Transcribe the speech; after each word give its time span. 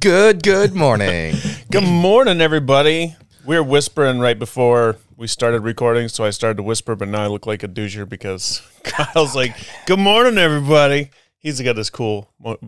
Good, 0.00 0.42
good 0.44 0.74
morning. 0.74 1.34
Good 1.72 1.82
morning, 1.82 2.40
everybody. 2.40 3.16
We 3.44 3.56
were 3.56 3.62
whispering 3.64 4.20
right 4.20 4.38
before 4.38 4.96
we 5.16 5.26
started 5.26 5.62
recording, 5.62 6.08
so 6.08 6.24
I 6.24 6.30
started 6.30 6.58
to 6.58 6.62
whisper, 6.62 6.94
but 6.94 7.08
now 7.08 7.24
I 7.24 7.26
look 7.26 7.46
like 7.46 7.62
a 7.64 7.68
doucher 7.68 8.08
because 8.08 8.62
Kyle's 8.84 9.34
like, 9.34 9.56
"Good 9.86 9.98
morning, 9.98 10.38
everybody." 10.38 11.10
He's 11.38 11.60
got 11.60 11.74
this 11.74 11.90
cool 11.90 12.30
mo- 12.38 12.58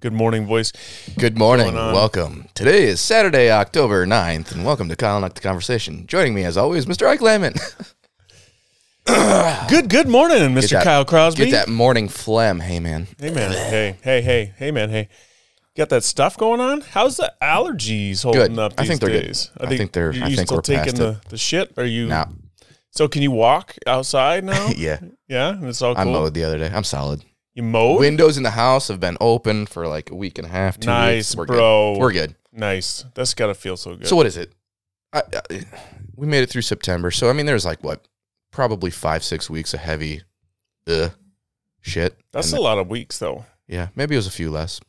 good 0.00 0.12
morning 0.12 0.44
voice. 0.46 0.72
Good 1.16 1.38
morning. 1.38 1.66
going 1.66 1.78
on? 1.78 1.94
Welcome. 1.94 2.48
Today 2.54 2.84
is 2.84 3.00
Saturday, 3.00 3.50
October 3.50 4.04
9th, 4.04 4.52
and 4.52 4.64
welcome 4.64 4.88
to 4.88 4.96
Kyle 4.96 5.22
and 5.22 5.32
the 5.32 5.40
Conversation. 5.40 6.06
Joining 6.08 6.34
me, 6.34 6.44
as 6.44 6.56
always, 6.56 6.86
Mr. 6.86 7.06
Ike 7.06 7.20
Lemon. 7.22 7.54
Good, 9.68 9.88
good 9.88 10.08
morning, 10.08 10.38
Mr. 10.52 10.82
Kyle 10.82 11.04
Crosby. 11.04 11.44
Get 11.44 11.50
that 11.52 11.68
morning 11.68 12.08
phlegm. 12.08 12.58
Hey, 12.58 12.80
man. 12.80 13.06
Hey, 13.20 13.30
man. 13.30 13.52
Hey, 13.52 13.96
hey, 14.02 14.20
hey, 14.20 14.52
hey, 14.56 14.70
man. 14.72 14.90
Hey, 14.90 15.08
got 15.76 15.88
that 15.90 16.04
stuff 16.04 16.36
going 16.36 16.60
on? 16.60 16.80
How's 16.80 17.16
the 17.18 17.32
allergies 17.42 18.22
holding 18.22 18.54
Good. 18.54 18.58
up? 18.58 18.74
I 18.78 18.86
think 18.86 19.00
they're 19.00 19.10
good. 19.10 19.26
days? 19.26 19.50
I 19.58 19.66
think 19.76 19.92
they're- 19.92 20.12
You, 20.12 20.24
I 20.24 20.34
think 20.34 20.46
still 20.48 20.58
we're 20.58 20.62
taking 20.62 20.94
the, 20.94 21.20
the 21.28 21.38
shit? 21.38 21.72
Are 21.76 21.84
you? 21.84 22.06
Now, 22.08 22.30
So 22.90 23.08
can 23.08 23.22
you 23.22 23.30
walk 23.30 23.76
outside 23.86 24.44
now? 24.44 24.68
yeah, 24.76 24.98
yeah, 25.28 25.50
and 25.50 25.64
it's 25.64 25.82
all 25.82 25.94
good. 25.94 26.00
I 26.00 26.04
mowed 26.04 26.34
the 26.34 26.44
other 26.44 26.58
day. 26.58 26.70
I'm 26.72 26.84
solid. 26.84 27.22
You 27.54 27.62
mowed? 27.62 28.00
Windows 28.00 28.36
in 28.36 28.42
the 28.42 28.50
house 28.50 28.88
have 28.88 29.00
been 29.00 29.16
open 29.20 29.66
for 29.66 29.86
like 29.86 30.10
a 30.10 30.14
week 30.14 30.38
and 30.38 30.46
a 30.46 30.50
half, 30.50 30.78
two 30.78 30.86
Nice, 30.88 31.30
weeks. 31.30 31.36
We're 31.36 31.46
bro. 31.46 31.94
Good. 31.94 32.00
We're 32.00 32.12
good. 32.12 32.34
Nice. 32.52 33.04
That's 33.14 33.34
got 33.34 33.46
to 33.46 33.54
feel 33.54 33.76
so 33.76 33.96
good. 33.96 34.06
So 34.06 34.16
what 34.16 34.26
is 34.26 34.36
it? 34.36 34.52
I, 35.12 35.22
I, 35.50 35.60
we 36.16 36.26
made 36.26 36.42
it 36.42 36.50
through 36.50 36.62
September, 36.62 37.10
so 37.10 37.30
I 37.30 37.32
mean, 37.32 37.46
there's 37.46 37.64
like 37.64 37.82
what, 37.84 38.06
probably 38.50 38.90
five, 38.90 39.22
six 39.24 39.48
weeks 39.48 39.72
of 39.74 39.80
heavy, 39.80 40.22
uh, 40.86 41.10
shit. 41.80 42.16
That's 42.32 42.50
And 42.52 42.58
a 42.58 42.62
lot 42.62 42.78
of 42.78 42.88
weeks, 42.88 43.18
though. 43.18 43.44
Yeah, 43.68 43.88
maybe 43.94 44.14
it 44.14 44.18
was 44.18 44.26
a 44.26 44.30
few 44.32 44.50
less. 44.50 44.80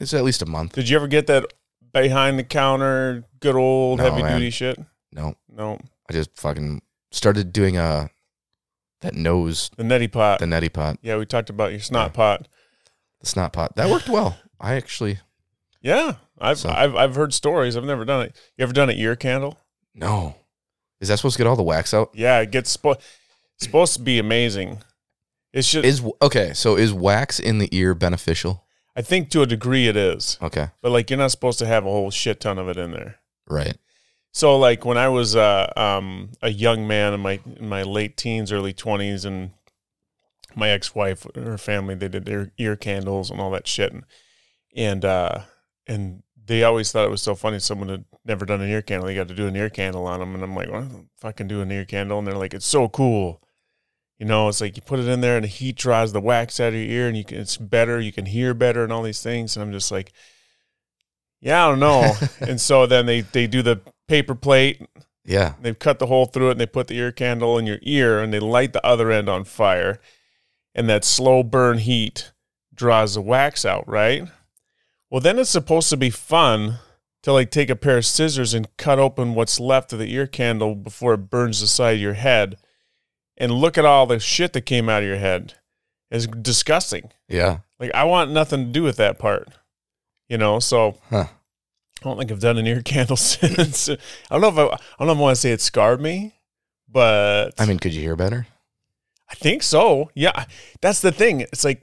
It's 0.00 0.14
at 0.14 0.24
least 0.24 0.42
a 0.42 0.46
month. 0.46 0.72
Did 0.74 0.88
you 0.88 0.96
ever 0.96 1.08
get 1.08 1.26
that 1.26 1.46
behind 1.92 2.38
the 2.38 2.44
counter, 2.44 3.24
good 3.40 3.56
old 3.56 3.98
No, 3.98 4.04
heavy 4.10 4.22
man. 4.22 4.38
duty 4.38 4.50
shit? 4.50 4.78
No, 5.12 5.34
No, 5.48 5.78
I 6.08 6.12
just 6.12 6.30
fucking 6.36 6.82
started 7.10 7.52
doing 7.52 7.76
uh 7.76 8.08
that 9.00 9.14
nose, 9.14 9.70
the 9.76 9.82
neti 9.84 10.10
pot. 10.10 10.38
the 10.40 10.46
neti 10.46 10.72
pot, 10.72 10.98
yeah, 11.02 11.16
we 11.16 11.24
talked 11.26 11.50
about 11.50 11.70
your 11.70 11.80
snot 11.80 12.12
pot. 12.14 12.46
the 13.20 13.26
snot 13.26 13.52
pot. 13.52 13.74
That 13.76 13.88
worked 13.90 14.08
well. 14.08 14.36
I 14.60 14.74
actually 14.74 15.18
Yeah, 15.80 16.16
I've 16.40 16.58
So- 16.58 16.68
I've 16.70 16.94
I've 16.96 17.14
heard 17.14 17.32
stories. 17.32 17.76
I've 17.76 17.84
never 17.84 18.04
done 18.04 18.22
it. 18.26 18.36
You 18.56 18.64
ever 18.64 18.72
done 18.72 18.90
an 18.90 18.96
ear 18.98 19.16
candle? 19.16 19.58
no. 19.94 20.36
Is 21.00 21.06
that 21.08 21.16
supposed 21.18 21.36
to 21.36 21.38
get 21.44 21.46
all 21.48 21.54
the 21.54 21.62
wax 21.62 21.94
out? 21.94 22.10
Yeah, 22.12 22.40
it 22.40 22.50
gets 22.50 22.76
spo- 22.76 23.00
supposed 23.56 23.94
to 23.94 24.00
be 24.02 24.18
amazing. 24.18 24.82
It 25.52 25.64
should. 25.64 25.84
Is 25.84 26.02
okay. 26.20 26.52
So 26.54 26.76
is 26.76 26.92
wax 26.92 27.38
in 27.38 27.58
the 27.58 27.68
ear 27.70 27.94
beneficial? 27.94 28.64
I 28.98 29.02
think 29.02 29.30
to 29.30 29.42
a 29.42 29.46
degree 29.46 29.86
it 29.86 29.96
is, 29.96 30.36
Okay, 30.42 30.68
but 30.82 30.90
like 30.90 31.08
you're 31.08 31.18
not 31.18 31.30
supposed 31.30 31.60
to 31.60 31.66
have 31.66 31.86
a 31.86 31.90
whole 31.90 32.10
shit 32.10 32.40
ton 32.40 32.58
of 32.58 32.68
it 32.68 32.76
in 32.76 32.90
there. 32.90 33.20
right. 33.46 33.76
So 34.32 34.58
like 34.58 34.84
when 34.84 34.98
I 34.98 35.08
was 35.08 35.34
uh, 35.36 35.72
um, 35.76 36.30
a 36.42 36.50
young 36.50 36.86
man 36.86 37.14
in 37.14 37.20
my 37.20 37.40
in 37.58 37.68
my 37.68 37.82
late 37.82 38.16
teens, 38.16 38.52
early 38.52 38.72
twenties, 38.72 39.24
and 39.24 39.52
my 40.54 40.68
ex 40.70 40.94
wife, 40.94 41.26
her 41.34 41.56
family, 41.58 41.94
they 41.94 42.08
did 42.08 42.24
their 42.24 42.50
ear 42.58 42.76
candles 42.76 43.30
and 43.30 43.40
all 43.40 43.50
that 43.52 43.66
shit, 43.66 43.92
and 43.92 44.04
and 44.76 45.04
uh, 45.04 45.40
and 45.86 46.22
they 46.44 46.62
always 46.64 46.90
thought 46.92 47.06
it 47.06 47.10
was 47.10 47.22
so 47.22 47.34
funny. 47.34 47.58
Someone 47.58 47.88
had 47.88 48.04
never 48.24 48.44
done 48.44 48.60
an 48.60 48.68
ear 48.68 48.82
candle, 48.82 49.06
they 49.06 49.14
got 49.14 49.28
to 49.28 49.34
do 49.34 49.46
an 49.46 49.56
ear 49.56 49.70
candle 49.70 50.06
on 50.06 50.20
them, 50.20 50.34
and 50.34 50.42
I'm 50.42 50.54
like, 50.54 50.70
well, 50.70 51.06
fucking 51.20 51.48
do 51.48 51.60
an 51.60 51.70
ear 51.72 51.84
candle, 51.84 52.18
and 52.18 52.26
they're 52.26 52.34
like, 52.34 52.54
it's 52.54 52.66
so 52.66 52.88
cool. 52.88 53.42
You 54.18 54.26
know, 54.26 54.48
it's 54.48 54.60
like 54.60 54.76
you 54.76 54.82
put 54.82 54.98
it 54.98 55.08
in 55.08 55.20
there 55.20 55.36
and 55.36 55.44
the 55.44 55.48
heat 55.48 55.76
draws 55.76 56.12
the 56.12 56.20
wax 56.20 56.58
out 56.58 56.68
of 56.68 56.74
your 56.74 56.84
ear, 56.84 57.08
and 57.08 57.16
you 57.16 57.24
can 57.24 57.38
it's 57.38 57.56
better, 57.56 58.00
you 58.00 58.12
can 58.12 58.26
hear 58.26 58.52
better, 58.54 58.82
and 58.82 58.92
all 58.92 59.02
these 59.02 59.22
things. 59.22 59.56
And 59.56 59.62
I'm 59.62 59.72
just 59.72 59.92
like, 59.92 60.12
yeah, 61.40 61.66
I 61.66 61.70
don't 61.70 61.80
know. 61.80 62.14
and 62.40 62.60
so 62.60 62.86
then 62.86 63.06
they 63.06 63.20
they 63.20 63.46
do 63.46 63.62
the 63.62 63.80
paper 64.08 64.34
plate, 64.34 64.82
Yeah. 65.24 65.54
They've 65.60 65.78
cut 65.78 65.98
the 65.98 66.06
hole 66.06 66.26
through 66.26 66.48
it 66.48 66.52
and 66.52 66.60
they 66.60 66.66
put 66.66 66.88
the 66.88 66.96
ear 66.96 67.12
candle 67.12 67.58
in 67.58 67.66
your 67.66 67.78
ear 67.82 68.20
and 68.20 68.32
they 68.32 68.40
light 68.40 68.72
the 68.72 68.84
other 68.84 69.10
end 69.10 69.28
on 69.28 69.44
fire. 69.44 70.00
And 70.74 70.88
that 70.88 71.04
slow 71.04 71.42
burn 71.42 71.78
heat 71.78 72.32
draws 72.74 73.14
the 73.14 73.20
wax 73.20 73.64
out, 73.64 73.86
right? 73.86 74.26
Well, 75.10 75.20
then 75.20 75.38
it's 75.38 75.50
supposed 75.50 75.90
to 75.90 75.96
be 75.96 76.10
fun 76.10 76.78
to 77.22 77.32
like 77.32 77.50
take 77.50 77.68
a 77.68 77.76
pair 77.76 77.98
of 77.98 78.06
scissors 78.06 78.54
and 78.54 78.74
cut 78.76 78.98
open 78.98 79.34
what's 79.34 79.60
left 79.60 79.92
of 79.92 79.98
the 79.98 80.12
ear 80.12 80.26
candle 80.26 80.74
before 80.74 81.14
it 81.14 81.30
burns 81.30 81.60
the 81.60 81.66
side 81.66 81.96
of 81.96 82.00
your 82.00 82.14
head. 82.14 82.56
And 83.40 83.52
look 83.52 83.78
at 83.78 83.84
all 83.84 84.06
the 84.06 84.18
shit 84.18 84.52
that 84.52 84.62
came 84.62 84.88
out 84.88 85.02
of 85.02 85.08
your 85.08 85.18
head. 85.18 85.54
It's 86.10 86.26
disgusting. 86.26 87.10
Yeah. 87.28 87.60
Like 87.78 87.94
I 87.94 88.04
want 88.04 88.32
nothing 88.32 88.66
to 88.66 88.72
do 88.72 88.82
with 88.82 88.96
that 88.96 89.18
part. 89.18 89.48
You 90.28 90.36
know, 90.38 90.58
so 90.58 90.98
Huh. 91.08 91.26
I 92.00 92.04
don't 92.04 92.18
think 92.18 92.30
I've 92.30 92.40
done 92.40 92.58
an 92.58 92.66
ear 92.66 92.82
candle 92.84 93.16
since. 93.16 93.88
I 93.88 93.96
don't 94.30 94.40
know 94.40 94.48
if 94.48 94.58
I, 94.58 94.62
I 94.64 94.78
don't 94.98 95.06
know 95.08 95.12
if 95.12 95.18
I 95.18 95.22
want 95.22 95.36
to 95.36 95.40
say 95.40 95.52
it 95.52 95.60
scarred 95.60 96.00
me, 96.00 96.34
but 96.88 97.52
I 97.58 97.66
mean, 97.66 97.78
could 97.78 97.94
you 97.94 98.02
hear 98.02 98.16
better? 98.16 98.46
I 99.30 99.34
think 99.34 99.62
so. 99.62 100.10
Yeah, 100.14 100.44
that's 100.80 101.00
the 101.00 101.12
thing. 101.12 101.42
It's 101.42 101.64
like 101.64 101.82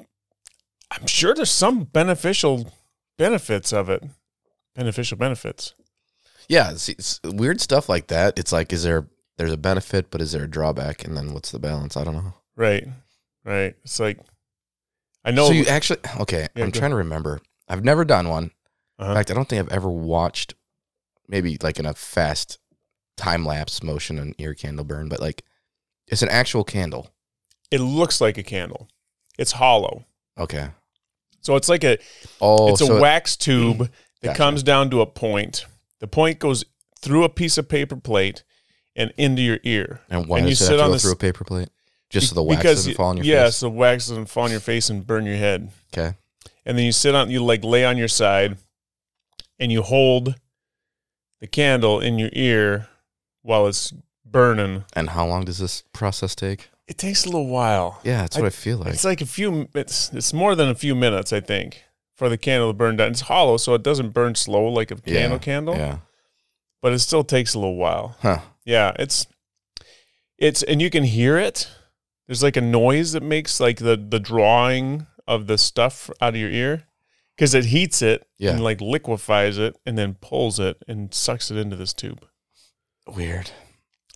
I'm 0.92 1.08
sure 1.08 1.34
there's 1.34 1.52
some 1.52 1.84
beneficial 1.84 2.72
benefits 3.18 3.72
of 3.74 3.90
it. 3.90 4.04
Beneficial 4.76 5.18
benefits. 5.18 5.74
Yeah. 6.50 6.74
See, 6.76 6.96
weird 7.24 7.62
stuff 7.62 7.88
like 7.90 8.08
that. 8.08 8.38
It's 8.38 8.52
like, 8.52 8.72
is 8.74 8.84
there 8.84 9.08
there's 9.38 9.52
a 9.52 9.58
benefit, 9.58 10.10
but 10.12 10.22
is 10.22 10.32
there 10.32 10.44
a 10.44 10.50
drawback? 10.50 11.04
And 11.06 11.16
then 11.18 11.34
what's 11.34 11.52
the 11.52 11.60
balance? 11.60 11.98
I 11.98 12.04
don't 12.04 12.16
know. 12.16 12.34
Right. 12.56 12.88
Right. 13.44 13.76
It's 13.84 14.00
like 14.00 14.20
I 15.24 15.32
know 15.32 15.48
So 15.48 15.54
you 15.54 15.66
actually 15.66 16.00
okay? 16.22 16.48
Yeah, 16.56 16.64
I'm 16.64 16.72
trying 16.72 16.92
to 16.92 16.98
remember. 16.98 17.40
I've 17.68 17.84
never 17.84 18.06
done 18.06 18.30
one. 18.30 18.52
uh-huh. 19.00 19.12
In 19.12 19.16
fact, 19.18 19.32
I 19.32 19.34
don't 19.34 19.48
think 19.50 19.60
I've 19.60 19.74
ever 19.76 19.90
watched, 19.90 20.54
maybe 21.28 21.58
like 21.62 21.80
in 21.80 21.86
a 21.86 21.94
fast 21.94 22.60
time 23.18 23.46
lapse 23.46 23.82
motion, 23.84 24.18
an 24.20 24.36
ear 24.38 24.54
candle 24.54 24.86
burn. 24.86 25.10
But 25.10 25.20
like, 25.20 25.44
it's 26.08 26.22
an 26.22 26.30
actual 26.30 26.64
candle. 26.64 27.10
it 27.72 27.82
looks 27.82 28.22
like 28.22 28.38
a 28.38 28.44
candle. 28.44 28.88
It's 29.38 29.54
hollow. 29.54 30.06
Okay. 30.38 30.70
So 31.42 31.56
it's 31.56 31.70
like 31.70 31.84
a 31.84 31.98
Oh, 32.42 32.70
it's 32.70 32.82
a 32.82 32.86
so 32.88 33.02
wax 33.02 33.36
tube 33.36 33.90
that 34.22 34.28
Gotcha. 34.30 34.38
comes 34.38 34.64
down 34.64 34.90
to 34.92 35.02
a 35.02 35.06
point. 35.06 35.66
The 36.00 36.08
point 36.08 36.40
goes 36.40 36.64
through 37.00 37.24
a 37.24 37.30
piece 37.30 37.58
of 37.58 37.68
paper 37.70 37.96
plate 37.98 38.44
and 38.96 39.14
into 39.18 39.42
your 39.42 39.60
ear. 39.64 40.02
and 40.10 40.28
why 40.28 40.40
and 40.40 40.48
you 40.48 40.52
does 40.52 40.62
it 40.62 40.66
sit 40.66 40.72
have 40.72 40.80
to 40.80 40.84
on 40.84 40.90
go 40.90 40.94
this- 40.94 41.02
through 41.04 41.12
a 41.14 41.16
paper 41.18 41.44
plate? 41.44 41.70
Just 42.10 42.30
so 42.30 42.36
the 42.36 42.44
wax 42.44 42.62
because 42.62 42.76
doesn't 42.78 42.94
fall 42.96 43.10
on 43.10 43.18
your 43.18 43.26
yeah, 43.26 43.46
face. 43.46 43.46
Yeah, 43.46 43.50
so 43.50 43.70
wax 43.70 44.08
doesn't 44.08 44.28
fall 44.28 44.44
on 44.44 44.52
your 44.52 44.60
face 44.60 44.90
and 44.90 45.06
burn 45.06 45.26
your 45.26 45.38
head. 45.38 45.72
Okay. 45.92 46.16
And 46.66 46.78
then 46.78 46.86
you 46.86 46.92
sit 46.92 47.16
on, 47.16 47.30
you 47.32 47.44
like 47.44 47.64
lay 47.64 47.84
on 47.84 47.98
your 47.98 48.08
side, 48.08 48.58
and 49.60 49.72
you 49.72 49.82
hold 49.82 50.36
the 51.42 51.48
candle 51.48 52.00
in 52.00 52.20
your 52.20 52.30
ear 52.34 52.88
while 53.42 53.68
it's 53.68 53.92
burning. 54.24 54.84
And 54.94 55.10
how 55.10 55.26
long 55.26 55.46
does 55.46 55.58
this 55.58 55.84
process 55.94 56.36
take? 56.36 56.70
It 56.88 56.98
takes 57.00 57.26
a 57.26 57.28
little 57.30 57.48
while. 57.48 58.00
Yeah, 58.04 58.22
that's 58.22 58.38
what 58.38 58.46
I, 58.46 58.50
feel 58.52 58.78
like. 58.78 58.94
It's 58.94 59.04
like 59.04 59.22
a 59.22 59.26
few. 59.26 59.68
It's 59.74 60.14
it's 60.14 60.32
more 60.32 60.54
than 60.56 60.70
a 60.70 60.76
few 60.76 60.94
minutes, 60.94 61.34
I 61.34 61.40
think, 61.40 61.84
for 62.16 62.30
the 62.30 62.38
candle 62.38 62.70
to 62.70 62.74
burn 62.74 62.98
down. 62.98 63.12
It's 63.12 63.22
hollow, 63.22 63.58
so 63.58 63.74
it 63.74 63.82
doesn't 63.84 64.10
burn 64.12 64.36
slow 64.36 64.68
like 64.68 64.92
a 64.92 64.98
Yeah, 65.06 65.22
candle 65.22 65.40
candle, 65.40 65.76
Yeah. 65.76 65.98
but 66.84 66.94
it 66.94 67.00
still 67.00 67.24
takes 67.24 67.56
a 67.56 67.60
little 67.60 67.76
while. 67.78 68.16
Huh. 68.22 68.40
Yeah, 68.66 68.94
it's 69.00 69.28
it's 70.38 70.64
and 70.64 70.82
you 70.82 70.90
can 70.90 71.04
hear 71.04 71.38
it. 71.38 71.70
There's 72.28 72.44
like 72.44 72.58
a 72.58 72.62
noise 72.62 73.12
that 73.14 73.24
makes 73.24 73.60
like 73.60 73.78
the 73.78 73.96
the 73.96 74.20
drawing 74.20 75.08
of 75.28 75.48
the 75.48 75.58
stuff 75.58 76.10
out 76.22 76.34
of 76.34 76.40
your 76.40 76.50
ear 76.50 76.84
because 77.36 77.54
it 77.54 77.66
heats 77.66 78.02
it 78.02 78.28
Yeah. 78.38 78.52
and 78.52 78.64
like 78.64 78.82
liquefies 78.82 79.58
it 79.58 79.76
and 79.86 79.98
then 79.98 80.16
pulls 80.22 80.60
it 80.60 80.78
and 80.88 81.14
sucks 81.14 81.52
it 81.52 81.58
into 81.58 81.76
this 81.76 81.94
tube. 81.94 82.26
Weird. 83.08 83.52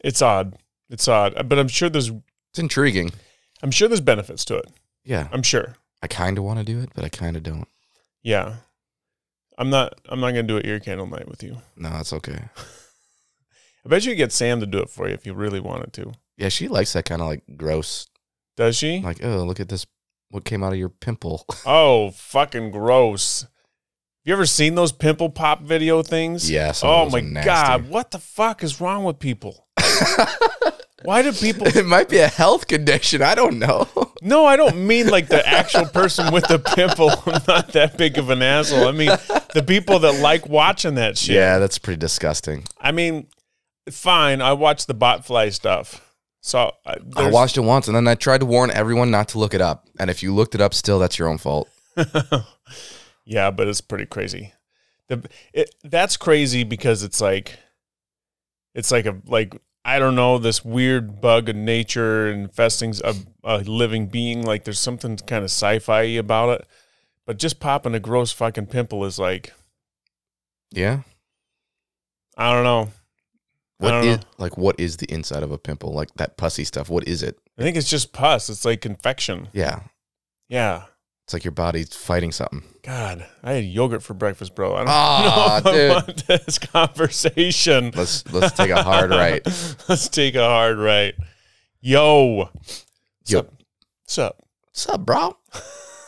It's 0.03 0.21
odd. 0.21 0.57
It's 0.89 1.07
odd, 1.07 1.47
but 1.47 1.59
I'm 1.59 1.68
sure 1.68 1.89
there's 1.89 2.09
It's 2.09 2.59
intriguing. 2.59 3.12
I'm 3.62 3.71
sure 3.71 3.88
there's 3.88 4.01
benefits 4.01 4.45
to 4.45 4.56
it. 4.57 4.65
Yeah. 5.03 5.27
I'm 5.31 5.44
sure. 5.44 5.75
I 6.01 6.07
kind 6.07 6.38
of 6.38 6.44
want 6.44 6.59
to 6.59 6.65
do 6.65 6.79
it, 6.79 6.89
but 6.95 7.03
I 7.03 7.09
kind 7.09 7.35
of 7.35 7.44
don't. 7.44 7.68
Yeah. 8.23 8.56
I'm 9.57 9.69
not 9.69 10.00
I'm 10.07 10.19
not 10.21 10.29
gonna 10.31 10.44
do 10.44 10.57
an 10.57 10.65
ear 10.65 10.79
candle 10.79 11.06
night 11.07 11.27
with 11.27 11.44
you. 11.44 11.57
No, 11.75 11.89
that's 11.89 12.13
okay. 12.13 12.39
I 13.89 13.91
bet 13.91 14.06
you 14.06 14.12
could 14.12 14.18
get 14.19 14.31
Sam 14.31 14.59
to 14.59 14.68
do 14.68 14.77
it 14.77 14.89
for 14.91 15.07
you 15.07 15.15
if 15.15 15.25
you 15.25 15.33
really 15.33 15.59
wanted 15.59 15.94
to. 15.94 16.12
Yeah, 16.38 16.50
she 16.50 16.68
likes 16.68 16.94
that 16.94 17.06
kind 17.06 17.24
of 17.24 17.27
like 17.27 17.41
gross, 17.57 18.06
Does 18.56 18.77
she? 18.77 19.00
like, 19.00 19.24
oh, 19.24 19.44
look 19.45 19.59
at 19.59 19.69
this. 19.69 19.88
What 20.30 20.45
came 20.45 20.63
out 20.63 20.74
of 20.74 20.77
your 20.77 20.89
pimple? 20.89 21.44
Oh, 21.65 22.12
fucking 22.12 22.69
gross. 22.69 23.47
You 24.25 24.33
ever 24.33 24.45
seen 24.45 24.75
those 24.75 24.91
pimple 24.91 25.31
pop 25.31 25.63
video 25.63 26.03
things? 26.03 26.51
yeah. 26.51 26.71
Oh 26.83 27.09
my 27.09 27.21
god, 27.21 27.89
what 27.89 28.12
the 28.12 28.19
fuck 28.19 28.63
is 28.63 28.80
wrong 28.80 29.06
with 29.06 29.18
people? 29.18 29.68
Why 31.03 31.24
do 31.24 31.31
people 31.31 31.65
it 31.65 31.85
might 31.85 32.09
be 32.09 32.19
a 32.19 32.27
health 32.27 32.68
condition. 32.68 33.24
I 33.24 33.33
don't 33.33 33.57
know. 33.57 33.88
No, 34.21 34.45
I 34.45 34.57
don't 34.57 34.85
mean 34.85 35.07
like 35.07 35.30
the 35.30 35.47
actual 35.47 35.85
person 35.85 36.33
with 36.33 36.45
the 36.50 36.59
pimple. 36.59 37.09
I'm 37.25 37.42
not 37.47 37.69
that 37.69 37.97
big 37.97 38.18
of 38.18 38.30
an 38.30 38.42
asshole. 38.42 38.85
I 38.89 38.92
mean 38.92 39.12
the 39.53 39.63
people 39.65 40.00
that 40.00 40.19
like 40.19 40.45
watching 40.50 40.95
that 40.95 41.18
shit. 41.18 41.35
yeah, 41.35 41.57
that's 41.57 41.80
pretty 41.80 42.00
disgusting. 42.00 42.65
I 42.81 42.92
mean, 42.92 43.27
fine, 43.91 44.41
I 44.41 44.53
watched 44.53 44.88
the 44.88 44.95
botfly 44.95 45.53
stuff. 45.53 46.06
So 46.41 46.74
uh, 46.86 46.95
I 47.15 47.30
watched 47.30 47.57
it 47.57 47.62
once, 47.62 47.88
and 47.88 47.95
then 47.95 48.07
I 48.07 48.15
tried 48.15 48.39
to 48.39 48.45
warn 48.45 48.71
everyone 48.71 49.12
not 49.12 49.30
to 49.30 49.39
look 49.39 49.53
it 49.53 49.62
up. 49.62 49.88
And 50.00 50.09
if 50.09 50.24
you 50.24 50.33
looked 50.33 50.56
it 50.56 50.62
up, 50.62 50.74
still, 50.74 51.00
that's 51.00 51.19
your 51.19 51.27
own 51.27 51.38
fault. 51.38 51.69
yeah, 53.25 53.51
but 53.51 53.68
it's 53.68 53.81
pretty 53.81 54.06
crazy. 54.06 54.53
the 55.07 55.27
it, 55.53 55.75
that's 55.83 56.15
crazy 56.18 56.63
because 56.63 57.03
it's 57.03 57.19
like 57.19 57.59
it's 58.74 58.91
like 58.91 59.06
a 59.06 59.18
like 59.25 59.56
I 59.83 60.00
don't 60.00 60.15
know 60.15 60.38
this 60.38 60.63
weird 60.63 61.19
bug 61.19 61.50
of 61.50 61.56
nature 61.56 62.30
infesting 62.30 62.94
a, 63.03 63.15
a 63.44 63.57
living 63.59 64.07
being. 64.07 64.44
Like 64.44 64.63
there's 64.63 64.80
something 64.80 65.18
kind 65.18 65.44
of 65.44 65.51
sci-fi 65.51 66.03
about 66.03 66.62
it, 66.62 66.68
but 67.25 67.38
just 67.38 67.59
popping 67.59 67.95
a 67.95 68.00
gross 68.00 68.31
fucking 68.31 68.68
pimple 68.68 69.03
is 69.06 69.19
like 69.19 69.53
Yeah. 70.71 71.01
I 72.38 72.53
don't 72.53 72.63
know. 72.63 72.89
I 73.87 73.91
don't 73.91 74.03
is 74.05 74.17
know. 74.17 74.23
like 74.37 74.57
what 74.57 74.79
is 74.79 74.97
the 74.97 75.11
inside 75.11 75.43
of 75.43 75.51
a 75.51 75.57
pimple? 75.57 75.93
Like 75.93 76.13
that 76.15 76.37
pussy 76.37 76.63
stuff. 76.65 76.89
What 76.89 77.07
is 77.07 77.23
it? 77.23 77.37
I 77.57 77.61
think 77.61 77.77
it's 77.77 77.89
just 77.89 78.11
pus. 78.13 78.49
It's 78.49 78.65
like 78.65 78.85
infection. 78.85 79.47
Yeah. 79.53 79.81
Yeah. 80.49 80.83
It's 81.25 81.33
like 81.33 81.45
your 81.45 81.51
body's 81.51 81.95
fighting 81.95 82.31
something. 82.31 82.63
God, 82.81 83.23
I 83.43 83.53
had 83.53 83.63
yogurt 83.65 84.01
for 84.01 84.15
breakfast, 84.15 84.55
bro. 84.55 84.73
I 84.73 84.79
don't 84.79 84.87
Aw, 84.89 85.61
know 85.63 85.69
I 85.69 85.73
dude. 85.73 85.91
want 85.91 86.27
this 86.27 86.57
conversation. 86.59 87.91
Let's 87.95 88.31
let's 88.33 88.51
take 88.57 88.71
a 88.71 88.81
hard 88.81 89.11
right. 89.11 89.45
Let's 89.87 90.09
take 90.09 90.33
a 90.35 90.43
hard 90.45 90.77
right. 90.79 91.13
Yo. 91.81 92.49
What's 92.53 92.85
Yo. 93.27 93.39
up? 93.39 93.53
What's 94.03 94.17
up? 94.17 94.43
What's 94.65 94.89
up, 94.89 95.05
bro? 95.05 95.37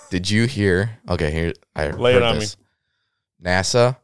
Did 0.09 0.29
you 0.29 0.45
hear? 0.47 0.97
Okay, 1.07 1.31
here 1.31 1.53
I 1.75 1.91
Lay 1.91 2.15
it 2.15 2.24
on 2.24 2.39
this. 2.39 2.57
NASA, 3.44 3.97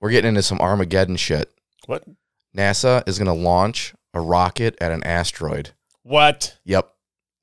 we're 0.00 0.10
getting 0.10 0.30
into 0.30 0.42
some 0.42 0.58
Armageddon 0.60 1.16
shit. 1.16 1.52
What? 1.86 2.04
NASA 2.56 3.06
is 3.08 3.18
going 3.18 3.26
to 3.26 3.32
launch 3.44 3.94
a 4.14 4.20
rocket 4.20 4.76
at 4.80 4.92
an 4.92 5.02
asteroid. 5.04 5.70
What? 6.02 6.58
Yep. 6.64 6.92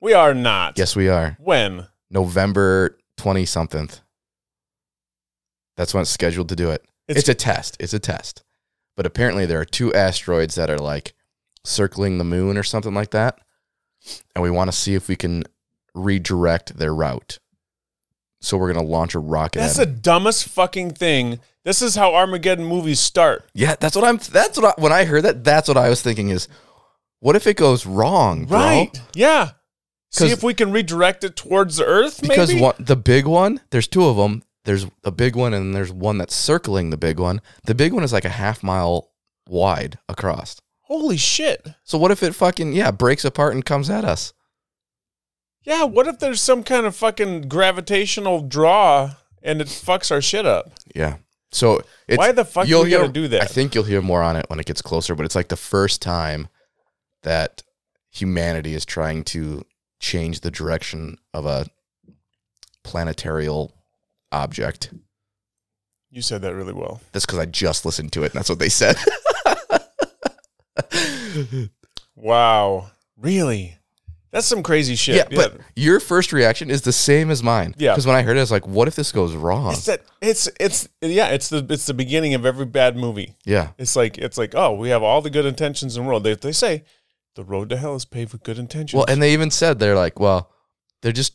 We 0.00 0.12
are 0.14 0.34
not. 0.34 0.78
Yes, 0.78 0.94
we 0.96 1.08
are. 1.08 1.36
When? 1.40 1.86
November 2.10 2.98
20 3.16 3.44
something. 3.44 3.90
That's 5.76 5.94
when 5.94 6.02
it's 6.02 6.10
scheduled 6.10 6.48
to 6.50 6.56
do 6.56 6.70
it. 6.70 6.82
It's- 7.08 7.20
It's, 7.22 7.28
a 7.28 7.34
test. 7.34 7.76
It's 7.80 7.94
a 7.94 7.98
test. 7.98 8.44
But 8.96 9.06
apparently 9.06 9.46
there 9.46 9.60
are 9.60 9.64
two 9.64 9.92
asteroids 9.94 10.54
that 10.56 10.70
are 10.70 10.78
like 10.78 11.14
circling 11.64 12.18
the 12.18 12.24
moon 12.24 12.56
or 12.56 12.62
something 12.62 12.94
like 12.94 13.10
that. 13.10 13.38
And 14.34 14.42
we 14.42 14.50
want 14.50 14.70
to 14.70 14.76
see 14.76 14.94
if 14.94 15.08
we 15.08 15.16
can 15.16 15.44
redirect 15.94 16.76
their 16.78 16.94
route. 16.94 17.38
So 18.40 18.56
we're 18.56 18.72
going 18.72 18.84
to 18.84 18.90
launch 18.90 19.14
a 19.14 19.18
rocket 19.18 19.58
That's 19.58 19.78
at 19.78 19.86
the 19.88 19.94
dumbest 19.94 20.48
fucking 20.48 20.92
thing. 20.92 21.40
This 21.64 21.82
is 21.82 21.94
how 21.94 22.14
Armageddon 22.14 22.64
movies 22.64 22.98
start. 22.98 23.48
Yeah, 23.52 23.76
that's 23.78 23.94
what 23.94 24.04
I'm 24.04 24.16
that's 24.16 24.58
what 24.58 24.78
I, 24.78 24.80
when 24.80 24.92
I 24.92 25.04
heard 25.04 25.24
that 25.24 25.44
that's 25.44 25.68
what 25.68 25.76
I 25.76 25.90
was 25.90 26.00
thinking 26.00 26.30
is 26.30 26.48
what 27.20 27.36
if 27.36 27.46
it 27.46 27.56
goes 27.56 27.84
wrong, 27.84 28.46
bro? 28.46 28.58
Right. 28.58 29.00
Yeah. 29.14 29.50
See 30.12 30.30
if 30.30 30.42
we 30.42 30.54
can 30.54 30.72
redirect 30.72 31.22
it 31.22 31.36
towards 31.36 31.76
the 31.76 31.84
Earth, 31.84 32.20
Because 32.20 32.48
maybe? 32.48 32.60
one, 32.62 32.74
the 32.80 32.96
big 32.96 33.26
one, 33.26 33.60
there's 33.70 33.86
two 33.86 34.06
of 34.06 34.16
them. 34.16 34.42
There's 34.64 34.86
a 35.04 35.12
big 35.12 35.36
one 35.36 35.54
and 35.54 35.74
there's 35.74 35.92
one 35.92 36.18
that's 36.18 36.34
circling 36.34 36.90
the 36.90 36.96
big 36.96 37.20
one. 37.20 37.40
The 37.64 37.74
big 37.74 37.92
one 37.92 38.02
is 38.02 38.12
like 38.12 38.24
a 38.24 38.30
half 38.30 38.62
mile 38.62 39.10
wide 39.48 39.98
across. 40.08 40.56
Holy 40.82 41.16
shit. 41.16 41.68
So 41.84 41.96
what 41.98 42.10
if 42.10 42.22
it 42.22 42.34
fucking 42.34 42.72
yeah 42.72 42.90
breaks 42.90 43.24
apart 43.24 43.54
and 43.54 43.64
comes 43.64 43.88
at 43.88 44.04
us? 44.04 44.32
Yeah, 45.62 45.84
what 45.84 46.06
if 46.06 46.18
there's 46.18 46.40
some 46.40 46.62
kind 46.62 46.86
of 46.86 46.96
fucking 46.96 47.48
gravitational 47.48 48.40
draw 48.40 49.12
and 49.42 49.60
it 49.60 49.68
fucks 49.68 50.10
our 50.10 50.22
shit 50.22 50.46
up? 50.46 50.70
Yeah. 50.94 51.16
So 51.52 51.82
it's, 52.08 52.18
Why 52.18 52.32
the 52.32 52.44
fuck 52.44 52.64
are 52.64 52.68
you'll 52.68 52.84
we 52.84 52.90
gotta 52.90 53.08
do 53.08 53.28
that? 53.28 53.42
I 53.42 53.46
think 53.46 53.74
you'll 53.74 53.84
hear 53.84 54.00
more 54.00 54.22
on 54.22 54.36
it 54.36 54.46
when 54.48 54.60
it 54.60 54.66
gets 54.66 54.82
closer, 54.82 55.14
but 55.14 55.26
it's 55.26 55.34
like 55.34 55.48
the 55.48 55.56
first 55.56 56.00
time 56.00 56.48
that 57.22 57.62
humanity 58.10 58.74
is 58.74 58.84
trying 58.84 59.24
to 59.24 59.64
change 59.98 60.40
the 60.40 60.50
direction 60.50 61.18
of 61.34 61.46
a 61.46 61.66
planetarial 62.84 63.74
object. 64.32 64.92
You 66.10 66.22
said 66.22 66.42
that 66.42 66.54
really 66.54 66.72
well. 66.72 67.00
That's 67.12 67.26
because 67.26 67.38
I 67.38 67.46
just 67.46 67.84
listened 67.84 68.12
to 68.12 68.22
it, 68.22 68.32
and 68.32 68.38
that's 68.38 68.48
what 68.48 68.58
they 68.58 68.68
said. 68.68 68.96
Wow. 72.20 72.90
Really? 73.16 73.78
That's 74.32 74.46
some 74.46 74.62
crazy 74.62 74.94
shit. 74.94 75.16
yeah, 75.16 75.24
but 75.34 75.58
your 75.74 75.98
first 75.98 76.32
reaction 76.32 76.70
is 76.70 76.82
the 76.82 76.92
same 76.92 77.30
as 77.32 77.42
mine. 77.42 77.74
Yeah. 77.78 77.92
Because 77.92 78.06
when 78.06 78.14
I 78.14 78.22
heard 78.22 78.36
it, 78.36 78.40
I 78.40 78.42
was 78.42 78.52
like, 78.52 78.66
"What 78.66 78.86
if 78.86 78.94
this 78.94 79.10
goes 79.10 79.34
wrong?" 79.34 79.72
it's 79.72 79.86
that 79.86 80.02
it's 80.22 80.48
it's 80.60 80.88
yeah, 81.00 81.28
it's 81.28 81.48
the 81.48 81.66
it's 81.68 81.86
the 81.86 81.94
beginning 81.94 82.34
of 82.34 82.46
every 82.46 82.66
bad 82.66 82.96
movie. 82.96 83.34
yeah, 83.44 83.70
It's 83.76 83.96
like 83.96 84.18
it's 84.18 84.38
like, 84.38 84.54
oh, 84.54 84.74
we 84.74 84.90
have 84.90 85.02
all 85.02 85.20
the 85.20 85.30
good 85.30 85.46
intentions 85.46 85.96
in 85.96 86.04
the 86.04 86.08
world. 86.08 86.22
They 86.22 86.34
they 86.34 86.52
say 86.52 86.84
the 87.34 87.42
road 87.44 87.68
to 87.70 87.76
hell 87.76 87.96
is 87.96 88.04
paved 88.04 88.32
with 88.32 88.42
good 88.44 88.58
intentions. 88.58 88.96
Well, 88.96 89.06
and 89.08 89.20
they 89.20 89.32
even 89.32 89.50
said 89.50 89.78
they're 89.78 89.96
like, 89.96 90.20
well, 90.20 90.50
they're 91.02 91.10
just 91.12 91.34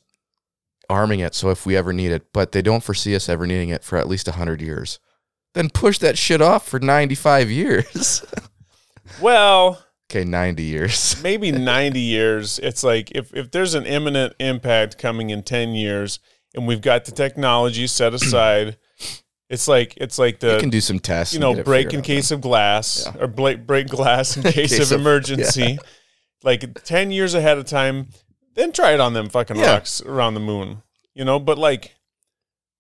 arming 0.89 1.19
it 1.19 1.33
so 1.35 1.49
if 1.49 1.65
we 1.65 1.75
ever 1.75 1.91
need 1.91 2.11
it, 2.11 2.31
but 2.31 2.51
they 2.53 2.61
don't 2.61 2.83
foresee 2.83 3.15
us 3.15 3.27
ever 3.27 3.45
needing 3.47 3.69
it 3.69 3.83
for 3.83 3.97
at 3.97 4.07
least 4.07 4.27
100 4.27 4.61
years. 4.61 4.99
Then 5.53 5.69
push 5.69 5.97
that 5.99 6.17
shit 6.17 6.41
off 6.41 6.67
for 6.67 6.79
95 6.79 7.49
years. 7.49 8.23
well, 9.21 9.81
okay, 10.09 10.23
90 10.23 10.63
years. 10.63 11.15
maybe 11.23 11.51
90 11.51 11.99
years. 11.99 12.59
It's 12.59 12.83
like 12.83 13.11
if, 13.11 13.33
if 13.33 13.51
there's 13.51 13.73
an 13.73 13.85
imminent 13.85 14.33
impact 14.39 14.97
coming 14.97 15.29
in 15.29 15.43
10 15.43 15.73
years 15.75 16.19
and 16.53 16.67
we've 16.67 16.81
got 16.81 17.05
the 17.05 17.11
technology 17.11 17.87
set 17.87 18.13
aside, 18.19 18.77
it's 19.49 19.67
like 19.67 19.93
it's 19.97 20.17
like 20.17 20.41
you 20.41 20.49
the 20.53 20.59
can 20.59 20.69
do 20.71 20.81
some 20.81 20.99
tests. 20.99 21.33
you 21.33 21.37
and 21.37 21.41
know 21.41 21.53
get 21.53 21.59
it 21.59 21.65
break 21.65 21.85
figured 21.87 21.93
in 21.93 21.99
out 21.99 22.05
case 22.05 22.31
of 22.31 22.41
glass 22.41 23.05
Yeah. 23.05 23.21
or 23.23 23.27
break 23.27 23.67
break 23.67 23.87
glass 23.87 24.35
in 24.37 24.43
case, 24.43 24.71
Case 24.71 24.79
of 24.79 24.91
of- 24.91 25.01
emergency. 25.01 25.77
Like 26.43 26.83
10 26.83 27.09
years 27.11 27.33
ahead 27.33 27.57
of 27.57 27.65
time, 27.65 28.09
then 28.53 28.71
try 28.71 28.93
it 28.93 28.99
on 28.99 29.13
them 29.13 29.29
fucking 29.29 29.55
Yeah. 29.57 29.73
rocks 29.73 30.01
around 30.01 30.33
the 30.35 30.39
moon. 30.39 30.83
You 31.13 31.25
know, 31.25 31.39
but 31.39 31.57
like 31.57 31.95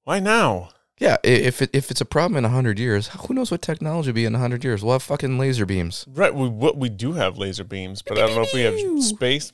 why 0.03 0.19
now? 0.19 0.69
Yeah, 0.97 1.17
if 1.23 1.61
it, 1.61 1.69
if 1.73 1.91
it's 1.91 1.99
a 1.99 2.05
problem 2.05 2.37
in 2.37 2.43
100 2.43 2.79
years, 2.79 3.09
who 3.09 3.33
knows 3.33 3.51
what 3.51 3.61
technology 3.61 4.09
will 4.09 4.15
be 4.15 4.25
in 4.25 4.33
100 4.33 4.63
years? 4.63 4.81
We'll 4.81 4.93
have 4.93 5.03
fucking 5.03 5.37
laser 5.37 5.65
beams. 5.65 6.05
Right, 6.07 6.33
we 6.33 6.47
what 6.47 6.77
we 6.77 6.87
do 6.87 7.13
have 7.13 7.37
laser 7.37 7.65
beams, 7.65 8.01
but 8.01 8.17
I 8.17 8.27
don't 8.27 8.35
know 8.35 8.43
if 8.43 8.53
we 8.53 8.61
have 8.61 9.03
space 9.03 9.51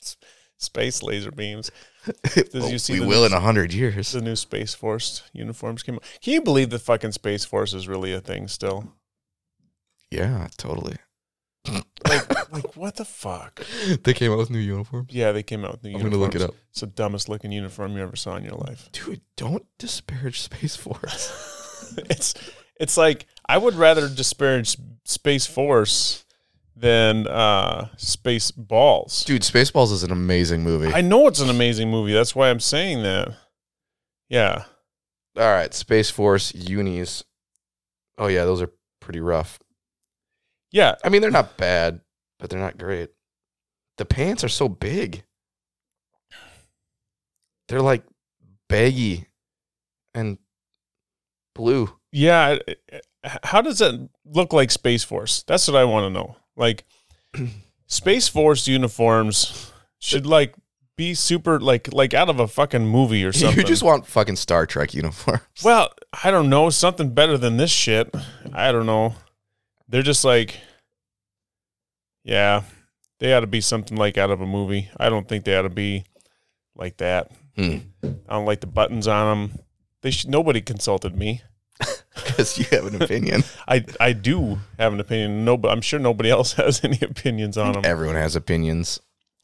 space 0.56 1.02
laser 1.02 1.30
beams. 1.30 1.70
See 2.78 2.94
we 2.94 3.00
will 3.00 3.20
new- 3.20 3.26
in 3.26 3.32
100 3.32 3.72
years. 3.72 4.12
The 4.12 4.20
new 4.20 4.34
Space 4.34 4.74
Force 4.74 5.22
uniforms 5.32 5.82
came 5.82 5.96
out. 5.96 6.04
Can 6.22 6.32
you 6.32 6.40
believe 6.40 6.70
the 6.70 6.78
fucking 6.78 7.12
Space 7.12 7.44
Force 7.44 7.74
is 7.74 7.86
really 7.86 8.12
a 8.12 8.20
thing 8.20 8.48
still? 8.48 8.92
Yeah, 10.10 10.48
totally. 10.56 10.96
Like, 12.06 12.52
like 12.52 12.76
what 12.76 12.96
the 12.96 13.04
fuck? 13.04 13.60
they 14.02 14.14
came 14.14 14.32
out 14.32 14.38
with 14.38 14.50
new 14.50 14.58
uniforms. 14.58 15.12
Yeah, 15.12 15.32
they 15.32 15.42
came 15.42 15.64
out 15.64 15.72
with 15.72 15.82
new 15.84 15.90
uniforms. 15.90 16.14
I'm 16.14 16.20
uniforms. 16.20 16.34
gonna 16.34 16.44
look 16.44 16.54
it 16.54 16.54
up. 16.54 16.68
It's 16.70 16.80
the 16.80 16.86
dumbest 16.86 17.28
looking 17.28 17.52
uniform 17.52 17.96
you 17.96 18.02
ever 18.02 18.16
saw 18.16 18.36
in 18.36 18.44
your 18.44 18.54
life. 18.54 18.88
Dude, 18.92 19.20
don't 19.36 19.66
disparage 19.78 20.40
Space 20.40 20.76
Force. 20.76 21.94
it's 22.10 22.34
it's 22.80 22.96
like 22.96 23.26
I 23.48 23.58
would 23.58 23.74
rather 23.74 24.08
disparage 24.08 24.76
Space 25.04 25.46
Force 25.46 26.24
than 26.76 27.26
uh, 27.26 27.88
Space 27.96 28.50
Balls. 28.50 29.24
Dude, 29.24 29.42
Spaceballs 29.42 29.92
is 29.92 30.04
an 30.04 30.12
amazing 30.12 30.62
movie. 30.62 30.92
I 30.92 31.00
know 31.00 31.26
it's 31.26 31.40
an 31.40 31.50
amazing 31.50 31.90
movie. 31.90 32.12
That's 32.12 32.34
why 32.34 32.50
I'm 32.50 32.60
saying 32.60 33.02
that. 33.02 33.34
Yeah. 34.28 34.64
All 35.36 35.50
right, 35.50 35.72
Space 35.74 36.10
Force 36.10 36.54
unis. 36.54 37.24
Oh 38.16 38.26
yeah, 38.26 38.44
those 38.44 38.62
are 38.62 38.70
pretty 39.00 39.20
rough. 39.20 39.58
Yeah. 40.72 40.94
I 41.04 41.08
mean, 41.08 41.22
they're 41.22 41.30
not 41.30 41.56
bad, 41.56 42.00
but 42.38 42.50
they're 42.50 42.60
not 42.60 42.78
great. 42.78 43.10
The 43.96 44.04
pants 44.04 44.44
are 44.44 44.48
so 44.48 44.68
big. 44.68 45.24
They're 47.68 47.82
like 47.82 48.04
baggy 48.68 49.26
and 50.14 50.38
blue. 51.54 51.90
Yeah. 52.12 52.58
it- 52.66 52.82
it- 52.88 53.04
How 53.44 53.60
does 53.60 53.78
that 53.80 54.08
look 54.24 54.52
like 54.52 54.70
Space 54.70 55.04
Force? 55.04 55.42
That's 55.42 55.66
what 55.68 55.76
I 55.76 55.84
want 55.84 56.04
to 56.04 56.10
know. 56.10 56.36
Like, 56.56 56.84
Space 57.86 58.28
Force 58.28 58.66
uniforms 58.68 59.72
should 59.98 60.24
like 60.26 60.54
be 60.96 61.14
super 61.14 61.58
like 61.60 61.92
like 61.92 62.14
out 62.14 62.28
of 62.28 62.38
a 62.40 62.46
fucking 62.48 62.86
movie 62.86 63.24
or 63.24 63.32
something. 63.32 63.58
You 63.58 63.64
just 63.64 63.82
want 63.82 64.06
fucking 64.06 64.36
Star 64.36 64.66
Trek 64.66 64.94
uniforms. 64.94 65.42
well, 65.64 65.90
I 66.24 66.30
don't 66.30 66.48
know 66.48 66.70
something 66.70 67.12
better 67.12 67.36
than 67.36 67.56
this 67.56 67.70
shit. 67.70 68.14
I 68.52 68.72
don't 68.72 68.86
know. 68.86 69.14
They're 69.88 70.02
just 70.02 70.24
like, 70.24 70.60
yeah, 72.24 72.62
they 73.20 73.32
ought 73.32 73.40
to 73.40 73.46
be 73.46 73.60
something 73.60 73.96
like 73.96 74.18
out 74.18 74.30
of 74.30 74.40
a 74.40 74.46
movie. 74.46 74.90
I 74.98 75.08
don't 75.08 75.28
think 75.28 75.44
they 75.44 75.56
ought 75.56 75.62
to 75.62 75.68
be 75.70 76.04
like 76.76 76.98
that. 76.98 77.30
Hmm. 77.56 77.78
I 78.02 78.34
don't 78.34 78.46
like 78.46 78.60
the 78.60 78.66
buttons 78.66 79.08
on 79.08 79.48
them. 79.50 79.58
They 80.02 80.10
should, 80.10 80.30
nobody 80.30 80.60
consulted 80.60 81.16
me. 81.16 81.42
Because 82.26 82.58
you 82.58 82.64
have 82.72 82.92
an 82.92 83.00
opinion. 83.00 83.44
I 83.68 83.84
I 84.00 84.12
do 84.12 84.58
have 84.76 84.92
an 84.92 84.98
opinion. 84.98 85.44
No, 85.44 85.56
but 85.56 85.70
I'm 85.70 85.80
sure 85.80 86.00
nobody 86.00 86.30
else 86.36 86.54
has 86.54 86.82
any 86.82 86.98
opinions 87.00 87.56
on 87.56 87.74
them. 87.74 87.82
Everyone 87.84 88.16
has 88.16 88.34
opinions. 88.34 88.98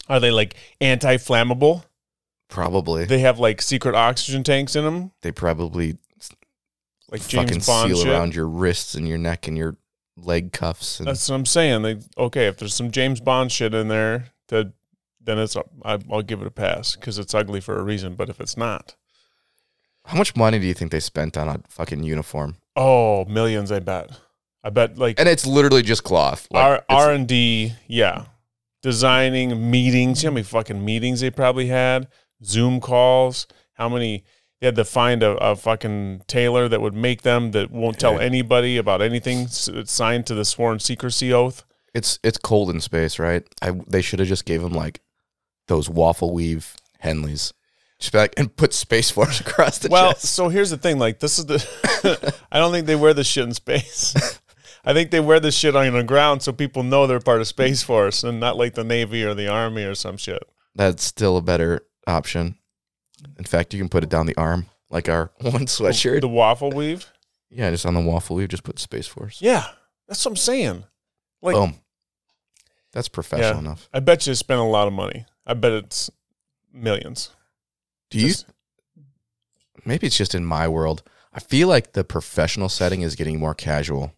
Are 0.08 0.18
they 0.18 0.32
like 0.32 0.56
anti-flammable? 0.80 1.84
Probably. 2.48 3.04
They 3.04 3.20
have 3.20 3.38
like 3.38 3.62
secret 3.62 3.94
oxygen 3.94 4.42
tanks 4.42 4.74
in 4.74 4.84
them, 4.84 5.12
They 5.22 5.30
probably 5.30 5.98
like 7.12 7.22
fucking 7.22 7.46
James 7.48 7.66
Bond 7.66 7.92
seal 7.92 8.02
shit. 8.02 8.12
around 8.12 8.34
your 8.34 8.48
wrists 8.48 8.96
and 8.96 9.06
your 9.08 9.18
neck 9.18 9.46
and 9.46 9.56
your 9.56 9.76
leg 10.16 10.52
cuffs. 10.52 11.00
And 11.00 11.08
That's 11.08 11.28
what 11.28 11.36
I'm 11.36 11.46
saying. 11.46 11.82
They 11.82 11.98
okay 12.18 12.46
if 12.46 12.58
there's 12.58 12.74
some 12.74 12.90
James 12.90 13.20
Bond 13.20 13.50
shit 13.52 13.74
in 13.74 13.88
there, 13.88 14.26
to, 14.48 14.72
then 15.22 15.38
it's 15.38 15.56
I, 15.84 15.98
I'll 16.10 16.22
give 16.22 16.40
it 16.40 16.46
a 16.46 16.50
pass 16.50 16.96
because 16.96 17.18
it's 17.18 17.34
ugly 17.34 17.60
for 17.60 17.78
a 17.78 17.82
reason. 17.82 18.14
But 18.14 18.28
if 18.28 18.40
it's 18.40 18.56
not, 18.56 18.94
how 20.06 20.16
much 20.18 20.36
money 20.36 20.58
do 20.58 20.66
you 20.66 20.74
think 20.74 20.92
they 20.92 21.00
spent 21.00 21.36
on 21.36 21.48
a 21.48 21.60
fucking 21.68 22.02
uniform? 22.02 22.56
Oh, 22.76 23.24
millions! 23.26 23.70
I 23.72 23.80
bet. 23.80 24.10
I 24.62 24.70
bet 24.70 24.96
like 24.98 25.20
and 25.20 25.28
it's 25.28 25.46
literally 25.46 25.82
just 25.82 26.04
cloth. 26.04 26.48
Like, 26.50 26.64
R 26.64 26.74
it's- 26.76 26.86
R 26.90 27.12
and 27.12 27.28
D. 27.28 27.72
Yeah, 27.86 28.26
designing 28.82 29.70
meetings. 29.70 30.22
You 30.22 30.28
know 30.28 30.32
how 30.32 30.34
many 30.34 30.44
fucking 30.44 30.84
meetings 30.84 31.20
they 31.20 31.30
probably 31.30 31.66
had? 31.66 32.08
Zoom 32.44 32.80
calls. 32.80 33.46
How 33.74 33.88
many? 33.88 34.24
They 34.60 34.66
had 34.68 34.76
to 34.76 34.84
find 34.84 35.22
a, 35.22 35.32
a 35.38 35.56
fucking 35.56 36.22
tailor 36.26 36.68
that 36.68 36.80
would 36.80 36.94
make 36.94 37.22
them 37.22 37.50
that 37.50 37.70
won't 37.70 37.98
tell 37.98 38.18
anybody 38.18 38.76
about 38.78 39.02
anything 39.02 39.40
s- 39.44 39.68
signed 39.86 40.26
to 40.28 40.34
the 40.34 40.44
sworn 40.44 40.78
secrecy 40.78 41.32
oath. 41.32 41.64
it's 41.94 42.18
it's 42.22 42.38
cold 42.38 42.70
in 42.70 42.80
space, 42.80 43.18
right? 43.18 43.42
I 43.60 43.72
they 43.86 44.00
should 44.02 44.20
have 44.20 44.28
just 44.28 44.44
gave 44.46 44.62
him 44.62 44.72
like 44.72 45.00
those 45.68 45.88
waffle 45.90 46.32
weave 46.32 46.74
Henleys, 47.02 47.52
just 47.98 48.12
be 48.12 48.18
like 48.18 48.34
and 48.38 48.54
put 48.56 48.72
Space 48.72 49.10
Force 49.10 49.40
across 49.46 49.78
the 49.78 49.88
Well, 49.88 50.12
chest. 50.12 50.26
so 50.26 50.48
here's 50.48 50.70
the 50.70 50.76
thing. 50.78 50.98
Like, 50.98 51.18
this 51.20 51.38
is 51.38 51.46
the. 51.46 52.34
I 52.52 52.58
don't 52.58 52.72
think 52.72 52.86
they 52.86 52.96
wear 52.96 53.12
this 53.14 53.26
shit 53.26 53.44
in 53.44 53.54
space. 53.54 54.14
I 54.86 54.92
think 54.92 55.10
they 55.10 55.20
wear 55.20 55.40
this 55.40 55.56
shit 55.56 55.74
on 55.76 55.92
the 55.94 56.04
ground 56.04 56.42
so 56.42 56.52
people 56.52 56.82
know 56.82 57.06
they're 57.06 57.18
part 57.20 57.40
of 57.40 57.46
Space 57.46 57.82
Force 57.82 58.22
and 58.22 58.38
not 58.40 58.56
like 58.58 58.74
the 58.74 58.84
Navy 58.84 59.24
or 59.24 59.32
the 59.34 59.48
Army 59.48 59.82
or 59.84 59.94
some 59.94 60.16
shit. 60.18 60.42
That's 60.74 61.02
still 61.02 61.36
a 61.38 61.42
better 61.42 61.80
option. 62.06 62.56
In 63.38 63.44
fact, 63.44 63.72
you 63.74 63.80
can 63.80 63.88
put 63.88 64.02
it 64.02 64.08
down 64.10 64.26
the 64.26 64.36
arm 64.36 64.66
like 64.90 65.08
our 65.08 65.30
one 65.40 65.66
sweatshirt. 65.66 66.20
The 66.20 66.28
waffle 66.28 66.70
weave. 66.70 67.06
yeah, 67.50 67.70
just 67.70 67.86
on 67.86 67.94
the 67.94 68.00
waffle 68.00 68.36
weave, 68.36 68.48
just 68.48 68.62
put 68.64 68.78
Space 68.78 69.06
Force. 69.06 69.40
Yeah, 69.42 69.66
that's 70.08 70.24
what 70.24 70.32
I'm 70.32 70.36
saying. 70.36 70.84
Like, 71.42 71.54
Boom. 71.56 71.74
That's 72.92 73.08
professional 73.08 73.54
Yeah. 73.54 73.58
enough. 73.58 73.88
I 73.92 74.00
bet 74.00 74.26
you 74.26 74.34
spent 74.34 74.60
a 74.60 74.64
lot 74.64 74.86
of 74.86 74.92
money. 74.94 75.26
I 75.46 75.54
bet 75.54 75.72
it's 75.72 76.10
millions. 76.72 77.30
Do 78.10 78.18
you? 78.20 78.32
Maybe 79.84 80.06
it's 80.06 80.16
just 80.16 80.34
in 80.34 80.44
my 80.44 80.68
world. 80.68 81.02
I 81.32 81.40
feel 81.40 81.66
like 81.68 81.92
the 81.92 82.04
professional 82.04 82.68
setting 82.68 83.02
is 83.02 83.16
getting 83.16 83.38
more 83.40 83.54
casual, 83.54 84.12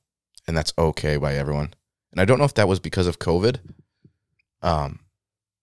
and 0.47 0.57
that's 0.57 0.73
okay 0.79 1.17
by 1.17 1.35
everyone. 1.35 1.73
And 2.13 2.21
I 2.21 2.25
don't 2.27 2.39
know 2.39 2.45
if 2.45 2.55
that 2.55 2.69
was 2.69 2.79
because 2.79 3.07
of 3.07 3.19
COVID. 3.19 3.61
Um, 4.63 5.01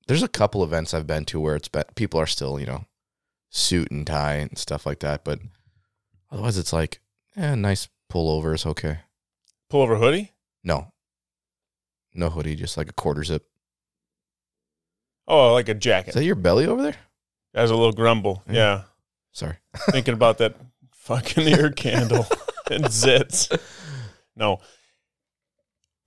there's 0.08 0.24
a 0.24 0.28
couple 0.28 0.64
events 0.64 0.94
I've 0.94 1.08
been 1.08 1.26
to 1.26 1.40
where 1.40 1.56
it's 1.56 1.68
been 1.68 1.84
people 1.96 2.20
are 2.20 2.26
still 2.28 2.60
you 2.60 2.66
know 2.66 2.86
suit 3.54 3.92
and 3.92 4.06
tie 4.06 4.36
and 4.36 4.58
stuff 4.58 4.86
like 4.86 5.00
that, 5.00 5.24
but 5.24 5.40
otherwise 6.32 6.58
it's 6.58 6.74
like, 6.74 7.00
eh, 7.38 7.56
nice 7.56 7.88
pullover 8.12 8.54
is 8.56 8.66
okay. 8.66 9.00
Pullover 9.72 10.00
hoodie. 10.00 10.32
No, 10.64 10.92
no 12.14 12.30
hoodie, 12.30 12.56
just 12.56 12.78
like 12.78 12.90
a 12.90 12.94
quarter 12.94 13.24
zip. 13.24 13.46
Oh, 15.28 15.54
like 15.54 15.70
a 15.70 15.74
jacket. 15.74 16.10
Is 16.10 16.16
that 16.16 16.26
your 16.26 16.36
belly 16.36 16.66
over 16.66 16.82
there? 16.82 16.96
Has 17.54 17.72
a 17.72 17.76
little 17.76 17.94
grumble. 17.94 18.44
Yeah. 18.48 18.54
Yeah. 18.54 18.82
Sorry. 19.32 19.56
Thinking 19.92 20.14
about 20.14 20.40
that 20.40 20.56
fucking 20.92 21.48
ear 21.48 21.72
candle 21.72 22.26
and 22.72 22.86
zits. 22.86 23.56
No. 24.36 24.60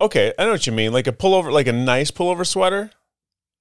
Okay, 0.00 0.35
I 0.38 0.45
know 0.45 0.53
what 0.53 0.67
you 0.67 0.73
mean. 0.73 0.93
Like 0.93 1.07
a 1.07 1.12
pullover, 1.12 1.50
like 1.53 1.67
a 1.67 1.73
nice 1.73 2.11
pullover 2.11 2.47
sweater. 2.47 2.91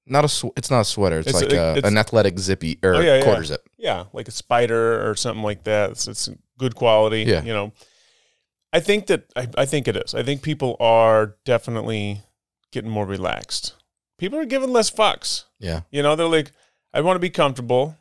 Not 0.08 0.24
a. 0.26 0.28
Sw- 0.28 0.54
it's 0.56 0.70
not 0.70 0.82
a 0.82 0.86
sweater. 0.86 1.20
It's, 1.20 1.30
It's 1.30 1.42
like 1.42 1.52
a- 1.54 1.58
a, 1.74 1.76
it's- 1.78 1.92
an 1.92 1.98
athletic 1.98 2.38
zippy 2.40 2.78
or 2.84 2.96
Oh, 2.96 3.00
yeah, 3.00 3.18
yeah. 3.18 3.24
quarter 3.24 3.44
zip. 3.44 3.68
Yeah, 3.78 4.06
like 4.14 4.28
a 4.28 4.32
spider 4.32 5.10
or 5.10 5.16
something 5.16 5.44
like 5.44 5.64
that. 5.64 5.92
It's, 5.92 6.08
it's 6.08 6.30
good 6.58 6.76
quality. 6.76 7.24
Yeah. 7.24 7.44
You 7.44 7.54
know, 7.54 7.72
I 8.72 8.80
think 8.80 9.08
that 9.08 9.32
I, 9.36 9.48
I 9.58 9.66
think 9.66 9.88
it 9.88 9.96
is. 9.98 10.14
I 10.14 10.22
think 10.24 10.42
people 10.42 10.76
are 10.80 11.36
definitely 11.46 12.22
getting 12.72 12.92
more 12.92 13.06
relaxed. 13.06 13.74
People 14.18 14.38
are 14.40 14.46
giving 14.46 14.72
less 14.72 14.92
fucks. 14.92 15.46
Yeah. 15.60 15.82
You 15.92 16.04
know, 16.04 16.16
they're 16.16 16.28
like, 16.28 16.52
I 16.94 17.02
want 17.02 17.16
to 17.16 17.20
be 17.20 17.30
comfortable. 17.30 17.98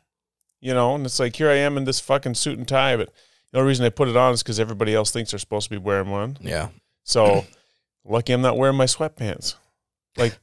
You 0.61 0.73
know, 0.73 0.95
and 0.95 1.05
it's 1.05 1.19
like 1.19 1.35
here 1.35 1.49
I 1.49 1.55
am 1.55 1.77
in 1.77 1.83
this 1.85 1.99
fucking 1.99 2.33
suit 2.35 2.57
and 2.57 2.67
tie, 2.67 2.95
but 2.97 3.11
the 3.51 3.59
only 3.59 3.67
reason 3.69 3.85
I 3.85 3.89
put 3.89 4.07
it 4.07 4.15
on 4.17 4.33
is 4.33 4.41
because 4.41 4.59
everybody 4.59 4.95
else 4.95 5.11
thinks 5.11 5.31
they're 5.31 5.39
supposed 5.39 5.65
to 5.65 5.69
be 5.69 5.77
wearing 5.77 6.09
one. 6.09 6.37
Yeah. 6.41 6.69
So 7.03 7.45
lucky 8.05 8.33
I'm 8.33 8.41
not 8.41 8.57
wearing 8.57 8.75
my 8.77 8.85
sweatpants. 8.85 9.55
Like, 10.17 10.37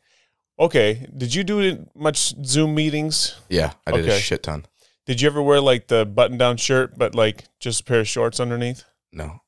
okay, 0.62 1.07
did 1.16 1.35
you 1.35 1.45
do 1.45 1.87
much 1.95 2.35
Zoom 2.45 2.75
meetings? 2.75 3.37
Yeah. 3.49 3.73
I 3.87 3.92
did 3.92 4.09
a 4.09 4.19
shit 4.19 4.42
ton. 4.42 4.66
Did 5.07 5.21
you 5.21 5.28
ever 5.28 5.42
wear 5.42 5.61
like 5.61 5.88
the 5.88 6.07
button 6.07 6.38
down 6.38 6.57
shirt, 6.57 6.97
but 6.97 7.14
like 7.14 7.45
just 7.61 7.81
a 7.81 7.85
pair 7.85 8.00
of 8.00 8.09
shorts 8.09 8.38
underneath? 8.40 8.85
No. 9.12 9.40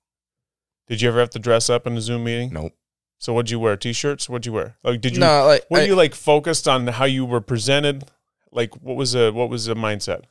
Did 0.88 1.00
you 1.00 1.08
ever 1.08 1.20
have 1.20 1.30
to 1.30 1.38
dress 1.38 1.70
up 1.70 1.86
in 1.86 1.96
a 1.96 2.00
Zoom 2.00 2.24
meeting? 2.24 2.52
Nope. 2.52 2.72
So 3.18 3.32
what'd 3.32 3.50
you 3.50 3.58
wear? 3.58 3.76
T-shirts? 3.76 4.28
What'd 4.28 4.44
you 4.44 4.52
wear? 4.52 4.76
Like, 4.82 5.00
did 5.00 5.14
you? 5.14 5.20
no, 5.20 5.46
like 5.46 5.64
were 5.70 5.78
I- 5.78 5.84
you 5.84 5.94
like 5.94 6.14
focused 6.14 6.68
on 6.68 6.86
how 6.88 7.04
you 7.06 7.24
were 7.24 7.40
presented? 7.40 8.04
Like, 8.52 8.74
what 8.82 8.96
was 8.96 9.14
a 9.14 9.32
what 9.32 9.48
was 9.48 9.66
the 9.66 9.74
mindset? 9.74 10.24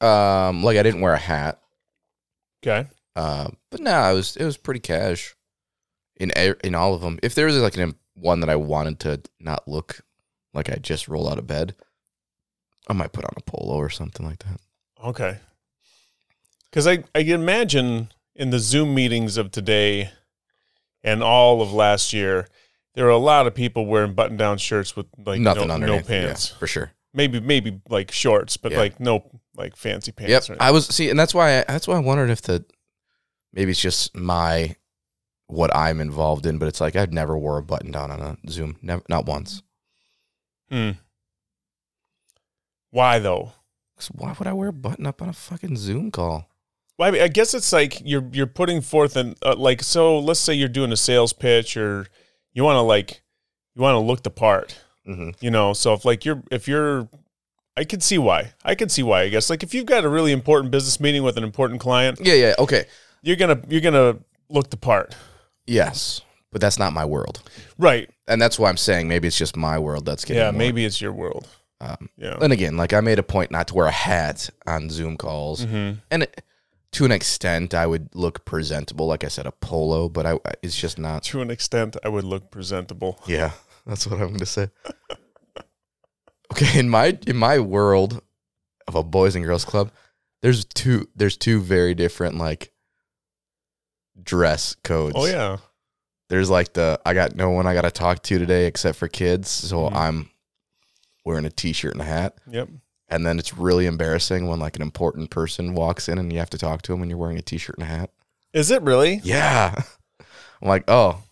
um 0.00 0.62
like 0.64 0.76
I 0.76 0.82
didn't 0.82 1.00
wear 1.00 1.14
a 1.14 1.18
hat. 1.18 1.60
Okay. 2.62 2.88
Uh, 3.16 3.48
but 3.70 3.80
no, 3.80 4.10
it 4.10 4.14
was 4.14 4.36
it 4.36 4.44
was 4.44 4.56
pretty 4.56 4.80
cash 4.80 5.36
in 6.16 6.30
in 6.64 6.74
all 6.74 6.94
of 6.94 7.00
them. 7.00 7.18
If 7.22 7.34
there 7.34 7.46
was 7.46 7.56
like 7.56 7.76
an 7.76 7.94
one 8.14 8.40
that 8.40 8.50
I 8.50 8.56
wanted 8.56 9.00
to 9.00 9.20
not 9.40 9.66
look 9.68 10.00
like 10.54 10.70
I 10.70 10.76
just 10.76 11.08
rolled 11.08 11.28
out 11.28 11.38
of 11.38 11.46
bed, 11.46 11.74
I 12.88 12.92
might 12.92 13.12
put 13.12 13.24
on 13.24 13.32
a 13.36 13.40
polo 13.42 13.74
or 13.76 13.90
something 13.90 14.24
like 14.26 14.38
that. 14.40 14.60
Okay. 15.04 15.38
Because 16.70 16.86
I, 16.86 17.04
I 17.14 17.20
imagine 17.20 18.08
in 18.34 18.50
the 18.50 18.58
Zoom 18.58 18.94
meetings 18.94 19.36
of 19.36 19.50
today 19.50 20.10
and 21.02 21.22
all 21.22 21.60
of 21.62 21.72
last 21.72 22.12
year, 22.12 22.48
there 22.94 23.04
were 23.04 23.10
a 23.10 23.16
lot 23.18 23.46
of 23.46 23.54
people 23.54 23.86
wearing 23.86 24.14
button 24.14 24.36
down 24.36 24.58
shirts 24.58 24.96
with 24.96 25.06
like 25.24 25.40
Nothing 25.40 25.68
no, 25.68 25.76
no 25.76 26.00
pants. 26.00 26.50
yeah, 26.52 26.58
for 26.58 26.66
sure. 26.66 26.92
Maybe 27.12 27.38
maybe 27.40 27.80
like 27.88 28.10
shorts, 28.10 28.56
but 28.56 28.72
Yeah. 28.72 28.78
like 28.78 29.00
no 29.00 29.24
like 29.56 29.76
fancy 29.76 30.10
pants. 30.12 30.48
Yep. 30.48 30.58
I 30.60 30.70
was 30.72 30.86
see, 30.86 31.10
and 31.10 31.18
that's 31.18 31.34
why 31.34 31.60
I, 31.60 31.64
that's 31.68 31.86
why 31.86 31.96
I 31.96 32.00
wondered 32.00 32.30
if 32.30 32.42
the 32.42 32.64
maybe 33.52 33.70
it's 33.72 33.80
just 33.80 34.16
my 34.16 34.74
what 35.46 35.74
I'm 35.76 36.00
involved 36.00 36.46
in, 36.46 36.58
but 36.58 36.66
it's 36.66 36.80
like 36.80 36.96
I've 36.96 37.12
never 37.12 37.36
wore 37.38 37.58
a 37.58 37.62
button 37.62 37.90
down 37.92 38.10
on 38.10 38.20
a 38.20 38.50
Zoom, 38.50 38.76
never, 38.82 39.02
not 39.08 39.26
once. 39.26 39.62
Hmm. 40.70 40.90
Why 42.90 43.18
though? 43.18 43.52
why 44.12 44.34
would 44.38 44.48
I 44.48 44.52
wear 44.52 44.68
a 44.68 44.72
button 44.72 45.06
up 45.06 45.22
on 45.22 45.28
a 45.28 45.32
fucking 45.32 45.76
Zoom 45.76 46.10
call? 46.10 46.48
Well, 46.98 47.08
I, 47.08 47.10
mean, 47.12 47.22
I 47.22 47.28
guess 47.28 47.54
it's 47.54 47.72
like 47.72 48.00
you're 48.04 48.24
you're 48.32 48.46
putting 48.46 48.80
forth 48.80 49.16
an 49.16 49.34
uh, 49.42 49.54
like 49.56 49.82
so. 49.82 50.18
Let's 50.18 50.40
say 50.40 50.54
you're 50.54 50.68
doing 50.68 50.92
a 50.92 50.96
sales 50.96 51.32
pitch, 51.32 51.76
or 51.76 52.06
you 52.52 52.64
want 52.64 52.76
to 52.76 52.80
like 52.82 53.22
you 53.74 53.82
want 53.82 53.94
to 53.94 54.00
look 54.00 54.22
the 54.22 54.30
part. 54.30 54.78
Mm-hmm. 55.08 55.30
You 55.40 55.50
know, 55.50 55.72
so 55.72 55.92
if 55.94 56.04
like 56.04 56.24
you're 56.24 56.42
if 56.50 56.68
you're 56.68 57.08
I 57.76 57.84
could 57.84 58.02
see 58.02 58.18
why. 58.18 58.52
I 58.64 58.74
could 58.74 58.90
see 58.92 59.02
why, 59.02 59.22
I 59.22 59.28
guess. 59.28 59.50
Like 59.50 59.62
if 59.62 59.74
you've 59.74 59.86
got 59.86 60.04
a 60.04 60.08
really 60.08 60.32
important 60.32 60.70
business 60.70 61.00
meeting 61.00 61.22
with 61.24 61.36
an 61.36 61.44
important 61.44 61.80
client, 61.80 62.20
Yeah, 62.22 62.34
yeah, 62.34 62.54
okay, 62.58 62.84
you're 63.22 63.36
gonna 63.36 63.60
you're 63.68 63.80
gonna 63.80 64.18
look 64.48 64.70
the 64.70 64.76
part. 64.76 65.16
yes, 65.66 66.20
but 66.52 66.60
that's 66.60 66.78
not 66.78 66.92
my 66.92 67.04
world, 67.04 67.42
Right. 67.78 68.08
And 68.28 68.40
that's 68.40 68.58
why 68.58 68.68
I'm 68.68 68.76
saying 68.76 69.08
maybe 69.08 69.28
it's 69.28 69.38
just 69.38 69.56
my 69.56 69.78
world 69.78 70.04
that's 70.06 70.24
getting 70.24 70.40
Yeah, 70.42 70.50
more- 70.50 70.58
maybe 70.58 70.84
it's 70.84 71.00
your 71.00 71.12
world. 71.12 71.48
Um, 71.80 72.08
Yeah. 72.16 72.38
and 72.40 72.52
again, 72.52 72.76
like 72.76 72.92
I 72.92 73.00
made 73.00 73.18
a 73.18 73.22
point 73.22 73.50
not 73.50 73.68
to 73.68 73.74
wear 73.74 73.86
a 73.86 73.90
hat 73.92 74.48
on 74.66 74.88
Zoom 74.90 75.16
calls, 75.16 75.66
Mm-hmm. 75.66 75.98
and 76.10 76.22
it, 76.22 76.42
to 76.92 77.04
an 77.04 77.10
extent, 77.12 77.74
I 77.74 77.86
would 77.86 78.08
look 78.14 78.44
presentable. 78.44 79.06
Like 79.08 79.24
I 79.24 79.28
said, 79.28 79.46
a 79.46 79.52
polo, 79.52 80.08
but 80.08 80.24
I 80.26 80.38
it's 80.62 80.78
just 80.78 80.98
not. 80.98 81.24
To 81.24 81.40
an 81.42 81.50
extent, 81.50 81.96
I 82.04 82.08
would 82.08 82.24
look 82.24 82.50
presentable. 82.52 83.18
Yeah, 83.26 83.50
that's 83.86 84.06
what 84.06 84.20
I'm 84.20 84.28
going 84.28 84.38
to 84.38 84.46
say. 84.46 84.68
okay, 86.52 86.78
in 86.78 86.88
my 86.88 87.18
in 87.26 87.36
my 87.36 87.58
world 87.58 88.22
of 88.86 88.94
a 88.94 89.02
boys 89.02 89.34
and 89.34 89.44
girls 89.44 89.64
club, 89.64 89.90
there's 90.42 90.64
two 90.64 91.08
there's 91.16 91.36
two 91.36 91.60
very 91.60 91.94
different 91.94 92.36
like 92.38 92.72
dress 94.22 94.76
codes. 94.84 95.14
Oh 95.18 95.26
yeah. 95.26 95.56
There's 96.34 96.50
like 96.50 96.72
the 96.72 96.98
I 97.06 97.14
got 97.14 97.36
no 97.36 97.50
one 97.50 97.64
I 97.68 97.74
got 97.74 97.82
to 97.82 97.92
talk 97.92 98.20
to 98.24 98.38
today 98.40 98.66
except 98.66 98.98
for 98.98 99.06
kids, 99.06 99.48
so 99.48 99.88
Mhm. 99.88 99.94
I'm 99.94 100.30
wearing 101.24 101.44
a 101.44 101.50
t-shirt 101.50 101.92
and 101.92 102.02
a 102.02 102.04
hat. 102.04 102.34
Yep. 102.50 102.70
And 103.08 103.24
then 103.24 103.38
it's 103.38 103.56
really 103.56 103.86
embarrassing 103.86 104.48
when 104.48 104.58
like 104.58 104.74
an 104.74 104.82
important 104.82 105.30
person 105.30 105.74
walks 105.74 106.08
in 106.08 106.18
and 106.18 106.32
you 106.32 106.40
have 106.40 106.50
to 106.50 106.58
talk 106.58 106.82
to 106.82 106.92
them 106.92 106.98
when 106.98 107.08
you're 107.08 107.18
wearing 107.20 107.38
a 107.38 107.42
t-shirt 107.42 107.76
and 107.78 107.84
a 107.84 107.86
hat. 107.86 108.10
Is 108.52 108.72
it 108.72 108.82
really? 108.82 109.20
Yeah. 109.22 109.76
I'm 110.60 110.68
like, 110.68 110.82
oh, 110.88 111.22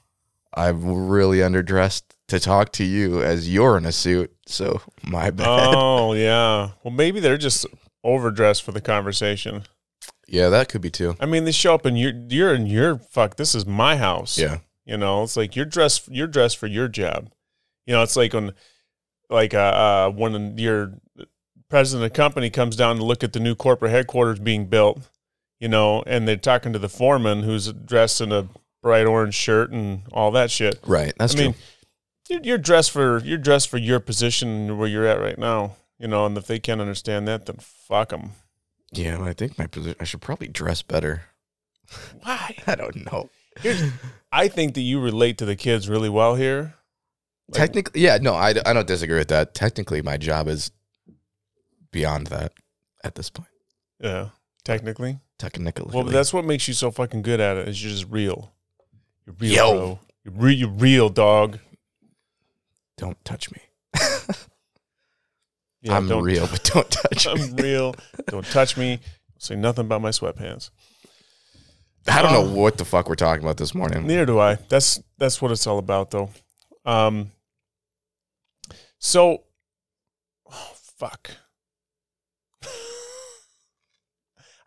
I'm 0.54 1.08
really 1.08 1.38
underdressed 1.38 2.02
to 2.28 2.38
talk 2.38 2.70
to 2.74 2.84
you 2.84 3.22
as 3.24 3.52
you're 3.52 3.76
in 3.76 3.86
a 3.86 3.90
suit. 3.92 4.32
So 4.46 4.82
my 5.02 5.30
bad. 5.32 5.48
Oh 5.74 6.12
yeah. 6.28 6.70
Well, 6.84 6.94
maybe 6.94 7.18
they're 7.18 7.36
just 7.38 7.66
overdressed 8.04 8.62
for 8.62 8.70
the 8.70 8.80
conversation. 8.80 9.64
yeah, 10.28 10.48
that 10.50 10.68
could 10.68 10.80
be 10.80 10.90
too. 10.90 11.16
I 11.18 11.26
mean, 11.26 11.44
they 11.44 11.50
show 11.52 11.74
up 11.74 11.86
and 11.86 11.98
you're 11.98 12.12
you're 12.28 12.54
in 12.54 12.66
your 12.66 12.98
fuck. 12.98 13.34
This 13.36 13.56
is 13.56 13.66
my 13.66 13.96
house. 13.96 14.38
Yeah. 14.38 14.58
You 14.84 14.96
know, 14.96 15.22
it's 15.22 15.36
like 15.36 15.54
you're 15.54 15.64
dressed 15.64 16.08
you're 16.08 16.26
dressed 16.26 16.58
for 16.58 16.66
your 16.66 16.88
job. 16.88 17.30
You 17.86 17.94
know, 17.94 18.02
it's 18.02 18.16
like 18.16 18.32
when 18.32 18.52
like 19.30 19.54
uh, 19.54 19.58
uh 19.58 20.10
when 20.10 20.58
your 20.58 20.94
president 21.68 22.04
of 22.04 22.12
the 22.12 22.16
company 22.16 22.50
comes 22.50 22.76
down 22.76 22.96
to 22.96 23.04
look 23.04 23.24
at 23.24 23.32
the 23.32 23.40
new 23.40 23.54
corporate 23.54 23.92
headquarters 23.92 24.38
being 24.38 24.66
built, 24.66 25.08
you 25.58 25.68
know, 25.68 26.02
and 26.06 26.26
they're 26.28 26.36
talking 26.36 26.72
to 26.72 26.78
the 26.78 26.88
foreman 26.88 27.42
who's 27.44 27.72
dressed 27.72 28.20
in 28.20 28.32
a 28.32 28.48
bright 28.82 29.06
orange 29.06 29.34
shirt 29.34 29.70
and 29.70 30.02
all 30.12 30.30
that 30.32 30.50
shit. 30.50 30.80
Right. 30.86 31.14
That's 31.18 31.34
I 31.34 31.36
true. 31.36 31.44
mean, 31.46 31.54
you're, 32.28 32.40
you're 32.42 32.58
dressed 32.58 32.90
for 32.90 33.18
you're 33.20 33.38
dressed 33.38 33.68
for 33.68 33.78
your 33.78 34.00
position 34.00 34.76
where 34.76 34.88
you're 34.88 35.06
at 35.06 35.20
right 35.20 35.38
now. 35.38 35.76
You 35.98 36.08
know, 36.08 36.26
and 36.26 36.36
if 36.36 36.48
they 36.48 36.58
can't 36.58 36.80
understand 36.80 37.28
that, 37.28 37.46
then 37.46 37.56
fuck 37.60 38.08
them. 38.08 38.32
yeah, 38.90 39.22
I 39.22 39.32
think 39.32 39.56
my 39.56 39.68
position, 39.68 39.96
I 40.00 40.04
should 40.04 40.20
probably 40.20 40.48
dress 40.48 40.82
better. 40.82 41.22
Why? 42.22 42.56
I 42.66 42.74
don't 42.74 43.06
know. 43.06 43.30
I 44.32 44.48
think 44.48 44.74
that 44.74 44.80
you 44.80 45.00
relate 45.00 45.38
to 45.38 45.44
the 45.44 45.56
kids 45.56 45.88
really 45.88 46.08
well 46.08 46.34
here. 46.34 46.74
Like- 47.48 47.58
Technically, 47.60 48.00
yeah, 48.00 48.18
no, 48.20 48.34
I, 48.34 48.54
I 48.64 48.72
don't 48.72 48.86
disagree 48.86 49.18
with 49.18 49.28
that. 49.28 49.54
Technically, 49.54 50.00
my 50.02 50.16
job 50.16 50.48
is 50.48 50.70
beyond 51.90 52.28
that 52.28 52.52
at 53.04 53.14
this 53.14 53.28
point. 53.30 53.48
Yeah, 54.00 54.28
technically. 54.64 55.18
Technically, 55.38 55.90
Well, 55.92 56.04
but 56.04 56.12
that's 56.12 56.32
what 56.32 56.44
makes 56.44 56.68
you 56.68 56.74
so 56.74 56.90
fucking 56.92 57.22
good 57.22 57.40
at 57.40 57.56
it. 57.56 57.68
Is 57.68 57.82
you're 57.82 57.90
just 57.92 58.06
real. 58.08 58.52
You're 59.26 59.34
real, 59.40 59.52
Yo. 59.52 59.72
bro. 59.72 59.98
You're, 60.24 60.34
re- 60.34 60.54
you're 60.54 60.68
real, 60.70 61.08
dog. 61.08 61.58
don't 62.96 63.22
touch 63.24 63.50
me. 63.50 63.58
Yeah, 65.80 65.96
I'm 65.96 66.08
real, 66.22 66.46
but 66.46 66.62
don't 66.72 66.88
touch 66.88 67.26
me. 67.26 67.32
I'm 67.32 67.56
real. 67.56 67.94
Don't 68.28 68.46
touch 68.46 68.76
me. 68.76 69.00
Say 69.38 69.56
nothing 69.56 69.86
about 69.86 70.00
my 70.00 70.10
sweatpants. 70.10 70.70
I 72.08 72.22
don't 72.22 72.32
know 72.32 72.42
Oh. 72.52 72.54
what 72.60 72.78
the 72.78 72.84
fuck 72.84 73.08
we're 73.08 73.14
talking 73.14 73.44
about 73.44 73.56
this 73.58 73.74
morning. 73.74 74.06
Neither 74.06 74.26
do 74.26 74.38
I. 74.40 74.56
That's 74.68 75.00
that's 75.18 75.40
what 75.40 75.50
it's 75.52 75.66
all 75.66 75.78
about, 75.78 76.10
though. 76.10 76.30
Um. 76.84 77.30
So, 78.98 79.42
oh, 80.50 80.72
fuck. 80.98 81.30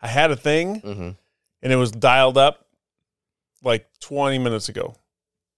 I 0.02 0.08
had 0.08 0.30
a 0.30 0.36
thing, 0.36 0.76
hmm 0.80 1.10
and 1.62 1.72
it 1.72 1.76
was 1.76 1.90
dialed 1.90 2.36
up 2.38 2.66
like 3.64 3.88
20 4.00 4.38
minutes 4.38 4.68
ago. 4.68 4.94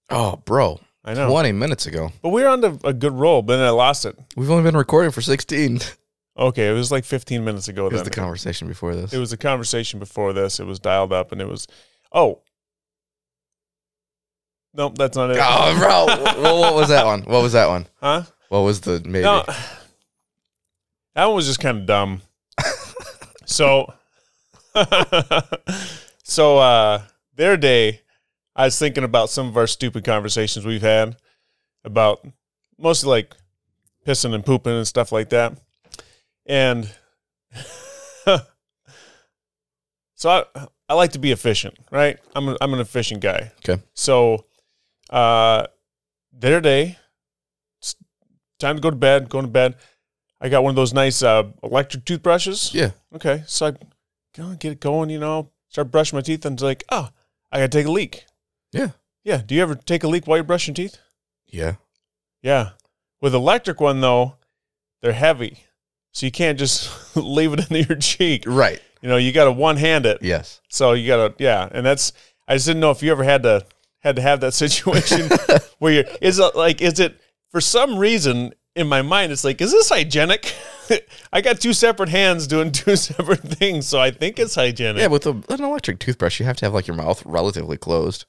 Oh, 0.09 0.37
bro, 0.45 0.79
I 1.03 1.13
know, 1.13 1.29
20 1.29 1.51
minutes 1.51 1.85
ago. 1.85 2.11
but 2.23 2.29
we 2.29 2.41
were 2.41 2.47
on 2.47 2.61
to 2.61 2.79
a 2.83 2.93
good 2.93 3.11
roll, 3.13 3.41
but 3.43 3.57
then 3.57 3.65
I 3.65 3.69
lost 3.69 4.05
it. 4.05 4.17
We've 4.35 4.49
only 4.49 4.63
been 4.63 4.77
recording 4.77 5.11
for 5.11 5.21
16. 5.21 5.79
It 6.39 6.43
Okay, 6.43 6.69
it 6.69 6.73
was 6.73 6.91
like 6.91 7.05
15 7.05 7.43
minutes 7.43 7.67
ago. 7.67 7.83
was 7.83 7.93
then. 7.93 8.03
the 8.05 8.09
conversation 8.09 8.67
before 8.67 8.95
this. 8.95 9.13
It 9.13 9.19
was 9.19 9.33
a 9.33 9.37
conversation 9.37 9.99
before 9.99 10.33
this. 10.33 10.59
It 10.59 10.65
was 10.65 10.79
dialed 10.79 11.11
up, 11.11 11.31
and 11.31 11.41
it 11.41 11.47
was, 11.47 11.67
oh, 12.11 12.41
nope, 14.73 14.97
that's 14.97 15.17
not 15.17 15.31
it. 15.31 15.37
oh, 15.41 15.77
bro. 15.79 16.41
well, 16.41 16.59
what 16.59 16.75
was 16.75 16.89
that 16.89 17.05
one? 17.05 17.23
What 17.23 17.43
was 17.43 17.53
that 17.53 17.67
one? 17.67 17.87
Huh? 18.01 18.23
What 18.47 18.61
was 18.61 18.81
the 18.81 19.01
maybe? 19.05 19.23
No, 19.23 19.43
that 21.15 21.25
one 21.25 21.35
was 21.35 21.47
just 21.47 21.59
kind 21.59 21.79
of 21.79 21.85
dumb. 21.85 22.21
so, 23.45 23.93
so 26.23 26.57
uh, 26.57 27.01
their 27.35 27.57
day, 27.57 28.01
I 28.55 28.65
was 28.65 28.79
thinking 28.79 29.03
about 29.03 29.29
some 29.29 29.47
of 29.47 29.57
our 29.57 29.67
stupid 29.67 30.05
conversations 30.05 30.65
we've 30.65 30.81
had 30.81 31.17
about 31.83 32.25
mostly 32.77 33.09
like 33.09 33.35
pissing 34.07 34.33
and 34.33 34.45
pooping 34.45 34.73
and 34.73 34.87
stuff 34.87 35.11
like 35.11 35.29
that, 35.29 35.57
and 36.49 36.91
so 40.15 40.29
I 40.29 40.43
I 40.89 40.95
like 40.95 41.11
to 41.11 41.19
be 41.19 41.31
efficient, 41.31 41.77
right? 41.91 42.17
I'm 42.35 42.49
a, 42.49 42.57
I'm 42.59 42.73
an 42.73 42.79
efficient 42.79 43.21
guy. 43.21 43.51
Okay. 43.59 43.81
So, 43.93 44.45
uh, 45.11 45.67
their 46.33 46.59
day, 46.59 46.97
time 48.57 48.77
to 48.77 48.81
go 48.81 48.89
to 48.89 48.95
bed. 48.95 49.29
Going 49.29 49.45
to 49.45 49.51
bed. 49.51 49.75
I 50.41 50.49
got 50.49 50.63
one 50.63 50.71
of 50.71 50.75
those 50.75 50.93
nice 50.93 51.21
uh, 51.21 51.43
electric 51.63 52.05
toothbrushes. 52.05 52.73
Yeah. 52.73 52.91
Okay, 53.13 53.43
so 53.45 53.67
I 53.67 53.71
go 54.35 54.53
get 54.55 54.71
it 54.71 54.79
going. 54.79 55.11
You 55.11 55.19
know, 55.19 55.51
start 55.69 55.91
brushing 55.91 56.17
my 56.17 56.21
teeth, 56.21 56.45
and 56.45 56.55
it's 56.55 56.63
like, 56.63 56.83
oh, 56.89 57.09
I 57.51 57.57
gotta 57.57 57.69
take 57.69 57.85
a 57.85 57.91
leak. 57.91 58.25
Yeah. 58.71 58.89
Yeah. 59.23 59.41
Do 59.45 59.53
you 59.53 59.61
ever 59.61 59.75
take 59.75 60.03
a 60.03 60.07
leak 60.07 60.25
while 60.25 60.37
you're 60.37 60.43
brushing 60.43 60.73
teeth? 60.73 60.97
Yeah. 61.47 61.75
Yeah. 62.41 62.71
With 63.21 63.35
electric 63.35 63.79
one 63.79 64.01
though, 64.01 64.37
they're 65.01 65.13
heavy, 65.13 65.65
so 66.19 66.25
you 66.25 66.33
can't 66.33 66.59
just 66.59 66.91
leave 67.15 67.53
it 67.53 67.59
into 67.71 67.81
your 67.87 67.97
cheek. 67.97 68.43
Right. 68.45 68.81
You 69.01 69.07
know, 69.07 69.15
you 69.15 69.31
got 69.31 69.45
to 69.45 69.53
one 69.53 69.77
hand 69.77 70.05
it. 70.05 70.19
Yes. 70.21 70.59
So 70.67 70.91
you 70.91 71.07
got 71.07 71.37
to 71.37 71.43
yeah, 71.43 71.69
and 71.71 71.85
that's 71.85 72.11
I 72.47 72.55
just 72.55 72.67
didn't 72.67 72.81
know 72.81 72.91
if 72.91 73.01
you 73.01 73.11
ever 73.11 73.23
had 73.23 73.43
to 73.43 73.65
had 73.99 74.17
to 74.17 74.21
have 74.21 74.41
that 74.41 74.53
situation 74.65 75.29
where 75.79 75.93
you're 75.93 76.03
is 76.21 76.39
it 76.39 76.55
like 76.55 76.81
is 76.81 76.99
it 76.99 77.19
for 77.51 77.61
some 77.61 77.97
reason 77.97 78.53
in 78.75 78.87
my 78.87 79.01
mind 79.01 79.31
it's 79.31 79.45
like 79.45 79.61
is 79.61 79.71
this 79.71 79.87
hygienic? 79.89 80.53
I 81.31 81.39
got 81.41 81.61
two 81.61 81.71
separate 81.71 82.09
hands 82.09 82.47
doing 82.47 82.71
two 82.73 82.95
separate 82.97 83.41
things, 83.41 83.87
so 83.87 83.99
I 83.99 84.11
think 84.11 84.39
it's 84.39 84.55
hygienic. 84.55 84.99
Yeah, 84.99 85.07
with 85.07 85.25
a, 85.25 85.41
an 85.49 85.63
electric 85.63 85.99
toothbrush, 85.99 86.39
you 86.39 86.45
have 86.47 86.57
to 86.57 86.65
have 86.65 86.73
like 86.73 86.87
your 86.87 86.97
mouth 86.97 87.23
relatively 87.25 87.77
closed. 87.77 88.25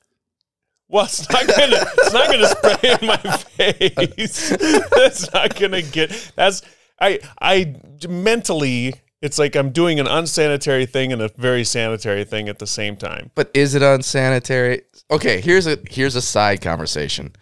Well, 0.88 1.07
it's 1.07 1.29
not 1.31 1.46
gonna 1.46 1.85
it's 1.98 2.12
not 2.12 2.31
gonna 2.31 2.46
spray 2.46 2.96
in 3.00 3.07
my 3.07 3.16
face. 3.16 4.50
That's 4.90 5.33
not 5.33 5.59
gonna 5.59 5.83
get 5.83 6.33
that's 6.37 6.62
I 7.00 7.20
I 7.40 7.76
mentally 8.08 8.94
it's 9.22 9.38
like 9.38 9.54
I'm 9.54 9.70
doing 9.70 10.00
an 10.00 10.06
unsanitary 10.06 10.86
thing 10.86 11.12
and 11.12 11.20
a 11.20 11.28
very 11.36 11.64
sanitary 11.64 12.24
thing 12.24 12.48
at 12.48 12.58
the 12.58 12.66
same 12.66 12.96
time. 12.96 13.30
But 13.34 13.50
is 13.52 13.74
it 13.74 13.82
unsanitary? 13.82 14.82
Okay, 15.10 15.40
here's 15.40 15.66
a 15.66 15.78
here's 15.88 16.16
a 16.16 16.22
side 16.22 16.60
conversation. 16.62 17.34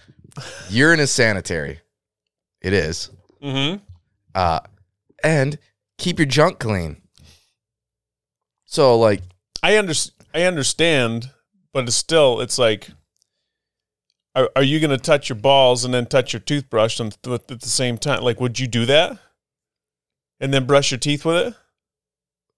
Urine 0.71 1.01
is 1.01 1.11
sanitary. 1.11 1.81
It 2.61 2.73
is. 2.73 3.11
Mm-hmm. 3.43 3.83
Uh, 4.35 4.61
and 5.23 5.59
keep 5.99 6.19
your 6.19 6.27
junk 6.27 6.59
clean. 6.59 7.01
So 8.65 8.99
like, 8.99 9.23
I 9.63 9.79
under, 9.79 9.95
I 10.35 10.43
understand, 10.43 11.31
but 11.73 11.85
it's 11.85 11.97
still 11.97 12.41
it's 12.41 12.59
like 12.59 12.89
are, 14.35 14.51
are 14.57 14.63
you 14.63 14.81
going 14.81 14.91
to 14.91 14.99
touch 14.99 15.29
your 15.29 15.39
balls 15.39 15.85
and 15.85 15.95
then 15.95 16.07
touch 16.07 16.33
your 16.33 16.41
toothbrush 16.41 17.01
and 17.01 17.21
th- 17.23 17.41
at 17.51 17.61
the 17.61 17.69
same 17.69 17.99
time? 17.99 18.23
Like 18.23 18.41
would 18.41 18.59
you 18.59 18.67
do 18.67 18.85
that? 18.87 19.19
And 20.41 20.53
then 20.55 20.67
brush 20.67 20.91
your 20.91 20.99
teeth 20.99 21.25
with 21.25 21.49
it? 21.49 21.55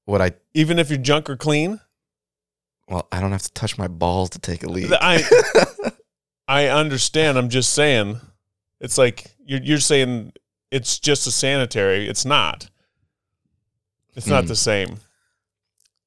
what 0.05 0.21
I 0.21 0.33
Even 0.55 0.79
if 0.79 0.91
your 0.91 0.99
junk 0.99 1.31
are 1.31 1.37
clean? 1.37 1.81
well, 2.89 3.07
I 3.13 3.21
don't 3.21 3.33
have 3.33 3.43
to 3.43 3.53
touch 3.53 3.79
my 3.79 3.87
balls 3.89 4.31
to 4.31 4.39
take 4.39 4.63
a 4.65 4.69
leak. 4.69 4.91
I 5.01 5.23
I 6.49 6.67
understand. 6.67 7.39
I'm 7.39 7.49
just 7.49 7.73
saying, 7.73 8.21
it's 8.81 8.99
like 8.99 9.27
you're 9.45 9.63
you're 9.63 9.79
saying 9.79 10.33
it's 10.71 10.99
just 10.99 11.27
a 11.27 11.31
sanitary. 11.31 12.09
It's 12.09 12.25
not. 12.25 12.69
It's 14.17 14.27
not 14.27 14.45
Hmm. 14.45 14.49
the 14.49 14.57
same. 14.57 14.97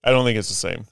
I 0.03 0.11
don't 0.11 0.25
think 0.25 0.37
it's 0.37 0.49
the 0.49 0.53
same. 0.55 0.85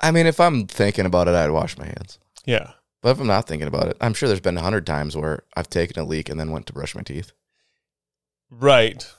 I 0.00 0.12
mean, 0.12 0.26
if 0.26 0.38
I'm 0.38 0.66
thinking 0.68 1.06
about 1.06 1.26
it, 1.26 1.34
I'd 1.34 1.50
wash 1.50 1.76
my 1.76 1.86
hands. 1.86 2.18
Yeah. 2.44 2.72
But 3.02 3.10
if 3.10 3.20
I'm 3.20 3.26
not 3.26 3.48
thinking 3.48 3.66
about 3.68 3.88
it, 3.88 3.96
I'm 4.00 4.14
sure 4.14 4.28
there's 4.28 4.40
been 4.40 4.56
a 4.58 4.62
hundred 4.62 4.86
times 4.86 5.16
where 5.16 5.42
I've 5.56 5.68
taken 5.70 6.00
a 6.00 6.04
leak 6.06 6.28
and 6.28 6.38
then 6.38 6.50
went 6.52 6.66
to 6.66 6.72
brush 6.72 6.94
my 6.94 7.02
teeth. 7.02 7.32
Right. 8.50 9.10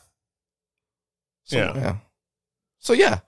Yeah. 1.50 1.74
yeah. 1.76 1.96
So 2.80 2.94
yeah, 2.94 3.20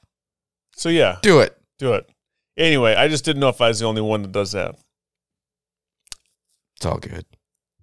So 0.76 0.90
yeah, 0.90 1.18
do 1.22 1.40
it. 1.40 1.58
do 1.78 1.94
it. 1.94 2.10
Anyway, 2.58 2.94
I 2.96 3.08
just 3.08 3.24
didn't 3.26 3.40
know 3.40 3.50
if 3.50 3.62
I 3.62 3.70
was 3.70 3.80
the 3.80 3.86
only 3.86 4.02
one 4.02 4.22
that 4.22 4.32
does 4.32 4.52
that. 4.52 4.76
It's 6.78 6.86
all 6.86 6.98
good. 6.98 7.26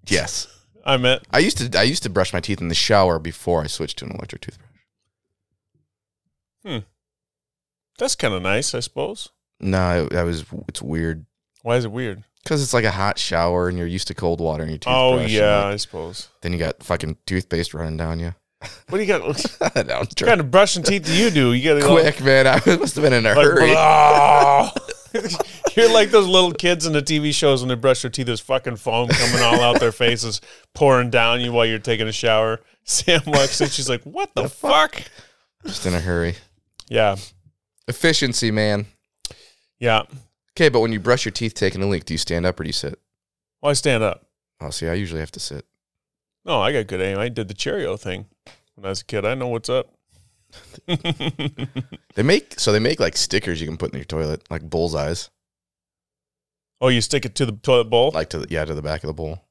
Yes. 0.07 0.47
I 0.87 0.97
meant 0.99 1.23
I 1.33 1.41
used 1.41 1.59
to 1.59 1.79
I 1.79 1.83
used 1.83 2.05
to 2.05 2.11
brush 2.11 2.33
my 2.33 2.41
teeth 2.41 2.61
in 2.61 2.69
the 2.69 2.75
shower 2.75 3.19
before 3.19 3.63
I 3.63 3.67
switched 3.67 3.99
to 3.99 4.05
an 4.05 4.13
electric 4.13 4.43
toothbrush. 4.43 4.71
Hmm. 6.65 6.79
That's 7.99 8.15
kind 8.15 8.35
of 8.35 8.43
nice, 8.43 8.73
I 8.75 8.81
suppose. 8.81 9.31
No, 9.59 10.09
I 10.13 10.23
was 10.23 10.45
it's 10.69 10.81
weird 10.83 11.27
Why 11.63 11.77
is 11.77 11.85
it 11.85 11.91
weird? 11.93 12.23
because 12.45 12.63
it's 12.63 12.73
like 12.75 12.85
a 12.85 12.93
hot 12.93 13.19
shower 13.19 13.69
and 13.69 13.77
you're 13.77 13.87
used 13.89 14.07
to 14.09 14.15
cold 14.15 14.41
water 14.41 14.63
in 14.63 14.69
your 14.69 14.79
toothbrush. 14.79 14.95
Oh 14.95 15.21
yeah, 15.27 15.65
like, 15.65 15.75
I 15.75 15.77
suppose. 15.77 16.29
then 16.43 16.53
you 16.53 16.59
got 16.61 16.81
fucking 16.85 17.17
toothpaste 17.27 17.75
running 17.75 17.97
down 17.97 18.21
you. 18.21 18.35
What 18.89 18.99
do 18.99 19.05
you 19.05 19.07
got? 19.07 19.27
What 19.27 19.57
no, 19.87 19.95
I'm 19.95 20.07
trying 20.07 20.29
kind 20.29 20.41
of 20.41 20.51
brushing 20.51 20.83
teeth 20.83 21.05
do 21.05 21.15
you 21.15 21.31
do? 21.31 21.53
You 21.53 21.75
gotta 21.75 21.87
quick, 21.87 22.23
man. 22.23 22.47
I 22.47 22.61
must 22.77 22.95
have 22.97 23.03
been 23.03 23.13
in 23.13 23.27
a 23.27 23.35
hurry. 23.35 23.71
You're 25.77 25.93
like 25.93 26.11
those 26.11 26.27
little 26.27 26.53
kids 26.53 26.87
in 26.87 26.93
the 26.93 27.03
TV 27.03 27.35
shows 27.35 27.63
when 27.63 27.69
they 27.69 27.75
brush 27.75 28.03
their 28.03 28.11
teeth. 28.11 28.27
There's 28.27 28.41
fucking 28.41 28.77
foam 28.77 29.09
coming 29.09 29.43
all 29.43 29.61
out 29.61 29.81
their 29.81 29.93
faces, 29.93 30.41
pouring 30.75 31.11
down 31.11 31.41
you 31.41 31.53
while 31.53 31.67
you're 31.67 31.79
taking 31.79 32.09
a 32.09 32.13
shower. 32.13 32.61
Sam 32.85 33.21
looks 33.27 33.61
and 33.61 33.71
she's 33.71 33.89
like, 33.89 34.03
"What 34.05 34.35
the 34.35 34.49
fuck?" 34.49 35.03
Just 35.65 35.87
in 35.87 35.95
a 35.95 36.01
hurry. 36.01 36.37
Yeah, 36.89 37.17
Efficiency, 37.89 38.51
man. 38.51 38.87
yeah. 39.79 40.03
Okay, 40.53 40.69
but 40.69 40.81
when 40.81 40.93
you 40.93 41.01
brush 41.01 41.25
your 41.25 41.33
teeth 41.33 41.55
taking 41.55 41.83
a 41.83 41.87
leak, 41.87 42.05
do 42.05 42.15
you 42.15 42.19
stand 42.19 42.47
up 42.47 42.59
or 42.59 42.63
do 42.63 42.69
you 42.69 42.73
sit? 42.73 42.99
Well, 43.61 43.71
I 43.71 43.75
stand 43.75 44.03
up. 44.03 44.27
Oh, 44.61 44.71
see, 44.71 44.89
I 44.89 44.95
usually 44.95 45.21
have 45.21 45.33
to 45.33 45.41
sit. 45.41 45.67
No, 46.47 46.63
I 46.63 46.73
got 46.73 46.87
good 46.87 47.01
aim. 47.01 47.19
I 47.19 47.29
did 47.29 47.49
the 47.49 47.55
Cheerio 47.55 47.97
thing 47.97 48.27
when 48.77 48.87
I 48.87 48.91
was 48.91 49.01
a 49.01 49.05
kid. 49.05 49.25
I 49.25 49.35
know 49.35 49.49
what's 49.49 49.69
up. 49.69 49.93
They 52.15 52.23
make 52.23 52.59
so 52.59 52.73
they 52.73 52.79
make 52.79 52.99
like 52.99 53.17
stickers 53.17 53.61
you 53.61 53.67
can 53.67 53.77
put 53.77 53.91
in 53.93 53.99
your 53.99 54.05
toilet, 54.07 54.43
like 54.51 54.63
bullseyes, 54.63 55.29
oh, 56.81 56.89
you 56.89 57.03
stick 57.03 57.27
it 57.27 57.35
to 57.35 57.45
the 57.47 57.53
toilet 57.53 57.91
bowl. 57.91 58.11
like 58.15 58.31
to 58.31 58.39
the 58.39 58.47
yeah 58.49 58.65
to 58.65 58.75
the 58.75 58.81
back 58.81 59.03
of 59.05 59.09
the 59.09 59.13
bowl. 59.15 59.43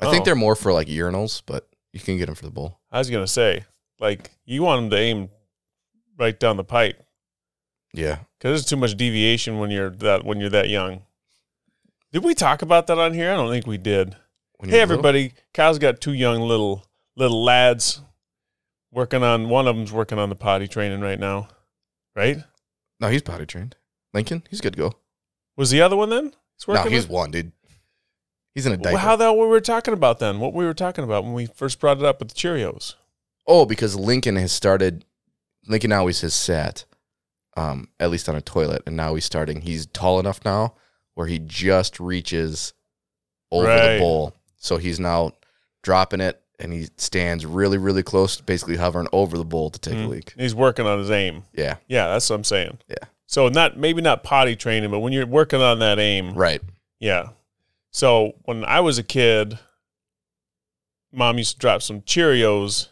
I 0.00 0.06
Oh. 0.06 0.10
think 0.10 0.24
they're 0.26 0.34
more 0.34 0.54
for 0.56 0.70
like 0.72 0.88
urinals, 0.88 1.40
but 1.46 1.66
you 1.94 2.00
can 2.00 2.18
get 2.18 2.26
them 2.26 2.34
for 2.34 2.44
the 2.44 2.50
bowl. 2.50 2.78
I 2.90 2.98
was 2.98 3.08
gonna 3.08 3.26
say, 3.26 3.64
like, 4.00 4.32
you 4.44 4.62
want 4.62 4.82
them 4.82 4.90
to 4.90 4.96
aim 4.98 5.30
right 6.18 6.38
down 6.38 6.56
the 6.58 6.64
pipe 6.64 7.02
Yeah, 7.94 8.18
because 8.38 8.50
there's 8.50 8.66
too 8.66 8.76
much 8.76 8.94
deviation 8.96 9.58
when 9.58 9.70
you're 9.70 9.90
that 9.90 10.24
when 10.24 10.40
you're 10.40 10.50
that 10.50 10.68
young. 10.68 11.02
Did 12.12 12.22
we 12.22 12.34
talk 12.34 12.60
about 12.60 12.86
that 12.88 12.98
on 12.98 13.14
here? 13.14 13.32
I 13.32 13.34
don't 13.36 13.50
think 13.50 13.66
we 13.66 13.78
did. 13.78 14.10
Hey 14.10 14.18
you're 14.60 14.66
little- 14.72 14.80
everybody, 14.82 15.32
Kyle's 15.54 15.78
got 15.78 16.02
two 16.02 16.12
young 16.12 16.40
little 16.42 16.84
little 17.16 17.42
lads 17.42 18.02
working 18.94 19.22
on 19.22 19.48
one 19.48 19.66
of 19.66 19.76
them's 19.76 19.92
working 19.92 20.18
on 20.18 20.28
the 20.28 20.36
potty 20.36 20.68
training 20.68 21.00
right 21.00 21.18
now. 21.18 21.48
Right? 22.16 22.38
No, 23.00 23.08
he's 23.08 23.22
potty 23.22 23.44
trained. 23.46 23.76
Lincoln, 24.12 24.44
he's 24.48 24.60
good 24.60 24.74
to 24.74 24.78
go. 24.78 24.92
Was 25.56 25.70
the 25.70 25.82
other 25.82 25.96
one 25.96 26.10
then? 26.10 26.32
He's 26.56 26.68
No, 26.68 26.74
working 26.74 26.92
he's 26.92 27.02
with- 27.02 27.10
one, 27.10 27.30
dude. 27.32 27.52
He's 28.54 28.66
in 28.66 28.72
a 28.72 28.76
Well, 28.76 28.84
diaper. 28.92 28.98
how 28.98 29.16
that 29.16 29.30
what 29.30 29.46
we 29.46 29.50
were 29.50 29.60
talking 29.60 29.92
about 29.94 30.20
then? 30.20 30.38
What 30.38 30.52
we 30.54 30.64
were 30.64 30.74
talking 30.74 31.02
about 31.02 31.24
when 31.24 31.32
we 31.32 31.46
first 31.46 31.80
brought 31.80 31.98
it 31.98 32.04
up 32.04 32.20
with 32.20 32.28
the 32.28 32.34
Cheerios. 32.34 32.94
oh, 33.46 33.66
because 33.66 33.94
Lincoln 33.96 34.36
has 34.36 34.52
started. 34.52 35.04
Lincoln 35.66 35.92
always 35.92 36.20
has 36.20 36.32
sat, 36.34 36.84
um, 37.56 37.88
at 37.98 38.10
least 38.10 38.28
on 38.28 38.36
a 38.36 38.40
toilet, 38.40 38.82
and 38.86 38.96
now 38.96 39.14
he's 39.16 39.24
starting. 39.24 39.62
He's 39.62 39.86
tall 39.86 40.20
enough 40.20 40.44
now 40.44 40.74
where 41.14 41.26
he 41.26 41.38
just 41.40 41.98
reaches 41.98 42.72
over 43.50 43.66
Right. 43.66 43.94
the 43.94 43.98
bowl, 43.98 44.34
so 44.56 44.76
he's 44.78 45.00
now 45.00 45.32
dropping 45.82 46.20
it, 46.20 46.40
and 46.64 46.72
he 46.72 46.88
stands 46.96 47.44
really, 47.46 47.78
really 47.78 48.02
close, 48.02 48.40
basically 48.40 48.76
hovering 48.76 49.06
over 49.12 49.36
the 49.38 49.44
bowl 49.44 49.70
to 49.70 49.78
take 49.78 49.94
a 49.94 49.96
Mhm. 49.98 50.08
leak. 50.08 50.32
He's 50.36 50.54
working 50.54 50.86
on 50.86 50.98
his 50.98 51.10
aim. 51.10 51.44
Yeah, 51.52 51.76
Yeah, 51.86 52.08
that's 52.08 52.28
what 52.28 52.36
I'm 52.36 52.44
saying. 52.44 52.78
Yeah. 52.88 53.06
So 53.26 53.48
not 53.48 53.76
maybe 53.76 54.00
not 54.02 54.24
potty 54.24 54.56
training, 54.56 54.90
but 54.90 54.98
when 55.00 55.12
you're 55.12 55.26
working 55.26 55.60
on 55.60 55.78
that 55.80 55.98
aim, 55.98 56.34
right. 56.34 56.60
yeah. 56.98 57.28
So 57.90 58.32
when 58.44 58.64
I 58.64 58.80
was 58.80 58.98
a 58.98 59.02
kid, 59.02 59.58
mom 61.12 61.38
used 61.38 61.52
to 61.52 61.58
drop 61.58 61.82
some 61.82 62.00
Cheerios 62.00 62.88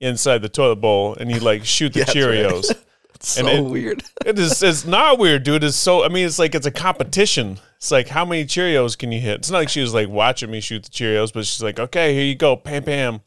inside 0.00 0.42
the 0.42 0.48
toilet 0.48 0.76
bowl, 0.76 1.14
and 1.14 1.30
you 1.30 1.40
like 1.40 1.64
shoot 1.64 1.92
the 1.92 2.00
Yeah, 2.14 2.48
that's 2.48 2.68
right. 2.70 2.78
Cheerios. 3.20 3.36
It's 3.36 3.36
And 3.38 3.46
so 3.48 3.54
it- 3.54 3.70
weird. 3.70 4.04
It 4.26 4.38
is. 4.38 4.62
It's 4.62 4.84
not 4.84 5.18
weird, 5.18 5.42
dude. 5.44 5.64
It's 5.64 5.76
so. 5.76 6.04
I 6.04 6.08
mean, 6.08 6.26
it's 6.26 6.38
like 6.38 6.54
it's 6.54 6.66
a 6.66 6.70
competition. 6.70 7.58
It's 7.76 7.90
like 7.90 8.08
how 8.08 8.24
many 8.24 8.44
Cheerios 8.44 8.96
can 8.98 9.12
you 9.12 9.20
hit? 9.20 9.36
It's 9.40 9.50
not 9.50 9.58
like 9.58 9.68
she 9.70 9.80
was 9.80 9.94
like 9.94 10.08
watching 10.08 10.50
me 10.50 10.60
shoot 10.60 10.82
the 10.84 10.90
Cheerios, 10.90 11.32
but 11.32 11.46
she's 11.46 11.62
like, 11.62 11.78
okay, 11.80 12.12
here 12.14 12.24
you 12.24 12.34
go, 12.34 12.56
pam 12.56 12.82
pam. 12.84 13.20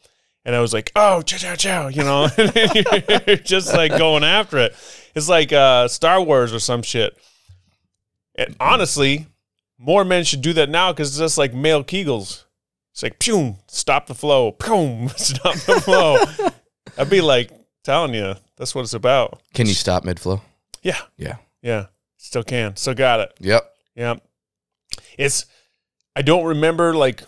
And 0.45 0.55
I 0.55 0.59
was 0.59 0.73
like, 0.73 0.91
oh, 0.95 1.21
chow 1.23 1.37
chow 1.37 1.55
chow, 1.55 1.87
you 1.87 2.03
know, 2.03 2.27
You're 3.27 3.37
just 3.43 3.73
like 3.73 3.97
going 3.97 4.23
after 4.23 4.57
it. 4.59 4.75
It's 5.15 5.29
like 5.29 5.51
uh, 5.53 5.87
Star 5.87 6.21
Wars 6.21 6.53
or 6.53 6.59
some 6.59 6.83
shit. 6.83 7.17
And 8.35 8.55
honestly, 8.59 9.25
more 9.79 10.03
men 10.03 10.23
should 10.25 10.41
do 10.41 10.53
that 10.53 10.69
now 10.69 10.91
because 10.91 11.09
it's 11.09 11.17
just 11.17 11.37
like 11.37 11.53
male 11.53 11.83
Kegels. 11.83 12.43
It's 12.91 13.01
like, 13.03 13.19
pew, 13.19 13.55
stop 13.67 14.05
the 14.07 14.13
flow, 14.15 14.51
pew, 14.51 15.09
stop 15.15 15.55
the 15.55 15.81
flow. 15.81 16.17
I'd 16.97 17.09
be 17.09 17.21
like 17.21 17.49
telling 17.83 18.13
you, 18.13 18.35
that's 18.57 18.73
what 18.75 18.81
it's 18.81 18.93
about. 18.93 19.41
Can 19.53 19.67
you 19.67 19.73
stop 19.73 20.03
mid 20.03 20.19
flow? 20.19 20.41
Yeah. 20.81 20.99
Yeah. 21.17 21.37
Yeah. 21.61 21.85
Still 22.17 22.43
can. 22.43 22.75
Still 22.75 22.93
got 22.93 23.19
it. 23.19 23.33
Yep. 23.39 23.63
Yep. 23.95 24.23
It's 25.17 25.45
I 26.15 26.21
don't 26.21 26.45
remember 26.45 26.93
like 26.95 27.23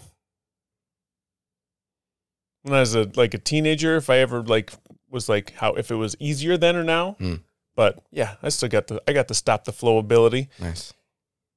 when 2.64 2.74
I 2.74 2.80
was 2.80 2.96
a 2.96 3.10
like 3.16 3.34
a 3.34 3.38
teenager 3.38 3.96
if 3.96 4.10
I 4.10 4.18
ever 4.18 4.42
like 4.44 4.72
was 5.10 5.30
like 5.30 5.54
how 5.56 5.74
if 5.74 5.92
it 5.92 5.96
was 5.96 6.16
easier 6.20 6.58
then 6.58 6.76
or 6.76 6.84
now. 6.84 7.14
Hmm. 7.20 7.36
But 7.76 8.04
yeah, 8.12 8.36
I 8.42 8.50
still 8.50 8.70
got 8.70 8.88
the 8.88 9.02
I 9.08 9.14
got 9.14 9.28
the 9.28 9.34
stop 9.36 9.66
the 9.66 9.72
flow 9.74 9.98
ability. 9.98 10.50
Nice. 10.60 10.94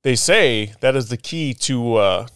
They 0.03 0.17
say 0.17 0.73
that 0.81 0.97
is 0.97 1.09
the 1.09 1.17
key 1.17 1.55
to 1.55 1.97
uh 1.97 2.27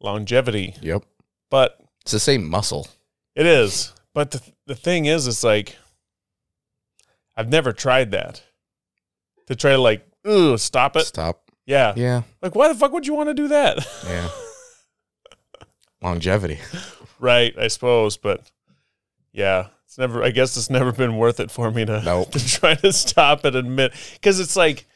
longevity. 0.00 0.74
Yep. 0.80 1.04
But 1.50 1.78
It's 2.02 2.12
the 2.12 2.20
same 2.20 2.48
muscle. 2.48 2.86
it 3.34 3.46
is. 3.46 3.92
But 4.14 4.30
the 4.32 4.42
the 4.66 4.74
thing 4.74 5.06
is 5.06 5.26
it's 5.26 5.44
like 5.44 5.76
I've 7.36 7.48
never 7.48 7.72
tried 7.72 8.10
that. 8.12 8.42
To 9.48 9.54
try 9.54 9.72
to 9.72 9.78
like, 9.78 10.06
ugh, 10.24 10.58
stop 10.58 10.96
it. 10.96 11.06
Stop. 11.06 11.50
Yeah. 11.66 11.92
Yeah. 11.96 12.22
Like, 12.42 12.54
why 12.54 12.68
the 12.68 12.74
fuck 12.74 12.92
would 12.92 13.06
you 13.06 13.14
want 13.14 13.28
to 13.28 13.34
do 13.34 13.48
that? 13.48 13.86
Yeah. 14.06 14.28
Longevity. 16.02 16.58
right, 17.18 17.56
I 17.58 17.68
suppose, 17.68 18.16
but 18.16 18.50
yeah, 19.32 19.68
it's 19.84 19.98
never. 19.98 20.22
I 20.22 20.30
guess 20.30 20.56
it's 20.56 20.70
never 20.70 20.92
been 20.92 21.16
worth 21.16 21.40
it 21.40 21.50
for 21.50 21.70
me 21.70 21.84
to 21.84 22.02
Nope. 22.02 22.32
to 22.32 22.46
try 22.46 22.74
to 22.74 22.92
stop 22.92 23.44
it 23.44 23.54
and 23.56 23.66
admit 23.66 23.92
because 24.14 24.40
it's 24.40 24.56
like 24.56 24.86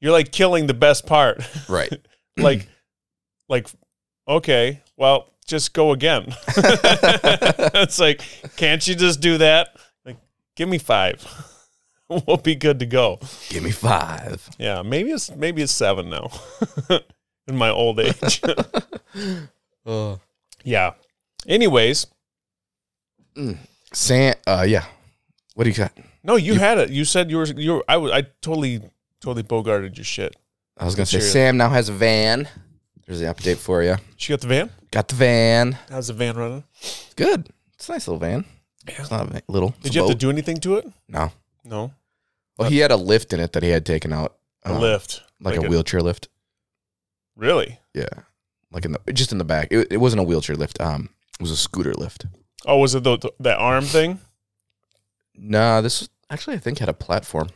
you're 0.00 0.12
like 0.12 0.32
killing 0.32 0.66
the 0.66 0.74
best 0.74 1.06
part. 1.06 1.42
Right. 1.68 1.92
like, 2.38 2.66
like, 3.48 3.66
okay, 4.26 4.82
well, 4.96 5.28
just 5.46 5.74
go 5.74 5.90
again. 5.92 6.26
it's 6.56 7.98
like, 7.98 8.22
can't 8.56 8.86
you 8.86 8.94
just 8.94 9.20
do 9.20 9.38
that? 9.38 9.76
Give 10.60 10.68
me 10.68 10.76
five. 10.76 11.26
we'll 12.10 12.36
be 12.36 12.54
good 12.54 12.80
to 12.80 12.84
go. 12.84 13.18
Give 13.48 13.62
me 13.62 13.70
five. 13.70 14.46
Yeah, 14.58 14.82
maybe 14.82 15.10
it's 15.10 15.34
maybe 15.34 15.62
it's 15.62 15.72
seven 15.72 16.10
now. 16.10 16.30
In 17.48 17.56
my 17.56 17.70
old 17.70 17.98
age. 17.98 18.42
Oh. 19.86 20.20
yeah. 20.62 20.92
Anyways, 21.48 22.08
Sam. 23.94 24.34
Uh, 24.46 24.66
yeah. 24.68 24.84
What 25.54 25.64
do 25.64 25.70
you 25.70 25.76
got? 25.76 25.92
no, 26.22 26.36
you, 26.36 26.56
had 26.56 26.76
it. 26.76 26.90
You 26.90 27.06
said 27.06 27.30
you 27.30 27.38
were 27.38 27.46
you 27.46 27.72
were 27.76 27.84
I 27.88 27.96
was 27.96 28.12
I 28.12 28.26
totally 28.42 28.82
totally 29.22 29.44
bogarted 29.44 29.96
your 29.96 30.04
shit. 30.04 30.36
I 30.76 30.84
was 30.84 30.94
gonna 30.94 31.06
say 31.06 31.20
Sam 31.20 31.56
now 31.56 31.70
has 31.70 31.88
a 31.88 31.94
van. 31.94 32.46
There's 33.06 33.20
the 33.20 33.32
update 33.32 33.56
for 33.56 33.82
you. 33.82 33.96
She 34.18 34.34
got 34.34 34.42
the 34.42 34.48
van? 34.48 34.68
Got 34.90 35.08
the 35.08 35.14
van. 35.14 35.78
How's 35.88 36.08
the 36.08 36.12
van 36.12 36.36
running? 36.36 36.64
Good. 37.16 37.48
It's 37.76 37.88
a 37.88 37.92
nice 37.92 38.06
little 38.06 38.20
van. 38.20 38.44
Yeah. 38.88 38.94
It's 38.98 39.10
not 39.10 39.30
a 39.30 39.42
little. 39.48 39.70
It's 39.78 39.80
Did 39.80 39.92
a 39.92 39.94
you 39.94 40.00
have 40.02 40.10
to 40.10 40.16
do 40.16 40.30
anything 40.30 40.58
to 40.58 40.76
it? 40.76 40.86
No. 41.08 41.32
No. 41.64 41.92
Well, 42.56 42.68
he 42.68 42.78
had 42.78 42.90
a 42.90 42.96
lift 42.96 43.32
in 43.32 43.40
it 43.40 43.52
that 43.52 43.62
he 43.62 43.70
had 43.70 43.86
taken 43.86 44.12
out. 44.12 44.36
A 44.64 44.72
um, 44.72 44.80
lift. 44.80 45.22
like, 45.40 45.56
a, 45.56 45.62
wheelchair 45.62 46.00
lift. 46.00 46.28
Really? 47.36 47.78
Yeah. 47.94 48.08
Like 48.70 48.84
in 48.84 48.92
the 48.92 49.12
just 49.12 49.32
in 49.32 49.38
the 49.38 49.44
back. 49.44 49.68
It, 49.70 49.88
it 49.90 49.96
wasn't 49.96 50.20
a 50.20 50.24
wheelchair 50.24 50.56
lift. 50.56 50.80
Um, 50.80 51.08
it 51.38 51.42
was 51.42 51.50
a 51.50 51.56
scooter 51.56 51.94
lift. 51.94 52.26
Oh, 52.66 52.78
was 52.78 52.94
it 52.94 53.02
the, 53.02 53.16
the 53.16 53.32
that 53.40 53.58
arm 53.58 53.84
thing? 53.84 54.20
Nah, 55.34 55.80
this 55.80 56.08
actually 56.28 56.56
I 56.56 56.58
think 56.58 56.78
had 56.78 56.88
a 56.88 56.94
platform. 56.94 57.48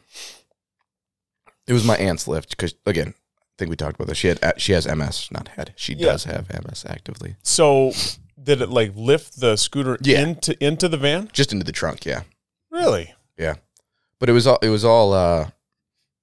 It 1.67 1.73
was 1.73 1.85
my 1.85 1.97
aunt's 1.97 2.27
lift 2.27 2.51
because 2.51 2.75
again, 2.87 3.15
I 3.39 3.53
think 3.59 3.71
we 3.71 3.77
talked 3.77 3.97
about 3.97 4.09
this. 4.09 4.19
She 4.19 4.29
had 4.29 4.55
she 4.57 4.73
has 4.73 4.87
MS, 4.89 5.29
not 5.31 5.49
had. 5.49 5.73
She 5.77 5.95
Yeah. 5.95 6.07
does 6.07 6.25
have 6.25 6.49
MS 6.51 6.85
actively. 6.89 7.37
So 7.43 7.93
did 8.43 8.61
it 8.61 8.69
like 8.69 8.93
lift 8.95 9.41
the 9.41 9.57
scooter 9.57 9.97
Yeah. 10.03 10.21
into 10.23 10.57
into 10.65 10.89
the 10.89 10.97
van? 10.97 11.29
Just 11.33 11.53
into 11.53 11.65
the 11.65 11.73
trunk, 11.73 12.05
yeah. 12.05 12.23
Really? 12.71 13.13
Yeah. 13.39 13.55
But 14.19 14.29
it 14.29 14.33
was 14.33 14.47
all 14.47 14.59
it 14.63 14.69
was 14.71 14.85
all 14.85 15.13
uh 15.13 15.51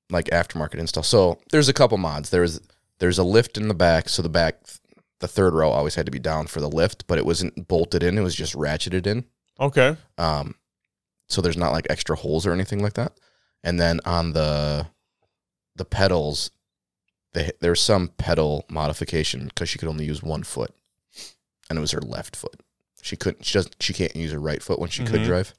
like 0.10 0.26
aftermarket 0.26 0.76
install. 0.80 1.04
So 1.04 1.40
there's 1.52 1.70
a 1.70 1.74
couple 1.74 1.98
mods. 1.98 2.30
There's 2.30 2.60
there's 3.00 3.18
a 3.18 3.24
lift 3.24 3.58
in 3.58 3.68
the 3.68 3.74
back, 3.74 4.10
so 4.10 4.22
the 4.22 4.30
back 4.30 4.56
the 5.20 5.28
third 5.28 5.54
row 5.54 5.70
always 5.70 5.96
had 5.96 6.06
to 6.08 6.12
be 6.12 6.20
down 6.20 6.48
for 6.48 6.60
the 6.62 6.70
lift, 6.70 7.06
but 7.08 7.18
it 7.18 7.26
wasn't 7.26 7.68
bolted 7.68 8.02
in, 8.04 8.18
it 8.18 8.22
was 8.22 8.36
just 8.36 8.54
ratcheted 8.56 9.06
in. 9.06 9.24
Okay. 9.60 9.96
Um, 10.18 10.56
so 11.30 11.42
there's 11.42 11.58
not 11.58 11.72
like 11.72 11.86
extra 11.90 12.16
holes 12.16 12.46
or 12.48 12.52
anything 12.54 12.82
like 12.82 12.94
that. 12.94 13.14
And 13.64 13.80
then 13.80 14.00
on 14.06 14.34
the 14.34 14.88
the 15.76 15.86
pedals, 15.86 16.52
they, 17.34 17.52
there's 17.62 17.80
some 17.80 18.10
pedal 18.18 18.66
modification 18.70 19.46
because 19.48 19.70
she 19.70 19.78
could 19.80 19.88
only 19.88 20.06
use 20.06 20.22
one 20.24 20.44
foot, 20.44 20.74
and 21.72 21.78
it 21.80 21.82
was 21.82 21.92
her 21.92 22.02
left 22.02 22.36
foot. 22.36 22.62
She 23.02 23.16
couldn't. 23.16 23.46
She 23.46 23.54
doesn't. 23.58 23.76
She 23.80 23.94
can't 23.94 24.16
use 24.16 24.32
her 24.32 24.40
right 24.40 24.62
foot 24.62 24.78
when 24.80 24.90
she 24.90 25.04
could 25.04 25.22
Mhm. 25.22 25.26
drive. 25.26 25.54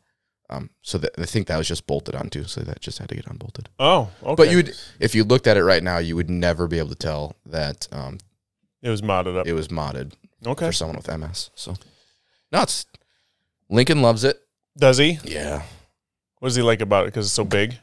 Um, 0.51 0.70
so 0.83 0.98
that, 0.98 1.12
I 1.18 1.25
think 1.25 1.46
that 1.48 1.57
was 1.57 1.66
just 1.66 1.87
bolted 1.87 2.14
onto. 2.14 2.44
So 2.44 2.61
that 2.61 2.81
just 2.81 2.98
had 2.98 3.09
to 3.09 3.14
get 3.14 3.27
unbolted. 3.27 3.68
Oh, 3.79 4.11
okay. 4.22 4.35
But 4.37 4.51
you 4.51 4.57
would, 4.59 4.75
if 5.01 5.14
you 5.14 5.25
looked 5.25 5.46
at 5.46 5.57
it 5.57 5.64
right 5.64 5.83
now, 5.83 5.98
you 5.98 6.14
would 6.14 6.29
never 6.31 6.68
be 6.68 6.79
able 6.79 6.90
to 6.90 6.94
tell 6.94 7.35
that 7.46 7.88
um, 7.90 8.18
it 8.83 8.90
was 8.90 9.01
modded 9.03 9.37
up. 9.38 9.46
it 9.46 9.55
was 9.55 9.68
modded 9.68 10.12
okay. 10.46 10.66
for 10.66 10.72
someone 10.72 10.96
with 10.96 11.09
MS. 11.09 11.51
So 11.55 11.75
nuts. 12.53 12.87
Lincoln 13.70 14.03
loves 14.03 14.25
it. 14.25 14.40
Does 14.77 14.98
he? 14.98 15.18
Yeah. 15.25 15.62
What 16.38 16.48
does 16.48 16.57
he 16.57 16.62
like 16.62 16.81
about 16.81 17.05
it? 17.05 17.07
Because 17.14 17.27
it's 17.27 17.35
so 17.35 17.44
big. 17.44 17.77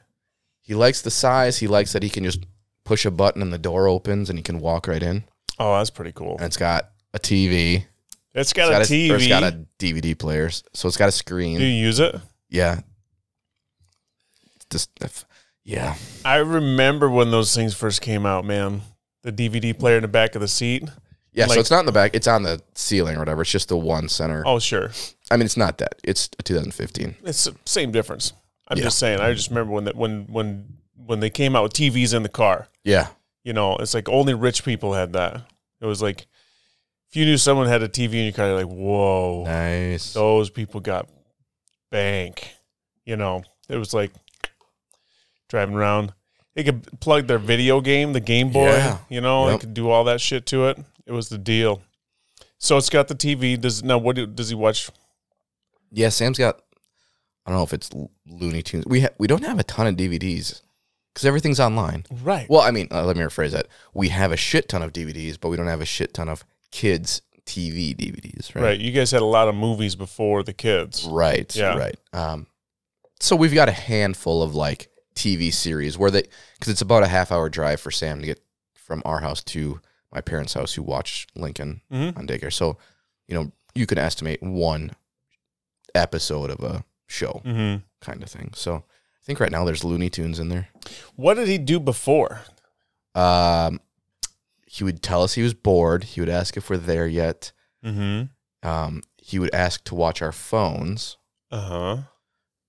He 0.61 0.75
likes 0.75 1.01
the 1.01 1.11
size. 1.11 1.57
He 1.57 1.67
likes 1.67 1.93
that 1.93 2.03
he 2.03 2.09
can 2.09 2.23
just 2.23 2.45
push 2.83 3.05
a 3.05 3.11
button 3.11 3.41
and 3.41 3.51
the 3.51 3.57
door 3.57 3.87
opens 3.87 4.29
and 4.29 4.37
he 4.37 4.43
can 4.43 4.59
walk 4.59 4.87
right 4.87 5.01
in. 5.01 5.23
Oh, 5.57 5.77
that's 5.77 5.89
pretty 5.89 6.11
cool. 6.11 6.33
And 6.33 6.43
it's 6.43 6.57
got 6.57 6.91
a 7.13 7.19
TV. 7.19 7.85
It's 8.33 8.53
got 8.53 8.81
it's 8.81 8.89
a 8.89 8.93
TV. 8.93 9.11
or 9.11 9.15
it's 9.15 9.27
got 9.27 9.43
a 9.43 9.65
DVD 9.79 10.17
player. 10.17 10.49
So 10.73 10.87
it's 10.87 10.97
got 10.97 11.09
a 11.09 11.11
screen. 11.11 11.57
Do 11.59 11.65
you 11.65 11.85
use 11.85 11.99
it? 11.99 12.15
Yeah. 12.49 12.81
Just 14.69 14.89
yeah. 15.63 15.95
I 16.23 16.37
remember 16.37 17.09
when 17.09 17.31
those 17.31 17.55
things 17.55 17.73
first 17.75 18.01
came 18.01 18.25
out, 18.25 18.45
man. 18.45 18.81
The 19.23 19.31
DVD 19.31 19.77
player 19.77 19.97
in 19.97 20.03
the 20.03 20.07
back 20.07 20.35
of 20.35 20.41
the 20.41 20.47
seat. 20.47 20.83
Yeah. 21.33 21.45
Like- 21.45 21.55
so 21.55 21.59
it's 21.59 21.71
not 21.71 21.81
in 21.81 21.85
the 21.85 21.91
back. 21.91 22.15
It's 22.15 22.27
on 22.27 22.43
the 22.43 22.61
ceiling 22.75 23.15
or 23.15 23.19
whatever. 23.19 23.41
It's 23.41 23.51
just 23.51 23.69
the 23.69 23.77
one 23.77 24.09
center. 24.09 24.43
Oh, 24.45 24.59
sure. 24.59 24.91
I 25.31 25.37
mean, 25.37 25.45
it's 25.45 25.57
not 25.57 25.77
that. 25.79 25.95
It's 26.03 26.29
a 26.39 26.43
2015. 26.43 27.15
It's 27.23 27.43
the 27.45 27.55
same 27.65 27.91
difference. 27.91 28.33
I'm 28.67 28.77
Yeah. 28.77 28.85
just 28.85 28.99
saying. 28.99 29.19
I 29.19 29.33
just 29.33 29.49
remember 29.49 29.73
when 29.73 29.85
the, 29.85 29.91
when 29.93 30.25
when 30.27 30.77
when 30.95 31.19
they 31.19 31.29
came 31.31 31.55
out 31.55 31.63
with 31.63 31.73
TVs 31.73 32.13
in 32.13 32.21
the 32.23 32.29
car. 32.29 32.67
Yeah. 32.83 33.07
You 33.43 33.53
know, 33.53 33.75
it's 33.77 33.93
like 33.95 34.07
only 34.09 34.33
rich 34.35 34.63
people 34.63 34.93
had 34.93 35.13
that. 35.13 35.41
It 35.81 35.85
was 35.85 36.01
like 36.01 36.27
if 37.09 37.15
you 37.15 37.25
knew 37.25 37.37
someone 37.37 37.67
had 37.67 37.81
a 37.83 37.87
TV 37.89 38.13
in 38.15 38.23
your 38.25 38.33
car, 38.33 38.47
you're 38.47 38.55
like, 38.55 38.67
whoa, 38.67 39.43
Nice. 39.45 40.13
those 40.13 40.49
people 40.49 40.79
got 40.79 41.09
bank. 41.91 42.53
You 43.05 43.15
know, 43.17 43.43
it 43.67 43.77
was 43.77 43.93
like 43.93 44.11
driving 45.47 45.75
around. 45.75 46.13
They 46.55 46.63
could 46.63 46.99
plug 46.99 47.27
their 47.27 47.39
video 47.39 47.79
game, 47.81 48.13
the 48.13 48.19
Game 48.19 48.51
Boy. 48.51 48.67
Yeah. 48.69 48.97
You 49.09 49.21
know, 49.21 49.47
Yep. 49.49 49.53
they 49.59 49.65
could 49.65 49.73
do 49.73 49.89
all 49.89 50.03
that 50.05 50.21
shit 50.21 50.45
to 50.47 50.65
it. 50.67 50.77
It 51.05 51.11
was 51.11 51.29
the 51.29 51.37
deal. 51.37 51.81
So 52.57 52.77
it's 52.77 52.89
got 52.89 53.07
the 53.07 53.15
TV. 53.15 53.59
Does 53.59 53.83
now 53.83 53.97
what 53.97 54.15
do, 54.15 54.25
does 54.27 54.49
he 54.49 54.55
watch? 54.55 54.89
Yeah. 55.91 56.09
Sam's 56.09 56.37
got, 56.37 56.59
I 57.45 57.49
don't 57.51 57.57
know 57.59 57.63
if 57.63 57.73
it's 57.73 57.89
Looney 58.27 58.61
Tunes. 58.61 58.85
We, 58.85 59.01
ha- 59.01 59.09
we 59.17 59.27
don't 59.27 59.43
have 59.45 59.59
a 59.59 59.63
ton 59.63 59.87
of 59.87 59.95
DVDs. 59.95 60.61
because 61.13 61.25
everything's 61.25 61.59
online. 61.59 62.05
Right. 62.23 62.47
Well, 62.49 62.61
I 62.61 62.71
mean, 62.71 62.87
uh, 62.91 63.05
let 63.05 63.15
me 63.17 63.23
rephrase 63.23 63.51
that. 63.51 63.67
We 63.93 64.09
have 64.09 64.31
a 64.31 64.37
shit 64.37 64.67
ton 64.69 64.83
of 64.83 64.91
DVDs, 64.93 65.37
but 65.39 65.49
we 65.49 65.57
don't 65.57 65.67
have 65.67 65.81
a 65.81 65.85
shit 65.85 66.13
ton 66.13 66.29
of 66.29 66.43
kids 66.71 67.21
TV 67.45 67.95
DVDs, 67.95 68.53
right? 68.55 68.63
right. 68.63 68.79
You 68.79 68.91
guys 68.91 69.11
had 69.11 69.21
a 69.21 69.25
lot 69.25 69.47
of 69.47 69.55
movies 69.55 69.95
before 69.95 70.43
the 70.43 70.53
kids. 70.53 71.03
Right. 71.05 71.53
Yeah. 71.55 71.75
Right. 71.77 71.95
Um, 72.13 72.47
so 73.19 73.35
we've 73.35 73.53
got 73.53 73.67
a 73.69 73.73
handful 73.73 74.43
of 74.43 74.55
like 74.55 74.89
TV 75.15 75.51
series 75.53 75.97
where 75.97 76.11
they, 76.11 76.23
because 76.53 76.71
it's 76.71 76.81
about 76.81 77.03
a 77.03 77.07
half 77.07 77.31
hour 77.31 77.49
drive 77.49 77.81
for 77.81 77.91
Sam 77.91 78.19
to 78.21 78.25
get 78.27 78.39
from 78.75 79.01
our 79.05 79.19
house 79.19 79.43
to 79.45 79.81
my 80.13 80.21
parents' 80.21 80.53
house 80.53 80.73
who 80.73 80.83
watch 80.83 81.27
Lincoln 81.35 81.81
Mhm. 81.91 82.17
on 82.17 82.27
daycare. 82.27 82.53
So, 82.53 82.77
you 83.27 83.35
know, 83.35 83.51
you 83.75 83.85
can 83.85 83.97
estimate 83.97 84.41
one 84.41 84.91
episode 85.95 86.49
of 86.51 86.59
a 86.61 86.83
show 87.07 87.41
hmm 87.43 87.75
kind 88.01 88.21
of 88.23 88.29
thing. 88.29 88.51
So 88.55 88.75
I 88.75 89.25
think 89.25 89.39
right 89.39 89.51
now 89.51 89.65
there's 89.65 89.83
Looney 89.83 90.09
Tunes 90.09 90.39
in 90.39 90.49
there. 90.49 90.69
What 91.15 91.33
did 91.33 91.47
he 91.47 91.57
do 91.57 91.79
before? 91.79 92.41
Um, 93.15 93.79
he 94.71 94.83
would 94.83 95.01
tell 95.01 95.23
us 95.23 95.33
he 95.33 95.41
was 95.41 95.55
bored. 95.55 96.03
He 96.03 96.21
would 96.21 96.29
ask 96.29 96.55
if 96.55 96.69
we're 96.69 96.77
there 96.77 97.07
yet. 97.07 97.51
Mm-hmm. 97.83 98.67
Um, 98.67 99.01
he 99.17 99.39
would 99.39 99.53
ask 99.53 99.83
to 99.85 99.95
watch 99.95 100.21
our 100.21 100.31
phones, 100.31 101.17
Uh 101.49 101.61
huh. 101.61 101.97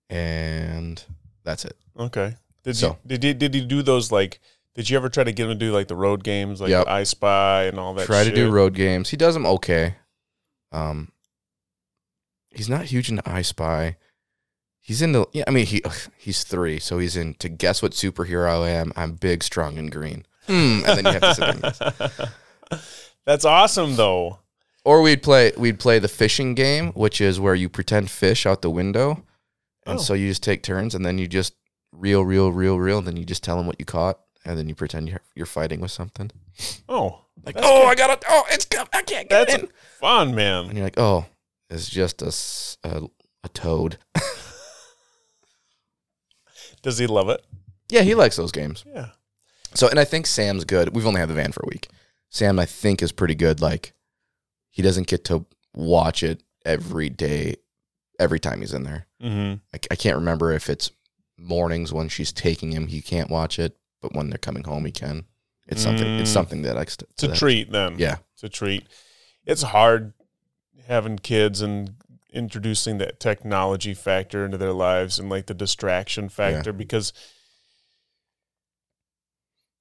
and 0.08 1.02
that's 1.44 1.64
it. 1.64 1.76
Okay. 1.98 2.36
Did 2.64 2.76
So- 2.76 2.98
you 3.04 3.18
did 3.18 3.22
he, 3.22 3.34
did 3.34 3.54
he 3.54 3.60
do 3.64 3.82
those 3.82 4.10
like? 4.12 4.40
Did 4.74 4.88
you 4.88 4.96
ever 4.96 5.08
try 5.08 5.24
to 5.24 5.32
get 5.32 5.44
him 5.44 5.50
to 5.50 5.54
do 5.66 5.72
like 5.72 5.88
the 5.88 5.96
road 5.96 6.22
games, 6.24 6.60
like 6.60 6.70
Yep. 6.70 6.86
I 6.86 7.02
Spy 7.02 7.64
and 7.64 7.78
all 7.78 7.92
that? 7.94 8.06
Try 8.06 8.24
to 8.24 8.32
do 8.32 8.50
road 8.50 8.74
games. 8.74 9.10
He 9.10 9.16
does 9.16 9.34
them 9.34 9.44
okay. 9.46 9.96
Um, 10.72 11.10
he's 12.50 12.68
not 12.68 12.84
huge 12.86 13.10
into 13.10 13.28
I 13.28 13.42
Spy. 13.42 13.96
He's 14.80 15.02
into 15.02 15.28
yeah. 15.32 15.44
I 15.46 15.50
mean 15.50 15.66
he 15.66 15.82
he's 16.16 16.44
three, 16.44 16.78
so 16.78 16.98
he's 16.98 17.16
into 17.16 17.48
guess 17.48 17.82
what 17.82 17.92
superhero 17.92 18.62
I 18.64 18.70
am. 18.70 18.92
I'm 18.96 19.14
big, 19.14 19.42
strong, 19.42 19.76
and 19.76 19.90
green. 19.90 20.24
Hmm. 20.50 20.82
And 20.86 20.98
then 20.98 21.04
you 21.04 21.20
have 21.20 21.20
to 21.20 21.34
sit 21.34 21.60
there. 22.20 22.28
That's 23.26 23.44
awesome, 23.44 23.96
though. 23.96 24.38
Or 24.84 25.02
we'd 25.02 25.22
play 25.22 25.52
we'd 25.56 25.78
play 25.78 25.98
the 25.98 26.08
fishing 26.08 26.54
game, 26.54 26.92
which 26.92 27.20
is 27.20 27.38
where 27.38 27.54
you 27.54 27.68
pretend 27.68 28.10
fish 28.10 28.46
out 28.46 28.62
the 28.62 28.70
window, 28.70 29.24
and 29.86 29.98
Oh. 29.98 30.02
so 30.02 30.14
you 30.14 30.28
just 30.28 30.42
take 30.42 30.62
turns, 30.62 30.94
and 30.94 31.04
then 31.04 31.18
you 31.18 31.28
just 31.28 31.54
reel, 31.92 32.24
reel, 32.24 32.50
reel, 32.50 32.78
reel, 32.78 32.98
and 32.98 33.06
then 33.06 33.16
you 33.16 33.24
just 33.24 33.44
tell 33.44 33.56
them 33.58 33.66
what 33.66 33.76
you 33.78 33.84
caught, 33.84 34.20
and 34.44 34.58
then 34.58 34.68
you 34.68 34.74
pretend 34.74 35.08
you're 35.08 35.20
you're 35.34 35.46
fighting 35.46 35.80
with 35.80 35.90
something. 35.90 36.30
Oh, 36.88 37.26
Like, 37.44 37.56
oh, 37.58 37.82
good. 37.82 37.88
I 37.88 37.94
got 37.94 38.10
it! 38.10 38.24
Oh, 38.28 38.44
it's! 38.50 38.66
I 38.92 39.02
can't 39.02 39.28
get 39.28 39.48
that's 39.48 39.62
in. 39.62 39.68
fun, 40.00 40.34
man. 40.34 40.64
And 40.66 40.74
you're 40.74 40.84
like, 40.86 40.98
oh, 40.98 41.26
it's 41.68 41.88
just 41.90 42.22
a 42.22 42.32
a 43.44 43.48
toad. 43.50 43.98
Does 46.82 46.98
he 46.98 47.06
love 47.06 47.28
it? 47.28 47.44
yeah, 47.90 48.02
he 48.02 48.14
likes 48.14 48.36
those 48.36 48.52
games. 48.52 48.84
Yeah. 48.86 49.08
So, 49.74 49.88
and 49.88 49.98
I 50.00 50.04
think 50.04 50.26
Sam's 50.26 50.64
good. 50.64 50.94
We've 50.94 51.06
only 51.06 51.20
had 51.20 51.28
the 51.28 51.34
van 51.34 51.52
for 51.52 51.62
a 51.62 51.68
week. 51.68 51.88
Sam, 52.28 52.58
I 52.58 52.66
think, 52.66 53.02
is 53.02 53.12
pretty 53.12 53.34
good. 53.34 53.60
Like, 53.60 53.92
he 54.70 54.82
doesn't 54.82 55.06
get 55.06 55.24
to 55.26 55.46
watch 55.74 56.22
it 56.22 56.42
every 56.64 57.08
day, 57.08 57.56
every 58.18 58.40
time 58.40 58.60
he's 58.60 58.74
in 58.74 58.82
there. 58.84 59.06
Mm-hmm. 59.22 59.54
I, 59.74 59.78
I 59.90 59.96
can't 59.96 60.16
remember 60.16 60.52
if 60.52 60.68
it's 60.68 60.90
mornings 61.38 61.92
when 61.92 62.08
she's 62.08 62.32
taking 62.32 62.72
him, 62.72 62.86
he 62.88 63.00
can't 63.00 63.30
watch 63.30 63.58
it, 63.58 63.76
but 64.02 64.14
when 64.14 64.28
they're 64.30 64.38
coming 64.38 64.64
home, 64.64 64.84
he 64.84 64.92
can. 64.92 65.24
It's 65.68 65.82
something. 65.82 66.06
It's 66.18 66.30
Mm. 66.30 66.34
something 66.34 66.62
that 66.62 66.76
I. 66.76 66.82
It's 66.82 66.96
a 67.22 67.28
that- 67.28 67.36
treat 67.36 67.70
then. 67.70 67.94
Yeah, 67.98 68.16
to 68.38 68.48
treat. 68.48 68.88
It's 69.46 69.62
hard 69.62 70.14
having 70.88 71.18
kids 71.18 71.60
and 71.60 71.94
introducing 72.32 72.98
that 72.98 73.20
technology 73.20 73.94
factor 73.94 74.44
into 74.44 74.58
their 74.58 74.72
lives 74.72 75.18
and 75.18 75.28
like 75.30 75.46
the 75.46 75.54
distraction 75.54 76.28
factor 76.28 76.72
because 76.72 77.12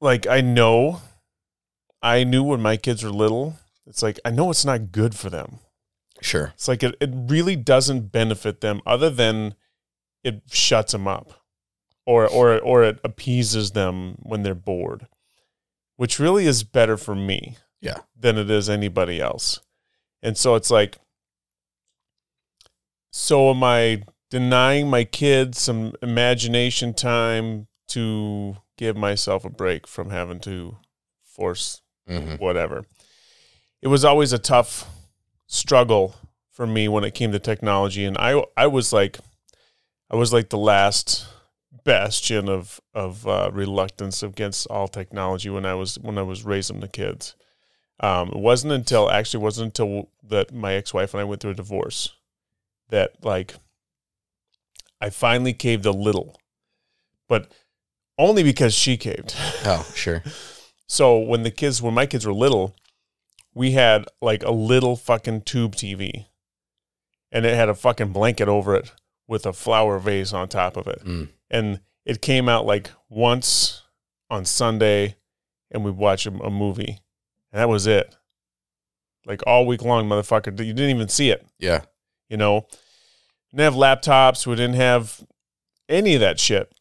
like 0.02 0.28
I 0.28 0.42
know 0.42 1.02
I 2.02 2.24
knew 2.24 2.44
when 2.44 2.62
my 2.62 2.78
kids 2.78 3.04
were 3.04 3.10
little, 3.12 3.58
it's 3.86 4.02
like 4.02 4.20
I 4.24 4.32
know 4.32 4.50
it's 4.50 4.66
not 4.66 4.92
good 4.92 5.16
for 5.16 5.30
them. 5.30 5.60
sure. 6.22 6.52
It's 6.56 6.68
like 6.68 6.84
it, 6.84 6.96
it 7.02 7.10
really 7.14 7.56
doesn't 7.56 8.12
benefit 8.12 8.62
them 8.62 8.82
other 8.86 9.10
than 9.10 9.56
it 10.24 10.42
shuts 10.52 10.92
them 10.94 11.08
up 11.08 11.32
or 12.06 12.28
or 12.28 12.60
or 12.60 12.84
it 12.84 13.00
appeases 13.04 13.72
them 13.72 14.16
when 14.24 14.44
they're 14.44 14.56
bored. 14.56 15.08
Which 15.98 16.20
really 16.20 16.46
is 16.46 16.64
better 16.64 16.96
for 16.98 17.14
me 17.16 17.58
Yeah. 17.82 18.00
than 18.18 18.38
it 18.38 18.50
is 18.50 18.70
anybody 18.70 19.20
else. 19.20 19.60
And 20.22 20.38
so 20.38 20.56
it's 20.56 20.72
like 20.72 20.98
so 23.12 23.50
am 23.50 23.64
I 23.64 24.04
denying 24.30 24.88
my 24.90 25.04
kids 25.04 25.60
some 25.60 25.94
imagination 26.02 26.94
time 26.94 27.68
to 27.90 28.56
give 28.80 28.96
myself 28.96 29.44
a 29.44 29.50
break 29.50 29.86
from 29.86 30.10
having 30.10 30.40
to 30.40 30.78
force 31.22 31.82
hmm 32.08 32.36
whatever. 32.36 32.86
It 33.82 33.90
was 33.90 34.04
always 34.06 34.34
a 34.34 34.40
tough 34.40 34.88
struggle 35.48 36.16
for 36.50 36.66
me 36.66 36.88
when 36.88 37.04
it 37.04 37.14
came 37.14 37.32
to 37.34 37.40
technology, 37.40 38.06
and 38.06 38.18
I 38.18 38.42
I 38.56 38.68
was 38.68 38.94
like, 38.94 39.20
I 40.10 40.16
was 40.16 40.32
like 40.32 40.50
the 40.50 40.58
last 40.58 41.28
bastion 41.84 42.48
of 42.50 42.80
of 42.94 43.28
uh, 43.28 43.52
reluctance 43.54 44.24
against 44.24 44.68
all 44.68 44.88
technology 44.88 45.50
when 45.50 45.66
I 45.66 45.76
was 45.76 46.00
when 46.00 46.18
I 46.18 46.24
was 46.24 46.46
raising 46.46 46.80
the 46.80 46.88
kids. 46.88 47.36
Um, 48.00 48.30
it 48.30 48.38
wasn't 48.38 48.72
until 48.72 49.12
actually 49.12 49.44
wasn't 49.44 49.68
until 49.68 50.10
that 50.24 50.54
my 50.54 50.74
ex 50.74 50.94
wife 50.94 51.14
and 51.14 51.22
I 51.22 51.26
went 51.26 51.42
through 51.42 51.52
a 51.52 51.64
divorce 51.64 52.14
that 52.90 53.24
like 53.26 53.56
I 55.02 55.10
finally 55.10 55.54
caved 55.54 55.86
a 55.86 55.92
little, 55.92 56.40
but 57.28 57.52
only 58.20 58.44
because 58.44 58.76
she 58.76 58.98
caved. 58.98 59.34
Oh, 59.66 59.90
sure. 59.96 60.22
So 60.92 61.20
when 61.20 61.44
the 61.44 61.52
kids, 61.52 61.84
when 61.84 61.94
my 61.94 62.08
kids 62.08 62.26
were 62.26 62.34
little, 62.34 62.76
we 63.54 63.74
had 63.74 64.06
like 64.24 64.42
a 64.42 64.50
little 64.50 64.96
fucking 64.96 65.42
tube 65.42 65.76
TV, 65.76 66.26
and 67.32 67.46
it 67.46 67.54
had 67.54 67.70
a 67.70 67.76
fucking 67.76 68.12
blanket 68.12 68.48
over 68.48 68.76
it 68.76 68.92
with 69.28 69.46
a 69.46 69.54
flower 69.54 70.00
vase 70.00 70.34
on 70.34 70.50
top 70.50 70.76
of 70.78 70.88
it, 70.88 71.00
Mm. 71.06 71.30
and 71.52 71.82
it 72.06 72.24
came 72.24 72.50
out 72.50 72.66
like 72.66 72.90
once 73.08 73.84
on 74.32 74.46
Sunday, 74.46 75.16
and 75.70 75.86
we'd 75.86 75.96
watch 75.96 76.26
a, 76.26 76.32
a 76.32 76.50
movie, 76.50 76.98
and 77.52 77.62
that 77.62 77.70
was 77.70 77.86
it. 77.86 78.16
Like 79.28 79.44
all 79.46 79.68
week 79.68 79.84
long, 79.84 80.10
motherfucker, 80.10 80.48
you 80.66 80.74
didn't 80.74 80.96
even 80.96 81.08
see 81.08 81.30
it. 81.30 81.46
Yeah. 81.60 81.82
You 82.30 82.38
know, 82.38 82.66
didn't 83.52 83.64
have 83.64 83.74
laptops. 83.76 84.48
We 84.48 84.56
didn't 84.56 84.78
have 84.78 85.22
any 85.88 86.16
of 86.16 86.22
that 86.22 86.40
shit. 86.40 86.74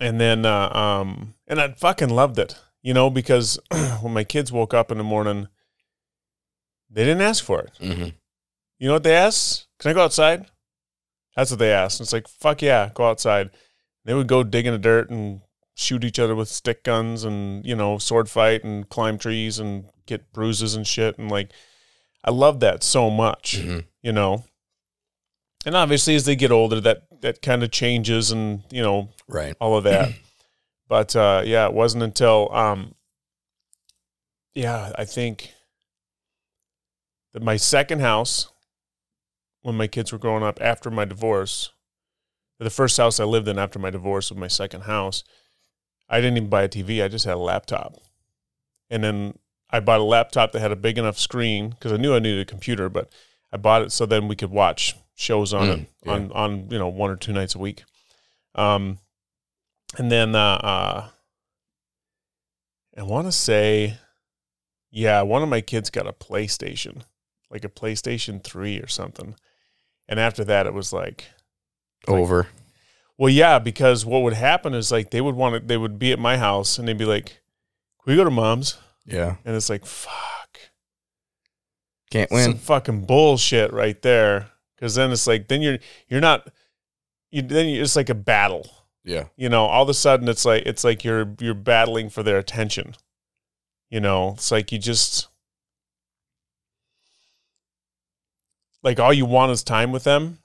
And 0.00 0.20
then, 0.20 0.44
uh, 0.44 0.68
um, 0.70 1.34
and 1.46 1.60
I 1.60 1.72
fucking 1.72 2.08
loved 2.10 2.38
it, 2.38 2.58
you 2.82 2.92
know, 2.94 3.10
because 3.10 3.58
when 4.00 4.12
my 4.12 4.24
kids 4.24 4.50
woke 4.50 4.74
up 4.74 4.90
in 4.90 4.98
the 4.98 5.04
morning, 5.04 5.48
they 6.90 7.04
didn't 7.04 7.22
ask 7.22 7.44
for 7.44 7.60
it. 7.60 7.70
hmm 7.80 8.08
You 8.78 8.88
know 8.88 8.94
what 8.94 9.04
they 9.04 9.14
asked? 9.14 9.66
Can 9.78 9.90
I 9.90 9.94
go 9.94 10.04
outside? 10.04 10.46
That's 11.36 11.50
what 11.50 11.58
they 11.58 11.72
asked. 11.72 12.00
It's 12.00 12.12
like, 12.12 12.28
fuck 12.28 12.62
yeah, 12.62 12.90
go 12.94 13.08
outside. 13.08 13.50
They 14.04 14.14
would 14.14 14.26
go 14.28 14.42
dig 14.42 14.66
in 14.66 14.72
the 14.72 14.78
dirt 14.78 15.08
and 15.10 15.40
shoot 15.74 16.04
each 16.04 16.18
other 16.18 16.34
with 16.34 16.48
stick 16.48 16.84
guns 16.84 17.24
and, 17.24 17.64
you 17.64 17.74
know, 17.74 17.98
sword 17.98 18.28
fight 18.28 18.64
and 18.64 18.88
climb 18.88 19.18
trees 19.18 19.58
and 19.58 19.86
get 20.06 20.32
bruises 20.32 20.74
and 20.74 20.86
shit. 20.86 21.18
And 21.18 21.30
like, 21.30 21.50
I 22.24 22.30
love 22.30 22.60
that 22.60 22.82
so 22.82 23.10
much 23.10 23.58
hmm 23.58 23.80
you 24.02 24.12
know. 24.12 24.44
And 25.64 25.76
obviously, 25.76 26.14
as 26.14 26.24
they 26.24 26.36
get 26.36 26.50
older, 26.50 26.80
that 26.80 27.04
that 27.20 27.40
kind 27.42 27.62
of 27.62 27.70
changes, 27.70 28.30
and 28.30 28.62
you 28.70 28.82
know 28.82 29.10
Right. 29.28 29.54
all 29.60 29.76
of 29.76 29.84
that. 29.84 30.12
but 30.88 31.14
uh, 31.14 31.42
yeah, 31.44 31.66
it 31.66 31.72
wasn't 31.72 32.02
until 32.02 32.52
um, 32.52 32.94
yeah, 34.54 34.92
I 34.96 35.04
think 35.04 35.52
that 37.32 37.42
my 37.42 37.56
second 37.56 38.00
house, 38.00 38.48
when 39.62 39.76
my 39.76 39.86
kids 39.86 40.12
were 40.12 40.18
growing 40.18 40.42
up 40.42 40.58
after 40.60 40.90
my 40.90 41.04
divorce, 41.04 41.70
the 42.58 42.70
first 42.70 42.96
house 42.96 43.20
I 43.20 43.24
lived 43.24 43.48
in 43.48 43.58
after 43.58 43.78
my 43.78 43.90
divorce 43.90 44.30
was 44.30 44.38
my 44.38 44.48
second 44.48 44.82
house. 44.82 45.24
I 46.08 46.20
didn't 46.20 46.36
even 46.38 46.50
buy 46.50 46.62
a 46.64 46.68
TV; 46.68 47.02
I 47.04 47.08
just 47.08 47.24
had 47.24 47.34
a 47.34 47.38
laptop, 47.38 47.96
and 48.90 49.04
then 49.04 49.38
I 49.70 49.78
bought 49.78 50.00
a 50.00 50.04
laptop 50.04 50.50
that 50.52 50.60
had 50.60 50.72
a 50.72 50.76
big 50.76 50.98
enough 50.98 51.18
screen 51.18 51.70
because 51.70 51.92
I 51.92 51.96
knew 51.96 52.14
I 52.14 52.18
needed 52.18 52.40
a 52.40 52.44
computer, 52.50 52.88
but 52.88 53.10
I 53.52 53.56
bought 53.58 53.82
it 53.82 53.92
so 53.92 54.06
then 54.06 54.26
we 54.26 54.34
could 54.36 54.50
watch 54.50 54.96
shows 55.14 55.52
on 55.54 55.68
Mm, 55.68 55.72
it 55.82 55.88
yeah. 56.04 56.12
on 56.12 56.32
on 56.32 56.68
you 56.70 56.78
know 56.78 56.88
one 56.88 57.10
or 57.10 57.16
two 57.16 57.32
nights 57.32 57.54
a 57.54 57.58
week. 57.58 57.84
Um, 58.54 58.98
and 59.98 60.10
then 60.10 60.34
uh, 60.34 60.38
uh 60.62 61.08
I 62.96 63.02
want 63.02 63.26
to 63.26 63.32
say, 63.32 63.96
yeah, 64.90 65.22
one 65.22 65.42
of 65.42 65.48
my 65.48 65.60
kids 65.62 65.88
got 65.90 66.06
a 66.06 66.12
PlayStation, 66.12 67.02
like 67.50 67.64
a 67.64 67.68
PlayStation 67.70 68.42
Three 68.44 68.78
or 68.78 68.86
something. 68.88 69.34
And 70.08 70.20
after 70.20 70.44
that, 70.44 70.66
it 70.66 70.74
was 70.74 70.92
like, 70.92 71.24
Like- 72.06 72.18
Over. 72.18 72.48
well, 73.16 73.30
yeah, 73.30 73.58
because 73.58 74.04
what 74.04 74.22
would 74.22 74.34
happen 74.34 74.74
is 74.74 74.92
like 74.92 75.10
they 75.10 75.20
would 75.22 75.36
want 75.36 75.54
to, 75.54 75.66
they 75.66 75.76
would 75.78 75.98
be 75.98 76.12
at 76.12 76.18
my 76.18 76.36
house 76.36 76.78
and 76.78 76.86
they'd 76.86 76.98
be 76.98 77.04
like, 77.06 77.26
"Can 78.04 78.12
we 78.12 78.16
go 78.16 78.24
to 78.24 78.30
mom's?" 78.30 78.76
Yeah. 79.06 79.36
And 79.44 79.56
it's 79.56 79.70
like, 79.70 79.86
"Fuck." 79.86 80.58
Can't 82.10 82.28
some 82.28 82.38
win. 82.38 82.58
fucking 82.58 83.04
bullshit 83.06 83.72
right 83.72 84.00
there. 84.02 84.50
Because 84.82 84.96
then 84.96 85.12
it's 85.12 85.28
like 85.28 85.46
then 85.46 85.62
you're 85.62 85.78
you're 86.08 86.20
not 86.20 86.48
you 87.30 87.40
then 87.40 87.68
you, 87.68 87.82
it's 87.82 87.94
like 87.94 88.08
a 88.08 88.16
battle. 88.16 88.68
Yeah. 89.04 89.26
You 89.36 89.48
know, 89.48 89.66
all 89.66 89.84
of 89.84 89.88
a 89.88 89.94
sudden 89.94 90.26
it's 90.26 90.44
like 90.44 90.64
it's 90.66 90.82
like 90.82 91.04
you're 91.04 91.36
you're 91.38 91.54
battling 91.54 92.10
for 92.10 92.24
their 92.24 92.36
attention. 92.36 92.96
You 93.90 94.00
know, 94.00 94.32
it's 94.32 94.50
like 94.50 94.72
you 94.72 94.80
just 94.80 95.28
like 98.82 98.98
all 98.98 99.12
you 99.12 99.24
want 99.24 99.52
is 99.52 99.62
time 99.62 99.92
with 99.92 100.02
them, 100.02 100.38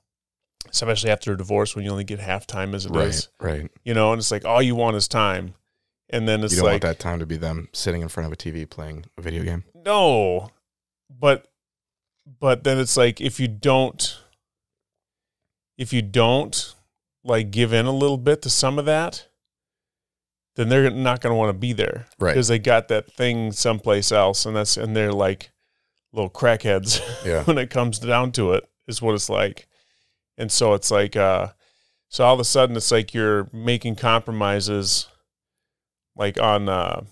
especially 0.69 1.09
after 1.09 1.33
a 1.33 1.37
divorce 1.37 1.75
when 1.75 1.83
you 1.83 1.89
only 1.89 2.03
get 2.03 2.19
half 2.19 2.45
time 2.45 2.75
as 2.75 2.85
it 2.85 2.95
is. 2.95 3.29
Right. 3.39 3.61
Right. 3.61 3.71
You 3.85 3.95
know, 3.95 4.11
and 4.11 4.19
it's 4.19 4.29
like 4.29 4.45
all 4.45 4.61
you 4.61 4.75
want 4.75 4.97
is 4.97 5.07
time. 5.07 5.55
And 6.11 6.27
then 6.27 6.43
it's 6.43 6.53
You 6.53 6.57
don't 6.59 6.65
like 6.65 6.83
want 6.83 6.97
that 6.97 6.99
time 6.99 7.17
to 7.17 7.25
be 7.25 7.37
them 7.37 7.69
sitting 7.73 8.03
in 8.03 8.07
front 8.07 8.27
of 8.27 8.33
a 8.33 8.37
TV 8.37 8.69
playing 8.69 9.05
a 9.17 9.21
video 9.23 9.41
game. 9.41 9.63
no. 9.73 10.51
But 11.09 11.47
but 12.39 12.63
then 12.63 12.77
it's 12.77 12.95
like 12.97 13.19
if 13.19 13.39
you 13.39 13.47
don't 13.47 14.15
if 15.77 15.93
you 15.93 16.01
don't 16.01 16.75
like 17.23 17.51
give 17.51 17.73
in 17.73 17.85
a 17.85 17.91
little 17.91 18.17
bit 18.17 18.41
to 18.43 18.49
some 18.49 18.79
of 18.79 18.85
that, 18.85 19.27
then 20.55 20.69
they're 20.69 20.89
not 20.89 21.21
going 21.21 21.31
to 21.31 21.37
want 21.37 21.49
to 21.49 21.57
be 21.57 21.73
there 21.73 22.07
Right. 22.19 22.31
because 22.31 22.47
they 22.47 22.57
got 22.59 22.87
that 22.87 23.11
thing 23.13 23.51
someplace 23.51 24.11
else, 24.11 24.45
and 24.45 24.55
that's 24.55 24.75
and 24.77 24.95
they're 24.95 25.11
like 25.13 25.51
little 26.13 26.29
crackheads 26.29 27.01
Yeah. 27.25 27.43
when 27.43 27.57
it 27.57 27.69
comes 27.69 27.99
down 27.99 28.31
to 28.33 28.53
it. 28.53 28.67
Is 28.87 29.01
what 29.01 29.13
it's 29.15 29.29
like, 29.29 29.67
and 30.37 30.49
so 30.51 30.73
it's 30.73 30.89
like 30.89 31.15
uh, 31.17 31.49
so 32.07 32.23
all 32.25 32.33
of 32.33 32.39
a 32.39 32.45
sudden 32.45 32.75
it's 32.77 32.91
like 32.91 33.13
you're 33.13 33.49
making 33.51 33.97
compromises, 33.97 35.07
like 36.15 36.39
on 36.39 36.69
uh, 36.69 37.03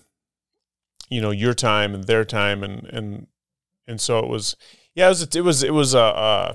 you 1.10 1.20
know 1.20 1.30
your 1.30 1.52
time 1.54 1.94
and 1.94 2.04
their 2.04 2.24
time, 2.24 2.64
and 2.64 2.84
and 2.86 3.26
and 3.86 4.00
so 4.00 4.18
it 4.20 4.28
was 4.28 4.56
yeah 4.94 5.06
it 5.06 5.10
was 5.10 5.22
it 5.36 5.44
was 5.44 5.62
it 5.62 5.74
was 5.74 5.94
uh, 5.94 6.00
uh 6.02 6.54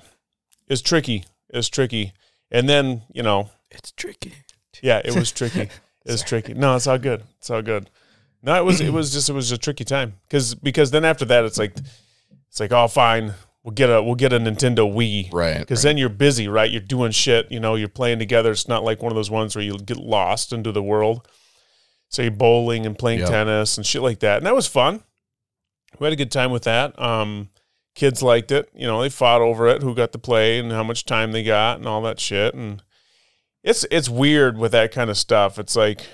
it 0.67 0.74
was 0.74 0.82
tricky 0.82 1.24
it 1.51 1.57
was 1.57 1.69
tricky, 1.69 2.13
and 2.49 2.67
then 2.69 3.03
you 3.13 3.23
know 3.23 3.49
It's 3.69 3.91
tricky. 3.91 4.33
yeah, 4.81 5.01
it 5.03 5.15
was 5.15 5.31
tricky. 5.31 5.69
It 6.03 6.11
was 6.13 6.23
tricky. 6.23 6.55
No, 6.55 6.75
it's 6.75 6.87
all 6.87 6.97
good. 6.97 7.21
It's 7.37 7.51
all 7.51 7.61
good. 7.61 7.87
No, 8.41 8.55
it 8.59 8.65
was 8.65 8.81
it 8.81 8.91
was 8.91 9.13
just 9.13 9.29
it 9.29 9.33
was 9.33 9.51
a 9.51 9.57
tricky 9.59 9.83
time 9.83 10.15
because 10.27 10.55
because 10.55 10.89
then 10.89 11.05
after 11.05 11.25
that 11.25 11.45
it's 11.45 11.59
like 11.59 11.77
it's 12.49 12.59
like 12.59 12.71
oh 12.71 12.87
fine 12.87 13.35
we'll 13.63 13.75
get 13.75 13.87
a 13.91 14.01
we'll 14.01 14.15
get 14.15 14.33
a 14.33 14.39
Nintendo 14.39 14.91
Wii 14.91 15.31
Right. 15.31 15.59
because 15.59 15.83
then 15.83 15.97
you're 15.97 16.09
busy 16.09 16.47
right 16.47 16.71
you're 16.71 16.81
doing 16.81 17.11
shit 17.11 17.51
you 17.51 17.59
know 17.59 17.75
you're 17.75 17.87
playing 17.87 18.17
together 18.17 18.49
it's 18.49 18.67
not 18.67 18.83
like 18.83 19.03
one 19.03 19.11
of 19.11 19.15
those 19.15 19.29
ones 19.29 19.55
where 19.55 19.63
you 19.63 19.77
get 19.77 19.97
lost 19.97 20.51
into 20.53 20.71
the 20.71 20.81
world 20.81 21.27
so 22.09 22.23
you're 22.23 22.31
bowling 22.31 22.87
and 22.87 22.97
playing 22.97 23.19
Yep. 23.19 23.29
tennis 23.29 23.77
and 23.77 23.85
shit 23.85 24.01
like 24.01 24.21
that 24.21 24.37
and 24.37 24.45
that 24.47 24.55
was 24.55 24.65
fun 24.65 25.03
we 25.99 26.05
had 26.05 26.13
a 26.13 26.15
good 26.15 26.31
time 26.31 26.49
with 26.49 26.63
that 26.63 26.99
um 26.99 27.49
kids 27.95 28.21
liked 28.21 28.51
it. 28.51 28.69
You 28.73 28.88
know 28.88 29.01
they 29.01 29.10
fought 29.10 29.41
over 29.41 29.67
it 29.67 29.82
who 29.82 29.95
got 29.95 30.12
to 30.13 30.19
play 30.19 30.60
and 30.60 30.71
how 30.71 30.84
much 30.84 31.06
time 31.06 31.32
they 31.32 31.43
got 31.43 31.77
and 31.77 31.88
all 31.88 32.01
that 32.04 32.19
shit. 32.19 32.54
And 32.54 32.82
it's 33.63 33.86
it's 33.91 34.10
weird 34.10 34.58
with 34.58 34.71
that 34.71 34.91
kind 34.91 35.10
of 35.10 35.17
stuff. 35.17 35.60
It's 35.60 35.75
like 35.75 36.08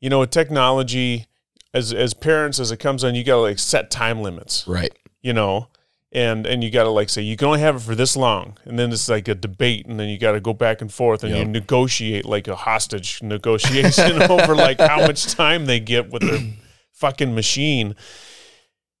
you 0.00 0.10
know 0.10 0.20
with 0.20 0.30
technology 0.30 1.26
as 1.74 1.92
as 1.92 2.14
parents 2.14 2.58
as 2.58 2.70
it 2.70 2.78
comes 2.78 3.04
on 3.04 3.14
you 3.14 3.24
gotta 3.24 3.40
like 3.40 3.58
set 3.58 3.90
time 3.90 4.22
limits. 4.22 4.66
Right. 4.66 4.92
you 5.20 5.32
know 5.32 5.68
and 6.12 6.46
and 6.46 6.64
you 6.64 6.70
got 6.70 6.84
to 6.84 6.90
like 6.90 7.08
say 7.08 7.20
you 7.20 7.36
can 7.36 7.48
only 7.48 7.60
have 7.60 7.76
it 7.76 7.80
for 7.80 7.94
this 7.94 8.16
long. 8.16 8.56
And 8.64 8.78
then 8.78 8.92
it's 8.92 9.08
like 9.08 9.28
a 9.28 9.34
debate 9.34 9.86
and 9.86 10.00
then 10.00 10.08
you 10.08 10.18
got 10.18 10.32
to 10.32 10.40
go 10.40 10.54
back 10.54 10.80
and 10.80 10.92
forth 10.92 11.22
and 11.22 11.36
you 11.36 11.44
negotiate 11.44 12.24
like 12.24 12.48
a 12.48 12.56
hostage 12.56 13.22
negotiation 13.22 14.22
over 14.30 14.54
like 14.54 14.80
how 14.80 15.06
much 15.06 15.34
time 15.34 15.66
they 15.66 15.80
get 15.80 16.10
with 16.10 16.22
their 16.22 16.40
fucking 16.92 17.34
machine. 17.34 17.94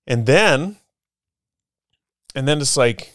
And 0.06 0.26
then 0.26 0.76
and 2.38 2.46
then 2.48 2.60
it's 2.60 2.76
like 2.76 3.12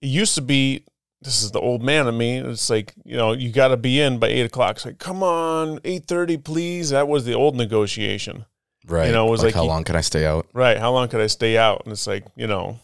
it 0.00 0.06
used 0.08 0.34
to 0.34 0.42
be 0.42 0.84
this 1.20 1.42
is 1.42 1.50
the 1.52 1.60
old 1.60 1.82
man 1.82 2.06
of 2.08 2.14
me 2.14 2.38
it's 2.38 2.68
like 2.70 2.92
you 3.04 3.16
know 3.16 3.32
you 3.32 3.50
got 3.50 3.68
to 3.68 3.76
be 3.76 4.00
in 4.00 4.18
by 4.18 4.26
eight 4.28 4.44
o'clock 4.46 4.76
it's 4.76 4.84
like 4.86 4.98
come 4.98 5.22
on 5.22 5.78
8.30 5.80 6.42
please 6.44 6.90
that 6.90 7.06
was 7.08 7.24
the 7.24 7.34
old 7.34 7.56
negotiation 7.56 8.44
Right. 8.84 9.06
You 9.06 9.12
know, 9.12 9.28
it 9.28 9.30
was 9.30 9.44
like 9.44 9.54
how 9.54 9.62
you- 9.62 9.68
long 9.68 9.84
can 9.84 9.94
I 9.94 10.00
stay 10.00 10.26
out? 10.26 10.48
Right. 10.52 10.76
How 10.76 10.90
long 10.90 11.06
could 11.06 11.20
I 11.20 11.28
stay 11.28 11.56
out? 11.56 11.82
And 11.84 11.92
it's 11.92 12.08
like, 12.08 12.24
you 12.34 12.48
know, 12.48 12.80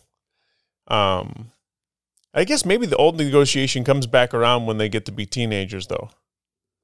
um, 0.86 1.50
I 2.32 2.44
guess 2.44 2.64
maybe 2.64 2.86
the 2.86 2.94
old 2.96 3.16
negotiation 3.16 3.82
comes 3.82 4.06
back 4.06 4.32
around 4.32 4.66
when 4.66 4.78
they 4.78 4.88
get 4.88 5.06
to 5.06 5.12
be 5.12 5.26
teenagers, 5.26 5.88
though. 5.88 6.10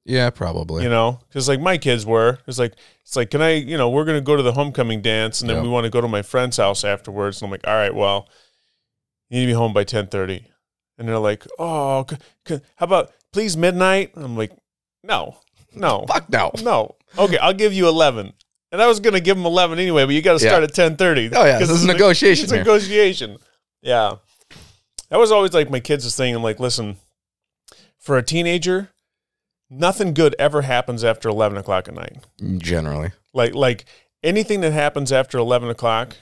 Yeah, 0.03 0.29
probably. 0.31 0.83
You 0.83 0.89
know, 0.89 1.19
because 1.29 1.47
like 1.47 1.61
my 1.61 1.77
kids 1.77 2.05
were, 2.05 2.39
it's 2.45 2.59
like, 2.59 2.73
it's 3.03 3.15
like, 3.15 3.31
can 3.31 3.41
I, 3.41 3.51
you 3.53 3.77
know, 3.77 3.89
we're 3.89 4.03
gonna 4.05 4.19
go 4.19 4.35
to 4.35 4.43
the 4.43 4.51
homecoming 4.51 5.01
dance, 5.01 5.39
and 5.39 5.49
then 5.49 5.57
Yeah. 5.57 5.63
we 5.63 5.69
want 5.69 5.85
to 5.85 5.89
go 5.89 6.01
to 6.01 6.07
my 6.09 6.21
friend's 6.21 6.57
house 6.57 6.83
afterwards. 6.83 7.41
And 7.41 7.47
I'm 7.47 7.51
like, 7.51 7.65
all 7.65 7.73
right, 7.73 7.95
well, 7.95 8.27
you 9.35 9.41
need 9.41 9.45
to 9.47 9.51
be 9.51 9.53
home 9.57 9.73
by 9.73 9.83
ten 9.83 10.07
thirty. 10.07 10.45
And 10.97 11.07
they're 11.07 11.19
like, 11.19 11.45
oh, 11.59 12.05
c- 12.09 12.17
c- 12.47 12.61
how 12.77 12.85
about 12.85 13.11
please 13.33 13.57
midnight? 13.57 14.11
I'm 14.15 14.37
like, 14.37 14.51
no, 15.03 15.37
no, 15.73 16.05
Fuck 16.07 16.29
no. 16.29 16.51
no. 16.63 16.95
Okay, 17.17 17.37
I'll 17.37 17.53
give 17.53 17.73
you 17.73 17.87
eleven. 17.87 18.33
And 18.71 18.81
I 18.81 18.87
was 18.87 18.99
gonna 18.99 19.19
give 19.19 19.37
them 19.37 19.45
eleven 19.45 19.77
anyway, 19.79 20.05
but 20.05 20.13
you 20.15 20.21
got 20.21 20.33
to 20.33 20.39
start 20.39 20.61
Yeah. 20.61 20.67
at 20.67 20.73
ten 20.73 20.95
thirty. 20.97 21.29
Oh, 21.33 21.45
yeah, 21.45 21.59
this 21.59 21.69
is 21.69 21.85
negotiation 21.95 22.43
It's 22.43 22.51
here. 22.51 22.61
negotiation. 22.61 23.37
Yeah, 23.81 24.15
that 25.09 25.19
was 25.19 25.31
always 25.31 25.53
like 25.53 25.69
my 25.69 25.79
kids' 25.79 26.15
thing. 26.15 26.33
I'm 26.35 26.43
like, 26.43 26.59
listen, 26.59 26.97
for 27.99 28.17
a 28.17 28.23
teenager, 28.23 28.89
nothing 29.69 30.13
good 30.13 30.35
ever 30.39 30.61
happens 30.63 31.03
after 31.03 31.29
eleven 31.29 31.57
o'clock 31.57 31.87
at 31.87 31.93
night. 31.93 32.17
Generally. 32.57 33.11
Like 33.33 33.53
like 33.53 33.85
anything 34.23 34.61
that 34.61 34.71
happens 34.73 35.11
after 35.11 35.37
eleven 35.37 35.69
o'clock 35.69 36.15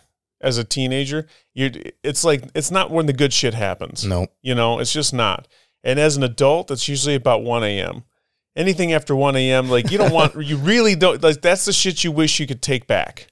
as 0.43 0.57
a 0.59 0.63
teenager, 0.63 1.25
you 1.55 1.71
it's 2.03 2.23
like 2.23 2.43
it's 2.53 2.69
not 2.69 2.91
when 2.91 3.07
the 3.07 3.13
good 3.13 3.33
shit 3.33 3.53
happens. 3.55 4.05
No. 4.05 4.27
You 4.43 4.53
know, 4.53 4.77
it's 4.79 4.93
just 4.93 5.13
not. 5.13 5.47
And 5.83 5.99
as 5.99 6.15
an 6.17 6.23
adult, 6.23 6.69
it's 6.69 6.87
usually 6.87 7.15
about 7.15 7.43
1 7.43 7.63
a.m. 7.63 8.03
Anything 8.55 8.93
after 8.93 9.15
1 9.15 9.35
a.m., 9.35 9.69
like 9.69 9.89
you 9.89 9.97
don't 9.97 10.13
want, 10.13 10.35
you 10.45 10.57
really 10.57 10.95
don't, 10.95 11.23
like 11.23 11.41
that's 11.41 11.65
the 11.65 11.73
shit 11.73 12.03
you 12.03 12.11
wish 12.11 12.39
you 12.39 12.45
could 12.45 12.61
take 12.61 12.85
back. 12.87 13.27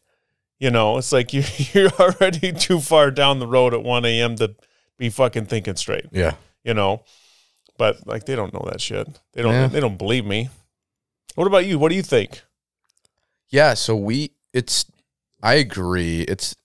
You 0.60 0.72
know, 0.72 0.98
it's 0.98 1.12
like 1.12 1.34
you, 1.34 1.44
you're 1.74 1.92
already 2.00 2.52
too 2.54 2.80
far 2.80 3.12
down 3.12 3.40
the 3.40 3.48
road 3.48 3.74
at 3.74 3.84
1 3.84 4.06
a.m. 4.06 4.36
to 4.38 4.56
be 4.98 5.10
fucking 5.10 5.46
thinking 5.46 5.76
straight, 5.76 6.06
Yeah. 6.12 6.34
you 6.64 6.74
know? 6.74 7.04
But 7.78 8.06
like 8.08 8.26
they 8.26 8.36
don't 8.36 8.54
know 8.54 8.68
that 8.72 8.80
shit. 8.82 9.08
They 9.34 9.42
don't, 9.42 9.54
Yeah. 9.54 9.68
they 9.68 9.80
don't 9.80 9.98
believe 9.98 10.26
me. 10.26 10.50
What 11.36 11.48
about 11.48 11.66
you? 11.66 11.78
What 11.80 11.90
do 11.90 11.96
you 11.96 12.04
think? 12.04 12.42
Yeah. 13.50 13.74
So 13.74 13.96
we, 13.96 14.32
it's, 14.54 14.86
I 15.42 15.56
agree. 15.56 16.22
It's 16.22 16.56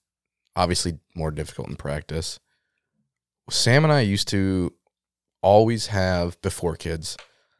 obviously 0.57 0.97
more 1.15 1.31
difficult 1.31 1.69
in 1.69 1.75
practice. 1.75 2.39
Sam 3.49 3.85
and 3.85 3.93
I 3.93 4.01
used 4.01 4.27
to 4.29 4.73
always 5.41 5.87
have, 5.87 6.41
before 6.41 6.75
kids, 6.75 7.15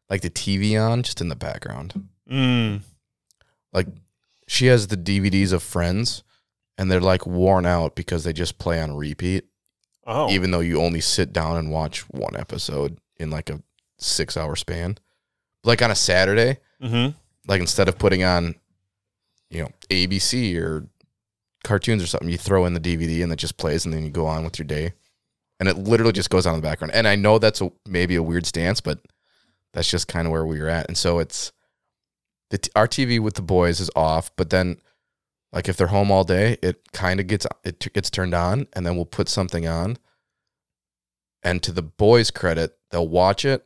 like 0.09 0.21
the 0.21 0.29
TV 0.29 0.81
on 0.81 1.03
just 1.03 1.21
in 1.21 1.29
the 1.29 1.35
background. 1.35 2.07
Mm. 2.29 2.81
Like 3.71 3.87
she 4.47 4.65
has 4.65 4.87
the 4.87 4.97
DVDs 4.97 5.53
of 5.53 5.63
Friends 5.63 6.23
and 6.77 6.91
they're 6.91 6.99
like 6.99 7.25
worn 7.25 7.65
out 7.65 7.95
because 7.95 8.23
they 8.23 8.33
just 8.33 8.57
play 8.57 8.81
on 8.81 8.97
repeat, 8.97 9.45
Oh, 10.05 10.29
even 10.31 10.51
though 10.51 10.59
you 10.59 10.81
only 10.81 11.01
sit 11.01 11.31
down 11.31 11.57
and 11.57 11.71
watch 11.71 12.01
one 12.09 12.35
episode 12.35 12.99
in 13.17 13.29
like 13.29 13.49
a 13.49 13.61
six 13.99 14.35
hour 14.35 14.55
span. 14.55 14.97
Like 15.63 15.81
on 15.81 15.91
a 15.91 15.95
Saturday, 15.95 16.59
mm-hmm. 16.81 17.17
like 17.47 17.61
instead 17.61 17.89
of 17.89 17.97
putting 17.97 18.23
on, 18.23 18.55
you 19.49 19.63
know, 19.63 19.69
ABC 19.89 20.59
or 20.59 20.87
cartoons 21.67 22.01
or 22.01 22.07
something, 22.07 22.29
you 22.29 22.37
throw 22.37 22.65
in 22.65 22.73
the 22.73 22.79
DVD 22.79 23.23
and 23.23 23.31
it 23.31 23.37
just 23.37 23.57
plays, 23.57 23.85
and 23.85 23.93
then 23.93 24.03
you 24.03 24.09
go 24.09 24.25
on 24.25 24.43
with 24.43 24.57
your 24.57 24.65
day, 24.65 24.93
and 25.59 25.67
it 25.69 25.77
literally 25.77 26.13
just 26.13 26.29
goes 26.29 26.45
on 26.45 26.55
in 26.55 26.61
the 26.61 26.67
background. 26.67 26.93
And 26.93 27.07
I 27.07 27.15
know 27.15 27.37
that's 27.37 27.61
a, 27.61 27.71
maybe 27.87 28.15
a 28.15 28.23
weird 28.23 28.45
stance, 28.45 28.81
but 28.81 28.99
that's 29.73 29.89
just 29.89 30.07
kind 30.07 30.25
of 30.25 30.31
where 30.31 30.45
we 30.45 30.59
were 30.59 30.69
at. 30.69 30.87
And 30.87 30.97
so 30.97 31.19
it's 31.19 31.51
the 32.49 32.59
our 32.75 32.87
TV 32.87 33.19
with 33.19 33.35
the 33.35 33.41
boys 33.41 33.79
is 33.79 33.91
off, 33.95 34.31
but 34.35 34.49
then 34.49 34.77
like 35.51 35.69
if 35.69 35.77
they're 35.77 35.87
home 35.87 36.11
all 36.11 36.23
day, 36.23 36.57
it 36.61 36.91
kind 36.93 37.19
of 37.19 37.27
gets 37.27 37.45
it 37.63 37.79
t- 37.79 37.91
gets 37.93 38.09
turned 38.09 38.33
on, 38.33 38.67
and 38.73 38.85
then 38.85 38.95
we'll 38.95 39.05
put 39.05 39.29
something 39.29 39.67
on. 39.67 39.97
And 41.43 41.61
to 41.63 41.71
the 41.71 41.83
boys' 41.83 42.31
credit, 42.31 42.77
they'll 42.91 43.07
watch 43.07 43.45
it 43.45 43.65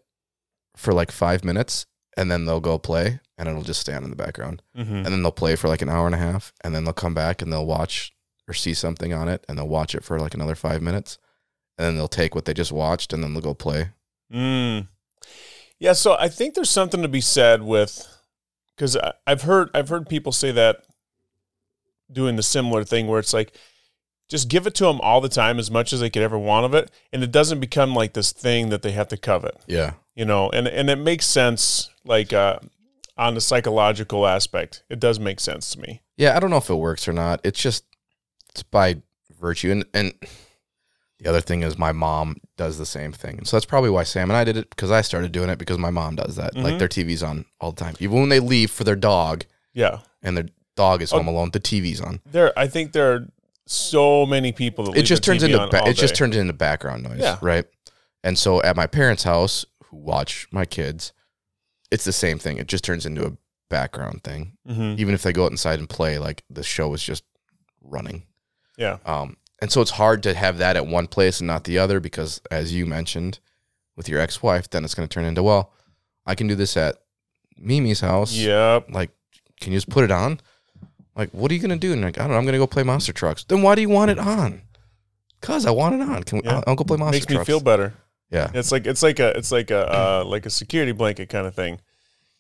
for 0.76 0.93
like 0.93 1.12
five 1.12 1.43
minutes, 1.43 1.86
and 2.18 2.32
then 2.32 2.45
they'll 2.45 2.60
go 2.60 2.78
play, 2.78 3.20
and 3.42 3.50
it'll 3.50 3.64
just 3.64 3.82
stand 3.82 4.04
in 4.06 4.12
the 4.12 4.16
background 4.16 4.62
Mm-hmm. 4.78 4.94
and 4.98 5.06
then 5.08 5.24
they'll 5.24 5.32
play 5.32 5.56
for 5.58 5.68
like 5.68 5.82
an 5.82 5.89
hour 5.89 6.06
and 6.06 6.14
a 6.16 6.20
half 6.20 6.54
and 6.64 6.74
then 6.76 6.84
they'll 6.86 6.94
come 6.94 7.14
back 7.16 7.42
and 7.42 7.52
they'll 7.52 7.66
watch 7.66 8.14
or 8.48 8.54
see 8.54 8.74
something 8.74 9.12
on 9.14 9.28
it 9.28 9.44
and 9.50 9.58
they'll 9.58 9.68
watch 9.68 9.96
it 9.96 10.04
for 10.04 10.20
like 10.20 10.34
another 10.36 10.56
five 10.56 10.82
minutes 10.82 11.18
and 11.78 11.86
then 11.88 11.96
they'll 11.96 12.08
take 12.08 12.36
what 12.36 12.46
they 12.46 12.54
just 12.54 12.72
watched 12.72 13.12
and 13.14 13.24
then 13.24 13.34
they'll 13.34 13.42
go 13.42 13.54
play 13.54 13.89
Mm. 14.32 14.88
Yeah, 15.80 15.92
so 15.94 16.16
I 16.18 16.30
think 16.30 16.54
there's 16.54 16.70
something 16.70 17.02
to 17.02 17.08
be 17.10 17.20
said 17.22 17.64
with 17.64 18.08
because 18.76 18.96
I've 19.28 19.42
heard 19.42 19.70
I've 19.74 19.89
heard 19.89 20.08
people 20.08 20.32
say 20.32 20.52
that 20.52 20.84
doing 22.12 22.36
the 22.36 22.44
similar 22.44 22.84
thing 22.84 23.08
where 23.08 23.20
it's 23.20 23.34
like 23.34 23.54
just 24.30 24.48
give 24.48 24.66
it 24.68 24.76
to 24.76 24.86
them 24.86 25.02
all 25.02 25.20
the 25.20 25.28
time 25.28 25.60
as 25.60 25.70
much 25.70 25.92
as 25.92 26.00
they 26.00 26.10
could 26.10 26.22
ever 26.22 26.38
want 26.39 26.66
of 26.66 26.74
it, 26.74 26.89
and 27.12 27.22
it 27.24 27.32
doesn't 27.32 27.60
become 27.60 27.94
like 27.94 28.14
this 28.14 28.32
thing 28.32 28.70
that 28.70 28.82
they 28.82 28.92
have 28.92 29.08
to 29.10 29.18
covet, 29.18 29.58
yeah 29.68 29.94
you 30.16 30.24
know. 30.24 30.50
And 30.52 30.68
and 30.68 30.89
it 30.89 30.98
makes 30.98 31.26
sense 31.26 31.89
like 32.06 32.32
uh, 32.32 32.60
on 33.22 33.34
the 33.36 33.41
psychological 33.41 34.26
aspect, 34.28 34.84
it 34.89 34.99
does 34.99 35.19
make 35.19 35.39
sense 35.39 35.72
to 35.72 35.80
me. 35.80 36.01
yeah 36.17 36.36
i 36.36 36.39
don't 36.39 36.49
know 36.49 36.57
if 36.65 36.69
it 36.69 36.76
works 36.76 37.07
or 37.07 37.13
not 37.13 37.39
it's 37.43 37.61
just 37.61 37.84
it's 38.49 38.63
by 38.63 38.88
virtue 39.39 39.72
and 39.72 39.86
and 39.93 40.13
The 41.24 41.30
other 41.30 41.41
thing 41.41 41.61
is 41.61 41.78
my 41.78 41.91
mom 41.91 42.38
does 42.57 42.80
the 42.80 42.86
same 42.86 43.11
thing. 43.11 43.38
And 43.38 43.47
so 43.47 43.55
that's 43.55 43.65
probably 43.74 43.91
why 43.91 44.01
Sam 44.03 44.32
and 44.32 44.38
I 44.38 44.43
did 44.43 44.57
it 44.57 44.72
because 44.72 44.89
I 44.89 45.01
started 45.01 45.32
doing 45.32 45.49
it 45.51 45.59
because 45.59 45.78
my 45.78 45.91
mom 45.91 46.15
does 46.15 46.36
that. 46.38 46.55
Like 46.57 46.74
Mhm. 46.76 46.80
their 46.80 46.88
TV's 46.88 47.22
on 47.22 47.45
all 47.59 47.72
the 47.74 47.80
time. 47.86 47.93
Even 47.99 48.19
when 48.22 48.30
they 48.30 48.39
leave 48.39 48.72
for 48.72 48.84
their 48.84 48.95
dog 48.95 49.45
Yeah. 49.82 49.99
and 50.24 50.36
their 50.36 50.47
dog 50.76 51.03
is 51.03 51.13
Oh. 51.13 51.17
home 51.17 51.28
alone, 51.28 51.51
the 51.51 51.59
TV's 51.59 52.01
on. 52.01 52.22
There 52.26 52.51
I 52.57 52.65
think 52.67 52.93
there 52.93 53.13
are 53.13 53.28
so 53.67 54.26
many 54.26 54.51
people 54.51 54.86
that 54.86 54.91
It 54.93 55.01
leave 55.01 55.05
just 55.05 55.24
turns 55.24 55.43
TV 55.43 55.53
into 55.53 55.67
ba- 55.67 55.88
it 55.88 55.93
just 55.93 56.15
turns 56.15 56.36
into 56.36 56.53
background 56.53 57.03
noise, 57.03 57.19
Yeah. 57.22 57.38
right? 57.39 57.65
And 58.24 58.36
so 58.36 58.59
at 58.63 58.76
my 58.76 58.88
parents' 58.88 59.22
house, 59.24 59.63
who 59.86 59.97
watch 59.97 60.47
my 60.51 60.65
kids, 60.65 61.13
it's 61.92 62.04
the 62.06 62.14
same 62.14 62.39
thing. 62.39 62.58
It 62.58 62.68
just 62.68 62.84
turns 62.84 63.06
into 63.06 63.26
a 63.28 63.34
background 63.70 64.24
thing. 64.24 64.58
Mhm. 64.68 64.98
Even 64.98 65.14
if 65.14 65.22
they 65.24 65.34
go 65.34 65.46
out 65.46 65.52
inside 65.52 65.80
and 65.80 65.89
play, 65.89 66.18
like 66.18 66.44
the 66.50 66.64
show 66.64 66.94
is 66.94 67.04
just 67.04 67.24
running. 67.82 68.24
Yeah. 68.78 68.98
Um, 69.06 69.38
and 69.62 69.72
so 69.72 69.82
it's 69.82 69.92
hard 69.92 70.24
to 70.24 70.34
have 70.34 70.58
that 70.58 70.76
at 70.76 70.88
one 70.88 71.08
place 71.08 71.39
and 71.39 71.48
not 71.48 71.66
the 71.66 71.78
other 71.78 72.00
because, 72.00 72.42
as 72.50 72.74
you 72.74 72.86
mentioned, 72.86 73.39
with 73.96 74.10
your 74.10 74.20
ex-wife, 74.20 74.70
then 74.70 74.84
it's 74.84 74.96
going 74.96 75.08
to 75.08 75.14
turn 75.14 75.26
into 75.26 75.44
well, 75.44 75.72
I 76.26 76.34
can 76.36 76.48
do 76.48 76.56
this 76.56 76.76
at 76.78 76.96
Mimi's 77.58 78.00
house. 78.00 78.34
Yep. 78.34 78.88
Like, 78.89 79.12
can 79.60 79.72
you 79.74 79.78
just 79.78 79.89
put 79.89 80.04
it 80.04 80.12
on? 80.12 80.39
Like, 81.16 81.30
what 81.32 81.52
are 81.52 81.54
you 81.54 81.60
going 81.60 81.70
to 81.72 81.76
do? 81.78 81.94
And 81.94 82.02
like, 82.02 82.18
I 82.18 82.22
don't 82.22 82.32
know. 82.32 82.38
I'm 82.38 82.44
going 82.46 82.54
to 82.54 82.60
go 82.60 82.66
play 82.68 82.84
Monster 82.84 83.14
Trucks. 83.14 83.44
Then 83.44 83.62
why 83.62 83.76
do 83.76 83.82
you 83.82 83.89
want 83.89 84.10
it 84.12 84.18
on? 84.18 84.62
Cause 85.42 85.66
I 85.66 85.72
want 85.72 85.96
it 85.96 86.02
on. 86.02 86.24
Can 86.24 86.38
we? 86.39 86.44
Yeah. 86.46 86.58
I'll, 86.58 86.64
I'll 86.68 86.76
go 86.76 86.84
play 86.84 86.98
Monster 86.98 87.20
Trucks? 87.20 87.30
Makes 87.32 87.39
me 87.39 87.46
feel 87.46 87.60
better. 87.60 87.94
Yeah. 88.32 88.50
It's 88.54 88.72
like 88.72 88.88
it's 88.88 89.04
like 89.04 89.20
a 89.20 89.38
it's 89.38 89.52
like 89.52 89.70
a 89.72 89.92
uh, 89.94 90.24
like 90.26 90.46
a 90.46 90.50
security 90.50 90.94
blanket 90.94 91.30
kind 91.30 91.46
of 91.46 91.54
thing. 91.54 91.80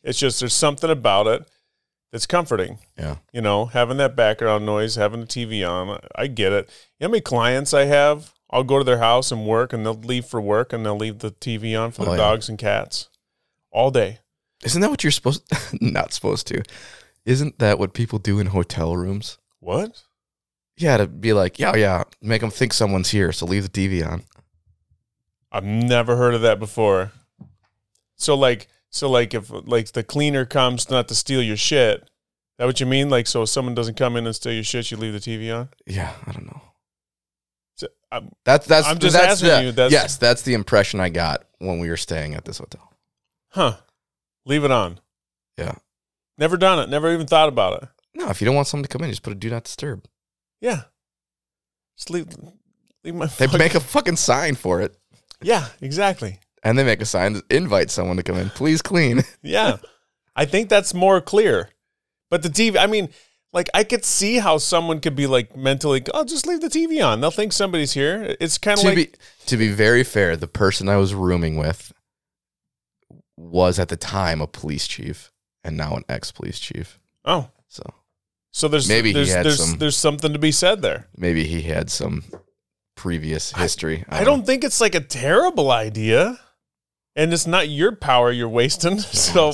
It's 0.03 0.17
just 0.17 0.39
there's 0.39 0.53
something 0.53 0.89
about 0.89 1.27
it 1.27 1.47
that's 2.11 2.25
comforting. 2.25 2.79
Yeah. 2.97 3.17
You 3.33 3.41
know, 3.41 3.65
having 3.65 3.97
that 3.97 4.15
background 4.15 4.65
noise, 4.65 4.95
having 4.95 5.19
the 5.21 5.27
TV 5.27 5.67
on. 5.69 5.99
I 6.15 6.27
get 6.27 6.53
it. 6.53 6.69
You 6.99 7.03
know 7.05 7.07
how 7.07 7.11
many 7.11 7.21
clients 7.21 7.73
I 7.73 7.85
have? 7.85 8.33
I'll 8.49 8.63
go 8.63 8.77
to 8.77 8.83
their 8.83 8.97
house 8.99 9.31
and 9.31 9.45
work, 9.45 9.71
and 9.73 9.85
they'll 9.85 9.93
leave 9.93 10.25
for 10.25 10.41
work, 10.41 10.73
and 10.73 10.85
they'll 10.85 10.97
leave 10.97 11.19
the 11.19 11.31
TV 11.31 11.79
on 11.79 11.91
for 11.91 12.03
the 12.03 12.11
Oh, 12.11 12.13
yeah. 12.13 12.17
dogs 12.17 12.49
and 12.49 12.57
cats 12.57 13.07
all 13.71 13.91
day. 13.91 14.19
Isn't 14.63 14.81
that 14.81 14.89
what 14.89 15.03
you're 15.03 15.11
supposed? 15.11 15.43
not 15.81 16.11
supposed 16.13 16.47
to. 16.47 16.61
Isn't 17.25 17.59
that 17.59 17.79
what 17.79 17.93
people 17.93 18.19
do 18.19 18.39
in 18.39 18.47
hotel 18.47 18.97
rooms? 18.97 19.37
What? 19.59 20.03
Yeah, 20.75 20.97
to 20.97 21.07
be 21.07 21.31
like, 21.33 21.59
yeah, 21.59 21.75
yeah, 21.75 22.03
make 22.21 22.41
them 22.41 22.49
think 22.49 22.73
someone's 22.73 23.11
here, 23.11 23.31
so 23.31 23.45
leave 23.45 23.63
the 23.63 23.69
TV 23.69 24.05
on. 24.05 24.23
I've 25.51 25.63
never 25.63 26.15
heard 26.15 26.33
of 26.33 26.41
that 26.41 26.59
before. 26.59 27.11
So 28.15 28.35
like 28.35 28.67
so 28.89 29.09
like 29.09 29.33
if 29.33 29.49
like 29.49 29.91
the 29.91 30.03
cleaner 30.03 30.45
comes 30.45 30.89
not 30.89 31.07
to 31.09 31.15
steal 31.15 31.41
your 31.41 31.57
shit, 31.57 32.07
that 32.57 32.65
what 32.65 32.79
you 32.79 32.85
mean? 32.85 33.09
Like 33.09 33.27
so 33.27 33.43
if 33.43 33.49
someone 33.49 33.75
doesn't 33.75 33.95
come 33.97 34.15
in 34.15 34.25
and 34.25 34.35
steal 34.35 34.53
your 34.53 34.63
shit, 34.63 34.91
you 34.91 34.97
leave 34.97 35.13
the 35.13 35.19
TV 35.19 35.53
on? 35.55 35.69
Yeah, 35.85 36.13
I 36.25 36.31
don't 36.31 36.45
know. 36.45 36.61
So, 37.77 37.87
I'm, 38.11 38.31
That's 38.45 38.67
that's 38.67 38.87
I'm 38.87 38.99
just 38.99 39.15
that's 39.15 39.33
asking 39.43 39.49
the- 39.49 39.63
you, 39.63 39.71
that's- 39.71 39.91
yes, 39.91 40.17
that's 40.17 40.43
the 40.43 40.53
impression 40.53 40.99
I 40.99 41.09
got 41.09 41.45
when 41.59 41.79
we 41.79 41.89
were 41.89 41.97
staying 41.97 42.35
at 42.35 42.45
this 42.45 42.57
hotel. 42.59 42.93
huh. 43.49 43.77
Leave 44.45 44.63
it 44.63 44.71
on. 44.71 44.99
Yeah. 45.57 45.75
Never 46.37 46.57
done 46.57 46.79
it. 46.79 46.89
Never 46.89 47.13
even 47.13 47.27
thought 47.27 47.47
about 47.49 47.83
it. 47.83 47.89
No, 48.15 48.29
if 48.29 48.41
you 48.41 48.45
don't 48.45 48.55
want 48.55 48.67
someone 48.67 48.83
to 48.83 48.89
come 48.89 49.03
in, 49.03 49.09
just 49.11 49.21
put 49.23 49.31
a 49.33 49.35
do 49.35 49.49
not 49.51 49.63
disturb. 49.65 50.05
Yeah. 50.59 50.83
Just 51.97 52.09
leave 52.09 52.27
leave 53.03 53.15
my 53.15 53.25
They 53.27 53.47
fuck- 53.47 53.59
make 53.59 53.75
a 53.75 53.79
fucking 53.79 54.15
sign 54.17 54.55
for 54.55 54.81
it, 54.81 54.95
Yeah, 55.41 55.67
exactly. 55.81 56.39
and 56.63 56.77
they 56.77 56.83
make 56.83 57.01
a 57.01 57.05
sign 57.05 57.33
to 57.33 57.43
invite 57.49 57.89
someone 57.91 58.17
to 58.17 58.23
come 58.23 58.37
in. 58.37 58.49
Please 58.51 58.81
clean. 58.81 59.23
Yeah. 59.41 59.77
I 60.35 60.45
think 60.45 60.69
that's 60.69 60.93
more 60.93 61.19
clear. 61.19 61.69
But 62.29 62.41
the 62.43 62.49
TV, 62.49 62.77
I 62.77 62.85
mean, 62.87 63.09
like 63.51 63.69
I 63.73 63.83
could 63.83 64.05
see 64.05 64.37
how 64.39 64.57
someone 64.59 64.99
could 65.01 65.15
be 65.15 65.27
like 65.27 65.57
mentally, 65.57 66.03
oh, 66.13 66.23
just 66.23 66.47
leave 66.47 66.61
the 66.61 66.69
TV 66.69 67.05
on. 67.05 67.19
They'll 67.19 67.31
think 67.31 67.51
somebody's 67.51 67.91
here. 67.91 68.35
It's 68.39 68.57
kind 68.57 68.77
of 68.77 68.81
to 68.83 68.87
like 68.87 68.95
be 68.95 69.11
to 69.47 69.57
be 69.57 69.67
very 69.69 70.03
fair, 70.05 70.37
the 70.37 70.47
person 70.47 70.87
I 70.87 70.95
was 70.97 71.13
rooming 71.13 71.57
with 71.57 71.91
was 73.37 73.79
at 73.79 73.89
the 73.89 73.97
time 73.97 74.41
a 74.41 74.47
police 74.47 74.87
chief 74.87 75.31
and 75.63 75.75
now 75.77 75.95
an 75.95 76.03
ex 76.07 76.31
police 76.31 76.59
chief. 76.59 76.99
Oh, 77.25 77.49
So 77.67 77.83
so 78.53 78.67
there's 78.67 78.87
Maybe 78.87 79.09
he 79.09 79.13
there's 79.13 79.33
had 79.33 79.45
there's, 79.45 79.63
some- 79.69 79.79
there's 79.79 79.97
something 79.97 80.33
to 80.33 80.39
be 80.39 80.51
said 80.51 80.81
there. 80.81 81.07
maybe 81.17 81.43
he 81.45 81.61
had 81.63 81.89
some 81.89 82.23
previous 83.01 83.51
history. 83.53 84.05
I 84.09 84.23
don't 84.23 84.45
think 84.45 84.63
it's 84.63 84.79
like 84.79 84.93
a 84.93 84.99
terrible 84.99 85.71
idea, 85.71 86.39
and 87.15 87.33
it's 87.33 87.47
not 87.47 87.67
your 87.67 87.95
power 87.95 88.31
you're 88.31 88.47
wasting. 88.47 88.99
So 89.11 89.53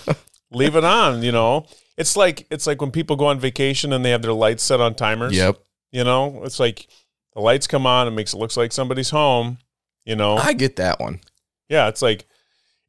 leave 0.50 0.76
it 0.76 0.84
on. 0.84 1.22
You 1.22 1.30
know, 1.30 1.66
it's 1.98 2.16
like 2.16 2.46
it's 2.50 2.66
like 2.66 2.80
when 2.80 2.90
people 2.90 3.16
go 3.16 3.26
on 3.26 3.38
vacation 3.38 3.92
and 3.92 4.02
they 4.02 4.10
have 4.12 4.22
their 4.22 4.32
lights 4.32 4.62
set 4.62 4.80
on 4.80 4.94
timers. 4.94 5.36
yep. 5.36 5.58
You 5.92 6.04
know, 6.04 6.40
it's 6.44 6.58
like 6.58 6.88
the 7.34 7.40
lights 7.42 7.66
come 7.66 7.84
on, 7.86 8.08
it 8.08 8.12
makes 8.12 8.32
it 8.32 8.38
looks 8.38 8.56
like 8.56 8.72
somebody's 8.72 9.10
home. 9.10 9.58
You 10.06 10.16
know, 10.16 10.38
I 10.38 10.54
get 10.54 10.76
that 10.76 10.98
one. 10.98 11.20
yeah, 11.68 11.88
it's 11.88 12.00
like 12.00 12.24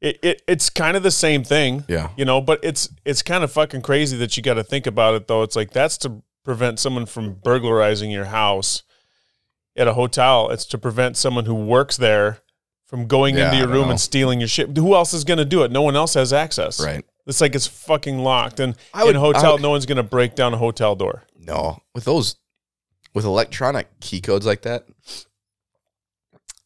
it, 0.00 0.18
it 0.22 0.42
it's 0.48 0.70
kind 0.70 0.96
of 0.96 1.02
the 1.02 1.10
same 1.10 1.44
thing. 1.44 1.84
Yeah. 1.86 2.08
you 2.16 2.24
know 2.24 2.40
but 2.40 2.60
it's 2.62 2.88
it's 3.04 3.20
kind 3.20 3.44
of 3.44 3.52
fucking 3.52 3.82
crazy 3.82 4.16
that 4.16 4.38
you 4.38 4.42
got 4.42 4.54
to 4.54 4.64
think 4.64 4.86
about 4.86 5.14
it 5.16 5.26
though 5.28 5.42
it's 5.42 5.54
like 5.56 5.72
that's 5.72 5.98
to 5.98 6.22
prevent 6.44 6.78
someone 6.78 7.04
from 7.04 7.34
burglarizing 7.34 8.10
your 8.10 8.24
house 8.26 8.84
at 9.78 9.88
a 9.88 9.94
hotel 9.94 10.50
it's 10.50 10.64
to 10.66 10.78
prevent 10.78 11.16
someone 11.16 11.44
who 11.46 11.54
works 11.54 11.96
there 11.96 12.38
from 12.86 13.06
going 13.06 13.36
Yeah, 13.36 13.46
into 13.46 13.58
your 13.58 13.68
room 13.68 13.84
know. 13.86 13.90
and 13.92 14.00
stealing 14.00 14.40
your 14.40 14.48
shit 14.48 14.76
who 14.76 14.94
else 14.94 15.12
is 15.14 15.24
going 15.24 15.38
to 15.38 15.44
do 15.44 15.62
it 15.62 15.70
no 15.70 15.82
one 15.82 15.94
else 15.96 16.14
has 16.14 16.32
access 16.32 16.80
Right. 16.82 17.04
it's 17.26 17.40
like 17.40 17.54
it's 17.54 17.66
fucking 17.66 18.18
locked 18.18 18.60
and 18.60 18.74
would- 18.94 19.10
in 19.10 19.16
a 19.16 19.20
hotel 19.20 19.52
would- 19.54 19.62
no 19.62 19.70
one's 19.70 19.86
going 19.86 19.96
to 19.96 20.02
break 20.02 20.34
down 20.34 20.52
a 20.54 20.58
hotel 20.58 20.94
door 20.96 21.24
No. 21.38 21.82
With 21.94 22.04
those 22.04 22.36
with 23.14 23.24
electronic 23.24 24.00
key 24.00 24.20
codes 24.20 24.44
like 24.44 24.62
that, 24.62 24.84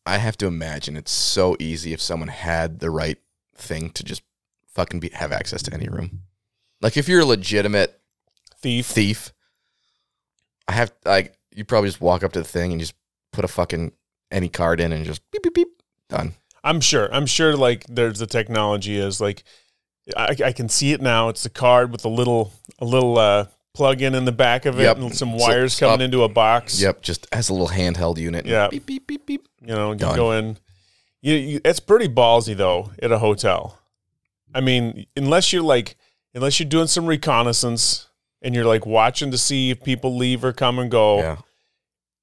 I 0.04 0.18
have 0.18 0.36
to 0.38 0.46
imagine 0.46 0.96
it's 0.96 1.12
so 1.12 1.56
easy 1.60 1.92
if 1.92 2.00
someone 2.02 2.28
had 2.28 2.80
the 2.80 2.90
right 2.90 3.18
thing 3.54 3.90
to 3.90 4.02
just 4.02 4.22
fucking 4.74 4.98
be, 5.00 5.10
have 5.10 5.30
access 5.30 5.62
to 5.62 5.72
any 5.74 5.88
room. 5.88 6.22
Like 6.80 6.96
if 6.96 7.08
you're 7.08 7.20
a 7.20 7.24
legitimate 7.24 8.00
thief 8.60 8.86
thief, 8.86 9.32
I 10.66 10.72
have 10.72 10.92
like 11.04 11.38
you 11.52 11.64
probably 11.64 11.90
just 11.90 12.00
walk 12.00 12.24
up 12.24 12.32
to 12.32 12.40
the 12.40 12.48
thing 12.48 12.72
and 12.72 12.80
just 12.80 12.94
put 13.32 13.44
a 13.44 13.48
fucking 13.48 13.92
any 14.30 14.48
card 14.48 14.80
in 14.80 14.92
and 14.92 15.04
just 15.04 15.22
beep 15.30 15.42
beep 15.42 15.54
beep 15.54 15.68
done. 16.08 16.34
i'm 16.64 16.80
sure 16.80 17.12
i'm 17.14 17.26
sure 17.26 17.56
like 17.56 17.84
there's 17.88 18.18
the 18.18 18.26
technology 18.26 18.96
is 18.98 19.20
like 19.20 19.44
I, 20.16 20.34
I 20.46 20.52
can 20.52 20.68
see 20.68 20.92
it 20.92 21.00
now 21.00 21.28
it's 21.28 21.42
the 21.44 21.50
card 21.50 21.92
with 21.92 22.04
a 22.04 22.08
little 22.08 22.52
a 22.78 22.84
little 22.84 23.18
uh 23.18 23.46
plug 23.74 24.02
in 24.02 24.14
in 24.14 24.24
the 24.24 24.32
back 24.32 24.66
of 24.66 24.78
it 24.78 24.82
Yep. 24.82 24.96
and 24.98 25.16
some 25.16 25.32
wires 25.38 25.74
so 25.74 25.86
coming 25.86 26.02
up- 26.02 26.04
into 26.06 26.22
a 26.24 26.28
box 26.28 26.80
Yep, 26.80 27.02
just 27.02 27.26
has 27.32 27.48
a 27.48 27.52
little 27.54 27.68
handheld 27.68 28.18
unit. 28.18 28.44
Yeah. 28.44 28.68
Beep 28.68 28.84
beep 28.84 29.06
beep 29.06 29.24
beep. 29.26 29.48
You 29.62 29.68
know, 29.74 29.92
you 29.92 29.98
Done. 29.98 30.16
go 30.16 30.32
in. 30.32 30.58
You, 31.22 31.34
you, 31.34 31.60
it's 31.64 31.80
pretty 31.80 32.08
ballsy 32.08 32.54
though 32.56 32.90
at 33.02 33.12
a 33.12 33.18
hotel. 33.18 33.78
I 34.54 34.60
mean, 34.60 35.06
unless 35.16 35.52
you're 35.54 35.62
like, 35.62 35.96
unless 36.34 36.58
you're 36.60 36.68
doing 36.68 36.88
some 36.88 37.06
reconnaissance 37.06 38.08
and 38.42 38.54
you're 38.54 38.66
like 38.66 38.84
watching 38.84 39.30
to 39.30 39.38
see 39.38 39.70
if 39.70 39.82
people 39.82 40.16
leave 40.18 40.44
or 40.44 40.52
come 40.52 40.78
and 40.78 40.90
go. 40.90 41.18
yeah. 41.20 41.36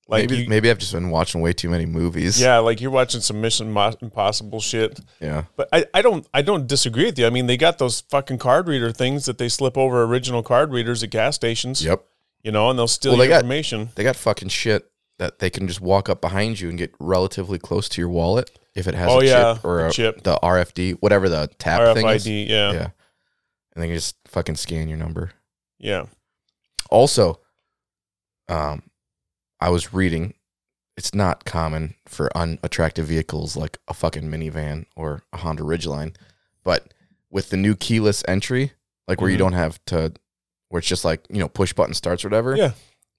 Like 0.10 0.24
maybe 0.30 0.42
you, 0.44 0.50
maybe 0.50 0.70
I've 0.72 0.80
just 0.80 0.92
been 0.92 1.12
watching 1.12 1.40
way 1.40 1.54
too 1.54 1.70
many 1.70 1.86
movies. 1.86 2.42
yeah, 2.42 2.58
like 2.58 2.82
you're 2.82 2.90
watching 2.90 3.22
some 3.22 3.40
Mission 3.42 3.68
Impossible 4.02 4.60
shit. 4.60 5.00
Yeah. 5.22 5.44
But 5.56 5.70
I, 5.72 5.86
I 5.94 6.02
don't 6.02 6.28
I 6.34 6.42
don't 6.42 6.66
disagree 6.68 7.06
with 7.06 7.20
you. 7.20 7.28
I 7.28 7.30
mean, 7.30 7.46
they 7.46 7.58
got 7.58 7.78
those 7.78 8.02
fucking 8.02 8.40
card 8.40 8.68
reader 8.68 8.92
things 8.92 9.26
that 9.26 9.38
they 9.38 9.48
slip 9.50 9.78
over 9.78 10.04
original 10.04 10.42
card 10.42 10.72
readers 10.72 11.04
at 11.04 11.12
gas 11.12 11.36
stations. 11.36 11.86
Yep. 11.86 12.04
You 12.42 12.52
know, 12.52 12.70
and 12.72 12.80
they'll 12.80 12.88
steal 12.88 13.12
Well, 13.12 13.20
they 13.20 13.28
got- 13.28 13.42
information. 13.44 13.90
They 13.96 14.04
got 14.04 14.16
fucking 14.16 14.50
shit 14.50 14.90
that 15.20 15.38
they 15.40 15.50
can 15.52 15.68
just 15.68 15.82
walk 15.82 16.10
up 16.10 16.22
behind 16.22 16.60
you 16.60 16.70
and 16.70 16.78
get 16.78 16.94
relatively 17.00 17.60
close 17.60 17.88
to 17.90 18.02
your 18.02 18.10
wallet 18.10 18.50
if 18.74 18.88
it 18.88 18.96
has 18.96 19.10
Oh 19.12 19.20
a 19.20 19.26
yeah, 19.26 19.54
chip 19.56 19.66
or 19.66 19.86
a, 19.88 19.92
chip, 19.92 20.24
the 20.24 20.40
RFD, 20.42 20.94
whatever 21.02 21.28
the 21.30 21.50
tap 21.60 21.94
thing 21.96 22.08
is. 22.08 22.26
Yeah, 22.28 22.72
Yeah. 22.72 22.90
And 23.76 23.84
they 23.84 23.88
can 23.88 23.96
just 23.96 24.16
fucking 24.28 24.56
scan 24.56 24.88
your 24.90 24.98
number. 24.98 25.32
yeah. 25.78 26.06
Also, 26.90 27.40
um, 28.48 28.82
I 29.60 29.70
was 29.70 29.94
reading. 29.94 30.34
It's 30.98 31.14
not 31.14 31.46
common 31.46 31.96
for 32.06 32.36
unattractive 32.36 33.06
vehicles 33.06 33.56
like 33.56 33.78
a 33.88 33.94
fucking 33.94 34.24
minivan 34.30 34.86
or 34.96 35.24
a 35.32 35.38
Honda 35.38 35.64
Ridgeline, 35.64 36.16
but 36.64 36.94
with 37.30 37.50
the 37.50 37.58
new 37.58 37.76
keyless 37.76 38.24
entry, 38.28 38.74
like 39.08 39.22
where 39.22 39.30
you 39.30 39.38
Mhm. 39.38 39.40
don't 39.40 39.54
have 39.54 39.84
to, 39.86 40.14
where 40.70 40.80
it's 40.80 40.88
just 40.88 41.06
like 41.06 41.26
you 41.30 41.40
know 41.40 41.48
push 41.48 41.72
button 41.74 41.94
starts 41.94 42.24
or 42.26 42.28
whatever. 42.30 42.56
Yeah. 42.56 42.74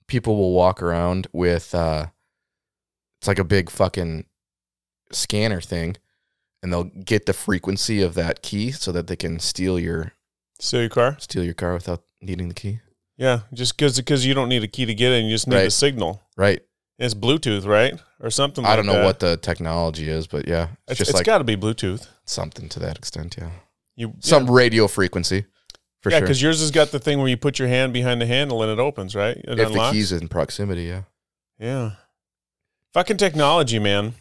people 0.06 0.36
will 0.36 0.52
walk 0.52 0.82
around 0.82 1.28
with 1.32 1.72
uh, 1.74 2.06
it's 3.20 3.28
like 3.28 3.38
a 3.38 3.44
big 3.44 3.70
fucking 3.70 4.24
scanner 5.12 5.60
thing, 5.60 5.96
and 6.62 6.72
they'll 6.72 6.84
get 6.84 7.26
the 7.26 7.32
frequency 7.32 8.02
of 8.02 8.14
that 8.14 8.42
key 8.42 8.72
so 8.72 8.90
that 8.92 9.06
they 9.06 9.16
can 9.16 9.38
steal 9.38 9.78
your 9.78 10.12
Steal 10.58 10.80
your 10.80 10.90
car. 10.90 11.16
steal 11.20 11.44
your 11.44 11.54
car 11.54 11.74
without 11.74 12.02
needing 12.20 12.48
the 12.48 12.54
key. 12.54 12.80
Yeah, 13.20 13.40
just 13.52 13.76
because 13.76 13.98
because 13.98 14.24
you 14.24 14.32
don't 14.32 14.48
need 14.48 14.64
a 14.64 14.66
key 14.66 14.86
to 14.86 14.94
get 14.94 15.12
in, 15.12 15.26
you 15.26 15.34
just 15.34 15.46
need 15.46 15.58
a 15.58 15.70
signal. 15.70 16.22
Right. 16.38 16.62
It's 16.98 17.12
Bluetooth, 17.12 17.66
right, 17.66 18.00
or 18.18 18.30
something. 18.30 18.64
I 18.64 18.76
don't 18.76 18.86
know 18.86 18.94
that. 18.94 19.04
what 19.04 19.20
the 19.20 19.36
technology 19.36 20.08
is, 20.08 20.26
but 20.26 20.48
yeah, 20.48 20.68
it's, 20.88 20.92
It's, 20.92 20.98
just 20.98 21.10
it's 21.10 21.16
like 21.18 21.26
got 21.26 21.38
to 21.38 21.44
be 21.44 21.54
Bluetooth. 21.54 22.06
something 22.24 22.70
to 22.70 22.78
that 22.78 22.96
extent. 22.96 23.36
Yeah, 23.38 23.50
You 23.94 24.14
some 24.20 24.46
yeah, 24.46 24.52
radio 24.54 24.86
frequency 24.88 25.44
for 26.00 26.10
yeah, 26.10 26.16
sure. 26.18 26.26
because 26.26 26.40
yours 26.40 26.60
has 26.60 26.70
got 26.70 26.92
the 26.92 26.98
thing 26.98 27.18
where 27.18 27.28
you 27.28 27.36
put 27.36 27.58
your 27.58 27.68
hand 27.68 27.92
behind 27.92 28.22
the 28.22 28.26
handle 28.26 28.62
and 28.62 28.72
it 28.72 28.78
opens, 28.78 29.14
right? 29.14 29.36
It 29.36 29.50
if 29.50 29.56
the 29.56 29.66
unlocks. 29.66 29.92
key's 29.92 30.12
in 30.12 30.28
proximity, 30.28 30.84
yeah. 30.84 31.02
Yeah. 31.58 31.90
Fucking 32.94 33.18
technology, 33.18 33.78
man. 33.78 34.14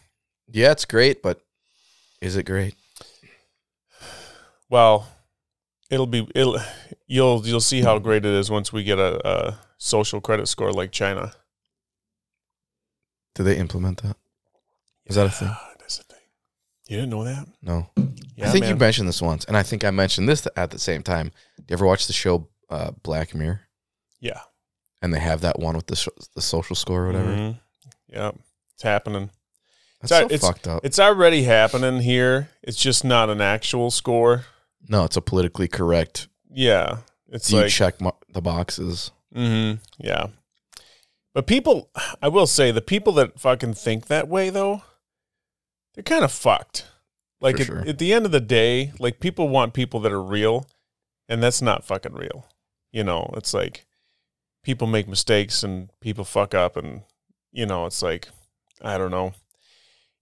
Yeah, 0.46 0.72
it's 0.72 0.84
great, 0.84 1.22
but 1.22 1.40
is 2.20 2.36
it 2.36 2.44
great? 2.44 2.74
Well, 4.68 5.08
it'll 5.90 6.06
be 6.06 6.26
it'll 6.34 6.58
you'll 7.06 7.46
you'll 7.46 7.60
see 7.60 7.82
how 7.82 7.98
great 7.98 8.24
it 8.24 8.32
is 8.32 8.50
once 8.50 8.72
we 8.72 8.82
get 8.84 8.98
a, 8.98 9.20
a 9.28 9.58
social 9.78 10.20
credit 10.20 10.46
score 10.48 10.72
like 10.72 10.92
China. 10.92 11.32
Do 13.34 13.42
they 13.42 13.56
implement 13.56 14.02
that? 14.02 14.16
Is 15.06 15.16
that 15.16 15.26
a 15.26 15.30
thing? 15.30 15.50
That's 15.78 15.98
a 16.00 16.02
thing. 16.04 16.18
You 16.88 16.96
didn't 16.96 17.10
know 17.10 17.24
that? 17.24 17.46
No. 17.62 17.88
Yeah, 18.36 18.48
I 18.48 18.50
think 18.50 18.66
you 18.66 18.76
mentioned 18.76 19.08
this 19.08 19.22
once, 19.22 19.44
and 19.44 19.56
I 19.56 19.62
think 19.62 19.84
I 19.84 19.90
mentioned 19.90 20.28
this 20.28 20.46
at 20.56 20.70
the 20.70 20.78
same 20.78 21.02
time. 21.02 21.30
Do 21.56 21.64
you 21.68 21.74
ever 21.74 21.86
watch 21.86 22.06
the 22.06 22.12
show 22.12 22.48
uh, 22.68 22.92
Black 23.02 23.34
Mirror? 23.34 23.60
Yeah. 24.20 24.40
And 25.02 25.14
they 25.14 25.20
have 25.20 25.40
that 25.42 25.58
one 25.58 25.76
with 25.76 25.86
the 25.86 26.08
the 26.34 26.42
social 26.42 26.76
score 26.76 27.04
or 27.04 27.06
whatever. 27.08 27.30
Mhm. 27.30 27.60
Yep. 28.08 28.36
It's 28.74 28.82
happening. 28.82 29.30
That's 30.00 30.12
It's- 30.12 30.20
so 30.20 30.34
it's- 30.34 30.40
fucked 30.40 30.68
up. 30.68 30.84
It's 30.84 30.98
already 30.98 31.44
happening 31.44 32.00
here. 32.00 32.50
It's 32.62 32.78
just 32.78 33.04
not 33.04 33.30
an 33.30 33.40
actual 33.40 33.90
score. 33.90 34.46
No, 34.88 35.04
it's 35.04 35.16
a 35.16 35.20
politically 35.20 35.68
correct. 35.68 36.28
Yeah. 36.50 36.98
It's 37.28 37.50
you 37.52 37.60
like 37.60 37.70
check 37.70 38.00
mo- 38.00 38.18
the 38.32 38.40
boxes. 38.40 39.12
hmm 39.32 39.74
Yeah. 39.98 40.28
But 41.32 41.46
people, 41.46 41.90
I 42.20 42.28
will 42.28 42.46
say, 42.46 42.72
the 42.72 42.80
people 42.80 43.12
that 43.14 43.38
fucking 43.38 43.74
think 43.74 44.06
that 44.06 44.26
way, 44.28 44.50
though, 44.50 44.82
they're 45.94 46.02
kind 46.02 46.24
of 46.24 46.32
fucked. 46.32 46.86
Like 47.40 47.60
at, 47.60 47.66
sure. 47.66 47.84
at 47.86 47.98
the 47.98 48.12
end 48.12 48.26
of 48.26 48.32
the 48.32 48.40
day, 48.40 48.92
like 48.98 49.20
people 49.20 49.48
want 49.48 49.72
people 49.72 50.00
that 50.00 50.12
are 50.12 50.22
real, 50.22 50.66
and 51.28 51.42
that's 51.42 51.62
not 51.62 51.84
fucking 51.84 52.14
real. 52.14 52.46
You 52.92 53.04
know, 53.04 53.30
it's 53.34 53.54
like 53.54 53.86
people 54.62 54.86
make 54.86 55.08
mistakes 55.08 55.62
and 55.62 55.88
people 56.00 56.24
fuck 56.24 56.52
up, 56.54 56.76
and 56.76 57.02
you 57.52 57.64
know, 57.64 57.86
it's 57.86 58.02
like 58.02 58.28
I 58.82 58.98
don't 58.98 59.10
know. 59.10 59.32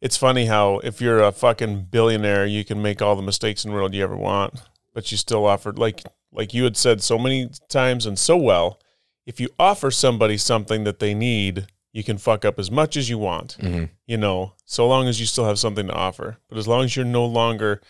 It's 0.01 0.17
funny 0.17 0.47
how 0.47 0.79
if 0.85 1.01
you're 1.01 1.21
a 1.23 1.33
fucking 1.33 1.89
billionaire, 1.91 2.47
you 2.47 2.65
can 2.65 2.81
make 2.81 3.03
all 3.03 3.17
the 3.17 3.23
mistakes 3.23 3.65
in 3.65 3.71
the 3.71 3.77
world 3.77 3.95
you 3.95 4.03
ever 4.05 4.17
want, 4.17 4.55
but 4.95 5.11
you 5.11 5.19
still 5.19 5.45
offered 5.47 5.79
like 5.79 6.03
like 6.33 6.53
you 6.55 6.65
had 6.65 6.77
said 6.77 7.03
so 7.03 7.19
many 7.19 7.51
times 7.69 8.07
and 8.07 8.19
so 8.19 8.37
well. 8.37 8.79
If 9.27 9.41
you 9.41 9.49
offer 9.59 9.91
somebody 9.91 10.37
something 10.39 10.85
that 10.85 11.01
they 11.01 11.15
need, 11.15 11.67
you 11.93 12.05
can 12.05 12.17
fuck 12.19 12.45
up 12.45 12.59
as 12.59 12.71
much 12.71 12.97
as 12.97 13.11
you 13.11 13.19
want 13.19 13.57
Mm-hmm. 13.61 13.85
you 14.07 14.17
know, 14.17 14.53
so 14.65 14.87
long 14.87 15.09
as 15.09 15.19
you 15.21 15.27
still 15.27 15.47
have 15.47 15.59
something 15.59 15.87
to 15.89 15.93
offer. 15.93 16.39
But 16.49 16.59
as 16.59 16.69
long 16.69 16.85
as 16.85 16.95
you're 16.97 17.05
no 17.05 17.25
longer 17.27 17.81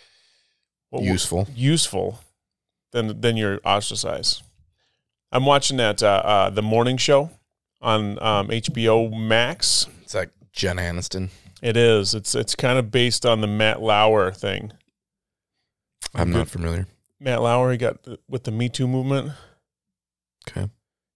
what- 0.91 1.03
Useful. 1.03 1.47
useful, 1.55 2.21
then 2.93 3.21
then 3.21 3.37
you're 3.37 3.61
ostracized. 3.65 4.43
I'm 5.31 5.45
watching 5.45 5.77
that 5.77 6.03
uh, 6.03 6.23
uh, 6.25 6.51
the 6.51 6.63
morning 6.63 6.97
show 6.97 7.29
on 7.83 8.21
um, 8.23 8.49
HBO 8.49 9.13
Max. 9.15 9.87
It's 10.03 10.15
like 10.15 10.31
Jen 10.53 10.79
Aniston. 10.79 11.29
It 11.63 11.77
is. 11.77 12.15
It's 12.15 12.35
it's 12.35 12.55
kind 12.55 12.79
of 12.79 12.91
based 12.91 13.27
on 13.27 13.41
the 13.41 13.47
Matt 13.47 13.83
Lauer 13.83 14.31
thing. 14.33 14.73
I'm 16.15 16.31
not 16.31 16.49
familiar. 16.49 16.87
Matt 17.21 17.43
Lauer, 17.43 17.73
he 17.73 17.79
got 17.79 18.03
the, 18.05 18.19
with 18.29 18.45
the 18.45 18.51
Me 18.51 18.69
Too 18.69 18.87
movement. 18.87 19.33
Okay. 20.49 20.69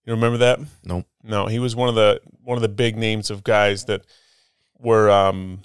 You 0.04 0.12
remember 0.12 0.38
that? 0.38 0.58
Nope. 0.84 1.06
No, 1.22 1.46
he 1.46 1.58
was 1.58 1.76
one 1.76 1.88
of 1.88 1.94
the 1.94 2.20
one 2.42 2.58
of 2.58 2.62
the 2.62 2.68
big 2.68 2.96
names 2.96 3.30
of 3.30 3.44
guys 3.44 3.84
that 3.84 4.04
were 4.78 5.10
um 5.10 5.62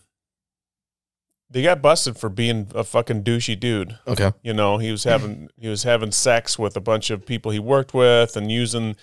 they 1.49 1.63
got 1.63 1.81
busted 1.81 2.17
for 2.17 2.29
being 2.29 2.69
a 2.75 2.83
fucking 2.83 3.23
douchey 3.23 3.59
dude. 3.59 3.97
Okay. 4.07 4.31
You 4.43 4.53
know, 4.53 4.77
he 4.77 4.91
was 4.91 5.05
having 5.05 5.49
he 5.57 5.67
was 5.67 5.83
having 5.83 6.11
sex 6.11 6.59
with 6.59 6.77
a 6.77 6.81
bunch 6.81 7.09
of 7.09 7.25
people 7.25 7.51
he 7.51 7.59
worked 7.59 7.93
with 7.93 8.37
and 8.37 8.51
using 8.51 8.95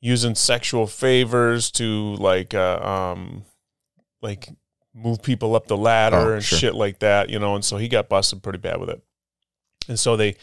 using 0.00 0.34
sexual 0.34 0.86
favors 0.86 1.70
to 1.72 2.14
like 2.16 2.54
uh, 2.54 2.78
um 2.78 3.44
like 4.22 4.50
move 4.94 5.22
people 5.22 5.56
up 5.56 5.66
the 5.66 5.76
ladder 5.76 6.16
Oh, 6.16 6.32
and 6.34 6.44
sure. 6.44 6.58
shit 6.58 6.74
like 6.74 7.00
that, 7.00 7.28
you 7.28 7.38
know, 7.38 7.54
and 7.56 7.64
so 7.64 7.76
he 7.76 7.88
got 7.88 8.08
busted 8.08 8.42
pretty 8.42 8.58
bad 8.58 8.78
with 8.78 8.90
it. 8.90 9.02
And 9.88 9.98
so 9.98 10.16
they 10.16 10.36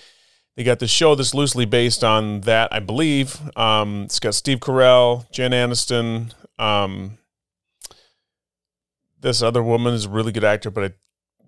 they 0.57 0.63
got 0.63 0.79
the 0.79 0.87
show 0.87 1.15
that's 1.15 1.33
loosely 1.33 1.65
based 1.65 2.03
on 2.03 2.41
that, 2.41 2.73
I 2.73 2.79
believe. 2.79 3.39
Um, 3.57 4.03
it's 4.03 4.19
got 4.19 4.35
Steve 4.35 4.59
Carell, 4.59 5.29
Jen 5.31 5.51
Aniston, 5.51 6.33
um, 6.59 7.17
this 9.21 9.41
other 9.41 9.63
woman 9.63 9.93
is 9.93 10.05
a 10.05 10.09
really 10.09 10.31
good 10.31 10.43
actor, 10.43 10.69
but 10.69 10.83
I, 10.83 10.93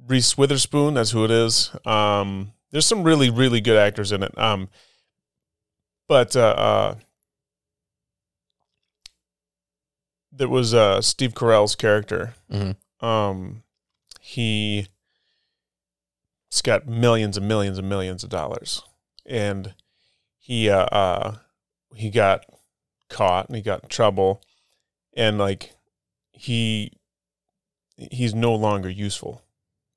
Reese 0.08 0.38
Witherspoon, 0.38 0.93
that's 0.93 1.12
who 1.12 1.26
it 1.26 1.32
is. 1.32 1.72
Um, 1.86 2.54
there's 2.72 2.86
some 2.86 3.04
really, 3.04 3.30
really 3.30 3.62
good 3.62 3.78
actors 3.78 4.12
in 4.12 4.24
it. 4.24 4.36
Um, 4.38 4.70
but 6.08 6.36
uh, 6.36 6.39
uh, 6.58 6.95
there 10.32 10.49
was 10.49 10.74
uh, 10.74 11.01
Steve 11.01 11.34
Carell's 11.34 11.76
character. 11.76 12.34
Mm-hmm. 12.51 12.72
Um, 13.04 13.64
he 14.22 14.88
has 16.51 16.62
got 16.62 16.88
millions 16.88 17.38
and 17.38 17.47
millions 17.47 17.78
and 17.78 17.89
millions 17.89 18.24
of 18.24 18.30
dollars, 18.30 18.82
and 19.26 19.74
he 20.39 20.70
uh, 20.70 20.86
uh 20.86 21.36
he 21.95 22.10
got 22.10 22.45
caught 23.10 23.47
and 23.47 23.56
he 23.56 23.62
got 23.62 23.84
in 23.84 23.89
trouble, 23.89 24.41
and 25.16 25.38
like 25.38 25.74
he 26.32 26.93
he's 27.97 28.34
no 28.34 28.56
longer 28.56 28.89
useful, 28.89 29.43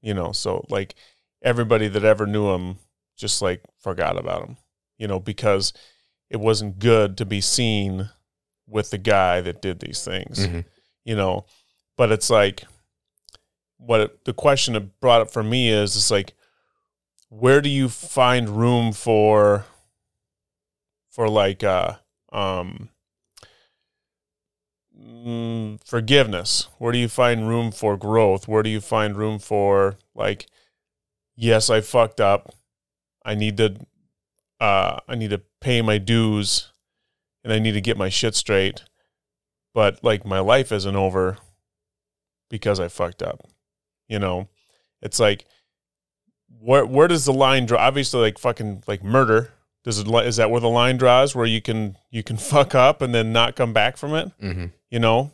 you 0.00 0.12
know. 0.14 0.32
So 0.32 0.66
like 0.68 0.94
everybody 1.42 1.88
that 1.88 2.04
ever 2.04 2.26
knew 2.26 2.50
him 2.50 2.78
just 3.16 3.40
like 3.40 3.62
forgot 3.78 4.18
about 4.18 4.46
him, 4.48 4.56
you 4.98 5.06
know, 5.06 5.20
because 5.20 5.72
it 6.28 6.40
wasn't 6.40 6.78
good 6.78 7.16
to 7.18 7.24
be 7.24 7.40
seen 7.40 8.10
with 8.66 8.90
the 8.90 8.98
guy 8.98 9.40
that 9.40 9.62
did 9.62 9.78
these 9.78 10.04
things 10.04 10.40
Mm-hmm. 10.40 10.60
you 11.04 11.14
know 11.14 11.46
but 11.96 12.10
it's 12.10 12.28
like 12.28 12.64
what 13.78 14.00
it, 14.00 14.24
the 14.24 14.32
question 14.32 14.74
it 14.74 15.00
brought 15.00 15.20
up 15.20 15.30
for 15.30 15.42
me 15.42 15.68
is 15.68 15.96
it's 15.96 16.10
like 16.10 16.34
where 17.28 17.60
do 17.60 17.68
you 17.68 17.88
find 17.88 18.48
room 18.48 18.92
for 18.92 19.64
for 21.10 21.28
like 21.28 21.64
uh 21.64 21.94
um 22.32 22.88
mm, 24.98 25.78
forgiveness? 25.84 26.68
Where 26.78 26.92
do 26.92 26.98
you 26.98 27.08
find 27.08 27.48
room 27.48 27.72
for 27.72 27.96
growth? 27.96 28.48
Where 28.48 28.62
do 28.62 28.70
you 28.70 28.80
find 28.80 29.16
room 29.16 29.38
for 29.38 29.98
like 30.14 30.46
yes 31.34 31.68
i 31.70 31.80
fucked 31.80 32.20
up. 32.20 32.54
I 33.24 33.34
need 33.34 33.56
to 33.58 33.76
uh 34.60 35.00
i 35.08 35.14
need 35.14 35.30
to 35.30 35.42
pay 35.60 35.82
my 35.82 35.98
dues 35.98 36.72
and 37.44 37.52
i 37.52 37.58
need 37.58 37.72
to 37.72 37.80
get 37.80 37.98
my 37.98 38.08
shit 38.08 38.34
straight. 38.34 38.84
But 39.74 40.02
like 40.02 40.24
my 40.24 40.40
life 40.40 40.72
isn't 40.72 40.96
over 40.96 41.36
because 42.48 42.80
I 42.80 42.88
fucked 42.88 43.22
up. 43.22 43.46
You 44.08 44.18
know, 44.18 44.48
it's 45.02 45.20
like 45.20 45.44
where 46.60 46.86
where 46.86 47.08
does 47.08 47.24
the 47.24 47.32
line 47.32 47.66
draw? 47.66 47.78
Obviously, 47.78 48.20
like 48.20 48.38
fucking 48.38 48.84
like 48.86 49.02
murder. 49.02 49.50
Does 49.84 50.00
it 50.00 50.08
is 50.08 50.36
that 50.36 50.50
where 50.50 50.60
the 50.60 50.68
line 50.68 50.96
draws? 50.96 51.34
Where 51.34 51.46
you 51.46 51.62
can 51.62 51.96
you 52.10 52.22
can 52.22 52.36
fuck 52.36 52.74
up 52.74 53.02
and 53.02 53.14
then 53.14 53.32
not 53.32 53.56
come 53.56 53.72
back 53.72 53.96
from 53.96 54.14
it? 54.14 54.30
Mm-hmm. 54.40 54.66
You 54.90 54.98
know, 54.98 55.30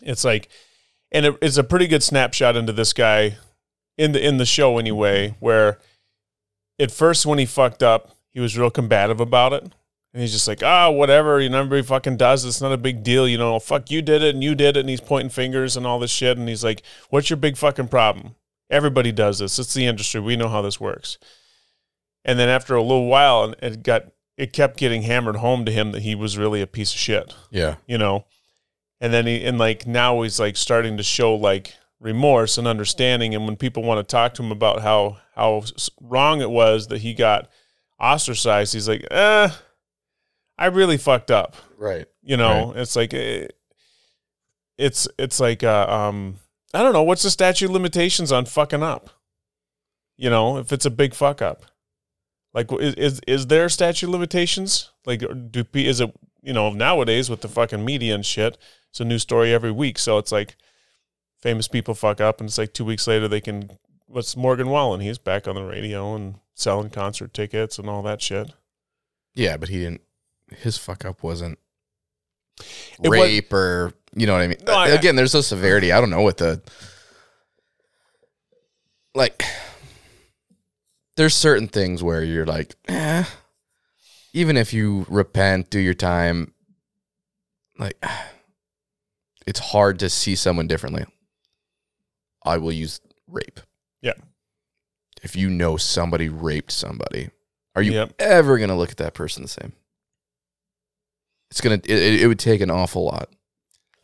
it's 0.00 0.24
like, 0.24 0.48
and 1.12 1.26
it, 1.26 1.36
it's 1.42 1.58
a 1.58 1.64
pretty 1.64 1.86
good 1.86 2.02
snapshot 2.02 2.56
into 2.56 2.72
this 2.72 2.92
guy 2.92 3.36
in 3.98 4.12
the 4.12 4.26
in 4.26 4.38
the 4.38 4.46
show 4.46 4.78
anyway. 4.78 5.34
Where 5.40 5.78
at 6.78 6.90
first 6.90 7.26
when 7.26 7.38
he 7.38 7.46
fucked 7.46 7.82
up, 7.82 8.16
he 8.32 8.40
was 8.40 8.56
real 8.56 8.70
combative 8.70 9.20
about 9.20 9.52
it. 9.52 9.72
And 10.16 10.22
he's 10.22 10.32
just 10.32 10.48
like, 10.48 10.62
ah, 10.62 10.88
whatever. 10.88 11.42
You 11.42 11.50
know, 11.50 11.58
everybody 11.58 11.82
fucking 11.82 12.16
does. 12.16 12.46
It's 12.46 12.62
not 12.62 12.72
a 12.72 12.78
big 12.78 13.02
deal. 13.02 13.28
You 13.28 13.36
know, 13.36 13.58
fuck, 13.58 13.90
you 13.90 14.00
did 14.00 14.22
it 14.22 14.34
and 14.34 14.42
you 14.42 14.54
did 14.54 14.78
it. 14.78 14.80
And 14.80 14.88
he's 14.88 15.02
pointing 15.02 15.28
fingers 15.28 15.76
and 15.76 15.86
all 15.86 15.98
this 15.98 16.10
shit. 16.10 16.38
And 16.38 16.48
he's 16.48 16.64
like, 16.64 16.80
what's 17.10 17.28
your 17.28 17.36
big 17.36 17.58
fucking 17.58 17.88
problem? 17.88 18.34
Everybody 18.70 19.12
does 19.12 19.40
this. 19.40 19.58
It's 19.58 19.74
the 19.74 19.84
industry. 19.84 20.22
We 20.22 20.34
know 20.36 20.48
how 20.48 20.62
this 20.62 20.80
works. 20.80 21.18
And 22.24 22.38
then 22.38 22.48
after 22.48 22.74
a 22.74 22.80
little 22.80 23.08
while, 23.08 23.44
and 23.44 23.56
it 23.60 23.82
got, 23.82 24.04
it 24.38 24.54
kept 24.54 24.78
getting 24.78 25.02
hammered 25.02 25.36
home 25.36 25.66
to 25.66 25.70
him 25.72 25.92
that 25.92 26.00
he 26.00 26.14
was 26.14 26.38
really 26.38 26.62
a 26.62 26.66
piece 26.66 26.92
of 26.94 26.98
shit 26.98 27.34
Yeah. 27.50 27.76
you 27.86 27.98
know 27.98 28.24
and 29.00 29.12
then 29.12 29.26
he 29.26 29.44
and 29.44 29.58
like 29.58 29.86
now 29.86 30.22
he's 30.22 30.38
like 30.40 30.56
starting 30.56 30.96
to 30.96 31.02
show 31.02 31.34
like 31.34 31.74
remorse 32.00 32.58
and 32.58 32.66
understanding 32.66 33.34
and 33.34 33.46
when 33.46 33.56
people 33.56 33.82
want 33.82 33.98
to 33.98 34.10
talk 34.10 34.34
to 34.34 34.42
him 34.42 34.50
about 34.52 34.80
how 34.82 35.18
how 35.34 35.62
wrong 36.00 36.40
it 36.42 36.50
was 36.50 36.88
that 36.88 36.98
he 37.00 37.14
got 37.14 37.48
ostracized 37.98 38.74
he's 38.74 38.88
like 38.88 39.06
eh 39.10 39.48
i 40.58 40.66
really 40.66 40.96
fucked 40.96 41.30
up. 41.30 41.56
Right. 41.78 42.06
you 42.22 42.36
know 42.36 42.72
it's 42.74 42.96
like 42.96 43.12
eh, 43.14 43.48
it's 44.78 45.08
it's 45.18 45.40
like 45.40 45.62
uh, 45.62 45.86
um 45.88 46.36
i 46.74 46.82
don't 46.82 46.92
know 46.92 47.02
what's 47.02 47.22
the 47.22 47.30
statute 47.30 47.66
of 47.66 47.72
limitations 47.72 48.32
on 48.32 48.44
fucking 48.46 48.82
up? 48.82 49.10
You 50.16 50.30
know 50.30 50.58
if 50.58 50.72
it's 50.72 50.86
a 50.86 50.90
big 50.90 51.14
fuck 51.14 51.42
up. 51.42 51.64
Like 52.54 52.72
is 52.72 52.94
is, 52.94 53.20
is 53.26 53.46
there 53.48 53.68
statute 53.68 54.06
of 54.06 54.12
limitations? 54.12 54.90
Like 55.04 55.22
do 55.50 55.64
is 55.74 56.00
it 56.00 56.14
you 56.42 56.52
know 56.52 56.70
nowadays 56.70 57.28
with 57.28 57.42
the 57.42 57.48
fucking 57.48 57.84
media 57.84 58.14
and 58.14 58.24
shit 58.24 58.56
it's 58.90 59.00
a 59.00 59.04
new 59.04 59.18
story 59.18 59.52
every 59.52 59.70
week. 59.70 59.98
So 59.98 60.16
it's 60.16 60.32
like 60.32 60.56
famous 61.42 61.68
people 61.68 61.92
fuck 61.92 62.18
up 62.18 62.40
and 62.40 62.48
it's 62.48 62.56
like 62.56 62.72
two 62.72 62.84
weeks 62.86 63.06
later 63.06 63.28
they 63.28 63.42
can 63.42 63.70
what's 64.06 64.36
morgan 64.36 64.70
wallen? 64.70 65.00
He's 65.00 65.18
back 65.18 65.46
on 65.46 65.54
the 65.54 65.62
radio 65.62 66.14
and 66.14 66.36
selling 66.54 66.88
concert 66.88 67.34
tickets 67.34 67.78
and 67.78 67.90
all 67.90 68.02
that 68.04 68.22
shit. 68.22 68.52
Yeah, 69.34 69.58
but 69.58 69.68
he 69.68 69.80
didn't. 69.80 70.00
His 70.50 70.76
fuck 70.78 71.04
up 71.04 71.22
wasn't. 71.22 71.58
It 73.02 73.08
was- 73.08 73.18
rape 73.20 73.52
or 73.52 73.92
you 74.14 74.26
know 74.26 74.32
what 74.32 74.42
I 74.42 74.46
mean. 74.48 74.58
No, 74.66 74.74
I- 74.74 74.88
Again, 74.88 75.16
there's 75.16 75.34
no 75.34 75.40
severity. 75.40 75.92
I 75.92 76.00
don't 76.00 76.10
know 76.10 76.22
what 76.22 76.38
the 76.38 76.62
like. 79.14 79.44
There's 81.16 81.34
certain 81.34 81.68
things 81.68 82.02
where 82.02 82.22
you're 82.22 82.44
like, 82.46 82.74
eh, 82.88 83.24
even 84.34 84.56
if 84.56 84.72
you 84.74 85.06
repent, 85.08 85.70
do 85.70 85.78
your 85.80 85.94
time, 85.94 86.52
like 87.78 88.02
it's 89.46 89.60
hard 89.60 89.98
to 90.00 90.10
see 90.10 90.34
someone 90.36 90.66
differently. 90.66 91.04
I 92.44 92.58
will 92.58 92.72
use 92.72 93.00
rape. 93.26 93.60
Yeah. 94.02 94.12
If 95.22 95.34
you 95.36 95.48
know 95.50 95.76
somebody 95.76 96.28
raped 96.28 96.70
somebody, 96.70 97.30
are 97.74 97.82
you 97.82 97.92
Yep. 97.92 98.14
ever 98.18 98.58
going 98.58 98.68
to 98.68 98.76
look 98.76 98.90
at 98.90 98.98
that 98.98 99.14
person 99.14 99.42
the 99.42 99.48
same? 99.48 99.72
It's 101.50 101.60
going 101.60 101.80
to, 101.80 101.90
it, 101.90 102.22
it 102.22 102.26
would 102.26 102.38
take 102.38 102.60
an 102.60 102.70
awful 102.70 103.04
lot. 103.04 103.28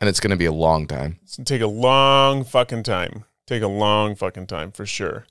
And 0.01 0.09
it's 0.09 0.20
going 0.20 0.30
to 0.30 0.36
be 0.36 0.47
a 0.47 0.53
long 0.53 0.86
time. 0.86 1.18
It's 1.22 1.36
gonna 1.36 1.45
take 1.45 1.62
a 1.62 1.66
long 1.66 2.45
fucking 2.45 2.82
time. 2.82 3.24
Take 3.47 3.62
a 3.62 3.68
long 3.68 4.16
fucking 4.16 4.47
time 4.47 4.72
for 4.72 4.84
sure. 4.84 5.26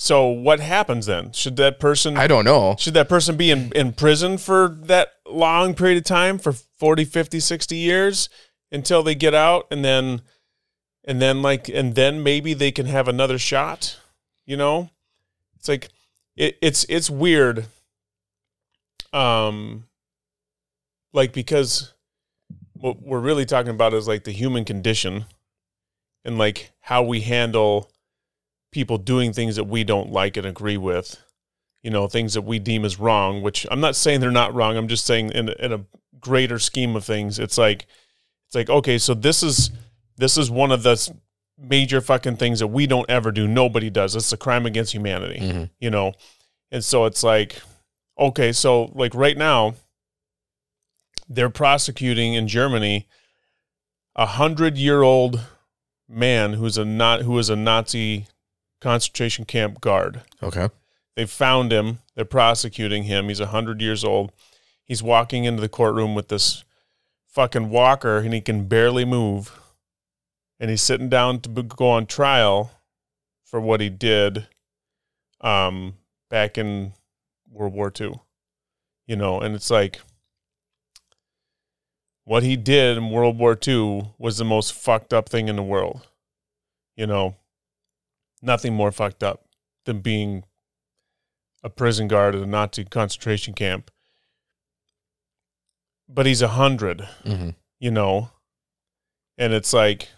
So 0.00 0.28
what 0.28 0.60
happens 0.60 1.06
then? 1.06 1.32
Should 1.32 1.56
that 1.56 1.80
person 1.80 2.16
I 2.16 2.28
don't 2.28 2.44
know. 2.44 2.76
should 2.78 2.94
that 2.94 3.08
person 3.08 3.36
be 3.36 3.50
in, 3.50 3.72
in 3.74 3.92
prison 3.92 4.38
for 4.38 4.78
that 4.82 5.08
long 5.26 5.74
period 5.74 5.98
of 5.98 6.04
time 6.04 6.38
for 6.38 6.52
40, 6.52 7.04
50, 7.04 7.40
60 7.40 7.76
years 7.76 8.28
until 8.70 9.02
they 9.02 9.16
get 9.16 9.34
out 9.34 9.66
and 9.72 9.84
then 9.84 10.22
and 11.04 11.20
then 11.20 11.42
like 11.42 11.68
and 11.68 11.96
then 11.96 12.22
maybe 12.22 12.54
they 12.54 12.70
can 12.70 12.86
have 12.86 13.08
another 13.08 13.38
shot, 13.38 13.98
you 14.46 14.56
know? 14.56 14.90
It's 15.56 15.68
like 15.68 15.88
it, 16.38 16.56
it's 16.62 16.86
it's 16.88 17.10
weird 17.10 17.66
um 19.12 19.84
like 21.12 21.32
because 21.32 21.92
what 22.74 23.02
we're 23.02 23.18
really 23.18 23.44
talking 23.44 23.72
about 23.72 23.92
is 23.92 24.06
like 24.06 24.24
the 24.24 24.30
human 24.30 24.64
condition 24.64 25.24
and 26.24 26.38
like 26.38 26.70
how 26.80 27.02
we 27.02 27.20
handle 27.20 27.90
people 28.70 28.98
doing 28.98 29.32
things 29.32 29.56
that 29.56 29.64
we 29.64 29.82
don't 29.82 30.12
like 30.12 30.36
and 30.36 30.46
agree 30.46 30.76
with 30.76 31.20
you 31.82 31.90
know 31.90 32.06
things 32.06 32.34
that 32.34 32.42
we 32.42 32.58
deem 32.58 32.84
as 32.84 33.00
wrong 33.00 33.42
which 33.42 33.66
i'm 33.70 33.80
not 33.80 33.96
saying 33.96 34.20
they're 34.20 34.30
not 34.30 34.54
wrong. 34.54 34.76
I'm 34.76 34.88
just 34.88 35.06
saying 35.06 35.32
in, 35.32 35.48
in 35.48 35.72
a 35.72 35.84
greater 36.20 36.58
scheme 36.58 36.94
of 36.94 37.04
things 37.04 37.38
it's 37.38 37.58
like 37.58 37.86
it's 38.46 38.54
like 38.54 38.70
okay 38.70 38.98
so 38.98 39.12
this 39.12 39.42
is 39.42 39.70
this 40.16 40.36
is 40.36 40.50
one 40.50 40.70
of 40.70 40.84
the 40.84 41.10
major 41.58 42.00
fucking 42.00 42.36
things 42.36 42.60
that 42.60 42.68
we 42.68 42.86
don't 42.86 43.08
ever 43.10 43.32
do. 43.32 43.48
Nobody 43.48 43.90
does. 43.90 44.14
It's 44.14 44.32
a 44.32 44.36
crime 44.36 44.64
against 44.66 44.92
humanity 44.94 45.40
Mhm. 45.40 45.70
you 45.80 45.90
know? 45.90 46.12
And 46.70 46.84
so 46.84 47.04
it's 47.06 47.22
like 47.22 47.60
okay 48.18 48.52
so 48.52 48.84
like 48.94 49.14
right 49.14 49.36
now 49.36 49.74
they're 51.28 51.50
prosecuting 51.50 52.34
in 52.34 52.48
germany 52.48 53.06
a 54.16 54.26
hundred 54.26 54.76
year 54.76 55.02
old 55.02 55.40
man 56.08 56.54
who's 56.54 56.76
a 56.76 56.84
not 56.84 57.22
who 57.22 57.38
is 57.38 57.48
a 57.48 57.54
nazi 57.56 58.26
concentration 58.80 59.44
camp 59.44 59.80
guard. 59.80 60.22
Okay. 60.42 60.68
they 61.16 61.26
found 61.26 61.72
him. 61.72 61.98
They're 62.14 62.24
prosecuting 62.24 63.02
him. 63.04 63.28
He's 63.28 63.40
a 63.40 63.46
100 63.46 63.80
years 63.82 64.04
old. 64.04 64.30
He's 64.84 65.02
walking 65.02 65.44
into 65.44 65.60
the 65.60 65.68
courtroom 65.68 66.14
with 66.14 66.28
this 66.28 66.62
fucking 67.26 67.70
walker 67.70 68.18
and 68.18 68.32
he 68.32 68.40
can 68.40 68.66
barely 68.68 69.04
move 69.04 69.57
and 70.60 70.70
he's 70.70 70.82
sitting 70.82 71.08
down 71.08 71.40
to 71.40 71.62
go 71.62 71.90
on 71.90 72.06
trial 72.06 72.70
for 73.44 73.60
what 73.60 73.80
he 73.80 73.88
did 73.88 74.46
um 75.40 75.94
back 76.28 76.58
in 76.58 76.92
world 77.50 77.72
war 77.72 77.92
ii 78.00 78.12
you 79.06 79.16
know 79.16 79.40
and 79.40 79.54
it's 79.54 79.70
like 79.70 80.00
what 82.24 82.42
he 82.42 82.56
did 82.56 82.98
in 82.98 83.10
world 83.10 83.38
war 83.38 83.56
ii 83.66 84.10
was 84.18 84.36
the 84.38 84.44
most 84.44 84.72
fucked 84.72 85.12
up 85.12 85.28
thing 85.28 85.48
in 85.48 85.56
the 85.56 85.62
world 85.62 86.08
you 86.98 87.06
know? 87.06 87.36
Nothing 88.42 88.74
more 88.74 88.92
fucked 88.92 89.22
up 89.22 89.44
than 89.86 90.00
being 90.00 90.44
a 91.62 91.70
prison 91.70 92.08
guard 92.08 92.34
at 92.34 92.42
a 92.42 92.46
Nazi 92.46 92.84
concentration 92.84 93.54
camp. 93.54 93.90
But 96.08 96.26
he's 96.26 96.42
a 96.42 96.48
hundred, 96.48 97.08
hmm 97.24 97.50
you 97.80 97.92
know, 97.92 98.30
and 99.36 99.52
it's 99.52 99.72
like, 99.72 100.08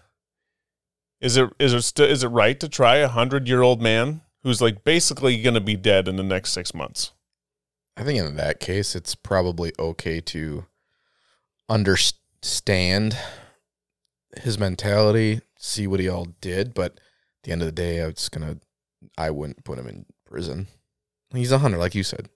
is 1.21 1.37
it 1.37 1.51
is 1.59 1.75
it 1.75 1.83
st- 1.83 2.11
is 2.11 2.25
it 2.25 2.29
right 2.29 2.59
to 2.61 2.69
try 2.69 2.97
a 2.97 3.09
hundred 3.09 3.49
year 3.49 3.63
old 3.63 3.81
man 3.83 4.23
who's 4.43 4.63
like 4.63 4.85
basically 4.85 5.41
going 5.43 5.55
to 5.55 5.61
be 5.61 5.77
dead 5.77 6.09
in 6.09 6.17
the 6.17 6.23
next 6.23 6.53
six 6.53 6.75
months? 6.75 7.13
I 7.97 8.03
think 8.03 8.19
in 8.19 8.37
that 8.37 8.61
case, 8.61 8.95
it's 8.95 9.15
probably 9.15 9.73
okay 9.79 10.21
to 10.21 10.65
understand 11.69 13.17
his 14.43 14.59
mentality, 14.59 15.41
see 15.59 15.87
what 15.87 16.01
he 16.01 16.09
all 16.09 16.29
did. 16.41 16.73
But 16.73 16.93
at 16.95 17.01
the 17.43 17.53
end 17.53 17.63
of 17.63 17.67
the 17.67 17.73
day, 17.73 18.03
I 18.03 18.07
was 18.07 18.29
gonna, 18.29 18.59
I 19.19 19.31
wouldn't 19.31 19.65
put 19.65 19.79
him 19.79 19.87
in 19.87 20.07
prison. 20.25 20.69
He's 21.35 21.53
a 21.53 21.59
hunter, 21.59 21.79
like 21.79 21.95
you 21.95 22.03
said. 22.03 22.29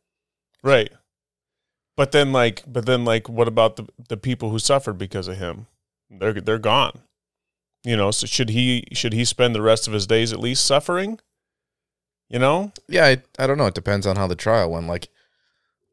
Right. 0.62 0.93
But 1.97 2.12
then 2.12 2.32
like 2.32 2.62
but 2.66 2.87
then 2.87 3.05
like 3.05 3.28
what 3.28 3.49
about 3.49 3.76
the 3.76 3.87
the 4.09 4.16
people 4.16 4.51
who 4.51 4.59
suffered 4.59 4.99
because 4.99 5.28
of 5.28 5.39
him? 5.39 5.66
They're 6.11 6.35
they're 6.35 6.59
gone. 6.59 7.01
You 7.85 7.97
know, 7.97 8.11
so 8.11 8.26
should 8.26 8.49
he 8.49 8.89
should 8.93 9.12
he 9.12 9.26
spend 9.26 9.55
the 9.55 9.62
rest 9.62 9.87
of 9.87 9.93
his 9.93 10.07
days 10.07 10.32
at 10.32 10.41
least 10.41 10.64
suffering? 10.64 11.20
You 12.30 12.39
know? 12.39 12.72
Yeah, 12.89 13.05
I, 13.05 13.22
I 13.39 13.47
don't 13.47 13.59
know. 13.59 13.66
It 13.66 13.74
depends 13.74 14.07
on 14.07 14.16
how 14.16 14.26
the 14.26 14.35
trial 14.35 14.70
went. 14.70 14.87
Like, 14.87 15.09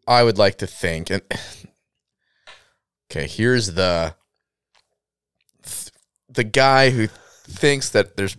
I 0.07 0.23
would 0.23 0.37
like 0.37 0.57
to 0.59 0.67
think, 0.67 1.09
and 1.09 1.21
okay, 3.11 3.27
here's 3.27 3.73
the 3.73 4.15
the 6.29 6.45
guy 6.45 6.91
who 6.91 7.07
thinks 7.43 7.89
that 7.89 8.15
there's 8.15 8.37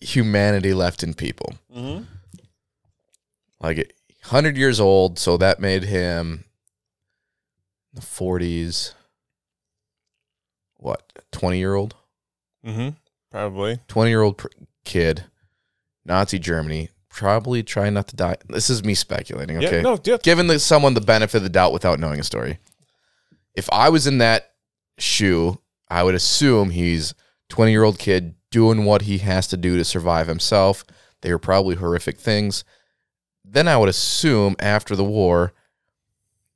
humanity 0.00 0.74
left 0.74 1.02
in 1.04 1.14
people. 1.14 1.54
Mm-hmm. 1.74 2.04
like 3.60 3.94
hundred 4.24 4.56
years 4.56 4.80
old, 4.80 5.18
so 5.20 5.36
that 5.36 5.60
made 5.60 5.84
him 5.84 6.44
the 7.94 8.02
forties. 8.02 8.94
What 10.78 11.12
twenty 11.30 11.58
year 11.58 11.74
old? 11.74 11.94
Mm-hmm. 12.66 12.90
Probably. 13.30 13.78
Twenty 13.88 14.10
year 14.10 14.22
old 14.22 14.38
pr- 14.38 14.48
kid, 14.84 15.24
Nazi 16.04 16.38
Germany, 16.38 16.88
probably 17.08 17.62
trying 17.62 17.94
not 17.94 18.08
to 18.08 18.16
die. 18.16 18.36
This 18.48 18.70
is 18.70 18.84
me 18.84 18.94
speculating. 18.94 19.58
Okay, 19.58 19.76
Yeah, 19.76 19.82
no, 19.82 19.98
yeah. 20.04 20.16
giving 20.22 20.46
the, 20.46 20.58
someone 20.58 20.94
the 20.94 21.00
benefit 21.00 21.38
of 21.38 21.42
the 21.42 21.48
doubt 21.48 21.72
without 21.72 22.00
knowing 22.00 22.20
a 22.20 22.24
story. 22.24 22.58
If 23.54 23.68
I 23.72 23.88
was 23.90 24.06
in 24.06 24.18
that 24.18 24.52
shoe, 24.98 25.60
I 25.88 26.02
would 26.02 26.14
assume 26.14 26.70
he's 26.70 27.14
twenty 27.48 27.72
year 27.72 27.84
old 27.84 27.98
kid 27.98 28.34
doing 28.50 28.84
what 28.86 29.02
he 29.02 29.18
has 29.18 29.46
to 29.48 29.56
do 29.58 29.76
to 29.76 29.84
survive 29.84 30.26
himself. 30.26 30.84
They 31.20 31.30
were 31.32 31.38
probably 31.38 31.74
horrific 31.76 32.18
things. 32.18 32.64
Then 33.44 33.68
I 33.68 33.76
would 33.76 33.88
assume 33.90 34.56
after 34.58 34.96
the 34.96 35.04
war, 35.04 35.52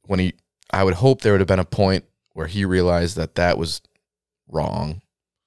when 0.06 0.18
he, 0.20 0.32
I 0.70 0.84
would 0.84 0.94
hope 0.94 1.20
there 1.20 1.32
would 1.32 1.40
have 1.40 1.48
been 1.48 1.58
a 1.58 1.64
point 1.66 2.04
where 2.32 2.46
he 2.46 2.64
realized 2.64 3.16
that 3.16 3.34
that 3.34 3.58
was 3.58 3.82
wrong, 4.48 5.01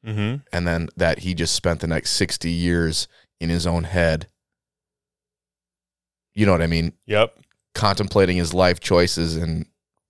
Mm-hmm. 0.06 0.36
and 0.54 0.68
then 0.68 0.90
that 0.98 1.20
he 1.20 1.34
just 1.34 1.56
spent 1.56 1.80
the 1.80 1.88
next 1.88 2.12
sixty 2.12 2.52
years 2.52 3.08
in 3.40 3.50
his 3.50 3.66
own 3.66 3.86
head. 3.86 4.28
You 6.34 6.46
know 6.46 6.52
what 6.52 6.62
I 6.62 6.68
mean? 6.68 6.94
Yep. 7.06 7.38
contemplating 7.74 8.38
his 8.38 8.54
life 8.54 8.80
choices 8.80 9.36
and 9.36 9.66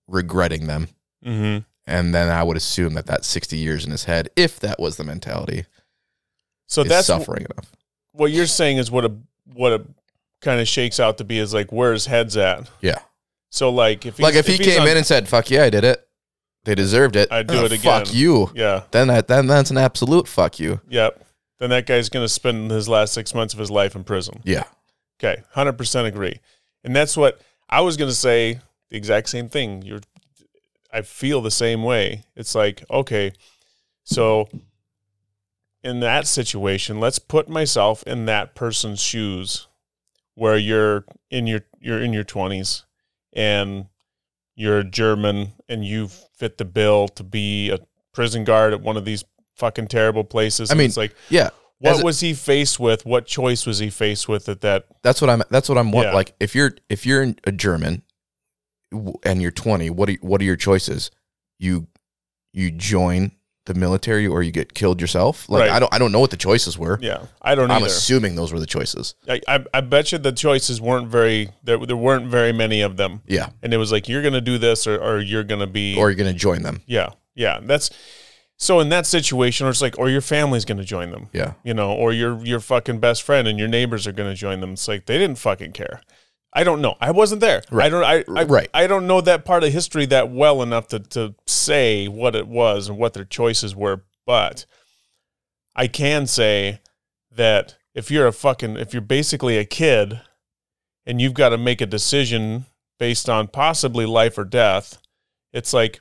regretting 0.07 0.67
them. 0.67 0.87
Mm-hmm. 1.25 1.59
And 1.87 2.15
then 2.15 2.29
I 2.29 2.41
would 2.43 2.57
assume 2.57 2.95
that 2.95 3.05
that 3.07 3.23
60 3.25 3.57
years 3.57 3.85
in 3.85 3.91
his 3.91 4.05
head, 4.05 4.29
if 4.35 4.59
that 4.61 4.79
was 4.79 4.97
the 4.97 5.03
mentality, 5.03 5.65
So 6.67 6.81
is 6.81 6.89
that's 6.89 7.07
suffering 7.07 7.45
enough. 7.45 7.71
what 8.11 8.31
you're 8.31 8.47
saying 8.47 8.77
is 8.77 8.89
what 8.89 9.05
a 9.05 9.13
what 9.53 9.71
a 9.71 9.85
kind 10.41 10.59
of 10.59 10.67
shakes 10.67 10.99
out 10.99 11.17
to 11.19 11.23
be 11.23 11.37
is 11.39 11.53
like 11.53 11.71
where 11.71 11.93
his 11.93 12.07
head's 12.07 12.35
at. 12.37 12.69
Yeah. 12.81 12.99
So 13.51 13.69
like 13.69 14.05
if 14.05 14.17
he's, 14.17 14.23
Like 14.23 14.35
if 14.35 14.47
he 14.47 14.57
he's 14.57 14.65
came 14.67 14.81
on- 14.81 14.87
in 14.89 14.97
and 14.97 15.05
said, 15.05 15.27
fuck 15.27 15.49
yeah, 15.51 15.63
I 15.63 15.69
did 15.69 15.83
it. 15.83 16.04
They 16.65 16.75
deserved 16.75 17.15
it. 17.15 17.31
I'd 17.31 17.47
do 17.47 17.59
Uh, 17.61 17.65
it 17.65 17.71
again. 17.71 18.05
Fuck 18.05 18.13
you. 18.13 18.51
yeah, 18.53 18.83
Then 18.91 19.07
that 19.07 19.27
then 19.27 19.47
that's 19.47 19.71
an 19.71 19.77
absolute 19.77 20.27
fuck 20.27 20.59
you. 20.59 20.81
yep, 20.89 21.23
then 21.59 21.69
that 21.69 21.85
guy's 21.85 22.09
gonna 22.09 22.27
spend 22.27 22.69
his 22.71 22.89
last 22.89 23.13
six 23.13 23.33
months 23.33 23.53
of 23.53 23.59
his 23.59 23.71
life 23.71 23.95
in 23.95 24.03
prison. 24.03 24.41
Yeah. 24.43 24.63
Okay, 25.19 25.43
hundred 25.53 25.77
percent 25.77 26.07
agree, 26.07 26.39
and 26.83 26.95
that's 26.95 27.15
what 27.15 27.39
I 27.69 27.81
was 27.81 27.95
gonna 27.97 28.11
say. 28.11 28.59
The 28.89 28.97
exact 28.97 29.29
same 29.29 29.47
thing. 29.49 29.81
You're, 29.81 30.01
I 30.91 31.01
feel 31.01 31.41
the 31.41 31.49
same 31.51 31.83
way. 31.83 32.23
It's 32.35 32.53
like 32.53 32.83
okay, 32.91 33.31
so 34.03 34.49
in 35.83 35.99
that 35.99 36.25
situation, 36.27 36.99
let's 36.99 37.19
put 37.19 37.47
myself 37.47 38.03
in 38.03 38.25
that 38.25 38.55
person's 38.55 39.01
shoes, 39.01 39.67
where 40.33 40.57
you're 40.57 41.05
in 41.29 41.47
your 41.47 41.61
you're 41.79 42.01
in 42.01 42.11
your 42.11 42.23
twenties, 42.23 42.83
and 43.33 43.85
you're 44.55 44.79
a 44.79 44.83
German, 44.83 45.53
and 45.69 45.85
you 45.85 46.07
fit 46.07 46.57
the 46.57 46.65
bill 46.65 47.07
to 47.09 47.23
be 47.23 47.69
a 47.69 47.79
prison 48.13 48.43
guard 48.43 48.73
at 48.73 48.81
one 48.81 48.97
of 48.97 49.05
these 49.05 49.23
fucking 49.55 49.87
terrible 49.87 50.23
places. 50.23 50.69
I 50.69 50.73
and 50.73 50.79
mean, 50.79 50.87
it's 50.87 50.97
like 50.97 51.13
Yeah. 51.29 51.49
what 51.79 52.03
was 52.03 52.19
he 52.21 52.33
faced 52.33 52.79
with? 52.79 53.05
What 53.05 53.25
choice 53.25 53.65
was 53.65 53.79
he 53.79 53.89
faced 53.89 54.27
with 54.27 54.47
at 54.49 54.61
that? 54.61 54.85
That's 55.01 55.21
what 55.21 55.29
I'm 55.29 55.43
that's 55.49 55.67
what 55.69 55.77
I'm 55.77 55.89
Yeah. 55.93 56.13
like 56.13 56.33
if 56.39 56.55
you're 56.55 56.75
if 56.89 57.05
you're 57.05 57.33
a 57.43 57.51
German 57.51 58.03
and 59.23 59.41
you're 59.41 59.51
20, 59.51 59.89
what 59.89 60.09
are 60.09 60.13
what 60.21 60.41
are 60.41 60.45
your 60.45 60.55
choices? 60.55 61.11
You 61.59 61.87
you 62.53 62.71
join 62.71 63.31
the 63.65 63.73
military 63.73 64.27
or 64.27 64.43
you 64.43 64.51
get 64.51 64.73
killed 64.73 65.01
yourself? 65.01 65.47
Like 65.49 65.61
Right. 65.61 65.71
I 65.71 65.79
don't 65.79 65.93
I 65.93 65.99
don't 65.99 66.11
know 66.11 66.19
what 66.19 66.31
the 66.31 66.37
choices 66.37 66.77
were. 66.77 66.97
Yeah, 67.01 67.25
I 67.41 67.55
don't 67.55 67.69
I'm 67.71 67.77
either. 67.77 67.87
assuming 67.87 68.35
those 68.35 68.53
were 68.53 68.59
the 68.59 68.65
choices. 68.65 69.15
I, 69.27 69.41
I, 69.47 69.65
I 69.73 69.81
bet 69.81 70.11
you 70.11 70.17
the 70.17 70.31
choices 70.31 70.79
weren't 70.81 71.07
very 71.07 71.49
there. 71.63 71.77
There 71.85 71.97
weren't 71.97 72.27
very 72.27 72.53
many 72.53 72.81
of 72.81 72.97
them, 72.97 73.21
Yeah. 73.27 73.49
and 73.63 73.73
it 73.73 73.77
was 73.77 73.91
like 73.91 74.07
you're 74.07 74.21
gonna 74.23 74.41
do 74.41 74.57
this 74.57 74.85
or, 74.87 74.97
or 75.01 75.19
you're 75.19 75.43
gonna 75.43 75.67
be 75.67 75.95
Or 75.97 76.09
you're 76.09 76.15
going 76.17 76.31
to 76.33 76.37
join 76.39 76.61
them. 76.63 76.81
yeah 76.85 77.09
yeah. 77.35 77.59
That's 77.61 77.89
so 78.57 78.79
in 78.79 78.87
that 78.89 79.05
situation, 79.05 79.67
or 79.67 79.69
it's 79.71 79.81
like 79.81 79.99
or 79.99 80.09
your 80.09 80.21
family's 80.21 80.63
gonna 80.63 80.85
join 80.85 81.11
them, 81.11 81.27
Yeah. 81.33 81.53
you 81.63 81.73
know, 81.73 81.91
or 81.91 82.13
your 82.13 82.37
your 82.45 82.59
fucking 82.61 82.99
best 82.99 83.23
friend 83.23 83.47
and 83.47 83.59
your 83.59 83.67
neighbors 83.67 84.07
are 84.07 84.13
gonna 84.13 84.35
join 84.35 84.61
them. 84.61 84.73
It's 84.73 84.87
like 84.87 85.05
they 85.07 85.17
didn't 85.17 85.37
fucking 85.39 85.73
care. 85.73 86.01
I 86.55 86.63
don't 86.63 86.81
know. 86.81 86.95
I 87.01 87.11
wasn't 87.11 87.41
there. 87.41 87.61
I 87.87 87.89
don't. 87.89 88.03
I, 88.03 88.23
I 88.39 88.43
Right. 88.45 88.69
I 88.73 88.87
don't 88.87 89.05
know 89.07 89.19
that 89.21 89.43
part 89.43 89.65
of 89.65 89.73
history 89.73 90.05
that 90.07 90.31
well 90.31 90.61
enough 90.63 90.87
to 90.87 90.99
to 90.99 91.35
say 91.45 92.07
what 92.07 92.33
it 92.35 92.47
was 92.47 92.87
and 92.87 92.97
what 92.97 93.13
their 93.13 93.25
choices 93.25 93.75
were. 93.75 94.05
But 94.25 94.65
I 95.75 95.87
can 95.87 96.25
say 96.25 96.79
that 97.31 97.75
if 97.93 98.09
you're 98.09 98.27
a 98.27 98.33
fucking 98.33 98.77
if 98.77 98.93
you're 98.93 99.01
basically 99.01 99.57
a 99.57 99.65
kid 99.65 100.21
and 101.05 101.21
you've 101.21 101.33
got 101.33 101.49
to 101.49 101.57
make 101.57 101.81
a 101.81 101.85
decision 101.85 102.65
based 102.97 103.29
on 103.29 103.47
possibly 103.47 104.05
life 104.05 104.37
or 104.37 104.45
death, 104.45 104.97
it's 105.51 105.73
like, 105.73 105.99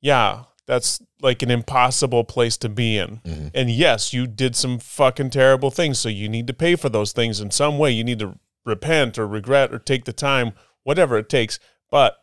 yeah, 0.00 0.44
that's 0.66 1.00
like 1.22 1.42
an 1.42 1.50
impossible 1.50 2.24
place 2.24 2.56
to 2.56 2.68
be 2.68 2.98
in. 2.98 3.20
Mhm. 3.24 3.50
And 3.54 3.70
yes, 3.70 4.12
you 4.12 4.26
did 4.26 4.56
some 4.56 4.78
fucking 4.80 5.30
terrible 5.30 5.70
things, 5.70 6.00
so 6.00 6.08
you 6.08 6.28
need 6.28 6.48
to 6.48 6.52
pay 6.52 6.74
for 6.74 6.88
those 6.88 7.12
things 7.12 7.40
in 7.40 7.52
some 7.52 7.78
way. 7.78 7.92
You 7.92 8.02
need 8.02 8.18
to 8.18 8.34
repent 8.64 9.18
or 9.18 9.26
regret 9.26 9.72
or 9.72 9.78
take 9.78 10.04
the 10.04 10.12
time, 10.12 10.52
whatever 10.82 11.18
it 11.18 11.28
takes. 11.28 11.58
But 11.90 12.16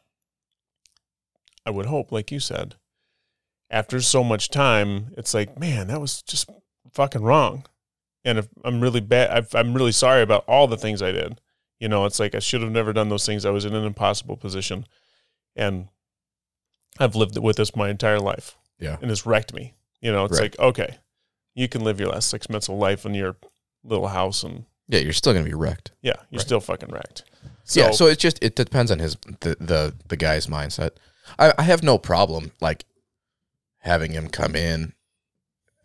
I 1.65 1.69
would 1.69 1.85
hope, 1.85 2.11
like 2.11 2.31
you 2.31 2.39
said, 2.39 2.75
after 3.69 4.01
so 4.01 4.23
much 4.23 4.49
time, 4.49 5.13
it's 5.17 5.33
like, 5.33 5.57
man, 5.59 5.87
that 5.87 6.01
was 6.01 6.21
just 6.23 6.49
fucking 6.93 7.21
wrong. 7.23 7.65
And 8.25 8.37
if 8.37 8.47
I'm 8.63 8.81
really 8.81 8.99
bad, 8.99 9.29
I've, 9.31 9.55
I'm 9.55 9.73
really 9.73 9.91
sorry 9.91 10.21
about 10.21 10.43
all 10.47 10.67
the 10.67 10.77
things 10.77 11.01
I 11.01 11.11
did. 11.11 11.39
You 11.79 11.87
know, 11.89 12.05
it's 12.05 12.19
like 12.19 12.35
I 12.35 12.39
should 12.39 12.61
have 12.61 12.71
never 12.71 12.93
done 12.93 13.09
those 13.09 13.25
things. 13.25 13.45
I 13.45 13.49
was 13.49 13.65
in 13.65 13.73
an 13.73 13.85
impossible 13.85 14.37
position, 14.37 14.85
and 15.55 15.87
I've 16.99 17.15
lived 17.15 17.37
with 17.39 17.55
this 17.55 17.75
my 17.75 17.89
entire 17.89 18.19
life. 18.19 18.55
Yeah. 18.79 18.97
and 19.01 19.09
it's 19.11 19.25
wrecked 19.27 19.53
me. 19.53 19.75
You 20.01 20.11
know, 20.11 20.25
it's 20.25 20.39
Right. 20.39 20.57
like 20.57 20.59
okay, 20.59 20.97
you 21.55 21.67
can 21.67 21.83
live 21.83 21.99
your 21.99 22.09
last 22.09 22.29
six 22.29 22.49
months 22.49 22.67
of 22.67 22.75
life 22.75 23.05
in 23.05 23.13
your 23.15 23.35
little 23.83 24.07
house, 24.09 24.43
and 24.43 24.65
Yeah, 24.91 24.99
you're 24.99 25.13
still 25.13 25.31
going 25.33 25.45
to 25.45 25.49
be 25.49 25.55
wrecked. 25.55 25.91
yeah, 26.01 26.13
you're 26.29 26.39
Right. 26.39 26.45
still 26.45 26.59
fucking 26.59 26.89
wrecked. 26.91 27.23
yeah, 27.73 27.91
so 27.91 28.05
it's 28.07 28.21
just 28.21 28.37
it 28.43 28.55
depends 28.55 28.91
on 28.91 28.99
his 28.99 29.15
the 29.39 29.55
the, 29.59 29.95
the 30.09 30.17
guy's 30.17 30.47
mindset. 30.47 30.91
I, 31.39 31.53
I 31.57 31.63
have 31.63 31.81
no 31.81 31.97
problem 31.97 32.51
like 32.61 32.85
having 33.79 34.11
him 34.11 34.27
come 34.27 34.55
in 34.55 34.93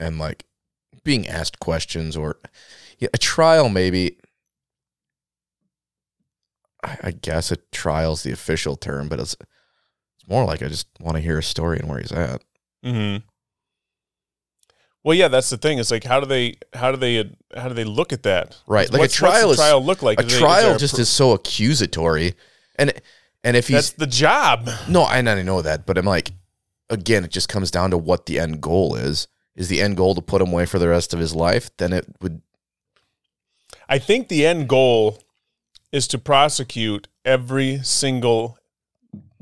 and 0.00 0.18
like 0.18 0.44
being 1.04 1.26
asked 1.28 1.61
questions 1.61 2.16
or 2.16 2.36
yeah, 2.98 3.09
a 3.14 3.18
trial 3.18 3.68
maybe. 3.68 4.18
I, 6.82 6.98
I 7.04 7.11
guess 7.12 7.50
a 7.52 7.57
trial's 7.72 8.22
the 8.22 8.32
official 8.32 8.76
term, 8.76 9.09
but 9.09 9.20
it's 9.20 9.34
it's 10.18 10.28
more 10.28 10.44
like 10.44 10.62
I 10.62 10.68
just 10.68 10.88
want 11.00 11.16
to 11.16 11.22
hear 11.22 11.38
a 11.38 11.42
story 11.42 11.78
and 11.78 11.88
where 11.88 12.00
he's 12.00 12.12
at. 12.12 12.42
hmm 12.82 13.16
Well, 15.07 15.14
yeah, 15.14 15.28
that's 15.28 15.50
the 15.50 15.57
thing. 15.57 15.78
It's 15.78 15.92
like 15.92 16.02
how 16.02 16.18
do 16.18 16.26
they 16.26 16.57
how 16.74 16.90
do 16.90 16.96
they 16.96 17.30
how 17.57 17.68
do 17.68 17.74
they 17.74 17.84
look 17.84 18.12
at 18.12 18.24
that? 18.24 18.57
Right, 18.66 18.92
like 18.92 19.02
a 19.02 19.07
trial 19.09 19.46
what's 19.46 19.61
is- 19.61 19.64
trial 19.64 19.84
look 19.84 20.02
like? 20.02 20.18
a 20.18 20.24
Do 20.24 20.28
they- 20.28 20.34
is 20.34 20.40
trial 20.40 20.76
just 20.78 20.96
pr- 20.96 21.02
is 21.02 21.09
so 21.09 21.30
accusatory, 21.30 22.34
and 22.74 22.92
and 23.44 23.57
if 23.57 23.68
that's 23.68 23.90
he's 23.90 23.92
the 23.92 24.09
job. 24.09 24.68
No, 24.88 25.02
I, 25.02 25.18
I 25.18 25.42
know 25.42 25.62
that, 25.62 25.86
but 25.86 25.96
I'm 25.96 26.07
like, 26.07 26.32
again, 26.90 27.22
it 27.24 27.30
just 27.30 27.48
comes 27.48 27.70
down 27.70 27.92
to 27.92 27.96
what 27.96 28.26
the 28.26 28.40
end 28.40 28.61
goal 28.61 28.96
is. 28.96 29.28
Is 29.54 29.68
the 29.68 29.80
end 29.80 29.96
goal 29.96 30.16
to 30.16 30.20
put 30.20 30.42
him 30.42 30.48
away 30.48 30.66
for 30.66 30.80
the 30.80 30.88
rest 30.88 31.14
of 31.14 31.20
his 31.20 31.32
life? 31.36 31.70
Then 31.76 31.92
it 31.92 32.04
would. 32.20 32.42
I 33.88 34.00
think 34.00 34.26
the 34.26 34.44
end 34.44 34.68
goal 34.68 35.22
is 35.92 36.09
to 36.09 36.18
prosecute 36.18 37.07
every 37.24 37.78
single 37.84 38.59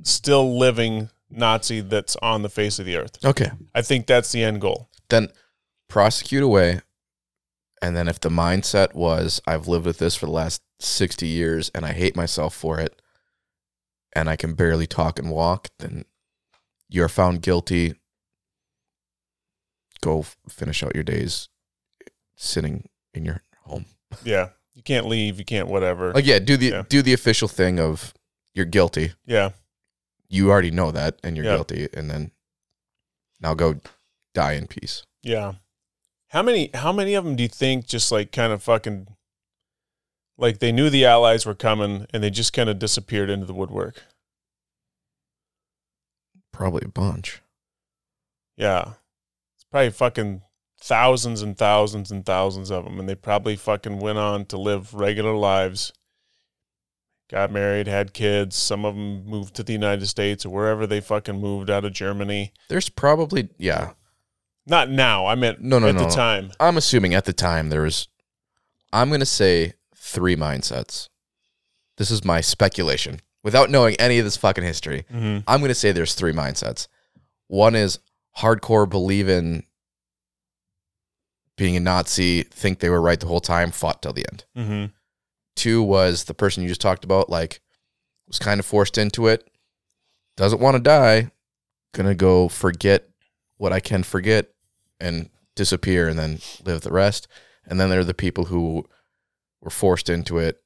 still 0.03 0.59
living 0.59 1.09
Nazi 1.31 1.81
that's 1.81 2.17
on 2.17 2.43
the 2.43 2.51
face 2.51 2.79
of 2.79 2.85
the 2.85 2.99
earth. 2.99 3.25
Okay. 3.25 3.51
I 3.75 3.81
think 3.81 4.07
that's 4.07 4.31
the 4.31 4.45
end 4.45 4.61
goal. 4.61 4.91
Then 5.09 5.31
prosecute 5.89 6.43
away. 6.43 6.81
And 7.83 7.97
then 7.97 8.09
if 8.09 8.21
the 8.21 8.31
mindset 8.31 8.95
was, 8.95 9.41
I've 9.47 9.69
lived 9.69 9.85
with 9.87 9.99
this 9.99 10.15
for 10.17 10.27
the 10.27 10.33
last 10.33 10.63
60 10.81 11.27
years 11.27 11.71
and 11.75 11.85
I 11.85 11.93
hate 11.93 12.17
myself 12.17 12.55
for 12.55 12.79
it, 12.81 13.01
and 14.15 14.29
I 14.31 14.37
can 14.37 14.55
barely 14.55 14.87
talk 14.87 15.19
and 15.19 15.31
walk, 15.31 15.69
then 15.79 16.05
you're 16.89 17.09
found 17.09 17.43
guilty. 17.43 17.95
Go 20.03 20.25
finish 20.49 20.83
out 20.83 20.95
your 20.95 21.05
days 21.05 21.49
sitting 22.37 22.89
in 23.13 23.25
your 23.25 23.43
home. 23.63 23.87
Yeah. 24.23 24.51
You 24.75 24.83
can't 24.83 25.07
leave. 25.07 25.39
You 25.39 25.45
can't 25.45 25.69
whatever. 25.69 26.13
Like, 26.13 26.27
yeah, 26.27 26.39
do 26.39 26.57
the 26.57 26.67
Yeah. 26.67 26.83
do 26.89 27.01
the 27.03 27.13
official 27.13 27.49
thing 27.49 27.79
of 27.81 28.13
you're 28.55 28.67
guilty. 28.67 29.13
yeah. 29.27 29.51
you 30.29 30.51
already 30.51 30.71
know 30.71 30.91
that 30.91 31.19
and 31.23 31.37
you're 31.37 31.45
Yeah. 31.47 31.55
guilty 31.57 31.89
and 31.93 32.11
then 32.11 32.33
now 33.41 33.55
go 33.55 33.79
die 34.33 34.55
in 34.55 34.67
peace 34.67 35.05
Yeah. 35.23 35.55
How 36.35 36.43
many 36.43 36.71
how 36.75 36.93
many 36.93 37.15
of 37.15 37.25
them 37.25 37.37
do 37.37 37.45
you 37.45 37.49
think 37.49 37.87
just 37.87 38.11
like 38.11 38.33
kind 38.33 38.53
of 38.53 38.61
fucking 38.61 39.07
like 40.37 40.59
they 40.59 40.73
knew 40.73 40.91
the 40.91 41.07
allies 41.07 41.47
were 41.47 41.55
coming 41.55 42.09
and 42.13 42.25
they 42.25 42.31
just 42.31 42.53
kind 42.53 42.69
of 42.69 42.81
disappeared 42.81 43.31
into 43.31 43.47
the 43.47 43.55
woodwork? 43.55 44.03
probably 46.53 46.83
a 46.85 46.89
bunch 46.89 47.41
Yeah. 48.57 48.95
It's 49.57 49.65
probably 49.71 49.91
fucking 49.91 50.43
thousands 50.81 51.41
and 51.41 51.57
thousands 51.57 52.11
and 52.11 52.27
thousands 52.27 52.71
of 52.71 52.85
them 52.85 52.99
and 52.99 53.09
they 53.09 53.15
probably 53.15 53.55
fucking 53.55 54.01
went 54.01 54.19
on 54.19 54.45
to 54.47 54.59
live 54.59 54.93
regular 54.93 55.35
lives. 55.35 55.93
Got 57.31 57.53
married, 57.53 57.87
had 57.87 58.13
kids. 58.13 58.57
Some 58.57 58.85
of 58.85 58.97
them 58.97 59.25
moved 59.25 59.55
to 59.55 59.63
the 59.63 59.73
United 59.73 60.07
States 60.07 60.45
or 60.45 60.51
wherever 60.51 60.85
they 60.85 61.01
fucking 61.01 61.41
moved 61.41 61.71
out 61.71 61.85
of 61.85 61.93
Germany. 61.93 62.53
there's 62.69 62.89
probably 62.89 63.51
yeah 63.57 63.93
Not 64.67 64.89
now. 64.91 65.27
I 65.27 65.35
meant 65.35 65.61
No, 65.61 65.79
no, 65.79 65.89
at 65.89 65.95
no, 65.95 66.03
the 66.03 66.09
no. 66.09 66.15
time. 66.15 66.51
i'm 66.61 66.77
assuming 66.77 67.15
at 67.15 67.25
the 67.27 67.33
time 67.33 67.69
there 67.71 67.83
was 67.83 68.09
i'm 68.93 69.09
going 69.09 69.21
to 69.21 69.27
say 69.27 69.75
three 69.97 70.37
mindsets 70.37 71.09
this 71.97 72.11
is 72.11 72.25
my 72.25 72.41
speculation 72.41 73.21
without 73.43 73.71
knowing 73.71 73.95
any 73.97 74.19
of 74.19 74.25
this 74.25 74.37
fucking 74.37 74.65
history 74.65 75.05
Mm-hmm. 75.13 75.41
i'm 75.47 75.61
going 75.61 75.69
to 75.69 75.75
say 75.75 75.93
there's 75.93 76.15
three 76.15 76.33
mindsets 76.33 76.89
one 77.49 77.75
is 77.75 77.99
hardcore 78.39 78.89
believe 78.89 79.29
in 79.29 79.65
being 81.57 81.77
a 81.77 81.81
nazi 81.81 82.43
think 82.43 82.79
they 82.81 82.89
were 82.91 83.01
right 83.01 83.21
the 83.21 83.27
whole 83.27 83.41
time 83.41 83.71
fought 83.71 84.03
till 84.03 84.13
the 84.13 84.25
end 84.31 84.45
Mm-hmm. 84.57 84.85
Two 85.57 85.83
was 85.85 86.25
the 86.25 86.35
person 86.35 86.65
you 86.65 86.69
just 86.69 86.81
talked 86.81 87.05
about, 87.05 87.31
like, 87.31 87.61
was 88.27 88.41
kind 88.41 88.59
of 88.59 88.67
forced 88.67 88.99
into 88.99 89.29
it, 89.29 89.49
doesn't 90.37 90.61
want 90.61 90.75
to 90.75 90.83
die, 90.83 91.31
gonna 91.93 92.15
go 92.17 92.49
forget 92.49 93.09
what 93.57 93.73
I 93.73 93.79
can 93.79 94.03
forget 94.03 94.49
and 95.05 95.31
disappear 95.57 96.09
and 96.09 96.19
then 96.19 96.41
live 96.65 96.81
the 96.81 96.93
rest. 96.93 97.29
And 97.67 97.79
then 97.81 97.91
there 97.91 98.01
are 98.01 98.05
the 98.05 98.15
people 98.15 98.47
who 98.47 98.85
were 99.61 99.71
forced 99.71 100.09
into 100.11 100.39
it, 100.39 100.61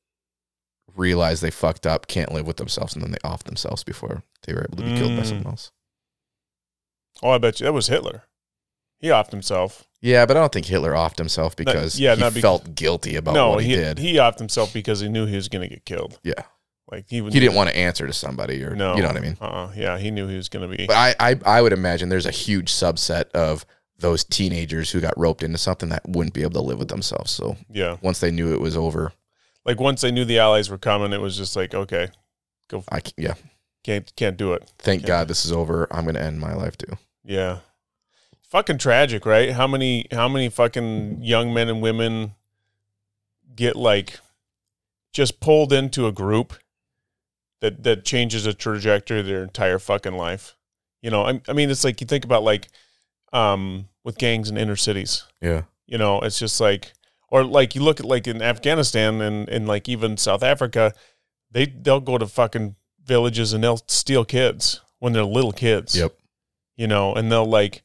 realize 0.96 1.40
they 1.40 1.50
fucked 1.50 1.86
up, 1.86 2.06
can't 2.08 2.32
live 2.32 2.46
with 2.46 2.56
themselves, 2.56 2.94
and 2.94 3.02
then 3.02 3.12
they 3.12 3.18
off 3.22 3.44
themselves 3.44 3.84
before 3.84 4.22
they 4.46 4.52
were 4.54 4.64
able 4.68 4.76
to 4.78 4.82
be 4.84 4.94
killed 4.96 5.16
by 5.16 5.22
Mm. 5.22 5.26
someone 5.26 5.46
else. 5.46 5.70
Oh, 7.22 7.30
I 7.30 7.38
bet 7.38 7.60
you 7.60 7.64
that 7.64 7.72
was 7.72 7.88
Hitler. 7.88 8.24
He 8.98 9.08
offed 9.08 9.30
himself. 9.30 9.84
Yeah, 10.00 10.26
but 10.26 10.36
I 10.36 10.40
don't 10.40 10.52
think 10.52 10.66
Hitler 10.66 10.92
offed 10.92 11.18
himself 11.18 11.54
because 11.56 11.98
yeah, 12.00 12.14
he 12.14 12.20
not 12.20 12.32
felt 12.32 12.74
guilty 12.74 13.16
about 13.16 13.34
no, 13.34 13.50
what 13.50 13.62
he, 13.64 13.70
he 13.70 13.76
did. 13.76 13.98
he 13.98 14.14
offed 14.14 14.38
himself 14.38 14.72
because 14.72 15.00
he 15.00 15.08
knew 15.08 15.26
he 15.26 15.36
was 15.36 15.48
going 15.48 15.62
to 15.68 15.72
get 15.72 15.84
killed. 15.84 16.18
yeah, 16.24 16.42
Like 16.90 17.06
he 17.08 17.20
he 17.22 17.30
didn't 17.30 17.54
want 17.54 17.70
to 17.70 17.76
answer 17.76 18.06
to 18.06 18.12
somebody, 18.12 18.62
or 18.64 18.74
No, 18.74 18.94
you 18.96 19.02
know 19.02 19.08
what 19.08 19.16
I 19.16 19.20
mean. 19.20 19.36
Uh, 19.40 19.70
yeah, 19.76 19.98
he 19.98 20.10
knew 20.10 20.26
he 20.28 20.36
was 20.36 20.48
going 20.48 20.68
to 20.68 20.76
be. 20.76 20.86
But 20.86 20.96
I, 20.96 21.14
I, 21.30 21.40
I 21.44 21.62
would 21.62 21.72
imagine 21.72 22.08
there's 22.08 22.26
a 22.26 22.30
huge 22.32 22.72
subset 22.72 23.30
of 23.32 23.64
those 23.98 24.22
teenagers 24.24 24.90
who 24.90 25.00
got 25.00 25.18
roped 25.18 25.42
into 25.42 25.58
something 25.58 25.88
that 25.88 26.08
wouldn't 26.08 26.34
be 26.34 26.42
able 26.42 26.52
to 26.52 26.60
live 26.60 26.78
with 26.78 26.88
themselves. 26.88 27.30
So 27.32 27.56
Yeah, 27.70 27.96
once 28.00 28.20
they 28.20 28.30
knew 28.30 28.52
it 28.52 28.60
was 28.60 28.76
over, 28.76 29.12
like 29.64 29.80
once 29.80 30.00
they 30.00 30.10
knew 30.12 30.24
the 30.24 30.38
Allies 30.38 30.70
were 30.70 30.78
coming, 30.78 31.12
it 31.12 31.20
was 31.20 31.36
just 31.36 31.56
like, 31.56 31.74
okay, 31.74 32.08
I 32.90 33.00
c- 33.00 33.12
yeah, 33.16 33.34
can't 33.84 34.10
can't 34.16 34.36
do 34.36 34.52
it. 34.52 34.70
thank. 34.78 35.04
God 35.04 35.28
this 35.28 35.44
is 35.44 35.52
over. 35.52 35.88
I'm 35.90 36.04
gonna 36.04 36.20
end 36.20 36.38
my 36.40 36.54
life 36.54 36.76
too. 36.78 36.96
Yeah, 37.24 37.58
fucking 38.48 38.78
tragic, 38.78 39.26
right? 39.26 39.52
How 39.52 39.66
many 39.66 40.06
how 40.12 40.28
many 40.28 40.48
fucking 40.48 41.22
young 41.22 41.52
men 41.52 41.68
and 41.68 41.80
women 41.82 42.34
get 43.56 43.74
like 43.74 44.20
just 45.12 45.40
pulled 45.40 45.72
into 45.72 46.06
a 46.06 46.12
group 46.12 46.54
that 47.60 47.82
that 47.82 48.04
changes 48.04 48.44
the 48.44 48.54
trajectory 48.54 49.18
of 49.20 49.26
their 49.26 49.42
entire 49.42 49.78
fucking 49.80 50.12
life. 50.14 50.54
You 51.02 51.10
know, 51.10 51.24
I, 51.24 51.40
I 51.48 51.52
mean, 51.52 51.70
it's 51.70 51.82
like 51.84 52.00
you 52.00 52.06
think 52.06 52.24
about 52.24 52.42
like 52.44 52.68
um 53.32 53.88
with 54.04 54.18
gangs 54.18 54.50
in 54.50 54.56
inner 54.56 54.76
cities. 54.76 55.24
Yeah, 55.40 55.62
You 55.86 55.98
know, 55.98 56.20
it's 56.20 56.38
just 56.38 56.60
like, 56.60 56.92
or 57.30 57.44
like 57.44 57.74
you 57.74 57.82
look 57.82 58.00
at 58.00 58.06
like 58.06 58.26
in 58.26 58.40
Afghanistan 58.42 59.20
and 59.20 59.48
and 59.48 59.66
like 59.66 59.88
even 59.88 60.16
South 60.16 60.42
Africa, 60.42 60.92
they 61.50 61.66
they'll 61.66 62.00
go 62.00 62.18
to 62.18 62.26
fucking 62.26 62.76
villages 63.04 63.52
and 63.52 63.64
they'll 63.64 63.82
steal 63.86 64.24
kids 64.24 64.80
when 64.98 65.12
they're 65.12 65.24
little 65.24 65.52
kids. 65.52 65.94
Yep. 65.96 66.14
You 66.76 66.86
know, 66.86 67.14
and 67.14 67.30
they'll 67.30 67.48
like 67.48 67.82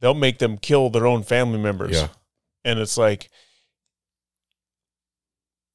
they'll 0.00 0.14
make 0.14 0.38
them 0.38 0.58
kill 0.58 0.90
their 0.90 1.06
own 1.06 1.22
family 1.22 1.58
members. 1.58 1.96
Yeah. 1.96 2.08
And 2.64 2.78
it's 2.78 2.96
like 2.96 3.30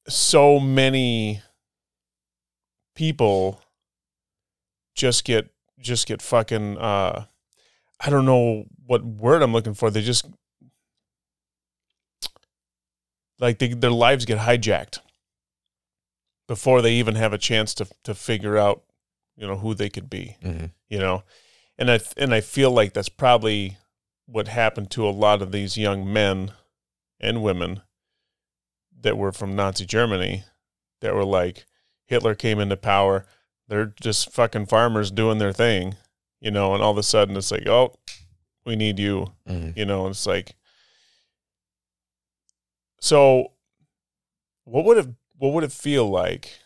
so 0.08 0.58
many 0.58 1.42
people 2.94 3.60
just 4.94 5.24
get 5.24 5.48
just 5.78 6.06
get 6.08 6.20
fucking 6.20 6.76
uh 6.78 7.24
I 8.00 8.10
don't 8.10 8.26
know 8.26 8.64
what 8.86 9.04
word 9.04 9.42
I'm 9.42 9.52
looking 9.52 9.74
for. 9.74 9.90
They 9.90 10.02
just 10.02 10.26
like 13.40 13.58
they, 13.58 13.68
their 13.68 13.90
lives 13.90 14.24
get 14.24 14.38
hijacked 14.38 14.98
before 16.46 16.82
they 16.82 16.94
even 16.94 17.14
have 17.14 17.32
a 17.32 17.38
chance 17.38 17.74
to 17.74 17.86
to 18.04 18.14
figure 18.14 18.56
out, 18.56 18.82
you 19.36 19.46
know, 19.46 19.56
who 19.56 19.74
they 19.74 19.88
could 19.88 20.08
be, 20.10 20.36
hmm 20.42 20.66
you 20.88 20.98
know. 20.98 21.22
And 21.78 21.90
I 21.90 22.00
and 22.16 22.34
I 22.34 22.40
feel 22.40 22.70
like 22.70 22.92
that's 22.92 23.08
probably 23.08 23.78
what 24.26 24.48
happened 24.48 24.90
to 24.92 25.06
a 25.06 25.10
lot 25.10 25.42
of 25.42 25.52
these 25.52 25.76
young 25.76 26.10
men 26.10 26.52
and 27.20 27.42
women 27.42 27.82
that 29.00 29.16
were 29.16 29.32
from 29.32 29.56
Nazi 29.56 29.86
Germany 29.86 30.44
that 31.00 31.14
were 31.14 31.24
like 31.24 31.66
Hitler 32.06 32.34
came 32.34 32.58
into 32.58 32.76
power, 32.76 33.26
they're 33.68 33.92
just 34.00 34.32
fucking 34.32 34.66
farmers 34.66 35.10
doing 35.10 35.38
their 35.38 35.52
thing, 35.52 35.96
you 36.40 36.50
know, 36.50 36.74
and 36.74 36.82
all 36.82 36.92
of 36.92 36.98
a 36.98 37.02
sudden 37.02 37.36
it's 37.36 37.50
like, 37.50 37.66
"Oh, 37.66 37.94
we 38.64 38.76
need 38.76 38.98
you." 38.98 39.32
hmm 39.46 39.70
you 39.76 39.84
know 39.84 40.06
and 40.06 40.12
it's 40.12 40.26
like 40.26 40.54
so 43.00 43.52
what 44.64 44.84
would 44.84 44.98
it 44.98 45.08
what 45.36 45.52
would 45.52 45.64
it 45.64 45.72
feel 45.72 46.08
like? 46.08 46.58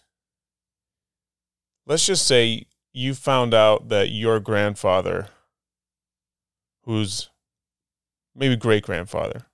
Let's 1.86 2.06
just 2.06 2.26
say 2.26 2.66
you 2.92 3.14
found 3.14 3.54
out 3.54 3.88
that 3.88 4.10
your 4.10 4.40
grandfather 4.40 5.28
who's 6.84 7.28
maybe 8.34 8.56
great 8.56 8.82
grandfather 8.82 9.46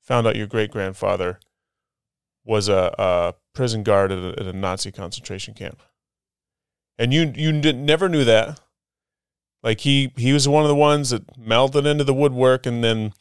found 0.00 0.26
out 0.26 0.36
your 0.36 0.46
great 0.46 0.70
grandfather 0.70 1.40
was 2.44 2.68
a, 2.68 2.94
a 2.98 3.34
prison 3.54 3.82
guard 3.82 4.12
at 4.12 4.18
a, 4.18 4.40
at 4.40 4.46
a 4.46 4.52
nazi 4.52 4.92
concentration 4.92 5.54
camp. 5.54 5.80
And 6.98 7.12
you 7.12 7.32
you 7.34 7.60
did, 7.60 7.76
never 7.76 8.08
knew 8.08 8.24
that 8.24 8.60
like 9.64 9.80
he 9.80 10.12
he 10.16 10.32
was 10.32 10.46
one 10.46 10.62
of 10.62 10.68
the 10.68 10.74
ones 10.76 11.10
that 11.10 11.36
melted 11.36 11.86
into 11.86 12.04
the 12.04 12.14
woodwork 12.14 12.66
and 12.66 12.84
then 12.84 13.12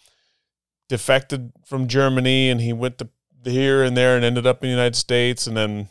defected 0.89 1.53
from 1.65 1.87
Germany 1.87 2.49
and 2.49 2.61
he 2.61 2.73
went 2.73 2.99
to 2.99 3.07
here 3.43 3.81
and 3.81 3.97
there 3.97 4.15
and 4.15 4.23
ended 4.23 4.45
up 4.45 4.61
in 4.61 4.67
the 4.67 4.75
United 4.75 4.95
States 4.95 5.47
and 5.47 5.57
then 5.57 5.87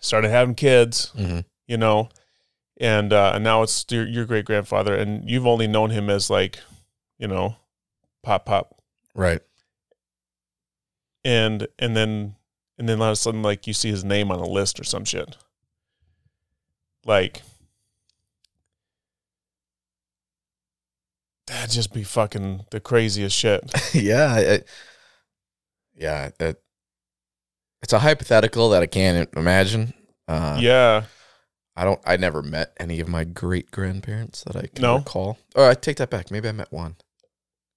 started 0.00 0.30
having 0.30 0.54
kids, 0.54 1.12
hmm 1.16 1.40
you 1.68 1.76
know. 1.76 2.08
And 2.80 3.12
uh, 3.12 3.32
and 3.34 3.44
now 3.44 3.62
it's 3.62 3.84
your, 3.90 4.06
your 4.08 4.24
great 4.24 4.46
grandfather 4.46 4.96
and 4.96 5.28
you've 5.30 5.46
only 5.46 5.66
known 5.66 5.90
him 5.90 6.08
as 6.08 6.30
like, 6.30 6.58
you 7.18 7.28
know, 7.28 7.56
pop 8.22 8.46
pop. 8.46 8.82
Right. 9.14 9.42
And 11.22 11.68
and 11.78 11.94
then 11.94 12.36
and 12.78 12.88
then 12.88 13.02
all 13.02 13.08
of 13.08 13.12
a 13.12 13.16
sudden 13.16 13.42
like 13.42 13.66
you 13.66 13.74
see 13.74 13.90
his 13.90 14.02
name 14.02 14.32
on 14.32 14.38
a 14.40 14.48
list 14.48 14.80
or 14.80 14.84
some 14.84 15.04
shit. 15.04 15.36
Like 17.04 17.42
that'd 21.50 21.70
just 21.70 21.92
be 21.92 22.02
fucking 22.02 22.64
the 22.70 22.80
craziest 22.80 23.36
shit. 23.36 23.62
yeah. 23.94 24.34
I, 24.34 24.60
yeah. 25.94 26.30
It, 26.40 26.62
it's 27.82 27.92
a 27.92 27.98
hypothetical 27.98 28.70
that 28.70 28.82
I 28.82 28.86
can't 28.86 29.28
imagine. 29.36 29.94
Uh, 30.28 30.58
yeah. 30.60 31.04
I 31.76 31.84
don't. 31.84 32.00
I 32.04 32.16
never 32.16 32.42
met 32.42 32.74
any 32.78 33.00
of 33.00 33.08
my 33.08 33.24
great 33.24 33.70
grandparents 33.70 34.44
that 34.44 34.56
I 34.56 34.66
can 34.66 34.82
No? 34.82 34.98
recall. 34.98 35.38
Or 35.54 35.68
I 35.68 35.74
take 35.74 35.96
that 35.96 36.10
back. 36.10 36.30
Maybe 36.30 36.48
I 36.48 36.52
met 36.52 36.72
one. 36.72 36.96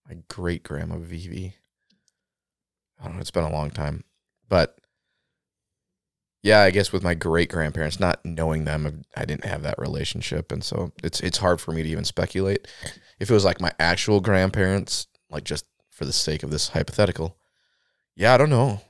My 0.09 0.17
great 0.29 0.63
grandma 0.63 0.97
Vivi. 0.97 1.55
I 2.99 3.05
don't 3.05 3.15
know. 3.15 3.21
It's 3.21 3.31
been 3.31 3.43
a 3.43 3.51
long 3.51 3.69
time, 3.71 4.03
but 4.49 4.77
yeah, 6.41 6.59
I 6.61 6.71
guess 6.71 6.91
with 6.91 7.03
my 7.03 7.13
great 7.13 7.49
grandparents, 7.49 7.99
not 7.99 8.23
knowing 8.25 8.65
them, 8.65 9.03
I 9.15 9.23
didn't 9.23 9.45
have 9.45 9.61
that 9.63 9.79
relationship, 9.79 10.51
and 10.51 10.63
so 10.63 10.91
it's 11.01 11.21
it's 11.21 11.37
hard 11.37 11.61
for 11.61 11.71
me 11.71 11.83
to 11.83 11.89
even 11.89 12.03
speculate. 12.03 12.67
If 13.23 13.31
it 13.31 13.33
was 13.33 13.45
like 13.45 13.61
my 13.61 13.71
actual 13.79 14.19
grandparents, 14.19 15.07
like 15.29 15.45
just 15.45 15.63
for 15.89 16.03
the 16.03 16.11
sake 16.11 16.43
of 16.43 16.51
this 16.51 16.67
hypothetical, 16.67 17.37
yeah, 18.17 18.33
I 18.33 18.37
don't 18.37 18.49
know. 18.49 18.81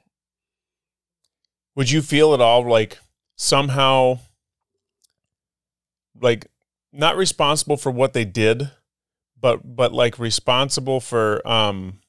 Would 1.76 1.92
you 1.92 2.02
feel 2.02 2.34
at 2.34 2.42
all 2.42 2.68
like 2.68 2.98
somehow 3.36 4.22
like 6.20 6.48
not 6.92 7.16
responsible 7.16 7.78
for 7.78 7.92
what 7.92 8.14
they 8.14 8.26
did, 8.26 8.72
but 9.40 9.76
but 9.76 9.94
like 9.94 10.18
responsible 10.18 11.00
for 11.00 11.48
um 11.48 12.00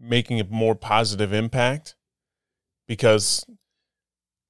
making 0.00 0.40
a 0.40 0.44
more 0.44 0.74
positive 0.74 1.30
impact? 1.30 1.94
Because 2.88 3.44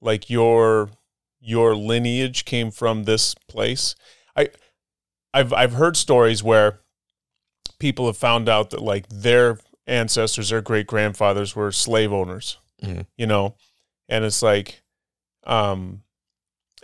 like 0.01 0.31
your 0.31 0.91
your 1.41 1.75
lineage 1.75 2.45
came 2.45 2.71
from 2.71 3.03
this 3.03 3.35
place. 3.49 3.97
I 4.37 4.51
I've 5.35 5.53
I've 5.53 5.73
heard 5.73 5.97
stories 5.97 6.45
where 6.45 6.79
people 7.81 8.07
have 8.07 8.17
found 8.17 8.49
out 8.49 8.71
that 8.71 8.81
like 8.81 9.09
their 9.09 9.59
ancestors, 9.89 10.51
their 10.51 10.63
great 10.63 10.87
grandfathers 10.87 11.57
were 11.57 11.73
slave 11.73 12.13
owners. 12.13 12.59
Mhm. 12.81 13.07
You 13.17 13.27
know, 13.27 13.57
and 14.09 14.25
it's 14.25 14.43
like 14.43 14.83
um 15.45 16.03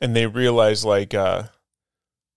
and 0.00 0.16
they 0.16 0.26
realize 0.26 0.84
like 0.84 1.14
uh 1.14 1.44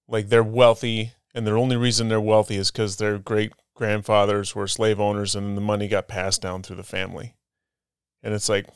like 0.07 0.29
they're 0.29 0.43
wealthy 0.43 1.13
and 1.33 1.47
the 1.47 1.51
only 1.51 1.75
reason 1.77 2.07
they're 2.09 2.21
wealthy 2.21 2.55
is 2.55 2.69
because 2.71 2.97
their 2.97 3.17
great 3.17 3.53
grandfathers 3.75 4.53
were 4.53 4.67
slave 4.67 4.99
owners 4.99 5.35
and 5.35 5.55
the 5.55 5.61
money 5.61 5.87
got 5.87 6.07
passed 6.07 6.41
down 6.41 6.61
through 6.61 6.75
the 6.75 6.83
family 6.83 7.35
and 8.21 8.33
it's 8.33 8.49
like 8.49 8.67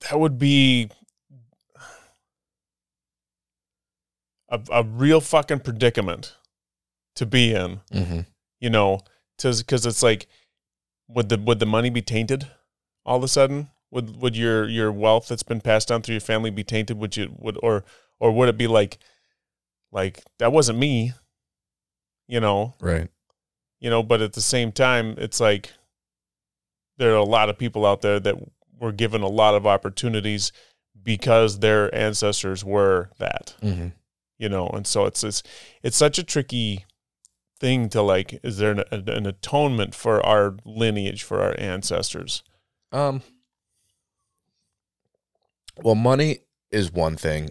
that 0.00 0.18
would 0.18 0.38
be 0.38 0.90
a, 4.48 4.60
a 4.72 4.82
real 4.82 5.20
fucking 5.20 5.60
predicament 5.60 6.34
to 7.18 7.26
be 7.26 7.52
in 7.52 7.80
Mm-hmm. 7.92 8.20
you 8.60 8.70
know 8.70 9.00
because 9.36 9.86
it's 9.86 10.02
like 10.02 10.26
would 11.08 11.28
the 11.28 11.38
would 11.38 11.58
the 11.60 11.66
money 11.66 11.90
be 11.90 12.02
tainted 12.02 12.48
all 13.04 13.16
of 13.16 13.22
a 13.22 13.28
sudden 13.28 13.68
would 13.90 14.20
would 14.20 14.36
your 14.36 14.68
your 14.68 14.90
wealth 14.92 15.28
that's 15.28 15.42
been 15.44 15.60
passed 15.60 15.88
down 15.88 16.02
through 16.02 16.14
your 16.14 16.20
family 16.20 16.50
be 16.50 16.64
tainted 16.64 16.98
would 16.98 17.16
you 17.16 17.32
would 17.38 17.56
or 17.62 17.84
or 18.20 18.32
would 18.32 18.48
it 18.48 18.58
be 18.58 18.66
like 18.66 18.98
like 19.92 20.22
that 20.38 20.52
wasn't 20.52 20.78
me 20.78 21.12
you 22.26 22.40
know 22.40 22.74
Right. 22.80 23.08
you 23.80 23.90
know 23.90 24.02
but 24.02 24.20
at 24.20 24.32
the 24.34 24.40
same 24.40 24.72
time 24.72 25.14
it's 25.18 25.40
like 25.40 25.72
there 26.98 27.12
are 27.12 27.16
a 27.16 27.24
lot 27.24 27.48
of 27.48 27.56
people 27.58 27.86
out 27.86 28.00
there 28.02 28.18
that 28.20 28.34
were 28.80 28.92
given 28.92 29.22
a 29.22 29.28
lot 29.28 29.54
of 29.54 29.66
opportunities 29.66 30.52
because 31.02 31.60
their 31.60 31.94
ancestors 31.94 32.64
were 32.64 33.10
that 33.18 33.54
Mm-hmm. 33.62 33.88
you 34.38 34.48
know 34.48 34.66
and 34.68 34.86
so 34.86 35.06
it's 35.06 35.22
it's 35.24 35.42
it's 35.82 35.96
such 35.96 36.18
a 36.18 36.24
tricky 36.24 36.84
thing 37.60 37.88
to 37.88 38.00
like 38.02 38.38
is 38.44 38.58
there 38.58 38.70
an, 38.70 39.08
an 39.08 39.26
atonement 39.26 39.94
for 39.94 40.24
our 40.24 40.56
lineage 40.64 41.22
for 41.22 41.40
our 41.42 41.54
ancestors 41.58 42.42
Um. 42.92 43.22
Well, 45.82 45.94
money 45.94 46.40
is 46.70 46.90
one 46.92 47.16
thing. 47.16 47.50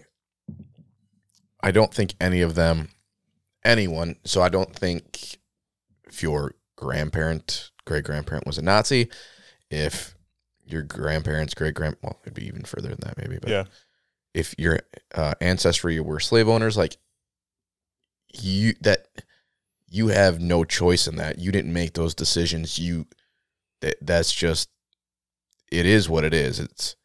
I 1.62 1.70
don't 1.70 1.92
think 1.94 2.14
any 2.20 2.42
of 2.42 2.54
them, 2.54 2.88
anyone. 3.64 4.16
So 4.24 4.42
I 4.42 4.48
don't 4.48 4.74
think 4.74 5.38
if 6.06 6.22
your 6.22 6.54
grandparent, 6.76 7.70
great 7.86 8.04
grandparent 8.04 8.46
was 8.46 8.58
a 8.58 8.62
Nazi, 8.62 9.08
if 9.70 10.14
your 10.66 10.82
grandparents, 10.82 11.54
great 11.54 11.74
grand, 11.74 11.96
well, 12.02 12.18
it'd 12.22 12.34
be 12.34 12.46
even 12.46 12.62
further 12.64 12.88
than 12.90 12.98
that, 13.00 13.16
maybe. 13.18 13.38
But 13.40 13.50
Yeah. 13.50 13.64
if 14.34 14.54
your 14.58 14.80
uh, 15.14 15.34
ancestry 15.40 15.98
were 15.98 16.20
slave 16.20 16.48
owners, 16.48 16.76
like 16.76 16.98
you, 18.34 18.74
that 18.82 19.06
you 19.90 20.08
have 20.08 20.40
no 20.40 20.64
choice 20.64 21.06
in 21.06 21.16
that. 21.16 21.38
You 21.38 21.50
didn't 21.52 21.72
make 21.72 21.94
those 21.94 22.14
decisions. 22.14 22.78
You, 22.78 23.06
that 23.80 23.96
that's 24.02 24.32
just 24.32 24.68
it 25.70 25.86
is 25.86 26.08
what 26.08 26.24
it 26.24 26.34
is. 26.34 26.60
It's 26.60 26.96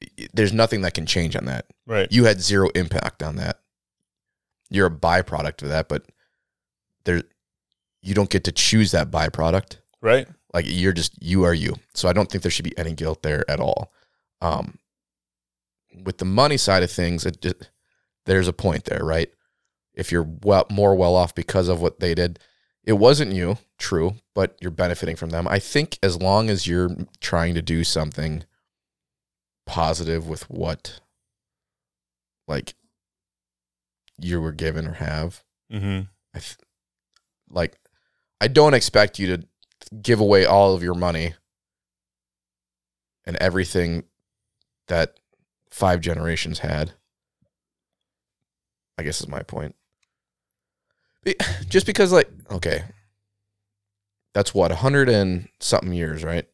it- 0.00 0.30
there's 0.34 0.52
nothing 0.52 0.82
that 0.82 0.94
can 0.94 1.06
change 1.06 1.36
on 1.36 1.44
that. 1.46 1.66
right 1.86 2.10
You 2.10 2.24
had 2.24 2.40
zero 2.40 2.68
impact 2.74 3.22
on 3.22 3.36
that. 3.36 3.60
You're 4.70 4.86
a 4.88 4.90
byproduct 4.90 5.62
of 5.62 5.68
that, 5.68 5.88
but 5.88 6.06
there 7.04 7.22
you 8.02 8.14
don't 8.14 8.30
get 8.30 8.44
to 8.44 8.52
choose 8.52 8.90
that 8.90 9.10
byproduct. 9.10 9.78
right 10.02 10.28
Like 10.52 10.66
you're 10.68 10.92
just 10.92 11.20
you 11.22 11.44
are 11.44 11.54
you. 11.54 11.76
So 11.94 12.08
I 12.08 12.12
don't 12.12 12.30
think 12.30 12.42
there 12.42 12.50
should 12.50 12.64
be 12.64 12.76
any 12.78 12.92
guilt 12.92 13.22
there 13.22 13.48
at 13.50 13.60
all. 13.60 13.92
Um 14.40 14.78
with 16.04 16.18
the 16.18 16.24
money 16.24 16.56
side 16.56 16.82
of 16.82 16.90
things, 16.90 17.24
it 17.24 17.40
just, 17.40 17.70
there's 18.26 18.48
a 18.48 18.52
point 18.52 18.84
there, 18.84 19.04
right? 19.04 19.30
If 19.94 20.10
you're 20.10 20.28
well 20.42 20.66
more 20.70 20.94
well 20.94 21.14
off 21.14 21.34
because 21.34 21.68
of 21.68 21.80
what 21.80 22.00
they 22.00 22.14
did, 22.14 22.38
it 22.82 22.94
wasn't 22.94 23.32
you, 23.32 23.58
true, 23.78 24.16
but 24.34 24.56
you're 24.60 24.70
benefiting 24.70 25.16
from 25.16 25.30
them. 25.30 25.48
I 25.48 25.58
think 25.58 25.98
as 26.02 26.20
long 26.20 26.50
as 26.50 26.66
you're 26.66 26.90
trying 27.20 27.54
to 27.54 27.62
do 27.62 27.84
something 27.84 28.44
positive 29.66 30.28
with 30.28 30.48
what 30.50 31.00
like 32.46 32.74
you 34.20 34.40
were 34.40 34.52
given 34.52 34.86
or 34.86 34.94
have. 34.94 35.42
Mm-hmm. 35.72 36.02
I 36.34 36.38
th- 36.38 36.58
like 37.50 37.78
I 38.40 38.48
don't 38.48 38.74
expect 38.74 39.18
you 39.18 39.36
to 39.36 39.46
give 40.02 40.20
away 40.20 40.44
all 40.44 40.74
of 40.74 40.82
your 40.82 40.94
money 40.94 41.34
and 43.24 43.36
everything 43.36 44.04
that 44.88 45.18
five 45.70 46.00
generations 46.00 46.60
had. 46.60 46.92
I 48.98 49.02
guess 49.02 49.20
is 49.20 49.28
my 49.28 49.42
point. 49.42 49.74
Just 51.68 51.86
because 51.86 52.12
like 52.12 52.28
okay. 52.50 52.84
That's 54.34 54.52
what, 54.52 54.72
a 54.72 54.76
hundred 54.76 55.08
and 55.08 55.48
something 55.60 55.92
years, 55.92 56.24
right? 56.24 56.46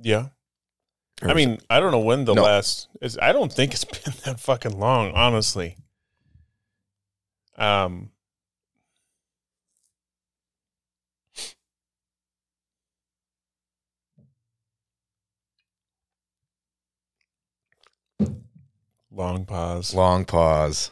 Yeah. 0.00 0.28
Or 1.20 1.30
I 1.30 1.34
mean, 1.34 1.58
I 1.68 1.80
don't 1.80 1.90
know 1.90 1.98
when 1.98 2.24
the 2.24 2.34
No. 2.34 2.42
last 2.44 2.88
is. 3.00 3.18
I 3.20 3.32
don't 3.32 3.52
think 3.52 3.72
it's 3.74 3.84
been 4.04 4.14
that 4.24 4.38
fucking 4.40 4.78
long, 4.78 5.12
honestly. 5.12 5.76
Um, 7.56 8.10
long 19.10 19.44
pause. 19.44 19.94
long 19.94 20.24
pause. 20.24 20.90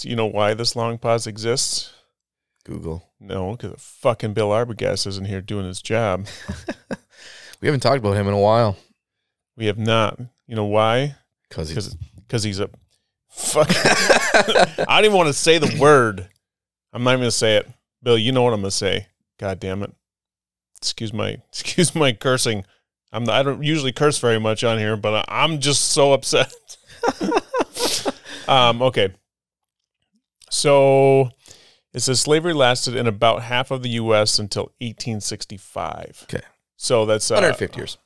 That's, 0.00 0.08
you 0.08 0.16
know 0.16 0.26
why 0.26 0.54
this 0.54 0.74
long 0.76 0.96
pause 0.96 1.26
exists? 1.26 1.92
Google. 2.64 3.10
No, 3.20 3.52
because 3.52 3.74
fucking 3.76 4.32
Bill 4.32 4.48
Arbogast 4.48 5.06
isn't 5.06 5.26
here 5.26 5.42
doing 5.42 5.66
his 5.66 5.82
job. 5.82 6.26
We 7.60 7.68
haven't 7.68 7.80
talked 7.80 7.98
about 7.98 8.16
him 8.16 8.26
in 8.26 8.32
a 8.32 8.38
while. 8.38 8.78
We 9.54 9.66
have 9.66 9.76
not. 9.76 10.18
You 10.46 10.56
know 10.56 10.64
why? 10.64 11.16
Because 11.46 11.68
he's 11.68 11.74
Because 11.88 12.10
because 12.16 12.42
he's 12.42 12.58
a 12.58 12.70
fuck. 13.28 13.68
I 14.88 14.96
don't 14.96 15.04
even 15.04 15.16
want 15.18 15.26
to 15.26 15.34
say 15.34 15.58
the 15.58 15.78
word. 15.78 16.26
I'm 16.94 17.04
not 17.04 17.10
even 17.10 17.20
gonna 17.20 17.32
say 17.32 17.58
it. 17.58 17.68
Bill, 18.02 18.16
you 18.16 18.32
know 18.32 18.40
what 18.40 18.54
I'm 18.54 18.62
gonna 18.62 18.70
say. 18.70 19.08
God 19.38 19.60
damn 19.60 19.82
it. 19.82 19.92
Excuse 20.78 21.12
my 21.12 21.36
excuse 21.50 21.94
my 21.94 22.14
cursing. 22.14 22.64
I'm 23.12 23.28
I 23.28 23.42
don't 23.42 23.62
usually 23.62 23.92
curse 23.92 24.18
very 24.18 24.40
much 24.40 24.64
on 24.64 24.78
here, 24.78 24.96
but 24.96 25.28
I, 25.28 25.44
I'm 25.44 25.60
just 25.60 25.88
so 25.88 26.14
upset. 26.14 26.54
um. 28.48 28.80
Okay. 28.80 29.12
So 30.50 31.30
it 31.94 32.00
says 32.00 32.20
slavery 32.20 32.52
lasted 32.52 32.94
in 32.96 33.06
about 33.06 33.42
half 33.42 33.70
of 33.70 33.82
the 33.82 33.90
U.S. 33.90 34.38
until 34.38 34.64
1865. 34.80 36.26
Okay. 36.28 36.44
So 36.76 37.06
that's 37.06 37.30
uh, 37.30 37.34
150 37.34 37.78
years. 37.78 37.98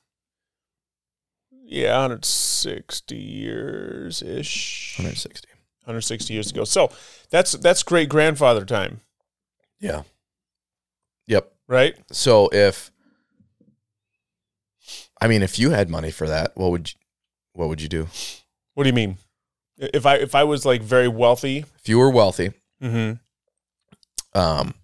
Yeah, 1.66 1.92
160 2.03 3.16
years 3.16 4.22
ish. 4.22 4.95
160. 4.99 5.49
160 5.84 6.34
years 6.34 6.51
ago. 6.51 6.64
So 6.64 6.90
that's 7.30 7.53
that's 7.53 7.82
great 7.82 8.09
grandfather 8.09 8.64
time, 8.64 9.01
Yeah. 9.80 10.03
Yep. 11.26 11.53
right? 11.68 11.95
So 12.11 12.49
if 12.53 12.90
I 15.20 15.28
mean 15.28 15.42
if 15.42 15.59
you 15.59 15.70
had 15.70 15.90
money 15.90 16.11
for 16.11 16.26
that, 16.28 16.53
what 16.57 16.70
would 16.70 16.90
you, 16.92 16.99
what 17.53 17.68
would 17.68 17.82
you 17.82 17.88
do? 17.88 18.09
What 18.74 18.84
do 18.84 18.88
you 18.88 18.95
mean? 18.95 19.18
If 19.79 20.07
I 20.07 20.16
if 20.16 20.35
I 20.35 20.45
was 20.45 20.64
like 20.64 20.83
very 20.83 21.09
wealthy, 21.09 21.64
If 21.81 21.89
you 21.89 21.99
were 21.99 22.11
wealthy, 22.11 22.53
mm-hmm. 22.83 24.39
um 24.39 24.75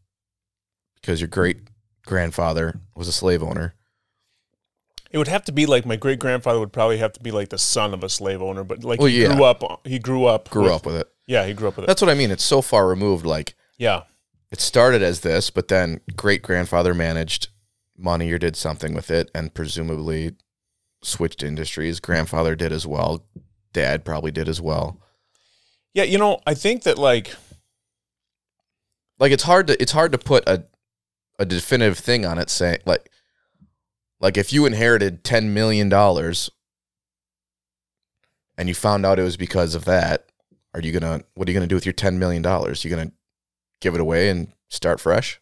because 0.96 1.20
your 1.20 1.28
great 1.28 1.58
grandfather 2.04 2.78
was 2.94 3.08
a 3.08 3.12
slave 3.12 3.42
owner. 3.42 3.74
it 5.10 5.18
would 5.18 5.28
have 5.28 5.44
to 5.44 5.52
be 5.52 5.64
like 5.66 5.86
my 5.86 5.96
great 5.96 6.18
grandfather 6.18 6.58
would 6.60 6.72
probably 6.72 6.98
have 6.98 7.12
to 7.14 7.20
be 7.20 7.30
like 7.30 7.48
the 7.50 7.58
son 7.58 7.94
of 7.94 8.02
a 8.04 8.08
slave 8.08 8.42
owner, 8.42 8.64
but 8.64 8.84
like 8.84 8.98
Well, 9.00 9.08
he 9.08 9.22
yeah. 9.22 9.34
grew 9.34 9.44
up. 9.44 9.86
He 9.86 9.98
grew 9.98 10.24
up. 10.26 10.50
Grew 10.50 10.64
with- 10.64 10.72
up 10.72 10.86
with 10.86 10.96
it. 10.96 11.08
Yeah, 11.26 11.46
he 11.46 11.54
grew 11.54 11.68
up 11.68 11.76
with 11.76 11.84
it. 11.84 11.86
That's 11.86 12.02
what 12.02 12.10
I 12.10 12.14
mean. 12.14 12.30
It's 12.32 12.42
so 12.44 12.60
far 12.60 12.88
removed 12.88 13.24
like 13.24 13.54
Yeah, 13.78 14.02
it 14.50 14.60
started 14.60 15.02
as 15.02 15.20
this, 15.20 15.48
but 15.50 15.68
then 15.68 16.00
great 16.16 16.42
grandfather 16.42 16.92
managed 16.94 17.48
money 17.96 18.30
or 18.32 18.38
did 18.38 18.56
something 18.56 18.94
with 18.94 19.10
it 19.10 19.30
and 19.34 19.54
presumably 19.54 20.32
switched 21.02 21.42
industries. 21.44 22.00
Grandfather 22.00 22.56
did 22.56 22.72
as 22.72 22.86
well. 22.86 23.24
Dad 23.72 24.04
probably 24.04 24.30
did 24.30 24.48
as 24.48 24.60
well. 24.60 25.00
yeah. 25.94 26.04
You 26.04 26.18
know, 26.18 26.40
I 26.46 26.54
think 26.54 26.82
that 26.84 26.98
like 26.98 27.34
Like 29.18 29.32
it's 29.32 29.42
hard 29.44 29.66
to 29.68 29.80
it's 29.80 29.92
hard 29.92 30.12
to 30.12 30.18
put 30.18 30.48
a 30.48 30.64
a 31.38 31.44
definitive 31.44 31.98
thing 31.98 32.24
on 32.26 32.38
it 32.38 32.50
saying 32.50 32.78
like 32.84 33.10
like 34.20 34.36
if 34.36 34.52
you 34.52 34.66
inherited 34.66 35.24
10 35.24 35.54
million 35.54 35.88
dollars 35.88 36.50
and 38.58 38.68
you 38.68 38.74
found 38.74 39.06
out 39.06 39.18
it 39.18 39.22
was 39.22 39.38
because 39.38 39.74
of 39.74 39.86
that, 39.86 40.26
are 40.74 40.80
you 40.80 40.92
going 40.92 41.02
to 41.20 41.24
what 41.34 41.48
are 41.48 41.50
you 41.52 41.56
going 41.58 41.66
to 41.66 41.72
do 41.72 41.76
with 41.76 41.86
your 41.86 41.94
10 41.94 42.18
million 42.18 42.42
dollars? 42.42 42.84
You 42.84 42.90
going 42.90 43.08
to 43.08 43.14
give 43.80 43.94
it 43.94 44.00
away 44.00 44.28
and 44.28 44.52
start 44.68 45.00
fresh? 45.00 45.40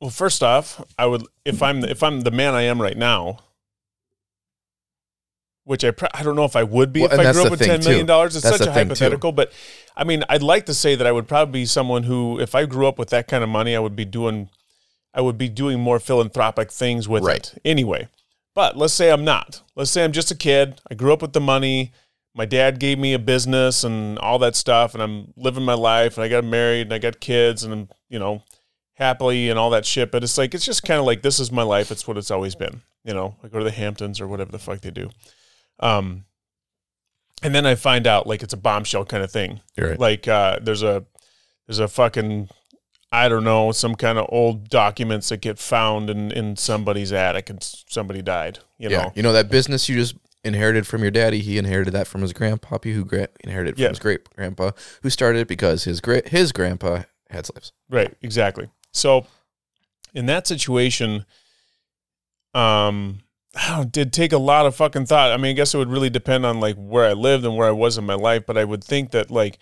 Well, 0.00 0.10
first 0.10 0.42
off, 0.42 0.84
I 0.98 1.06
would 1.06 1.24
if 1.44 1.62
I'm 1.62 1.82
if 1.84 2.02
I'm 2.02 2.20
the 2.22 2.30
man 2.30 2.54
I 2.54 2.62
am 2.62 2.80
right 2.80 2.96
now, 2.96 3.38
which 5.64 5.84
I 5.84 5.90
pr- 5.90 6.06
I 6.14 6.22
don't 6.22 6.36
know 6.36 6.44
if 6.44 6.56
I 6.56 6.62
would 6.62 6.92
be 6.92 7.00
Well, 7.02 7.12
if 7.12 7.18
I 7.18 7.32
grew 7.32 7.44
up 7.44 7.50
with 7.50 7.60
ten 7.60 7.80
million 7.80 8.06
dollars. 8.06 8.36
It's 8.36 8.44
That's 8.44 8.58
such 8.58 8.66
a 8.66 8.70
too. 8.70 8.74
hypothetical, 8.74 9.32
but 9.32 9.52
I 9.96 10.04
mean, 10.04 10.22
I'd 10.28 10.42
like 10.42 10.66
to 10.66 10.74
say 10.74 10.94
that 10.94 11.06
I 11.06 11.12
would 11.12 11.26
probably 11.28 11.60
be 11.60 11.66
someone 11.66 12.02
who, 12.04 12.38
if 12.40 12.54
I 12.54 12.66
grew 12.66 12.86
up 12.86 12.98
with 12.98 13.10
that 13.10 13.28
kind 13.28 13.42
of 13.42 13.50
money, 13.50 13.74
I 13.74 13.78
would 13.78 13.96
be 13.96 14.04
doing, 14.04 14.50
I 15.14 15.20
would 15.20 15.38
be 15.38 15.48
doing 15.48 15.80
more 15.80 15.98
philanthropic 16.00 16.70
things 16.70 17.08
with 17.08 17.22
Right. 17.24 17.52
it 17.54 17.60
anyway. 17.64 18.08
But 18.54 18.76
let's 18.76 18.94
say 18.94 19.10
I'm 19.10 19.24
not. 19.24 19.62
Let's 19.74 19.90
say 19.90 20.04
I'm 20.04 20.12
just 20.12 20.30
a 20.30 20.36
kid. 20.36 20.80
I 20.90 20.94
grew 20.94 21.12
up 21.12 21.22
with 21.22 21.32
the 21.32 21.40
money. 21.40 21.92
My 22.36 22.44
dad 22.44 22.78
gave 22.80 22.98
me 22.98 23.12
a 23.14 23.18
business 23.18 23.84
and 23.84 24.18
all 24.18 24.38
that 24.40 24.56
stuff, 24.56 24.92
and 24.94 25.02
I'm 25.02 25.32
living 25.36 25.64
my 25.64 25.74
life, 25.74 26.16
and 26.16 26.24
I 26.24 26.28
got 26.28 26.44
married, 26.44 26.82
and 26.82 26.92
I 26.92 26.98
got 26.98 27.20
kids, 27.20 27.62
and 27.64 27.72
I'm, 27.72 27.88
you 28.08 28.18
know, 28.18 28.42
happily 28.94 29.50
and 29.50 29.58
all 29.58 29.70
that 29.70 29.86
shit. 29.86 30.10
But 30.10 30.22
it's 30.24 30.36
like 30.36 30.52
it's 30.54 30.64
just 30.64 30.82
kind 30.82 30.98
of 31.00 31.06
like 31.06 31.22
this 31.22 31.38
is 31.40 31.50
my 31.52 31.62
life. 31.62 31.90
It's 31.92 32.06
what 32.08 32.16
it's 32.16 32.30
always 32.32 32.54
been. 32.54 32.82
You 33.04 33.14
know, 33.14 33.36
I 33.44 33.48
go 33.48 33.58
to 33.58 33.64
the 33.64 33.70
Hamptons 33.70 34.20
or 34.20 34.26
whatever 34.26 34.50
the 34.52 34.58
fuck 34.58 34.80
they 34.80 34.90
do. 34.90 35.10
Um, 35.80 36.24
and 37.42 37.54
then 37.54 37.66
I 37.66 37.74
find 37.74 38.06
out 38.06 38.26
like 38.26 38.42
it's 38.42 38.54
a 38.54 38.58
bombshell 38.58 39.04
kind 39.04 39.22
of 39.22 39.30
thing. 39.30 39.60
Right. 39.76 39.98
Like 39.98 40.26
uh, 40.28 40.58
there's 40.62 40.82
a 40.82 41.04
there's 41.66 41.78
a 41.78 41.88
fucking 41.88 42.48
I 43.12 43.28
don't 43.28 43.44
know 43.44 43.70
some 43.72 43.94
kind 43.94 44.18
of 44.18 44.26
old 44.30 44.68
documents 44.68 45.28
that 45.28 45.38
get 45.38 45.58
found 45.58 46.10
in 46.10 46.30
in 46.32 46.56
somebody's 46.56 47.12
attic 47.12 47.50
and 47.50 47.62
somebody 47.62 48.22
died. 48.22 48.60
You 48.78 48.90
yeah. 48.90 49.02
know. 49.02 49.12
You 49.14 49.22
know 49.22 49.32
that 49.32 49.50
business 49.50 49.88
you 49.88 49.96
just 49.96 50.16
inherited 50.42 50.86
from 50.86 51.02
your 51.02 51.10
daddy, 51.10 51.40
he 51.40 51.56
inherited 51.58 51.92
that 51.94 52.06
from 52.06 52.20
his 52.20 52.32
grandpappy 52.34 52.92
who 52.92 53.04
gra- 53.04 53.28
inherited 53.42 53.70
it 53.70 53.74
from 53.76 53.82
Yeah. 53.82 53.88
his 53.90 53.98
great 53.98 54.28
grandpa 54.34 54.72
who 55.02 55.10
started 55.10 55.40
it 55.40 55.48
because 55.48 55.84
his 55.84 56.00
great 56.00 56.28
his 56.28 56.52
grandpa 56.52 57.02
had 57.30 57.46
slaves. 57.46 57.72
Right, 57.88 58.14
exactly. 58.22 58.68
So 58.92 59.26
in 60.14 60.26
that 60.26 60.46
situation, 60.46 61.24
um, 62.54 63.20
Did 63.90 64.12
take 64.12 64.32
a 64.32 64.38
lot 64.38 64.66
of 64.66 64.74
fucking 64.76 65.06
thought. 65.06 65.32
I 65.32 65.36
mean, 65.36 65.50
I 65.50 65.54
guess 65.54 65.74
it 65.74 65.78
would 65.78 65.90
really 65.90 66.10
depend 66.10 66.44
on 66.46 66.60
like 66.60 66.76
where 66.76 67.04
I 67.08 67.12
lived 67.12 67.44
and 67.44 67.56
where 67.56 67.68
I 67.68 67.72
was 67.72 67.98
in 67.98 68.04
my 68.04 68.14
life, 68.14 68.44
but 68.46 68.58
I 68.58 68.64
would 68.64 68.82
think 68.82 69.10
that 69.12 69.30
like, 69.30 69.58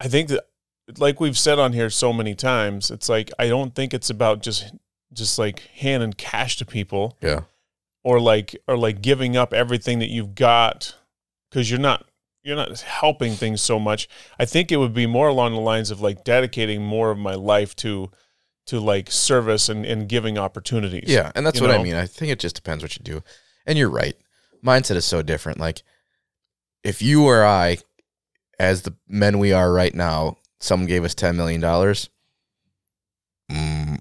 I 0.00 0.08
think 0.08 0.28
that 0.28 0.44
like 0.98 1.20
we've 1.20 1.38
said 1.38 1.58
on 1.58 1.72
here 1.72 1.90
so 1.90 2.12
many 2.12 2.34
times, 2.34 2.90
it's 2.90 3.08
like 3.08 3.30
I 3.38 3.48
don't 3.48 3.74
think 3.74 3.94
it's 3.94 4.10
about 4.10 4.42
just 4.42 4.74
just 5.12 5.38
like 5.38 5.60
handing 5.76 6.12
cash 6.12 6.56
to 6.56 6.66
people 6.66 7.16
Yeah. 7.22 7.42
or 8.02 8.20
like 8.20 8.56
or 8.66 8.76
like 8.76 9.00
giving 9.00 9.36
up 9.36 9.52
everything 9.54 10.00
that 10.00 10.10
you've 10.10 10.34
got 10.34 10.94
because 11.50 11.70
you're 11.70 11.80
not 11.80 12.04
you're 12.42 12.56
not 12.56 12.80
helping 12.80 13.32
things 13.32 13.62
so 13.62 13.78
much. 13.78 14.08
I 14.38 14.44
think 14.44 14.70
it 14.70 14.76
would 14.76 14.92
be 14.92 15.06
more 15.06 15.28
along 15.28 15.52
the 15.52 15.60
lines 15.60 15.90
of 15.90 16.00
like 16.02 16.24
dedicating 16.24 16.82
more 16.82 17.10
of 17.10 17.16
my 17.18 17.34
life 17.34 17.74
to 17.76 18.10
to 18.66 18.80
like 18.80 19.10
service 19.10 19.68
and, 19.68 19.84
and 19.84 20.08
giving 20.08 20.38
opportunities. 20.38 21.04
Yeah, 21.08 21.30
and 21.34 21.46
that's 21.46 21.60
what 21.60 21.70
I 21.70 21.82
mean. 21.82 21.94
I 21.94 22.06
think 22.06 22.30
it 22.32 22.38
just 22.38 22.56
depends 22.56 22.82
what 22.82 22.96
you 22.96 23.02
do. 23.02 23.22
And 23.66 23.78
you're 23.78 23.90
right. 23.90 24.16
Mindset 24.64 24.96
is 24.96 25.04
so 25.04 25.22
different. 25.22 25.58
Like 25.60 25.82
if 26.82 27.02
you 27.02 27.24
or 27.26 27.44
I, 27.44 27.78
as 28.58 28.82
the 28.82 28.94
men 29.08 29.38
we 29.38 29.52
are 29.52 29.72
right 29.72 29.94
now, 29.94 30.38
someone 30.60 30.86
gave 30.88 31.04
us 31.04 31.14
ten 31.14 31.36
million 31.36 31.60
dollars. 31.60 32.08
Mm, 33.50 33.98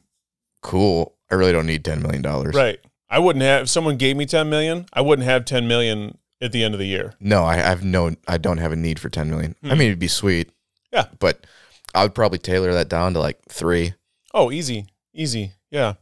cool. 0.61 1.15
I 1.31 1.35
really 1.35 1.51
don't 1.51 1.65
need 1.65 1.83
ten 1.83 2.01
million 2.01 2.21
dollars. 2.21 2.55
Right. 2.55 2.79
I 3.09 3.19
wouldn't 3.19 3.43
have 3.43 3.63
if 3.63 3.69
someone 3.69 3.97
gave 3.97 4.17
me 4.17 4.25
10 4.25 4.49
million, 4.49 4.87
I 4.91 5.01
wouldn't 5.01 5.27
have 5.27 5.45
10 5.45 5.67
million 5.67 6.17
at 6.41 6.51
the 6.51 6.63
end 6.63 6.73
of 6.73 6.79
the 6.79 6.87
year. 6.87 7.13
No, 7.19 7.43
I 7.45 7.57
have 7.57 7.83
no. 7.83 8.15
I 8.27 8.39
don't 8.39 8.57
have 8.57 8.71
a 8.71 8.75
need 8.75 8.97
for 8.99 9.09
ten 9.09 9.29
million. 9.29 9.55
I 9.63 9.67
Hmm. 9.69 9.77
mean, 9.77 9.87
it'd 9.89 9.99
be 9.99 10.07
sweet. 10.07 10.49
Yeah. 10.91 11.05
but 11.19 11.45
I 11.95 12.03
would 12.03 12.15
probably 12.15 12.37
tailor 12.39 12.73
that 12.73 12.89
down 12.89 13.13
to 13.13 13.19
like 13.19 13.39
three. 13.49 13.93
Oh, 14.33 14.51
easy. 14.51 14.87
Easy. 15.13 15.51
Yeah. 15.69 15.93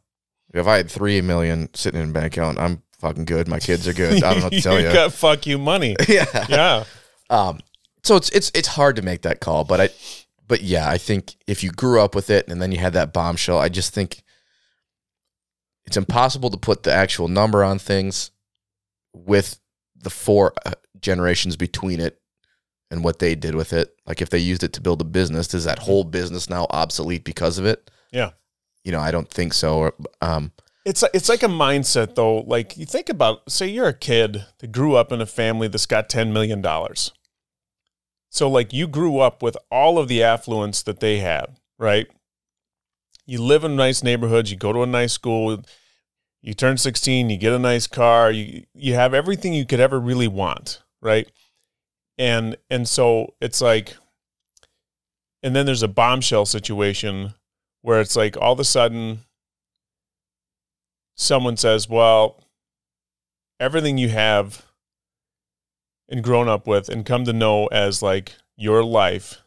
If 0.53 0.67
I 0.67 0.77
had 0.77 0.89
three 0.91 1.21
million 1.21 1.69
sitting 1.73 2.01
in 2.01 2.09
a 2.09 2.13
bank 2.13 2.33
account, 2.37 2.59
I'm 2.59 2.81
fucking 2.99 3.25
good. 3.25 3.47
My 3.47 3.59
kids 3.59 3.87
are 3.87 3.93
good. 3.93 4.23
I 4.23 4.33
don't 4.33 4.39
know 4.39 4.43
what 4.45 4.53
to 4.53 4.61
tell 4.61 4.79
you. 4.79 4.91
got 4.91 5.13
fuck 5.13 5.45
you 5.47 5.57
money. 5.57 5.95
yeah. 6.07 6.45
Yeah. 6.49 6.83
Um, 7.29 7.59
so 8.03 8.15
it's 8.15 8.29
it's 8.31 8.51
it's 8.53 8.67
hard 8.67 8.95
to 8.97 9.01
make 9.01 9.21
that 9.23 9.39
call, 9.39 9.63
but 9.63 9.79
I, 9.81 9.89
but 10.47 10.61
yeah, 10.61 10.89
I 10.89 10.97
think 10.97 11.35
if 11.47 11.63
you 11.63 11.71
grew 11.71 12.01
up 12.01 12.15
with 12.15 12.29
it 12.29 12.47
and 12.49 12.61
then 12.61 12.71
you 12.71 12.79
had 12.79 12.93
that 12.93 13.13
bombshell, 13.13 13.57
I 13.59 13.69
just 13.69 13.93
think 13.93 14.23
it's 15.85 15.97
impossible 15.97 16.49
to 16.49 16.57
put 16.57 16.83
the 16.83 16.91
actual 16.93 17.27
number 17.27 17.63
on 17.63 17.79
things. 17.79 18.31
with 19.13 19.59
the 19.95 20.09
four 20.09 20.53
uh, 20.65 20.71
generations 20.99 21.55
between 21.55 21.99
it 21.99 22.19
and 22.89 23.03
what 23.03 23.19
they 23.19 23.35
did 23.35 23.55
with 23.55 23.71
it. 23.71 23.93
Like 24.05 24.21
if 24.21 24.29
they 24.29 24.39
used 24.39 24.63
it 24.63 24.73
to 24.73 24.81
build 24.81 24.99
a 25.01 25.05
business, 25.05 25.53
is 25.53 25.65
that 25.65 25.79
whole 25.79 26.03
business 26.03 26.49
now 26.49 26.65
obsolete 26.71 27.23
because 27.23 27.57
of 27.59 27.65
it? 27.65 27.89
Yeah. 28.11 28.31
You 28.83 28.91
know, 28.91 28.99
I 28.99 29.11
don't 29.11 29.29
think 29.29 29.53
so. 29.53 29.77
Or, 29.77 29.93
Um, 30.21 30.51
It's 30.85 31.03
it's 31.13 31.29
like 31.29 31.43
a 31.43 31.47
mindset 31.47 32.15
though. 32.15 32.39
Like 32.39 32.75
you 32.77 32.85
think 32.85 33.09
about, 33.09 33.51
say 33.51 33.67
you're 33.67 33.87
a 33.87 33.93
kid 33.93 34.45
that 34.59 34.71
grew 34.71 34.95
up 34.95 35.11
in 35.11 35.21
a 35.21 35.25
family 35.25 35.67
that's 35.67 35.85
got 35.85 36.09
ten 36.09 36.33
million 36.33 36.61
dollars. 36.61 37.11
So 38.29 38.49
like 38.49 38.73
you 38.73 38.87
grew 38.87 39.19
up 39.19 39.43
with 39.43 39.57
all 39.69 39.99
of 39.99 40.07
the 40.07 40.23
affluence 40.23 40.81
that 40.83 40.99
they 40.99 41.19
had, 41.19 41.57
right? 41.77 42.07
You 43.25 43.41
live 43.41 43.63
in 43.63 43.75
nice 43.75 44.01
neighborhoods. 44.03 44.49
You 44.51 44.57
go 44.57 44.73
to 44.73 44.81
a 44.81 44.87
nice 44.87 45.13
school. 45.13 45.63
You 46.41 46.53
turn 46.55 46.77
sixteen. 46.77 47.29
You 47.29 47.37
get 47.37 47.53
a 47.53 47.59
nice 47.59 47.85
car. 47.87 48.31
You 48.31 48.65
you 48.73 48.95
have 48.95 49.13
everything 49.13 49.53
you 49.53 49.65
could 49.65 49.79
ever 49.79 49.99
really 49.99 50.27
want, 50.27 50.81
right? 51.01 51.29
And 52.17 52.57
and 52.71 52.89
so 52.89 53.35
it's 53.39 53.61
like, 53.61 53.95
and 55.43 55.55
then 55.55 55.67
there's 55.67 55.83
a 55.83 55.87
bombshell 55.87 56.45
situation 56.47 57.35
where 57.81 57.99
it's 58.01 58.15
like 58.15 58.37
all 58.37 58.53
of 58.53 58.59
a 58.59 58.63
sudden 58.63 59.19
someone 61.15 61.57
says, 61.57 61.87
well, 61.89 62.43
everything 63.59 63.97
you 63.97 64.09
have 64.09 64.65
and 66.09 66.23
grown 66.23 66.49
up 66.49 66.67
with 66.67 66.89
and 66.89 67.05
come 67.05 67.23
to 67.25 67.33
know 67.33 67.67
as 67.67 68.01
like 68.01 68.33
your 68.55 68.83
life 68.83 69.41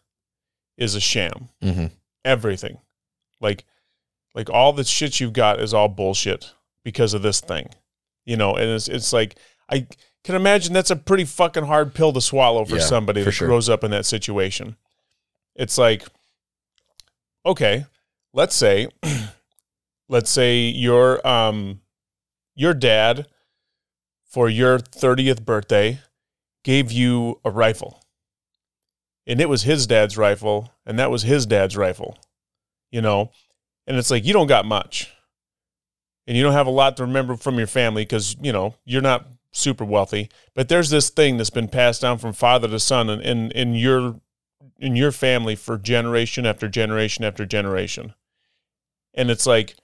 is 0.76 0.94
a 0.94 1.00
sham. 1.00 1.48
mhm. 1.62 1.90
Everything. 2.24 2.78
Like 3.40 3.64
like 4.34 4.48
all 4.50 4.72
the 4.72 4.84
shit 4.84 5.20
you've 5.20 5.32
got 5.34 5.60
is 5.60 5.74
all 5.74 5.88
bullshit 5.88 6.52
because 6.84 7.12
of 7.14 7.22
this 7.22 7.40
thing. 7.40 7.68
You 8.24 8.36
know, 8.36 8.54
and 8.56 8.70
it's 8.70 8.88
it's 8.88 9.12
like 9.12 9.36
I 9.70 9.86
can 10.24 10.34
imagine 10.34 10.72
that's 10.72 10.90
a 10.90 10.96
pretty 10.96 11.24
fucking 11.26 11.64
hard 11.66 11.92
pill 11.92 12.12
to 12.14 12.20
swallow 12.20 12.64
for 12.64 12.76
Yeah, 12.76 12.82
somebody 12.82 13.20
for 13.20 13.26
that 13.26 13.32
sure. 13.32 13.48
grows 13.48 13.68
up 13.68 13.84
in 13.84 13.90
that 13.90 14.06
situation. 14.06 14.76
It's 15.54 15.76
like 15.76 16.04
okay, 17.44 17.84
let's 18.34 18.54
say 18.54 18.88
let's 20.08 20.30
say 20.30 20.58
your 20.58 21.26
um 21.26 21.80
your 22.54 22.74
dad 22.74 23.26
for 24.22 24.50
your 24.50 24.78
30th 24.78 25.44
birthday 25.44 26.00
gave 26.62 26.92
you 26.92 27.40
a 27.44 27.50
rifle. 27.50 28.00
And 29.26 29.40
it 29.40 29.48
was 29.48 29.62
his 29.62 29.86
dad's 29.86 30.18
rifle 30.18 30.72
and 30.84 30.98
that 30.98 31.10
was 31.10 31.22
his 31.22 31.46
dad's 31.46 31.76
rifle 31.76 32.18
you 32.94 33.02
know? 33.02 33.32
And 33.88 33.96
it's 33.96 34.10
like 34.10 34.24
you 34.24 34.32
don't 34.32 34.46
got 34.46 34.64
much. 34.64 35.12
And 36.26 36.36
you 36.36 36.42
don't 36.44 36.52
have 36.52 36.68
a 36.68 36.70
lot 36.70 36.96
to 36.96 37.02
remember 37.02 37.36
from 37.36 37.58
your 37.58 37.66
family 37.66 38.02
because 38.02 38.36
you 38.40 38.52
know 38.52 38.76
you're 38.86 39.02
not 39.02 39.26
super 39.50 39.84
wealthy. 39.84 40.30
But 40.54 40.68
there's 40.68 40.88
this 40.88 41.10
thing 41.10 41.36
that's 41.36 41.50
been 41.50 41.68
passed 41.68 42.00
down 42.00 42.18
from 42.18 42.32
father 42.32 42.68
to 42.68 42.78
son 42.78 43.10
in, 43.10 43.20
in, 43.20 43.50
in 43.50 43.74
your 43.74 44.20
in 44.78 44.96
your 44.96 45.12
family 45.12 45.56
for 45.56 45.76
generation 45.76 46.46
after 46.46 46.68
generation 46.68 47.24
after 47.24 47.44
generation 47.44 48.14
and 49.14 49.30
it's 49.30 49.46
like 49.46 49.76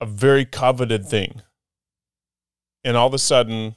a 0.00 0.06
very 0.06 0.44
coveted 0.44 1.06
thing. 1.06 1.42
And 2.84 2.96
all 2.96 3.06
of 3.06 3.14
a 3.14 3.18
sudden 3.18 3.76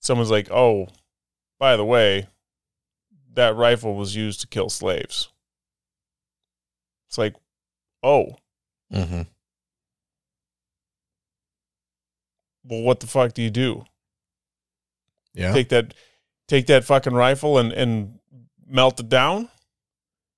someone's 0.00 0.30
like 0.30 0.50
oh 0.50 0.88
by 1.58 1.76
the 1.76 1.84
way 1.84 2.28
that 3.34 3.56
rifle 3.56 3.94
was 3.94 4.14
used 4.14 4.40
to 4.40 4.46
kill 4.46 4.68
slaves. 4.68 5.28
It's 7.08 7.18
like 7.18 7.34
oh. 8.02 8.36
Mm-hmm. 8.92 9.22
well 12.64 12.82
what 12.82 13.00
the 13.00 13.06
fuck 13.06 13.34
do 13.34 13.42
you 13.42 13.50
do? 13.50 13.84
Yeah. 15.34 15.52
take 15.52 15.68
that 15.68 15.94
take 16.48 16.66
that 16.66 16.84
fucking 16.84 17.14
rifle 17.14 17.58
and 17.58 17.72
and 17.72 18.18
melt 18.66 18.98
it 19.00 19.08
down 19.08 19.48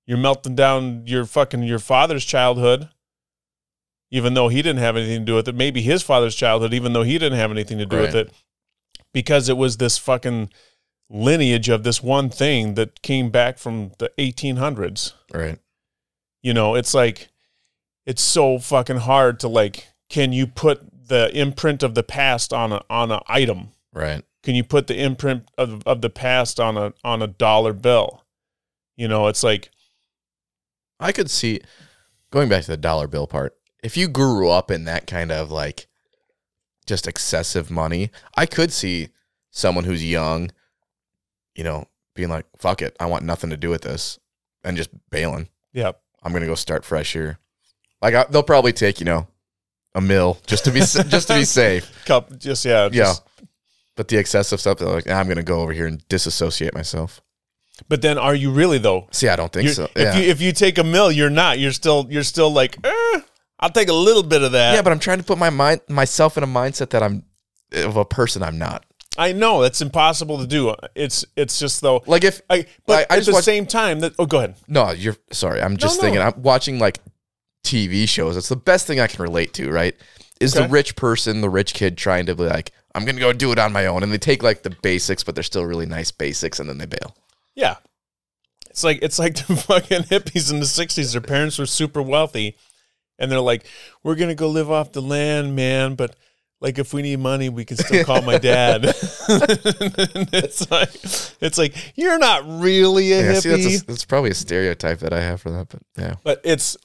you're 0.05 0.17
melting 0.17 0.55
down 0.55 1.03
your 1.05 1.25
fucking 1.25 1.63
your 1.63 1.79
father's 1.79 2.25
childhood 2.25 2.89
even 4.11 4.33
though 4.33 4.49
he 4.49 4.61
didn't 4.61 4.79
have 4.79 4.97
anything 4.97 5.19
to 5.21 5.25
do 5.25 5.35
with 5.35 5.47
it. 5.47 5.55
Maybe 5.55 5.81
his 5.81 6.03
father's 6.03 6.35
childhood 6.35 6.73
even 6.73 6.93
though 6.93 7.03
he 7.03 7.17
didn't 7.17 7.39
have 7.39 7.49
anything 7.49 7.77
to 7.77 7.85
do 7.85 7.97
with 7.97 8.13
it. 8.13 8.31
Because 9.13 9.49
it 9.49 9.57
was 9.57 9.77
this 9.77 9.97
fucking 9.97 10.49
lineage 11.09 11.69
of 11.69 11.83
this 11.83 12.03
one 12.03 12.29
thing 12.29 12.75
that 12.75 13.01
came 13.01 13.29
back 13.29 13.57
from 13.57 13.91
the 13.97 14.09
1800s 14.17 15.11
right. 15.33 15.59
you 16.41 16.53
know 16.53 16.73
it's 16.73 16.93
like 16.93 17.27
it's 18.05 18.21
so 18.21 18.57
fucking 18.57 18.95
hard 18.95 19.37
to 19.37 19.47
like 19.49 19.87
can 20.09 20.31
you 20.31 20.47
put 20.47 20.81
the 21.07 21.29
imprint 21.37 21.83
of 21.83 21.95
the 21.95 22.03
past 22.03 22.53
on 22.53 22.71
a 22.71 22.81
on 22.89 23.11
an 23.11 23.19
item? 23.27 23.71
Right. 23.93 24.23
can 24.41 24.55
you 24.55 24.63
put 24.63 24.87
the 24.87 24.97
imprint 24.97 25.49
of, 25.57 25.83
of 25.85 26.01
the 26.01 26.09
past 26.09 26.61
on 26.61 26.77
a 26.77 26.93
on 27.03 27.21
a 27.21 27.27
dollar 27.27 27.73
bill? 27.73 28.23
You 28.95 29.09
know 29.09 29.27
it's 29.27 29.43
like 29.43 29.69
I 31.01 31.11
could 31.11 31.29
see 31.29 31.59
going 32.31 32.47
back 32.47 32.61
to 32.63 32.71
the 32.71 32.77
dollar 32.77 33.07
bill 33.07 33.27
part. 33.27 33.55
If 33.83 33.97
you 33.97 34.07
grew 34.07 34.49
up 34.49 34.69
in 34.71 34.85
that 34.85 35.07
kind 35.07 35.31
of 35.31 35.51
like 35.51 35.87
just 36.85 37.07
excessive 37.07 37.69
money, 37.71 38.11
I 38.37 38.45
could 38.45 38.71
see 38.71 39.09
someone 39.49 39.83
who's 39.83 40.05
young, 40.05 40.51
you 41.55 41.63
know, 41.63 41.85
being 42.15 42.29
like, 42.29 42.45
"Fuck 42.57 42.81
it, 42.81 42.95
I 42.99 43.07
want 43.07 43.23
nothing 43.25 43.49
to 43.49 43.57
do 43.57 43.69
with 43.69 43.81
this," 43.81 44.19
and 44.63 44.77
just 44.77 44.89
bailing. 45.09 45.49
yeah 45.73 45.91
I'm 46.23 46.33
gonna 46.33 46.45
go 46.45 46.55
start 46.55 46.85
fresh 46.85 47.13
here. 47.13 47.39
Like 48.01 48.13
I, 48.13 48.25
they'll 48.29 48.43
probably 48.43 48.73
take 48.73 48.99
you 48.99 49.05
know 49.05 49.27
a 49.95 50.01
mill 50.01 50.37
just 50.45 50.65
to 50.65 50.71
be 50.71 50.79
just 50.81 51.27
to 51.27 51.33
be 51.35 51.43
safe. 51.61 52.05
cup 52.05 52.37
just 52.37 52.63
yeah 52.65 52.89
just- 52.89 53.23
But 53.95 54.07
the 54.07 54.17
excessive 54.17 54.59
stuff, 54.61 54.77
they're 54.77 54.87
like, 54.87 55.05
"Nah, 55.07 55.19
I'm 55.19 55.27
gonna 55.27 55.43
go 55.43 55.61
over 55.61 55.73
here 55.73 55.87
and 55.87 56.07
disassociate 56.07 56.73
myself. 56.73 57.21
But 57.89 58.01
then 58.01 58.17
are 58.17 58.35
you 58.35 58.51
really 58.51 58.77
though 58.77 59.07
See, 59.11 59.27
I 59.27 59.35
don't 59.35 59.51
think 59.51 59.63
You're- 59.65 59.73
so. 59.75 59.89
if 59.95 60.15
you 60.15 60.21
if 60.29 60.41
you 60.41 60.51
take 60.51 60.77
a 60.77 60.83
mill 60.83 61.11
you're 61.11 61.29
not 61.29 61.59
you're 61.59 61.71
still 61.71 62.07
you're 62.09 62.23
still 62.23 62.51
like 62.51 62.77
eh, 62.83 63.21
i'll 63.59 63.69
take 63.69 63.89
a 63.89 63.93
little 63.93 64.23
bit 64.23 64.41
of 64.43 64.51
that 64.53 64.73
yeah, 64.75 64.81
but 64.81 64.91
I'm 64.91 64.99
trying 64.99 65.17
to 65.19 65.23
put 65.23 65.37
my 65.37 65.49
mind 65.49 65.81
myself 65.89 66.37
in 66.37 66.43
a 66.43 66.47
mindset 66.47 66.89
that 66.91 67.03
I'm 67.03 67.23
of 67.73 67.97
a 67.97 68.05
person 68.05 68.43
I'm 68.43 68.57
not. 68.57 68.85
i 69.17 69.31
know 69.33 69.61
that's 69.61 69.81
impossible 69.81 70.37
to 70.39 70.47
do 70.47 70.73
it's 70.95 71.25
it's 71.35 71.59
just 71.59 71.81
though 71.81 72.01
Like 72.07 72.23
if 72.23 72.41
I, 72.49 72.65
but 72.85 73.07
I- 73.11 73.15
I 73.15 73.17
at 73.19 73.25
the 73.25 73.31
watched- 73.33 73.45
same 73.45 73.65
time 73.65 73.99
that 74.01 74.13
oh 74.19 74.25
go 74.25 74.37
ahead 74.39 74.55
no, 74.67 74.91
you're 74.91 75.17
sorry. 75.31 75.61
I'm 75.61 75.77
just 75.77 75.97
no. 75.97 76.01
thinking. 76.03 76.21
I'm 76.21 76.41
watching 76.41 76.79
like 76.79 76.99
TV 77.63 78.07
shows. 78.07 78.37
It's 78.37 78.49
the 78.49 78.55
best 78.55 78.87
thing 78.87 78.99
I 78.99 79.07
can 79.07 79.21
relate 79.21 79.53
to. 79.55 79.69
Right? 79.71 79.95
Is 80.39 80.53
the 80.53 80.67
rich 80.67 80.95
person, 80.95 81.41
the 81.41 81.49
rich 81.49 81.73
kid, 81.75 81.97
trying 81.97 82.25
to 82.25 82.33
be 82.35 82.43
like, 82.45 82.71
I'm 82.95 83.05
gonna 83.05 83.19
go 83.19 83.31
do 83.31 83.51
it 83.51 83.59
on 83.59 83.71
my 83.71 83.85
own, 83.85 84.01
and 84.01 84.11
they 84.11 84.17
take 84.17 84.41
like 84.41 84.63
the 84.63 84.71
basics, 84.81 85.23
but 85.23 85.35
they're 85.35 85.43
still 85.43 85.65
really 85.65 85.85
nice 85.85 86.09
basics, 86.11 86.59
and 86.59 86.67
then 86.67 86.77
they 86.79 86.87
bail. 86.87 87.15
Yeah. 87.55 87.75
It's 88.69 88.83
like 88.83 88.99
it's 89.01 89.19
like 89.19 89.35
the 89.47 89.55
fucking 89.55 90.03
hippies 90.03 90.51
in 90.51 90.59
the 90.59 90.65
sixties. 90.65 91.11
Their 91.13 91.21
parents 91.21 91.57
were 91.59 91.65
super 91.65 92.01
wealthy 92.01 92.55
and 93.19 93.31
they're 93.31 93.39
like, 93.39 93.65
We're 94.03 94.15
gonna 94.15 94.35
go 94.35 94.49
live 94.49 94.71
off 94.71 94.91
the 94.93 95.01
land, 95.01 95.55
man, 95.55 95.95
but 95.95 96.15
like 96.61 96.77
if 96.77 96.93
we 96.93 97.01
need 97.01 97.19
money, 97.19 97.49
we 97.49 97.65
can 97.65 97.75
still 97.77 98.03
call 98.05 98.21
my 98.21 98.37
dad. 98.37 98.85
It's 100.33 100.69
like 100.71 100.93
it's 101.41 101.57
like, 101.57 101.75
you're 101.95 102.17
not 102.19 102.43
really 102.61 103.11
a 103.13 103.21
Yeah, 103.21 103.31
hippie. 103.33 103.41
see, 103.41 103.49
that's, 103.49 103.81
a, 103.81 103.85
that's 103.85 104.05
probably 104.05 104.29
a 104.31 104.35
stereotype 104.35 104.99
that 104.99 105.11
I 105.13 105.21
have 105.21 105.41
for 105.41 105.49
that, 105.51 105.69
but 105.69 105.81
yeah, 105.97 106.15
but 106.23 106.41
it's 106.43 106.77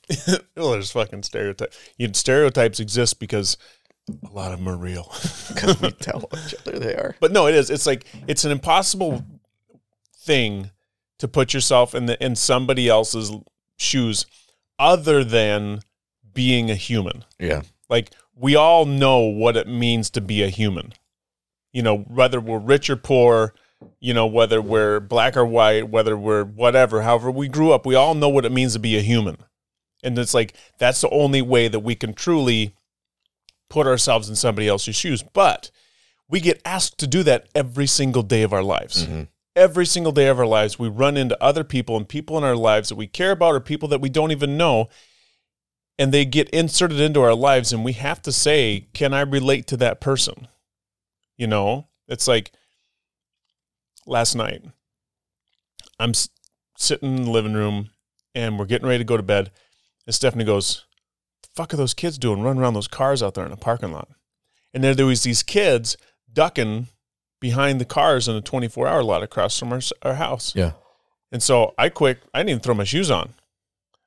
well, 0.56 0.72
there's 0.72 0.90
fucking 0.90 1.22
stereotype. 1.22 1.72
You 1.98 2.10
stereotypes 2.14 2.80
exist 2.80 3.20
because 3.20 3.56
a 4.08 4.30
lot 4.32 4.52
of 4.52 4.58
them 4.58 4.68
are 4.68 4.76
real. 4.76 5.12
because 5.48 5.80
we 5.80 5.90
tell 5.92 6.28
each 6.46 6.54
other 6.60 6.78
they 6.78 6.94
are. 6.94 7.16
But 7.20 7.32
no, 7.32 7.46
it 7.46 7.54
is. 7.54 7.70
It's 7.70 7.86
like 7.86 8.06
it's 8.26 8.44
an 8.44 8.52
impossible 8.52 9.24
thing 10.26 10.70
to 11.18 11.28
put 11.28 11.54
yourself 11.54 11.94
in 11.94 12.06
the 12.06 12.22
in 12.22 12.36
somebody 12.36 12.88
else's 12.88 13.32
shoes 13.78 14.26
other 14.78 15.24
than 15.24 15.80
being 16.34 16.70
a 16.70 16.74
human. 16.74 17.24
Yeah, 17.38 17.62
Like 17.88 18.10
we 18.34 18.54
all 18.56 18.84
know 18.84 19.20
what 19.20 19.56
it 19.56 19.66
means 19.66 20.10
to 20.10 20.20
be 20.20 20.42
a 20.42 20.48
human. 20.48 20.92
You 21.72 21.82
know, 21.82 21.96
whether 21.98 22.40
we're 22.40 22.58
rich 22.58 22.90
or 22.90 22.96
poor, 22.96 23.54
you 24.00 24.12
know, 24.12 24.26
whether 24.26 24.60
we're 24.60 25.00
black 25.00 25.36
or 25.36 25.46
white, 25.46 25.88
whether 25.88 26.16
we're 26.16 26.44
whatever, 26.44 27.02
however 27.02 27.30
we 27.30 27.48
grew 27.48 27.72
up, 27.72 27.86
we 27.86 27.94
all 27.94 28.14
know 28.14 28.28
what 28.28 28.44
it 28.44 28.52
means 28.52 28.72
to 28.74 28.78
be 28.78 28.96
a 28.98 29.02
human. 29.02 29.38
And 30.02 30.18
it's 30.18 30.34
like 30.34 30.54
that's 30.78 31.00
the 31.00 31.10
only 31.10 31.40
way 31.42 31.68
that 31.68 31.80
we 31.80 31.94
can 31.94 32.12
truly 32.12 32.74
put 33.70 33.86
ourselves 33.86 34.28
in 34.28 34.36
somebody 34.36 34.68
else's 34.68 34.96
shoes. 34.96 35.22
But 35.22 35.70
we 36.28 36.40
get 36.40 36.60
asked 36.64 36.98
to 36.98 37.06
do 37.06 37.22
that 37.22 37.48
every 37.54 37.86
single 37.86 38.22
day 38.22 38.42
of 38.42 38.52
our 38.52 38.62
lives. 38.62 39.06
Mhm. 39.06 39.28
Every 39.56 39.86
single 39.86 40.12
day 40.12 40.28
of 40.28 40.38
our 40.38 40.46
lives, 40.46 40.78
we 40.78 40.88
run 40.88 41.16
into 41.16 41.42
other 41.42 41.64
people 41.64 41.96
and 41.96 42.08
people 42.08 42.36
in 42.36 42.44
our 42.44 42.54
lives 42.54 42.90
that 42.90 42.96
we 42.96 43.06
care 43.06 43.32
about 43.32 43.54
or 43.54 43.60
people 43.60 43.88
that 43.88 44.02
we 44.02 44.10
don't 44.10 44.30
even 44.30 44.56
know. 44.58 44.88
And 45.98 46.12
they 46.12 46.26
get 46.26 46.50
inserted 46.50 47.00
into 47.00 47.22
our 47.22 47.34
lives, 47.34 47.72
and 47.72 47.82
we 47.82 47.94
have 47.94 48.20
to 48.22 48.32
say, 48.32 48.88
Can 48.92 49.14
I 49.14 49.22
relate 49.22 49.66
to 49.68 49.78
that 49.78 49.98
person? 49.98 50.46
You 51.38 51.46
know, 51.46 51.88
it's 52.06 52.28
like 52.28 52.52
last 54.06 54.34
night, 54.34 54.62
I'm 55.98 56.12
sitting 56.76 57.16
in 57.16 57.24
the 57.24 57.30
living 57.30 57.54
room 57.54 57.90
and 58.34 58.58
we're 58.58 58.66
getting 58.66 58.86
ready 58.86 58.98
to 58.98 59.04
go 59.04 59.16
to 59.16 59.22
bed. 59.22 59.50
And 60.06 60.14
Stephanie 60.14 60.44
goes, 60.44 60.84
The 61.42 61.48
fuck 61.54 61.72
are 61.72 61.78
those 61.78 61.94
kids 61.94 62.18
doing 62.18 62.42
running 62.42 62.62
around 62.62 62.74
those 62.74 62.88
cars 62.88 63.22
out 63.22 63.34
there 63.34 63.44
in 63.44 63.50
the 63.50 63.56
parking 63.56 63.92
lot? 63.92 64.08
And 64.74 64.84
there, 64.84 64.94
there 64.94 65.06
was 65.06 65.22
these 65.22 65.42
kids 65.42 65.96
ducking 66.30 66.88
behind 67.48 67.80
the 67.80 67.84
cars 67.84 68.26
in 68.28 68.34
a 68.34 68.40
24 68.40 68.88
hour 68.88 69.02
lot 69.04 69.22
across 69.22 69.58
from 69.58 69.72
our, 69.72 69.80
our 70.02 70.14
house. 70.14 70.54
Yeah. 70.56 70.72
And 71.32 71.42
so 71.42 71.74
I 71.78 71.88
quick, 71.88 72.18
I 72.34 72.38
didn't 72.40 72.50
even 72.50 72.60
throw 72.60 72.74
my 72.74 72.84
shoes 72.84 73.10
on. 73.10 73.34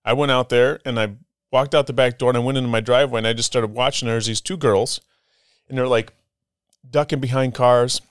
I 0.04 0.14
went 0.14 0.32
out 0.32 0.50
there 0.50 0.80
and 0.86 1.00
I 1.00 1.14
walked 1.52 1.74
out 1.76 1.88
the 1.88 1.94
back 1.94 2.18
door 2.18 2.30
and 2.30 2.38
I 2.38 2.42
went 2.42 2.58
into 2.58 2.70
my 2.70 2.82
driveway 2.82 3.20
and 3.20 3.28
I 3.28 3.34
just 3.34 3.48
started 3.48 3.72
watching. 3.72 4.08
There's 4.08 4.26
these 4.28 4.42
two 4.42 4.58
girls 4.58 5.00
and 5.68 5.78
they're 5.78 5.88
like 5.88 6.12
ducking 6.90 7.20
behind 7.20 7.54
cars. 7.54 8.02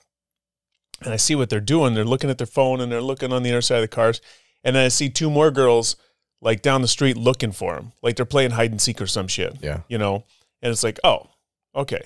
And 1.03 1.13
I 1.13 1.17
see 1.17 1.35
what 1.35 1.49
they're 1.51 1.61
doing. 1.61 1.95
They're 1.95 2.05
looking 2.05 2.31
at 2.31 2.39
their 2.39 2.47
phone 2.47 2.81
and 2.81 2.91
they're 2.91 3.01
looking 3.01 3.33
on 3.33 3.43
the 3.43 3.51
other 3.51 3.61
side 3.63 3.77
of 3.77 3.83
the 3.83 3.89
cars. 3.89 4.21
And 4.65 4.75
then 4.77 4.85
I 4.85 4.89
see 4.89 5.09
two 5.11 5.31
more 5.31 5.51
girls 5.51 5.97
like 6.41 6.63
down 6.63 6.83
the 6.83 6.89
street 6.89 7.17
looking 7.17 7.53
for 7.53 7.75
them. 7.77 7.93
Like 8.03 8.17
they're 8.17 8.25
playing 8.27 8.53
hide 8.53 8.71
and 8.71 8.81
seek 8.81 9.01
or 9.01 9.07
some 9.07 9.29
shit, 9.29 9.57
Yeah. 9.63 9.81
you 9.89 9.99
know? 9.99 10.25
And 10.63 10.73
it's 10.73 10.83
like, 10.85 10.99
oh, 11.05 11.29
okay. 11.75 12.03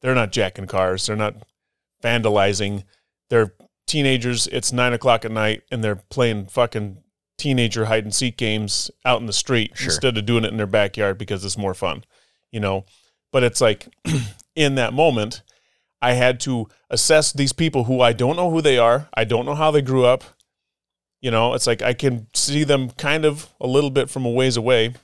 They're 0.00 0.14
not 0.14 0.32
jacking 0.32 0.66
cars. 0.66 1.06
They're 1.06 1.16
not 1.16 1.34
vandalizing. 2.02 2.84
They're 3.30 3.54
teenagers. 3.86 4.46
It's 4.48 4.72
nine 4.72 4.92
o'clock 4.92 5.24
at 5.24 5.30
night 5.30 5.62
and 5.70 5.82
they're 5.82 5.96
playing 5.96 6.46
fucking 6.46 6.98
teenager 7.36 7.86
hide 7.86 8.04
and 8.04 8.14
seek 8.14 8.36
games 8.36 8.90
out 9.04 9.20
in 9.20 9.26
the 9.26 9.32
street 9.32 9.72
Sure. 9.74 9.86
instead 9.86 10.18
of 10.18 10.26
doing 10.26 10.44
it 10.44 10.50
in 10.50 10.56
their 10.56 10.66
backyard 10.66 11.18
because 11.18 11.44
it's 11.44 11.56
more 11.58 11.74
fun, 11.74 12.04
you 12.50 12.60
know? 12.60 12.84
But 13.32 13.44
it's 13.44 13.60
like 13.60 13.88
in 14.56 14.74
that 14.76 14.92
moment, 14.92 15.42
I 16.00 16.12
had 16.12 16.40
to 16.40 16.68
assess 16.90 17.32
these 17.32 17.52
people 17.52 17.84
who 17.84 18.00
I 18.00 18.12
don't 18.12 18.36
know 18.36 18.50
who 18.50 18.60
they 18.62 18.78
are. 18.78 19.08
I 19.14 19.24
don't 19.24 19.46
know 19.46 19.54
how 19.54 19.70
they 19.70 19.82
grew 19.82 20.04
up. 20.04 20.24
You 21.20 21.30
know, 21.32 21.54
it's 21.54 21.66
like 21.66 21.82
I 21.82 21.94
can 21.94 22.28
see 22.34 22.62
them 22.64 22.90
kind 22.90 23.24
of 23.24 23.48
a 23.60 23.66
little 23.66 23.90
bit 23.90 24.08
from 24.08 24.24
a 24.24 24.30
ways 24.30 24.56
away. 24.56 24.94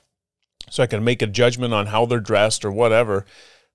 So 0.69 0.81
I 0.81 0.87
can 0.87 1.03
make 1.03 1.21
a 1.21 1.27
judgment 1.27 1.73
on 1.73 1.87
how 1.87 2.05
they're 2.05 2.19
dressed 2.19 2.65
or 2.65 2.71
whatever. 2.71 3.25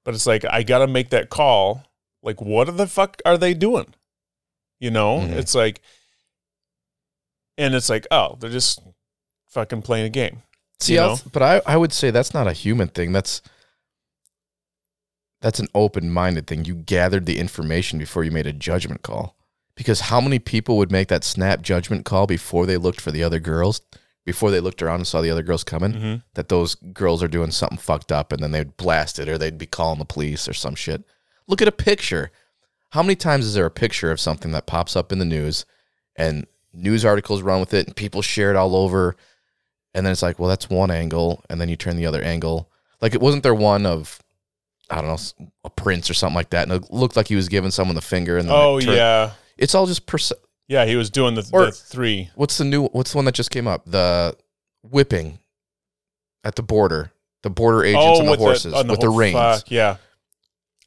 But 0.05 0.14
it's 0.14 0.26
like 0.26 0.44
I 0.51 0.62
gotta 0.62 0.86
make 0.86 1.10
that 1.10 1.28
call. 1.30 1.84
Like, 2.22 2.40
what 2.40 2.76
the 2.76 2.86
fuck 2.86 3.20
are 3.24 3.38
they 3.38 3.55
doing? 3.55 3.94
You 4.78 4.90
know? 4.90 5.18
Mhm. 5.20 5.32
It's 5.36 5.55
like 5.55 5.80
and 7.59 7.74
it's 7.74 7.90
like, 7.90 8.06
oh, 8.10 8.36
they're 8.40 8.51
just 8.51 8.80
fucking 9.48 9.82
playing 9.82 10.06
a 10.06 10.10
game. 10.10 10.42
See, 10.80 10.94
You 10.94 11.01
know? 11.01 11.16
but 11.32 11.42
I, 11.42 11.60
I 11.66 11.76
would 11.76 11.92
say 11.92 12.10
that's 12.10 12.32
not 12.32 12.47
a 12.47 12.52
human 12.55 12.88
thing. 12.88 13.12
That's 13.12 13.42
that's 15.40 15.59
an 15.59 15.68
open-minded 15.74 16.47
thing. 16.47 16.64
You 16.66 16.74
gathered 16.74 17.24
the 17.26 17.38
information 17.38 17.98
before 17.98 18.24
you 18.24 18.30
made 18.30 18.47
a 18.47 18.52
judgment 18.52 19.02
call. 19.02 19.36
Because 19.74 20.01
how 20.01 20.20
many 20.20 20.38
people 20.38 20.76
would 20.76 20.92
make 20.92 21.09
that 21.09 21.24
snap 21.24 21.62
judgment 21.62 22.05
call 22.05 22.26
before 22.26 22.66
they 22.66 22.76
looked 22.76 23.01
for 23.01 23.10
the 23.10 23.22
other 23.22 23.40
girls, 23.40 23.80
before 24.26 24.51
they 24.51 24.60
looked 24.60 24.82
around 24.82 24.97
and 24.97 25.06
saw 25.06 25.22
the 25.22 25.30
other 25.30 25.42
girls 25.42 25.64
coming, 25.64 25.92
Mm-hmm. 25.94 26.14
that 26.34 26.51
those 26.51 26.74
girls 26.74 27.22
are 27.22 27.28
doing 27.28 27.51
something 27.51 27.78
fucked 27.78 28.12
up, 28.12 28.32
and 28.32 28.42
then 28.42 28.51
they'd 28.52 28.76
blast 28.76 29.18
it 29.18 29.28
or 29.30 29.38
they'd 29.38 29.56
be 29.56 29.64
calling 29.66 29.98
the 29.98 30.05
police 30.05 30.47
or 30.47 30.52
some 30.52 30.74
shit. 30.74 31.05
Look 31.51 31.60
at 31.60 31.68
a 31.68 31.72
picture. 31.72 32.31
How 32.90 33.02
many 33.02 33.16
times 33.16 33.44
is 33.44 33.55
there 33.55 33.66
a 33.66 33.70
picture 33.70 34.10
of 34.12 34.20
something 34.20 34.52
that 34.52 34.66
pops 34.66 34.94
up 34.94 35.10
in 35.12 35.18
the 35.18 35.24
news, 35.24 35.64
and 36.16 36.47
news 36.72 37.05
articles 37.05 37.43
run 37.43 37.59
with 37.59 37.74
it, 37.74 37.86
and 37.89 37.97
people 37.97 38.22
share 38.22 38.51
it 38.51 38.56
all 38.56 38.77
over, 38.77 39.16
and 39.94 40.06
then 40.06 40.12
it's 40.12 40.22
like, 40.22 40.39
well, 40.39 40.48
that's 40.48 40.70
one 40.70 40.90
angle, 40.93 41.43
and 41.51 41.60
then 41.60 41.68
you 41.68 41.74
turn 41.77 41.97
the 41.97 42.06
other 42.06 42.22
angle. 42.22 42.70
Like 43.01 43.14
it 43.14 43.20
wasn't 43.20 43.43
there 43.43 43.55
one 43.55 43.85
of, 43.85 44.20
I 44.90 45.01
don't 45.02 45.06
know, 45.09 45.48
a 45.64 45.70
prince 45.70 46.09
or 46.09 46.14
something 46.14 46.36
like 46.36 46.51
that, 46.51 46.68
and 46.68 46.85
it 46.85 46.93
looked 46.93 47.16
like 47.16 47.27
he 47.28 47.36
was 47.36 47.48
giving 47.48 47.70
someone 47.72 47.97
the 47.97 48.01
finger, 48.01 48.39
and 48.39 48.48
then 48.48 48.55
Oh 48.56 48.78
it 48.78 48.82
turned- 48.82 48.97
yeah. 48.97 49.32
it's 49.59 49.74
all 49.74 49.86
just 49.86 50.06
perce- 50.06 50.32
Yeah, 50.68 50.85
he 50.86 50.94
was 50.94 51.10
doing 51.10 51.35
the, 51.35 51.48
Or- 51.52 51.66
the 51.66 51.72
three. 51.72 52.31
What's 52.36 52.59
the 52.59 52.64
new? 52.64 52.86
What's 52.86 53.10
the 53.12 53.18
one 53.18 53.24
that 53.24 53.35
just 53.35 53.51
came 53.51 53.66
up? 53.66 53.85
The 53.86 54.36
whipping 54.82 55.40
at 56.44 56.55
the 56.55 56.62
border, 56.62 57.10
the 57.43 57.51
border 57.51 57.85
agents 57.85 58.05
oh, 58.06 58.18
and 58.20 58.28
the 58.28 58.32
Oh, 58.32 58.36
horses 58.36 58.72
on 58.74 58.86
with 58.86 59.01
the 59.01 59.09
reins, 59.10 59.35
fuck, 59.35 59.70
yeah. 59.70 59.97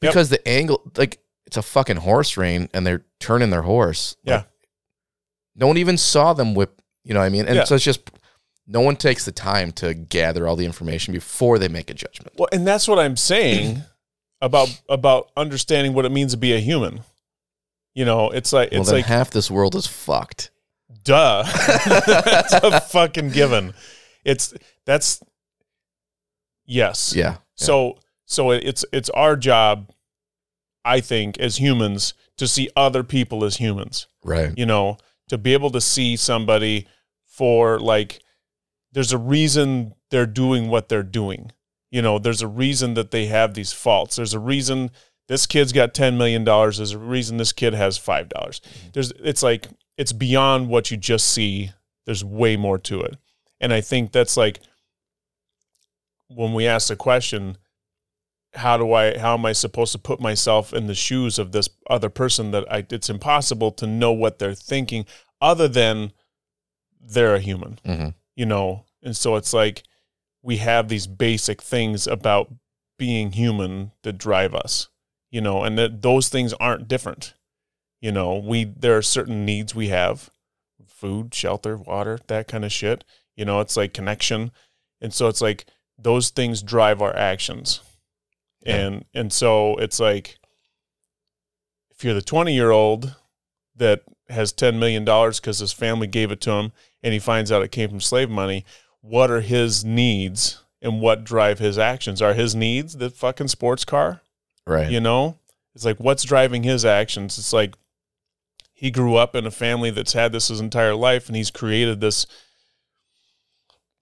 Yep. 0.03 0.13
because 0.13 0.29
the 0.29 0.47
angle, 0.47 0.91
like 0.97 1.19
it's 1.45 1.57
a 1.57 1.61
fucking 1.61 1.97
horse 1.97 2.37
rein, 2.37 2.69
and 2.73 2.85
they're 2.85 3.05
turning 3.19 3.49
their 3.49 3.61
horse. 3.63 4.15
Like, 4.25 4.31
Yeah. 4.33 4.43
no 5.55 5.67
one 5.67 5.77
even 5.77 5.97
saw 5.97 6.33
them 6.33 6.53
whip. 6.55 6.81
You 7.03 7.13
know 7.13 7.19
what 7.19 7.25
I 7.25 7.29
mean? 7.29 7.45
And 7.45 7.55
Yeah. 7.55 7.63
so 7.65 7.75
it's 7.75 7.83
just 7.83 8.01
no 8.65 8.79
one 8.81 8.95
takes 8.95 9.25
the 9.25 9.31
time 9.31 9.71
to 9.73 9.93
gather 9.93 10.47
all 10.47 10.55
the 10.55 10.65
information 10.65 11.13
before 11.13 11.59
they 11.59 11.67
make 11.67 11.89
a 11.89 11.93
judgment. 11.93 12.33
Well, 12.37 12.47
and 12.53 12.65
that's 12.65 12.87
what 12.87 12.97
I'm 12.99 13.17
saying 13.17 13.83
about 14.41 14.81
about 14.89 15.31
understanding 15.35 15.93
what 15.93 16.05
it 16.05 16.11
means 16.11 16.31
to 16.31 16.37
be 16.37 16.53
a 16.53 16.59
human. 16.59 17.01
You 17.93 18.05
know, 18.05 18.31
it's 18.31 18.51
like 18.53 18.71
well, 18.71 18.81
it's 18.81 18.89
then 18.89 18.99
like 18.99 19.05
half 19.05 19.29
this 19.31 19.51
world 19.51 19.75
is 19.75 19.85
fucked. 19.85 20.49
duh. 21.03 21.43
that's 21.85 22.53
a 22.53 22.79
fucking 22.81 23.29
given. 23.31 23.73
It's 24.25 24.53
that's 24.85 25.21
yes. 26.65 27.13
Yeah. 27.15 27.37
So 27.55 27.97
so 28.25 28.51
it's 28.51 28.85
it's 28.91 29.09
our 29.11 29.35
job, 29.35 29.91
I 30.85 30.99
think, 30.99 31.37
as 31.39 31.57
humans, 31.57 32.13
to 32.37 32.47
see 32.47 32.69
other 32.75 33.03
people 33.03 33.43
as 33.43 33.57
humans. 33.57 34.07
Right. 34.23 34.53
You 34.57 34.65
know, 34.65 34.97
to 35.29 35.37
be 35.37 35.53
able 35.53 35.71
to 35.71 35.81
see 35.81 36.15
somebody 36.15 36.87
for 37.25 37.79
like 37.79 38.21
there's 38.91 39.11
a 39.11 39.17
reason 39.17 39.95
they're 40.11 40.25
doing 40.25 40.69
what 40.69 40.89
they're 40.89 41.03
doing. 41.03 41.51
You 41.91 42.01
know, 42.01 42.19
there's 42.19 42.41
a 42.41 42.47
reason 42.47 42.93
that 42.95 43.11
they 43.11 43.27
have 43.27 43.53
these 43.53 43.73
faults. 43.73 44.15
There's 44.15 44.33
a 44.33 44.39
reason 44.39 44.91
this 45.27 45.45
kid's 45.45 45.71
got 45.71 45.93
ten 45.93 46.17
million 46.17 46.43
dollars. 46.43 46.77
There's 46.77 46.91
a 46.91 46.99
reason 46.99 47.37
this 47.37 47.53
kid 47.53 47.73
has 47.73 47.97
five 47.97 48.29
dollars. 48.29 48.59
Mm-hmm. 48.59 48.89
There's 48.93 49.11
it's 49.23 49.43
like 49.43 49.67
it's 49.97 50.13
beyond 50.13 50.69
what 50.69 50.91
you 50.91 50.97
just 50.97 51.29
see. 51.29 51.71
There's 52.05 52.23
way 52.23 52.57
more 52.57 52.77
to 52.79 53.01
it. 53.01 53.17
And 53.59 53.71
I 53.71 53.81
think 53.81 54.11
that's 54.11 54.35
like 54.35 54.59
when 56.27 56.53
we 56.53 56.67
ask 56.67 56.87
the 56.87 56.95
question, 56.95 57.57
how 58.55 58.77
do 58.77 58.93
I 58.93 59.17
how 59.17 59.33
am 59.33 59.45
I 59.45 59.51
supposed 59.51 59.91
to 59.93 59.97
put 59.97 60.19
myself 60.19 60.73
in 60.73 60.87
the 60.87 60.95
shoes 60.95 61.39
of 61.39 61.51
this 61.51 61.69
other 61.89 62.09
person 62.09 62.51
that 62.51 62.71
I 62.71 62.85
it's 62.89 63.09
impossible 63.09 63.71
to 63.73 63.87
know 63.87 64.11
what 64.11 64.39
they're 64.39 64.55
thinking 64.55 65.05
other 65.41 65.67
than 65.67 66.11
they're 67.01 67.35
a 67.35 67.39
human 67.39 67.79
hmm 67.85 68.09
you 68.35 68.45
know? 68.47 68.85
And 69.03 69.15
so 69.15 69.35
it's 69.35 69.53
like 69.53 69.83
we 70.41 70.57
have 70.57 70.87
these 70.87 71.05
basic 71.05 71.61
things 71.61 72.07
about 72.07 72.51
being 72.97 73.33
human 73.33 73.91
that 74.03 74.17
drive 74.17 74.55
us 74.55 74.89
you 75.31 75.41
know? 75.41 75.63
And 75.63 75.77
that 75.77 76.01
those 76.01 76.29
things 76.29 76.53
aren't 76.53 76.87
different 76.87 77.33
you 78.01 78.11
know? 78.11 78.37
We 78.37 78.65
there 78.65 78.97
are 78.97 79.01
certain 79.01 79.45
needs 79.45 79.73
we 79.73 79.89
have 79.89 80.29
food 80.87 81.33
shelter 81.33 81.77
water 81.77 82.19
that 82.27 82.47
kind 82.47 82.65
of 82.65 82.71
shit 82.71 83.03
you 83.35 83.45
know? 83.45 83.59
It's 83.61 83.77
like 83.77 83.93
connection. 83.93 84.51
And 85.01 85.13
so 85.13 85.27
it's 85.27 85.41
like 85.41 85.65
those 85.97 86.29
things 86.29 86.61
drive 86.61 87.01
our 87.01 87.15
actions 87.15 87.81
Yeah. 88.65 88.75
and 88.77 89.05
and 89.13 89.33
so 89.33 89.75
it's 89.77 89.99
like 89.99 90.37
if 91.91 92.03
you're 92.03 92.13
the 92.13 92.21
20 92.21 92.53
year 92.53 92.71
old 92.71 93.15
that 93.75 94.03
has 94.29 94.51
10 94.51 94.79
million 94.79 95.03
dollars 95.05 95.39
because 95.39 95.59
his 95.59 95.73
family 95.73 96.07
gave 96.07 96.31
it 96.31 96.41
to 96.41 96.51
him 96.51 96.71
and 97.03 97.13
he 97.13 97.19
finds 97.19 97.51
out 97.51 97.61
it 97.63 97.71
came 97.71 97.89
from 97.89 97.99
slave 98.01 98.29
money 98.29 98.65
what 99.01 99.29
are 99.29 99.41
his 99.41 99.83
needs 99.83 100.63
and 100.81 101.01
what 101.01 101.23
drive 101.23 101.59
his 101.59 101.77
actions 101.77 102.21
are 102.21 102.33
his 102.33 102.55
needs 102.55 102.97
the 102.97 103.09
fucking 103.09 103.47
sports 103.49 103.83
car 103.85 104.21
Right. 104.65 104.89
you 104.89 104.99
know 105.01 105.37
it's 105.75 105.83
like 105.85 105.99
what's 105.99 106.23
driving 106.23 106.63
his 106.63 106.85
actions 106.85 107.37
it's 107.37 107.51
like 107.53 107.75
he 108.71 108.91
grew 108.91 109.15
up 109.15 109.35
in 109.35 109.45
a 109.45 109.51
family 109.51 109.91
that's 109.91 110.13
had 110.13 110.31
this 110.31 110.47
his 110.47 110.59
entire 110.61 110.95
life 110.95 111.27
and 111.27 111.35
he's 111.35 111.51
created 111.51 111.99
this 112.01 112.25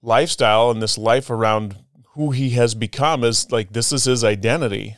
lifestyle 0.01 0.71
and 0.71 0.81
this 0.81 0.97
life 0.97 1.29
around 1.29 1.75
who 2.13 2.31
he 2.31 2.51
has 2.51 2.75
become 2.75 3.23
is 3.23 3.51
like 3.51 3.73
this 3.73 3.91
is 3.91 4.05
his 4.05 4.23
identity. 4.23 4.97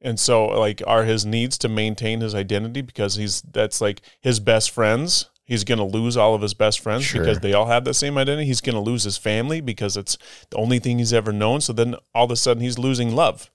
And 0.00 0.18
so 0.18 0.46
like 0.46 0.82
are 0.86 1.04
his 1.04 1.24
needs 1.24 1.56
to 1.58 1.68
maintain 1.68 2.20
his 2.20 2.34
identity 2.34 2.80
because 2.80 3.14
he's 3.14 3.42
that's 3.42 3.80
like 3.80 4.02
his 4.20 4.40
best 4.40 4.70
friends? 4.70 5.30
He's 5.44 5.64
going 5.64 5.78
to 5.78 5.84
lose 5.84 6.16
all 6.16 6.34
of 6.34 6.42
his 6.42 6.54
best 6.54 6.80
friends 6.80 7.04
Sure. 7.04 7.20
because 7.20 7.40
they 7.40 7.52
all 7.52 7.66
have 7.66 7.84
the 7.84 7.92
same 7.92 8.16
identity? 8.16 8.46
He's 8.46 8.60
going 8.60 8.76
to 8.76 8.80
lose 8.80 9.02
his 9.02 9.18
family 9.18 9.60
because 9.60 9.96
it's 9.96 10.16
the 10.50 10.56
only 10.56 10.78
thing 10.78 10.98
he's 10.98 11.12
ever 11.12 11.32
known? 11.32 11.60
So 11.60 11.72
then 11.72 11.96
all 12.14 12.24
of 12.24 12.30
a 12.30 12.36
sudden 12.36 12.62
he's 12.62 12.78
losing 12.78 13.14
love 13.14 13.50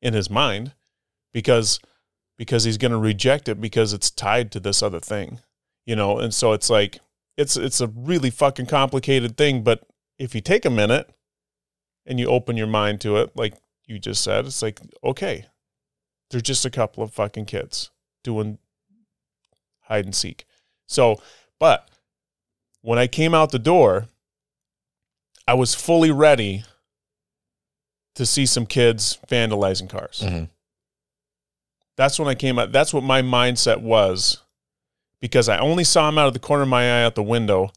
in 0.00 0.14
his 0.14 0.30
mind 0.30 0.72
because 1.32 1.80
because 2.38 2.64
he's 2.64 2.78
going 2.78 2.92
to 2.92 2.98
reject 2.98 3.48
it 3.48 3.60
because 3.60 3.92
it's 3.92 4.10
tied 4.10 4.52
to 4.52 4.60
this 4.60 4.82
other 4.82 5.00
thing 5.00 5.40
you 5.86 5.96
know? 5.96 6.18
And 6.18 6.32
so 6.34 6.52
it's 6.52 6.68
like 6.70 7.00
it's 7.36 7.56
it's 7.56 7.80
a 7.80 7.88
really 7.88 8.30
fucking 8.30 8.66
complicated 8.66 9.36
thing 9.36 9.62
but 9.62 9.82
if 10.18 10.34
you 10.34 10.40
take 10.40 10.64
a 10.64 10.70
minute 10.70 11.10
and 12.08 12.18
you 12.18 12.26
open 12.26 12.56
your 12.56 12.66
mind 12.66 13.00
to 13.00 13.16
it 13.18 13.30
like 13.36 13.54
you 13.86 13.98
just 14.00 14.22
said 14.24 14.44
it's 14.46 14.62
like 14.62 14.80
okay 15.04 15.46
they're 16.30 16.40
just 16.40 16.64
a 16.66 16.70
couple 16.70 17.02
of 17.04 17.12
fucking 17.12 17.44
kids 17.44 17.90
doing 18.24 18.58
hide 19.82 20.04
and 20.04 20.14
seek 20.16 20.44
so 20.86 21.20
but 21.60 21.88
when 22.82 22.98
i 22.98 23.06
came 23.06 23.32
out 23.34 23.52
the 23.52 23.58
door 23.58 24.06
i 25.46 25.54
was 25.54 25.74
fully 25.74 26.10
ready 26.10 26.64
to 28.14 28.26
see 28.26 28.44
some 28.46 28.66
kids 28.66 29.18
vandalizing 29.28 29.88
cars 29.88 30.22
Mhm. 30.24 30.48
that's 31.96 32.18
when 32.18 32.28
I 32.28 32.34
came 32.34 32.58
out. 32.58 32.70
That's 32.72 32.92
what 32.94 33.02
my 33.02 33.22
mindset 33.22 33.80
was 33.80 34.38
because 35.20 35.48
I 35.48 35.58
only 35.58 35.82
saw 35.84 36.06
them 36.06 36.18
out 36.18 36.28
of 36.28 36.32
the 36.32 36.38
corner 36.38 36.62
of 36.64 36.68
my 36.68 36.82
eye 36.84 37.02
out 37.04 37.14
the 37.16 37.22
window. 37.24 37.70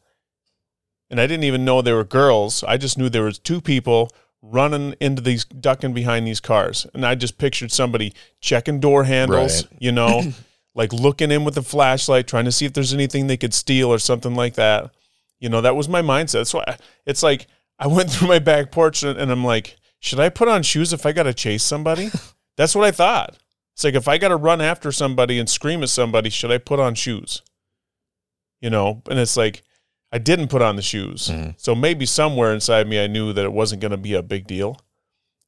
And 1.12 1.20
I 1.20 1.26
didn't 1.26 1.44
even 1.44 1.66
know 1.66 1.82
they 1.82 1.92
were 1.92 2.04
girls. 2.04 2.64
I 2.64 2.78
just 2.78 2.96
knew 2.96 3.10
there 3.10 3.24
was 3.24 3.38
two 3.38 3.60
people 3.60 4.10
running 4.40 4.94
into 4.98 5.20
these, 5.20 5.44
ducking 5.44 5.92
behind 5.92 6.26
these 6.26 6.40
cars. 6.40 6.86
And 6.94 7.04
I 7.04 7.14
just 7.16 7.36
pictured 7.36 7.70
somebody 7.70 8.14
checking 8.40 8.80
door 8.80 9.04
handles, 9.04 9.64
Right. 9.66 9.72
you 9.78 9.92
know, 9.92 10.32
like 10.74 10.90
looking 10.90 11.30
in 11.30 11.44
with 11.44 11.58
a 11.58 11.62
flashlight, 11.62 12.26
trying 12.26 12.46
to 12.46 12.50
see 12.50 12.64
if 12.64 12.72
there's 12.72 12.94
anything 12.94 13.26
they 13.26 13.36
could 13.36 13.52
steal 13.52 13.92
or 13.92 13.98
something 13.98 14.34
like 14.34 14.54
that. 14.54 14.90
You 15.38 15.50
know, 15.50 15.60
that 15.60 15.76
was 15.76 15.86
my 15.86 16.00
mindset. 16.00 16.46
So 16.46 16.60
I, 16.66 16.78
it's 17.04 17.22
like 17.22 17.46
I 17.78 17.88
went 17.88 18.10
through 18.12 18.28
my 18.28 18.38
back 18.38 18.72
porch 18.72 19.02
and, 19.02 19.18
and 19.20 19.30
I'm 19.30 19.44
like, 19.44 19.76
should 20.00 20.18
I 20.18 20.30
put 20.30 20.48
on 20.48 20.62
shoes 20.62 20.94
if 20.94 21.04
I 21.04 21.12
got 21.12 21.24
to 21.24 21.34
chase 21.34 21.62
somebody? 21.62 22.10
That's 22.56 22.74
what 22.74 22.86
I 22.86 22.90
thought. 22.90 23.36
It's 23.74 23.84
like 23.84 23.94
if 23.94 24.08
I 24.08 24.16
got 24.16 24.28
to 24.28 24.36
run 24.36 24.62
after 24.62 24.90
somebody 24.90 25.38
and 25.38 25.48
scream 25.48 25.82
at 25.82 25.90
somebody, 25.90 26.30
should 26.30 26.50
I 26.50 26.56
put 26.56 26.80
on 26.80 26.94
shoes? 26.94 27.42
You 28.62 28.70
know, 28.70 29.02
and 29.10 29.18
it's 29.18 29.36
like 29.36 29.62
I 30.12 30.18
didn't 30.18 30.48
put 30.48 30.60
on 30.62 30.76
the 30.76 30.82
shoes. 30.82 31.28
Mhm. 31.28 31.54
So 31.58 31.74
maybe 31.74 32.04
somewhere 32.06 32.52
inside 32.52 32.86
me 32.86 33.02
I 33.02 33.06
knew 33.06 33.32
that 33.32 33.44
it 33.44 33.52
wasn't 33.52 33.80
going 33.80 33.92
to 33.92 33.96
be 33.96 34.12
a 34.14 34.22
big 34.22 34.46
deal. 34.46 34.78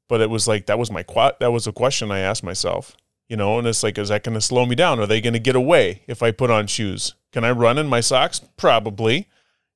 But 0.08 0.20
it 0.20 0.30
was 0.30 0.46
like 0.48 0.66
that 0.66 0.78
was 0.78 0.90
my 0.90 1.02
qu- 1.02 1.36
that 1.40 1.52
was 1.52 1.66
a 1.66 1.72
question 1.72 2.10
I 2.10 2.20
asked 2.20 2.42
myself. 2.42 2.96
You 3.28 3.36
know, 3.36 3.58
and 3.58 3.66
it's 3.66 3.82
like 3.82 3.96
is 3.98 4.08
that 4.10 4.22
going 4.22 4.34
to 4.34 4.40
slow 4.40 4.66
me 4.66 4.74
down? 4.74 5.00
Are 5.00 5.06
they 5.06 5.20
going 5.20 5.32
to 5.32 5.38
get 5.38 5.56
away 5.56 6.02
if 6.06 6.22
I 6.22 6.30
put 6.30 6.50
on 6.50 6.66
shoes? 6.66 7.14
Can 7.32 7.42
I 7.44 7.50
run 7.50 7.78
in 7.78 7.86
my 7.86 8.00
socks? 8.00 8.40
Probably. 8.56 9.28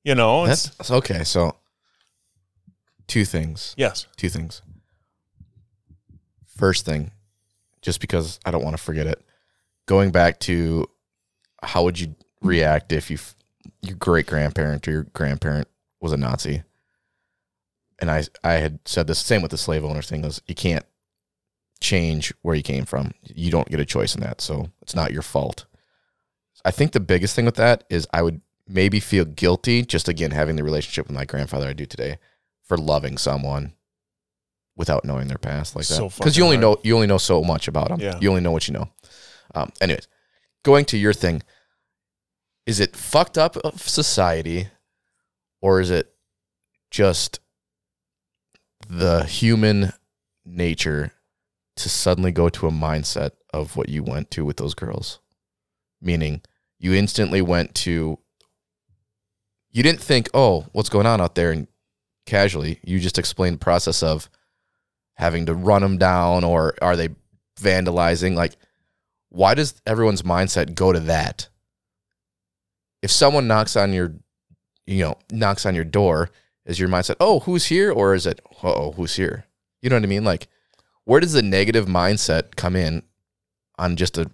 You 0.03 0.15
know, 0.15 0.45
it's, 0.45 0.63
That's 0.65 0.77
that's 0.77 0.91
okay. 0.91 1.23
So, 1.23 1.55
two 3.07 3.25
things. 3.25 3.73
yes. 3.77 4.05
Two 4.17 4.29
things. 4.29 4.61
First 6.55 6.85
thing, 6.85 7.11
just 7.81 7.99
because 8.01 8.39
I 8.45 8.51
don't 8.51 8.63
want 8.63 8.75
to 8.77 8.81
forget 8.83 9.07
it, 9.07 9.21
going 9.87 10.11
back 10.11 10.39
to 10.41 10.87
how 11.63 11.83
would 11.83 11.99
you 11.99 12.15
react 12.41 12.91
if 12.91 13.09
you 13.09 13.15
f- 13.15 13.35
your 13.81 13.95
great 13.95 14.27
grandparent 14.27 14.87
or 14.87 14.91
your 14.91 15.03
grandparent 15.13 15.67
was 16.01 16.11
a 16.11 16.17
Nazi? 16.17 16.63
And 17.99 18.09
I 18.09 18.23
I 18.43 18.53
had 18.53 18.79
said 18.85 19.07
the 19.07 19.15
same 19.15 19.41
with 19.41 19.51
the 19.51 19.57
slave 19.57 19.83
owner 19.83 20.01
thing 20.01 20.23
is 20.23 20.41
you 20.47 20.55
can't 20.55 20.85
change 21.81 22.33
where 22.41 22.55
you 22.55 22.63
came 22.63 22.85
from. 22.85 23.11
You 23.23 23.51
don't 23.51 23.69
get 23.69 23.79
a 23.79 23.85
choice 23.85 24.15
in 24.15 24.21
that, 24.21 24.41
so 24.41 24.69
it's 24.81 24.95
not 24.95 25.11
your 25.13 25.21
fault. 25.21 25.65
I 26.65 26.71
think 26.71 26.91
the 26.91 26.99
biggest 26.99 27.35
thing 27.35 27.45
with 27.45 27.55
that 27.55 27.83
is 27.89 28.07
I 28.13 28.21
would 28.21 28.41
maybe 28.67 28.99
feel 28.99 29.25
guilty 29.25 29.81
just 29.83 30.07
again 30.07 30.31
having 30.31 30.55
the 30.55 30.63
relationship 30.63 31.07
with 31.07 31.15
my 31.15 31.25
grandfather 31.25 31.67
I 31.67 31.73
do 31.73 31.85
today 31.85 32.19
for 32.63 32.77
loving 32.77 33.17
someone 33.17 33.73
without 34.75 35.03
knowing 35.03 35.27
their 35.27 35.37
past 35.37 35.75
like 35.75 35.87
that. 35.87 35.95
So 35.95 36.09
Because 36.09 36.37
you 36.37 36.43
only 36.43 36.57
hard. 36.57 36.61
know 36.61 36.77
you 36.83 36.95
only 36.95 37.07
know 37.07 37.17
so 37.17 37.43
much 37.43 37.67
about 37.67 37.89
them. 37.89 37.99
Yeah. 37.99 38.17
You 38.21 38.29
only 38.29 38.41
know 38.41 38.51
what 38.51 38.67
you 38.67 38.73
know. 38.73 38.89
Um, 39.55 39.71
anyways, 39.81 40.07
going 40.63 40.85
to 40.85 40.97
your 40.97 41.13
thing, 41.13 41.41
is 42.69 42.79
it 42.79 42.95
fucked 42.95 43.35
up 43.35 43.57
of 43.57 43.81
society, 43.81 44.67
or 45.59 45.81
is 45.81 45.89
it 45.89 46.13
just 46.91 47.39
the 48.87 49.23
human 49.23 49.91
nature 50.45 51.11
to 51.77 51.89
suddenly 51.89 52.31
go 52.31 52.47
to 52.47 52.67
a 52.67 52.71
mindset 52.71 53.31
of 53.51 53.75
what 53.75 53.89
you 53.89 54.03
went 54.03 54.29
to 54.29 54.45
with 54.45 54.57
those 54.57 54.75
girls? 54.75 55.19
Meaning, 55.99 56.43
you 56.77 56.93
instantly 56.93 57.41
went 57.41 57.73
to. 57.73 58.19
You 59.71 59.81
didn't 59.81 60.01
think, 60.01 60.29
oh, 60.35 60.67
what's 60.71 60.89
going 60.89 61.07
on 61.07 61.19
out 61.19 61.33
there, 61.33 61.51
and 61.51 61.67
casually, 62.27 62.79
you 62.83 62.99
just 62.99 63.17
explained 63.17 63.55
the 63.55 63.65
process 63.65 64.03
of 64.03 64.29
having 65.15 65.47
to 65.47 65.55
run 65.55 65.81
them 65.81 65.97
down, 65.97 66.43
or 66.43 66.75
are 66.83 66.95
they 66.95 67.09
vandalizing? 67.59 68.35
Like, 68.35 68.57
why 69.29 69.55
does 69.55 69.81
everyone's 69.87 70.21
mindset 70.21 70.75
go 70.75 70.93
to 70.93 70.99
that? 70.99 71.49
If 73.01 73.11
someone 73.11 73.47
knocks 73.47 73.75
on 73.75 73.93
your, 73.93 74.13
you 74.85 75.03
know, 75.03 75.17
knocks 75.31 75.65
on 75.65 75.75
your 75.75 75.83
door, 75.83 76.29
is 76.65 76.79
your 76.79 76.89
mindset, 76.89 77.15
oh, 77.19 77.39
who's 77.41 77.67
here? 77.67 77.91
Or 77.91 78.13
is 78.13 78.25
it, 78.25 78.41
oh, 78.63 78.91
who's 78.91 79.15
here? 79.15 79.45
You 79.81 79.89
know 79.89 79.95
what 79.95 80.03
I 80.03 80.07
mean? 80.07 80.25
Like, 80.25 80.47
where 81.05 81.19
does 81.19 81.33
the 81.33 81.41
negative 81.41 81.85
mindset 81.85 82.55
come 82.55 82.75
in 82.75 83.03
on 83.77 83.95
just 83.95 84.17
a, 84.17 84.29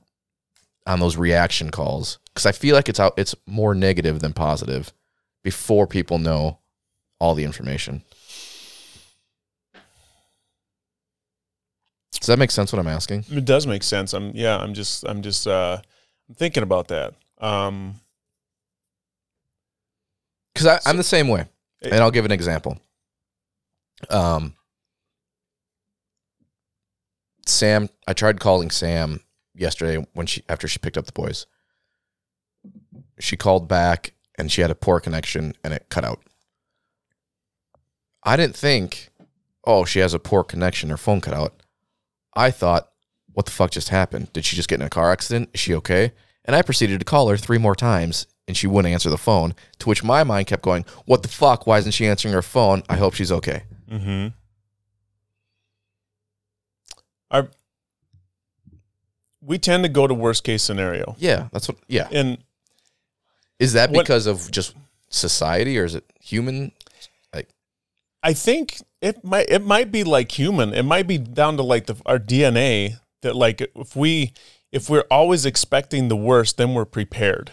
on 0.87 0.99
those 0.99 1.17
reaction 1.17 1.71
calls? 1.71 2.19
Because 2.33 2.45
I 2.45 2.51
feel 2.51 2.75
like 2.75 2.89
it's 2.89 2.99
out, 2.99 3.13
it's 3.17 3.35
more 3.45 3.75
negative 3.75 4.19
than 4.19 4.33
positive 4.33 4.91
before 5.43 5.87
people 5.87 6.17
know 6.17 6.59
all 7.19 7.35
the 7.35 7.45
information. 7.45 8.03
Does 12.25 12.27
that 12.27 12.39
make 12.39 12.49
sense 12.49 12.73
what 12.73 12.79
I'm 12.79 12.87
asking? 12.87 13.25
It 13.29 13.45
does 13.45 13.67
make 13.67 13.83
sense. 13.83 14.13
I'm 14.13 14.31
yeah, 14.33 14.57
I'm 14.57 14.73
just 14.73 15.03
I'm 15.05 15.21
just 15.21 15.45
uh 15.45 15.79
I'm 16.27 16.33
thinking 16.35 16.63
about 16.63 16.87
that. 16.87 17.13
Um 17.37 17.99
Because 20.55 20.81
I'm 20.85 20.95
the 20.95 21.03
same 21.03 21.27
way, 21.27 21.45
and 21.81 21.95
I'll 21.95 22.11
give 22.11 22.23
an 22.23 22.31
example. 22.31 22.79
Um, 24.09 24.55
Sam, 27.45 27.89
I 28.07 28.13
tried 28.13 28.39
calling 28.39 28.71
Sam 28.71 29.19
yesterday 29.53 30.05
when 30.13 30.27
she 30.27 30.43
after 30.47 30.67
she 30.67 30.79
picked 30.79 30.97
up 30.97 31.05
the 31.05 31.11
boys. 31.11 31.45
She 33.19 33.37
called 33.37 33.67
back 33.67 34.13
and 34.37 34.51
she 34.51 34.61
had 34.61 34.71
a 34.71 34.75
poor 34.75 34.99
connection 34.99 35.55
and 35.63 35.73
it 35.73 35.87
cut 35.89 36.03
out. 36.03 36.21
I 38.23 38.35
didn't 38.35 38.55
think, 38.55 39.11
oh, 39.65 39.85
she 39.85 39.99
has 39.99 40.13
a 40.13 40.19
poor 40.19 40.43
connection, 40.43 40.89
her 40.89 40.97
phone 40.97 41.21
cut 41.21 41.33
out. 41.33 41.61
I 42.35 42.51
thought, 42.51 42.89
what 43.33 43.45
the 43.45 43.51
fuck 43.51 43.71
just 43.71 43.89
happened? 43.89 44.33
Did 44.33 44.45
she 44.45 44.55
just 44.55 44.67
get 44.67 44.79
in 44.79 44.87
a 44.87 44.89
car 44.89 45.11
accident? 45.11 45.49
Is 45.53 45.59
she 45.59 45.75
okay? 45.75 46.13
And 46.43 46.55
I 46.55 46.61
proceeded 46.61 46.99
to 46.99 47.05
call 47.05 47.29
her 47.29 47.37
three 47.37 47.57
more 47.57 47.75
times 47.75 48.27
and 48.47 48.55
she 48.55 48.67
wouldn't 48.67 48.93
answer 48.93 49.09
the 49.09 49.17
phone. 49.17 49.53
To 49.79 49.89
which 49.89 50.03
my 50.03 50.23
mind 50.23 50.47
kept 50.47 50.61
going, 50.63 50.85
What 51.05 51.21
the 51.23 51.27
fuck? 51.29 51.65
Why 51.67 51.77
isn't 51.79 51.93
she 51.93 52.05
answering 52.07 52.33
her 52.33 52.41
phone? 52.41 52.83
I 52.89 52.97
hope 52.97 53.13
she's 53.15 53.31
okay. 53.31 53.63
mhm. 53.89 54.33
Our 57.31 57.49
we 59.41 59.57
tend 59.59 59.83
to 59.83 59.89
go 59.89 60.07
to 60.07 60.13
worst 60.13 60.43
case 60.43 60.63
scenario. 60.63 61.15
Yeah, 61.19 61.49
that's 61.51 61.67
what 61.67 61.77
yeah. 61.87 62.07
And 62.11 62.37
Is 63.59 63.73
that 63.73 63.91
What- 63.91 64.03
because 64.05 64.25
of 64.25 64.49
just 64.51 64.75
society 65.09 65.77
or 65.79 65.85
is 65.85 65.95
it 65.95 66.03
human? 66.19 66.71
Like, 67.33 67.49
I 68.23 68.33
think 68.33 68.81
it 69.01 69.23
might 69.23 69.49
it 69.49 69.63
might 69.63 69.91
be 69.91 70.03
like 70.03 70.37
human. 70.37 70.73
It 70.73 70.83
might 70.83 71.07
be 71.07 71.17
down 71.17 71.57
to 71.57 71.63
like 71.63 71.85
the 71.85 71.95
our 72.05 72.19
DNA 72.19 72.99
that 73.21 73.35
like 73.35 73.61
if 73.75 73.95
we 73.95 74.33
if 74.71 74.89
we're 74.89 75.05
always 75.09 75.45
expecting 75.45 76.09
the 76.09 76.15
worst, 76.17 76.57
then 76.57 76.73
we're 76.73 76.85
prepared. 76.85 77.51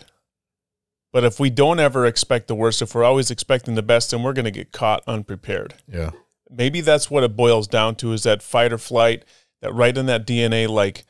But 1.13 1.25
if 1.25 1.39
we 1.39 1.51
don't 1.51 1.79
ever 1.79 2.07
expect 2.07 2.49
the 2.49 2.55
worst, 2.55 2.81
if 2.81 2.95
we're 2.95 3.05
always 3.05 3.31
expecting 3.31 3.75
the 3.75 3.83
best, 3.83 4.11
then 4.11 4.23
we're 4.23 4.33
going 4.33 4.47
to 4.47 4.51
get 4.51 4.73
caught 4.73 5.03
unprepared. 5.07 5.75
Yeah. 5.87 6.11
Maybe 6.51 6.81
that's 6.81 7.11
what 7.11 7.23
it 7.23 7.37
boils 7.37 7.69
down 7.69 7.97
to 7.97 8.13
is 8.13 8.23
that 8.23 8.43
fight 8.43 8.73
or 8.73 8.79
flight, 8.79 9.25
that 9.61 9.73
right 9.75 9.97
in 9.97 10.07
that 10.07 10.27
DNA 10.27 10.69
like 10.69 11.05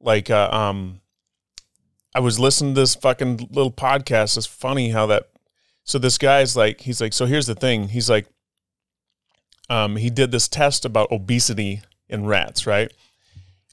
like 0.00 0.28
uh, 0.28 0.50
um 0.52 1.00
I 2.14 2.20
was 2.20 2.38
listening 2.38 2.74
to 2.74 2.80
this 2.80 2.94
fucking 2.94 3.48
little 3.50 3.72
podcast. 3.72 4.36
It's 4.36 4.46
funny 4.46 4.90
how 4.90 5.06
that 5.06 5.30
so 5.84 5.98
this 5.98 6.18
guy's 6.18 6.56
like 6.56 6.82
he's 6.82 7.00
like 7.00 7.12
so 7.12 7.26
here's 7.26 7.46
the 7.46 7.54
thing. 7.54 7.88
He's 7.88 8.10
like 8.10 8.26
um, 9.70 9.96
he 9.96 10.10
did 10.10 10.30
this 10.30 10.48
test 10.48 10.84
about 10.84 11.10
obesity 11.10 11.82
in 12.08 12.26
rats, 12.26 12.66
right? 12.66 12.92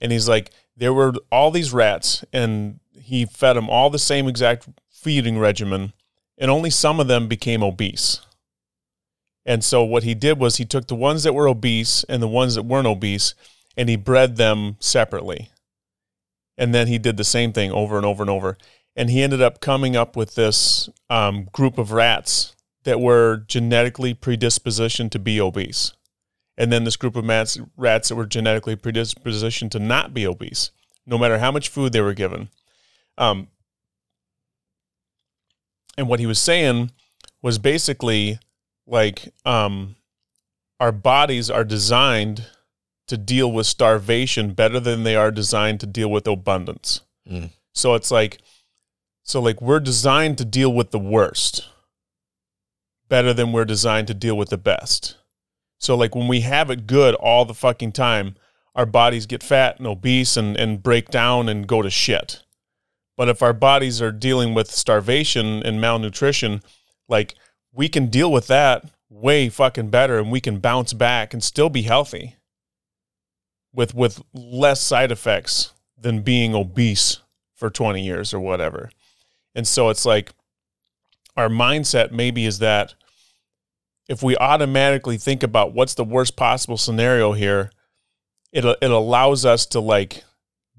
And 0.01 0.11
he's 0.11 0.27
like, 0.27 0.51
there 0.77 0.93
were 0.93 1.13
all 1.31 1.51
these 1.51 1.73
rats, 1.73 2.23
and 2.31 2.79
he 2.93 3.25
fed 3.25 3.55
them 3.55 3.69
all 3.69 3.89
the 3.89 3.99
same 3.99 4.27
exact 4.27 4.67
feeding 5.01 5.39
regimen, 5.39 5.93
and 6.37 6.51
only 6.51 6.69
some 6.69 6.99
of 6.99 7.07
them 7.07 7.27
became 7.27 7.63
obese. 7.63 8.21
And 9.45 9.63
so 9.63 9.83
what 9.83 10.03
he 10.03 10.13
did 10.13 10.39
was 10.39 10.57
he 10.57 10.65
took 10.65 10.87
the 10.87 10.95
ones 10.95 11.23
that 11.23 11.33
were 11.33 11.47
obese 11.47 12.03
and 12.03 12.21
the 12.21 12.27
ones 12.27 12.55
that 12.55 12.63
weren't 12.63 12.87
obese, 12.87 13.33
and 13.75 13.89
he 13.89 13.95
bred 13.95 14.35
them 14.35 14.77
separately. 14.79 15.49
And 16.57 16.75
then 16.75 16.87
he 16.87 16.99
did 16.99 17.17
the 17.17 17.23
same 17.23 17.53
thing 17.53 17.71
over 17.71 17.97
and 17.97 18.05
over 18.05 18.21
and 18.21 18.29
over. 18.29 18.57
And 18.95 19.09
he 19.09 19.23
ended 19.23 19.41
up 19.41 19.61
coming 19.61 19.95
up 19.95 20.15
with 20.15 20.35
this 20.35 20.89
um, 21.09 21.45
group 21.51 21.77
of 21.77 21.91
rats 21.91 22.55
that 22.83 22.99
were 22.99 23.43
genetically 23.47 24.13
predispositioned 24.13 25.11
to 25.11 25.19
be 25.19 25.39
obese. 25.39 25.93
And 26.57 26.71
then 26.71 26.83
this 26.83 26.97
group 26.97 27.15
of 27.15 27.25
mats, 27.25 27.57
rats 27.77 28.09
that 28.09 28.15
were 28.15 28.25
genetically 28.25 28.75
predispositioned 28.75 29.71
to 29.71 29.79
not 29.79 30.13
be 30.13 30.27
obese, 30.27 30.71
no 31.05 31.17
matter 31.17 31.39
how 31.39 31.51
much 31.51 31.69
food 31.69 31.93
they 31.93 32.01
were 32.01 32.13
given. 32.13 32.49
Um, 33.17 33.47
and 35.97 36.07
what 36.07 36.19
he 36.19 36.25
was 36.25 36.39
saying 36.39 36.91
was 37.41 37.57
basically 37.57 38.39
like 38.87 39.33
um, 39.45 39.95
our 40.79 40.91
bodies 40.91 41.49
are 41.49 41.63
designed 41.63 42.45
to 43.07 43.17
deal 43.17 43.51
with 43.51 43.67
starvation 43.67 44.53
better 44.53 44.79
than 44.79 45.03
they 45.03 45.15
are 45.15 45.31
designed 45.31 45.79
to 45.79 45.85
deal 45.85 46.09
with 46.09 46.27
abundance. 46.27 47.01
Mm. 47.29 47.49
So 47.73 47.93
it's 47.95 48.11
like, 48.11 48.39
so 49.23 49.41
like 49.41 49.61
we're 49.61 49.79
designed 49.79 50.37
to 50.37 50.45
deal 50.45 50.73
with 50.73 50.91
the 50.91 50.99
worst 50.99 51.67
better 53.09 53.33
than 53.33 53.51
we're 53.51 53.65
designed 53.65 54.07
to 54.07 54.13
deal 54.13 54.37
with 54.37 54.49
the 54.49 54.57
best. 54.57 55.17
So 55.77 55.95
like 55.95 56.15
when 56.15 56.27
we 56.27 56.41
have 56.41 56.69
it 56.69 56.87
good 56.87 57.15
all 57.15 57.43
the 57.43 57.53
fucking 57.53 57.91
time, 57.91 58.35
our 58.73 58.85
bodies 58.85 59.25
get 59.25 59.43
fat 59.43 59.77
and 59.77 59.87
obese 59.87 60.37
and, 60.37 60.55
and 60.55 60.81
break 60.81 61.09
down 61.09 61.49
and 61.49 61.67
go 61.67 61.81
to 61.81 61.89
shit. 61.89 62.43
But 63.21 63.29
if 63.29 63.43
our 63.43 63.53
bodies 63.53 64.01
are 64.01 64.11
dealing 64.11 64.55
with 64.55 64.71
starvation 64.71 65.61
and 65.61 65.79
malnutrition, 65.79 66.63
like 67.07 67.35
we 67.71 67.87
can 67.87 68.07
deal 68.07 68.31
with 68.31 68.47
that 68.47 68.89
way 69.11 69.47
fucking 69.47 69.91
better 69.91 70.17
and 70.17 70.31
we 70.31 70.41
can 70.41 70.57
bounce 70.57 70.91
back 70.91 71.31
and 71.31 71.43
still 71.43 71.69
be 71.69 71.83
healthy 71.83 72.37
with 73.71 73.93
with 73.93 74.23
less 74.33 74.81
side 74.81 75.11
effects 75.11 75.71
than 75.95 76.23
being 76.23 76.55
obese 76.55 77.19
for 77.53 77.69
20 77.69 78.03
years 78.03 78.33
or 78.33 78.39
whatever. 78.39 78.89
And 79.53 79.67
so 79.67 79.89
it's 79.89 80.03
like 80.03 80.31
our 81.37 81.47
mindset 81.47 82.11
maybe 82.11 82.47
is 82.47 82.57
that 82.57 82.95
if 84.09 84.23
we 84.23 84.35
automatically 84.37 85.19
think 85.19 85.43
about 85.43 85.75
what's 85.75 85.93
the 85.93 86.03
worst 86.03 86.35
possible 86.35 86.75
scenario 86.75 87.33
here, 87.33 87.69
it 88.51 88.65
it 88.65 88.89
allows 88.89 89.45
us 89.45 89.67
to 89.67 89.79
like 89.79 90.23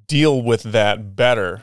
deal 0.08 0.42
with 0.42 0.64
that 0.64 1.14
better 1.14 1.62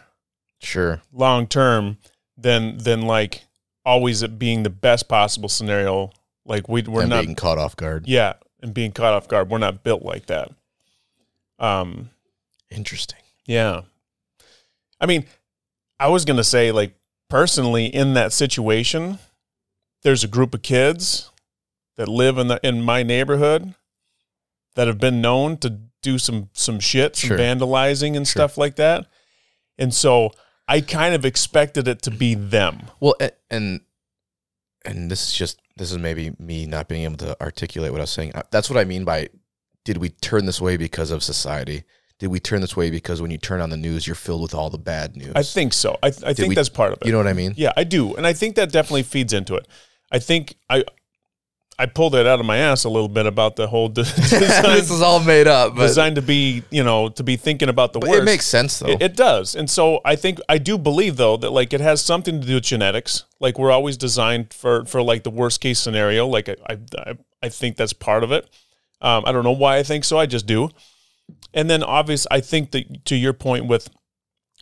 Sure. 0.61 1.02
long 1.14 1.48
term 1.48 1.98
than 2.38 2.77
than 2.80 3.02
like 3.03 3.44
always 3.86 4.22
it 4.22 4.38
being 4.40 4.64
the 4.64 4.69
best 4.69 5.07
possible 5.07 5.49
scenario. 5.49 6.11
Like 6.45 6.68
we 6.68 6.81
we're 6.84 7.02
and 7.02 7.10
not 7.10 7.23
being 7.23 7.36
caught 7.36 7.57
off 7.57 7.76
guard. 7.76 8.07
yeah, 8.07 8.34
and 8.61 8.73
being 8.73 8.91
caught 8.91 9.14
off 9.14 9.27
guard. 9.27 9.49
We're 9.49 9.57
not 9.57 9.84
built 9.84 10.03
like 10.03 10.26
that. 10.27 10.49
Um 11.60 12.10
Interesting. 12.72 13.19
yeah. 13.45 13.81
I 15.02 15.06
mean, 15.06 15.26
I 15.99 16.07
was 16.10 16.23
going 16.26 16.38
to 16.38 16.44
say 16.44 16.72
like 16.72 16.94
personally 17.30 17.86
in 17.86 18.14
that 18.15 18.34
situation 18.34 19.18
there's 20.03 20.23
a 20.23 20.27
group 20.27 20.53
of 20.53 20.61
kids 20.61 21.30
that 21.98 22.07
live 22.07 22.38
in 22.38 22.48
the 22.48 22.60
in 22.68 22.81
my 22.81 23.02
neighborhood 23.03 23.73
that 24.76 24.88
have 24.88 24.99
been 24.99 25.19
known 25.22 25.57
to 25.57 25.80
do 26.02 26.18
some 26.18 26.49
some 26.53 26.80
shit, 26.80 27.15
some 27.15 27.30
Sure. 27.30 27.38
vandalizing 27.38 28.15
and 28.15 28.27
Sure. 28.27 28.40
stuff 28.41 28.57
like 28.57 28.76
that. 28.77 29.06
And 29.77 29.94
so 29.94 30.31
I 30.70 30.82
kind 30.82 31.14
of 31.16 31.26
expected 31.26 31.88
it 31.88 32.02
to 32.04 32.12
be 32.12 32.36
them. 32.36 32.84
Well, 33.00 33.16
and 33.50 33.82
and 34.86 35.10
this 35.12 35.28
is 35.30 35.34
just 35.34 35.60
this 35.78 35.91
is 35.91 35.98
maybe 35.98 36.32
me 36.40 36.66
not 36.66 36.88
being 36.88 37.04
able 37.04 37.18
to 37.18 37.40
articulate 37.41 37.91
what 37.91 38.00
I 38.00 38.04
was 38.04 38.12
saying. 38.12 38.34
Uh, 38.36 38.44
That's 38.52 38.70
what 38.70 38.78
I 38.80 38.86
mean 38.86 39.04
by 39.04 39.30
did 39.86 39.98
we 39.98 40.10
turn 40.10 40.46
this 40.46 40.62
way 40.62 40.78
because 40.78 41.10
of 41.12 41.24
society? 41.24 41.84
Did 42.20 42.28
we 42.28 42.40
turn 42.40 42.62
this 42.62 42.76
way 42.76 42.90
because 42.91 43.22
when 43.22 43.32
you 43.32 43.38
turn 43.38 43.62
on 43.62 43.70
the 43.70 43.78
news, 43.78 44.06
you're 44.06 44.16
filled 44.16 44.41
with 44.41 44.54
all 44.54 44.70
the 44.70 44.78
bad 44.78 45.16
news? 45.16 45.32
I 45.36 45.41
think 45.44 45.74
so. 45.74 45.98
I, 46.04 46.08
I 46.08 46.34
think 46.34 46.50
we- 46.50 46.56
that's 46.56 46.70
part 46.70 46.91
of 46.91 47.00
it. 47.02 47.06
you 47.06 47.12
know 47.14 47.18
what 47.18 47.28
I 47.28 47.34
mean. 47.34 47.54
Yeah, 47.58 47.72
I 47.78 47.84
do, 47.86 48.14
and 48.16 48.28
I 48.28 48.34
think 48.34 48.56
that 48.56 48.72
definitely 48.72 49.04
feeds 49.04 49.34
into 49.34 49.56
it. 49.56 49.68
I 50.12 50.20
think 50.20 50.56
I 50.70 50.84
I 51.80 51.85
pulled 51.85 52.14
it 52.14 52.27
out 52.27 52.41
of 52.41 52.45
my 52.45 52.57
ass 52.57 52.84
a 52.84 52.89
little 52.89 53.07
bit 53.07 53.26
about 53.26 53.56
the 53.56 53.65
whole 53.65 53.88
de- 53.88 54.03
design, 54.15 54.64
this 54.64 54.91
is 54.91 55.01
all 55.01 55.22
made 55.22 55.47
up, 55.47 55.76
but, 55.76 55.88
designed 55.88 56.18
to 56.18 56.22
be 56.22 56.61
you 56.69 56.84
know 56.84 57.07
to 57.10 57.23
be 57.23 57.38
thinking 57.38 57.69
about 57.69 57.93
the 57.93 57.99
but 57.99 58.10
worst. 58.10 58.22
it 58.22 58.26
makes 58.26 58.45
sense 58.45 58.80
though. 58.80 58.89
It, 58.89 59.01
it 59.01 59.15
does, 59.15 59.56
and 59.56 59.69
so 59.69 60.01
I 60.03 60.18
think 60.18 60.39
I 60.49 60.57
do 60.57 60.77
believe 60.77 61.15
though 61.15 61.38
that 61.38 61.51
like 61.51 61.72
it 61.72 61.80
has 61.80 62.01
something 62.01 62.41
to 62.41 62.45
do 62.45 62.56
with 62.56 62.64
genetics. 62.64 63.23
Like 63.39 63.57
we're 63.57 63.72
always 63.72 63.95
designed 63.95 64.53
for 64.53 64.84
for 64.85 65.01
like 65.01 65.23
the 65.23 65.31
worst 65.31 65.61
case 65.61 65.80
scenario. 65.80 66.27
Like 66.27 66.49
I 66.49 66.56
I 66.68 66.77
I, 66.97 67.18
I 67.43 67.49
think 67.49 67.77
that's 67.77 67.93
part 67.93 68.26
of 68.26 68.34
it. 68.34 68.49
Um, 69.01 69.23
I 69.26 69.31
don't 69.31 69.45
know 69.45 69.51
why 69.51 69.77
I 69.77 69.84
think 69.84 70.03
so. 70.03 70.18
I 70.18 70.26
just 70.26 70.45
do. 70.45 70.69
And 71.53 71.69
then 71.69 71.81
obvious, 71.81 72.27
I 72.30 72.41
think 72.41 72.72
that 72.72 73.06
to 73.06 73.15
your 73.15 73.34
point 73.34 73.68
with 73.68 73.89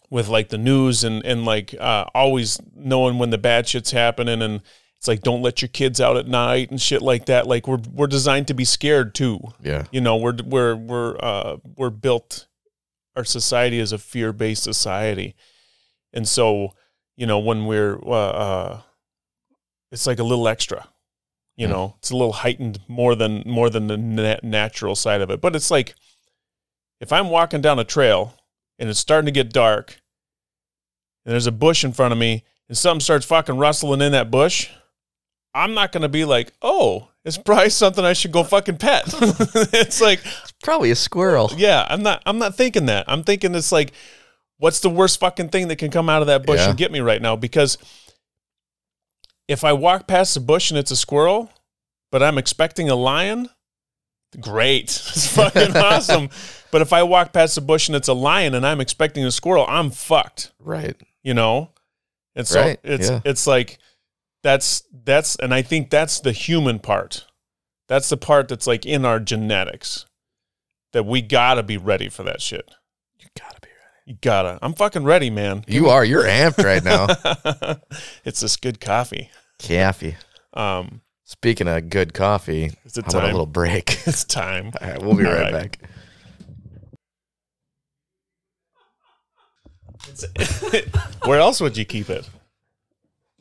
with 0.10 0.28
like 0.28 0.50
the 0.50 0.58
news 0.58 1.04
and 1.04 1.26
and 1.26 1.46
like 1.46 1.74
uh, 1.80 2.06
always 2.14 2.62
knowing 2.76 3.18
when 3.18 3.32
the 3.32 3.38
bad 3.38 3.68
shit's 3.68 3.92
happening 3.92 4.42
and 4.42 4.62
it's 4.98 5.08
like 5.08 5.22
don't 5.22 5.42
let 5.42 5.62
your 5.62 5.70
kids 5.70 6.02
out 6.02 6.18
at 6.18 6.28
night 6.28 6.72
and 6.72 6.82
shit 6.82 7.02
like 7.02 7.26
that. 7.28 7.48
Like 7.48 7.68
we're 7.68 7.80
we're 7.92 8.08
designed 8.08 8.48
to 8.48 8.54
be 8.54 8.66
scared 8.66 9.14
too. 9.14 9.40
yeah, 9.62 9.86
You 9.92 10.02
know, 10.02 10.18
we're 10.18 10.36
we're 10.44 10.76
we're 10.76 11.18
uh, 11.20 11.58
we're 11.76 11.90
built. 11.92 12.48
Our 13.16 13.24
society 13.26 13.80
is 13.80 13.92
a 13.92 13.98
fear 13.98 14.34
based 14.34 14.64
society, 14.64 15.36
and 16.14 16.28
so 16.28 16.74
you 17.16 17.26
know 17.28 17.40
when 17.40 17.66
we're 17.66 17.98
uh, 18.06 18.12
uh, 18.12 18.82
it's 19.92 20.06
like 20.08 20.20
a 20.20 20.24
little 20.24 20.48
extra. 20.48 20.88
You 21.56 21.68
know, 21.68 21.96
it's 21.98 22.12
a 22.12 22.16
little 22.16 22.34
heightened 22.34 22.80
more 22.88 23.16
than 23.16 23.42
more 23.48 23.70
than 23.72 23.88
the 23.88 23.98
nat- 23.98 24.44
natural 24.44 24.94
side 24.96 25.22
of 25.22 25.32
it. 25.32 25.42
But 25.42 25.56
it's 25.56 25.72
like 25.72 25.96
if 27.02 27.12
I'm 27.12 27.30
walking 27.30 27.62
down 27.62 27.80
a 27.80 27.84
trail 27.84 28.36
and 28.78 28.90
it's 28.90 29.00
starting 29.00 29.26
to 29.26 29.32
get 29.32 29.52
dark, 29.52 30.00
and 31.26 31.34
there's 31.34 31.48
a 31.48 31.52
bush 31.52 31.84
in 31.84 31.94
front 31.94 32.12
of 32.12 32.20
me, 32.20 32.44
and 32.70 32.78
something 32.78 33.00
starts 33.00 33.26
fucking 33.26 33.58
rustling 33.58 34.02
in 34.02 34.12
that 34.12 34.30
bush, 34.30 34.70
I'm 35.58 35.74
not 35.74 35.92
gonna 35.92 36.10
be 36.10 36.24
like, 36.26 36.54
oh, 36.62 37.10
it's 37.26 37.38
probably 37.38 37.70
something 37.70 38.06
I 38.06 38.14
should 38.14 38.32
go 38.32 38.44
fucking 38.44 38.78
pet. 38.78 39.04
it's 39.74 40.00
like, 40.00 40.20
it's 40.24 40.54
probably 40.64 40.92
a 40.92 40.96
squirrel. 40.96 41.52
yeah, 41.58 41.86
I'm 41.90 42.04
not 42.04 42.22
I'm 42.26 42.38
not 42.38 42.56
thinking 42.56 42.86
that. 42.88 43.06
I'm 43.08 43.24
thinking 43.24 43.54
it's 43.56 43.72
like, 43.72 43.92
what's 44.58 44.80
the 44.80 44.90
worst 44.90 45.20
fucking 45.20 45.50
thing 45.50 45.68
that 45.70 45.76
can 45.78 45.92
come 45.92 46.10
out 46.10 46.22
of 46.22 46.28
that 46.28 46.46
bush 46.46 46.60
Yeah. 46.60 46.70
and 46.70 46.78
get 46.78 46.92
me 46.92 47.00
right 47.00 47.22
now? 47.22 47.36
Because 47.36 47.78
if 49.48 49.64
I 49.64 49.74
walk 49.74 50.08
past 50.08 50.34
the 50.34 50.40
bush 50.40 50.72
and 50.72 50.78
it's 50.78 50.92
a 50.92 50.96
squirrel, 50.96 51.52
but 52.12 52.22
I'm 52.24 52.38
expecting 52.38 52.90
a 52.90 52.96
lion, 52.96 53.50
great. 54.40 54.84
It's 55.18 55.34
fucking 55.36 55.76
awesome. 55.78 56.30
But 56.72 56.82
if 56.82 56.92
I 56.94 57.04
walk 57.04 57.34
past 57.34 57.56
the 57.56 57.62
bush 57.62 57.88
and 57.88 57.96
it's 57.96 58.08
a 58.10 58.14
lion 58.14 58.54
and 58.54 58.66
I'm 58.66 58.82
expecting 58.82 59.24
a 59.26 59.32
squirrel, 59.32 59.66
I'm 59.68 59.90
fucked 59.90 60.52
Right. 60.60 60.96
you 61.24 61.34
know 61.34 61.72
and 62.36 62.46
so 62.48 62.62
Right, 62.62 62.80
it's 62.84 63.10
yeah. 63.10 63.22
it's 63.26 63.48
like 63.48 63.80
that's 64.44 64.84
that's 65.04 65.36
and 65.38 65.54
i 65.54 65.62
think 65.62 65.90
that's 65.90 66.20
the 66.20 66.32
human 66.32 66.80
part 66.80 67.26
that's 67.88 68.10
the 68.10 68.18
part 68.18 68.48
that's 68.48 68.68
like 68.68 68.86
in 68.86 69.04
our 69.06 69.20
genetics 69.20 70.06
that 70.94 71.06
we 71.06 71.22
gotta 71.22 71.64
be 71.64 71.78
ready 71.78 72.08
for 72.10 72.24
that 72.24 72.42
shit 72.42 72.70
You 73.20 73.28
gotta 73.38 73.60
be 73.62 73.68
ready. 73.70 74.04
you 74.06 74.18
gotta 74.22 74.60
i'm 74.62 74.74
fucking 74.74 75.04
ready 75.04 75.30
man 75.30 75.64
You 75.68 75.90
are. 75.90 76.04
You're 76.06 76.24
amped 76.24 76.64
right 76.64 76.84
now. 76.84 77.08
it's 78.26 78.40
this 78.42 78.56
good 78.58 78.80
coffee 78.80 79.30
Coffee. 79.60 80.16
um 80.54 81.02
Speaking 81.30 81.68
of 81.68 81.90
good 81.90 82.14
coffee, 82.14 82.72
it's 82.86 82.98
a 82.98 83.02
how 83.02 83.10
about 83.10 83.24
a 83.26 83.28
little 83.28 83.46
break? 83.46 84.00
it's 84.08 84.24
time 84.24 84.72
All 84.82 84.88
right, 84.90 85.02
we'll 85.02 85.18
be 85.18 85.26
All 85.26 85.34
right, 85.34 85.52
right. 85.52 85.78
back. 85.82 85.90
where 91.26 91.40
else 91.40 91.60
would 91.60 91.76
you 91.78 91.86
keep 91.86 92.10
it 92.10 92.30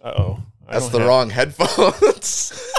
uh-oh 0.03 0.41
I 0.69 0.73
That's 0.75 0.89
the 0.89 0.99
have- 0.99 1.09
wrong 1.09 1.31
headphones. 1.31 2.53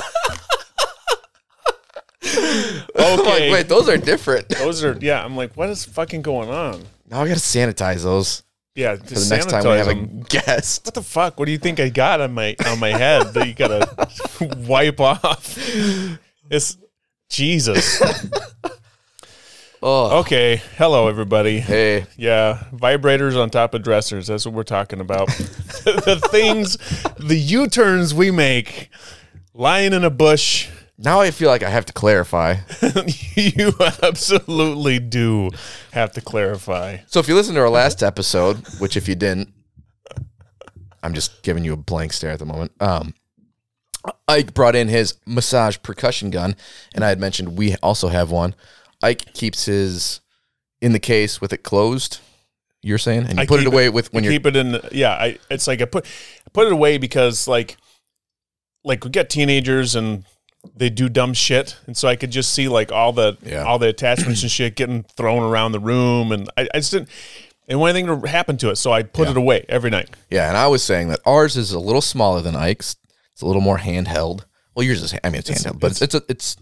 I'm 2.23 3.18
like, 3.19 3.19
Okay. 3.19 3.51
wait, 3.51 3.68
those 3.69 3.88
are 3.89 3.97
different. 3.97 4.49
those 4.49 4.84
are 4.84 4.97
yeah 5.01 5.23
i'm 5.23 5.35
like 5.38 5.53
what 5.55 5.69
is 5.69 5.85
fucking 5.85 6.22
going 6.23 6.49
on 6.49 6.84
Now 7.09 7.22
I 7.22 7.27
gotta 7.27 7.39
sanitize 7.39 8.03
those 8.03 8.43
yeah 8.76 8.95
for 8.95 9.03
the 9.15 9.27
next 9.30 9.49
time 9.49 9.64
we 9.64 9.69
have 9.77 9.88
a 9.88 9.93
guest. 9.95 10.85
What 10.85 10.93
the 10.93 11.01
fuck? 11.03 11.39
What 11.39 11.45
do 11.45 11.51
you 11.51 11.57
think 11.57 11.80
I 11.80 11.89
got 11.89 12.19
on 12.22 12.34
my 12.34 12.55
on 12.65 12.80
my 12.80 12.89
head 12.89 13.34
that 13.34 13.47
you 13.47 13.53
gotta 13.53 13.88
wipe 14.68 14.99
off? 14.99 15.57
It's 16.49 16.77
Jesus. 17.30 18.01
Oh, 19.89 20.19
Okay. 20.19 20.61
Hello, 20.77 21.07
everybody. 21.07 21.61
hey, 21.61 22.07
Yeah, 22.18 22.65
vibrators 22.73 23.41
on 23.41 23.49
top 23.49 23.73
of 23.73 23.84
dressers. 23.84 24.27
That's 24.27 24.45
what 24.45 24.53
we're 24.53 24.64
talking 24.64 24.99
about. 24.99 25.27
the 25.85 26.22
things, 26.30 26.76
the 27.18 27.38
U 27.38 27.69
turns 27.69 28.14
we 28.14 28.30
make, 28.30 28.89
lying 29.53 29.93
in 29.93 30.03
a 30.03 30.09
bush. 30.09 30.68
now 30.97 31.22
I 31.22 31.31
feel 31.31 31.47
like 31.49 31.64
I 31.64 31.69
have 31.69 31.85
to 31.85 31.93
clarify. 31.93 32.55
you 33.38 33.72
absolutely 34.03 34.99
do 34.99 35.51
have 35.93 36.11
to 36.11 36.22
clarify. 36.22 36.97
So 37.07 37.22
if 37.22 37.30
you 37.30 37.35
listen 37.35 37.55
to 37.55 37.61
our 37.61 37.69
last 37.69 38.03
episode, 38.03 38.57
which 38.80 38.97
if 38.97 39.07
you 39.07 39.15
didn't, 39.15 39.53
I'm 41.01 41.14
just 41.14 41.43
giving 41.43 41.64
you 41.64 41.72
a 41.72 41.77
blank 41.77 42.11
stare 42.11 42.31
at 42.31 42.39
the 42.39 42.45
moment. 42.45 42.73
Um, 42.81 43.14
Ike 44.27 44.53
brought 44.53 44.76
in 44.76 44.89
his 44.89 45.14
massage 45.26 45.77
percussion 45.81 46.30
gun, 46.30 46.57
and 46.93 47.05
I 47.05 47.07
had 47.09 47.22
mentioned 47.22 47.57
we 47.57 47.77
also 47.77 48.09
have 48.09 48.31
one. 48.31 48.53
Ike 49.01 49.33
keeps 49.33 49.65
his 49.65 50.21
in 50.81 50.91
the 50.91 50.99
case 50.99 51.39
with 51.41 51.53
it 51.53 51.63
closed. 51.63 52.19
You're 52.81 52.97
saying, 52.97 53.25
and 53.25 53.37
you 53.37 53.43
I 53.43 53.45
put 53.45 53.59
it 53.59 53.67
away 53.67 53.89
with 53.89 54.13
when 54.13 54.23
you're 54.23 54.33
keep 54.33 54.45
it 54.45 54.55
in. 54.55 54.73
The, 54.73 54.89
yeah, 54.91 55.11
I. 55.11 55.37
It's 55.49 55.67
like 55.67 55.81
I 55.81 55.85
put 55.85 56.05
I 56.05 56.49
put 56.53 56.67
it 56.67 56.73
away 56.73 56.97
because 56.97 57.47
like 57.47 57.77
like 58.83 59.03
we 59.03 59.09
got 59.09 59.29
teenagers 59.29 59.95
and 59.95 60.23
they 60.75 60.89
do 60.89 61.09
dumb 61.09 61.33
shit, 61.33 61.75
and 61.85 61.95
so 61.97 62.07
I 62.07 62.15
could 62.15 62.31
just 62.31 62.53
see 62.53 62.67
like 62.67 62.91
all 62.91 63.13
the 63.13 63.37
Yeah. 63.43 63.63
all 63.63 63.79
the 63.79 63.87
attachments 63.87 64.41
and 64.43 64.51
shit 64.51 64.75
getting 64.75 65.03
thrown 65.03 65.43
around 65.43 65.71
the 65.71 65.79
room, 65.79 66.31
and 66.31 66.49
I, 66.57 66.67
I 66.73 66.77
just 66.79 66.91
didn't. 66.91 67.09
And 67.67 67.79
one 67.81 67.93
thing 67.93 68.05
to 68.07 68.27
happen 68.27 68.55
to 68.57 68.69
it, 68.69 68.77
so 68.77 68.93
I 68.93 69.03
put 69.03 69.25
Yeah. 69.25 69.31
it 69.31 69.37
away 69.37 69.65
every 69.67 69.89
night. 69.89 70.09
yeah. 70.29 70.47
And 70.47 70.55
I 70.55 70.67
was 70.67 70.81
saying 70.83 71.09
that 71.09 71.19
ours 71.25 71.57
is 71.57 71.73
a 71.73 71.79
little 71.79 72.01
smaller 72.01 72.41
than 72.41 72.55
Ike's. 72.55 72.95
It's 73.33 73.41
a 73.41 73.45
little 73.45 73.61
more 73.61 73.77
handheld. 73.79 74.45
Well, 74.73 74.85
yours 74.85 75.01
is. 75.03 75.13
I 75.23 75.29
mean, 75.29 75.39
it's, 75.39 75.49
handheld, 75.49 75.79
but 75.79 75.91
it's 75.91 76.01
it's 76.01 76.15
a, 76.15 76.21
it's 76.29 76.55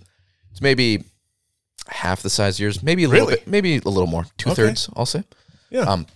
it's 0.51 0.61
maybe 0.61 1.03
half 1.88 2.22
the 2.22 2.30
size 2.30 2.56
of 2.57 2.60
yours. 2.61 2.84
Maybe 2.84 3.03
a 3.03 3.07
little 3.10 3.27
Really? 3.27 3.38
bit. 3.39 3.47
Maybe 3.47 3.77
a 3.77 3.89
little 3.89 4.07
more. 4.07 4.26
Two 4.38 4.52
thirds. 4.52 4.89
I'll 4.95 5.06
say. 5.06 5.23
Yeah. 5.69 5.81
Um, 5.81 6.07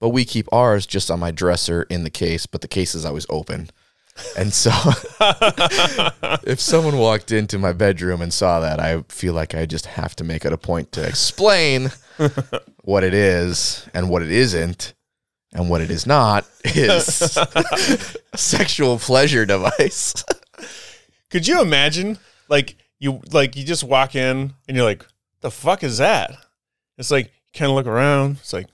but 0.00 0.10
we 0.10 0.24
keep 0.24 0.46
ours 0.52 0.86
just 0.86 1.10
on 1.10 1.20
my 1.20 1.30
dresser 1.30 1.82
in 1.84 2.04
the 2.04 2.10
case, 2.10 2.46
but 2.46 2.60
the 2.60 2.68
case 2.68 2.94
is 2.94 3.04
always 3.04 3.26
open. 3.30 3.70
And 4.38 4.52
so 4.52 4.70
if 6.46 6.60
someone 6.60 6.98
walked 6.98 7.32
into 7.32 7.58
my 7.58 7.72
bedroom 7.72 8.20
and 8.22 8.32
saw 8.32 8.60
that, 8.60 8.78
I 8.80 9.02
feel 9.08 9.34
like 9.34 9.54
I 9.54 9.66
just 9.66 9.86
have 9.86 10.14
to 10.16 10.24
make 10.24 10.44
it 10.44 10.52
a 10.52 10.58
point 10.58 10.92
to 10.92 11.06
explain 11.06 11.90
what 12.82 13.02
it 13.04 13.14
is 13.14 13.88
and 13.94 14.08
what 14.08 14.22
it 14.22 14.30
isn't. 14.30 14.94
And 15.56 15.70
what 15.70 15.80
it 15.80 15.88
is 15.90 16.04
not 16.04 16.44
is 16.64 17.36
a 17.36 17.98
sexual 18.36 18.98
pleasure 18.98 19.46
device. 19.46 20.24
Could 21.30 21.46
you 21.46 21.62
imagine 21.62 22.18
like 22.48 22.74
you 23.04 23.20
like 23.32 23.54
you 23.56 23.64
just 23.64 23.84
walk 23.84 24.14
in 24.16 24.54
and 24.66 24.76
you're 24.76 24.84
like, 24.86 25.04
the 25.42 25.50
fuck 25.50 25.82
is 25.84 25.98
that? 25.98 26.32
It's 26.98 27.10
like 27.10 27.26
you 27.26 27.58
kind 27.58 27.70
of 27.70 27.76
look 27.76 27.86
around. 27.86 28.38
It's 28.40 28.52
like, 28.52 28.66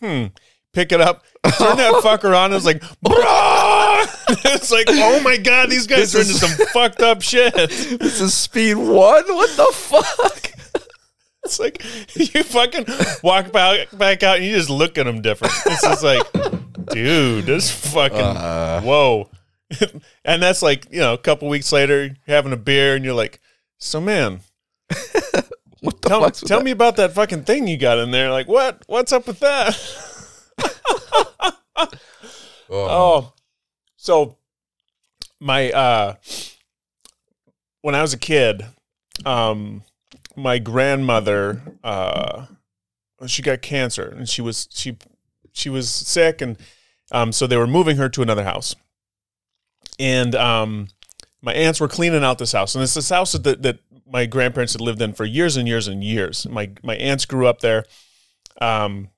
hmm. 0.00 0.26
Pick 0.72 0.90
it 0.90 1.00
up, 1.00 1.22
turn 1.58 1.76
that 1.76 2.02
fucker 2.02 2.36
on. 2.36 2.52
It's 2.52 2.64
like, 2.64 2.82
it's 4.44 4.70
like, 4.72 4.86
oh 4.88 5.20
my 5.22 5.36
god, 5.36 5.70
these 5.70 5.86
guys 5.86 6.12
This 6.12 6.14
are 6.14 6.18
is- 6.20 6.42
into 6.42 6.56
some 6.56 6.66
fucked 6.68 7.00
up 7.00 7.22
shit. 7.22 7.54
This 7.54 8.20
is 8.20 8.34
speed 8.34 8.74
one. 8.74 9.24
What 9.26 9.56
the 9.56 9.70
fuck? 9.72 10.50
It's 11.44 11.60
like 11.60 11.82
you 12.14 12.42
fucking 12.42 12.86
walk 13.22 13.52
back 13.52 13.88
back 13.96 14.22
out 14.22 14.36
and 14.38 14.46
you 14.46 14.56
just 14.56 14.70
look 14.70 14.96
at 14.98 15.04
them 15.04 15.20
different. 15.22 15.52
It's 15.66 15.82
just 15.82 16.02
like, 16.02 16.26
dude, 16.86 17.44
this 17.46 17.70
fucking 17.92 18.18
Uh, 18.18 18.80
whoa. 18.80 19.28
and 20.24 20.42
that's 20.42 20.62
like 20.62 20.86
you 20.90 21.00
know, 21.00 21.12
a 21.12 21.18
couple 21.18 21.48
weeks 21.48 21.70
later, 21.70 22.04
you're 22.06 22.16
having 22.26 22.52
a 22.52 22.56
beer 22.56 22.96
and 22.96 23.04
you're 23.04 23.14
like, 23.14 23.40
so 23.84 24.00
man, 24.00 24.40
what 25.80 26.00
the 26.02 26.08
tell, 26.08 26.30
tell 26.30 26.62
me 26.62 26.70
about 26.70 26.96
that 26.96 27.12
fucking 27.12 27.44
thing 27.44 27.66
you 27.66 27.76
got 27.76 27.98
in 27.98 28.10
there. 28.10 28.30
Like, 28.30 28.48
what? 28.48 28.82
What's 28.86 29.12
up 29.12 29.26
with 29.26 29.40
that? 29.40 29.78
Oh. 32.70 32.88
Oh, 32.88 33.32
so 33.96 34.38
my 35.38 35.70
uh, 35.70 36.14
when 37.82 37.94
I 37.94 38.00
was 38.00 38.14
a 38.14 38.18
kid, 38.18 38.64
um, 39.26 39.82
my 40.34 40.58
grandmother 40.58 41.60
uh, 41.84 42.46
she 43.26 43.42
got 43.42 43.60
cancer 43.60 44.08
and 44.16 44.26
she 44.28 44.40
was 44.40 44.66
she 44.72 44.96
she 45.52 45.68
was 45.68 45.90
sick 45.90 46.40
and 46.40 46.56
um, 47.12 47.32
so 47.32 47.46
they 47.46 47.58
were 47.58 47.66
moving 47.66 47.98
her 47.98 48.08
to 48.08 48.22
another 48.22 48.44
house, 48.44 48.74
and 49.98 50.34
um, 50.34 50.88
my 51.44 51.52
aunts 51.52 51.78
were 51.80 51.88
cleaning 51.88 52.24
out 52.24 52.38
this 52.38 52.52
house 52.52 52.74
and 52.74 52.82
it's 52.82 52.94
this 52.94 53.10
house 53.10 53.32
that 53.32 53.62
that 53.62 53.78
my 54.06 54.26
grandparents 54.26 54.72
had 54.72 54.80
lived 54.80 55.02
in 55.02 55.12
for 55.12 55.24
years 55.24 55.56
and 55.56 55.66
years 55.66 55.88
and 55.88 56.02
years. 56.02 56.46
My 56.46 56.70
my 56.82 56.96
aunts 56.96 57.24
grew 57.24 57.46
up 57.46 57.60
there, 57.60 57.84
um, 58.60 59.08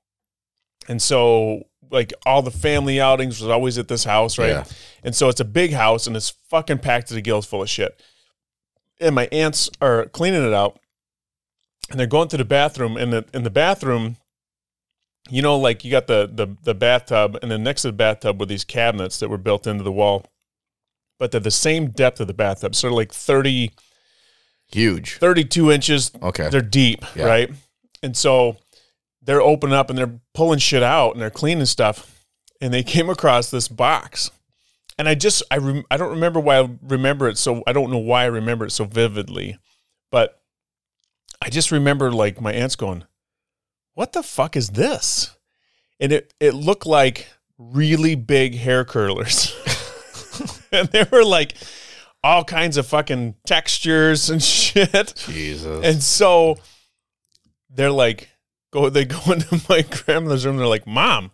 and 0.88 1.00
so 1.00 1.64
like 1.90 2.12
all 2.24 2.42
the 2.42 2.50
family 2.50 3.00
outings 3.00 3.40
was 3.40 3.50
always 3.50 3.78
at 3.78 3.88
this 3.88 4.04
house, 4.04 4.38
right? 4.38 4.48
Yeah. 4.48 4.64
And 5.04 5.14
so 5.14 5.28
it's 5.28 5.40
a 5.40 5.44
big 5.44 5.72
house 5.72 6.08
and 6.08 6.16
it's 6.16 6.30
fucking 6.50 6.78
packed 6.78 7.08
to 7.08 7.14
the 7.14 7.20
gills 7.20 7.46
full 7.46 7.62
of 7.62 7.70
shit. 7.70 8.02
And 9.00 9.14
my 9.14 9.28
aunts 9.30 9.70
are 9.80 10.06
cleaning 10.06 10.44
it 10.44 10.52
out 10.52 10.80
and 11.90 12.00
they're 12.00 12.08
going 12.08 12.28
to 12.28 12.36
the 12.36 12.44
bathroom 12.44 12.96
and 12.96 13.12
the 13.12 13.24
in 13.32 13.44
the 13.44 13.50
bathroom 13.50 14.16
you 15.30 15.42
know 15.42 15.56
like 15.56 15.84
you 15.84 15.90
got 15.90 16.06
the 16.06 16.28
the 16.32 16.56
the 16.62 16.74
bathtub 16.74 17.38
and 17.42 17.50
then 17.50 17.62
next 17.62 17.82
to 17.82 17.88
the 17.88 17.92
bathtub 17.92 18.40
were 18.40 18.46
these 18.46 18.64
cabinets 18.64 19.20
that 19.20 19.28
were 19.28 19.38
built 19.38 19.66
into 19.66 19.84
the 19.84 19.92
wall 19.92 20.24
but 21.18 21.30
they're 21.30 21.40
the 21.40 21.50
same 21.50 21.90
depth 21.90 22.20
of 22.20 22.26
the 22.26 22.34
bathtub 22.34 22.74
sort 22.74 22.92
of 22.92 22.96
like 22.96 23.12
30 23.12 23.72
Huge. 24.68 25.18
32 25.18 25.70
inches 25.70 26.10
Okay. 26.22 26.48
they're 26.48 26.60
deep, 26.60 27.04
Yeah. 27.14 27.26
right? 27.26 27.50
And 28.02 28.16
so 28.16 28.56
they're 29.22 29.40
opening 29.42 29.74
up 29.76 29.90
and 29.90 29.98
they're 29.98 30.18
pulling 30.34 30.58
shit 30.58 30.82
out 30.82 31.12
and 31.12 31.20
they're 31.22 31.30
cleaning 31.30 31.66
stuff. 31.66 32.12
And 32.60 32.72
they 32.74 32.82
came 32.82 33.08
across 33.10 33.50
this 33.50 33.68
box. 33.68 34.30
And 34.98 35.08
I 35.08 35.14
just, 35.14 35.42
I, 35.50 35.58
rem- 35.58 35.84
I 35.90 35.96
don't 35.96 36.10
remember 36.10 36.40
why 36.40 36.58
I 36.58 36.68
remember 36.82 37.28
it. 37.28 37.36
So 37.38 37.62
I 37.66 37.72
don't 37.72 37.90
know 37.90 37.98
why 37.98 38.22
I 38.22 38.26
remember 38.26 38.64
it 38.64 38.70
so 38.72 38.84
vividly. 38.86 39.58
But 40.10 40.40
I 41.42 41.50
just 41.50 41.70
remember 41.70 42.10
like 42.10 42.40
my 42.40 42.52
aunts 42.52 42.76
going, 42.76 43.04
what 43.94 44.12
the 44.14 44.22
fuck 44.22 44.56
is 44.56 44.70
this? 44.70 45.36
And 46.00 46.12
it, 46.12 46.34
it 46.40 46.54
looked 46.54 46.86
like 46.86 47.28
really 47.58 48.14
big 48.14 48.56
hair 48.56 48.84
curlers. 48.84 49.54
and 50.72 50.88
they 50.88 51.04
were 51.10 51.24
like 51.24 51.54
all 52.22 52.44
kinds 52.44 52.76
of 52.76 52.86
fucking 52.86 53.34
textures 53.46 54.30
and 54.30 54.42
shit. 54.42 55.14
Jesus. 55.16 55.84
And 55.84 56.02
so 56.02 56.58
they're 57.70 57.90
like, 57.90 58.30
go. 58.76 58.90
They 58.90 59.04
go 59.04 59.20
into 59.32 59.60
my 59.68 59.82
grandmother's 59.82 60.46
room. 60.46 60.56
They're 60.56 60.66
like, 60.66 60.86
"Mom, 60.86 61.30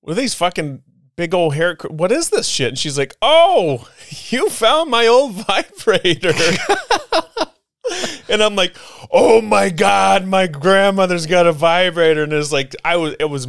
what 0.00 0.12
are 0.12 0.20
these 0.20 0.34
fucking 0.34 0.82
big 1.16 1.34
old 1.34 1.54
hair? 1.54 1.76
What 1.88 2.12
is 2.12 2.30
this 2.30 2.48
shit?" 2.48 2.68
And 2.68 2.78
she's 2.78 2.98
like, 2.98 3.14
"Oh, 3.22 3.88
you 4.30 4.48
found 4.48 4.90
my 4.90 5.06
old 5.06 5.32
vibrator." 5.34 6.32
and 8.28 8.42
I'm 8.42 8.56
like, 8.56 8.76
"Oh 9.12 9.40
my 9.40 9.70
god, 9.70 10.26
my 10.26 10.46
grandmother's 10.46 11.26
got 11.26 11.46
a 11.46 11.52
vibrator." 11.52 12.22
And 12.22 12.32
it's 12.32 12.52
like, 12.52 12.74
I 12.84 12.96
was, 12.96 13.14
it 13.18 13.26
was, 13.26 13.46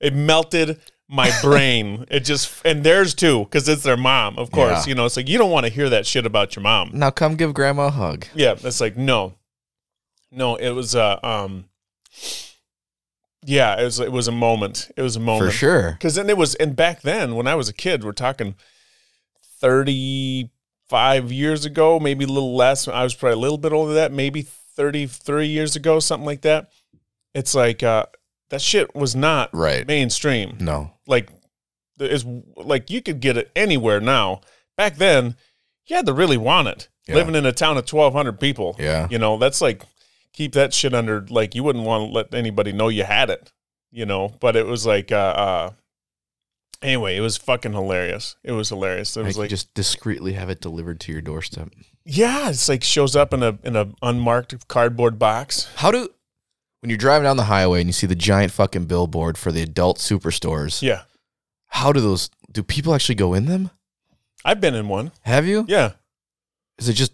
it 0.00 0.14
melted 0.14 0.80
my 1.12 1.30
brain. 1.42 2.06
it 2.10 2.20
just, 2.20 2.64
and 2.64 2.84
theirs 2.84 3.14
too, 3.14 3.40
because 3.40 3.68
it's 3.68 3.82
their 3.82 3.96
mom, 3.96 4.38
of 4.38 4.50
course. 4.52 4.86
Yeah. 4.86 4.90
You 4.90 4.94
know, 4.94 5.06
it's 5.06 5.16
like 5.16 5.28
you 5.28 5.38
don't 5.38 5.50
want 5.50 5.66
to 5.66 5.72
hear 5.72 5.88
that 5.90 6.06
shit 6.06 6.24
about 6.24 6.54
your 6.54 6.62
mom. 6.62 6.90
now 6.94 7.10
come 7.10 7.34
give 7.36 7.52
grandma 7.52 7.86
a 7.86 7.90
hug. 7.90 8.26
Yeah, 8.34 8.54
it's 8.62 8.80
like 8.80 8.96
no, 8.96 9.34
no. 10.30 10.54
It 10.56 10.70
was 10.70 10.94
a 10.94 11.18
um, 11.26 11.64
yeah. 13.44 13.80
It 13.80 13.84
was 13.84 13.98
it 14.00 14.12
was 14.12 14.28
a 14.28 14.32
moment. 14.32 14.90
It 14.96 15.02
was 15.02 15.16
a 15.16 15.20
moment 15.20 15.50
For 15.52 15.56
sure. 15.58 15.92
because 15.92 16.14
then 16.14 16.30
it 16.30 16.36
was 16.36 16.54
and 16.56 16.76
back 16.76 17.02
then 17.02 17.34
when 17.34 17.46
I 17.46 17.54
was 17.56 17.68
a 17.68 17.74
kid, 17.74 18.04
we're 18.04 18.12
talking 18.12 18.54
thirty 19.60 20.50
five 20.88 21.30
years 21.30 21.64
ago, 21.64 22.00
maybe 22.00 22.24
a 22.24 22.28
little 22.28 22.56
less. 22.56 22.88
I 22.88 23.02
was 23.04 23.14
probably 23.14 23.34
a 23.34 23.40
little 23.40 23.58
bit 23.58 23.72
older 23.72 23.92
than 23.92 24.02
that, 24.02 24.12
maybe 24.12 24.42
30, 24.42 25.06
30 25.06 25.46
years 25.46 25.76
ago, 25.76 26.00
something 26.00 26.26
like 26.26 26.40
that. 26.42 26.70
It's 27.32 27.54
like 27.54 27.84
uh, 27.84 28.06
that 28.48 28.60
shit 28.60 28.92
was 28.92 29.14
not 29.14 29.50
Right. 29.54 29.86
mainstream 29.86 30.56
No. 30.58 30.90
Like 31.10 31.28
is 31.98 32.24
like 32.56 32.88
you 32.90 33.02
could 33.02 33.20
get 33.20 33.36
it 33.36 33.50
anywhere 33.54 34.00
now. 34.00 34.40
Back 34.76 34.96
then, 34.96 35.36
you 35.86 35.96
had 35.96 36.06
to 36.06 36.14
really 36.14 36.38
want 36.38 36.68
it. 36.68 36.88
Yeah. 37.06 37.16
Living 37.16 37.34
in 37.34 37.44
a 37.44 37.52
town 37.52 37.76
of 37.76 37.84
twelve 37.84 38.14
hundred 38.14 38.40
people, 38.40 38.76
Yeah. 38.78 39.08
you 39.10 39.18
know 39.18 39.36
that's 39.36 39.60
like 39.60 39.82
keep 40.32 40.52
that 40.52 40.72
shit 40.72 40.94
under 40.94 41.26
like 41.28 41.54
you 41.54 41.62
wouldn't 41.64 41.84
want 41.84 42.08
to 42.08 42.12
let 42.14 42.34
anybody 42.34 42.72
know 42.72 42.88
you 42.88 43.04
had 43.04 43.28
it, 43.30 43.52
you 43.90 44.06
know. 44.06 44.32
But 44.40 44.56
it 44.56 44.64
was 44.66 44.86
like 44.86 45.10
uh, 45.12 45.16
uh 45.16 45.70
anyway, 46.82 47.16
it 47.16 47.20
was 47.20 47.36
fucking 47.36 47.72
hilarious. 47.72 48.36
It 48.44 48.52
was 48.52 48.68
hilarious. 48.68 49.16
It 49.16 49.24
was 49.24 49.36
like 49.36 49.50
just 49.50 49.74
discreetly 49.74 50.34
have 50.34 50.48
it 50.50 50.60
delivered 50.60 51.00
to 51.00 51.12
your 51.12 51.20
doorstep. 51.20 51.70
yeah, 52.04 52.48
it's 52.48 52.68
like 52.68 52.84
shows 52.84 53.16
up 53.16 53.34
in 53.34 53.42
a 53.42 53.58
in 53.64 53.76
a 53.76 53.88
unmarked 54.02 54.68
cardboard 54.68 55.18
box. 55.18 55.68
How 55.76 55.90
do 55.90 56.08
when 56.80 56.90
you're 56.90 56.96
driving 56.98 57.24
down 57.24 57.36
the 57.36 57.44
highway 57.44 57.80
and 57.80 57.88
you 57.88 57.92
see 57.92 58.06
the 58.06 58.14
giant 58.14 58.52
fucking 58.52 58.86
billboard 58.86 59.36
for 59.38 59.52
the 59.52 59.62
adult 59.62 59.98
superstores? 59.98 60.82
Yeah, 60.82 61.02
How 61.68 61.92
do 61.92 62.00
those 62.00 62.30
do 62.50 62.62
people 62.62 62.94
actually 62.94 63.14
go 63.14 63.34
in 63.34 63.46
them? 63.46 63.70
I've 64.44 64.60
been 64.60 64.74
in 64.74 64.88
one. 64.88 65.12
Have 65.22 65.46
you? 65.46 65.64
Yeah, 65.68 65.92
Is 66.78 66.88
it 66.88 66.94
just 66.94 67.12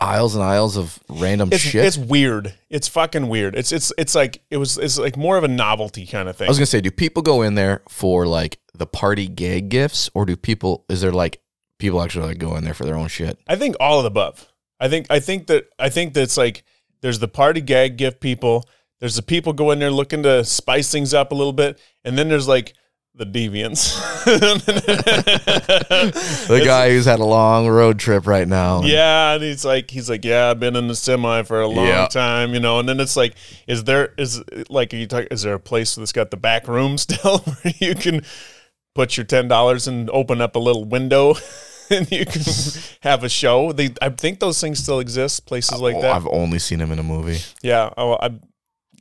aisles 0.00 0.36
and 0.36 0.44
aisles 0.44 0.76
of 0.76 1.00
random 1.08 1.48
it's 1.52 1.60
shit? 1.62 1.84
it's 1.84 1.98
weird. 1.98 2.54
It's 2.70 2.86
fucking 2.86 3.28
weird. 3.28 3.56
It's 3.56 3.72
it's 3.72 3.92
it's 3.98 4.14
like 4.14 4.42
it 4.50 4.56
was 4.58 4.78
it's 4.78 4.98
like 4.98 5.16
more 5.16 5.36
of 5.36 5.44
a 5.44 5.48
novelty 5.48 6.06
kind 6.06 6.28
of 6.28 6.36
thing. 6.36 6.46
I 6.46 6.50
was 6.50 6.58
gonna 6.58 6.66
say, 6.66 6.80
do 6.80 6.90
people 6.90 7.22
go 7.22 7.42
in 7.42 7.54
there 7.56 7.82
for 7.88 8.26
like 8.26 8.58
the 8.74 8.86
party 8.86 9.26
gag 9.26 9.68
gifts, 9.70 10.08
or 10.14 10.24
do 10.24 10.36
people? 10.36 10.84
Is 10.88 11.00
there 11.00 11.10
like 11.12 11.40
people 11.80 12.00
actually 12.00 12.28
like 12.28 12.38
go 12.38 12.54
in 12.56 12.62
there 12.64 12.74
for 12.74 12.84
their 12.84 12.94
own 12.96 13.08
shit? 13.08 13.38
I 13.48 13.56
think 13.56 13.74
all 13.80 13.98
of 13.98 14.04
the 14.04 14.08
above. 14.10 14.46
I 14.78 14.88
think 14.88 15.06
I 15.10 15.18
think 15.18 15.48
that 15.48 15.68
I 15.80 15.88
think 15.88 16.14
that's 16.14 16.36
like 16.36 16.62
there's 17.00 17.18
the 17.18 17.26
party 17.28 17.60
gag 17.60 17.96
gift 17.96 18.20
people. 18.20 18.64
There's 19.00 19.16
the 19.16 19.22
people 19.22 19.52
go 19.52 19.70
in 19.70 19.78
there 19.78 19.90
looking 19.90 20.22
to 20.24 20.44
spice 20.44 20.90
things 20.90 21.14
up 21.14 21.30
a 21.32 21.34
little 21.34 21.52
bit, 21.52 21.78
and 22.04 22.18
then 22.18 22.28
there's 22.28 22.48
like 22.48 22.74
the 23.14 23.24
deviants. 23.26 23.96
The 26.48 26.62
guy 26.64 26.90
who's 26.90 27.04
had 27.04 27.20
a 27.20 27.24
long 27.24 27.68
road 27.68 27.98
trip 27.98 28.26
right 28.26 28.46
now. 28.46 28.82
Yeah, 28.82 29.32
and 29.34 29.42
he's 29.42 29.64
like, 29.64 29.90
he's 29.90 30.08
like, 30.08 30.24
yeah, 30.24 30.50
I've 30.50 30.60
been 30.60 30.76
in 30.76 30.88
the 30.88 30.94
semi 30.96 31.42
for 31.42 31.60
a 31.60 31.66
long 31.68 31.86
Yeah. 31.86 32.06
time, 32.08 32.54
you 32.54 32.60
know. 32.60 32.78
And 32.78 32.88
then 32.88 33.00
it's 33.00 33.16
like, 33.16 33.34
is 33.66 33.84
there 33.84 34.14
is 34.18 34.42
like, 34.68 34.92
are 34.94 34.96
you 34.96 35.06
talk, 35.06 35.26
is 35.30 35.42
there 35.42 35.54
a 35.54 35.60
place 35.60 35.94
that's 35.94 36.12
got 36.12 36.30
the 36.30 36.36
back 36.36 36.68
room 36.68 36.98
still 36.98 37.38
where 37.62 37.74
you 37.78 37.94
can 37.94 38.22
put 38.94 39.16
your 39.16 39.24
ten 39.24 39.48
dollars 39.48 39.86
and 39.88 40.08
open 40.10 40.40
up 40.40 40.56
a 40.56 40.58
little 40.58 40.84
window 40.84 41.34
and 41.90 42.10
you 42.10 42.24
can 42.26 42.42
have 43.02 43.24
a 43.24 43.28
show? 43.28 43.72
They, 43.72 43.90
I 44.00 44.10
think 44.10 44.40
those 44.40 44.60
things 44.60 44.78
still 44.78 45.00
exist, 45.00 45.46
places 45.46 45.80
like 45.80 45.96
Oh, 45.96 46.02
that. 46.02 46.12
I've 46.14 46.26
only 46.28 46.58
seen 46.58 46.78
them 46.78 46.92
in 46.92 46.98
a 46.98 47.02
movie. 47.04 47.38
yeah, 47.62 47.90
oh, 47.96 48.14
I, 48.20 48.30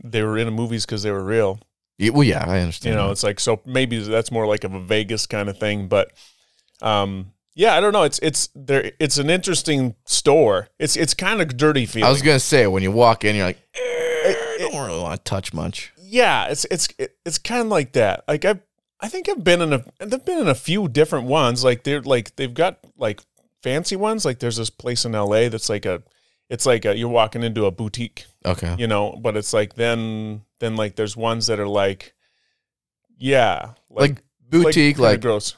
they 0.03 0.23
were 0.23 0.37
in 0.37 0.45
the 0.45 0.51
movies 0.51 0.85
because 0.85 1.03
they 1.03 1.11
were 1.11 1.23
real. 1.23 1.59
Yeah, 1.97 2.11
well, 2.11 2.23
yeah, 2.23 2.45
I 2.47 2.59
understand. 2.59 2.93
You 2.93 2.97
know, 2.97 3.07
that. 3.07 3.13
it's 3.13 3.23
like 3.23 3.39
so 3.39 3.61
maybe 3.65 3.99
that's 3.99 4.31
more 4.31 4.45
like 4.45 4.63
of 4.63 4.73
a 4.73 4.79
Vegas 4.79 5.25
kind 5.25 5.49
of 5.49 5.57
thing, 5.57 5.87
but 5.87 6.11
um 6.81 7.31
yeah, 7.55 7.75
I 7.75 7.81
don't 7.81 7.91
know. 7.91 8.03
It's 8.03 8.19
it's 8.19 8.49
there 8.53 8.91
it's 8.99 9.17
an 9.17 9.31
interesting 9.31 9.95
store. 10.05 10.69
It's 10.77 10.95
it's 10.95 11.15
kind 11.15 11.41
of 11.41 11.57
dirty 11.57 11.87
feeling. 11.87 12.07
I 12.07 12.11
was 12.11 12.21
gonna 12.21 12.39
say 12.39 12.67
when 12.67 12.83
you 12.83 12.91
walk 12.91 13.23
in, 13.23 13.35
you're 13.35 13.45
like, 13.45 13.59
eh, 13.73 13.79
I 13.79 14.57
don't 14.59 14.85
really 14.85 15.01
want 15.01 15.23
to 15.23 15.29
touch 15.29 15.53
much. 15.53 15.91
yeah, 15.99 16.45
it's 16.49 16.65
it's 16.65 16.87
it's 17.25 17.39
kind 17.39 17.61
of 17.61 17.67
like 17.67 17.93
that. 17.93 18.25
Like 18.27 18.45
I 18.45 18.59
I 18.99 19.09
think 19.09 19.27
I've 19.27 19.43
been 19.43 19.61
in 19.61 19.73
a 19.73 19.83
they've 19.99 20.23
been 20.23 20.37
in 20.37 20.47
a 20.47 20.55
few 20.55 20.87
different 20.87 21.25
ones. 21.25 21.63
Like 21.63 21.83
they're 21.83 22.01
like 22.01 22.35
they've 22.35 22.53
got 22.53 22.77
like 22.95 23.21
fancy 23.63 23.95
ones. 23.95 24.23
Like 24.23 24.37
there's 24.37 24.57
this 24.57 24.69
place 24.69 25.03
in 25.03 25.13
LA 25.13 25.49
that's 25.49 25.69
like 25.69 25.85
a 25.85 26.03
it's 26.49 26.65
like 26.65 26.85
a, 26.85 26.95
you're 26.97 27.09
walking 27.09 27.43
into 27.43 27.65
a 27.65 27.71
boutique, 27.71 28.25
Okay. 28.45 28.75
you 28.79 28.87
know, 28.87 29.17
but 29.21 29.35
it's 29.37 29.53
like 29.53 29.75
then 29.75 30.41
then 30.59 30.75
like 30.75 30.95
there's 30.95 31.15
ones 31.17 31.47
that 31.47 31.59
are 31.59 31.67
like 31.67 32.13
yeah, 33.17 33.71
Like 33.89 34.11
like 34.11 34.23
boutique, 34.49 34.95
kinda 34.97 35.09
like 35.09 35.21
gross. 35.21 35.55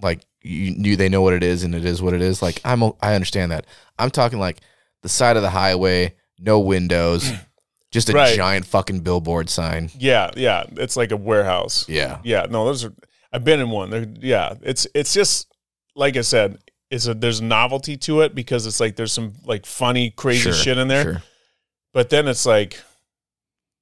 like 0.00 0.20
you 0.42 0.72
knew 0.72 0.96
they 0.96 1.08
know 1.08 1.22
what 1.22 1.34
it 1.34 1.42
is 1.44 1.62
and 1.62 1.74
it 1.74 1.84
is 1.84 2.02
what 2.02 2.14
it 2.14 2.20
is. 2.22 2.42
Like 2.42 2.60
I'm 2.64 2.82
I 3.00 3.14
understand 3.14 3.52
that. 3.52 3.66
I'm 3.98 4.10
talking 4.10 4.38
like 4.40 4.60
the 5.02 5.08
side 5.08 5.36
of 5.36 5.42
the 5.42 5.50
highway, 5.50 6.14
no 6.38 6.58
windows, 6.58 7.30
just 7.92 8.08
a 8.08 8.12
Right. 8.12 8.36
giant 8.36 8.66
fucking 8.66 9.00
billboard 9.00 9.48
sign. 9.48 9.90
Yeah, 9.98 10.30
yeah. 10.36 10.64
It's 10.72 10.96
like 10.96 11.12
a 11.12 11.16
warehouse. 11.16 11.88
Yeah. 11.88 12.18
Yeah, 12.24 12.46
no, 12.50 12.64
those 12.66 12.84
are. 12.84 12.92
I've 13.32 13.44
been 13.44 13.60
in 13.60 13.70
one. 13.70 13.90
They're, 13.90 14.06
yeah, 14.20 14.54
it's 14.62 14.86
it's 14.94 15.14
just 15.14 15.50
like 15.94 16.16
I 16.16 16.22
said. 16.22 16.58
It's 16.92 17.06
a 17.06 17.14
there's 17.14 17.40
novelty 17.40 17.96
to 17.96 18.20
it 18.20 18.34
because 18.34 18.66
it's 18.66 18.78
like 18.78 18.96
there's 18.96 19.12
some 19.12 19.32
like 19.46 19.64
funny 19.66 20.10
crazy 20.10 20.40
Sure, 20.42 20.52
shit 20.52 20.76
in 20.78 20.88
there, 20.88 21.02
Sure. 21.04 21.22
but 21.94 22.10
then 22.10 22.28
it's 22.28 22.44
like, 22.44 22.78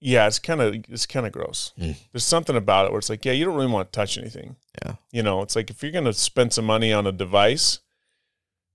yeah, 0.01 0.27
it's 0.29 0.39
kind 0.39 0.61
of 0.61 0.75
it's 0.89 1.07
kind 1.07 1.27
of 1.27 1.33
gross. 1.33 1.73
Mm. 1.79 1.97
There's 2.13 2.25
something 2.25 2.57
about 2.57 2.87
it 2.87 2.93
where 2.93 3.01
it's 3.01 3.11
like, 3.11 3.25
yeah, 3.25 3.33
you 3.33 3.45
don't 3.45 3.57
really 3.57 3.71
want 3.73 3.93
to 3.93 3.97
touch 3.97 4.17
anything. 4.17 4.55
Yeah. 4.85 4.95
You 5.11 5.23
know, 5.25 5.43
it's 5.43 5.57
like 5.57 5.71
if 5.71 5.83
you're 5.83 5.93
gonna 5.93 6.13
spend 6.13 6.53
some 6.53 6.65
money 6.65 6.93
on 6.93 7.07
a 7.07 7.13
device, 7.13 7.81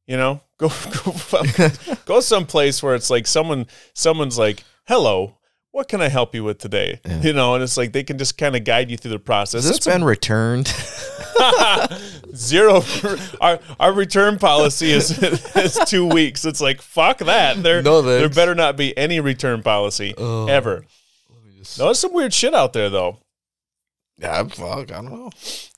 you 0.06 0.18
know, 0.18 0.42
go 0.58 0.70
go 1.04 1.70
go 2.06 2.20
someplace 2.20 2.84
where 2.84 2.94
it's 2.94 3.10
like 3.10 3.28
someone 3.28 3.68
someone's 3.94 4.38
like, 4.38 4.64
hello. 4.86 5.38
What 5.76 5.90
can 5.90 6.02
I 6.02 6.08
help 6.08 6.34
you 6.34 6.46
with 6.46 6.58
today? 6.58 7.02
Yeah. 7.06 7.22
You 7.22 7.34
know, 7.34 7.54
and 7.56 7.62
it's 7.62 7.76
like 7.76 7.92
they 7.92 8.04
can 8.04 8.18
just 8.18 8.38
kind 8.38 8.56
of 8.56 8.64
guide 8.64 8.90
you 8.90 8.96
through 8.96 9.12
the 9.12 9.20
process. 9.20 9.66
Has 9.66 9.68
this 9.68 9.74
That's 9.84 9.88
a- 9.88 9.90
been 10.00 10.06
returned? 10.06 10.68
Zero. 12.34 12.82
Our 13.42 13.60
our 13.78 13.92
return 13.92 14.38
policy 14.40 14.92
is 14.92 15.22
is 15.56 15.78
two 15.86 16.06
weeks. 16.08 16.46
It's 16.46 16.62
like 16.62 16.82
fuck 16.82 17.18
that. 17.18 17.62
There 17.62 17.82
No 17.82 18.02
there 18.02 18.30
better 18.30 18.56
not 18.56 18.78
be 18.78 18.98
any 18.98 19.20
return 19.20 19.62
policy 19.64 20.14
Oh. 20.18 20.46
ever. 20.48 20.86
No, 21.78 21.86
there's 21.86 22.00
some 22.00 22.14
weird 22.14 22.34
shit 22.34 22.54
out 22.54 22.72
there 22.72 22.90
though. 22.90 23.20
yeah, 24.18 24.44
fuck, 24.46 24.92
I 24.94 25.02
don't 25.02 25.12
know. 25.12 25.30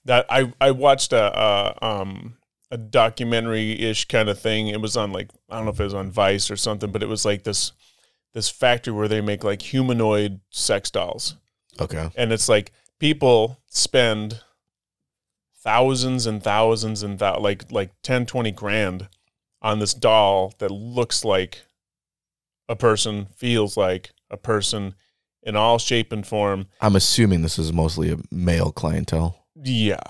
That 0.06 0.28
I 0.30 0.54
I 0.62 0.72
watched 0.72 1.12
a, 1.12 1.40
a 1.82 1.86
um 1.86 2.36
a 2.70 2.78
documentary 2.78 3.72
ish 3.82 4.06
kind 4.06 4.30
of 4.30 4.40
thing. 4.40 4.68
It 4.68 4.80
was 4.80 4.96
on 4.96 5.12
like 5.12 5.32
I 5.50 5.56
don't 5.56 5.66
know 5.66 5.72
if 5.72 5.80
it 5.80 5.86
was 5.86 5.96
on 5.96 6.12
Vice 6.12 6.52
or 6.52 6.56
something, 6.56 6.92
but 6.92 7.02
it 7.02 7.10
was 7.10 7.26
like 7.26 7.44
this 7.46 7.72
this 8.38 8.50
factory 8.50 8.94
where 8.94 9.08
they 9.08 9.20
make 9.20 9.44
like 9.44 9.64
humanoid 9.64 10.40
sex 10.52 10.92
dolls. 10.92 11.36
Okay. 11.82 12.08
and 12.16 12.32
it's 12.32 12.48
like 12.48 12.72
people 13.00 13.58
spend 13.66 14.42
thousands 15.64 16.28
and 16.28 16.44
thousands 16.44 17.02
and 17.04 17.18
thou- 17.20 17.40
like 17.40 17.72
like 17.72 17.92
10 18.04 18.26
20 18.28 18.52
grand 18.52 19.10
on 19.62 19.80
this 19.80 19.94
doll 19.96 20.54
that 20.60 20.70
looks 20.72 21.26
like 21.26 21.64
a 22.70 22.76
person 22.76 23.26
feels 23.36 23.76
like 23.76 24.12
a 24.30 24.38
person 24.38 24.94
in 25.44 25.56
all 25.56 25.80
shape 25.80 26.12
and 26.12 26.26
form 26.28 26.68
I'm 26.80 26.96
assuming 26.96 27.42
this 27.42 27.58
is 27.58 27.74
mostly 27.74 28.12
a 28.12 28.18
male 28.32 28.72
clientele. 28.72 29.46
yeah 29.56 30.02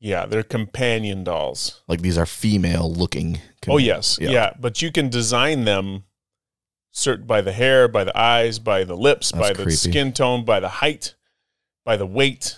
yeah 0.00 0.24
they're 0.26 0.42
companion 0.42 1.22
dolls 1.24 1.82
Like 1.86 2.00
these 2.00 2.16
are 2.18 2.26
female 2.26 2.90
looking. 2.90 3.40
oh 3.68 3.76
yes 3.78 4.18
Yeah. 4.20 4.30
yeah. 4.30 4.52
but 4.58 4.80
you 4.80 4.90
can 4.90 5.10
design 5.10 5.64
them 5.64 6.04
certain 6.96 7.26
by 7.26 7.40
the 7.40 7.52
hair 7.52 7.88
by 7.88 8.04
the 8.04 8.16
eyes 8.16 8.58
by 8.58 8.84
the 8.84 8.96
lips 8.96 9.32
That's 9.32 9.40
by 9.40 9.48
the 9.52 9.62
creepy. 9.64 9.76
skin 9.76 10.12
tone 10.12 10.44
by 10.44 10.60
the 10.60 10.68
height 10.68 11.14
by 11.84 11.96
the 11.96 12.06
weight 12.06 12.56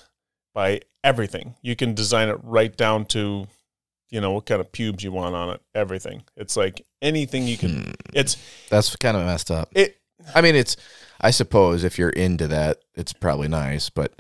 by 0.55 0.83
everything 1.03 1.55
you 1.63 1.75
can 1.75 1.95
design 1.95 2.29
it 2.29 2.39
right 2.43 2.77
down 2.77 3.07
to 3.07 3.47
you 4.11 4.21
know 4.21 4.33
what 4.33 4.45
kind 4.47 4.61
of 4.61 4.71
pubes 4.73 5.03
you 5.03 5.11
want 5.11 5.35
on 5.35 5.51
it 5.55 5.61
everything 5.75 6.23
it's 6.37 6.57
like 6.57 6.85
anything 7.01 7.47
you 7.47 7.57
can 7.57 7.85
Hmm. 7.87 7.91
it's 8.13 8.37
That's 8.69 8.95
kind 8.97 9.17
of 9.17 9.25
messed 9.25 9.51
up. 9.51 9.71
it 9.75 9.97
I 10.35 10.41
mean, 10.41 10.57
it's. 10.57 10.77
I 11.21 11.31
suppose 11.31 11.85
if 11.85 11.99
you're 11.99 12.11
into 12.11 12.49
that, 12.49 12.79
it's 12.97 13.13
probably 13.13 13.47
nice. 13.47 13.91
But 13.91 14.13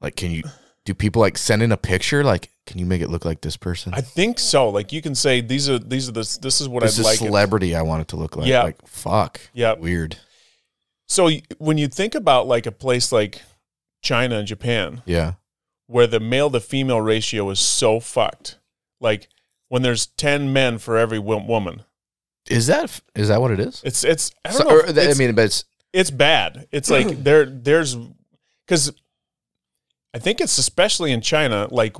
like, 0.00 0.16
can 0.16 0.30
you? 0.30 0.42
Do 0.86 0.94
people 0.94 1.20
like 1.20 1.36
send 1.38 1.62
in 1.62 1.72
a 1.72 1.76
picture? 1.76 2.24
Like, 2.24 2.50
can 2.66 2.78
you 2.78 2.86
make 2.86 3.02
it 3.02 3.10
look 3.10 3.24
like 3.24 3.40
this 3.40 3.56
person? 3.56 3.92
i 3.94 4.00
think 4.00 4.38
so 4.38 4.68
like 4.70 4.92
you 4.92 5.02
can 5.02 5.14
say 5.14 5.40
these 5.40 5.68
are 5.68 5.78
these 5.78 6.08
are 6.08 6.12
this 6.12 6.36
this 6.38 6.60
is 6.60 6.68
what 6.68 6.82
this 6.82 6.96
i'd 6.96 7.00
is 7.00 7.04
like 7.06 7.14
it. 7.20 7.24
celebrity. 7.24 7.74
I 7.74 7.82
want 7.82 8.02
it 8.02 8.08
to 8.08 8.16
look 8.16 8.36
like. 8.36 8.46
Yeah. 8.46 8.62
Like, 8.62 8.86
fuck. 8.86 9.40
yeah 9.52 9.74
Weird. 9.74 10.16
so 11.08 11.24
y- 11.24 11.42
when 11.58 11.78
you 11.78 11.88
think 11.88 12.14
about 12.14 12.46
like 12.46 12.66
a 12.66 12.72
place 12.72 13.10
like 13.12 13.42
china 14.02 14.36
and 14.38 14.46
japan 14.48 15.02
Yeah. 15.04 15.32
where 15.86 16.06
the 16.06 16.20
male 16.20 16.48
to 16.50 16.60
female 16.60 17.00
ratio 17.00 17.50
is 17.50 17.58
so 17.60 17.98
fucked. 18.00 18.58
Like 19.00 19.28
when 19.68 19.82
there's 19.82 20.06
10 20.06 20.52
men 20.52 20.78
for 20.78 20.96
every 20.96 21.18
wo- 21.18 21.44
woman. 21.44 21.82
Is 22.48 22.66
that 22.68 23.00
is 23.14 23.28
that 23.28 23.40
what 23.40 23.50
it 23.50 23.60
is? 23.60 23.82
It's 23.84 24.04
it's 24.04 24.30
I 24.44 24.50
don't 24.52 24.58
So- 24.62 24.64
know. 24.68 24.76
or 24.76 24.80
if 24.86 24.94
th- 24.94 25.08
it's, 25.08 25.18
I 25.18 25.24
mean, 25.24 25.34
but 25.34 25.44
it's 25.46 25.64
it's 25.92 26.10
bad. 26.10 26.66
It's 26.70 26.88
like 26.90 27.08
there 27.24 27.44
there's 27.46 27.96
cuz 28.68 28.92
I 30.14 30.18
think 30.18 30.40
it's 30.40 30.58
especially 30.58 31.12
in 31.12 31.20
China 31.20 31.68
like 31.70 31.96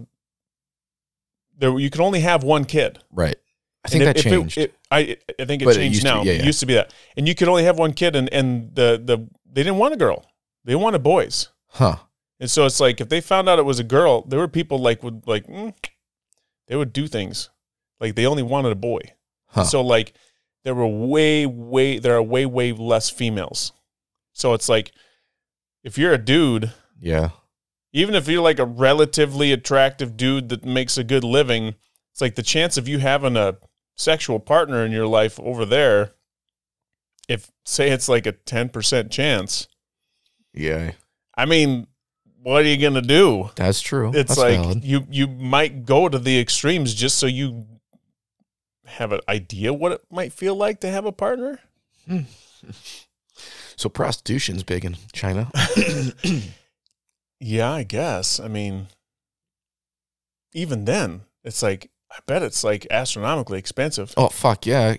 there 1.57 1.78
you 1.78 1.91
can 1.91 2.01
only 2.01 2.20
have 2.20 2.43
one 2.43 2.65
kid. 2.65 2.99
right. 3.11 3.37
I 3.82 3.89
think 3.89 4.03
And 4.03 4.09
that 4.09 4.19
if- 4.19 4.27
if 4.27 4.32
it- 4.32 4.37
changed. 4.37 4.59
it- 4.59 4.74
I 4.91 5.16
I 5.39 5.45
think 5.47 5.62
it 5.62 5.65
But 5.65 5.74
changed 5.77 6.03
to 6.03 6.05
now. 6.05 6.23
be- 6.23 6.28
yeah, 6.28 6.35
It 6.35 6.45
used 6.45 6.61
to 6.61 6.66
be 6.66 6.74
that. 6.74 6.93
And 7.16 7.27
you 7.27 7.35
could 7.35 7.49
only 7.49 7.65
have 7.65 7.78
one 7.78 7.93
kid 7.95 8.15
and 8.15 8.28
and 8.32 8.74
the 8.74 9.01
the 9.03 9.19
they 9.47 9.62
didn't 9.62 9.78
want 9.78 9.95
a 9.95 9.97
girl. 9.97 10.27
They 10.65 10.74
wanted 10.74 11.03
boys. 11.03 11.49
huh. 11.69 11.97
And 12.39 12.51
so 12.51 12.65
it's 12.66 12.81
like 12.81 13.01
if 13.01 13.09
they 13.09 13.20
found 13.20 13.49
out 13.49 13.59
it 13.59 13.65
was 13.65 13.78
a 13.78 13.85
girl, 13.85 14.23
there 14.23 14.39
were 14.39 14.49
people 14.49 14.78
like 14.78 15.03
would 15.03 15.27
like 15.27 15.47
mm, 15.47 15.74
they 16.66 16.77
would 16.77 16.93
do 16.93 17.07
things 17.07 17.49
like 18.01 18.15
they 18.16 18.27
only 18.27 18.43
wanted 18.43 18.73
a 18.73 18.77
boy. 18.77 19.01
Huh. 19.47 19.65
So 19.65 19.81
like 19.81 20.12
there 20.65 20.74
were 20.74 20.87
way 20.87 21.47
way 21.47 21.99
there 21.99 22.15
are 22.16 22.23
way 22.23 22.45
way 22.47 22.73
less 22.73 23.09
females. 23.09 23.73
So 24.32 24.53
it's 24.55 24.69
like 24.69 24.93
if 25.82 25.97
you're 25.97 26.12
a 26.12 26.19
dude, 26.19 26.73
Yeah. 27.01 27.31
Even 27.92 28.14
if 28.14 28.28
you're 28.28 28.42
like 28.42 28.58
a 28.58 28.64
relatively 28.64 29.52
attractive 29.52 30.16
dude 30.16 30.48
that 30.50 30.64
makes 30.64 30.96
a 30.96 31.04
good 31.04 31.24
living, 31.24 31.74
it's 32.12 32.20
like 32.20 32.34
the 32.34 32.42
chance 32.42 32.76
of 32.76 32.88
you 32.88 32.98
having 32.98 33.36
a 33.36 33.56
sexual 33.96 34.40
partner 34.40 34.84
in 34.84 34.92
your 34.92 35.06
life 35.06 35.38
over 35.40 35.64
there 35.64 36.12
if 37.28 37.50
say 37.64 37.90
it's 37.90 38.08
like 38.08 38.26
a 38.26 38.32
10% 38.32 39.10
chance. 39.10 39.68
Yeah. 40.52 40.92
I 41.36 41.46
mean, 41.46 41.86
what 42.42 42.62
are 42.62 42.68
you 42.68 42.76
going 42.76 42.94
to 42.94 43.02
do? 43.02 43.50
That's 43.54 43.80
true. 43.80 44.08
it's 44.14 44.34
That's 44.34 44.38
like 44.38 44.60
valid. 44.60 44.84
you 44.84 45.06
you 45.10 45.26
might 45.26 45.84
go 45.84 46.08
to 46.08 46.18
the 46.18 46.40
extremes 46.40 46.94
just 46.94 47.18
so 47.18 47.26
you 47.26 47.66
have 48.86 49.12
an 49.12 49.20
idea 49.28 49.72
what 49.72 49.92
it 49.92 50.02
might 50.10 50.32
feel 50.32 50.56
like 50.56 50.80
to 50.80 50.90
have 50.90 51.04
a 51.04 51.12
partner. 51.12 51.60
Hmm. 52.06 52.20
So 53.76 53.88
prostitution's 53.88 54.62
big 54.62 54.84
in 54.84 54.98
China. 55.14 55.50
Yeah, 57.40 57.72
I 57.72 57.82
guess. 57.82 58.38
I 58.38 58.48
mean, 58.48 58.88
even 60.52 60.84
then, 60.84 61.22
it's 61.42 61.62
like 61.62 61.90
I 62.10 62.18
bet 62.26 62.42
it's 62.42 62.62
like 62.62 62.86
astronomically 62.90 63.58
expensive. 63.58 64.12
oh 64.16 64.28
fuck 64.28 64.66
yeah. 64.66 64.96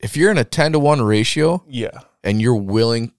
If 0.00 0.16
you're 0.16 0.30
in 0.30 0.38
a 0.38 0.44
ten 0.44 0.72
to 0.72 0.78
one 0.78 1.02
ratio 1.02 1.62
Yeah, 1.68 2.00
and 2.24 2.40
you're 2.40 2.56
willing 2.56 3.12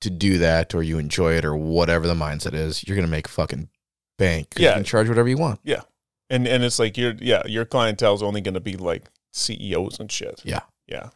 to 0.00 0.10
do 0.10 0.38
that 0.38 0.74
or 0.74 0.82
you 0.82 0.98
enjoy 0.98 1.34
it 1.34 1.44
or 1.44 1.56
whatever 1.56 2.06
the 2.06 2.14
mindset 2.14 2.54
is, 2.54 2.86
you're 2.86 2.96
gonna 2.96 3.08
make 3.08 3.28
fucking 3.28 3.68
bank. 4.18 4.54
Yeah. 4.56 4.70
You 4.70 4.74
can 4.76 4.84
charge 4.84 5.08
whatever 5.08 5.28
you 5.28 5.36
want. 5.38 5.60
Yeah, 5.62 5.82
and 6.30 6.46
and 6.46 6.64
it's 6.64 6.78
like 6.78 6.96
your 6.96 7.14
yeah 7.18 7.42
your 7.46 7.64
clientele's 7.64 8.22
only 8.22 8.40
going 8.40 8.54
to 8.54 8.60
be 8.60 8.76
like 8.76 9.04
CEOs 9.32 10.00
and 10.00 10.10
shit. 10.10 10.40
Yeah. 10.44 10.60
yeah. 10.86 11.10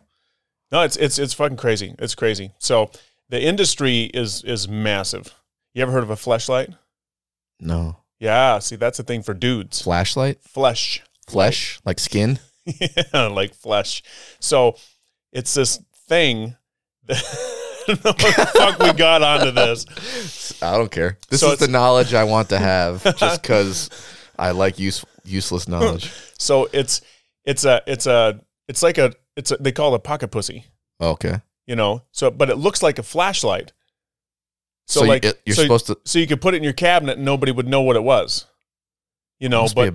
No, 0.73 0.83
it's 0.83 0.97
it's 0.97 1.19
it's 1.19 1.35
fucking 1.35 1.57
crazy. 1.57 1.95
It's 1.99 2.15
crazy. 2.15 2.53
So 2.59 2.91
the 3.29 3.43
industry 3.43 4.11
is 4.15 4.45
is 4.45 4.69
massive. 4.69 5.35
You 5.75 5.83
ever 5.83 5.93
heard 5.93 6.03
of 6.03 6.11
a 6.11 6.17
fleshlight? 6.17 6.75
No. 7.61 7.97
Yeah, 8.19 8.59
see 8.59 8.77
that's 8.77 8.99
a 8.99 9.03
thing 9.03 9.23
for 9.23 9.35
dudes. 9.35 9.83
Flashlight? 9.83 10.43
Flesh. 10.43 11.03
Flesh? 11.29 11.81
Like 11.85 11.99
skin? 11.99 12.39
yeah, 12.67 13.29
like 13.29 13.55
flesh. 13.55 14.03
So 14.41 14.77
it's 15.33 15.55
this 15.55 15.81
thing. 16.09 16.57
That, 17.87 17.97
I 17.97 17.97
don't 17.97 18.05
know 18.05 18.11
what 18.13 18.37
the 18.37 18.47
fuck 18.59 18.79
we 18.79 18.93
got 18.93 19.23
onto 19.23 19.51
this. 19.51 20.57
I 20.63 20.77
don't 20.77 20.93
care. 20.93 21.19
This 21.29 21.41
So 21.41 21.53
is 21.53 21.59
the 21.59 21.67
knowledge 21.67 22.15
I 22.15 22.23
want 22.23 22.51
to 22.51 22.59
have 22.59 23.03
just 23.17 23.43
because 23.43 23.91
I 24.39 24.53
like 24.53 24.79
use, 24.79 25.05
useless 25.25 25.67
knowledge. 25.67 26.13
So 26.39 26.69
it's 26.73 27.01
it's 27.45 27.65
a 27.65 27.83
it's 27.89 28.07
a 28.07 28.39
it's 28.69 28.85
like 28.85 28.99
a 28.99 29.13
it's 29.37 29.51
a, 29.51 29.57
they 29.57 29.73
call 29.73 29.95
it 29.95 29.97
a 29.97 30.01
pocket 30.01 30.29
pussy. 30.29 30.67
Okay. 31.01 31.41
You 31.67 31.75
know. 31.75 32.03
So 32.13 32.31
but 32.31 32.49
it 32.51 32.57
looks 32.59 32.81
like 32.83 32.99
a 33.01 33.03
flashlight. 33.03 33.73
So, 34.87 35.01
So, 35.01 35.07
like 35.07 35.25
it- 35.25 35.41
you're 35.47 35.55
so, 35.57 35.63
supposed 35.63 35.87
to. 35.87 35.99
so 36.05 36.19
you 36.19 36.27
could 36.27 36.41
put 36.41 36.55
it 36.55 36.59
in 36.59 36.65
your 36.65 36.73
cabinet 36.73 37.17
and 37.17 37.25
nobody 37.25 37.53
would 37.53 37.69
know 37.69 37.81
what 37.83 37.97
it 37.97 38.03
was. 38.03 38.47
You 39.39 39.49
know, 39.49 39.63
must 39.63 39.77
be 39.77 39.91
but 39.91 39.95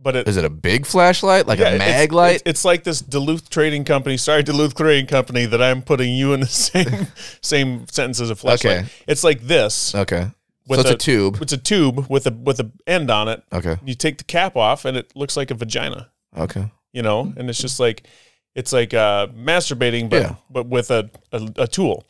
but 0.00 0.16
it 0.16 0.26
a, 0.26 0.30
is 0.30 0.36
it 0.36 0.44
a 0.44 0.50
big 0.50 0.86
flashlight? 0.86 1.46
Like 1.48 1.58
yeah, 1.58 1.70
a 1.70 1.74
it's- 1.74 2.06
Maglite? 2.08 2.34
It's, 2.34 2.42
it's 2.46 2.64
like 2.64 2.84
this 2.84 3.00
Duluth 3.00 3.50
Trading 3.50 3.84
Company. 3.84 4.16
Sorry, 4.16 4.42
Duluth 4.44 4.74
Trading 4.76 5.06
Company, 5.06 5.44
that 5.46 5.60
I'm 5.60 5.82
putting 5.82 6.14
you 6.14 6.32
in 6.34 6.40
the 6.40 6.46
same 6.46 7.08
same 7.40 7.86
sentence 7.88 8.20
as 8.20 8.30
a 8.30 8.36
flashlight. 8.36 8.78
Okay. 8.78 8.88
It's 9.08 9.24
like 9.24 9.40
this. 9.42 9.94
okay. 9.94 10.30
with 10.68 10.78
so 10.78 10.82
it's 10.82 10.90
a, 10.90 10.94
a- 10.94 10.96
tube. 10.98 11.38
It's 11.42 11.52
a 11.52 11.56
tube 11.58 12.06
with 12.08 12.26
a 12.26 12.30
with 12.30 12.60
a 12.60 12.70
end 12.86 13.10
on 13.10 13.26
it. 13.28 13.42
Okay. 13.52 13.76
You 13.84 13.94
take 13.94 14.18
the 14.18 14.24
cap 14.24 14.56
off, 14.56 14.84
and 14.84 14.96
it 14.96 15.10
looks 15.16 15.36
like 15.36 15.50
a 15.50 15.54
vagina. 15.54 16.10
Okay. 16.36 16.70
You 16.92 17.02
know, 17.02 17.32
and 17.36 17.50
it's 17.50 17.60
just 17.60 17.80
like 17.80 18.06
it's 18.54 18.72
like 18.72 18.94
uh, 18.94 19.26
masturbating, 19.28 20.08
but 20.08 20.22
Yeah. 20.22 20.34
but 20.48 20.66
with 20.66 20.90
a, 20.92 21.10
a 21.32 21.50
a 21.56 21.66
tool. 21.66 22.04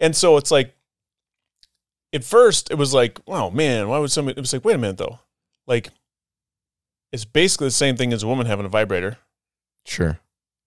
And 0.00 0.14
so 0.16 0.36
it's 0.36 0.50
like 0.52 0.74
at 2.12 2.24
first 2.24 2.70
it 2.70 2.74
was 2.74 2.92
like, 2.92 3.18
oh 3.26 3.50
man, 3.50 3.88
why 3.88 3.98
would 3.98 4.10
somebody? 4.10 4.36
It 4.36 4.40
was 4.40 4.52
like, 4.52 4.64
wait 4.64 4.74
a 4.74 4.78
minute 4.78 4.98
though, 4.98 5.20
like 5.66 5.90
it's 7.12 7.24
basically 7.24 7.66
the 7.66 7.72
same 7.72 7.96
thing 7.96 8.12
as 8.12 8.22
a 8.22 8.26
woman 8.26 8.46
having 8.46 8.66
a 8.66 8.70
vibrator. 8.70 9.18
Sure. 9.84 10.18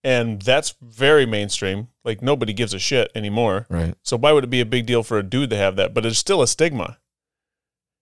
And 0.04 0.40
that's 0.42 0.74
very 0.80 1.26
mainstream. 1.26 1.88
Like 2.04 2.22
nobody 2.22 2.52
gives 2.52 2.72
a 2.72 2.78
shit 2.78 3.10
anymore. 3.14 3.66
Right. 3.68 3.94
So 4.02 4.16
why 4.16 4.32
would 4.32 4.44
it 4.44 4.50
be 4.50 4.60
a 4.60 4.66
big 4.66 4.86
deal 4.86 5.02
for 5.02 5.18
a 5.18 5.22
dude 5.22 5.50
to 5.50 5.56
have 5.56 5.74
that? 5.76 5.94
But 5.94 6.06
it's 6.06 6.18
still 6.18 6.42
a 6.42 6.46
stigma. 6.46 6.98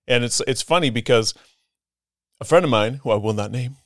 And 0.06 0.22
it's 0.22 0.42
it's 0.46 0.60
funny 0.60 0.90
because 0.90 1.32
a 2.40 2.44
friend 2.44 2.64
of 2.64 2.70
mine, 2.70 3.00
who 3.02 3.10
I 3.10 3.14
will 3.14 3.32
not 3.32 3.50
name, 3.50 3.76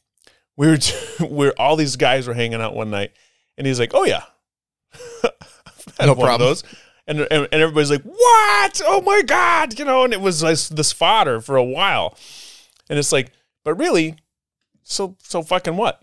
we 0.57 0.67
were 0.67 0.79
we're 1.21 1.55
all 1.59 1.77
these 1.77 1.95
guys 1.95 2.27
were 2.27 2.35
hanging 2.35 2.61
out 2.61 2.75
one 2.75 2.91
night, 2.91 3.13
and 3.57 3.67
he's 3.67 3.79
like, 3.79 3.93
"Oh 3.95 4.05
yeah, 4.05 4.25
No 6.01 6.15
problem. 6.15 6.41
those." 6.41 6.65
And, 7.09 7.21
and 7.21 7.49
and 7.51 7.63
everybody's 7.63 7.91
like, 7.91 8.03
"What? 8.03 8.83
Oh 8.85 9.01
my 9.01 9.23
god!" 9.23 9.79
You 9.79 9.87
know, 9.87 10.05
and 10.05 10.13
it 10.13 10.21
was 10.21 10.43
like 10.43 10.59
this 10.59 10.93
fodder 10.93 11.41
for 11.41 11.57
a 11.57 11.65
while, 11.65 12.17
and 12.89 12.99
it's 12.99 13.13
like, 13.13 13.33
but 13.65 13.75
really, 13.75 14.17
so 14.83 15.17
so 15.23 15.43
fucking 15.43 15.77
what? 15.77 16.03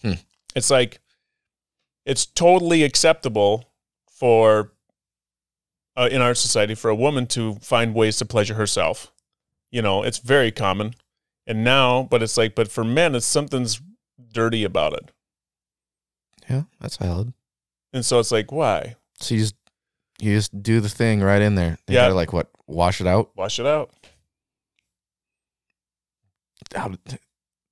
Hmm. 0.00 0.14
It's 0.54 0.70
like, 0.70 1.00
it's 2.06 2.24
totally 2.24 2.82
acceptable 2.82 3.70
for 4.10 4.72
uh, 5.96 6.08
in 6.10 6.22
our 6.22 6.34
society 6.34 6.74
for 6.74 6.88
a 6.88 6.94
woman 6.94 7.26
to 7.26 7.56
find 7.56 7.94
ways 7.94 8.16
to 8.16 8.24
pleasure 8.24 8.54
herself. 8.54 9.12
You 9.70 9.82
know, 9.82 10.02
it's 10.02 10.18
very 10.18 10.50
common. 10.50 10.94
And 11.46 11.62
now, 11.64 12.04
but 12.10 12.22
it's 12.22 12.36
like, 12.36 12.54
but 12.54 12.70
for 12.70 12.84
men, 12.84 13.14
it's 13.14 13.26
something's 13.26 13.80
dirty 14.32 14.64
about 14.64 14.94
it. 14.94 15.10
Yeah, 16.48 16.62
that's 16.80 16.96
valid. 16.96 17.32
And 17.92 18.04
so 18.04 18.18
it's 18.18 18.32
like, 18.32 18.50
why? 18.50 18.96
So 19.20 19.34
you 19.34 19.42
just 19.42 19.56
you 20.20 20.34
just 20.34 20.62
do 20.62 20.80
the 20.80 20.88
thing 20.88 21.20
right 21.20 21.40
in 21.42 21.54
there. 21.54 21.78
You 21.88 21.94
Yeah. 21.96 22.02
gotta 22.04 22.14
like 22.14 22.32
what? 22.32 22.48
Wash 22.66 23.00
it 23.00 23.06
out. 23.06 23.30
Wash 23.36 23.58
it 23.58 23.66
out. 23.66 23.90
How 26.74 26.92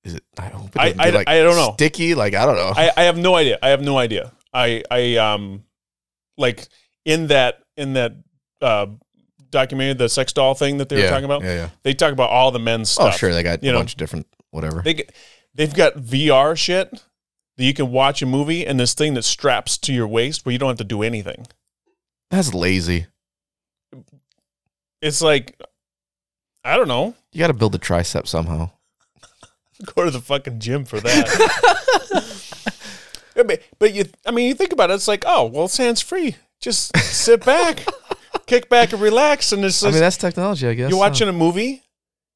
is 0.04 0.14
it? 0.14 0.24
I 0.38 0.46
hope 0.46 0.74
it 0.74 0.78
I- 0.78 0.94
I- 0.98 1.10
like 1.10 1.28
I 1.28 1.38
don't 1.42 1.56
know. 1.56 1.72
Sticky. 1.74 2.14
Like 2.14 2.34
I 2.34 2.46
don't 2.46 2.56
know. 2.56 2.72
I, 2.76 2.90
I 2.96 3.02
have 3.04 3.16
no 3.16 3.34
idea. 3.36 3.58
I 3.62 3.68
have 3.68 3.82
no 3.82 3.98
idea. 3.98 4.32
I, 4.52 4.82
I, 4.90 5.16
um, 5.16 5.64
like 6.38 6.66
in 7.04 7.26
that, 7.28 7.60
in 7.76 7.92
that, 7.94 8.12
uh, 8.62 8.86
documentary, 9.50 9.94
the 9.94 10.08
sex 10.08 10.32
doll 10.32 10.54
thing 10.54 10.78
that 10.78 10.88
they 10.88 11.00
were 11.02 11.08
talking 11.08 11.24
about, 11.26 11.42
Yeah, 11.42 11.54
yeah. 11.54 11.68
they 11.82 11.92
talk 11.94 12.12
about 12.12 12.30
all 12.30 12.50
the 12.50 12.58
men's 12.58 12.90
stuff. 12.90 13.14
Oh, 13.14 13.16
sure. 13.16 13.32
They 13.32 13.42
got 13.42 13.62
you 13.62 13.70
a 13.70 13.72
know. 13.74 13.78
bunch 13.80 13.92
of 13.92 13.98
different 13.98 14.26
whatever. 14.50 14.82
They 14.82 15.04
they've 15.54 15.72
got 15.72 15.94
VR 15.96 16.56
shit 16.56 16.90
that 17.56 17.64
you 17.64 17.74
can 17.74 17.90
watch 17.90 18.22
a 18.22 18.26
movie 18.26 18.66
and 18.66 18.80
this 18.80 18.94
thing 18.94 19.14
that 19.14 19.22
straps 19.24 19.76
to 19.78 19.92
your 19.92 20.08
waist 20.08 20.44
where 20.46 20.52
you 20.52 20.58
don't 20.58 20.68
have 20.70 20.78
to 20.78 20.84
do 20.84 21.02
anything. 21.02 21.46
That's 22.30 22.52
lazy. 22.54 23.06
It's 25.00 25.22
like, 25.22 25.60
I 26.64 26.76
don't 26.76 26.88
know. 26.88 27.14
You 27.32 27.38
got 27.40 27.46
to 27.48 27.54
build 27.54 27.74
a 27.74 27.78
tricep 27.78 28.26
somehow. 28.26 28.70
Go 29.94 30.04
to 30.04 30.10
the 30.10 30.20
fucking 30.20 30.58
gym 30.60 30.84
for 30.84 31.00
that. 31.00 32.24
But, 33.34 33.62
but 33.78 33.94
you, 33.94 34.04
I 34.26 34.32
mean, 34.32 34.48
you 34.48 34.54
think 34.54 34.72
about 34.72 34.90
it. 34.90 34.94
It's 34.94 35.06
like, 35.06 35.22
oh, 35.24 35.46
well, 35.46 35.66
it's 35.66 35.76
hands 35.76 36.00
free. 36.00 36.34
Just 36.60 36.96
sit 36.96 37.44
back, 37.44 37.86
kick 38.46 38.68
back, 38.68 38.92
and 38.92 39.00
relax. 39.00 39.52
And 39.52 39.64
it's 39.64 39.80
I 39.84 39.90
mean, 39.92 40.00
that's 40.00 40.16
technology, 40.16 40.66
I 40.66 40.74
guess. 40.74 40.90
you're 40.90 40.96
so. 40.96 40.96
watching 40.96 41.28
a 41.28 41.32
movie, 41.32 41.84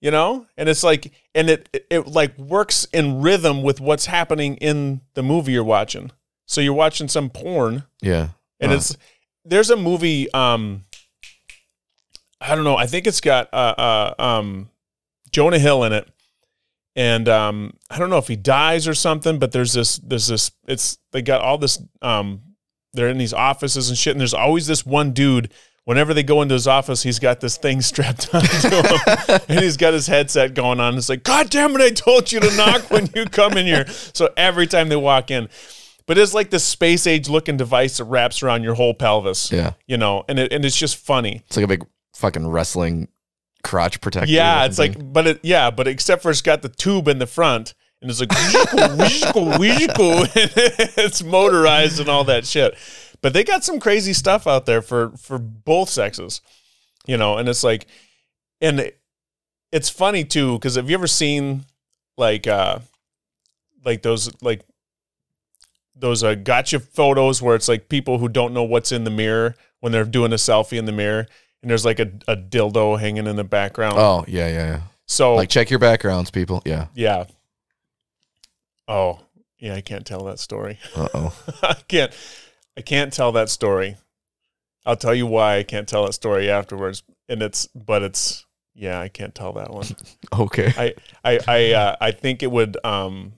you 0.00 0.12
know, 0.12 0.46
and 0.56 0.68
it's 0.68 0.84
like, 0.84 1.10
and 1.34 1.50
it, 1.50 1.68
it 1.72 1.86
it 1.90 2.06
like 2.06 2.38
works 2.38 2.86
in 2.92 3.20
rhythm 3.20 3.64
with 3.64 3.80
what's 3.80 4.06
happening 4.06 4.54
in 4.58 5.00
the 5.14 5.24
movie 5.24 5.50
you're 5.50 5.64
watching. 5.64 6.12
So 6.46 6.60
you're 6.60 6.72
watching 6.72 7.08
some 7.08 7.30
porn, 7.30 7.82
Yeah. 8.00 8.28
and 8.60 8.70
Huh. 8.70 8.76
it's 8.76 8.96
there's 9.44 9.70
a 9.70 9.76
movie. 9.76 10.32
Um, 10.32 10.82
I 12.40 12.54
don't 12.54 12.64
know. 12.64 12.76
I 12.76 12.86
think 12.86 13.06
it's 13.06 13.20
got 13.20 13.48
uh, 13.52 13.56
uh 14.18 14.22
um 14.22 14.68
Jonah 15.30 15.58
Hill 15.58 15.84
in 15.84 15.92
it, 15.92 16.08
and 16.96 17.28
um 17.28 17.74
I 17.90 17.98
don't 17.98 18.10
know 18.10 18.18
if 18.18 18.28
he 18.28 18.36
dies 18.36 18.88
or 18.88 18.94
something. 18.94 19.38
But 19.38 19.52
there's 19.52 19.72
this 19.72 19.98
there's 19.98 20.26
this 20.26 20.50
it's 20.66 20.98
they 21.12 21.22
got 21.22 21.40
all 21.40 21.58
this 21.58 21.82
um 22.00 22.42
they're 22.92 23.08
in 23.08 23.18
these 23.18 23.32
offices 23.32 23.88
and 23.88 23.98
shit, 23.98 24.12
and 24.12 24.20
there's 24.20 24.34
always 24.34 24.66
this 24.66 24.84
one 24.84 25.12
dude. 25.12 25.52
Whenever 25.84 26.14
they 26.14 26.22
go 26.22 26.42
into 26.42 26.54
his 26.54 26.68
office, 26.68 27.02
he's 27.02 27.18
got 27.18 27.40
this 27.40 27.56
thing 27.56 27.80
strapped 27.82 28.32
onto 28.32 28.68
him, 28.68 29.40
and 29.48 29.60
he's 29.60 29.76
got 29.76 29.92
his 29.92 30.06
headset 30.06 30.54
going 30.54 30.78
on. 30.78 30.96
It's 30.96 31.08
like, 31.08 31.24
God 31.24 31.50
damn 31.50 31.74
it! 31.74 31.80
I 31.80 31.90
told 31.90 32.30
you 32.30 32.38
to 32.38 32.56
knock 32.56 32.90
when 32.90 33.08
you 33.14 33.24
come 33.24 33.56
in 33.56 33.66
here. 33.66 33.86
So 33.88 34.32
every 34.36 34.68
time 34.68 34.88
they 34.88 34.96
walk 34.96 35.30
in, 35.32 35.48
but 36.12 36.18
it's 36.18 36.34
like 36.34 36.50
this 36.50 36.62
space 36.62 37.06
age 37.06 37.30
looking 37.30 37.56
device 37.56 37.96
that 37.96 38.04
wraps 38.04 38.42
around 38.42 38.62
your 38.64 38.74
whole 38.74 38.92
pelvis. 38.92 39.50
Yeah. 39.50 39.72
You 39.86 39.96
know, 39.96 40.24
and 40.28 40.38
it, 40.38 40.52
and 40.52 40.62
it's 40.62 40.76
just 40.76 40.98
funny. 40.98 41.40
It's 41.46 41.56
like 41.56 41.64
a 41.64 41.68
big 41.68 41.86
fucking 42.14 42.46
wrestling 42.48 43.08
crotch 43.64 43.98
protector. 44.02 44.30
Yeah, 44.30 44.66
it's 44.66 44.78
like, 44.78 44.94
but 45.12 45.26
it, 45.26 45.40
yeah, 45.42 45.70
but 45.70 45.88
except 45.88 46.20
for 46.22 46.30
it's 46.30 46.42
got 46.42 46.60
the 46.60 46.68
tube 46.68 47.08
in 47.08 47.18
the 47.18 47.26
front, 47.26 47.72
and 48.02 48.10
it's 48.10 48.20
like 48.20 48.28
it's 50.98 51.22
motorized 51.22 51.98
and 51.98 52.10
all 52.10 52.24
that 52.24 52.44
shit. 52.46 52.76
But 53.22 53.32
they 53.32 53.42
got 53.42 53.64
some 53.64 53.80
crazy 53.80 54.12
stuff 54.12 54.46
out 54.46 54.66
there 54.66 54.82
for 54.82 55.12
for 55.16 55.38
both 55.38 55.88
sexes, 55.88 56.42
you 57.06 57.16
know. 57.16 57.38
And 57.38 57.48
it's 57.48 57.64
like, 57.64 57.86
and 58.60 58.80
it- 58.80 58.98
it's 59.70 59.88
funny 59.88 60.22
too 60.22 60.58
because 60.58 60.74
have 60.74 60.90
you 60.90 60.94
ever 60.94 61.06
seen 61.06 61.64
like 62.18 62.46
uh 62.46 62.78
like 63.86 64.02
those 64.02 64.30
like 64.42 64.60
those 66.02 66.24
uh, 66.24 66.34
gotcha 66.34 66.80
photos 66.80 67.40
where 67.40 67.54
it's 67.54 67.68
like 67.68 67.88
people 67.88 68.18
who 68.18 68.28
don't 68.28 68.52
know 68.52 68.64
what's 68.64 68.90
in 68.90 69.04
the 69.04 69.10
mirror 69.10 69.54
when 69.80 69.92
they're 69.92 70.04
doing 70.04 70.32
a 70.32 70.36
selfie 70.36 70.76
in 70.76 70.84
the 70.84 70.92
mirror 70.92 71.26
and 71.62 71.70
there's 71.70 71.84
like 71.84 72.00
a, 72.00 72.10
a 72.26 72.36
dildo 72.36 72.98
hanging 72.98 73.28
in 73.28 73.36
the 73.36 73.44
background. 73.44 73.94
Oh, 73.96 74.24
yeah, 74.26 74.48
yeah, 74.48 74.66
yeah. 74.66 74.80
so 75.06 75.36
Like 75.36 75.48
check 75.48 75.70
your 75.70 75.78
backgrounds, 75.78 76.30
people. 76.30 76.60
Yeah. 76.66 76.88
yeah. 76.94 77.24
Oh, 78.88 79.20
yeah, 79.58 79.74
I 79.76 79.80
can't 79.80 80.04
tell 80.04 80.24
that 80.24 80.40
story. 80.40 80.78
Uh 80.96 81.08
oh. 81.14 81.44
I 81.62 81.74
can't 81.86 82.12
I 82.76 82.80
can't 82.80 83.12
tell 83.12 83.30
that 83.32 83.48
story. 83.48 83.96
I'll 84.84 84.96
tell 84.96 85.14
you 85.14 85.28
why 85.28 85.58
I 85.58 85.62
can't 85.62 85.88
tell 85.88 86.04
that 86.06 86.14
story 86.14 86.50
afterwards. 86.50 87.04
And 87.28 87.42
it's 87.42 87.68
but 87.68 88.02
it's 88.02 88.44
yeah, 88.74 88.98
I 89.00 89.08
can't 89.08 89.34
tell 89.34 89.52
that 89.52 89.72
one. 89.72 89.86
Okay. 90.36 90.72
I 90.76 90.94
I 91.24 91.38
I 91.46 91.72
uh, 91.72 91.96
I 92.00 92.10
think 92.10 92.42
it 92.42 92.50
would 92.50 92.76
um 92.84 93.34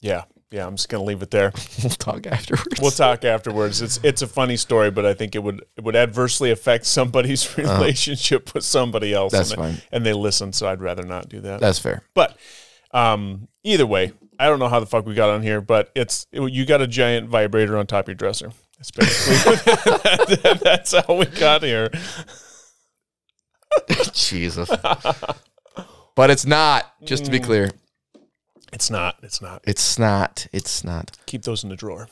yeah, 0.00 0.24
yeah, 0.50 0.66
I'm 0.66 0.76
just 0.76 0.88
gonna 0.88 1.04
leave 1.04 1.22
it 1.22 1.30
there. 1.30 1.52
We'll 1.82 1.90
talk 1.90 2.26
afterwards. 2.26 2.80
We'll 2.80 2.90
talk 2.90 3.24
afterwards. 3.24 3.82
It's 3.82 4.00
it's 4.02 4.22
a 4.22 4.26
funny 4.26 4.56
story, 4.56 4.90
but 4.90 5.04
I 5.06 5.14
think 5.14 5.34
it 5.34 5.42
would 5.42 5.64
it 5.76 5.84
would 5.84 5.94
adversely 5.96 6.50
affect 6.50 6.86
somebody's 6.86 7.56
relationship 7.58 8.54
with 8.54 8.64
somebody 8.64 9.12
else. 9.14 9.32
That's 9.32 9.50
and, 9.52 9.58
fine. 9.60 9.82
and 9.92 10.04
they 10.06 10.12
listen, 10.12 10.52
so 10.52 10.66
I'd 10.68 10.80
rather 10.80 11.02
not 11.04 11.28
do 11.28 11.40
that. 11.40 11.60
That's 11.60 11.78
fair. 11.78 12.02
But 12.14 12.36
um, 12.92 13.48
either 13.62 13.86
way, 13.86 14.12
I 14.38 14.46
don't 14.48 14.58
know 14.58 14.68
how 14.68 14.80
the 14.80 14.86
fuck 14.86 15.04
we 15.06 15.14
got 15.14 15.30
on 15.30 15.42
here, 15.42 15.60
but 15.60 15.90
it's 15.94 16.26
it- 16.32 16.52
you 16.52 16.64
got 16.66 16.80
a 16.80 16.86
giant 16.86 17.28
vibrator 17.28 17.76
on 17.76 17.86
top 17.86 18.04
of 18.04 18.08
your 18.08 18.14
dresser. 18.16 18.50
That's 18.78 18.90
basically 18.90 20.36
that's 20.62 20.92
how 20.94 21.14
we 21.16 21.26
got 21.26 21.62
here. 21.62 21.90
Jesus. 24.12 24.68
but 26.14 26.30
it's 26.30 26.46
not, 26.46 26.86
just 27.04 27.22
Mm. 27.22 27.26
to 27.26 27.30
be 27.32 27.40
clear. 27.40 27.70
It's 28.72 28.90
not. 28.90 29.16
It's 29.22 29.40
not. 29.40 29.62
It's 29.66 29.98
not. 29.98 30.46
It's 30.52 30.84
not. 30.84 31.16
Keep 31.26 31.42
those 31.42 31.62
in 31.64 31.70
the 31.70 31.76
drawer. 31.76 32.08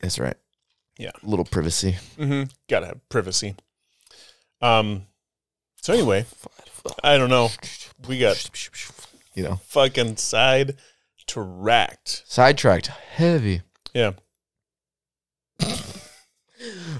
That's 0.00 0.18
right. 0.18 0.36
Yeah. 0.98 1.12
little 1.22 1.44
privacy. 1.44 1.96
Mm-hmm. 2.16 2.50
Gotta 2.68 2.86
have 2.86 3.08
privacy. 3.08 3.54
Um. 4.60 5.06
So 5.80 5.92
anyway, 5.92 6.26
I 7.04 7.16
don't 7.16 7.30
know. 7.30 7.50
We 8.08 8.18
got 8.18 8.50
You 9.34 9.44
know, 9.44 9.56
fucking 9.66 10.16
side 10.16 10.76
tracked. 11.28 12.24
sidetracked. 12.26 12.88
Heavy. 12.88 13.62
Yeah. 13.94 14.12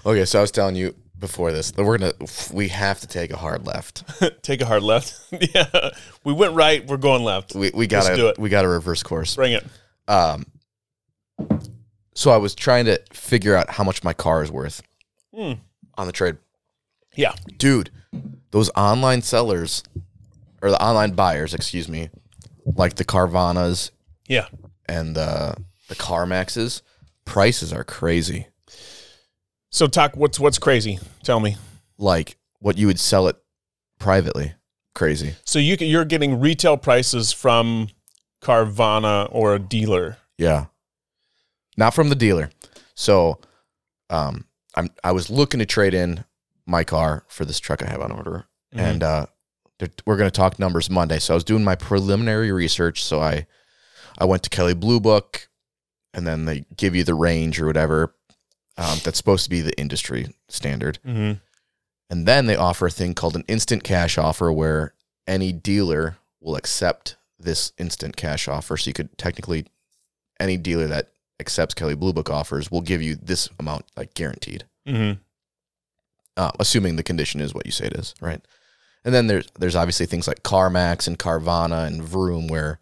Okay, 0.06 0.24
so 0.24 0.38
I 0.38 0.42
was 0.42 0.50
telling 0.52 0.76
you 0.76 0.94
before 1.18 1.50
this 1.52 1.70
that 1.72 1.84
we're 1.84 1.98
gonna 1.98 2.12
we 2.52 2.68
have 2.68 3.00
to 3.00 3.06
take 3.06 3.30
a 3.30 3.36
hard 3.36 3.66
left. 3.66 4.04
Take 4.42 4.60
a 4.60 4.66
hard 4.66 4.82
left. 4.82 5.14
yeah. 5.54 5.90
We 6.24 6.32
went 6.32 6.54
right. 6.54 6.86
We're 6.86 6.96
going 6.96 7.22
left. 7.24 7.54
We 7.54 7.70
we 7.74 7.86
gotta 7.86 8.14
do 8.16 8.28
it. 8.28 8.38
we 8.38 8.48
gotta 8.48 8.68
reverse 8.68 9.02
course. 9.02 9.34
Bring 9.36 9.52
it. 9.52 9.66
Um, 10.06 10.46
so 12.14 12.30
I 12.30 12.36
was 12.36 12.54
trying 12.54 12.86
to 12.86 13.00
figure 13.12 13.54
out 13.54 13.70
how 13.70 13.84
much 13.84 14.02
my 14.02 14.12
car 14.12 14.42
is 14.42 14.50
worth 14.50 14.82
Hmm. 15.34 15.52
on 15.96 16.06
the 16.06 16.12
trade. 16.12 16.36
Yeah. 17.14 17.34
Dude, 17.58 17.90
those 18.50 18.70
online 18.76 19.22
sellers 19.22 19.82
or 20.62 20.70
the 20.70 20.82
online 20.82 21.12
buyers, 21.12 21.54
excuse 21.54 21.88
me, 21.88 22.10
like 22.64 22.94
the 22.94 23.04
Carvanas 23.04 23.90
Yeah. 24.26 24.46
and 24.86 25.14
the 25.14 25.54
the 25.88 25.94
CarMaxes, 25.94 26.82
prices 27.24 27.72
are 27.72 27.84
crazy. 27.84 28.48
So 29.70 29.86
talk. 29.86 30.16
What's 30.16 30.40
what's 30.40 30.58
crazy? 30.58 30.98
Tell 31.22 31.40
me. 31.40 31.56
Like 31.98 32.38
what 32.60 32.78
you 32.78 32.86
would 32.86 33.00
sell 33.00 33.28
it 33.28 33.36
privately. 33.98 34.54
Crazy. 34.94 35.34
So 35.44 35.58
you 35.58 35.76
you're 35.80 36.04
getting 36.04 36.40
retail 36.40 36.76
prices 36.76 37.32
from 37.32 37.88
Carvana 38.42 39.28
or 39.30 39.54
a 39.54 39.58
dealer. 39.58 40.16
Yeah. 40.36 40.66
Not 41.76 41.94
from 41.94 42.08
the 42.08 42.14
dealer. 42.14 42.50
So 42.94 43.38
um 44.10 44.46
I'm 44.74 44.90
I 45.04 45.12
was 45.12 45.30
looking 45.30 45.60
to 45.60 45.66
trade 45.66 45.94
in 45.94 46.24
my 46.66 46.84
car 46.84 47.24
for 47.28 47.44
this 47.44 47.58
truck 47.60 47.82
I 47.82 47.90
have 47.90 48.00
on 48.00 48.12
order. 48.12 48.46
Mhm. 48.74 48.80
And 48.80 49.02
uh 49.02 49.26
we're 50.06 50.16
going 50.16 50.26
to 50.30 50.36
talk 50.36 50.58
numbers 50.58 50.90
Monday. 50.90 51.20
So 51.20 51.34
I 51.34 51.36
was 51.36 51.44
doing 51.44 51.62
my 51.62 51.76
preliminary 51.76 52.50
research. 52.50 53.04
So 53.04 53.20
I, 53.20 53.46
I 54.18 54.24
went 54.24 54.42
to 54.42 54.50
Kelley 54.50 54.74
Blue 54.74 54.98
Book, 54.98 55.48
and 56.12 56.26
then 56.26 56.46
they 56.46 56.64
give 56.76 56.96
you 56.96 57.04
the 57.04 57.14
range 57.14 57.60
or 57.60 57.66
whatever. 57.66 58.12
Um, 58.78 58.98
that's 59.02 59.18
supposed 59.18 59.42
to 59.44 59.50
be 59.50 59.60
the 59.60 59.76
industry 59.78 60.28
standard. 60.48 60.98
hmm 61.04 61.32
And 62.08 62.26
then 62.26 62.46
they 62.46 62.56
offer 62.56 62.86
a 62.86 62.90
thing 62.90 63.12
called 63.12 63.34
an 63.36 63.44
instant 63.48 63.82
cash 63.82 64.16
offer 64.16 64.52
where 64.52 64.94
any 65.26 65.52
dealer 65.52 66.16
will 66.40 66.54
accept 66.56 67.16
this 67.38 67.72
instant 67.76 68.16
cash 68.16 68.46
offer. 68.48 68.76
So 68.76 68.88
you 68.88 68.94
could 68.94 69.18
technically, 69.18 69.66
any 70.38 70.56
dealer 70.56 70.86
that 70.86 71.10
accepts 71.40 71.74
Kelley 71.74 71.96
Blue 71.96 72.12
Book 72.12 72.30
offers 72.30 72.70
will 72.70 72.80
give 72.80 73.02
you 73.02 73.16
this 73.16 73.48
amount, 73.58 73.84
like 73.96 74.14
guaranteed, 74.14 74.64
hmm 74.86 75.12
uh, 76.36 76.52
assuming 76.60 76.94
the 76.94 77.02
condition 77.02 77.40
is 77.40 77.52
what 77.52 77.66
you 77.66 77.72
say 77.72 77.86
it 77.86 77.94
is, 77.94 78.14
right? 78.20 78.40
And 79.04 79.12
then 79.12 79.26
there's 79.26 79.48
there's 79.58 79.74
obviously 79.76 80.06
things 80.06 80.28
like 80.28 80.44
CarMax 80.44 81.08
and 81.08 81.18
Carvana 81.18 81.86
and 81.86 82.02
Vroom 82.02 82.46
where 82.46 82.78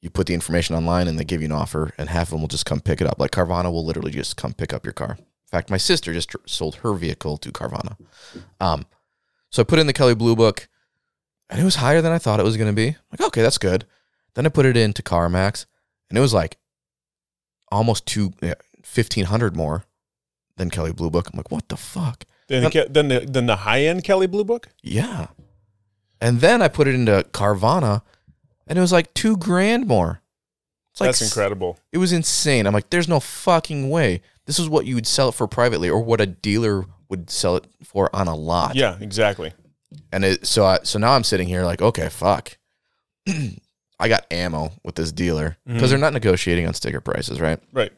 you 0.00 0.10
put 0.10 0.26
the 0.26 0.34
information 0.34 0.74
online 0.74 1.08
and 1.08 1.18
they 1.18 1.24
give 1.24 1.42
you 1.42 1.46
an 1.46 1.52
offer, 1.52 1.92
and 1.98 2.08
half 2.08 2.28
of 2.28 2.30
them 2.32 2.40
will 2.40 2.48
just 2.48 2.66
come 2.66 2.80
pick 2.80 3.00
it 3.00 3.06
up. 3.06 3.18
Like 3.18 3.32
Carvana 3.32 3.70
will 3.70 3.84
literally 3.84 4.12
just 4.12 4.36
come 4.36 4.52
pick 4.52 4.72
up 4.72 4.84
your 4.84 4.92
car. 4.94 5.16
In 5.18 5.48
fact, 5.50 5.70
my 5.70 5.76
sister 5.76 6.12
just 6.12 6.30
tr- 6.30 6.36
sold 6.46 6.76
her 6.76 6.94
vehicle 6.94 7.36
to 7.38 7.50
Carvana. 7.50 7.96
Um, 8.60 8.86
so 9.50 9.62
I 9.62 9.64
put 9.64 9.78
it 9.78 9.82
in 9.82 9.86
the 9.86 9.92
Kelley 9.92 10.14
Blue 10.14 10.36
Book, 10.36 10.68
and 11.48 11.60
it 11.60 11.64
was 11.64 11.76
higher 11.76 12.00
than 12.00 12.12
I 12.12 12.18
thought 12.18 12.40
it 12.40 12.44
was 12.44 12.56
going 12.56 12.70
to 12.70 12.76
be. 12.76 12.96
Like, 13.10 13.20
okay, 13.20 13.42
that's 13.42 13.58
good. 13.58 13.84
Then 14.34 14.46
I 14.46 14.48
put 14.48 14.64
it 14.66 14.76
into 14.76 15.02
CarMax, 15.02 15.66
and 16.08 16.16
it 16.16 16.20
was 16.20 16.32
like 16.32 16.56
almost 17.72 18.06
two 18.06 18.32
yeah, 18.40 18.54
fifteen 18.82 19.24
hundred 19.24 19.56
more 19.56 19.84
than 20.56 20.70
Kelley 20.70 20.92
Blue 20.92 21.10
Book. 21.10 21.28
I'm 21.32 21.36
like, 21.36 21.50
what 21.50 21.68
the 21.68 21.76
fuck? 21.76 22.24
Then, 22.46 22.64
the, 22.64 22.70
Ke- 22.70 22.92
then 22.92 23.08
the 23.08 23.20
then 23.20 23.46
the 23.46 23.56
high 23.56 23.82
end 23.82 24.04
Kelley 24.04 24.26
Blue 24.28 24.44
Book. 24.44 24.68
Yeah. 24.82 25.28
And 26.20 26.40
then 26.40 26.62
I 26.62 26.68
put 26.68 26.86
it 26.86 26.94
into 26.94 27.24
Carvana, 27.32 28.02
and 28.70 28.78
it 28.78 28.80
was 28.80 28.92
like 28.92 29.12
two 29.12 29.36
grand 29.36 29.86
more. 29.86 30.22
It's 30.92 31.00
like 31.00 31.08
That's 31.08 31.20
incredible. 31.22 31.78
It 31.92 31.98
was 31.98 32.12
insane. 32.12 32.66
I'm 32.66 32.72
like, 32.72 32.88
there's 32.90 33.08
no 33.08 33.20
fucking 33.20 33.90
way. 33.90 34.22
This 34.46 34.58
is 34.58 34.68
what 34.68 34.86
you 34.86 34.94
would 34.94 35.06
sell 35.06 35.28
it 35.28 35.32
for 35.32 35.46
privately, 35.46 35.90
or 35.90 36.00
what 36.02 36.20
a 36.22 36.26
dealer 36.26 36.86
would 37.08 37.28
sell 37.30 37.56
it 37.56 37.66
for 37.84 38.08
on 38.16 38.26
a 38.26 38.34
lot. 38.34 38.74
Yeah, 38.76 38.96
exactly. 39.00 39.52
And 40.12 40.24
it, 40.24 40.46
so, 40.46 40.64
I, 40.64 40.78
so 40.84 40.98
now 40.98 41.12
I'm 41.12 41.24
sitting 41.24 41.46
here 41.48 41.64
like, 41.64 41.82
okay, 41.82 42.08
fuck. 42.08 42.56
I 44.00 44.08
got 44.08 44.26
ammo 44.32 44.72
with 44.82 44.94
this 44.94 45.12
dealer 45.12 45.58
because 45.66 45.82
Mhm. 45.82 45.88
they're 45.90 45.98
not 45.98 46.12
negotiating 46.12 46.66
on 46.66 46.74
sticker 46.74 47.00
prices, 47.00 47.40
right? 47.40 47.60
Right. 47.72 47.92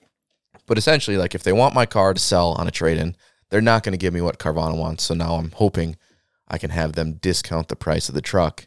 But 0.66 0.76
essentially, 0.78 1.16
like, 1.16 1.34
if 1.34 1.42
they 1.44 1.52
want 1.52 1.74
my 1.74 1.86
car 1.86 2.12
to 2.12 2.20
sell 2.20 2.52
on 2.52 2.66
a 2.66 2.70
trade-in, 2.72 3.16
they're 3.50 3.60
not 3.60 3.82
going 3.84 3.92
to 3.92 3.98
give 3.98 4.12
me 4.14 4.20
what 4.20 4.38
Carvana 4.38 4.76
wants. 4.76 5.04
So 5.04 5.14
now 5.14 5.34
I'm 5.34 5.50
hoping 5.52 5.96
I 6.48 6.58
can 6.58 6.70
have 6.70 6.92
them 6.94 7.14
discount 7.14 7.68
the 7.68 7.76
price 7.76 8.08
of 8.08 8.14
the 8.14 8.20
truck 8.22 8.66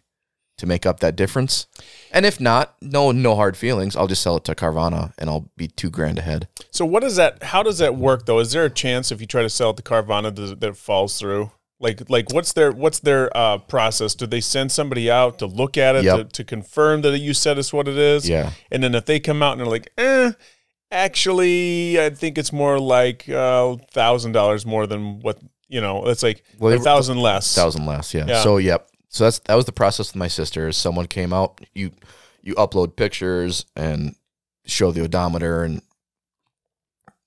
to 0.57 0.65
make 0.65 0.86
up 0.86 0.99
that 1.02 1.15
difference. 1.15 1.68
And 2.11 2.26
if 2.26 2.40
not, 2.40 2.76
no, 2.82 3.11
no 3.11 3.36
hard 3.36 3.57
feelings. 3.57 3.95
I'll 3.95 4.07
just 4.07 4.22
sell 4.22 4.38
it 4.38 4.44
to 4.45 4.56
Carvana, 4.56 5.14
and 5.18 5.30
I'll 5.30 5.49
be 5.57 5.68
two 5.68 5.90
grand 5.90 6.18
ahead. 6.19 6.48
So 6.72 6.86
what 6.86 7.02
does 7.03 7.15
that? 7.18 7.44
How 7.44 7.61
does 7.64 7.77
that 7.80 7.95
work 7.98 8.26
though? 8.26 8.40
Is 8.40 8.52
there 8.52 8.64
a 8.65 8.69
chance 8.69 9.11
if 9.11 9.19
you 9.22 9.27
try 9.27 9.41
to 9.41 9.49
sell 9.49 9.72
it 9.72 9.77
to 9.77 9.84
Carvana 9.84 10.34
that 10.36 10.64
it 10.68 10.77
falls 10.77 11.19
through? 11.19 11.52
Like 11.77 12.10
like 12.10 12.32
what's 12.32 12.53
their 12.53 12.72
what's 12.72 12.99
their 12.99 13.36
uh, 13.36 13.57
process? 13.57 14.15
Do 14.15 14.26
they 14.26 14.40
send 14.40 14.72
somebody 14.72 15.11
out 15.11 15.40
to 15.40 15.45
look 15.45 15.77
at 15.77 15.98
it 15.98 16.06
Yep. 16.06 16.18
to, 16.18 16.23
to 16.23 16.44
confirm 16.45 17.02
that 17.02 17.18
you 17.19 17.34
said 17.34 17.57
it's 17.57 17.73
what 17.73 17.90
it 17.90 17.98
is? 17.98 18.30
Yeah, 18.30 18.52
And 18.72 18.82
then 18.82 18.95
if 18.95 19.06
they 19.06 19.19
come 19.19 19.44
out 19.44 19.52
and 19.53 19.60
they're 19.60 19.68
like, 19.68 19.91
eh, 19.98 20.32
actually, 20.90 21.99
I 22.02 22.10
think 22.11 22.38
it's 22.38 22.53
more 22.53 22.80
like 22.80 23.27
uh, 23.30 23.76
thousand 23.91 24.32
dollars 24.32 24.65
more 24.65 24.88
than 24.88 25.19
what 25.19 25.40
you 25.68 25.82
know. 25.82 26.06
It's 26.07 26.23
like 26.23 26.44
Well, 26.60 26.73
a 26.73 26.80
thousand 26.80 27.18
less. 27.18 27.53
thousand 27.53 27.86
less. 27.86 28.14
Yeah. 28.14 28.26
Yeah. 28.27 28.41
So 28.41 28.57
yep. 28.57 28.90
So 29.15 29.23
that's 29.23 29.39
that 29.39 29.55
was 29.55 29.63
the 29.63 29.71
process 29.71 30.09
with 30.09 30.17
my 30.17 30.27
sister. 30.27 30.67
Is 30.67 30.75
someone 30.75 31.07
came 31.07 31.31
out, 31.31 31.61
you 31.73 31.91
you 32.41 32.53
upload 32.55 32.97
pictures 32.97 33.65
and 33.73 34.13
show 34.65 34.91
the 34.91 35.05
odometer 35.05 35.63
and 35.63 35.81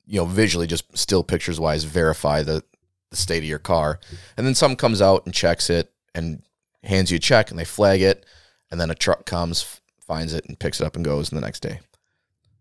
you 0.05 0.21
know 0.21 0.27
visually 0.27 0.67
just 0.67 0.85
still 0.99 1.25
pictures 1.25 1.59
wise 1.59 1.85
verify 1.85 2.43
the 2.43 2.63
the 3.09 3.17
state 3.17 3.39
of 3.39 3.49
your 3.49 3.59
car, 3.59 4.01
and 4.37 4.47
then 4.47 4.55
someone 4.55 4.77
comes 4.77 5.01
out 5.01 5.25
and 5.25 5.33
checks 5.33 5.71
it 5.71 5.91
and 6.15 6.43
hands 6.85 7.11
you 7.11 7.17
a 7.17 7.21
check 7.21 7.51
and 7.51 7.59
they 7.59 7.65
flag 7.65 8.03
it, 8.03 8.27
and 8.71 8.79
then 8.79 8.91
a 8.91 8.95
truck 8.95 9.25
comes 9.25 9.81
finds 9.99 10.35
it 10.35 10.45
and 10.45 10.59
picks 10.59 10.83
it 10.83 10.87
up 10.87 10.95
and 10.95 11.07
goes 11.07 11.31
the 11.31 11.41
next 11.41 11.61
day. 11.61 11.81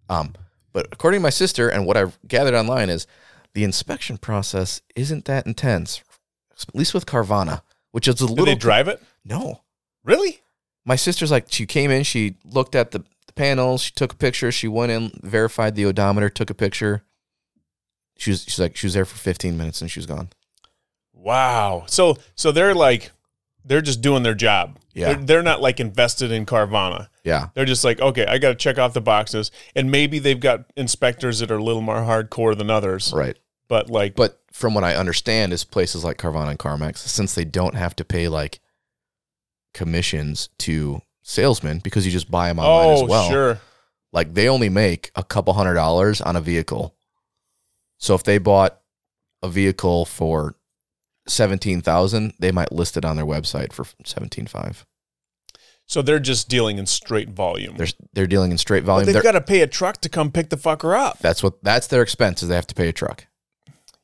Um, 0.10 0.36
but 0.72 0.88
according 0.94 1.20
to 1.20 1.24
my 1.24 1.32
sister 1.32 1.68
and 1.68 1.86
what 1.86 1.98
I've 1.98 2.18
gathered 2.26 2.56
online 2.56 2.90
is 2.90 3.06
the 3.54 3.66
inspection 3.66 4.18
process 4.18 4.82
isn't 4.96 5.26
that 5.26 5.46
intense, 5.46 6.02
at 6.66 6.74
least 6.74 6.94
with 6.94 7.06
Carvana, 7.06 7.62
which 7.92 8.08
is 8.08 8.22
a 8.22 8.26
little. 8.26 8.46
Did 8.46 8.56
they 8.56 8.60
drive 8.60 8.88
it? 8.88 9.02
no. 9.26 9.62
Really? 10.04 10.40
My 10.86 10.96
sister's 10.96 11.32
like 11.32 11.48
she 11.50 11.66
came 11.66 11.92
in, 11.92 12.04
she 12.04 12.36
looked 12.46 12.74
at 12.74 12.92
the, 12.92 13.00
the 13.00 13.34
panels, 13.34 13.82
she 13.82 13.92
took 13.92 14.14
a 14.14 14.16
picture, 14.16 14.54
she 14.54 14.70
went 14.70 14.90
in, 14.90 15.12
verified 15.22 15.76
the 15.76 15.86
odometer, 15.86 16.30
took 16.30 16.50
a 16.50 16.54
picture. 16.54 17.04
She 18.18 18.32
was 18.32 18.44
she's 18.44 18.58
like 18.58 18.78
she 18.78 18.88
was 18.88 18.94
there 18.94 19.04
for 19.04 19.18
15 19.18 19.58
minutes 19.58 19.82
and 19.82 19.92
she 19.92 20.00
was 20.00 20.06
gone. 20.06 20.30
Wow. 21.14 21.84
So 21.88 22.18
so 22.36 22.54
they're 22.54 22.74
like 22.74 23.12
they're 23.66 23.82
just 23.82 24.02
doing 24.02 24.24
their 24.24 24.34
job. 24.34 24.80
Yeah. 24.94 25.14
They're, 25.14 25.26
they're 25.26 25.44
not 25.44 25.62
like 25.62 25.82
invested 25.82 26.32
in 26.32 26.46
Carvana. 26.46 27.10
Yeah. 27.24 27.50
They're 27.54 27.66
just 27.66 27.84
like, 27.84 28.00
okay, 28.00 28.26
I 28.26 28.38
got 28.38 28.50
to 28.50 28.56
check 28.56 28.80
off 28.80 28.94
the 28.94 29.02
boxes, 29.02 29.52
and 29.76 29.92
maybe 29.92 30.20
they've 30.20 30.40
got 30.40 30.72
inspectors 30.78 31.40
that 31.40 31.52
are 31.52 31.58
a 31.58 31.64
little 31.64 31.82
more 31.82 31.98
hardcore 31.98 32.58
than 32.58 32.70
others. 32.70 33.12
Right. 33.14 33.38
But 33.70 33.90
like, 33.90 34.16
But 34.16 34.40
from 34.52 34.74
what 34.74 34.84
I 34.84 34.96
understand 34.96 35.52
is 35.54 35.64
places 35.64 36.04
like 36.04 36.18
Carvana 36.18 36.50
and 36.50 36.60
CarMax, 36.60 36.98
since 36.98 37.36
they 37.36 37.46
don't 37.46 37.76
have 37.76 37.96
to 37.98 38.06
pay 38.06 38.28
like 38.28 38.60
commissions 39.74 40.50
to 40.60 41.02
salesmen 41.22 41.80
because 41.84 42.06
you 42.06 42.12
just 42.12 42.32
buy 42.32 42.48
them 42.48 42.60
online 42.60 42.88
oh 42.98 43.04
as 43.04 43.10
well. 43.10 43.30
sure, 43.30 43.60
like 44.14 44.34
they 44.34 44.48
only 44.48 44.70
make 44.70 45.12
a 45.16 45.24
couple 45.24 45.54
hundred 45.54 45.74
dollars 45.76 46.22
on 46.22 46.36
a 46.36 46.42
vehicle. 46.42 46.96
So 47.98 48.16
if 48.16 48.24
they 48.24 48.38
bought 48.38 48.80
a 49.44 49.50
vehicle 49.50 50.06
for 50.06 50.56
seventeen 51.28 51.82
thousand, 51.82 52.34
they 52.40 52.52
might 52.52 52.72
list 52.72 52.96
it 52.98 53.04
on 53.06 53.18
their 53.18 53.26
website 53.26 53.74
for 53.74 53.86
seventeen 54.06 54.48
five. 54.48 54.86
so 55.86 56.02
they're 56.02 56.20
just 56.20 56.48
dealing 56.48 56.78
in 56.78 56.86
straight 56.86 57.30
volume. 57.30 57.76
They're 57.76 57.88
they're 58.14 58.28
dealing 58.28 58.52
in 58.52 58.58
straight 58.58 58.86
but 58.86 58.94
volume. 58.94 59.12
they've 59.14 59.22
got 59.22 59.34
to 59.34 59.42
pay 59.42 59.62
a 59.62 59.68
truck 59.68 60.00
to 60.02 60.10
come 60.10 60.32
pick 60.32 60.50
the 60.50 60.58
fucker 60.58 60.98
up. 60.98 61.20
that's 61.20 61.44
what 61.44 61.62
that's 61.64 61.88
their 61.88 62.02
expense 62.02 62.42
is 62.42 62.50
they 62.50 62.56
have 62.56 62.68
to 62.68 62.76
pay 62.76 62.88
a 62.88 62.94
truck. 62.94 63.28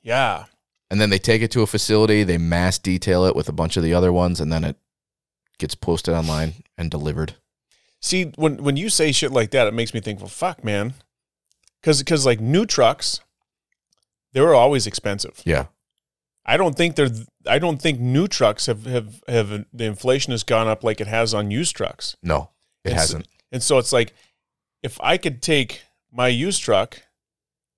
Yeah. 0.03 0.45
And 0.91 1.01
then 1.01 1.09
they 1.09 1.17
take 1.17 1.41
it 1.41 1.49
to 1.51 1.61
a 1.61 1.67
facility, 1.67 2.23
they 2.23 2.37
mass 2.37 2.77
detail 2.77 3.25
it 3.25 3.35
with 3.35 3.49
a 3.49 3.53
bunch 3.53 3.77
of 3.77 3.83
the 3.83 3.93
other 3.93 4.13
ones, 4.13 4.39
and 4.39 4.51
then 4.51 4.63
it 4.63 4.75
gets 5.57 5.73
posted 5.73 6.13
online 6.13 6.53
and 6.77 6.91
delivered. 6.91 7.35
See, 8.01 8.25
when 8.35 8.57
when 8.63 8.77
you 8.77 8.89
say 8.89 9.11
shit 9.11 9.31
like 9.31 9.51
that, 9.51 9.65
it 9.65 9.73
makes 9.73 9.93
me 9.93 10.01
think, 10.01 10.19
well, 10.19 10.27
fuck, 10.27 10.63
man, 10.63 10.93
because 11.81 11.99
because 11.99 12.25
like 12.25 12.39
new 12.41 12.65
trucks, 12.65 13.21
they 14.33 14.41
were 14.41 14.53
always 14.53 14.85
expensive. 14.85 15.41
Yeah. 15.45 15.67
I 16.45 16.57
don't 16.57 16.75
think 16.75 16.95
they're. 16.97 17.09
I 17.47 17.57
don't 17.57 17.81
think 17.81 17.99
new 18.01 18.27
trucks 18.27 18.65
have 18.65 18.85
have 18.85 19.23
have 19.29 19.65
the 19.71 19.85
inflation 19.85 20.31
has 20.31 20.43
gone 20.43 20.67
up 20.67 20.83
like 20.83 20.99
it 20.99 21.07
has 21.07 21.33
on 21.33 21.49
used 21.49 21.75
trucks. 21.77 22.17
No, 22.21 22.49
it 22.83 22.89
It's- 22.89 23.01
hasn't. 23.01 23.27
And 23.53 23.63
so 23.63 23.77
it's 23.77 23.93
like, 23.93 24.13
if 24.81 24.99
I 24.99 25.17
could 25.17 25.41
take 25.41 25.83
my 26.11 26.27
used 26.27 26.61
truck 26.61 27.01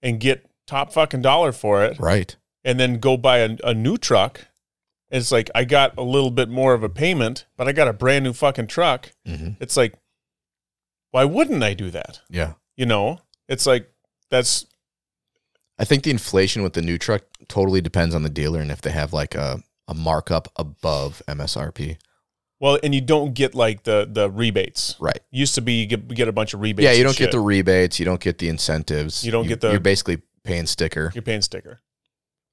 and 0.01 0.19
get 0.19 0.49
top 0.67 0.91
fucking 0.93 1.21
dollar 1.21 1.51
for 1.51 1.83
it, 1.83 1.99
Right. 1.99 2.35
and 2.63 2.79
then 2.79 2.99
go 2.99 3.17
buy 3.17 3.39
a, 3.39 3.57
a 3.63 3.73
new 3.73 3.97
truck, 3.97 4.47
it's 5.09 5.31
like 5.31 5.49
I 5.55 5.63
got 5.65 5.97
a 5.97 6.01
little 6.03 6.31
bit 6.31 6.49
more 6.49 6.73
of 6.73 6.83
a 6.83 6.89
payment, 6.89 7.45
but 7.57 7.67
I 7.67 7.71
got 7.71 7.87
a 7.87 7.93
brand 7.93 8.23
new 8.25 8.33
fucking 8.33 8.67
truck. 8.67 9.11
hmm 9.25 9.49
It's 9.59 9.77
like, 9.77 9.93
why 11.11 11.23
wouldn't 11.25 11.63
I 11.63 11.73
do 11.73 11.89
that? 11.91 12.21
Yeah. 12.29 12.53
You 12.75 12.85
know, 12.85 13.19
it's 13.47 13.65
like 13.65 13.89
that's 14.29 14.65
I 15.77 15.85
think 15.85 16.03
the 16.03 16.11
inflation 16.11 16.63
with 16.63 16.73
the 16.73 16.81
new 16.81 16.97
truck 16.97 17.23
totally 17.47 17.81
depends 17.81 18.15
on 18.15 18.23
the 18.23 18.29
dealer 18.29 18.59
and 18.61 18.71
if 18.71 18.81
they 18.81 18.91
have 18.91 19.13
like 19.13 19.35
a, 19.35 19.61
a 19.87 19.93
markup 19.93 20.47
above 20.55 21.21
MSRP. 21.27 21.97
well, 22.59 22.79
and 22.83 22.95
you 22.95 23.01
don't 23.01 23.33
get 23.33 23.53
like 23.55 23.83
the 23.83 24.09
the 24.11 24.29
rebates. 24.31 24.95
Right. 24.99 25.19
Used 25.31 25.55
to 25.55 25.61
be 25.61 25.73
you 25.81 25.85
get, 25.85 26.07
get 26.09 26.27
a 26.27 26.31
bunch 26.33 26.53
of 26.53 26.59
rebates. 26.61 26.83
yeah, 26.85 26.93
you 26.93 27.03
don't 27.03 27.15
get 27.15 27.25
shit. 27.25 27.31
the 27.31 27.39
rebates, 27.39 27.99
you 27.99 28.05
don't 28.05 28.19
get 28.21 28.39
the 28.39 28.49
incentives. 28.49 29.23
You 29.23 29.31
don't 29.31 29.47
get 29.47 29.61
the- 29.61 29.71
You're 29.71 29.79
basically 29.79 30.21
paying 30.45 30.65
sticker. 30.67 31.11
you're 31.13 31.21
paying 31.21 31.41
sticker. 31.41 31.81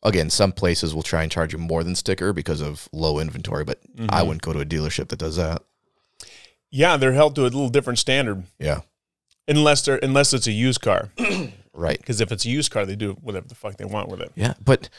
Again, 0.02 0.30
some 0.30 0.50
places 0.52 0.94
will 0.94 1.02
try 1.04 1.22
and 1.22 1.30
charge 1.30 1.52
you 1.52 1.58
more 1.60 1.84
than 1.84 1.94
sticker 1.94 2.32
because 2.32 2.60
of 2.60 2.88
low 2.92 3.20
inventory, 3.20 3.64
but 3.64 3.80
I 4.08 4.22
Mhm. 4.22 4.26
wouldn't 4.26 4.42
go 4.42 4.52
to 4.52 4.58
a 4.60 4.64
dealership 4.66 5.08
that 5.08 5.18
does 5.20 5.36
that. 5.36 5.62
Yeah, 6.70 6.96
they're 6.96 7.12
held 7.12 7.34
to 7.36 7.42
a 7.42 7.44
little 7.44 7.68
different 7.68 7.98
standard 8.00 8.44
Yeah. 8.58 8.80
unless 9.46 9.82
they're 9.84 10.00
unless 10.02 10.32
it's 10.32 10.46
a 10.46 10.52
used 10.52 10.80
car. 10.80 11.12
Right. 11.74 11.96
Because 11.98 12.20
if 12.20 12.30
it's 12.30 12.44
a 12.44 12.50
used 12.50 12.70
car, 12.70 12.84
they 12.84 12.96
do 12.96 13.12
whatever 13.22 13.48
the 13.48 13.54
fuck 13.54 13.78
they 13.78 13.86
want 13.86 14.10
with 14.10 14.20
it. 14.20 14.30
Yeah, 14.34 14.52
but 14.62 14.90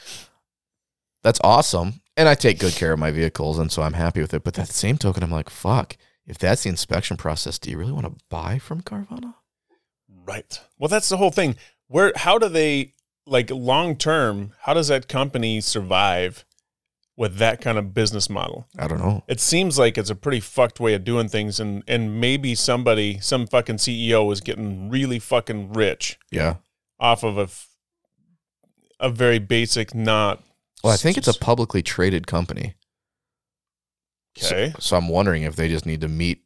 that's 1.22 1.38
awesome. 1.44 2.00
And 2.16 2.28
I 2.28 2.34
take 2.34 2.58
good 2.58 2.72
care 2.74 2.92
of 2.92 2.98
my 2.98 3.12
vehicles, 3.12 3.60
and 3.60 3.70
so 3.70 3.82
I'm 3.82 3.92
happy 3.92 4.20
with 4.20 4.34
it. 4.34 4.42
But 4.42 4.58
at 4.58 4.66
the 4.66 4.72
same 4.72 4.98
token, 4.98 5.22
I'm 5.22 5.30
like, 5.30 5.50
fuck, 5.50 5.96
if 6.26 6.36
that's 6.36 6.64
the 6.64 6.70
inspection 6.70 7.16
process, 7.16 7.60
do 7.60 7.70
you 7.70 7.78
really 7.78 7.92
want 7.92 8.06
to 8.06 8.24
buy 8.28 8.58
from 8.58 8.82
Carvana? 8.82 9.34
Right. 10.26 10.58
Well, 10.76 10.88
that's 10.88 11.08
the 11.08 11.16
whole 11.16 11.30
thing. 11.30 11.54
Where 11.88 12.12
how 12.16 12.38
do 12.38 12.48
they 12.48 12.94
like 13.26 13.50
long 13.50 13.96
term? 13.96 14.52
How 14.62 14.74
does 14.74 14.88
that 14.88 15.08
company 15.08 15.60
survive 15.60 16.44
with 17.16 17.36
that 17.36 17.60
kind 17.60 17.78
of 17.78 17.94
business 17.94 18.28
model? 18.28 18.66
I 18.78 18.88
don't 18.88 18.98
know. 18.98 19.22
It 19.28 19.40
seems 19.40 19.78
like 19.78 19.96
it's 19.98 20.10
a 20.10 20.14
pretty 20.14 20.40
fucked 20.40 20.80
way 20.80 20.94
of 20.94 21.04
doing 21.04 21.28
things, 21.28 21.60
and 21.60 21.82
and 21.86 22.20
maybe 22.20 22.54
somebody, 22.54 23.18
some 23.20 23.46
fucking 23.46 23.76
CEO, 23.76 24.32
is 24.32 24.40
getting 24.40 24.88
really 24.90 25.18
fucking 25.18 25.72
rich 25.72 26.18
Yeah. 26.30 26.56
off 26.98 27.22
of 27.22 27.38
a 27.38 27.48
a 29.00 29.10
very 29.10 29.38
basic, 29.38 29.94
not 29.94 30.42
Well, 30.82 30.92
I 30.92 30.96
think 30.96 31.16
it's 31.18 31.28
a 31.28 31.34
publicly 31.38 31.82
traded 31.82 32.26
company. 32.26 32.74
So- 34.36 34.46
okay. 34.56 34.74
So, 34.78 34.96
I'm 34.96 35.08
wondering 35.08 35.42
if 35.42 35.56
they 35.56 35.68
just 35.68 35.84
need 35.86 36.00
to 36.00 36.08
meet 36.08 36.42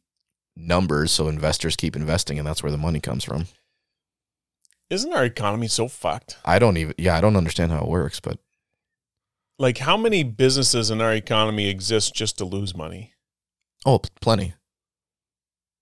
numbers 0.55 1.11
so 1.11 1.27
investors 1.27 1.75
keep 1.75 1.95
investing 1.95 2.37
and 2.37 2.47
that's 2.47 2.61
where 2.61 2.71
the 2.71 2.77
money 2.77 2.99
comes 2.99 3.23
from. 3.23 3.47
Isn't 4.89 5.13
our 5.13 5.23
economy 5.23 5.67
so 5.67 5.87
fucked? 5.87 6.37
I 6.43 6.57
don't 6.59 6.77
even 6.77 6.95
yeah, 6.97 7.15
I 7.17 7.21
don't 7.21 7.35
understand 7.35 7.71
how 7.71 7.81
it 7.83 7.87
works, 7.89 8.19
but 8.19 8.39
Like, 9.59 9.77
how 9.79 9.97
many 9.97 10.23
businesses 10.23 10.89
in 10.89 11.01
our 11.01 11.13
economy 11.13 11.67
exist 11.69 12.15
just 12.15 12.37
to 12.39 12.45
lose 12.45 12.75
money? 12.75 13.13
oh, 13.85 13.99
plenty. 14.21 14.53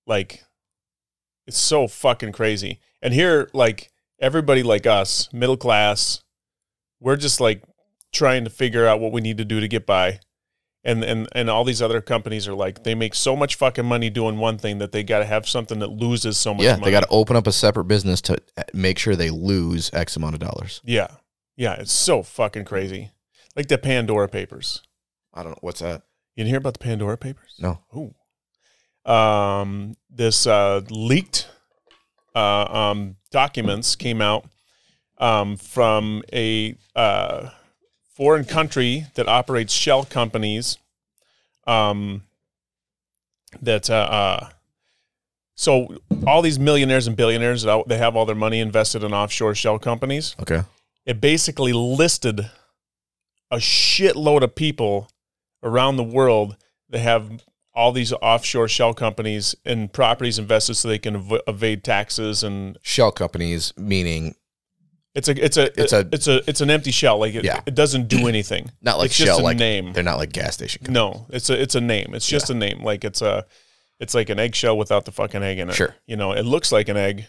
Like, 0.06 0.44
it's 1.48 1.58
so 1.58 1.88
fucking 1.88 2.32
crazy. 2.32 2.80
And 3.02 3.14
here, 3.14 3.50
like, 3.54 3.92
everybody 4.20 4.64
like 4.64 4.86
us, 4.86 5.32
middle 5.34 5.58
class, 5.58 6.24
we're 7.00 7.16
just 7.16 7.40
like 7.40 7.64
trying 8.14 8.44
to 8.44 8.50
figure 8.50 8.86
out 8.88 9.00
what 9.00 9.12
we 9.12 9.22
need 9.22 9.38
to 9.38 9.46
do 9.46 9.60
to 9.60 9.68
get 9.68 9.86
by. 9.86 10.20
And, 10.88 11.04
and 11.04 11.28
and 11.34 11.50
all 11.50 11.64
these 11.66 11.82
other 11.82 12.00
companies 12.02 12.48
are 12.48 12.54
like 12.56 12.84
they 12.84 12.96
make 12.96 13.14
so 13.14 13.36
much 13.36 13.56
fucking 13.56 13.86
money 13.86 14.10
doing 14.10 14.38
one 14.40 14.58
thing 14.58 14.78
that 14.80 14.92
they 14.94 15.04
got 15.04 15.20
to 15.20 15.26
have 15.26 15.48
something 15.48 15.80
that 15.80 15.92
loses 15.92 16.38
so 16.38 16.54
much 16.54 16.64
Yeah, 16.64 16.72
money. 16.78 16.86
they 16.86 16.92
got 16.92 17.02
to 17.02 17.10
open 17.10 17.36
up 17.36 17.46
a 17.46 17.52
separate 17.52 17.86
business 17.86 18.22
to 18.22 18.38
uh, 18.58 18.64
make 18.74 18.98
sure 18.98 19.16
they 19.16 19.30
lose 19.30 19.90
X 19.94 20.16
amount 20.16 20.36
of 20.36 20.40
dollars. 20.40 20.82
Yeah. 20.86 21.08
Yeah, 21.58 21.74
it's 21.74 21.92
so 21.92 22.24
fucking 22.24 22.64
crazy. 22.66 23.12
Like 23.56 23.68
the 23.68 23.78
Pandora 23.78 24.30
Papers. 24.30 24.82
I 25.34 25.44
don't 25.44 25.52
know 25.52 25.60
what's 25.62 25.82
that. 25.82 26.04
You 26.36 26.44
didn't 26.44 26.50
hear 26.52 26.58
about 26.60 26.74
the 26.74 26.80
Pandora 26.80 27.18
Papers? 27.18 27.56
No. 27.60 27.80
Ooh. 27.96 29.12
Um, 29.12 29.96
this 30.10 30.48
uh, 30.48 30.82
leaked 30.90 31.48
uh, 32.36 32.66
um, 32.92 33.16
documents 33.32 33.96
came 33.96 34.22
out 34.22 34.46
um, 35.18 35.58
from 35.58 36.24
a 36.32 36.76
uh, 36.96 37.50
foreign 38.18 38.44
country 38.46 39.06
that 39.14 39.28
operates 39.28 39.72
shell 39.74 40.04
companies. 40.04 40.78
Um, 41.66 42.24
that 43.62 43.90
uh, 43.90 43.94
uh, 43.94 44.50
so 45.56 45.98
all 46.26 46.42
these 46.42 46.60
millionaires 46.60 47.08
and 47.08 47.16
billionaires 47.16 47.66
they 47.88 47.98
have 47.98 48.16
all 48.16 48.26
their 48.26 48.36
money 48.36 48.60
invested 48.60 49.04
in 49.04 49.14
offshore 49.14 49.56
shell 49.56 49.80
companies 49.80 50.36
Okay. 50.42 50.62
it 51.06 51.20
basically 51.20 51.74
listed 51.74 52.50
a 53.50 53.58
shitload 53.58 54.44
of 54.44 54.54
people 54.56 55.10
around 55.64 55.96
the 55.98 56.04
world 56.04 56.58
that 56.90 57.00
have 57.00 57.42
all 57.74 57.92
these 57.92 58.14
offshore 58.14 58.68
shell 58.68 58.94
companies 58.94 59.56
and 59.66 59.92
properties 59.92 60.38
invested 60.40 60.76
so 60.76 60.88
they 60.88 61.00
can 61.00 61.16
ev- 61.16 61.42
evade 61.48 61.84
taxes 61.84 62.44
and 62.44 62.78
Shell 62.82 63.12
companies 63.14 63.74
meaning 63.78 64.36
it's 65.18 65.28
a 65.28 65.44
it's 65.44 65.58
a 65.58 65.82
It's 65.82 65.94
a- 65.94 65.98
a 66.00 66.10
it's 66.12 66.28
a 66.28 66.50
it's 66.50 66.62
an 66.62 66.70
empty 66.70 66.92
shell. 66.92 67.18
Like 67.18 67.34
it, 67.36 67.44
Yeah. 67.44 67.62
it 67.66 67.76
doesn't 67.76 68.08
do 68.08 68.28
anything. 68.34 68.72
Not 68.82 68.98
like 69.00 69.08
it's 69.08 69.16
Shell 69.16 69.26
just 69.28 69.40
a 69.42 69.44
like 69.44 69.58
name. 69.58 69.92
they're 69.94 70.04
not 70.04 70.18
like 70.18 70.32
gas 70.32 70.54
station 70.54 70.84
companies. 70.86 70.94
no 71.20 71.26
it's 71.30 71.50
a 71.50 71.62
it's 71.62 71.76
a 71.76 71.82
name. 71.82 72.14
It's 72.14 72.28
just 72.28 72.50
a 72.50 72.54
name. 72.54 72.84
Like 72.84 73.04
it's 73.04 73.22
a 73.22 73.46
it's 74.00 74.14
like 74.14 74.30
an 74.30 74.40
eggshell 74.40 74.78
without 74.78 75.06
the 75.06 75.12
fucking 75.12 75.42
egg 75.44 75.60
in 75.60 75.70
it. 75.70 75.76
Sure. 75.76 75.96
you 76.06 76.16
know 76.16 76.32
it 76.34 76.44
looks 76.46 76.72
like 76.72 76.88
an 76.88 76.98
egg. 76.98 77.26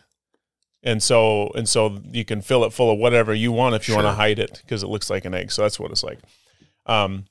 And 0.84 1.02
so 1.02 1.50
and 1.56 1.68
so 1.68 1.98
you 2.12 2.24
can 2.24 2.40
fill 2.42 2.62
it 2.64 2.72
full 2.72 2.90
of 2.92 2.98
whatever 2.98 3.34
you 3.34 3.50
want 3.52 3.74
if 3.74 3.88
you 3.88 3.94
want 3.94 4.04
to 4.06 4.10
Sure. 4.10 4.16
hide 4.16 4.38
it 4.38 4.60
because 4.64 4.82
it 4.82 4.88
looks 4.88 5.10
like 5.10 5.24
an 5.24 5.34
egg. 5.34 5.50
So 5.50 5.62
that's 5.62 5.80
what 5.80 5.90
it's 5.90 6.04
like. 6.04 6.18
Um 6.86 7.24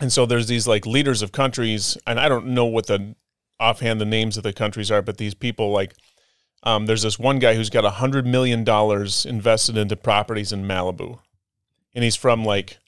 and 0.00 0.12
so 0.12 0.26
there's 0.26 0.46
these 0.48 0.66
like 0.66 0.86
leaders 0.86 1.22
of 1.22 1.32
countries 1.32 1.98
and 2.06 2.20
i 2.20 2.28
don't 2.28 2.46
know 2.46 2.64
what 2.66 2.86
the 2.86 3.16
offhand 3.58 4.00
the 4.00 4.04
names 4.04 4.36
of 4.36 4.44
the 4.44 4.52
countries 4.52 4.92
are 4.92 5.02
but 5.02 5.18
these 5.18 5.34
people 5.34 5.72
like 5.72 5.92
um, 6.62 6.86
there's 6.86 7.02
this 7.02 7.18
one 7.18 7.38
guy 7.38 7.54
who's 7.54 7.70
got 7.70 7.84
a 7.84 7.90
hundred 7.90 8.26
million 8.26 8.64
dollars 8.64 9.24
invested 9.24 9.76
into 9.76 9.96
properties 9.96 10.52
in 10.52 10.64
malibu. 10.64 11.18
And 11.94 12.04
he's 12.04 12.16
from 12.16 12.44
like 12.44 12.78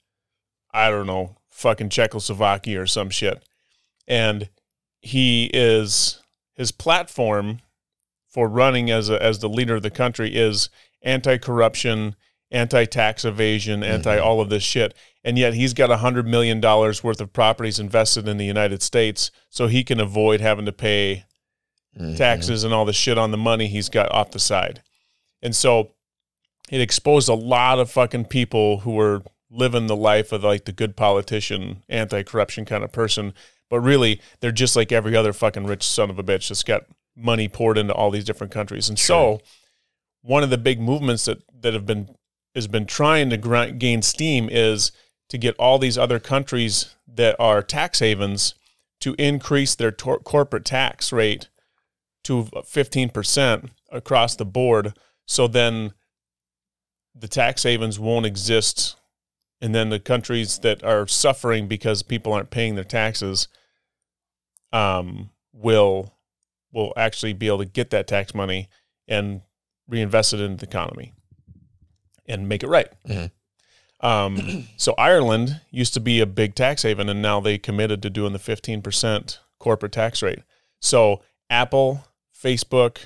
i 0.73 0.89
don't 0.89 1.07
know 1.07 1.37
fucking 1.49 1.89
czechoslovakia 1.89 2.81
or 2.81 2.87
some 2.87 3.09
shit. 3.09 3.43
And 4.07 4.49
he 5.01 5.49
is 5.53 6.21
his 6.55 6.71
platform 6.71 7.61
for 8.27 8.47
running 8.47 8.89
as 8.89 9.09
a, 9.09 9.21
as 9.21 9.39
the 9.39 9.49
leader 9.49 9.75
of 9.75 9.83
the 9.83 9.89
country 9.89 10.35
is 10.35 10.69
anti-corruption, 11.01 12.15
anti-tax 12.49 13.25
evasion, 13.25 13.83
anti 13.83 14.17
all 14.17 14.39
of 14.39 14.49
this 14.49 14.63
shit. 14.63 14.93
And 15.23 15.37
yet 15.37 15.53
he's 15.53 15.73
got 15.73 15.91
a 15.91 15.97
hundred 15.97 16.27
million 16.27 16.59
dollars 16.59 17.03
worth 17.03 17.21
of 17.21 17.33
properties 17.33 17.79
invested 17.79 18.27
in 18.27 18.37
the 18.37 18.45
United 18.45 18.81
States, 18.81 19.31
so 19.49 19.67
he 19.67 19.83
can 19.83 19.99
avoid 19.99 20.41
having 20.41 20.65
to 20.65 20.71
pay 20.71 21.25
Mhm. 21.99 22.17
taxes 22.17 22.63
and 22.63 22.73
all 22.73 22.85
the 22.85 22.93
shit 22.93 23.17
on 23.17 23.31
the 23.31 23.37
money 23.37 23.67
he's 23.67 23.89
got 23.89 24.11
off 24.11 24.31
the 24.31 24.39
side. 24.39 24.81
And 25.41 25.55
so 25.55 25.91
it 26.69 26.79
exposed 26.79 27.27
a 27.27 27.33
lot 27.33 27.79
of 27.79 27.91
fucking 27.91 28.25
people 28.25 28.79
who 28.79 28.91
were 28.91 29.23
living 29.49 29.87
the 29.87 29.95
life 29.95 30.31
of 30.31 30.43
like 30.43 30.63
the 30.65 30.71
good 30.71 30.95
politician, 30.95 31.83
anti-corruption 31.89 32.63
kind 32.63 32.83
of 32.83 32.91
person, 32.93 33.33
but 33.69 33.81
really 33.81 34.21
they're 34.39 34.51
just 34.51 34.75
like 34.75 34.91
every 34.91 35.15
other 35.15 35.33
fucking 35.33 35.65
rich 35.65 35.83
son 35.83 36.09
of 36.09 36.17
a 36.17 36.23
bitch 36.23 36.47
that's 36.47 36.63
got 36.63 36.83
money 37.15 37.49
poured 37.49 37.77
into 37.77 37.93
all 37.93 38.09
these 38.09 38.23
different 38.23 38.53
countries. 38.53 38.87
And 38.87 38.97
so 38.97 39.41
one 40.21 40.43
of 40.43 40.49
the 40.49 40.57
big 40.57 40.79
movements 40.79 41.25
that 41.25 41.39
that 41.61 41.73
have 41.73 41.85
been 41.85 42.15
has 42.55 42.67
been 42.67 42.85
trying 42.85 43.29
to 43.29 43.37
grind, 43.37 43.79
gain 43.79 44.01
steam 44.01 44.47
is 44.49 44.91
to 45.29 45.37
get 45.37 45.55
all 45.57 45.77
these 45.79 45.97
other 45.97 46.19
countries 46.19 46.95
that 47.07 47.35
are 47.39 47.61
tax 47.61 47.99
havens 47.99 48.55
to 49.01 49.15
increase 49.17 49.75
their 49.75 49.91
tor- 49.91 50.19
corporate 50.19 50.63
tax 50.65 51.11
rate 51.11 51.49
to 52.23 52.43
15% 52.43 53.69
across 53.91 54.35
the 54.35 54.45
board 54.45 54.93
so 55.25 55.47
then 55.47 55.93
the 57.15 57.27
tax 57.27 57.63
havens 57.63 57.99
won't 57.99 58.25
exist 58.25 58.95
and 59.61 59.75
then 59.75 59.89
the 59.89 59.99
countries 59.99 60.59
that 60.59 60.83
are 60.83 61.07
suffering 61.07 61.67
because 61.67 62.01
people 62.03 62.33
aren't 62.33 62.49
paying 62.49 62.75
their 62.75 62.83
taxes 62.83 63.47
um, 64.73 65.29
will 65.53 66.13
will 66.71 66.93
actually 66.95 67.33
be 67.33 67.47
able 67.47 67.57
to 67.57 67.65
get 67.65 67.89
that 67.89 68.07
tax 68.07 68.33
money 68.33 68.69
and 69.07 69.41
reinvest 69.87 70.33
it 70.33 70.39
into 70.39 70.65
the 70.65 70.69
economy 70.69 71.13
and 72.25 72.47
make 72.47 72.63
it 72.63 72.69
right. 72.69 72.87
Mhm. 73.05 73.31
Um, 73.99 74.67
so 74.77 74.93
Ireland 74.97 75.59
used 75.69 75.93
to 75.95 75.99
be 75.99 76.21
a 76.21 76.25
big 76.25 76.55
tax 76.55 76.83
haven, 76.83 77.09
and 77.09 77.21
now 77.21 77.39
they 77.41 77.57
committed 77.57 78.01
to 78.03 78.09
doing 78.09 78.33
the 78.33 78.39
fifteen 78.39 78.81
percent 78.81 79.39
corporate 79.59 79.91
tax 79.91 80.21
rate. 80.21 80.39
So 80.79 81.21
Apple, 81.49 82.03
Facebook, 82.43 82.97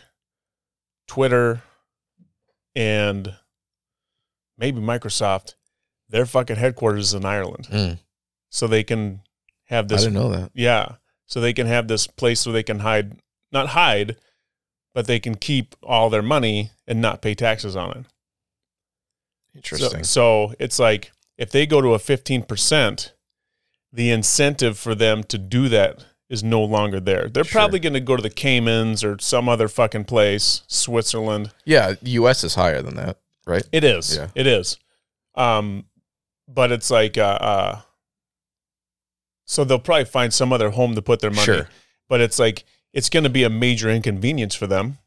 Twitter, 1.07 1.61
and 2.75 3.35
maybe 4.57 4.79
Microsoft, 4.79 5.55
their 6.09 6.25
fucking 6.25 6.55
headquarters 6.57 7.07
is 7.09 7.13
in 7.13 7.25
Ireland, 7.25 7.67
Mm. 7.71 7.99
so 8.49 8.67
they 8.67 8.83
can 8.83 9.21
have 9.65 9.87
this. 9.87 10.01
I 10.01 10.05
didn't 10.05 10.13
know 10.15 10.29
that. 10.29 10.51
yeah. 10.53 10.95
So 11.27 11.41
they 11.41 11.53
can 11.53 11.65
have 11.67 11.87
this 11.87 12.05
place 12.05 12.45
where 12.45 12.53
they 12.53 12.63
can 12.63 12.79
hide, 12.79 13.17
not 13.51 13.69
hide, 13.69 14.15
but 14.93 15.07
they 15.07 15.19
can 15.19 15.35
keep 15.35 15.75
all 15.81 16.09
their 16.11 16.21
money 16.21 16.69
and 16.87 17.01
not 17.01 17.21
pay 17.21 17.33
taxes 17.33 17.75
on 17.75 17.91
it. 17.97 18.05
Interesting. 19.55 20.03
So, 20.03 20.49
so 20.49 20.55
it's 20.59 20.77
like 20.79 21.11
if 21.37 21.49
they 21.49 21.65
go 21.65 21.81
to 21.81 21.93
a 21.95 21.99
15%, 21.99 23.11
the 23.91 24.11
incentive 24.11 24.77
for 24.77 24.93
them 24.93 25.23
to 25.23 25.37
do 25.37 25.67
that 25.69 26.05
is 26.29 26.43
no 26.43 26.63
longer 26.63 26.99
there. 26.99 27.27
They're 27.29 27.43
Sure. 27.43 27.59
probably 27.61 27.79
going 27.79 27.93
to 27.93 27.99
go 27.99 28.15
to 28.15 28.21
the 28.23 28.29
Caymans 28.29 29.03
or 29.03 29.17
some 29.19 29.47
other 29.47 29.67
fucking 29.67 30.05
place, 30.05 30.63
Switzerland. 30.67 31.51
yeah, 31.65 31.93
the 32.01 32.11
US 32.11 32.43
is 32.43 32.55
higher 32.55 32.81
than 32.81 32.95
that, 32.95 33.17
right? 33.45 33.63
It 33.71 33.83
is. 33.83 34.15
Yeah. 34.15 34.29
It 34.35 34.47
is. 34.47 34.77
Um, 35.35 35.85
but 36.47 36.71
it's 36.71 36.89
like, 36.89 37.17
uh, 37.17 37.37
uh, 37.41 37.81
so 39.45 39.63
they'll 39.63 39.79
probably 39.79 40.05
find 40.05 40.33
some 40.33 40.51
other 40.51 40.71
home 40.71 40.95
to 40.95 41.01
put 41.01 41.19
their 41.19 41.29
money. 41.31 41.43
Sure. 41.45 41.69
But 42.09 42.21
it's 42.21 42.39
like 42.39 42.65
it's 42.93 43.09
going 43.09 43.23
to 43.23 43.29
be 43.29 43.43
a 43.43 43.49
major 43.49 43.89
inconvenience 43.89 44.55
for 44.55 44.67
them 44.67 44.97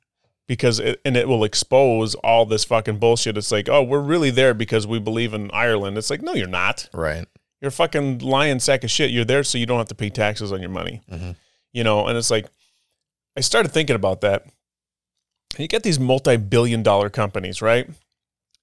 because 0.46 0.78
it, 0.78 1.00
and 1.04 1.16
it 1.16 1.26
will 1.28 1.42
expose 1.44 2.14
all 2.16 2.46
this 2.46 2.64
fucking 2.64 2.98
bullshit. 2.98 3.36
It's 3.36 3.50
like, 3.50 3.68
oh, 3.68 3.82
we're 3.82 4.00
really 4.00 4.30
there 4.30 4.54
because 4.54 4.86
we 4.86 4.98
believe 4.98 5.34
in 5.34 5.50
Ireland. 5.52 5.98
It's 5.98 6.10
like, 6.10 6.22
no, 6.22 6.34
you're 6.34 6.46
not. 6.46 6.88
Right. 6.92 7.26
You're 7.60 7.70
a 7.70 7.72
fucking 7.72 8.18
lying 8.18 8.60
sack 8.60 8.84
of 8.84 8.90
shit. 8.90 9.10
You're 9.10 9.24
there 9.24 9.42
so 9.42 9.58
you 9.58 9.66
don't 9.66 9.78
have 9.78 9.88
to 9.88 9.94
pay 9.94 10.10
taxes 10.10 10.52
on 10.52 10.60
your 10.60 10.70
money. 10.70 11.00
Mhm. 11.10 11.36
You 11.72 11.84
know, 11.84 12.06
and 12.06 12.16
it's 12.16 12.30
like 12.30 12.46
I 13.36 13.40
started 13.40 13.70
thinking 13.70 13.96
about 13.96 14.20
that. 14.20 14.44
You 15.58 15.66
get 15.68 15.82
these 15.82 15.98
multi-billion 15.98 16.82
dollar 16.82 17.10
companies, 17.10 17.60
right? 17.60 17.88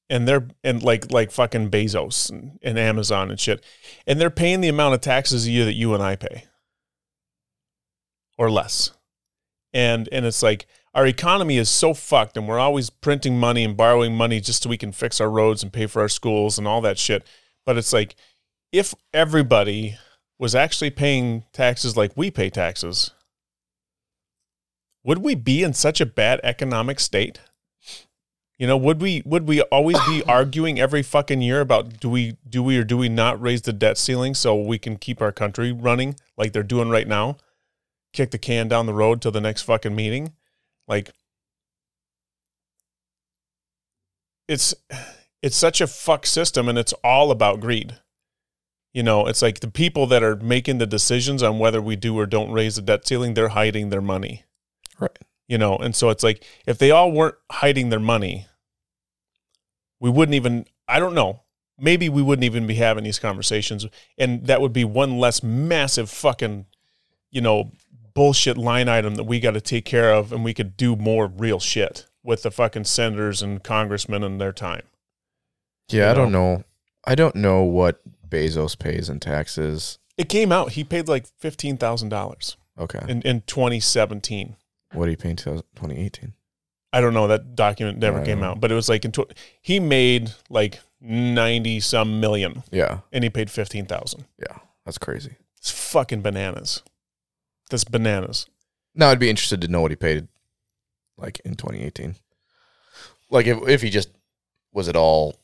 And 0.09 0.27
they're 0.27 0.47
and 0.63 0.81
like 0.83 1.11
like 1.11 1.31
fucking 1.31 1.71
Bezos 1.71 2.29
and, 2.29 2.59
and 2.61 2.77
Amazon 2.79 3.31
and 3.31 3.39
shit. 3.39 3.63
And 4.07 4.19
they're 4.21 4.29
paying 4.29 4.61
the 4.61 4.69
amount 4.69 4.93
of 4.93 5.01
taxes 5.01 5.45
a 5.47 5.51
year 5.51 5.65
that 5.65 5.73
you 5.73 5.93
and 5.93 6.01
I 6.03 6.15
pay. 6.15 6.45
Or 8.37 8.51
less. 8.51 8.91
And 9.73 10.07
and 10.11 10.25
it's 10.25 10.43
like 10.43 10.67
our 10.93 11.05
economy 11.05 11.57
is 11.57 11.69
so 11.69 11.93
fucked 11.93 12.37
and 12.37 12.47
we're 12.47 12.59
always 12.59 12.89
printing 12.89 13.37
money 13.39 13.65
and 13.65 13.75
borrowing 13.75 14.15
money 14.15 14.39
just 14.39 14.63
so 14.63 14.69
we 14.69 14.77
can 14.77 14.93
fix 14.93 15.19
our 15.19 15.29
roads 15.29 15.61
and 15.63 15.73
pay 15.73 15.87
for 15.87 16.01
our 16.01 16.07
schools 16.09 16.57
and 16.57 16.65
all 16.67 16.79
that 16.81 16.97
shit. 16.97 17.25
But 17.65 17.77
it's 17.77 17.91
like 17.91 18.15
if 18.75 18.93
everybody 19.13 19.97
was 20.37 20.53
actually 20.53 20.89
paying 20.89 21.45
taxes 21.53 21.95
like 21.95 22.11
we 22.17 22.29
pay 22.29 22.49
taxes, 22.49 23.11
would 25.01 25.19
we 25.19 25.33
be 25.33 25.63
in 25.63 25.73
such 25.73 26.01
a 26.01 26.05
bad 26.05 26.41
economic 26.43 26.99
state? 26.99 27.39
You 28.59 28.67
know, 28.67 28.75
would 28.75 29.01
we 29.01 29.21
would 29.25 29.47
we 29.47 29.61
always 29.61 29.97
be 30.05 30.23
arguing 30.27 30.77
every 30.77 31.03
fucking 31.03 31.41
year 31.41 31.61
about 31.61 32.01
do 32.01 32.09
we 32.09 32.35
do 32.47 32.61
we 32.61 32.77
or 32.77 32.83
do 32.83 32.97
we 32.97 33.07
not 33.07 33.41
raise 33.41 33.61
the 33.61 33.71
debt 33.71 33.97
ceiling 33.97 34.33
so 34.33 34.55
we 34.55 34.77
can 34.77 34.97
keep 34.97 35.21
our 35.21 35.31
country 35.31 35.71
running 35.71 36.17
like 36.37 36.51
they're 36.51 36.61
doing 36.61 36.89
right 36.89 37.07
now? 37.07 37.37
Kick 38.11 38.31
the 38.31 38.37
can 38.37 38.67
down 38.67 38.87
the 38.87 38.93
road 38.93 39.21
till 39.21 39.31
the 39.31 39.39
next 39.39 39.61
fucking 39.61 39.95
meeting. 39.95 40.33
Like 40.85 41.11
it's 44.49 44.75
it's 45.41 45.55
such 45.55 45.79
a 45.79 45.87
fuck 45.87 46.25
system 46.25 46.67
and 46.67 46.77
it's 46.77 46.93
all 47.05 47.31
about 47.31 47.61
greed. 47.61 47.99
You 48.95 49.03
know, 49.03 49.27
it's 49.27 49.41
like 49.41 49.59
the 49.59 49.69
people 49.69 50.07
that 50.07 50.23
are 50.23 50.37
making 50.37 50.77
the 50.77 50.87
decisions 50.87 51.43
on 51.43 51.59
whether 51.59 51.81
we 51.81 51.97
do 51.97 52.17
or 52.17 52.25
don't 52.25 52.53
raise 52.53 52.77
the 52.77 52.81
debt 52.81 53.05
ceiling, 53.05 53.33
they're 53.33 53.49
hiding 53.49 53.89
their 53.89 54.01
money. 54.01 54.45
Right. 54.97 55.19
You 55.49 55.57
know, 55.57 55.75
and 55.75 55.93
so 55.93 56.09
it's 56.11 56.23
like 56.23 56.45
if 56.65 56.77
they 56.77 56.91
all 56.91 57.11
weren't 57.11 57.35
hiding 57.51 57.89
their 57.89 57.99
money, 57.99 58.47
we 59.99 60.09
wouldn't 60.09 60.35
even 60.35 60.65
I 60.87 61.01
don't 61.01 61.13
know. 61.13 61.41
Maybe 61.77 62.07
we 62.07 62.21
wouldn't 62.21 62.45
even 62.45 62.65
be 62.65 62.75
having 62.75 63.03
these 63.03 63.19
conversations 63.19 63.85
and 64.17 64.47
that 64.47 64.61
would 64.61 64.71
be 64.71 64.85
one 64.85 65.19
less 65.19 65.43
massive 65.43 66.09
fucking 66.09 66.65
you 67.31 67.41
know, 67.41 67.69
bullshit 68.13 68.57
line 68.57 68.87
item 68.87 69.15
that 69.15 69.25
we 69.25 69.41
got 69.41 69.55
to 69.55 69.61
take 69.61 69.83
care 69.83 70.13
of 70.13 70.31
and 70.31 70.41
we 70.41 70.53
could 70.53 70.77
do 70.77 70.95
more 70.95 71.27
real 71.27 71.59
shit 71.59 72.05
with 72.23 72.43
the 72.43 72.49
fucking 72.49 72.85
senators 72.85 73.41
and 73.41 73.61
congressmen 73.61 74.23
and 74.23 74.39
their 74.39 74.53
time. 74.53 74.83
Yeah, 75.89 76.05
You 76.05 76.11
I 76.11 76.13
don't 76.13 76.31
know. 76.31 76.63
I 77.03 77.13
don't 77.13 77.35
know 77.35 77.63
what 77.63 78.01
Bezos 78.29 78.77
pays 78.77 79.09
in 79.09 79.19
taxes. 79.19 79.99
It 80.17 80.29
came 80.29 80.51
out. 80.51 80.73
He 80.73 80.83
paid 80.83 81.07
like 81.07 81.27
fifteen 81.39 81.77
thousand 81.77 82.09
dollars 82.09 82.57
Okay. 82.77 83.01
in 83.07 83.21
in 83.23 83.41
twenty 83.41 83.79
seventeen. 83.79 84.55
what 84.93 85.05
did 85.05 85.11
he 85.11 85.15
pay 85.17 85.29
in 85.31 85.35
2018? 85.35 86.33
I 86.93 87.01
don't 87.01 87.13
know. 87.13 87.27
That 87.27 87.55
document 87.55 87.97
never 87.97 88.23
came 88.23 88.41
out, 88.43 88.61
but 88.61 88.71
it 88.71 88.75
was 88.75 88.87
like 88.87 89.03
in 89.03 89.11
tw- 89.11 89.33
he 89.61 89.79
made 89.81 90.31
like 90.49 90.79
ninety 91.01 91.79
some 91.81 92.21
million, 92.21 92.63
Yeah. 92.71 92.99
and 93.11 93.23
he 93.23 93.29
paid 93.29 93.51
fifteen 93.51 93.85
thousand. 93.85 94.25
Yeah. 94.39 94.57
That's 94.85 94.97
crazy. 94.97 95.35
It's 95.57 95.71
fucking 95.71 96.21
bananas. 96.21 96.81
That's 97.69 97.83
bananas. 97.83 98.45
Now 98.93 99.09
I'd 99.09 99.19
be 99.19 99.29
interested 99.29 99.59
to 99.61 99.67
know 99.67 99.81
what 99.81 99.91
he 99.91 99.95
paid 99.97 100.27
like 101.17 101.41
in 101.43 101.55
2018. 101.55 102.15
Like 103.29 103.47
if 103.47 103.67
if 103.67 103.81
he 103.81 103.89
just 103.89 104.09
was 104.71 104.87
it 104.87 104.95
all 104.95 105.35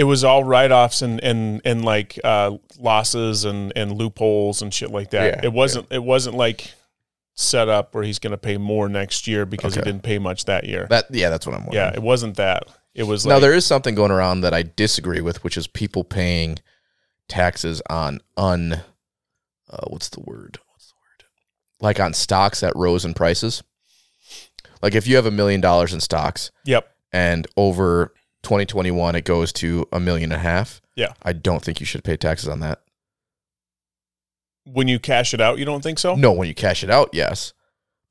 It 0.00 0.04
was 0.04 0.24
all 0.24 0.44
write 0.44 0.72
offs 0.72 1.02
and 1.02 1.22
and 1.22 1.60
and 1.66 1.84
like 1.84 2.18
uh, 2.24 2.56
losses 2.78 3.44
and 3.44 3.70
and 3.76 3.92
loopholes 3.92 4.62
and 4.62 4.72
shit 4.72 4.90
like 4.90 5.10
that. 5.10 5.24
Yeah, 5.24 5.40
it 5.44 5.52
wasn't. 5.52 5.88
It 5.90 6.02
wasn't 6.02 6.36
like 6.36 6.72
set 7.34 7.68
up 7.68 7.94
where 7.94 8.02
he's 8.02 8.18
going 8.18 8.30
to 8.30 8.38
pay 8.38 8.56
more 8.56 8.88
next 8.88 9.26
year 9.26 9.44
because 9.44 9.74
he 9.74 9.82
didn't 9.82 10.02
pay 10.02 10.18
much 10.18 10.46
that 10.46 10.64
year. 10.64 10.86
that 10.88 11.06
yeah, 11.10 11.28
that's 11.28 11.46
what 11.46 11.54
I'm 11.54 11.66
wondering. 11.66 11.84
yeah, 11.84 11.92
it 11.94 12.02
wasn't 12.02 12.36
that. 12.36 12.64
It 12.94 13.02
was 13.02 13.26
now 13.26 13.34
like 13.34 13.42
there 13.42 13.52
is 13.52 13.66
something 13.66 13.94
going 13.94 14.10
around 14.10 14.40
that 14.40 14.54
I 14.54 14.62
disagree 14.62 15.20
with, 15.20 15.44
which 15.44 15.58
is 15.58 15.66
people 15.66 16.02
paying 16.02 16.58
taxes 17.28 17.82
on 17.90 18.20
un 18.38 18.80
uh, 19.68 19.84
what's 19.88 20.08
the 20.08 20.20
word? 20.20 20.58
What's 20.72 20.88
the 20.88 20.94
word? 20.96 21.24
Like 21.78 22.00
on 22.00 22.14
stocks 22.14 22.60
that 22.60 22.72
rose 22.74 23.04
in 23.04 23.12
prices. 23.12 23.62
Like 24.82 24.94
if 24.94 25.06
you 25.06 25.16
have 25.16 25.26
a 25.26 25.30
million 25.30 25.60
dollars 25.60 25.92
in 25.92 26.00
stocks 26.00 26.50
yep. 26.64 26.90
and 27.12 27.46
over 27.56 28.14
2021 28.42 29.14
it 29.16 29.24
goes 29.24 29.52
to 29.54 29.86
a 29.92 30.00
million 30.00 30.32
and 30.32 30.40
a 30.40 30.42
half. 30.42 30.80
Yeah. 30.96 31.12
I 31.22 31.32
don't 31.32 31.62
think 31.62 31.80
you 31.80 31.86
should 31.86 32.04
pay 32.04 32.16
taxes 32.16 32.48
on 32.48 32.60
that. 32.60 32.80
When 34.64 34.88
you 34.88 34.98
cash 34.98 35.34
it 35.34 35.40
out, 35.40 35.58
you 35.58 35.64
don't 35.64 35.82
think 35.82 35.98
so? 35.98 36.14
No, 36.14 36.32
when 36.32 36.48
you 36.48 36.54
cash 36.54 36.84
it 36.84 36.90
out, 36.90 37.10
yes. 37.12 37.52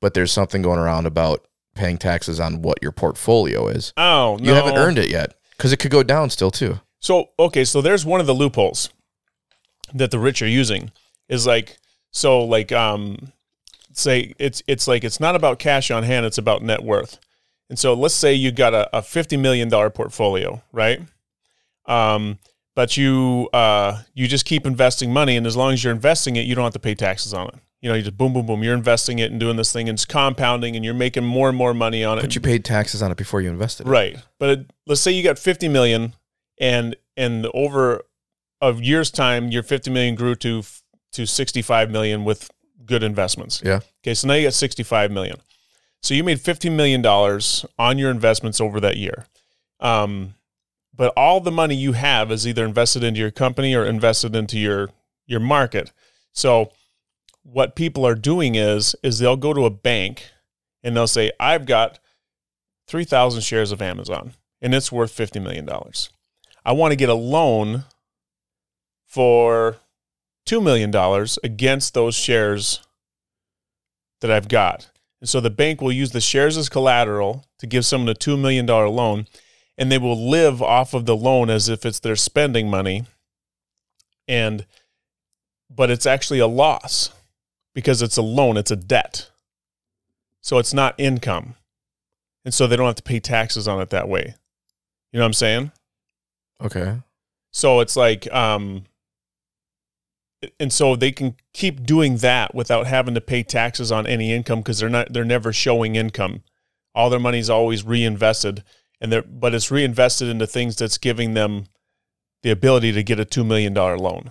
But 0.00 0.14
there's 0.14 0.32
something 0.32 0.62
going 0.62 0.78
around 0.78 1.06
about 1.06 1.46
paying 1.74 1.98
taxes 1.98 2.40
on 2.40 2.62
what 2.62 2.82
your 2.82 2.92
portfolio 2.92 3.68
is. 3.68 3.92
Oh, 3.96 4.36
no. 4.40 4.48
You 4.48 4.54
haven't 4.54 4.76
earned 4.76 4.98
it 4.98 5.10
yet 5.10 5.34
because 5.56 5.72
it 5.72 5.78
could 5.78 5.90
go 5.90 6.02
down 6.02 6.30
still 6.30 6.50
too. 6.50 6.80
So 7.00 7.30
okay, 7.38 7.64
so 7.64 7.80
there's 7.80 8.04
one 8.04 8.20
of 8.20 8.26
the 8.26 8.34
loopholes 8.34 8.90
that 9.94 10.10
the 10.10 10.18
rich 10.18 10.42
are 10.42 10.48
using 10.48 10.92
is 11.28 11.46
like 11.46 11.78
so 12.10 12.44
like 12.44 12.72
um 12.72 13.32
say 13.92 14.34
it's 14.38 14.62
it's 14.66 14.86
like 14.86 15.04
it's 15.04 15.20
not 15.20 15.36
about 15.36 15.58
cash 15.58 15.90
on 15.90 16.02
hand, 16.02 16.26
it's 16.26 16.38
about 16.38 16.62
net 16.62 16.82
worth. 16.82 17.18
And 17.70 17.78
so 17.78 17.94
let's 17.94 18.14
say 18.14 18.34
you 18.34 18.50
got 18.50 18.74
a, 18.74 18.98
a 18.98 19.00
fifty 19.00 19.36
million 19.38 19.68
dollar 19.68 19.88
portfolio, 19.88 20.62
right? 20.72 21.00
Um, 21.86 22.38
but 22.74 22.96
you 22.96 23.48
uh 23.52 24.02
you 24.12 24.26
just 24.28 24.44
keep 24.44 24.66
investing 24.66 25.12
money, 25.12 25.36
and 25.36 25.46
as 25.46 25.56
long 25.56 25.72
as 25.72 25.82
you're 25.82 25.92
investing 25.92 26.36
it, 26.36 26.42
you 26.42 26.54
don't 26.54 26.64
have 26.64 26.72
to 26.74 26.78
pay 26.80 26.94
taxes 26.94 27.32
on 27.32 27.48
it. 27.48 27.54
You 27.80 27.88
know, 27.88 27.94
you 27.94 28.02
just 28.02 28.18
boom, 28.18 28.34
boom, 28.34 28.44
boom. 28.44 28.62
You're 28.62 28.74
investing 28.74 29.20
it 29.20 29.30
and 29.30 29.40
doing 29.40 29.56
this 29.56 29.72
thing, 29.72 29.88
and 29.88 29.96
it's 29.96 30.04
compounding, 30.04 30.76
and 30.76 30.84
you're 30.84 30.92
making 30.92 31.24
more 31.24 31.48
and 31.48 31.56
more 31.56 31.72
money 31.72 32.04
on 32.04 32.18
it. 32.18 32.22
But 32.22 32.34
you 32.34 32.40
paid 32.40 32.64
taxes 32.64 33.02
on 33.02 33.10
it 33.10 33.16
before 33.16 33.40
you 33.40 33.48
invested. 33.48 33.86
it. 33.86 33.90
Right. 33.90 34.18
But 34.38 34.50
it, 34.50 34.70
let's 34.86 35.00
say 35.00 35.12
you 35.12 35.22
got 35.22 35.38
50 35.38 35.68
million 35.68 36.14
and 36.60 36.96
and 37.16 37.46
over 37.54 38.02
a 38.60 38.74
year's 38.74 39.10
time 39.10 39.50
your 39.50 39.62
50 39.62 39.90
million 39.90 40.14
grew 40.14 40.34
to 40.36 40.62
to 41.12 41.26
65 41.26 41.90
million 41.90 42.24
with 42.24 42.50
good 42.84 43.02
investments. 43.02 43.62
Yeah. 43.64 43.80
Okay, 44.02 44.14
so 44.14 44.28
now 44.28 44.34
you 44.34 44.46
got 44.46 44.54
65 44.54 45.10
million. 45.10 45.36
So 46.02 46.14
you 46.14 46.24
made 46.24 46.40
15 46.40 46.74
million 46.74 47.02
dollars 47.02 47.64
on 47.78 47.98
your 47.98 48.10
investments 48.10 48.60
over 48.60 48.80
that 48.80 48.96
year. 48.96 49.26
Um 49.80 50.34
but 50.94 51.12
all 51.16 51.40
the 51.40 51.50
money 51.50 51.74
you 51.74 51.92
have 51.92 52.30
is 52.30 52.46
either 52.46 52.64
invested 52.64 53.02
into 53.02 53.20
your 53.20 53.30
company 53.30 53.74
or 53.74 53.84
invested 53.84 54.36
into 54.36 54.58
your 54.58 54.90
your 55.26 55.40
market. 55.40 55.92
So 56.32 56.72
what 57.42 57.76
people 57.76 58.06
are 58.06 58.14
doing 58.14 58.54
is 58.54 58.94
is 59.02 59.18
they'll 59.18 59.36
go 59.36 59.54
to 59.54 59.64
a 59.64 59.70
bank 59.70 60.30
and 60.82 60.96
they'll 60.96 61.06
say 61.06 61.30
I've 61.38 61.66
got 61.66 61.98
3,000 62.88 63.42
shares 63.42 63.72
of 63.72 63.80
Amazon 63.80 64.32
and 64.60 64.74
it's 64.74 64.92
worth 64.92 65.16
$50 65.16 65.42
million. 65.42 65.68
I 66.64 66.72
want 66.72 66.92
to 66.92 66.96
get 66.96 67.08
a 67.08 67.14
loan 67.14 67.84
for 69.06 69.76
$2 70.46 70.62
million 70.62 70.94
against 71.42 71.94
those 71.94 72.14
shares 72.14 72.80
that 74.20 74.30
I've 74.30 74.48
got. 74.48 74.89
And 75.20 75.28
so 75.28 75.40
the 75.40 75.50
bank 75.50 75.80
will 75.80 75.92
use 75.92 76.12
the 76.12 76.20
shares 76.20 76.56
as 76.56 76.68
collateral 76.68 77.44
to 77.58 77.66
give 77.66 77.84
someone 77.84 78.08
a 78.08 78.14
$2 78.14 78.40
million 78.40 78.66
loan, 78.66 79.26
and 79.76 79.92
they 79.92 79.98
will 79.98 80.30
live 80.30 80.62
off 80.62 80.94
of 80.94 81.06
the 81.06 81.16
loan 81.16 81.50
as 81.50 81.68
if 81.68 81.84
it's 81.84 82.00
their 82.00 82.16
spending 82.16 82.70
money. 82.70 83.04
And, 84.26 84.66
but 85.68 85.90
it's 85.90 86.06
actually 86.06 86.38
a 86.38 86.46
loss 86.46 87.10
because 87.74 88.00
it's 88.02 88.16
a 88.16 88.22
loan, 88.22 88.56
it's 88.56 88.70
a 88.70 88.76
debt. 88.76 89.30
So 90.40 90.58
it's 90.58 90.72
not 90.72 90.94
income 90.96 91.56
and 92.44 92.54
so 92.54 92.66
they 92.66 92.76
don't 92.76 92.86
have 92.86 92.96
to 92.96 93.02
pay 93.02 93.20
taxes 93.20 93.68
on 93.68 93.80
it 93.80 93.90
that 93.90 94.08
way. 94.08 94.34
You 95.12 95.18
know 95.18 95.24
what 95.24 95.26
I'm 95.26 95.32
saying? 95.34 95.72
Okay. 96.62 96.96
So 97.50 97.80
it's 97.80 97.96
like, 97.96 98.32
um, 98.32 98.84
and 100.58 100.72
so 100.72 100.96
they 100.96 101.12
can 101.12 101.36
keep 101.52 101.84
doing 101.84 102.18
that 102.18 102.54
without 102.54 102.86
having 102.86 103.14
to 103.14 103.20
pay 103.20 103.42
taxes 103.42 103.92
on 103.92 104.06
any 104.06 104.32
income 104.32 104.60
because 104.60 104.78
they're 104.78 104.88
not 104.88 105.12
they're 105.12 105.24
never 105.24 105.52
showing 105.52 105.96
income. 105.96 106.42
All 106.94 107.10
their 107.10 107.20
money's 107.20 107.50
always 107.50 107.84
reinvested, 107.84 108.64
and 109.00 109.12
they're 109.12 109.22
but 109.22 109.54
it's 109.54 109.70
reinvested 109.70 110.28
into 110.28 110.46
things 110.46 110.76
that's 110.76 110.98
giving 110.98 111.34
them 111.34 111.66
the 112.42 112.50
ability 112.50 112.92
to 112.92 113.02
get 113.02 113.20
a 113.20 113.24
two 113.24 113.44
million 113.44 113.74
dollar 113.74 113.98
loan. 113.98 114.30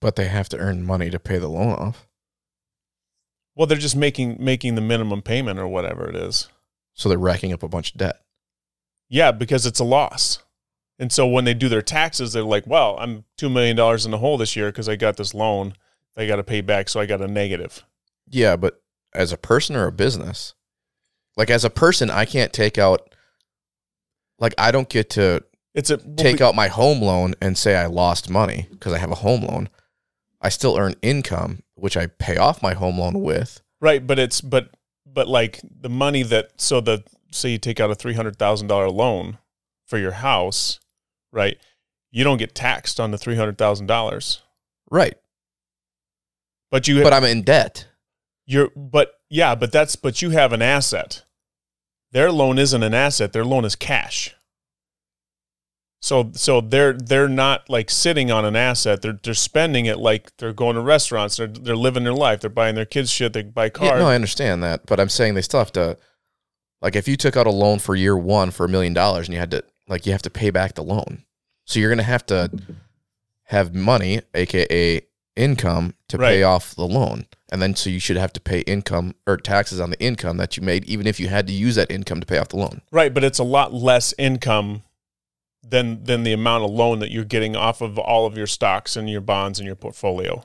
But 0.00 0.16
they 0.16 0.28
have 0.28 0.48
to 0.50 0.58
earn 0.58 0.86
money 0.86 1.10
to 1.10 1.18
pay 1.18 1.38
the 1.38 1.48
loan 1.48 1.72
off. 1.72 2.06
Well, 3.54 3.66
they're 3.66 3.76
just 3.76 3.96
making 3.96 4.36
making 4.38 4.76
the 4.76 4.80
minimum 4.80 5.22
payment 5.22 5.58
or 5.58 5.68
whatever 5.68 6.08
it 6.08 6.16
is. 6.16 6.48
So 6.94 7.08
they're 7.08 7.18
racking 7.18 7.52
up 7.52 7.62
a 7.62 7.68
bunch 7.68 7.92
of 7.92 7.98
debt. 7.98 8.20
Yeah, 9.08 9.32
because 9.32 9.66
it's 9.66 9.80
a 9.80 9.84
loss. 9.84 10.38
And 10.98 11.12
so 11.12 11.26
when 11.26 11.44
they 11.44 11.54
do 11.54 11.68
their 11.68 11.82
taxes, 11.82 12.32
they're 12.32 12.42
like, 12.42 12.66
well, 12.66 12.96
I'm 12.98 13.24
$2 13.38 13.52
million 13.52 13.78
in 14.04 14.10
the 14.10 14.18
hole 14.18 14.36
this 14.36 14.56
year 14.56 14.66
because 14.70 14.88
I 14.88 14.96
got 14.96 15.16
this 15.16 15.32
loan 15.32 15.74
I 16.18 16.26
got 16.26 16.36
to 16.36 16.44
pay 16.44 16.60
back. 16.60 16.88
So 16.88 17.00
I 17.00 17.06
got 17.06 17.22
a 17.22 17.28
negative. 17.28 17.84
Yeah, 18.28 18.56
but 18.56 18.82
as 19.14 19.32
a 19.32 19.38
person 19.38 19.76
or 19.76 19.86
a 19.86 19.92
business, 19.92 20.54
like 21.36 21.48
as 21.48 21.64
a 21.64 21.70
person, 21.70 22.10
I 22.10 22.24
can't 22.24 22.52
take 22.52 22.76
out, 22.76 23.14
like, 24.40 24.54
I 24.58 24.72
don't 24.72 24.88
get 24.88 25.10
to 25.10 25.44
It's 25.74 25.90
a 25.90 25.96
take 25.96 26.40
out 26.40 26.54
my 26.54 26.68
home 26.68 27.00
loan 27.00 27.34
and 27.40 27.56
say 27.56 27.76
I 27.76 27.86
lost 27.86 28.28
money 28.28 28.66
because 28.70 28.92
I 28.92 28.98
have 28.98 29.12
a 29.12 29.16
home 29.16 29.42
loan. 29.42 29.68
I 30.40 30.48
still 30.48 30.76
earn 30.76 30.94
income, 31.02 31.62
which 31.74 31.96
I 31.96 32.06
pay 32.06 32.36
off 32.36 32.62
my 32.62 32.74
home 32.74 32.98
loan 32.98 33.20
with. 33.22 33.62
Right. 33.80 34.04
But 34.04 34.18
it's, 34.18 34.40
but, 34.40 34.70
but 35.06 35.28
like 35.28 35.60
the 35.62 35.88
money 35.88 36.24
that, 36.24 36.60
so 36.60 36.80
the, 36.80 37.04
say 37.30 37.50
you 37.50 37.58
take 37.58 37.78
out 37.78 37.90
a 37.90 37.94
$300,000 37.94 38.92
loan 38.92 39.38
for 39.86 39.98
your 39.98 40.12
house, 40.12 40.80
right? 41.32 41.58
You 42.10 42.24
don't 42.24 42.38
get 42.38 42.54
taxed 42.54 42.98
on 43.00 43.10
the 43.10 43.18
$300,000, 43.18 44.40
Right. 44.90 45.16
but 46.70 46.88
you, 46.88 47.02
But 47.02 47.12
I'm 47.12 47.24
in 47.24 47.42
debt. 47.42 47.86
You're, 48.46 48.70
but 48.74 49.12
yeah, 49.28 49.54
but 49.54 49.72
that's, 49.72 49.96
but 49.96 50.22
you 50.22 50.30
have 50.30 50.52
an 50.52 50.62
asset. 50.62 51.24
Their 52.12 52.32
loan 52.32 52.58
isn't 52.58 52.82
an 52.82 52.94
asset. 52.94 53.32
Their 53.34 53.44
loan 53.44 53.64
is 53.66 53.76
cash. 53.76 54.34
So 56.00 56.30
so 56.34 56.60
they're 56.60 56.92
they're 56.92 57.28
not 57.28 57.68
like 57.68 57.90
sitting 57.90 58.30
on 58.30 58.44
an 58.44 58.54
asset. 58.54 59.02
They're 59.02 59.18
they're 59.20 59.34
spending 59.34 59.86
it 59.86 59.98
like 59.98 60.34
they're 60.36 60.52
going 60.52 60.76
to 60.76 60.80
restaurants. 60.80 61.36
They're 61.36 61.48
they're 61.48 61.76
living 61.76 62.04
their 62.04 62.14
life. 62.14 62.40
They're 62.40 62.48
buying 62.50 62.76
their 62.76 62.84
kids 62.84 63.10
shit. 63.10 63.32
They 63.32 63.42
buy 63.42 63.68
cars. 63.68 63.90
Yeah, 63.90 63.98
no, 63.98 64.06
I 64.06 64.14
understand 64.14 64.62
that, 64.62 64.86
but 64.86 65.00
I'm 65.00 65.08
saying 65.08 65.34
they 65.34 65.42
still 65.42 65.58
have 65.58 65.72
to. 65.72 65.98
Like, 66.80 66.94
if 66.94 67.08
you 67.08 67.16
took 67.16 67.36
out 67.36 67.48
a 67.48 67.50
loan 67.50 67.80
for 67.80 67.96
year 67.96 68.16
one 68.16 68.52
for 68.52 68.64
a 68.64 68.68
million 68.68 68.94
dollars, 68.94 69.26
and 69.26 69.34
you 69.34 69.40
had 69.40 69.50
to, 69.50 69.64
like, 69.88 70.06
you 70.06 70.12
have 70.12 70.22
to 70.22 70.30
pay 70.30 70.50
back 70.50 70.74
the 70.74 70.82
loan, 70.84 71.24
so 71.64 71.80
you're 71.80 71.90
gonna 71.90 72.02
have 72.02 72.26
to 72.26 72.50
have 73.44 73.74
money, 73.74 74.20
aka 74.34 75.00
income, 75.36 75.94
to 76.08 76.18
pay 76.18 76.42
off 76.42 76.74
the 76.74 76.86
loan, 76.86 77.26
and 77.50 77.62
then 77.62 77.74
so 77.76 77.88
you 77.90 78.00
should 78.00 78.16
have 78.16 78.32
to 78.32 78.40
pay 78.40 78.60
income 78.60 79.14
or 79.26 79.36
taxes 79.36 79.80
on 79.80 79.90
the 79.90 80.00
income 80.00 80.36
that 80.38 80.56
you 80.56 80.62
made, 80.62 80.84
even 80.86 81.06
if 81.06 81.18
you 81.20 81.28
had 81.28 81.46
to 81.46 81.52
use 81.52 81.76
that 81.76 81.90
income 81.90 82.20
to 82.20 82.26
pay 82.26 82.38
off 82.38 82.48
the 82.48 82.56
loan. 82.56 82.82
Right, 82.90 83.12
but 83.14 83.22
it's 83.24 83.38
a 83.38 83.44
lot 83.44 83.72
less 83.72 84.12
income 84.18 84.82
than 85.62 86.02
than 86.04 86.22
the 86.24 86.32
amount 86.32 86.64
of 86.64 86.70
loan 86.70 86.98
that 87.00 87.10
you're 87.10 87.24
getting 87.24 87.54
off 87.56 87.80
of 87.80 87.98
all 87.98 88.26
of 88.26 88.36
your 88.36 88.46
stocks 88.46 88.96
and 88.96 89.08
your 89.08 89.20
bonds 89.20 89.58
and 89.58 89.66
your 89.66 89.76
portfolio. 89.76 90.42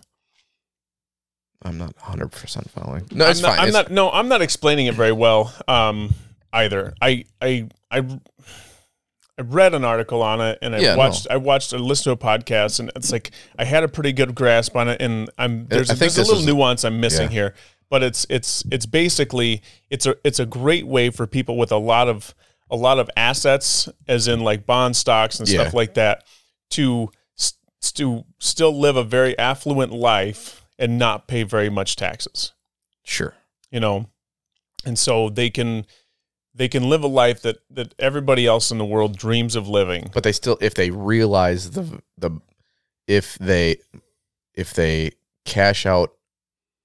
I'm 1.65 1.77
not 1.77 1.95
100 1.95 2.29
percent 2.31 2.69
following. 2.69 3.07
No, 3.11 3.27
it's 3.29 3.39
I'm 3.39 3.43
not, 3.43 3.49
fine. 3.51 3.59
I'm 3.59 3.67
It's- 3.69 3.83
not. 3.85 3.91
No, 3.91 4.11
I'm 4.11 4.27
not 4.27 4.41
explaining 4.41 4.87
it 4.87 4.95
very 4.95 5.13
well 5.13 5.53
um, 5.67 6.13
either. 6.51 6.93
I 7.01 7.25
I 7.41 7.67
I 7.89 8.05
I 9.37 9.41
read 9.41 9.73
an 9.73 9.83
article 9.83 10.21
on 10.21 10.41
it 10.41 10.59
and 10.61 10.75
I 10.75 10.79
Yeah, 10.79 10.91
no. 10.91 10.97
watched 10.99 11.27
I 11.29 11.37
watched 11.37 11.73
I 11.73 11.77
listened 11.77 12.17
to 12.19 12.25
a 12.25 12.29
podcast 12.37 12.79
and 12.79 12.91
it's 12.95 13.11
like 13.11 13.31
I 13.57 13.65
had 13.65 13.83
a 13.83 13.87
pretty 13.87 14.13
good 14.13 14.35
grasp 14.35 14.75
on 14.75 14.87
it 14.89 15.01
and 15.01 15.29
I'm 15.37 15.65
there's, 15.67 15.89
a, 15.89 15.95
there's 15.95 16.17
a 16.17 16.23
little 16.23 16.43
nuance 16.43 16.83
I'm 16.83 16.99
missing 16.99 17.27
yeah. 17.29 17.33
here, 17.33 17.53
but 17.89 18.03
it's 18.03 18.25
it's 18.29 18.63
it's 18.71 18.85
basically 18.85 19.61
it's 19.89 20.05
a 20.05 20.15
it's 20.23 20.39
a 20.39 20.45
great 20.45 20.85
way 20.85 21.09
for 21.09 21.25
people 21.25 21.57
with 21.57 21.71
a 21.71 21.77
lot 21.77 22.07
of 22.07 22.35
a 22.69 22.75
lot 22.75 22.97
of 22.99 23.09
assets, 23.17 23.87
as 24.07 24.27
in 24.27 24.39
like 24.39 24.65
bond 24.65 24.95
stocks 24.95 25.37
and 25.39 25.47
stuff 25.47 25.73
Yeah. 25.73 25.77
like 25.77 25.93
that, 25.95 26.23
to 26.71 27.09
to 27.95 28.23
still 28.39 28.79
live 28.79 28.95
a 28.95 29.03
very 29.03 29.37
affluent 29.37 29.91
life 29.91 30.65
and 30.79 30.97
not 30.97 31.27
pay 31.27 31.43
very 31.43 31.69
much 31.69 31.95
taxes 31.97 32.53
sure. 33.03 33.33
you 33.71 33.79
know 33.79 34.09
and 34.85 34.97
so 34.97 35.29
they 35.29 35.49
can 35.49 35.85
they 36.55 36.67
can 36.67 36.89
live 36.89 37.03
a 37.03 37.07
life 37.07 37.41
that 37.41 37.57
that 37.69 37.93
everybody 37.99 38.45
else 38.45 38.71
in 38.71 38.77
the 38.77 38.85
world 38.85 39.17
dreams 39.17 39.55
of 39.55 39.67
living. 39.67 40.11
But 40.13 40.23
they 40.23 40.31
still 40.31 40.57
if 40.61 40.75
they 40.75 40.91
realize 40.91 41.71
the 41.71 42.01
the 42.17 42.31
if 43.07 43.37
they 43.39 43.77
if 44.53 44.73
they 44.73 45.11
cash 45.45 45.85
out 45.85 46.13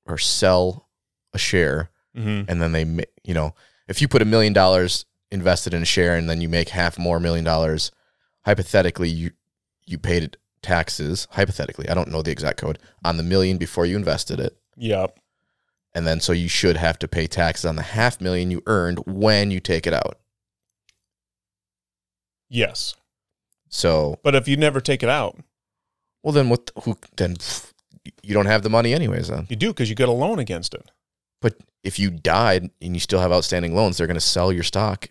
or 0.07 0.19
sell 0.19 0.89
a 1.33 1.39
share 1.39 1.91
hmm 2.15 2.43
and 2.49 2.61
then 2.61 2.73
they 2.73 3.05
you 3.23 3.35
know 3.35 3.55
if 3.87 4.01
you 4.01 4.09
put 4.09 4.23
a 4.23 4.25
million 4.25 4.53
dollars 4.53 5.05
invested 5.31 5.75
in 5.75 5.83
a 5.83 5.85
share 5.85 6.17
and 6.17 6.29
then 6.29 6.41
you 6.41 6.49
make 6.49 6.71
half 6.71 6.99
more 6.99 7.21
million 7.21 7.45
dollars 7.45 7.93
hypothetically 8.47 9.09
you 9.09 9.31
you 9.85 9.99
paid 9.99 10.37
taxes 10.63 11.29
hypothetically 11.33 11.89
i 11.89 11.95
don't 11.95 12.11
know 12.11 12.23
the 12.23 12.33
exact 12.33 12.59
code 12.59 12.79
on 13.05 13.17
the 13.19 13.23
million 13.23 13.59
before 13.59 13.87
you 13.87 13.95
invested 13.95 14.41
it. 14.41 14.57
Yeah 14.77 15.07
and 15.99 16.07
then 16.07 16.21
so 16.21 16.31
you 16.33 16.47
should 16.47 16.77
have 16.77 16.97
to 17.01 17.09
pay 17.09 17.27
taxes 17.27 17.65
on 17.65 17.75
the 17.75 17.83
half 17.83 18.21
million 18.21 18.53
you 18.53 18.63
earned 18.67 19.01
when 19.05 19.51
you 19.51 19.59
take 19.59 19.85
it 19.85 19.93
out. 19.93 20.17
Yes. 22.49 22.95
So 23.69 24.21
but 24.23 24.37
if 24.37 24.47
you 24.47 24.57
never 24.57 24.81
take 24.81 25.03
it 25.03 25.09
out. 25.09 25.37
Well 26.23 26.33
then 26.33 26.51
what 26.51 26.71
who 26.85 26.97
then 27.17 27.37
you 28.23 28.33
don't 28.33 28.47
have 28.47 28.63
the 28.63 28.71
money 28.71 28.95
anyways 28.95 29.27
then. 29.27 29.49
You 29.51 29.57
do 29.57 29.71
because 29.71 29.91
you 29.91 29.97
get 29.97 30.09
a 30.09 30.13
loan 30.13 30.39
against 30.39 30.73
it. 30.73 30.89
But 31.43 31.57
if 31.83 31.99
you 31.99 32.11
died 32.11 32.71
and 32.81 32.95
you 32.95 33.01
still 33.01 33.21
have 33.21 33.33
outstanding 33.33 33.75
loans, 33.75 33.99
they're 33.99 34.07
going 34.07 34.15
to 34.15 34.21
sell 34.21 34.53
your 34.53 34.63
stock. 34.63 35.09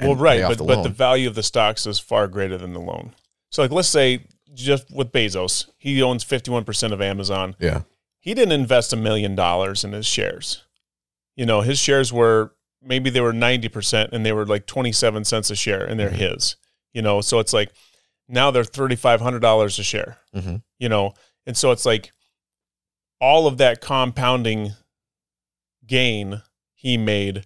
well 0.00 0.16
right 0.16 0.40
but, 0.40 0.56
the 0.56 0.64
but 0.64 0.76
loan. 0.76 0.82
the 0.82 0.88
value 0.88 1.28
of 1.28 1.34
the 1.34 1.42
stocks 1.42 1.86
is 1.86 1.98
far 1.98 2.26
greater 2.26 2.56
than 2.56 2.72
the 2.72 2.80
loan. 2.80 3.14
So 3.50 3.60
like 3.60 3.70
let's 3.70 3.88
say 3.88 4.24
just 4.54 4.90
with 4.90 5.12
bezos 5.12 5.66
he 5.76 6.02
owns 6.02 6.24
51% 6.24 6.92
of 6.92 7.02
amazon. 7.02 7.54
Yeah, 7.58 7.82
he 8.26 8.34
didn't 8.34 8.52
invest 8.60 8.92
a 8.92 8.96
million 8.96 9.36
dollars 9.36 9.84
in 9.84 9.92
his 9.92 10.04
shares. 10.04 10.64
You 11.36 11.46
know, 11.46 11.60
his 11.60 11.78
shares 11.78 12.12
were 12.12 12.54
maybe 12.82 13.08
they 13.08 13.20
were 13.20 13.32
90% 13.32 14.08
and 14.12 14.26
they 14.26 14.32
were 14.32 14.44
like 14.46 14.66
27 14.66 15.24
cents 15.24 15.48
a 15.50 15.54
share 15.56 15.84
and 15.84 15.98
they're 15.98 16.10
Mhm. 16.10 16.34
his. 16.34 16.56
You 16.92 17.02
know, 17.02 17.20
so 17.20 17.38
it's 17.38 17.52
like 17.52 17.72
now 18.28 18.50
they're 18.50 18.64
$3500 18.64 19.78
a 19.78 19.82
share. 19.84 20.18
Mhm. 20.34 20.62
You 20.78 20.88
know, 20.88 21.14
and 21.46 21.56
so 21.56 21.70
it's 21.70 21.86
like 21.86 22.12
all 23.20 23.46
of 23.46 23.58
that 23.58 23.80
compounding 23.80 24.72
gain 25.86 26.42
he 26.74 26.96
made 26.96 27.44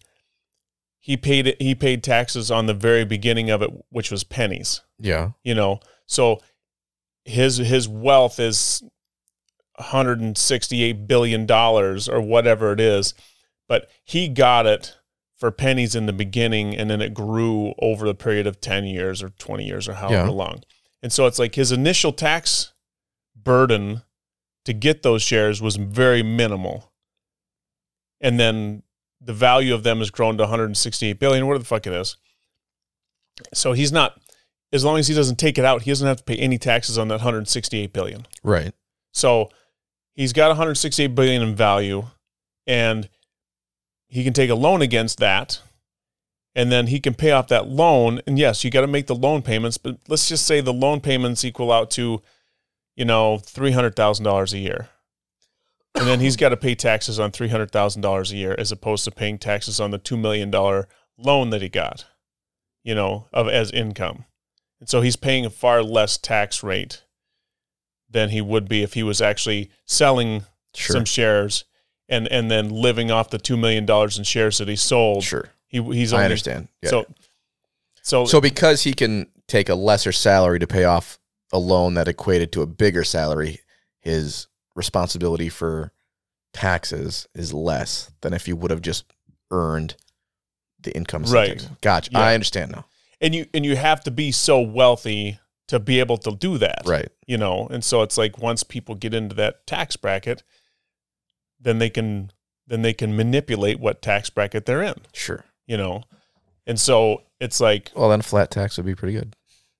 he 0.99 1.17
paid 1.17 1.47
it 1.47 1.61
he 1.61 1.75
paid 1.75 2.03
taxes 2.03 2.51
on 2.51 2.67
the 2.67 2.75
very 2.75 3.05
beginning 3.05 3.51
of 3.51 3.61
it 3.63 3.71
which 3.91 4.11
was 4.11 4.25
pennies 4.25 4.81
yeah, 4.99 5.31
you 5.45 5.55
know 5.55 5.79
so 6.07 6.41
his 7.25 7.59
his 7.59 7.87
wealth 7.87 8.41
is 8.41 8.83
168 9.81 11.07
billion 11.07 11.47
dollars 11.47 12.09
or 12.09 12.21
whatever 12.21 12.73
it 12.73 12.81
is 12.81 13.15
but 13.69 13.89
he 14.05 14.29
got 14.29 14.67
it 14.67 14.97
for 15.39 15.51
pennies 15.51 15.95
in 15.95 16.07
the 16.07 16.13
beginning 16.13 16.75
and 16.77 16.91
then 16.91 17.01
it 17.01 17.15
grew 17.15 17.73
over 17.81 18.07
the 18.07 18.15
period 18.15 18.47
of 18.47 18.61
10 18.61 18.85
years 18.85 19.23
or 19.23 19.31
20 19.31 19.65
years 19.65 19.89
or 19.89 19.95
however 19.95 20.15
Yeah. 20.27 20.29
long 20.29 20.63
and 21.03 21.13
so 21.13 21.27
it's 21.27 21.39
like 21.39 21.55
his 21.55 21.73
initial 21.73 22.13
tax 22.13 22.73
burden 23.35 24.03
to 24.67 24.73
get 24.73 25.03
those 25.03 25.23
shares 25.23 25.63
was 25.63 25.77
very 25.77 26.23
minimal 26.23 26.93
and 28.21 28.39
then 28.39 28.83
the 29.21 29.33
value 29.33 29.73
of 29.75 29.83
them 29.83 29.99
has 29.99 30.11
grown 30.11 30.37
to 30.37 30.43
168 30.45 31.19
billion 31.19 31.47
whatever 31.47 31.59
the 31.61 31.65
fuck 31.65 31.87
it 31.87 31.93
is 31.93 32.17
so 33.55 33.73
he's 33.73 33.93
not 33.93 34.21
as 34.73 34.85
long 34.85 34.99
as 34.99 35.09
he 35.09 35.15
doesn't 35.15 35.35
take 35.37 35.59
it 35.59 35.65
out, 35.65 35.83
he 35.83 35.91
doesn't 35.91 36.07
have 36.07 36.19
to 36.19 36.23
pay 36.23 36.37
any 36.37 36.57
taxes 36.57 36.97
on 36.97 37.09
that 37.09 37.15
168 37.17 37.93
billion. 37.93 38.25
right. 38.45 38.73
So 39.13 39.49
he's 40.15 40.33
got 40.33 40.49
168 40.49 41.15
billion 41.15 41.43
in 41.43 41.55
value 41.55 42.05
and 42.67 43.09
he 44.09 44.25
can 44.25 44.33
take 44.33 44.51
a 44.51 44.55
loan 44.55 44.83
against 44.83 45.19
that 45.19 45.61
and 46.55 46.71
then 46.71 46.89
he 46.89 47.01
can 47.01 47.15
pay 47.15 47.31
off 47.31 47.49
that 47.49 47.69
loan 47.69 48.21
and 48.27 48.39
yes, 48.39 48.65
you 48.65 48.71
got 48.71 48.81
to 48.81 48.87
make 48.87 49.07
the 49.07 49.15
loan 49.15 49.43
payments, 49.43 49.79
but 49.79 49.99
let's 50.09 50.29
just 50.29 50.47
say 50.47 50.61
the 50.61 50.73
loan 50.73 51.01
payments 51.01 51.45
equal 51.45 51.73
out 51.73 51.91
to 51.93 52.23
you 53.01 53.07
know, 53.07 53.39
$300,000 53.39 54.53
a 54.53 54.59
year. 54.59 54.91
And 55.95 56.07
then 56.07 56.21
he's 56.21 56.37
got 56.37 56.51
to 56.51 56.57
pay 56.59 56.75
taxes 56.75 57.19
on 57.19 57.33
$300,000 57.33 58.31
a 58.31 58.37
year 58.37 58.55
as 58.59 58.71
opposed 58.71 59.05
to 59.05 59.11
paying 59.11 59.39
taxes 59.39 59.81
on 59.81 59.91
the 59.91 59.97
2 59.97 60.19
million 60.19 60.51
dollar 60.51 60.87
loan 61.17 61.49
that 61.49 61.63
he 61.63 61.71
got, 61.71 62.05
you 62.85 62.95
know, 62.95 63.27
of 63.33 63.49
as 63.49 63.71
income. 63.71 64.27
And 64.81 64.89
so 64.89 65.01
he's 65.01 65.17
paying 65.17 65.47
a 65.47 65.51
far 65.51 65.83
less 65.83 66.19
tax 66.19 66.63
rate 66.63 67.03
than 68.11 68.31
he 68.31 68.41
would 68.41 68.69
be 68.69 68.83
if 68.83 68.95
he 68.95 69.03
was 69.03 69.21
actually 69.21 69.71
selling 69.87 70.45
Sure, 70.75 70.95
some 70.95 71.05
shares 71.05 71.65
and 72.09 72.29
and 72.29 72.49
then 72.51 72.69
living 72.71 73.11
off 73.11 73.31
the 73.31 73.39
two 73.39 73.57
million 73.57 73.85
dollars 73.87 74.19
in 74.19 74.25
shares 74.25 74.59
that 74.59 74.69
he 74.69 74.77
sold. 74.77 75.25
sure. 75.25 75.49
He 75.67 75.83
he's 75.83 76.13
I 76.13 76.25
understand. 76.25 76.69
Yeah. 76.83 76.91
So 76.91 77.07
so 78.03 78.25
so 78.25 78.41
because 78.41 78.83
he 78.83 78.93
can 78.95 79.27
take 79.49 79.69
a 79.69 79.75
lesser 79.75 80.13
salary 80.13 80.59
to 80.61 80.67
pay 80.67 80.85
off 80.85 81.19
a 81.53 81.59
loan 81.59 81.95
that 81.95 82.07
equated 82.07 82.53
to 82.53 82.63
a 82.63 82.67
bigger 82.67 83.03
salary, 83.03 83.59
his 84.01 84.47
responsibility 84.77 85.49
for 85.49 85.93
taxes 86.53 87.27
is 87.35 87.53
less 87.53 88.11
than 88.21 88.33
if 88.33 88.47
you 88.49 88.55
would 88.57 88.71
have 88.71 88.83
just 88.83 89.05
earned 89.51 89.97
the 90.83 90.95
income. 90.97 91.25
Right. 91.25 91.69
Gotcha. 91.81 92.11
Yeah. 92.13 92.21
I 92.21 92.35
understand 92.35 92.71
now. 92.73 92.87
and 93.21 93.35
you 93.35 93.47
and 93.53 93.65
you 93.67 93.77
have 93.77 94.03
to 94.05 94.11
be 94.11 94.31
so 94.33 94.61
wealthy 94.61 95.39
to 95.71 95.79
be 95.81 95.99
able 96.01 96.19
to 96.19 96.33
do 96.37 96.59
that. 96.59 96.83
Right. 96.85 97.09
You 97.27 97.39
know, 97.39 97.67
and 97.71 97.83
so 97.85 98.03
it's 98.03 98.19
like 98.19 98.39
once 98.39 98.63
people 98.63 98.95
get 98.95 99.15
into 99.15 99.35
that 99.37 99.67
tax 99.67 99.97
bracket, 99.97 100.43
then 101.61 101.79
they 101.79 101.89
can 101.91 102.31
then 102.67 102.83
they 102.83 102.93
can 102.93 103.17
manipulate 103.17 103.81
what 103.81 104.01
tax 104.03 104.31
bracket 104.31 104.67
they're 104.67 104.83
in, 104.83 104.95
Sure. 105.13 105.45
you 105.67 105.77
know. 105.77 106.03
And 106.67 106.79
so 106.79 107.23
it's 107.41 107.61
like 107.61 107.91
Well, 107.97 108.09
then 108.11 108.23
flat 108.23 108.51
tax 108.51 108.77
would 108.77 108.87
be 108.87 108.95
pretty 108.95 109.15
good. 109.15 109.35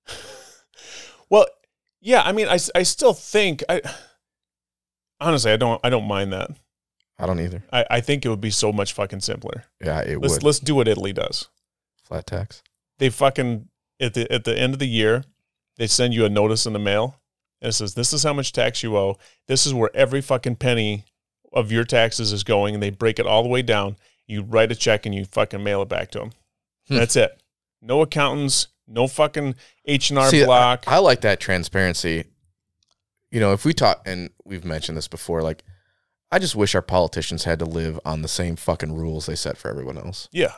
Well, 1.29 1.45
yeah, 2.01 2.23
I 2.23 2.33
mean, 2.33 2.47
I, 2.49 2.59
I 2.75 2.83
still 2.83 3.13
think 3.13 3.63
I 3.69 3.81
honestly 5.21 5.51
I 5.51 5.55
don't 5.57 5.79
I 5.83 5.89
don't 5.89 6.07
mind 6.07 6.33
that. 6.33 6.51
I 7.17 7.25
don't 7.25 7.39
either. 7.39 7.63
I, 7.71 7.85
I 7.89 8.01
think 8.01 8.25
it 8.25 8.29
would 8.29 8.41
be 8.41 8.49
so 8.51 8.73
much 8.73 8.91
fucking 8.93 9.21
simpler. 9.21 9.63
Yeah, 9.79 10.01
it 10.01 10.19
Let's 10.19 10.33
would. 10.33 10.43
let's 10.43 10.59
do 10.59 10.75
what 10.75 10.87
Italy 10.89 11.13
does. 11.13 11.47
Flat 12.03 12.25
tax. 12.27 12.63
They 12.97 13.09
fucking 13.09 13.69
at 14.01 14.13
the 14.13 14.29
at 14.29 14.43
the 14.43 14.57
end 14.57 14.73
of 14.73 14.79
the 14.79 14.87
year, 14.87 15.23
they 15.77 15.87
send 15.87 16.13
you 16.13 16.25
a 16.25 16.29
notice 16.29 16.65
in 16.65 16.73
the 16.73 16.79
mail 16.79 17.21
and 17.61 17.69
it 17.69 17.73
says 17.73 17.93
this 17.93 18.11
is 18.11 18.23
how 18.23 18.33
much 18.33 18.51
tax 18.51 18.81
you 18.83 18.97
owe. 18.97 19.17
This 19.47 19.65
is 19.65 19.73
where 19.73 19.95
every 19.95 20.21
fucking 20.21 20.55
penny 20.55 21.05
of 21.53 21.71
your 21.71 21.83
taxes 21.83 22.31
is 22.31 22.43
going, 22.43 22.73
and 22.73 22.81
they 22.81 22.89
break 22.89 23.19
it 23.19 23.27
all 23.27 23.43
the 23.43 23.49
way 23.49 23.61
down. 23.61 23.97
You 24.25 24.41
write 24.41 24.71
a 24.71 24.75
check 24.75 25.05
and 25.05 25.13
you 25.13 25.25
fucking 25.25 25.63
mail 25.63 25.81
it 25.81 25.89
back 25.89 26.11
to 26.11 26.19
them. 26.19 26.31
Hmm. 26.87 26.95
That's 26.95 27.15
it. 27.15 27.41
No 27.81 28.01
accountants, 28.01 28.67
no 28.87 29.07
fucking 29.07 29.55
H 29.85 30.09
and 30.09 30.19
R 30.19 30.29
See, 30.29 30.45
block. 30.45 30.85
I, 30.87 30.95
I 30.95 30.97
like 30.99 31.21
that 31.21 31.39
transparency. 31.39 32.25
You 33.29 33.39
know, 33.39 33.53
if 33.53 33.63
we 33.63 33.73
talk, 33.73 34.01
and 34.05 34.29
we've 34.43 34.65
mentioned 34.65 34.97
this 34.97 35.07
before, 35.07 35.41
like, 35.41 35.63
I 36.31 36.39
just 36.39 36.55
wish 36.55 36.75
our 36.75 36.81
politicians 36.81 37.43
had 37.43 37.59
to 37.59 37.65
live 37.65 37.99
on 38.05 38.21
the 38.21 38.27
same 38.27 38.55
fucking 38.55 38.95
rules 38.95 39.25
they 39.25 39.35
set 39.35 39.57
for 39.57 39.69
everyone 39.69 39.97
else. 39.97 40.29
yeah, 40.31 40.53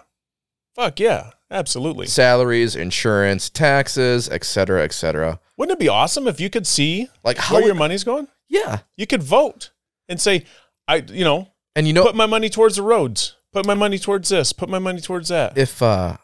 Fuck 0.76 1.00
yeah, 1.00 1.32
absolutely. 1.52 2.08
Salaries, 2.08 2.76
insurance, 2.76 3.50
taxes, 3.50 4.28
et 4.30 4.44
cetera, 4.44 4.84
et 4.84 4.92
cetera. 4.94 5.40
Wouldn't 5.58 5.76
it 5.76 5.80
be 5.80 5.88
awesome 5.90 6.28
if 6.28 6.40
you 6.40 6.50
could 6.50 6.66
see 6.66 7.10
Like 7.24 7.38
how? 7.38 7.56
where 7.56 7.66
your 7.66 7.76
money's 7.76 8.04
going? 8.04 8.28
yeah, 8.50 8.80
You 8.98 9.06
could 9.08 9.24
vote 9.24 9.72
and 10.10 10.20
say, 10.20 10.46
I, 10.88 10.98
you 10.98 11.24
know, 11.24 11.50
and 11.76 11.88
you 11.88 11.94
know 11.94 12.04
put 12.04 12.16
my 12.16 12.26
money 12.26 12.50
towards 12.50 12.76
the 12.76 12.82
roads, 12.84 13.36
put 13.52 13.66
my 13.66 13.74
money 13.74 13.98
towards 14.00 14.30
this, 14.30 14.52
put 14.54 14.70
my 14.70 14.80
money 14.80 15.00
towards 15.02 15.30
that. 15.30 15.58
if 15.58 15.82
uh 15.82 16.18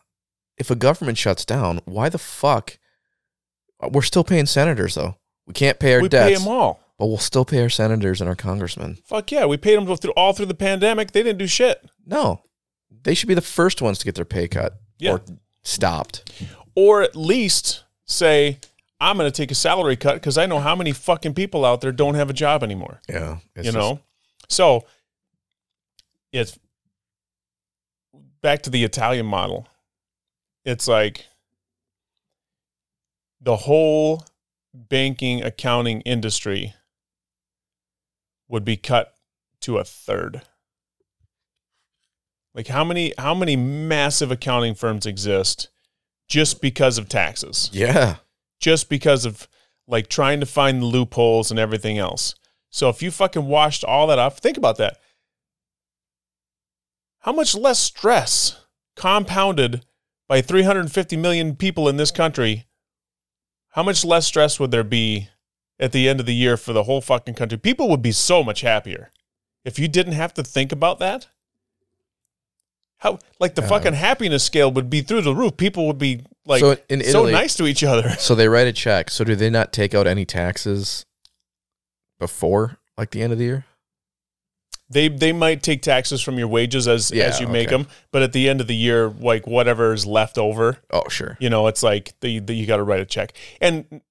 if 0.57 0.69
a 0.69 0.75
government 0.75 1.17
shuts 1.17 1.45
down, 1.45 1.79
why 1.85 2.09
the 2.09 2.17
fuck? 2.17 2.77
We're 3.91 4.01
still 4.01 4.23
paying 4.23 4.45
senators 4.45 4.95
though. 4.95 5.15
We 5.47 5.53
can't 5.53 5.79
pay 5.79 5.93
our 5.95 6.01
we 6.01 6.09
pay 6.09 6.33
them 6.35 6.47
all. 6.47 6.79
but 6.97 7.07
we'll 7.07 7.17
still 7.17 7.45
pay 7.45 7.61
our 7.61 7.69
senators 7.69 8.19
and 8.21 8.27
our 8.29 8.35
congressmen. 8.35 8.97
Fuck 9.05 9.31
yeah, 9.31 9.45
we 9.45 9.57
paid 9.57 9.77
them 9.77 9.95
through 9.95 10.11
all 10.11 10.33
through 10.33 10.47
the 10.47 10.53
pandemic. 10.53 11.11
They 11.11 11.23
didn't 11.23 11.39
do 11.39 11.47
shit. 11.47 11.83
No, 12.05 12.41
they 12.91 13.13
should 13.13 13.27
be 13.27 13.33
the 13.33 13.41
first 13.41 13.81
ones 13.81 13.99
to 13.99 14.05
get 14.05 14.15
their 14.15 14.25
pay 14.25 14.47
cut 14.47 14.79
Yeah. 14.97 15.13
or 15.13 15.21
stopped. 15.63 16.31
Or 16.75 17.01
at 17.01 17.15
least 17.15 17.83
say, 18.05 18.59
I'm 18.99 19.17
going 19.17 19.29
to 19.31 19.35
take 19.35 19.51
a 19.51 19.55
salary 19.55 19.95
cut 19.95 20.15
because 20.15 20.37
I 20.37 20.45
know 20.45 20.59
how 20.59 20.75
many 20.75 20.91
fucking 20.91 21.33
people 21.33 21.65
out 21.65 21.81
there 21.81 21.91
don't 21.91 22.15
have 22.15 22.29
a 22.29 22.33
job 22.33 22.63
anymore. 22.63 23.01
Yeah, 23.07 23.37
you 23.61 23.71
know, 23.71 23.99
so 24.49 24.85
it's 26.31 26.57
back 28.41 28.61
to 28.63 28.69
the 28.69 28.83
Italian 28.83 29.25
model. 29.25 29.67
It's 30.65 30.87
like 30.87 31.25
the 33.41 33.55
whole 33.55 34.25
banking 34.73 35.43
accounting 35.43 36.01
industry 36.01 36.73
would 38.47 38.65
be 38.65 38.77
cut 38.77 39.15
to 39.61 39.77
a 39.77 39.83
third. 39.83 40.41
Like 42.59 42.67
how 42.67 42.83
many 42.83 43.13
how 43.17 43.33
many 43.33 43.55
massive 43.55 44.31
accounting 44.31 44.75
firms 44.75 45.05
exist 45.05 45.69
just 46.27 46.61
because 46.61 46.97
of 46.97 47.07
taxes? 47.07 47.69
yeah, 47.71 48.17
Just 48.59 48.89
because 48.89 49.23
of 49.23 49.47
like 49.87 50.09
trying 50.09 50.41
to 50.41 50.45
find 50.45 50.81
the 50.81 50.85
loopholes 50.85 51.51
and 51.51 51.57
everything 51.57 51.97
else. 51.97 52.35
So 52.69 52.89
if 52.89 53.01
you 53.01 53.11
fucking 53.11 53.45
washed 53.45 53.85
all 53.85 54.07
that 54.07 54.19
off, 54.19 54.39
think 54.39 54.57
about 54.57 54.75
that. 54.75 54.97
How 57.19 57.31
much 57.31 57.55
less 57.55 57.79
stress 57.79 58.61
compounded 58.93 59.85
by 60.27 60.41
350 60.41 61.15
million 61.15 61.55
people 61.55 61.87
in 61.87 61.95
this 61.95 62.11
country? 62.11 62.65
How 63.69 63.83
much 63.83 64.03
less 64.03 64.25
stress 64.27 64.59
would 64.59 64.71
there 64.71 64.83
be 64.83 65.29
at 65.79 65.93
the 65.93 66.09
end 66.09 66.19
of 66.19 66.25
the 66.25 66.35
year 66.35 66.57
for 66.57 66.73
the 66.73 66.83
whole 66.83 66.99
fucking 66.99 67.35
country? 67.35 67.57
People 67.57 67.87
would 67.87 68.01
be 68.01 68.11
so 68.11 68.43
much 68.43 68.59
happier 68.59 69.11
if 69.63 69.79
you 69.79 69.87
didn't 69.87 70.11
have 70.11 70.33
to 70.33 70.43
think 70.43 70.73
about 70.73 70.99
that. 70.99 71.29
How 72.99 73.19
like 73.39 73.55
the 73.55 73.61
fucking 73.61 73.93
happiness 73.93 74.43
scale 74.43 74.71
would 74.71 74.89
be 74.89 75.01
through 75.01 75.21
the 75.21 75.33
roof. 75.33 75.57
People 75.57 75.87
would 75.87 75.97
be 75.97 76.21
like 76.45 76.59
so 76.59 76.75
in 76.89 77.01
so 77.03 77.09
Italy, 77.09 77.31
nice 77.31 77.55
to 77.55 77.65
each 77.65 77.83
other. 77.83 78.09
so 78.19 78.35
they 78.35 78.47
write 78.47 78.67
a 78.67 78.73
check. 78.73 79.09
So 79.09 79.23
do 79.23 79.35
they 79.35 79.49
not 79.49 79.71
take 79.73 79.93
out 79.95 80.05
any 80.05 80.25
taxes 80.25 81.05
before 82.19 82.77
like 82.97 83.11
the 83.11 83.21
end 83.21 83.33
of 83.33 83.39
the 83.39 83.45
year? 83.45 83.65
They 84.89 85.07
they 85.07 85.31
might 85.31 85.61
take 85.61 85.81
taxes 85.81 86.21
from 86.21 86.37
your 86.39 86.47
wages 86.47 86.87
as 86.87 87.11
Yeah, 87.11 87.25
as 87.25 87.39
you 87.39 87.47
make 87.47 87.67
okay. 87.67 87.77
them, 87.77 87.87
but 88.11 88.21
at 88.23 88.33
the 88.33 88.49
end 88.49 88.59
of 88.59 88.67
the 88.67 88.75
year, 88.75 89.07
like 89.09 89.45
whatever 89.45 89.93
is 89.93 90.05
left 90.05 90.37
over, 90.37 90.77
Oh, 90.91 91.07
sure. 91.09 91.37
you 91.39 91.49
know, 91.49 91.67
it's 91.67 91.83
like 91.83 92.19
the, 92.21 92.39
the 92.39 92.53
you 92.53 92.65
got 92.65 92.77
to 92.77 92.83
write 92.83 92.99
a 92.99 93.05
check, 93.05 93.33
and 93.61 94.01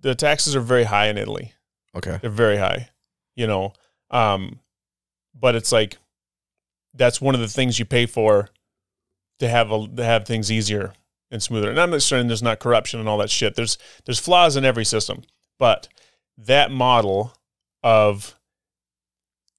the 0.00 0.14
taxes 0.14 0.56
are 0.56 0.60
very 0.60 0.84
high 0.84 1.08
in 1.08 1.18
Italy. 1.18 1.52
Okay. 1.94 2.18
They're 2.20 2.30
very 2.30 2.56
high, 2.56 2.88
you 3.36 3.46
know. 3.46 3.74
Um, 4.10 4.60
but 5.38 5.54
it's 5.54 5.72
like 5.72 5.98
that's 6.94 7.20
one 7.20 7.34
of 7.34 7.40
the 7.40 7.48
things 7.48 7.78
you 7.78 7.84
pay 7.84 8.06
for 8.06 8.48
to 9.40 9.48
have 9.48 9.70
a, 9.72 9.86
to 9.96 10.04
have 10.04 10.26
things 10.26 10.50
easier 10.50 10.92
and 11.30 11.42
smoother. 11.42 11.70
And 11.70 11.80
I'm 11.80 11.90
not 11.90 12.02
saying 12.02 12.28
there's 12.28 12.42
not 12.42 12.60
corruption 12.60 13.00
and 13.00 13.08
all 13.08 13.18
that 13.18 13.30
shit. 13.30 13.56
There's 13.56 13.76
there's 14.04 14.18
flaws 14.20 14.56
in 14.56 14.64
every 14.64 14.84
system, 14.84 15.22
but 15.58 15.88
that 16.38 16.70
model 16.70 17.36
of 17.82 18.34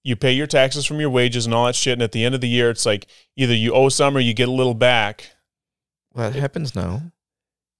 you 0.03 0.15
pay 0.15 0.31
your 0.31 0.47
taxes 0.47 0.85
from 0.85 0.99
your 0.99 1.09
wages 1.09 1.45
and 1.45 1.53
all 1.55 1.65
that 1.65 1.75
shit, 1.75 1.93
and 1.93 2.03
at 2.03 2.11
the 2.11 2.23
end 2.23 2.35
of 2.35 2.41
the 2.41 2.47
year, 2.47 2.69
it's 2.69 2.85
like 2.85 3.07
either 3.35 3.53
you 3.55 3.73
owe 3.73 3.89
some 3.89 4.15
or 4.15 4.19
you 4.19 4.33
get 4.33 4.47
a 4.47 4.51
little 4.51 4.73
back. 4.75 5.31
Well, 6.13 6.29
that 6.31 6.39
happens 6.39 6.75
now. 6.75 7.01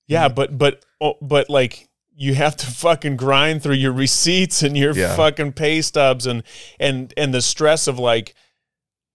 Yeah, 0.08 0.28
but 0.28 0.58
but 0.58 0.84
oh, 1.00 1.16
but 1.22 1.50
like 1.50 1.88
you 2.18 2.34
have 2.34 2.56
to 2.56 2.66
fucking 2.68 3.18
grind 3.18 3.62
through 3.62 3.76
your 3.76 3.92
receipts 3.92 4.64
and 4.64 4.78
your 4.78 4.94
Yeah. 4.96 5.16
fucking 5.16 5.54
pay 5.54 5.82
stubs 5.82 6.26
and 6.26 6.44
and 6.80 7.14
and 7.18 7.34
the 7.34 7.42
stress 7.42 7.88
of 7.88 8.00
like, 8.00 8.34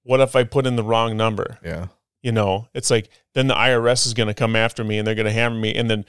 what 0.03 0.21
if 0.21 0.37
I 0.37 0.45
put 0.45 0.67
in 0.67 0.77
the 0.77 0.85
wrong 0.85 1.17
number? 1.17 1.59
Yeah. 1.65 1.89
You 2.23 2.33
know, 2.33 2.69
it's 2.75 2.91
like 2.91 3.09
then 3.35 3.47
the 3.47 3.55
IRS 3.55 4.07
is 4.07 4.15
going 4.15 4.29
to 4.29 4.35
come 4.35 4.55
after 4.55 4.85
me 4.85 4.99
and 4.99 5.07
they're 5.07 5.15
going 5.15 5.27
to 5.27 5.33
hammer 5.33 5.57
me. 5.57 5.75
And 5.75 5.91
then 5.91 6.05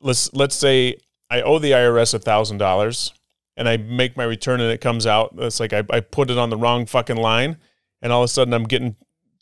let's 0.00 0.32
let's 0.32 0.54
say 0.54 0.96
I 1.30 1.42
owe 1.42 1.58
the 1.58 1.72
IRS 1.72 2.14
a 2.14 2.18
thousand 2.18 2.58
dollars 2.58 3.12
and 3.56 3.68
I 3.68 3.76
make 3.76 4.16
my 4.16 4.24
return 4.24 4.60
and 4.60 4.70
it 4.70 4.80
comes 4.80 5.06
out. 5.06 5.34
It's 5.38 5.60
like 5.60 5.72
I, 5.72 5.82
I 5.90 6.00
put 6.00 6.30
it 6.30 6.38
on 6.38 6.48
the 6.48 6.56
wrong 6.56 6.86
fucking 6.86 7.16
line, 7.16 7.56
and 8.00 8.12
all 8.12 8.22
of 8.22 8.26
a 8.26 8.28
sudden 8.28 8.54
I'm 8.54 8.64
getting 8.64 8.96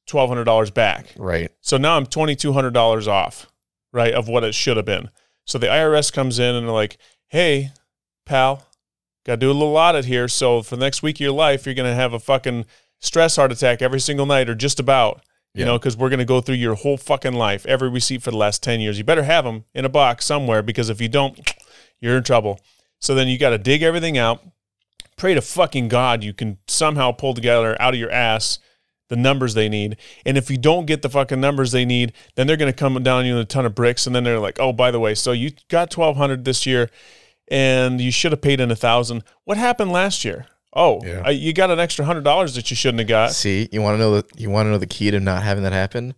twelve 0.06 0.30
hundred 0.30 0.44
dollars 0.44 0.70
back. 0.70 1.12
Right. 1.16 1.52
So 1.60 1.76
now 1.76 1.96
I'm 1.96 2.06
twenty 2.06 2.34
two 2.34 2.54
hundred 2.54 2.72
dollars 2.72 3.06
off, 3.06 3.46
right, 3.92 4.14
of 4.14 4.26
what 4.26 4.42
it 4.42 4.54
should 4.54 4.78
have 4.78 4.86
been. 4.86 5.10
So 5.44 5.58
the 5.58 5.66
IRS 5.66 6.12
comes 6.12 6.38
in 6.38 6.54
and 6.54 6.66
they're 6.66 6.74
like, 6.74 6.96
"Hey, 7.28 7.70
pal, 8.24 8.66
got 9.26 9.34
to 9.34 9.36
do 9.36 9.50
a 9.50 9.52
little 9.52 9.76
audit 9.76 10.06
here. 10.06 10.28
So 10.28 10.62
for 10.62 10.76
the 10.76 10.84
next 10.84 11.02
week 11.02 11.16
of 11.16 11.20
your 11.20 11.32
life, 11.32 11.66
you're 11.66 11.74
gonna 11.74 11.94
have 11.94 12.14
a 12.14 12.18
fucking 12.18 12.64
stress 13.00 13.36
heart 13.36 13.52
attack 13.52 13.82
every 13.82 14.00
single 14.00 14.26
night, 14.26 14.48
or 14.48 14.54
just 14.54 14.80
about." 14.80 15.22
You 15.54 15.60
Yeah. 15.60 15.66
know, 15.68 15.78
because 15.78 15.96
we're 15.96 16.10
gonna 16.10 16.24
go 16.26 16.40
through 16.42 16.56
your 16.56 16.74
whole 16.74 16.96
fucking 16.98 17.32
life, 17.32 17.64
every 17.66 17.88
receipt 17.88 18.22
for 18.22 18.30
the 18.30 18.36
last 18.36 18.62
ten 18.62 18.80
years. 18.80 18.98
You 18.98 19.04
better 19.04 19.22
have 19.22 19.44
them 19.44 19.64
in 19.74 19.84
a 19.86 19.88
box 19.88 20.26
somewhere 20.26 20.62
because 20.62 20.90
if 20.90 21.00
you 21.00 21.08
don't, 21.08 21.38
you're 22.00 22.16
in 22.18 22.22
trouble. 22.22 22.60
So 23.00 23.14
then 23.14 23.28
you 23.28 23.38
got 23.38 23.50
to 23.50 23.58
dig 23.58 23.82
everything 23.82 24.18
out. 24.18 24.42
Pray 25.16 25.32
to 25.34 25.40
fucking 25.40 25.88
God 25.88 26.22
you 26.22 26.34
can 26.34 26.58
somehow 26.68 27.10
pull 27.12 27.32
together 27.32 27.74
out 27.80 27.94
of 27.94 28.00
your 28.00 28.10
ass 28.10 28.58
the 29.08 29.16
numbers 29.16 29.54
they 29.54 29.68
need. 29.68 29.96
And 30.26 30.36
if 30.36 30.50
you 30.50 30.58
don't 30.58 30.84
get 30.84 31.00
the 31.02 31.08
fucking 31.08 31.40
numbers 31.40 31.72
they 31.72 31.84
need, 31.84 32.12
then 32.34 32.46
they're 32.46 32.56
going 32.56 32.72
to 32.72 32.76
come 32.76 33.00
down 33.02 33.20
on 33.20 33.26
you 33.26 33.34
with 33.34 33.42
a 33.44 33.46
ton 33.46 33.64
of 33.64 33.74
bricks. 33.74 34.06
And 34.06 34.16
then 34.16 34.24
they're 34.24 34.40
like, 34.40 34.58
oh, 34.58 34.72
by 34.72 34.90
the 34.90 34.98
way, 34.98 35.14
so 35.14 35.30
you 35.32 35.52
got 35.70 35.96
1200 35.96 36.44
this 36.44 36.66
year 36.66 36.90
and 37.48 38.00
you 38.00 38.10
should 38.10 38.32
have 38.32 38.42
paid 38.42 38.60
in 38.60 38.70
a 38.70 38.76
thousand. 38.76 39.22
What 39.44 39.56
happened 39.58 39.92
last 39.92 40.24
year? 40.24 40.46
Oh, 40.78 41.00
Yeah. 41.04 41.22
uh, 41.26 41.30
you 41.30 41.52
got 41.54 41.70
an 41.70 41.80
extra 41.80 42.04
hundred 42.04 42.22
dollars 42.24 42.54
that 42.54 42.70
you 42.70 42.76
shouldn't 42.76 42.98
have 43.00 43.08
got. 43.08 43.32
See, 43.32 43.68
you 43.72 43.80
want 43.82 43.94
to 43.94 43.98
know 43.98 44.20
the 44.20 44.24
you 44.36 44.50
want 44.50 44.66
to 44.66 44.70
know 44.70 44.78
the 44.78 44.86
key 44.86 45.10
to 45.10 45.18
not 45.18 45.42
having 45.42 45.64
that 45.64 45.72
happen? 45.72 46.14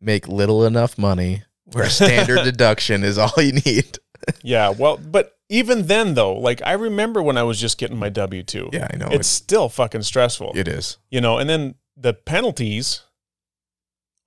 Make 0.00 0.28
little 0.28 0.66
enough 0.66 0.98
money 0.98 1.44
where 1.64 1.88
standard 2.00 2.44
deduction 2.44 3.02
is 3.04 3.16
all 3.18 3.32
you 3.42 3.52
need. 3.52 3.98
Yeah. 4.44 4.68
Well, 4.68 4.98
but 4.98 5.36
even 5.48 5.86
then 5.88 6.14
though, 6.14 6.34
like 6.34 6.62
I 6.64 6.74
remember 6.74 7.20
when 7.20 7.36
I 7.36 7.42
was 7.42 7.58
just 7.60 7.76
getting 7.76 7.96
my 7.96 8.08
W 8.08 8.44
two. 8.44 8.70
Yeah, 8.72 8.86
I 8.92 8.96
know. 8.96 9.08
It's 9.10 9.26
still 9.26 9.68
fucking 9.68 10.02
stressful. 10.02 10.52
it 10.54 10.68
is. 10.68 10.98
you 11.10 11.20
know, 11.20 11.38
and 11.38 11.50
then 11.50 11.74
the 11.96 12.12
penalties 12.14 13.02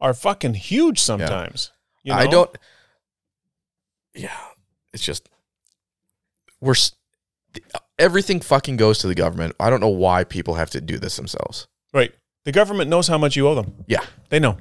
are 0.01 0.13
fucking 0.13 0.55
huge 0.55 0.99
sometimes. 0.99 1.71
You 2.03 2.11
know? 2.11 2.19
I 2.19 2.27
don't. 2.27 2.49
Yeah, 4.13 4.35
it's 4.93 5.03
just 5.03 5.29
we're 6.59 6.75
everything 7.99 8.39
fucking 8.41 8.77
goes 8.77 8.97
to 8.99 9.07
the 9.07 9.15
government. 9.15 9.55
I 9.59 9.69
don't 9.69 9.79
know 9.81 9.89
why 9.89 10.23
people 10.23 10.55
have 10.55 10.69
to 10.71 10.81
do 10.81 10.97
this 10.97 11.15
themselves. 11.15 11.67
Right. 11.93 12.13
The 12.43 12.51
government 12.51 12.89
knows 12.89 13.07
how 13.07 13.17
much 13.17 13.35
you 13.35 13.47
owe 13.47 13.55
them. 13.55 13.83
Yeah, 13.87 14.03
They 14.29 14.39
know. 14.39 14.57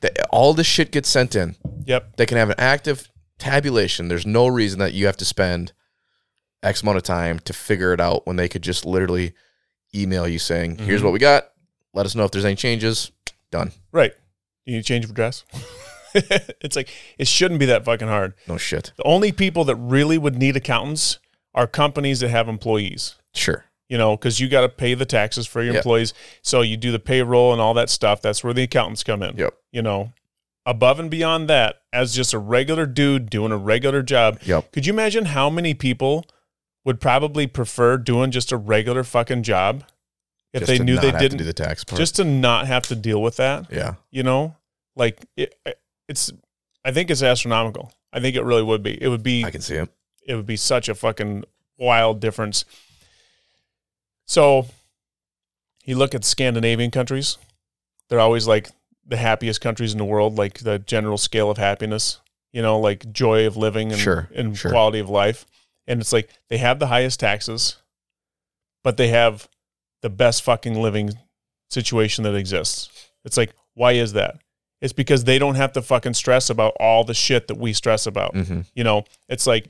they, 0.00 0.10
all 0.30 0.54
this 0.54 0.66
shit 0.66 0.92
gets 0.92 1.08
sent 1.08 1.34
in. 1.34 1.56
Yep. 1.86 2.16
They 2.16 2.26
can 2.26 2.36
have 2.38 2.50
an 2.50 2.56
active 2.58 3.10
tabulation. 3.38 4.08
There's 4.08 4.26
no 4.26 4.46
reason 4.46 4.78
that 4.78 4.92
you 4.94 5.06
have 5.06 5.16
to 5.16 5.24
spend 5.24 5.72
X 6.62 6.82
amount 6.82 6.98
of 6.98 7.02
time 7.02 7.40
to 7.40 7.52
figure 7.52 7.92
it 7.92 8.00
out 8.00 8.26
when 8.26 8.36
they 8.36 8.48
could 8.48 8.62
just 8.62 8.84
literally 8.84 9.32
email 9.94 10.28
you 10.28 10.38
saying, 10.38 10.78
"Here's 10.78 11.00
Mhm. 11.00 11.04
what 11.04 11.12
we 11.12 11.18
got. 11.18 11.50
Let 11.92 12.06
us 12.06 12.14
know 12.14 12.24
if 12.24 12.30
there's 12.30 12.44
any 12.44 12.54
changes." 12.54 13.10
Done. 13.50 13.72
Right. 13.90 14.12
You 14.64 14.76
need 14.76 14.84
change 14.84 15.04
of 15.04 15.10
address. 15.10 15.44
it's 16.14 16.76
like 16.76 16.88
it 17.18 17.26
shouldn't 17.26 17.58
be 17.58 17.66
that 17.66 17.84
fucking 17.84 18.06
hard. 18.06 18.34
No 18.46 18.56
shit. 18.58 18.92
The 18.96 19.02
only 19.04 19.32
people 19.32 19.64
that 19.64 19.76
really 19.76 20.18
would 20.18 20.36
need 20.36 20.56
accountants 20.56 21.18
are 21.54 21.66
companies 21.66 22.20
that 22.20 22.28
have 22.30 22.48
employees. 22.48 23.16
Sure. 23.34 23.64
You 23.88 23.98
know, 23.98 24.16
because 24.16 24.40
you 24.40 24.48
got 24.48 24.62
to 24.62 24.68
pay 24.68 24.94
the 24.94 25.04
taxes 25.04 25.46
for 25.46 25.62
your 25.62 25.74
Yep. 25.74 25.80
employees. 25.80 26.14
So 26.42 26.62
you 26.62 26.76
do 26.76 26.90
the 26.92 26.98
payroll 26.98 27.52
and 27.52 27.60
all 27.60 27.74
that 27.74 27.90
stuff. 27.90 28.22
That's 28.22 28.42
where 28.42 28.54
the 28.54 28.62
accountants 28.62 29.04
come 29.04 29.22
in. 29.22 29.36
Yep. 29.36 29.54
You 29.70 29.82
know, 29.82 30.12
above 30.64 30.98
and 30.98 31.10
beyond 31.10 31.48
that, 31.50 31.82
as 31.92 32.14
just 32.14 32.32
a 32.32 32.38
regular 32.38 32.86
dude 32.86 33.28
doing 33.28 33.52
a 33.52 33.56
regular 33.58 34.02
job, 34.02 34.38
Yep. 34.44 34.72
Could 34.72 34.86
you 34.86 34.92
imagine 34.94 35.26
how 35.26 35.50
many 35.50 35.74
people 35.74 36.24
would 36.84 37.00
probably 37.00 37.46
prefer 37.46 37.96
doing 37.98 38.30
just 38.30 38.50
a 38.50 38.56
regular 38.56 39.04
fucking 39.04 39.42
job 39.42 39.84
if 40.52 40.60
Just 40.62 40.68
they 40.68 40.78
knew 40.78 40.98
they 40.98 41.10
have 41.10 41.20
didn't 41.20 41.38
do 41.38 41.44
the 41.44 41.52
tax 41.52 41.84
part. 41.84 41.98
just 41.98 42.16
to 42.16 42.24
not 42.24 42.66
have 42.66 42.82
to 42.84 42.94
deal 42.96 43.20
with 43.22 43.36
that, 43.36 43.66
yeah. 43.70 43.94
you 44.10 44.22
know? 44.22 44.56
Like 44.96 45.20
it, 45.36 45.54
it's 46.08 46.30
I 46.84 46.92
think 46.92 47.10
it's 47.10 47.22
astronomical. 47.22 47.92
I 48.12 48.20
think 48.20 48.36
it 48.36 48.42
really 48.42 48.62
would 48.62 48.82
be. 48.82 49.00
It 49.02 49.08
would 49.08 49.22
be 49.22 49.44
I 49.44 49.50
can 49.50 49.60
see 49.62 49.76
it. 49.76 49.88
It 50.26 50.34
would 50.34 50.46
be 50.46 50.56
such 50.56 50.88
a 50.88 50.94
fucking 50.94 51.44
wild 51.78 52.20
difference. 52.20 52.64
So 54.24 54.66
you 55.84 55.96
look 55.96 56.14
at 56.14 56.24
Scandinavian 56.24 56.90
countries, 56.90 57.38
they're 58.08 58.20
always 58.20 58.46
like 58.46 58.70
the 59.06 59.16
happiest 59.16 59.60
countries 59.60 59.92
in 59.92 59.98
the 59.98 60.04
world, 60.04 60.36
like 60.38 60.60
the 60.60 60.78
general 60.78 61.18
scale 61.18 61.50
of 61.50 61.58
happiness, 61.58 62.18
you 62.52 62.62
know, 62.62 62.78
like 62.78 63.12
joy 63.12 63.46
of 63.46 63.56
living 63.56 63.90
and, 63.92 64.00
Sure, 64.00 64.28
and 64.34 64.56
sure. 64.56 64.70
quality 64.70 65.00
of 65.00 65.10
life. 65.10 65.44
And 65.86 66.00
it's 66.00 66.12
like 66.12 66.30
they 66.48 66.58
have 66.58 66.78
the 66.78 66.86
highest 66.86 67.18
taxes, 67.20 67.76
but 68.84 68.96
they 68.96 69.08
have 69.08 69.48
the 70.02 70.10
best 70.10 70.42
fucking 70.42 70.80
living 70.80 71.12
situation 71.70 72.24
that 72.24 72.34
exists. 72.34 73.10
It's 73.24 73.36
like, 73.36 73.52
why 73.74 73.92
is 73.92 74.12
that? 74.12 74.36
It's 74.80 74.92
because 74.92 75.24
they 75.24 75.38
don't 75.38 75.54
have 75.54 75.72
to 75.72 75.82
fucking 75.82 76.14
stress 76.14 76.50
about 76.50 76.74
all 76.80 77.04
the 77.04 77.14
shit 77.14 77.48
that 77.48 77.56
we 77.56 77.72
stress 77.72 78.06
about. 78.06 78.34
hmm 78.36 78.60
You 78.74 78.84
know, 78.84 79.04
it's 79.28 79.46
like 79.46 79.66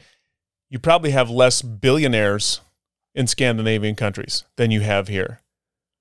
you 0.72 0.78
probably 0.78 1.10
have 1.10 1.28
less 1.28 1.60
billionaires 1.60 2.62
in 3.14 3.26
Scandinavian 3.26 3.94
countries 3.94 4.44
than 4.56 4.70
you 4.70 4.80
have 4.80 5.06
here. 5.06 5.40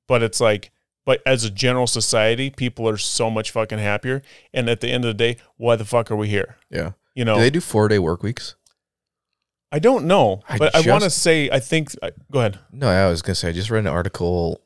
But 0.07 0.23
it's 0.23 0.39
like, 0.39 0.71
but 1.05 1.21
as 1.25 1.43
a 1.43 1.49
general 1.49 1.87
society, 1.87 2.49
people 2.49 2.87
are 2.87 2.95
so 2.95 3.29
much 3.29 3.51
fucking 3.51 3.79
happier. 3.79 4.21
And 4.53 4.69
at 4.69 4.79
the 4.79 4.87
end 4.87 5.03
of 5.03 5.09
the 5.09 5.13
day, 5.13 5.37
why 5.57 5.75
the 5.75 5.83
fuck 5.83 6.09
are 6.09 6.15
we 6.15 6.29
here? 6.29 6.55
Yeah. 6.69 6.91
You 7.13 7.25
know, 7.25 7.35
Do 7.35 7.41
they 7.41 7.49
do 7.49 7.59
four 7.59 7.89
day 7.89 7.99
work 7.99 8.23
weeks? 8.23 8.55
I 9.73 9.79
don't 9.79 10.05
know, 10.05 10.41
I 10.47 10.57
but 10.57 10.73
I 10.73 10.89
want 10.89 11.03
to 11.03 11.09
say, 11.09 11.49
I 11.49 11.59
think, 11.59 11.93
go 12.31 12.39
ahead. 12.39 12.59
No, 12.71 12.87
I 12.87 13.09
was 13.09 13.21
gonna 13.21 13.35
say 13.35 13.49
I 13.49 13.51
just 13.51 13.69
read 13.69 13.79
an 13.79 13.87
article 13.87 14.61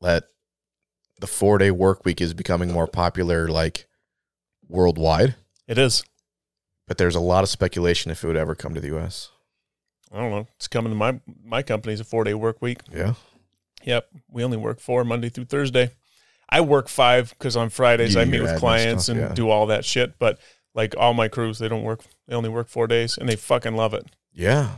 that 0.00 0.28
the 1.20 1.26
four 1.26 1.58
day 1.58 1.72
work 1.72 2.04
week 2.04 2.20
is 2.20 2.34
becoming 2.34 2.72
more 2.72 2.86
popular 2.86 3.48
like 3.48 3.88
worldwide, 4.68 5.34
It 5.66 5.78
is. 5.78 6.04
But 6.86 6.98
there's 6.98 7.14
a 7.14 7.20
lot 7.20 7.42
of 7.42 7.48
speculation 7.48 8.10
if 8.10 8.22
it 8.22 8.26
would 8.26 8.36
ever 8.36 8.54
come 8.54 8.74
to 8.74 8.80
the 8.80 8.96
US. 8.96 9.30
I 10.12 10.18
don't 10.18 10.30
know. 10.30 10.46
It's 10.56 10.68
coming 10.68 10.92
to 10.92 10.96
my 10.96 11.20
my 11.44 11.62
company's 11.62 12.00
a 12.00 12.04
four 12.04 12.24
day 12.24 12.34
work 12.34 12.60
week. 12.62 12.80
Yeah. 12.92 13.14
Yep. 13.84 14.08
We 14.30 14.44
only 14.44 14.56
work 14.56 14.80
four 14.80 15.04
Monday 15.04 15.28
through 15.28 15.46
Thursday. 15.46 15.90
I 16.48 16.60
work 16.60 16.88
five 16.88 17.30
because 17.30 17.56
on 17.56 17.68
Fridays 17.70 18.14
You 18.14 18.20
I 18.20 18.24
meet 18.24 18.42
with 18.42 18.58
clients 18.58 19.04
stuff, 19.04 19.16
and 19.16 19.28
yeah. 19.28 19.34
do 19.34 19.50
all 19.50 19.66
that 19.66 19.84
shit. 19.84 20.18
But 20.18 20.38
like 20.74 20.94
all 20.96 21.14
my 21.14 21.28
crews, 21.28 21.58
they 21.58 21.68
don't 21.68 21.82
work. 21.82 22.00
They 22.28 22.34
only 22.34 22.48
work 22.48 22.68
four 22.68 22.86
days, 22.86 23.18
and 23.18 23.28
they 23.28 23.36
fucking 23.36 23.74
love 23.76 23.94
it. 23.94 24.06
Yeah. 24.32 24.76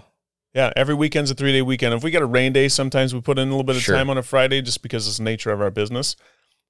Yeah, 0.55 0.73
every 0.74 0.95
weekend's 0.95 1.31
a 1.31 1.35
three 1.35 1.53
day 1.53 1.61
weekend. 1.61 1.93
If 1.93 2.03
we 2.03 2.11
get 2.11 2.23
a 2.23 2.27
rain 2.27 2.53
day, 2.55 2.69
sometimes 2.69 3.15
we 3.15 3.20
put 3.20 3.39
in 3.39 3.49
a 3.49 3.51
little 3.51 3.65
bit 3.65 3.77
of 3.77 3.83
Sure. 3.83 3.95
time 3.95 4.09
on 4.09 4.16
a 4.16 4.23
Friday 4.23 4.62
just 4.62 4.83
because 4.83 5.07
it's 5.07 5.19
the 5.19 5.23
nature 5.23 5.51
of 5.51 5.61
our 5.61 5.70
business. 5.70 6.16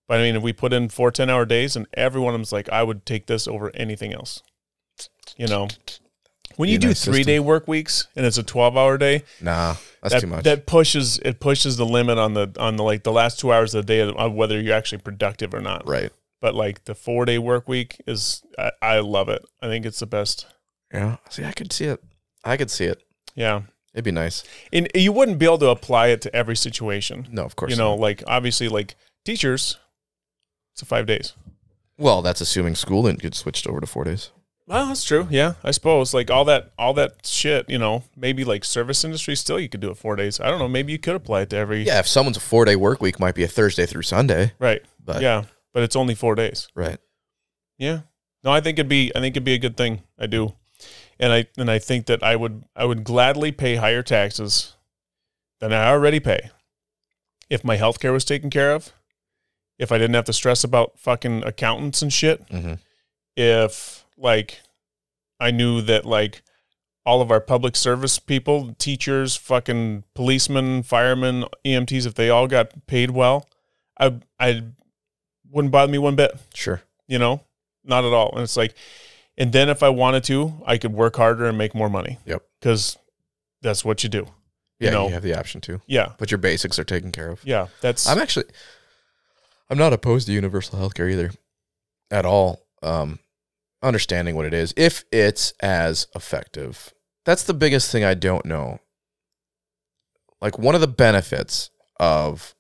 But 0.09 0.19
I 0.19 0.25
mean, 0.25 0.35
if 0.37 0.43
we 0.43 0.53
put 0.53 0.73
in 0.73 0.89
four 0.89 1.13
10 1.13 1.31
hour 1.31 1.45
days, 1.45 1.77
and 1.77 1.87
every 1.95 2.21
one 2.21 2.35
of 2.35 2.39
them's 2.39 2.53
like, 2.53 2.69
I 2.71 2.83
would 2.83 3.07
take 3.07 3.27
this 3.27 3.47
over 3.47 3.71
anything 3.75 4.13
else. 4.13 4.43
You 5.37 5.47
know, 5.49 5.69
when 6.57 6.69
you 6.69 6.79
do 6.79 6.89
nice 6.89 7.05
three 7.05 7.23
day 7.23 7.39
work 7.41 7.69
weeks 7.69 8.07
and 8.17 8.25
it's 8.25 8.39
a 8.39 8.43
12 8.43 8.77
hour 8.77 8.97
day, 8.97 9.23
Nah, 9.41 9.77
that's 10.03 10.15
that, 10.15 10.21
too 10.21 10.27
much. 10.27 10.45
that 10.45 10.67
pushes 10.67 11.19
it 11.19 11.41
pushes 11.41 11.77
the 11.77 11.85
limit 11.87 12.17
on 12.19 12.35
the 12.35 12.51
on 12.59 12.77
the 12.77 12.83
like 12.85 13.03
the 13.03 13.13
last 13.13 13.39
two 13.39 13.53
hours 13.53 13.75
of 13.75 13.87
the 13.87 13.93
day 13.93 14.01
of- 14.01 14.17
of 14.17 14.33
whether 14.33 14.61
you're 14.61 14.75
actually 14.75 14.99
productive 15.03 15.53
or 15.55 15.61
not. 15.61 15.87
right. 15.87 16.11
But 16.41 16.55
like 16.55 16.85
the 16.85 16.95
four 16.95 17.25
day 17.25 17.39
work 17.39 17.67
week 17.69 18.01
is, 18.07 18.43
I, 18.59 18.71
I 18.83 18.99
love 19.01 19.29
it. 19.31 19.43
I 19.63 19.67
think 19.69 19.85
it's 19.87 19.99
the 20.01 20.07
best. 20.07 20.47
Yeah. 20.93 21.17
See, 21.31 21.45
I 21.45 21.53
could 21.53 21.73
see 21.73 21.87
it. 21.87 22.03
I 22.45 22.57
could 22.59 22.71
see 22.71 22.85
it. 22.85 23.03
Yeah, 23.35 23.63
It'd 23.95 24.05
be 24.05 24.13
nice. 24.13 24.45
and 24.73 24.87
you 24.95 25.13
wouldn't 25.13 25.39
be 25.39 25.45
able 25.47 25.59
to 25.59 25.69
apply 25.69 26.09
it 26.09 26.21
to 26.23 26.35
every 26.37 26.55
situation. 26.57 27.27
No, 27.33 27.43
of 27.45 27.57
course. 27.57 27.71
you 27.71 27.77
know, 27.77 27.93
not. 27.93 28.01
like 28.01 28.23
obviously, 28.27 28.69
like 28.69 28.95
teachers, 29.25 29.79
it's 30.73 30.83
a 30.83 30.87
five 30.87 31.07
days. 31.07 31.33
Well, 31.99 32.21
that's 32.23 32.41
assuming 32.43 32.75
school 32.77 33.03
didn't 33.05 33.21
get 33.23 33.35
switched 33.35 33.67
over 33.67 33.81
to 33.81 33.87
four 33.87 34.05
days. 34.05 34.31
Well, 34.69 34.87
that's 34.87 35.05
true. 35.05 35.29
Yeah, 35.31 35.55
I 35.63 35.71
suppose 35.71 36.13
like 36.13 36.31
all 36.31 36.45
that, 36.47 36.73
all 36.77 36.93
that 36.95 37.25
shit. 37.25 37.71
You 37.71 37.79
know, 37.79 38.03
maybe 38.17 38.45
like 38.45 38.65
service 38.65 39.05
industry 39.05 39.37
still 39.37 39.61
you 39.61 39.69
could 39.69 39.81
do 39.81 39.91
it 39.91 39.97
four 39.97 40.17
days. 40.17 40.41
I 40.41 40.51
don't 40.51 40.59
know. 40.59 40.67
Maybe 40.69 40.93
you 40.93 40.99
could 40.99 41.15
apply 41.15 41.43
it 41.43 41.51
to 41.51 41.57
every. 41.57 41.85
Yeah, 41.85 42.01
if 42.01 42.09
someone's 42.09 42.37
a 42.37 42.41
four 42.41 42.65
day 42.65 42.75
work 42.75 43.01
week, 43.01 43.21
might 43.21 43.35
be 43.37 43.45
a 43.45 43.49
Thursday 43.49 43.87
through 43.87 44.03
Sunday. 44.03 44.53
Right. 44.59 44.83
But 45.05 45.23
yeah, 45.23 45.45
but 45.73 45.83
it's 45.85 45.95
only 45.97 46.15
four 46.17 46.35
days. 46.35 46.69
right. 46.75 46.99
Yeah. 47.79 48.01
No, 48.43 48.51
I 48.53 48.61
think 48.61 48.79
it'd 48.79 48.89
be. 48.89 49.13
I 49.15 49.21
think 49.21 49.35
it'd 49.35 49.45
be 49.45 49.55
a 49.55 49.59
good 49.59 49.77
thing. 49.77 50.03
I 50.19 50.27
do, 50.27 50.55
and 51.21 51.33
I 51.33 51.47
and 51.57 51.71
I 51.71 51.79
think 51.79 52.07
that 52.07 52.23
I 52.23 52.35
would. 52.37 52.65
I 52.75 52.85
would 52.85 53.05
gladly 53.05 53.53
pay 53.53 53.77
higher 53.77 54.03
taxes 54.03 54.75
than 55.61 55.73
I 55.73 55.89
already 55.89 56.21
pay 56.21 56.51
if 57.51 57.65
my 57.65 57.77
health 57.77 58.01
care 58.01 58.13
was 58.13 58.25
taken 58.25 58.51
care 58.51 58.73
of. 58.73 58.93
If 59.79 59.93
I 59.93 59.99
didn't 59.99 60.15
have 60.15 60.25
to 60.27 60.33
stress 60.33 60.65
about 60.65 60.99
fucking 60.99 61.45
accountants 61.45 62.03
and 62.03 62.13
shit. 62.13 62.43
hmm 62.51 62.75
if 63.37 64.06
like 64.17 64.61
I 65.41 65.51
knew 65.51 65.81
that 65.83 66.05
like 66.07 66.43
all 67.05 67.21
of 67.23 67.31
our 67.31 67.41
public 67.41 67.77
service 67.77 68.19
people, 68.19 68.75
teachers, 68.79 69.37
fucking 69.37 70.03
policemen, 70.15 70.83
firemen, 70.83 71.45
EMTs, 71.65 72.05
if 72.07 72.15
they 72.15 72.31
all 72.31 72.47
got 72.49 72.87
paid 72.87 73.11
well, 73.11 73.49
I 74.01 74.19
I 74.41 74.65
wouldn't 75.49 75.71
bother 75.73 75.93
me 75.93 75.99
one 75.99 76.17
bit, 76.17 76.33
Sure. 76.55 76.83
you 77.07 77.19
know? 77.19 77.43
Not 77.85 78.05
at 78.05 78.13
all. 78.13 78.33
And 78.33 78.43
it's 78.43 78.57
like 78.57 78.75
and 79.39 79.53
then 79.53 79.69
if 79.69 79.83
I 79.83 79.91
wanted 79.91 80.25
to, 80.25 80.55
I 80.67 80.79
could 80.79 80.93
work 80.93 81.17
harder 81.17 81.45
and 81.47 81.57
make 81.59 81.75
more 81.75 81.91
money. 81.91 82.19
Yep. 82.27 82.43
Cuz 82.63 82.97
that's 83.63 83.85
what 83.85 84.03
you 84.03 84.09
do. 84.09 84.27
Yeah, 84.81 84.91
know. 84.91 85.07
you 85.07 85.15
have 85.15 85.23
the 85.23 85.39
option 85.39 85.61
to. 85.63 85.81
Yeah. 85.87 86.13
But 86.19 86.31
your 86.31 86.39
basics 86.39 86.79
are 86.79 86.85
taken 86.85 87.11
care 87.13 87.31
of. 87.31 87.41
Yeah, 87.45 87.69
that's 87.81 88.07
I'm 88.09 88.19
actually 88.19 88.47
I'm 89.71 89.79
not 89.79 89.93
opposed 89.93 90.27
to 90.27 90.33
universal 90.33 90.79
healthcare 90.79 91.11
either. 91.11 91.31
At 92.11 92.27
all. 92.27 92.67
Um 92.83 93.21
understanding 93.87 94.35
what 94.37 94.45
it 94.47 94.55
is. 94.55 94.75
If 94.77 95.05
it's 95.13 95.53
as 95.61 96.07
effective. 96.15 96.93
That's 97.25 97.43
the 97.45 97.55
biggest 97.55 97.91
thing 97.91 98.05
I 98.05 98.15
don't 98.15 98.45
know. 98.47 98.79
Like 100.41 100.59
one 100.59 100.75
of 100.75 100.81
the 100.81 100.87
benefits 100.89 101.71
of 101.99 102.55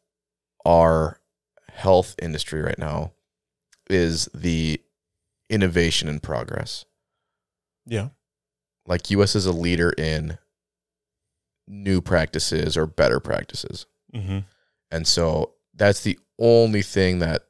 our 0.64 1.20
health 1.70 2.14
industry 2.20 2.60
right 2.62 2.78
now 2.78 3.12
is 3.90 4.28
the 4.34 4.80
innovation 5.50 6.08
and 6.08 6.22
progress. 6.22 6.84
yeah. 7.88 8.08
Like 8.88 9.10
US 9.10 9.34
is 9.36 9.46
a 9.46 9.52
leader 9.52 9.90
in 9.90 10.38
new 11.68 12.00
practices 12.00 12.76
or 12.76 12.86
better 12.86 13.18
practices. 13.20 13.86
Mhm. 14.14 14.44
And 14.92 15.06
so 15.08 15.54
that's 15.74 16.00
the 16.02 16.18
only 16.38 16.82
thing 16.82 17.18
that 17.18 17.48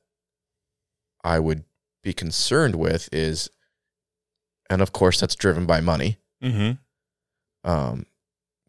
I 1.22 1.38
would 1.38 1.64
be 2.02 2.12
concerned 2.14 2.76
with 2.76 3.08
is, 3.12 3.50
and 4.70 4.82
of 4.82 4.92
course, 4.92 5.20
that's 5.20 5.34
driven 5.34 5.66
by 5.66 5.80
money. 5.80 6.18
Mhm. 6.42 6.78
Um, 7.64 8.06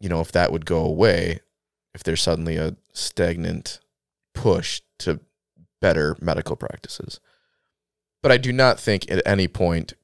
you 0.00 0.08
know, 0.08 0.20
if 0.20 0.32
that 0.32 0.52
would 0.52 0.64
go 0.66 0.78
away, 0.84 1.40
if 1.94 2.02
there's 2.02 2.22
suddenly 2.22 2.56
a 2.56 2.76
stagnant 2.92 3.80
push 4.34 4.80
to 4.98 5.20
better 5.80 6.16
medical 6.20 6.56
practices. 6.56 7.20
But 8.22 8.32
I 8.32 8.36
do 8.36 8.52
not 8.52 8.78
think 8.80 9.10
at 9.10 9.22
any 9.26 9.48
point 9.48 9.94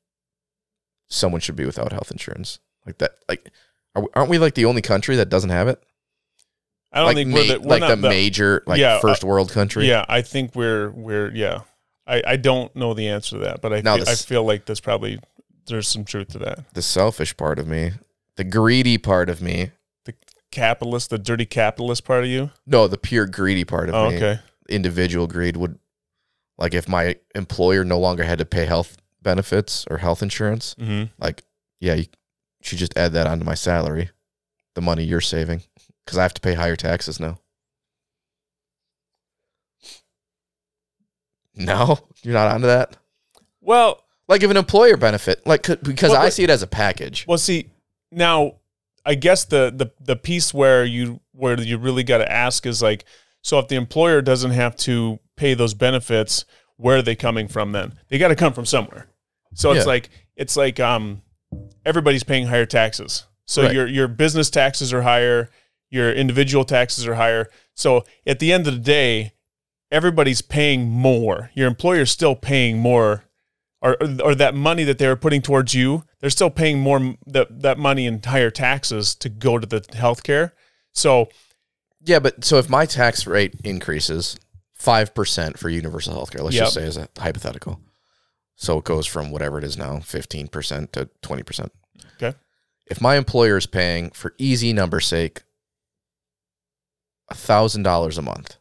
someone 1.08 1.40
should 1.40 1.56
be 1.56 1.64
without 1.66 1.92
health 1.92 2.10
insurance 2.10 2.58
like 2.86 2.98
that. 2.98 3.16
Like, 3.28 3.50
are, 3.94 4.02
we- 4.02 4.08
aren't 4.14 4.30
we 4.30 4.38
like 4.38 4.54
the 4.54 4.64
only 4.64 4.82
country 4.82 5.16
that 5.16 5.28
doesn't 5.28 5.50
have 5.50 5.68
it? 5.68 5.82
I 6.92 6.98
don't 6.98 7.06
like 7.06 7.16
think 7.16 7.30
ma- 7.30 7.36
we're 7.36 7.46
the, 7.46 7.60
we're 7.60 7.66
like 7.70 7.80
not 7.80 7.88
the, 7.90 7.96
the 7.96 8.08
major, 8.08 8.62
like 8.66 8.78
Yeah, 8.78 9.00
first 9.00 9.24
world 9.24 9.50
country. 9.50 9.88
Yeah, 9.88 10.04
I 10.08 10.22
think 10.22 10.54
we're 10.54 10.90
we're 10.90 11.30
yeah. 11.34 11.62
I, 12.06 12.22
I 12.26 12.36
don't 12.36 12.74
know 12.76 12.94
the 12.94 13.08
answer 13.08 13.38
to 13.38 13.44
that, 13.46 13.60
but 13.62 13.72
I 13.72 13.80
feel, 13.82 14.08
I 14.08 14.14
feel 14.14 14.44
like 14.44 14.66
there's 14.66 14.80
probably 14.80 15.18
there's 15.66 15.88
some 15.88 16.04
truth 16.04 16.28
to 16.28 16.38
that. 16.40 16.72
The 16.74 16.82
selfish 16.82 17.36
part 17.36 17.58
of 17.58 17.66
me, 17.66 17.92
the 18.36 18.44
greedy 18.44 18.98
part 18.98 19.28
of 19.30 19.40
me, 19.42 19.70
the 20.04 20.14
Capitalist, 20.50 21.10
the 21.10 21.18
dirty 21.18 21.46
capitalist 21.46 22.04
part 22.04 22.24
of 22.24 22.30
you. 22.30 22.50
no, 22.66 22.86
the 22.88 22.98
pure 22.98 23.26
greedy 23.26 23.64
part 23.64 23.88
of 23.88 23.94
Oh, 23.94 24.10
me, 24.10 24.16
okay. 24.16 24.40
individual 24.68 25.26
greed 25.26 25.56
would, 25.56 25.78
like, 26.58 26.74
if 26.74 26.88
my 26.88 27.16
employer 27.34 27.84
no 27.84 27.98
longer 27.98 28.22
had 28.24 28.38
to 28.38 28.44
pay 28.44 28.64
health 28.66 28.96
benefits 29.22 29.84
or 29.90 29.98
health 29.98 30.22
insurance, 30.22 30.74
hmm 30.78 31.04
like, 31.18 31.42
yeah, 31.80 31.94
you 31.94 32.06
should 32.62 32.78
just 32.78 32.96
add 32.96 33.12
that 33.12 33.26
onto 33.26 33.44
my 33.44 33.54
salary, 33.54 34.10
the 34.74 34.80
money 34.80 35.02
you're 35.04 35.20
saving, 35.20 35.62
because 36.04 36.18
I 36.18 36.22
have 36.22 36.34
to 36.34 36.40
pay 36.40 36.54
higher 36.54 36.76
taxes 36.76 37.18
now. 37.18 37.38
No, 41.54 41.98
you're 42.22 42.34
not 42.34 42.50
onto 42.52 42.66
that. 42.66 42.96
Well, 43.60 44.03
Like, 44.28 44.42
if 44.42 44.50
an 44.50 44.56
employer 44.56 44.96
benefit, 44.96 45.46
like, 45.46 45.62
could- 45.64 45.82
because 45.82 46.10
Well, 46.12 46.22
I 46.22 46.28
see 46.30 46.44
it 46.44 46.50
as 46.50 46.62
a 46.62 46.66
package. 46.66 47.26
well, 47.28 47.38
see 47.38 47.70
now. 48.10 48.54
I 49.06 49.14
guess 49.16 49.44
the 49.44 49.70
the 49.76 49.90
the 50.00 50.16
piece 50.16 50.54
where 50.54 50.82
you 50.82 51.20
where 51.32 51.60
you 51.60 51.76
really 51.76 52.04
got 52.04 52.18
to 52.18 52.32
ask 52.32 52.64
is 52.64 52.80
like, 52.80 53.04
so 53.42 53.58
if 53.58 53.68
the 53.68 53.76
employer 53.76 54.22
doesn't 54.22 54.52
have 54.52 54.76
to 54.76 55.18
pay 55.36 55.52
those 55.52 55.74
benefits, 55.74 56.46
where 56.78 56.96
are 56.98 57.02
they 57.02 57.14
coming 57.14 57.46
from? 57.46 57.72
Then 57.72 57.98
they 58.08 58.16
got 58.16 58.28
to 58.28 58.34
come 58.36 58.54
from 58.54 58.64
somewhere. 58.64 59.08
So 59.52 59.72
it's 59.72 59.80
Yeah. 59.84 59.88
like 59.92 60.08
it's 60.36 60.56
like 60.56 60.80
um, 60.80 61.20
everybody's 61.84 62.24
paying 62.24 62.46
higher 62.46 62.64
taxes. 62.64 63.24
So 63.46 63.64
Right. 63.64 63.74
your 63.74 63.86
your 63.86 64.08
business 64.08 64.48
taxes 64.48 64.90
are 64.90 65.02
higher, 65.02 65.50
your 65.90 66.10
individual 66.10 66.64
taxes 66.64 67.06
are 67.06 67.16
higher. 67.16 67.50
So 67.74 68.06
at 68.26 68.38
the 68.38 68.54
end 68.54 68.66
of 68.66 68.72
the 68.72 68.80
day, 68.80 69.34
everybody's 69.92 70.40
paying 70.40 70.88
more. 70.88 71.50
Your 71.52 71.68
employer's 71.68 72.10
still 72.10 72.34
paying 72.36 72.78
more, 72.78 73.24
or 73.84 73.96
or 74.24 74.34
that 74.34 74.54
money 74.54 74.82
that 74.84 74.98
they're 74.98 75.14
putting 75.14 75.42
towards 75.42 75.74
you, 75.74 76.02
they're 76.20 76.30
still 76.30 76.50
paying 76.50 76.80
more 76.80 77.14
that 77.26 77.60
that 77.62 77.78
money 77.78 78.06
in 78.06 78.20
higher 78.22 78.50
taxes 78.50 79.14
to 79.16 79.28
go 79.28 79.58
to 79.58 79.66
the 79.66 79.80
healthcare. 79.82 80.50
So 80.92 81.28
Yeah, 82.04 82.18
but 82.18 82.44
so 82.44 82.56
if 82.58 82.68
my 82.68 82.86
tax 82.86 83.26
rate 83.26 83.54
increases 83.62 84.36
five 84.74 85.14
percent 85.14 85.58
for 85.58 85.68
universal 85.68 86.14
health 86.14 86.30
care. 86.32 86.42
Let's 86.42 86.56
Yep. 86.56 86.64
just 86.64 86.74
say 86.74 86.84
as 86.86 86.96
a 86.96 87.08
hypothetical. 87.18 87.80
So 88.56 88.78
it 88.78 88.84
goes 88.84 89.06
from 89.06 89.30
whatever 89.30 89.58
it 89.58 89.64
is 89.64 89.76
now, 89.76 90.00
fifteen 90.00 90.48
percent 90.48 90.92
to 90.94 91.08
twenty 91.22 91.42
percent. 91.42 91.72
Okay. 92.16 92.36
If 92.86 93.00
my 93.00 93.16
employer 93.16 93.56
is 93.56 93.66
paying 93.66 94.10
for 94.10 94.34
easy 94.38 94.72
number 94.72 95.00
sake 95.00 95.42
thousand 97.32 97.82
dollars 97.82 98.18
a 98.18 98.22
month, 98.22 98.56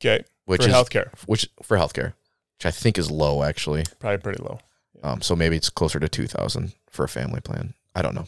Okay. 0.00 0.24
which 0.44 0.62
for 0.62 0.68
is 0.68 0.74
healthcare, 0.74 1.10
which 1.26 1.48
for 1.62 1.76
healthcare, 1.76 2.14
which 2.58 2.66
I 2.66 2.70
think 2.70 2.98
is 2.98 3.10
low 3.10 3.42
actually. 3.42 3.84
probably 3.98 4.18
pretty 4.18 4.42
low. 4.42 4.58
Um, 5.02 5.20
so 5.20 5.36
maybe 5.36 5.56
it's 5.56 5.70
closer 5.70 6.00
to 6.00 6.08
two 6.08 6.26
thousand 6.26 6.72
for 6.90 7.04
a 7.04 7.08
family 7.08 7.40
plan. 7.40 7.74
I 7.94 8.02
don't 8.02 8.14
know. 8.14 8.26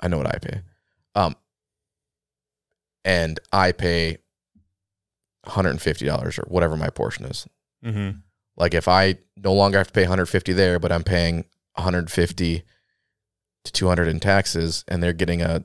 I 0.00 0.08
know 0.08 0.18
what 0.18 0.26
I 0.26 0.38
pay. 0.38 0.60
Um, 1.14 1.36
and 3.04 3.38
I 3.52 3.72
pay 3.72 4.18
one 5.44 5.54
hundred 5.54 5.70
and 5.70 5.82
fifty 5.82 6.06
dollars 6.06 6.38
or 6.38 6.44
whatever 6.48 6.76
my 6.76 6.90
portion 6.90 7.24
is. 7.26 7.46
Mm-hmm. 7.84 8.18
Like 8.56 8.74
if 8.74 8.88
I 8.88 9.18
no 9.36 9.52
longer 9.52 9.78
have 9.78 9.88
to 9.88 9.92
pay 9.92 10.02
one 10.02 10.08
hundred 10.08 10.26
fifty 10.26 10.52
there, 10.52 10.78
but 10.78 10.92
I'm 10.92 11.04
paying 11.04 11.44
one 11.74 11.84
hundred 11.84 12.10
fifty 12.10 12.62
to 13.64 13.72
two 13.72 13.88
hundred 13.88 14.08
in 14.08 14.20
taxes, 14.20 14.84
and 14.88 15.02
they're 15.02 15.12
getting 15.12 15.40
a, 15.40 15.64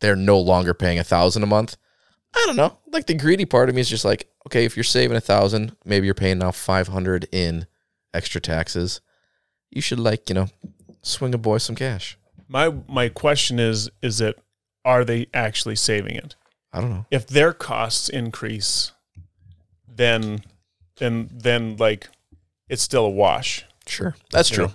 they're 0.00 0.16
no 0.16 0.38
longer 0.38 0.74
paying 0.74 0.98
a 0.98 1.04
thousand 1.04 1.42
a 1.42 1.46
month. 1.46 1.76
I 2.34 2.42
don't 2.46 2.56
know. 2.56 2.78
Like 2.92 3.06
the 3.06 3.14
greedy 3.14 3.44
part 3.44 3.68
of 3.68 3.74
me 3.74 3.80
is 3.80 3.88
just 3.88 4.04
like, 4.04 4.28
okay, 4.46 4.64
if 4.64 4.76
you're 4.76 4.84
saving 4.84 5.16
a 5.16 5.20
thousand, 5.20 5.76
maybe 5.84 6.06
you're 6.06 6.14
paying 6.14 6.38
now 6.38 6.50
five 6.52 6.88
hundred 6.88 7.28
in 7.32 7.66
extra 8.14 8.40
taxes. 8.40 9.00
You 9.70 9.80
should 9.82 10.00
like 10.00 10.28
you 10.28 10.34
know 10.34 10.48
swing 11.02 11.34
a 11.34 11.38
boy 11.38 11.58
some 11.58 11.76
cash. 11.76 12.16
My 12.48 12.72
my 12.88 13.08
question 13.08 13.58
is 13.58 13.90
is 14.02 14.18
that 14.18 14.36
are 14.84 15.04
they 15.04 15.26
actually 15.34 15.76
saving 15.76 16.14
it? 16.16 16.36
I 16.72 16.80
don't 16.80 16.90
know. 16.90 17.06
If 17.10 17.26
their 17.26 17.52
costs 17.52 18.08
increase, 18.08 18.92
then 19.88 20.42
then 20.98 21.28
then 21.32 21.76
like 21.76 22.08
it's 22.68 22.82
still 22.82 23.04
a 23.06 23.10
wash. 23.10 23.64
Sure, 23.86 24.14
that's 24.32 24.50
You 24.50 24.56
true. 24.56 24.66
know? 24.66 24.72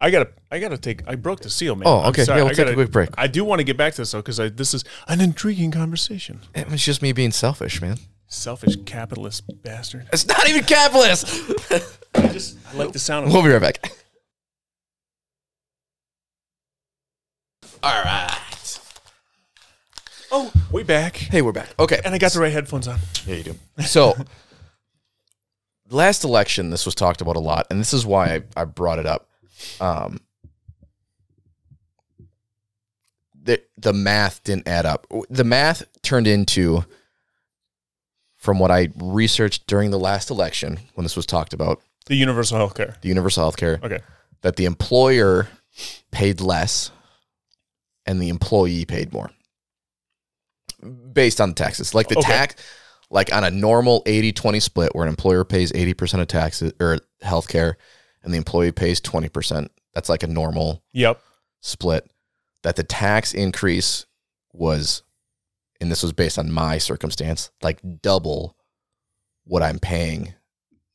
I 0.00 0.10
gotta 0.10 0.28
I 0.50 0.58
gotta 0.58 0.76
take 0.78 1.08
I 1.08 1.14
broke 1.14 1.40
the 1.40 1.50
seal, 1.50 1.74
man. 1.74 1.84
Oh, 1.86 2.08
okay. 2.08 2.24
Yeah, 2.28 2.36
we'll 2.36 2.46
I 2.46 2.48
take 2.50 2.58
a 2.58 2.62
gotta- 2.64 2.74
quick 2.74 2.90
break. 2.90 3.08
I 3.16 3.26
do 3.26 3.44
want 3.44 3.60
to 3.60 3.64
get 3.64 3.76
back 3.78 3.94
to 3.94 4.02
this 4.02 4.10
though 4.12 4.18
because 4.22 4.36
this 4.54 4.74
is 4.74 4.84
an 5.08 5.20
intriguing 5.20 5.70
conversation. 5.70 6.40
It 6.54 6.70
was 6.70 6.84
just 6.84 7.00
me 7.02 7.12
being 7.12 7.32
selfish, 7.32 7.80
man. 7.80 7.98
Selfish 8.28 8.76
capitalist 8.84 9.44
bastard. 9.62 10.08
It's 10.12 10.26
not 10.26 10.48
even 10.48 10.64
capitalist. 10.64 11.26
I 12.14 12.28
just 12.28 12.58
I 12.72 12.76
like 12.76 12.92
the 12.92 12.98
sound 12.98 13.26
of 13.26 13.30
it. 13.30 13.34
we'll 13.34 13.44
be 13.44 13.50
right 13.50 13.60
back. 13.60 13.92
All 17.82 18.02
right. 18.02 18.80
Oh, 20.32 20.52
we 20.72 20.82
back. 20.82 21.16
Hey, 21.16 21.40
we're 21.40 21.52
back. 21.52 21.68
Okay. 21.78 22.00
And 22.04 22.14
I 22.14 22.18
got 22.18 22.32
the 22.32 22.40
right 22.40 22.52
headphones 22.52 22.88
on. 22.88 22.98
Yeah, 23.26 23.36
you 23.36 23.42
do. 23.44 23.54
So, 23.84 24.14
last 25.90 26.24
election, 26.24 26.70
this 26.70 26.84
was 26.84 26.94
talked 26.96 27.20
about 27.20 27.36
a 27.36 27.40
lot, 27.40 27.68
and 27.70 27.78
this 27.78 27.92
is 27.92 28.04
why 28.04 28.34
I, 28.34 28.42
I 28.56 28.64
brought 28.64 28.98
it 28.98 29.06
up. 29.06 29.28
Um, 29.80 30.18
the 33.40 33.62
the 33.78 33.92
math 33.92 34.42
didn't 34.42 34.66
add 34.66 34.84
up. 34.84 35.06
The 35.30 35.44
math 35.44 35.84
turned 36.02 36.26
into, 36.26 36.84
from 38.36 38.58
what 38.58 38.70
I 38.70 38.88
researched 38.96 39.66
during 39.66 39.90
the 39.90 39.98
last 39.98 40.30
election 40.30 40.78
when 40.94 41.04
this 41.04 41.16
was 41.16 41.26
talked 41.26 41.52
about, 41.52 41.80
The 42.06 42.14
universal 42.16 42.56
health 42.58 42.74
care. 42.74 42.96
the 43.00 43.08
universal 43.08 43.42
health 43.44 43.56
care, 43.56 43.80
Okay. 43.82 43.98
that 44.42 44.56
the 44.56 44.64
employer 44.66 45.48
paid 46.12 46.40
less 46.40 46.90
and 48.06 48.20
the 48.22 48.28
employee 48.28 48.84
paid 48.84 49.12
more 49.12 49.30
based 51.12 51.40
on 51.40 51.50
the 51.50 51.54
taxes. 51.54 51.94
Like 51.94 52.08
the 52.08 52.18
Okay. 52.18 52.28
tax, 52.30 52.54
like 53.10 53.32
on 53.34 53.44
a 53.44 53.50
normal 53.50 54.02
80 54.06 54.32
20 54.32 54.60
split 54.60 54.94
where 54.94 55.04
an 55.04 55.08
employer 55.08 55.44
pays 55.44 55.72
80% 55.72 56.20
of 56.20 56.28
taxes 56.28 56.72
or 56.80 56.98
health 57.22 57.48
care 57.48 57.76
and 58.22 58.32
the 58.32 58.38
employee 58.38 58.72
pays 58.72 59.00
20%. 59.00 59.68
That's 59.94 60.08
like 60.08 60.22
a 60.22 60.26
normal 60.28 60.82
Yep. 60.92 61.20
split. 61.60 62.10
That 62.62 62.76
the 62.76 62.82
tax 62.84 63.32
increase 63.32 64.06
was, 64.52 65.02
and 65.80 65.90
this 65.90 66.02
was 66.02 66.12
based 66.12 66.38
on 66.38 66.50
my 66.50 66.78
circumstance, 66.78 67.50
like 67.62 67.80
double 68.02 68.56
what 69.44 69.62
I'm 69.62 69.78
paying 69.78 70.34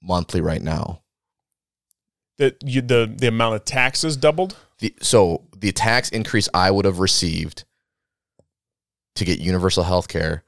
monthly 0.01 0.41
right 0.41 0.61
now. 0.61 1.01
The 2.37 2.55
you, 2.63 2.81
the 2.81 3.13
the 3.13 3.27
amount 3.27 3.55
of 3.55 3.65
taxes 3.65 4.17
doubled. 4.17 4.55
the 4.79 4.93
so 5.01 5.43
the 5.55 5.71
tax 5.71 6.09
increase 6.09 6.49
I 6.53 6.71
would 6.71 6.85
have 6.85 6.99
received 6.99 7.65
to 9.15 9.25
get 9.25 9.39
universal 9.39 9.83
health 9.83 10.07
care 10.07 10.43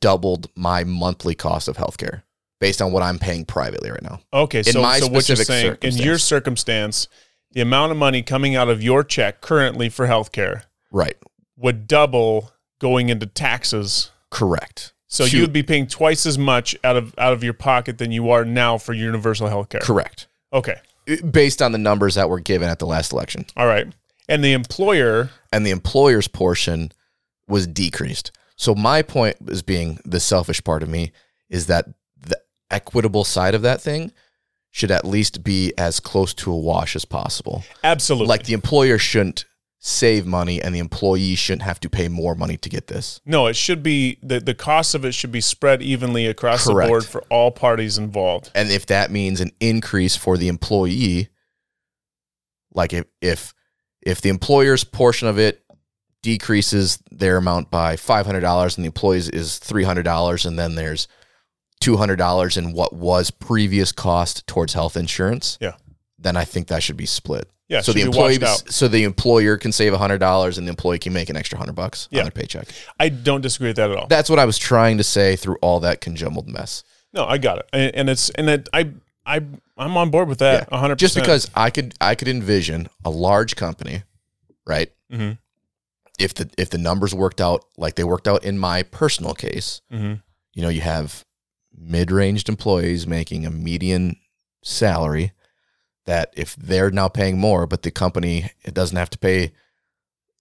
doubled 0.00 0.48
my 0.56 0.84
monthly 0.84 1.34
cost 1.34 1.68
of 1.68 1.76
health 1.76 1.96
care 1.96 2.24
based 2.60 2.82
on 2.82 2.92
what 2.92 3.02
I'm 3.02 3.18
paying 3.18 3.44
privately 3.44 3.90
right 3.90 4.02
now. 4.02 4.20
Okay, 4.32 4.62
so, 4.62 4.82
my 4.82 4.98
so 4.98 5.08
what 5.08 5.28
you're 5.28 5.36
saying 5.36 5.78
in 5.82 5.96
your 5.96 6.18
circumstance, 6.18 7.08
the 7.52 7.60
amount 7.60 7.92
of 7.92 7.98
money 7.98 8.22
coming 8.22 8.56
out 8.56 8.68
of 8.68 8.82
your 8.82 9.04
check 9.04 9.40
currently 9.40 9.88
for 9.88 10.06
healthcare 10.06 10.62
Right. 10.90 11.16
would 11.56 11.86
double 11.86 12.52
going 12.82 13.08
into 13.08 13.24
taxes. 13.26 14.10
Correct. 14.30 14.92
So 15.06 15.26
To- 15.26 15.38
you'd 15.38 15.52
be 15.52 15.62
paying 15.62 15.86
twice 15.86 16.26
as 16.26 16.36
much 16.36 16.76
out 16.82 16.96
of 16.96 17.14
out 17.16 17.32
of 17.32 17.42
your 17.44 17.52
pocket 17.54 17.96
than 17.98 18.10
you 18.12 18.30
are 18.30 18.44
now 18.44 18.76
for 18.76 18.92
universal 18.92 19.48
healthcare. 19.48 19.80
correct. 19.80 20.26
Okay. 20.52 20.76
Based 21.30 21.62
on 21.62 21.72
the 21.72 21.78
numbers 21.78 22.16
that 22.16 22.28
were 22.28 22.40
given 22.40 22.68
at 22.68 22.78
the 22.78 22.86
last 22.86 23.12
election. 23.12 23.46
All 23.56 23.66
right. 23.66 23.86
And 24.28 24.44
the 24.44 24.52
employer, 24.52 25.30
And 25.52 25.64
the 25.66 25.70
employer's 25.70 26.28
portion 26.28 26.92
was 27.48 27.66
decreased. 27.66 28.32
So 28.56 28.74
my 28.74 29.02
point 29.02 29.36
is 29.48 29.62
being 29.62 29.98
the 30.04 30.20
selfish 30.20 30.62
part 30.62 30.82
of 30.82 30.88
me 30.88 31.12
is 31.50 31.66
that 31.66 31.86
the 32.20 32.38
equitable 32.70 33.24
side 33.24 33.54
of 33.54 33.62
that 33.62 33.80
thing 33.80 34.12
should 34.70 34.90
at 34.90 35.04
least 35.04 35.42
be 35.44 35.72
as 35.76 36.00
close 36.00 36.32
to 36.34 36.50
a 36.52 36.56
wash 36.56 36.96
as 36.96 37.04
possible. 37.04 37.62
absolutely. 37.84 38.28
like 38.28 38.44
the 38.44 38.54
employer 38.54 38.96
shouldn't 38.98 39.44
save 39.84 40.24
money 40.24 40.62
and 40.62 40.72
the 40.72 40.78
employee 40.78 41.34
shouldn't 41.34 41.62
have 41.62 41.80
to 41.80 41.90
pay 41.90 42.06
more 42.06 42.36
money 42.36 42.56
to 42.56 42.68
get 42.68 42.86
this. 42.86 43.20
no, 43.26 43.48
it 43.48 43.56
should 43.56 43.82
be 43.82 44.16
the 44.22 44.38
the 44.38 44.54
cost 44.54 44.94
of 44.94 45.04
it 45.04 45.12
should 45.12 45.32
be 45.32 45.40
spread 45.40 45.82
evenly 45.82 46.24
across 46.26 46.64
Correct. 46.68 46.86
the 46.86 46.90
board 46.90 47.04
for 47.04 47.22
all 47.30 47.50
parties 47.50 47.98
involved. 47.98 48.52
And 48.54 48.70
if 48.70 48.86
that 48.86 49.10
means 49.10 49.40
an 49.40 49.50
increase 49.58 50.14
for 50.14 50.36
the 50.38 50.46
employee, 50.46 51.30
like 52.72 52.92
if 52.92 53.06
if 53.20 53.54
if 54.00 54.20
the 54.20 54.28
employer's 54.28 54.84
portion 54.84 55.26
of 55.26 55.38
it 55.38 55.64
decreases 56.22 57.02
their 57.10 57.36
amount 57.36 57.70
by 57.70 57.96
five 57.96 58.24
hundred 58.26 58.40
dollars 58.40 58.76
and 58.76 58.84
the 58.84 58.86
employee's 58.88 59.28
is 59.28 59.58
three 59.58 59.82
hundred 59.84 60.04
dollars, 60.04 60.46
and 60.46 60.56
then 60.56 60.76
there's 60.76 61.08
two 61.80 61.96
hundred 61.96 62.16
dollars 62.16 62.56
in 62.56 62.72
what 62.72 62.92
was 62.92 63.32
previous 63.32 63.90
cost 63.90 64.46
towards 64.46 64.72
health 64.74 64.96
insurance, 64.96 65.58
Yeah. 65.60 65.74
then 66.18 66.36
I 66.36 66.44
think 66.44 66.68
that 66.68 66.84
should 66.84 66.96
be 66.96 67.06
split. 67.06 67.50
Yeah, 67.72 67.80
so 67.80 67.92
the 67.94 68.02
employee, 68.02 68.38
so 68.66 68.86
the 68.86 69.04
employer 69.04 69.56
can 69.56 69.72
save 69.72 69.94
hundred 69.94 70.18
dollars, 70.18 70.58
and 70.58 70.66
the 70.66 70.70
employee 70.70 70.98
can 70.98 71.14
make 71.14 71.30
an 71.30 71.36
extra 71.36 71.56
hundred 71.56 71.72
bucks 71.74 72.06
Yeah. 72.10 72.18
on 72.20 72.24
their 72.26 72.30
paycheck. 72.30 72.68
I 73.00 73.08
don't 73.08 73.40
disagree 73.40 73.68
with 73.70 73.76
that 73.76 73.90
at 73.90 73.96
all. 73.96 74.06
That's 74.08 74.28
what 74.28 74.38
I 74.38 74.44
was 74.44 74.58
trying 74.58 74.98
to 74.98 75.04
say 75.04 75.36
through 75.36 75.56
all 75.62 75.80
that 75.80 76.02
conjumbled 76.02 76.48
mess. 76.48 76.84
No, 77.14 77.24
I 77.24 77.38
got 77.38 77.60
it, 77.60 77.68
and, 77.72 77.94
and 77.94 78.10
it's 78.10 78.28
and 78.30 78.50
it, 78.50 78.68
I 78.74 78.90
I 79.24 79.40
I'm 79.78 79.96
on 79.96 80.10
board 80.10 80.28
with 80.28 80.40
that. 80.40 80.68
Yeah. 80.70 80.78
hundred 80.78 80.98
Just 80.98 81.14
because 81.14 81.50
I 81.54 81.70
could 81.70 81.94
I 81.98 82.14
could 82.14 82.28
envision 82.28 82.88
a 83.06 83.10
large 83.10 83.56
company, 83.56 84.02
right? 84.66 84.92
Mhm. 85.10 85.38
If 86.18 86.34
the 86.34 86.50
if 86.58 86.68
the 86.68 86.76
numbers 86.78 87.14
worked 87.14 87.40
out 87.40 87.64
like 87.78 87.94
they 87.94 88.04
worked 88.04 88.28
out 88.28 88.44
in 88.44 88.58
my 88.58 88.82
personal 88.82 89.32
case, 89.32 89.80
hmm 89.90 90.14
you 90.54 90.60
know, 90.60 90.68
you 90.68 90.82
have 90.82 91.24
mid-ranged 91.74 92.50
employees 92.50 93.06
making 93.06 93.46
a 93.46 93.50
median 93.50 94.16
salary 94.62 95.32
that 96.06 96.32
if 96.36 96.56
they're 96.56 96.90
now 96.90 97.08
paying 97.08 97.38
more, 97.38 97.66
but 97.66 97.82
the 97.82 97.90
company 97.90 98.50
it 98.64 98.74
doesn't 98.74 98.96
have 98.96 99.10
to 99.10 99.18
pay 99.18 99.52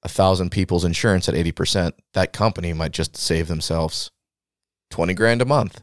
a 0.04 0.10
thousand 0.10 0.50
people's 0.52 0.86
insurance 0.86 1.30
at 1.30 1.36
eighty 1.36 1.52
percent, 1.52 1.96
that 2.14 2.34
company 2.34 2.74
might 2.74 2.92
just 2.92 3.16
save 3.16 3.48
themselves 3.48 4.12
twenty 4.90 5.14
grand 5.14 5.42
a 5.42 5.46
month. 5.46 5.82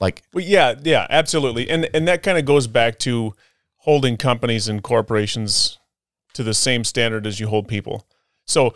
Like 0.00 0.22
Well, 0.32 0.44
yeah, 0.44 0.74
yeah, 0.82 1.06
absolutely, 1.10 1.68
and 1.70 1.88
and 1.94 2.06
that 2.08 2.22
kind 2.22 2.38
of 2.38 2.44
goes 2.44 2.66
back 2.66 2.98
to 3.00 3.34
holding 3.78 4.16
companies 4.16 4.68
and 4.68 4.82
corporations 4.82 5.78
to 6.34 6.42
the 6.42 6.54
same 6.54 6.84
standard 6.84 7.26
as 7.26 7.38
you 7.40 7.48
hold 7.48 7.68
people. 7.68 8.06
So 8.46 8.74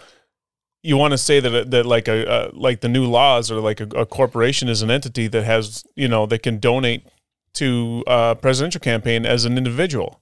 you 0.83 0.97
want 0.97 1.13
to 1.13 1.19
say 1.19 1.41
that 1.41 1.71
that 1.71 1.87
like 1.87 2.09
a 2.09 2.31
uh, 2.31 2.51
like 2.53 2.81
the 2.81 2.89
new 2.89 3.05
laws 3.05 3.51
or 3.51 3.61
like 3.61 3.81
a, 3.81 3.87
a 3.89 4.07
corporation 4.07 4.69
is 4.69 4.83
an 4.83 4.91
entity 4.91 5.27
that 5.29 5.45
has 5.45 5.85
you 5.97 6.09
know 6.09 6.27
that 6.27 6.43
can 6.43 6.59
donate 6.59 7.07
to 7.55 8.05
a 8.07 8.37
presidential 8.41 8.81
campaign 8.81 9.25
as 9.27 9.45
an 9.45 9.57
individual. 9.59 10.21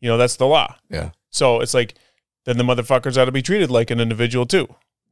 You 0.00 0.08
know 0.10 0.16
that's 0.18 0.36
the 0.36 0.46
law. 0.46 0.76
yeah, 0.90 1.10
So 1.30 1.60
it's 1.60 1.74
like 1.74 1.94
then 2.44 2.58
the 2.58 2.64
motherfuckers 2.64 3.16
ought 3.20 3.24
to 3.24 3.32
be 3.32 3.42
treated 3.42 3.70
like 3.70 3.90
an 3.90 3.98
individual 4.00 4.46
too. 4.46 4.68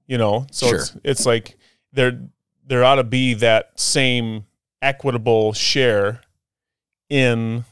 You 0.06 0.18
know, 0.18 0.46
so 0.52 0.66
Sure. 0.68 0.76
it's 0.80 0.96
it's 1.04 1.26
like 1.26 1.56
there 1.92 2.20
there 2.66 2.84
ought 2.84 2.96
to 2.96 3.04
be 3.04 3.34
that 3.34 3.78
same 3.80 4.44
equitable 4.82 5.52
share 5.54 6.20
in 7.08 7.64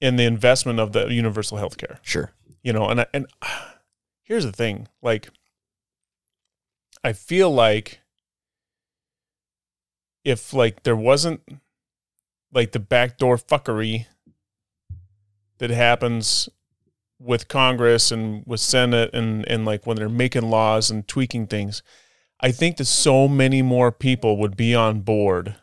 in 0.00 0.16
the 0.16 0.24
investment 0.24 0.78
of 0.78 0.92
the 0.92 1.06
universal 1.12 1.56
health 1.58 1.76
care. 1.78 1.98
sure. 2.02 2.32
You 2.62 2.72
know, 2.72 2.88
and 2.88 3.00
I, 3.00 3.06
and 3.14 3.26
here's 4.22 4.44
the 4.44 4.52
thing, 4.52 4.88
like 5.02 5.28
I 7.04 7.12
feel 7.12 7.50
like 7.50 8.00
if 10.24 10.52
like 10.52 10.82
there 10.82 10.96
wasn't 10.96 11.40
like 12.52 12.72
the 12.72 12.78
backdoor 12.80 13.36
fuckery 13.36 14.06
that 15.58 15.70
happens 15.70 16.48
with 17.18 17.48
Congress 17.48 18.12
and 18.12 18.44
with 18.46 18.60
Senate 18.60 19.10
and 19.14 19.46
and 19.48 19.64
like 19.64 19.86
when 19.86 19.96
they're 19.96 20.08
making 20.08 20.50
laws 20.50 20.90
and 20.90 21.06
tweaking 21.08 21.46
things, 21.46 21.82
I 22.40 22.52
think 22.52 22.76
that 22.76 22.84
so 22.84 23.28
many 23.28 23.62
more 23.62 23.90
people 23.90 24.36
would 24.38 24.56
be 24.56 24.74
on 24.74 25.00
board 25.00 25.56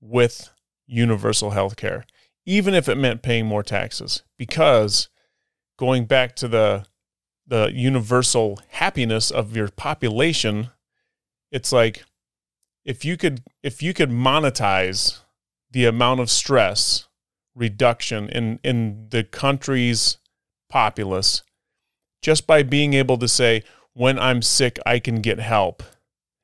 with 0.00 0.50
universal 0.86 1.50
health 1.50 1.76
care, 1.76 2.04
even 2.44 2.74
if 2.74 2.88
it 2.88 2.96
meant 2.96 3.22
paying 3.22 3.46
more 3.46 3.62
taxes. 3.62 4.22
Because 4.36 5.08
going 5.78 6.04
back 6.04 6.36
to 6.36 6.48
the 6.48 6.86
the 7.46 7.70
universal 7.72 8.60
happiness 8.70 9.30
of 9.30 9.56
your 9.56 9.68
population, 9.68 10.70
it's 11.50 11.72
like 11.72 12.04
if 12.84 13.04
you 13.04 13.16
could 13.16 13.42
if 13.62 13.82
you 13.82 13.94
could 13.94 14.10
monetize 14.10 15.20
the 15.70 15.84
amount 15.84 16.20
of 16.20 16.30
stress 16.30 17.06
reduction 17.54 18.28
in 18.28 18.58
in 18.62 19.06
the 19.10 19.24
country's 19.24 20.18
populace 20.68 21.42
just 22.22 22.46
by 22.46 22.62
being 22.62 22.94
able 22.94 23.16
to 23.18 23.28
say 23.28 23.62
when 23.92 24.18
I'm 24.18 24.42
sick 24.42 24.78
I 24.84 24.98
can 24.98 25.20
get 25.20 25.38
help. 25.38 25.82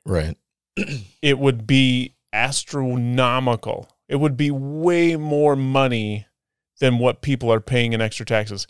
Right. 0.06 0.36
it 1.22 1.38
would 1.38 1.66
be 1.66 2.14
astronomical. 2.32 3.88
It 4.08 4.16
would 4.16 4.36
be 4.36 4.50
way 4.50 5.16
more 5.16 5.56
money 5.56 6.26
than 6.80 6.98
what 6.98 7.22
people 7.22 7.52
are 7.52 7.60
paying 7.60 7.92
in 7.92 8.00
extra 8.00 8.26
taxes. 8.26 8.66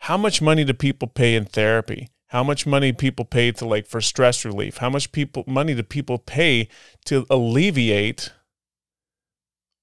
How 0.00 0.16
much 0.16 0.42
money 0.42 0.64
do 0.64 0.74
people 0.74 1.08
pay 1.08 1.34
in 1.34 1.46
therapy? 1.46 2.10
How 2.28 2.42
much 2.42 2.66
money 2.66 2.92
people 2.92 3.24
pay 3.24 3.52
to 3.52 3.64
like 3.64 3.86
for 3.86 4.00
stress 4.00 4.44
relief? 4.44 4.78
How 4.78 4.90
much 4.90 5.12
people 5.12 5.44
money 5.46 5.74
do 5.74 5.82
people 5.82 6.18
pay 6.18 6.68
to 7.06 7.26
alleviate 7.30 8.32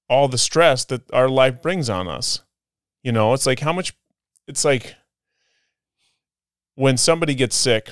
all 0.08 0.28
the 0.28 0.38
stress 0.38 0.84
that 0.86 1.10
our 1.12 1.28
life 1.28 1.62
brings 1.62 1.88
on 1.88 2.08
us. 2.08 2.40
You 3.02 3.12
know 3.12 3.32
it's 3.32 3.46
like 3.46 3.60
how 3.60 3.72
much 3.72 3.94
it's 4.46 4.64
like 4.64 4.94
when 6.74 6.96
somebody 6.96 7.34
gets 7.34 7.54
sick 7.54 7.90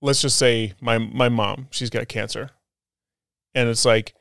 let's 0.00 0.22
just 0.22 0.36
say 0.36 0.74
my 0.80 0.98
my 0.98 1.28
mom 1.28 1.68
she's 1.70 1.90
got 1.90 2.08
cancer. 2.08 2.50
And 3.54 3.68
it's 3.68 3.84
like 3.84 4.14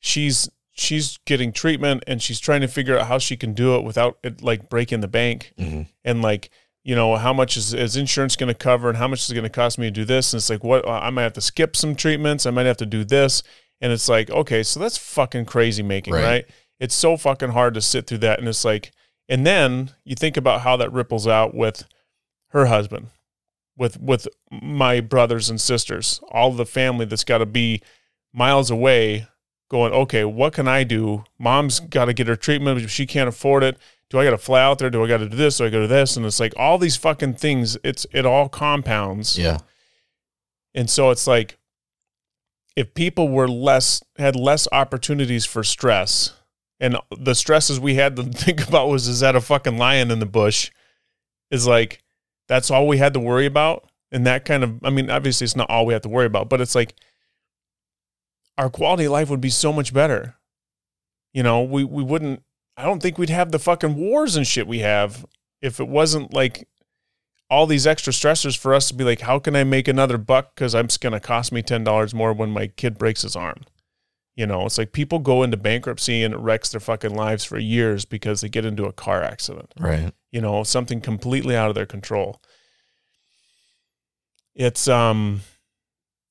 she's 0.00 0.48
she's 0.72 1.18
getting 1.24 1.52
treatment 1.52 2.02
and 2.06 2.20
she's 2.20 2.40
trying 2.40 2.60
to 2.62 2.68
figure 2.68 2.98
out 2.98 3.06
how 3.06 3.18
she 3.18 3.36
can 3.36 3.54
do 3.54 3.76
it 3.76 3.84
without 3.84 4.18
it 4.24 4.42
like 4.42 4.68
breaking 4.68 5.00
the 5.00 5.08
bank. 5.08 5.52
Hmm 5.58 5.82
and 6.04 6.22
like 6.22 6.50
you 6.84 6.94
know 6.94 7.16
how 7.16 7.32
much 7.32 7.56
is, 7.56 7.72
is 7.72 7.96
insurance 7.96 8.36
going 8.36 8.48
to 8.48 8.54
cover 8.54 8.90
and 8.90 8.98
how 8.98 9.08
much 9.08 9.20
is 9.20 9.30
it 9.30 9.34
going 9.34 9.44
to 9.44 9.50
cost 9.50 9.78
me 9.78 9.86
to 9.86 9.90
do 9.90 10.04
this? 10.04 10.32
And 10.32 10.38
it's 10.38 10.50
like 10.50 10.62
what 10.62 10.86
i 10.86 11.08
might 11.10 11.22
have 11.22 11.32
to 11.32 11.40
skip 11.40 11.74
some 11.74 11.94
treatments. 11.96 12.44
I 12.44 12.50
might 12.50 12.66
have 12.66 12.76
to 12.78 12.86
do 12.86 13.04
this 13.04 13.42
and 13.80 13.92
it's 13.92 14.08
like 14.08 14.30
okay 14.30 14.62
so 14.62 14.78
that's 14.80 14.96
fucking 14.98 15.44
crazy 15.44 15.82
making 15.82 16.12
Right. 16.14 16.24
right, 16.24 16.46
it's 16.80 16.94
so 16.94 17.16
fucking 17.16 17.50
hard 17.50 17.74
to 17.74 17.80
sit 17.80 18.06
through 18.06 18.18
that 18.18 18.38
and 18.38 18.48
it's 18.48 18.64
like 18.64 18.92
and 19.28 19.46
then 19.46 19.90
you 20.04 20.14
think 20.14 20.36
about 20.36 20.60
how 20.62 20.76
that 20.76 20.92
ripples 20.92 21.26
out 21.26 21.54
with 21.54 21.84
her 22.48 22.66
husband 22.66 23.08
with 23.76 23.98
with 24.00 24.28
my 24.50 25.00
brothers 25.00 25.50
and 25.50 25.60
sisters 25.60 26.20
all 26.30 26.52
the 26.52 26.66
family 26.66 27.04
that's 27.06 27.24
got 27.24 27.38
to 27.38 27.46
be 27.46 27.80
miles 28.32 28.70
away 28.70 29.26
going 29.70 29.92
okay 29.92 30.24
what 30.24 30.52
can 30.52 30.68
i 30.68 30.84
do 30.84 31.24
mom's 31.38 31.80
got 31.80 32.04
to 32.04 32.12
get 32.12 32.26
her 32.28 32.36
treatment 32.36 32.80
but 32.80 32.90
she 32.90 33.06
can't 33.06 33.28
afford 33.28 33.62
it 33.62 33.76
do 34.10 34.20
I 34.20 34.24
got 34.24 34.30
to 34.30 34.38
fly 34.38 34.60
out 34.62 34.78
there? 34.78 34.90
Do 34.90 35.02
I 35.02 35.08
got 35.08 35.16
to 35.16 35.28
do 35.28 35.36
this? 35.36 35.56
Do 35.56 35.64
I 35.64 35.70
go 35.70 35.80
to 35.80 35.86
this? 35.88 36.16
And 36.16 36.24
it's 36.24 36.38
like 36.38 36.52
all 36.56 36.76
these 36.78 36.94
fucking 36.94 37.34
things. 37.34 37.76
It's 37.82 38.06
it 38.12 38.24
all 38.26 38.48
compounds, 38.50 39.36
Yeah. 39.36 39.58
and 40.74 40.88
so 40.88 41.10
it's 41.10 41.26
like 41.26 41.58
if 42.76 42.94
people 42.94 43.28
were 43.28 43.48
less 43.48 44.02
had 44.18 44.36
less 44.36 44.66
opportunities 44.72 45.44
for 45.44 45.62
stress, 45.62 46.32
and 46.80 46.96
the 47.16 47.34
stresses 47.34 47.78
we 47.78 47.94
had 47.94 48.16
to 48.16 48.22
think 48.24 48.66
about 48.66 48.88
was 48.88 49.06
is 49.06 49.20
that 49.20 49.36
a 49.36 49.40
fucking 49.40 49.78
lion 49.78 50.10
in 50.10 50.18
the 50.18 50.26
bush? 50.26 50.70
Is 51.50 51.66
like 51.66 52.02
that's 52.48 52.70
all 52.70 52.86
we 52.86 52.98
had 52.98 53.14
to 53.14 53.20
worry 53.20 53.46
about, 53.46 53.88
and 54.10 54.26
that 54.26 54.44
kind 54.44 54.64
of 54.64 54.78
I 54.84 54.90
mean, 54.90 55.10
obviously 55.10 55.44
it's 55.44 55.56
not 55.56 55.70
all 55.70 55.86
we 55.86 55.92
have 55.92 56.02
to 56.02 56.08
worry 56.08 56.26
about, 56.26 56.48
but 56.48 56.60
it's 56.60 56.74
like 56.74 56.94
our 58.58 58.70
quality 58.70 59.04
of 59.04 59.12
life 59.12 59.30
would 59.30 59.40
be 59.40 59.50
so 59.50 59.72
much 59.72 59.92
better. 59.92 60.36
You 61.32 61.42
know, 61.42 61.62
we 61.62 61.84
we 61.84 62.02
wouldn't. 62.02 62.42
I 62.76 62.84
don't 62.84 63.00
think 63.00 63.18
we'd 63.18 63.30
have 63.30 63.52
the 63.52 63.58
fucking 63.60 63.94
wars 63.94 64.34
and 64.34 64.46
shit 64.46 64.66
we 64.66 64.80
have 64.80 65.24
if 65.62 65.78
it 65.78 65.86
wasn't 65.86 66.34
like 66.34 66.66
all 67.50 67.66
these 67.66 67.86
extra 67.86 68.12
stressors 68.12 68.56
for 68.56 68.74
us 68.74 68.88
to 68.88 68.94
be 68.94 69.04
like, 69.04 69.20
how 69.20 69.38
can 69.38 69.54
I 69.54 69.64
make 69.64 69.86
another 69.88 70.18
buck? 70.18 70.54
Because 70.54 70.74
I'm 70.74 70.88
just 70.88 71.00
gonna 71.00 71.20
cost 71.20 71.52
me 71.52 71.62
ten 71.62 71.84
dollars 71.84 72.14
more 72.14 72.32
when 72.32 72.50
my 72.50 72.66
kid 72.68 72.98
breaks 72.98 73.22
his 73.22 73.36
arm. 73.36 73.62
You 74.36 74.46
know, 74.46 74.66
it's 74.66 74.78
like 74.78 74.90
people 74.92 75.20
go 75.20 75.44
into 75.44 75.56
bankruptcy 75.56 76.24
and 76.24 76.34
it 76.34 76.38
wrecks 76.38 76.70
their 76.70 76.80
fucking 76.80 77.14
lives 77.14 77.44
for 77.44 77.56
years 77.58 78.04
because 78.04 78.40
they 78.40 78.48
get 78.48 78.64
into 78.64 78.84
a 78.86 78.92
car 78.92 79.22
accident 79.22 79.72
Right. 79.78 80.12
you 80.32 80.40
know 80.40 80.64
something 80.64 81.00
completely 81.00 81.54
out 81.56 81.68
of 81.68 81.76
their 81.76 81.86
control 81.86 82.40
it's 84.56 84.88
um 84.88 85.40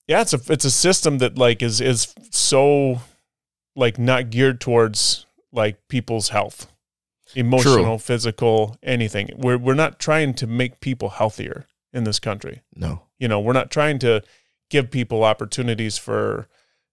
yeah 0.08 0.22
it's 0.22 0.34
a 0.34 0.40
it's 0.50 0.66
a 0.66 0.72
system 0.72 1.20
that 1.20 1.38
like 1.38 1.62
is 1.62 1.80
is 1.82 2.14
so 2.32 3.00
like 3.76 3.98
not 3.98 4.30
geared 4.30 4.60
towards 4.62 5.26
like 5.52 5.78
people's 5.88 6.30
health 6.30 6.68
emotional 7.36 7.98
physical 8.00 8.78
anything 8.84 9.30
we're 9.38 9.58
we're 9.58 9.74
not 9.74 10.00
trying 10.00 10.34
to 10.34 10.46
make 10.48 10.80
people 10.80 11.10
healthier 11.10 11.66
in 11.92 12.04
this 12.04 12.20
country 12.20 12.62
No. 12.76 13.04
you 13.20 13.28
know 13.28 13.40
we're 13.40 13.54
not 13.54 13.72
trying 13.72 14.00
to 14.00 14.22
give 14.70 14.92
people 14.92 15.24
opportunities 15.24 15.98
for 15.98 16.48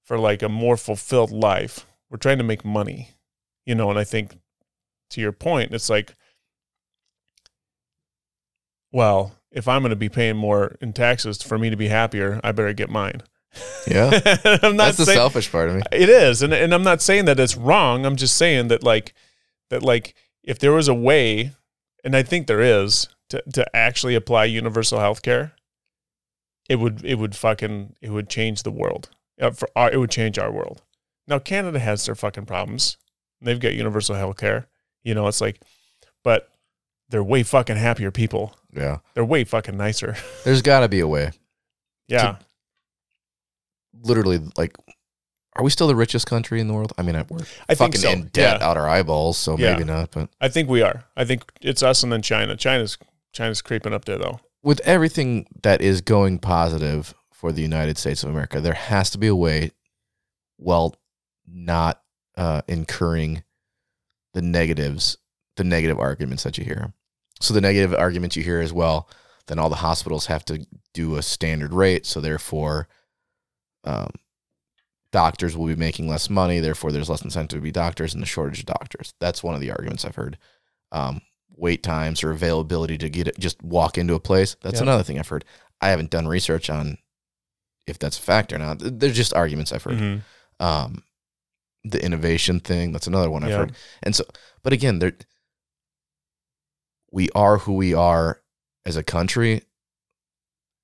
for 0.05 0.19
like 0.19 0.43
a 0.43 0.49
more 0.49 0.77
fulfilled 0.77 1.31
life 1.31 1.86
we're 2.10 2.19
trying 2.19 2.39
to 2.39 2.44
make 2.44 2.65
money 2.65 3.10
you 3.67 3.75
know 3.75 3.91
and 3.91 3.99
i 3.99 4.05
think 4.05 4.39
to 5.10 5.20
your 5.20 5.33
point 5.33 5.73
it's 5.75 5.89
like 5.91 6.15
well 8.93 9.33
if 9.51 9.69
i'm 9.69 9.83
going 9.83 9.91
to 9.91 9.97
be 9.97 10.09
paying 10.09 10.36
more 10.36 10.77
in 10.81 10.93
taxes 10.93 11.43
for 11.43 11.59
me 11.59 11.70
to 11.70 11.77
be 11.77 11.89
happier 11.89 12.41
i 12.44 12.52
better 12.52 12.73
get 12.73 12.91
mine 12.91 13.20
Yeah. 13.86 14.10
i'm 14.62 14.77
not 14.77 14.85
That's 14.86 14.97
the 14.99 15.07
saying 15.07 15.17
selfish 15.19 15.51
part 15.51 15.69
of 15.70 15.77
me. 15.77 15.83
it 15.93 16.09
is 16.09 16.43
and, 16.43 16.52
and 16.52 16.75
i'm 16.75 16.83
not 16.85 17.01
saying 17.02 17.25
that 17.27 17.39
it's 17.41 17.57
wrong 17.57 18.05
i'm 18.07 18.17
just 18.17 18.36
saying 18.36 18.69
that 18.69 18.83
like 18.83 19.15
that 19.70 19.83
like 19.83 20.15
if 20.43 20.59
there 20.59 20.73
was 20.73 20.89
a 20.89 20.94
way 20.94 21.52
and 22.05 22.17
i 22.17 22.23
think 22.23 22.47
there 22.47 22.60
is 22.60 23.09
to, 23.28 23.43
to 23.52 23.77
actually 23.77 24.15
apply 24.15 24.44
universal 24.44 24.99
health 24.99 25.23
care 25.23 25.52
it 26.69 26.77
would 26.77 27.05
it 27.05 27.17
would 27.17 27.35
fucking 27.35 27.94
it 28.01 28.10
would 28.10 28.28
change 28.28 28.62
the 28.62 28.70
world. 28.70 29.10
Uh, 29.41 29.51
for 29.51 29.69
our, 29.75 29.91
it 29.91 29.97
would 29.97 30.10
change 30.10 30.39
our 30.39 30.52
world. 30.52 30.83
Now 31.27 31.41
canada 31.41 31.81
has 31.81 32.07
their 32.07 32.15
fucking 32.15 32.47
problems. 32.47 32.97
They've 33.41 33.59
got 33.59 33.75
universal 33.75 34.15
health 34.15 34.36
care 34.36 34.69
you 35.02 35.15
know 35.15 35.27
it's 35.27 35.41
like 35.41 35.60
but 36.23 36.49
they're 37.09 37.25
way 37.25 37.43
fucking 37.43 37.77
happier 37.77 38.10
people. 38.10 38.55
Yeah. 38.73 38.99
they're 39.15 39.25
way 39.25 39.43
fucking 39.43 39.77
nicer. 39.77 40.17
There's 40.44 40.62
got 40.62 40.81
to 40.81 40.89
be 40.89 41.01
a 41.01 41.09
way. 41.09 41.33
yeah. 42.07 42.36
Literally, 44.02 44.41
like, 44.57 44.77
are 45.57 45.65
we 45.65 45.70
still 45.70 45.89
the 45.89 45.97
richest 45.97 46.27
country 46.27 46.61
in 46.61 46.69
the 46.69 46.75
world? 46.75 46.93
I 46.97 47.03
mean, 47.03 47.15
we're 47.29 47.41
i 47.69 47.75
think 47.75 47.95
fucking 47.95 48.01
so 48.01 48.11
in 48.11 48.27
debt 48.29 48.61
yeah. 48.61 48.67
out 48.67 48.77
our 48.77 48.89
eyeballs, 48.89 49.37
so 49.37 49.57
Yeah. 49.59 49.73
maybe 49.73 49.85
not. 49.85 50.11
But 50.12 50.31
i 50.41 50.49
think 50.49 50.69
we 50.69 50.83
are 50.83 51.05
i 51.17 51.25
think 51.25 51.43
it's 51.61 51.83
us 51.83 52.03
and 52.03 52.12
then 52.12 52.23
china 52.23 52.57
china's 52.57 52.97
china's 53.33 53.61
creeping 53.62 53.93
up 53.93 54.05
there 54.05 54.19
though 54.19 54.41
with 54.62 54.81
everything 54.81 55.47
that 55.62 55.81
is 55.81 56.01
going 56.01 56.39
positive 56.39 57.15
for 57.33 57.53
the 57.53 57.62
United 57.62 57.97
States 57.97 58.23
of 58.23 58.31
America, 58.31 58.61
there 58.61 58.75
has 58.75 59.11
to 59.11 59.19
be 59.19 59.27
a 59.27 59.35
way, 59.35 59.70
while 60.59 60.95
not 61.47 62.03
uh, 62.37 62.61
incurring 62.69 63.43
the 64.35 64.43
negatives, 64.43 65.17
the 65.57 65.65
negative 65.65 65.99
arguments 65.99 66.43
that 66.43 66.59
you 66.59 66.65
hear. 66.65 66.93
So 67.41 67.55
the 67.55 67.62
negative 67.62 67.95
arguments 67.99 68.37
you 68.37 68.43
hear 68.43 68.61
as 68.61 68.73
well, 68.73 69.09
then 69.47 69.59
all 69.59 69.70
the 69.70 69.77
hospitals 69.77 70.27
have 70.27 70.45
to 70.47 70.67
do 70.93 71.17
a 71.17 71.23
standard 71.23 71.73
rate, 71.73 72.05
so 72.05 72.20
therefore, 72.20 72.89
um, 73.85 74.11
doctors 75.13 75.57
will 75.57 75.67
be 75.67 75.77
making 75.77 76.09
less 76.09 76.31
money. 76.31 76.61
Therefore, 76.61 76.93
there's 76.93 77.09
less 77.11 77.23
incentive 77.23 77.59
to 77.59 77.63
be 77.63 77.73
doctors 77.73 78.15
and 78.15 78.23
the 78.23 78.27
shortage 78.27 78.61
of 78.61 78.67
doctors. 78.67 79.13
That's 79.21 79.43
one 79.43 79.55
of 79.55 79.61
the 79.61 79.71
arguments 79.71 80.05
I've 80.05 80.15
heard. 80.15 80.39
Um, 80.93 81.21
wait 81.57 81.83
times 81.83 82.23
or 82.25 82.31
availability 82.31 82.97
to 82.99 83.11
get 83.11 83.29
it, 83.29 83.39
just 83.39 83.63
walk 83.63 83.99
into 83.99 84.15
a 84.15 84.21
place. 84.21 84.57
That's 84.63 84.77
Yeah. 84.77 84.83
another 84.85 85.03
thing 85.03 85.19
I've 85.19 85.29
heard. 85.29 85.45
I 85.81 85.89
haven't 85.91 86.11
done 86.11 86.27
research 86.27 86.71
on 86.71 86.99
if 87.87 87.99
that's 87.99 88.19
a 88.19 88.23
fact 88.23 88.53
or 88.53 88.59
not. 88.59 88.79
There's 88.81 89.17
just 89.17 89.35
arguments 89.35 89.73
I've 89.73 89.83
heard. 89.83 89.99
Mhm. 89.99 90.23
Um, 90.61 91.03
the 91.85 92.03
innovation 92.05 92.61
thing, 92.61 92.93
that's 92.93 93.07
another 93.07 93.31
one 93.31 93.43
I've 93.43 93.51
Yeah. 93.51 93.57
heard. 93.59 93.77
And 94.03 94.15
so, 94.15 94.25
but 94.63 94.73
again, 94.73 94.99
there, 95.01 95.13
we 97.11 97.29
are 97.35 97.59
who 97.59 97.75
we 97.75 97.93
are 97.95 98.41
as 98.87 98.97
a 98.97 99.03
country. 99.03 99.63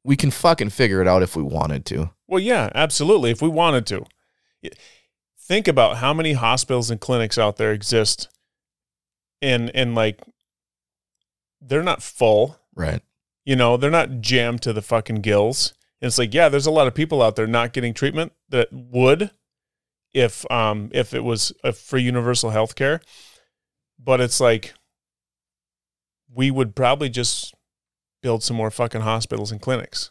We 0.04 0.16
can 0.16 0.30
fucking 0.30 0.70
figure 0.70 1.00
it 1.00 1.08
out 1.08 1.22
if 1.22 1.36
we 1.36 1.42
wanted 1.42 1.84
to. 1.86 2.10
Well, 2.26 2.40
yeah, 2.40 2.70
absolutely. 2.74 3.30
If 3.30 3.40
we 3.42 3.48
wanted 3.48 3.86
to, 3.88 4.04
think 5.38 5.68
about 5.68 5.98
how 5.98 6.12
many 6.12 6.32
hospitals 6.32 6.90
and 6.90 7.00
clinics 7.00 7.38
out 7.38 7.56
there 7.56 7.72
exist, 7.72 8.28
and 9.40 9.70
and 9.74 9.94
like 9.94 10.20
they're 11.60 11.82
not 11.82 12.02
full. 12.02 12.58
Right. 12.74 13.02
You 13.44 13.56
know, 13.56 13.76
they're 13.76 13.90
not 13.90 14.20
jammed 14.20 14.62
to 14.62 14.72
the 14.72 14.82
fucking 14.82 15.16
gills. 15.16 15.72
And 16.00 16.08
it's 16.08 16.18
like, 16.18 16.34
yeah, 16.34 16.48
there's 16.48 16.66
a 16.66 16.70
lot 16.70 16.86
of 16.86 16.94
people 16.94 17.22
out 17.22 17.36
there 17.36 17.46
not 17.46 17.72
getting 17.72 17.94
treatment 17.94 18.32
that 18.48 18.68
would, 18.72 19.30
if 20.12 20.50
um 20.50 20.90
if 20.92 21.14
it 21.14 21.24
was 21.24 21.52
a 21.62 21.72
free 21.72 22.02
universal 22.02 22.50
health 22.50 22.74
care. 22.74 23.00
But 23.98 24.20
it's 24.20 24.40
like 24.40 24.74
we 26.32 26.50
would 26.50 26.74
probably 26.74 27.08
just 27.08 27.54
build 28.22 28.42
some 28.42 28.56
more 28.56 28.70
fucking 28.70 29.02
hospitals 29.02 29.52
and 29.52 29.60
clinics. 29.60 30.10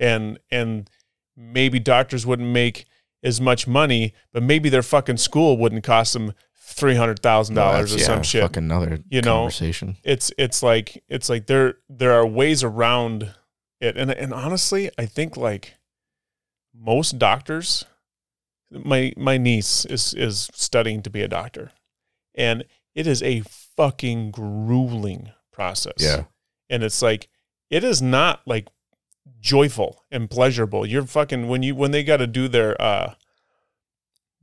And 0.00 0.38
and 0.50 0.88
maybe 1.36 1.78
doctors 1.78 2.26
wouldn't 2.26 2.48
make 2.48 2.86
as 3.22 3.40
much 3.40 3.66
money, 3.66 4.14
but 4.32 4.42
maybe 4.42 4.68
their 4.68 4.82
fucking 4.82 5.16
school 5.16 5.56
wouldn't 5.56 5.84
cost 5.84 6.12
them 6.12 6.32
three 6.56 6.94
hundred 6.94 7.20
thousand 7.20 7.54
dollars 7.54 7.94
or 7.94 7.98
yeah, 7.98 8.04
some 8.04 8.22
shit. 8.22 8.42
Fucking 8.42 8.64
another 8.64 8.98
You 9.10 9.22
know, 9.22 9.40
conversation. 9.42 9.96
It's 10.04 10.30
it's 10.38 10.62
like 10.62 11.02
it's 11.08 11.28
like 11.28 11.46
there 11.46 11.76
there 11.88 12.12
are 12.12 12.26
ways 12.26 12.62
around 12.62 13.34
it, 13.80 13.96
and 13.96 14.10
and 14.10 14.32
honestly, 14.32 14.90
I 14.98 15.06
think 15.06 15.36
like 15.36 15.74
most 16.74 17.18
doctors, 17.18 17.84
my 18.70 19.12
my 19.16 19.38
niece 19.38 19.84
is 19.84 20.14
is 20.14 20.50
studying 20.54 21.02
to 21.02 21.10
be 21.10 21.22
a 21.22 21.28
doctor, 21.28 21.72
and 22.34 22.64
it 22.94 23.06
is 23.06 23.22
a 23.22 23.40
fucking 23.76 24.30
grueling 24.30 25.30
process. 25.52 25.94
Yeah. 25.98 26.24
and 26.70 26.82
it's 26.82 27.02
like 27.02 27.28
it 27.70 27.82
is 27.84 28.00
not 28.02 28.40
like 28.46 28.68
joyful 29.40 30.04
and 30.10 30.30
pleasurable. 30.30 30.86
You're 30.86 31.06
fucking 31.06 31.48
when 31.48 31.62
you 31.62 31.74
when 31.74 31.90
they 31.90 32.02
got 32.02 32.18
to 32.18 32.26
do 32.26 32.48
their 32.48 32.80
uh 32.80 33.14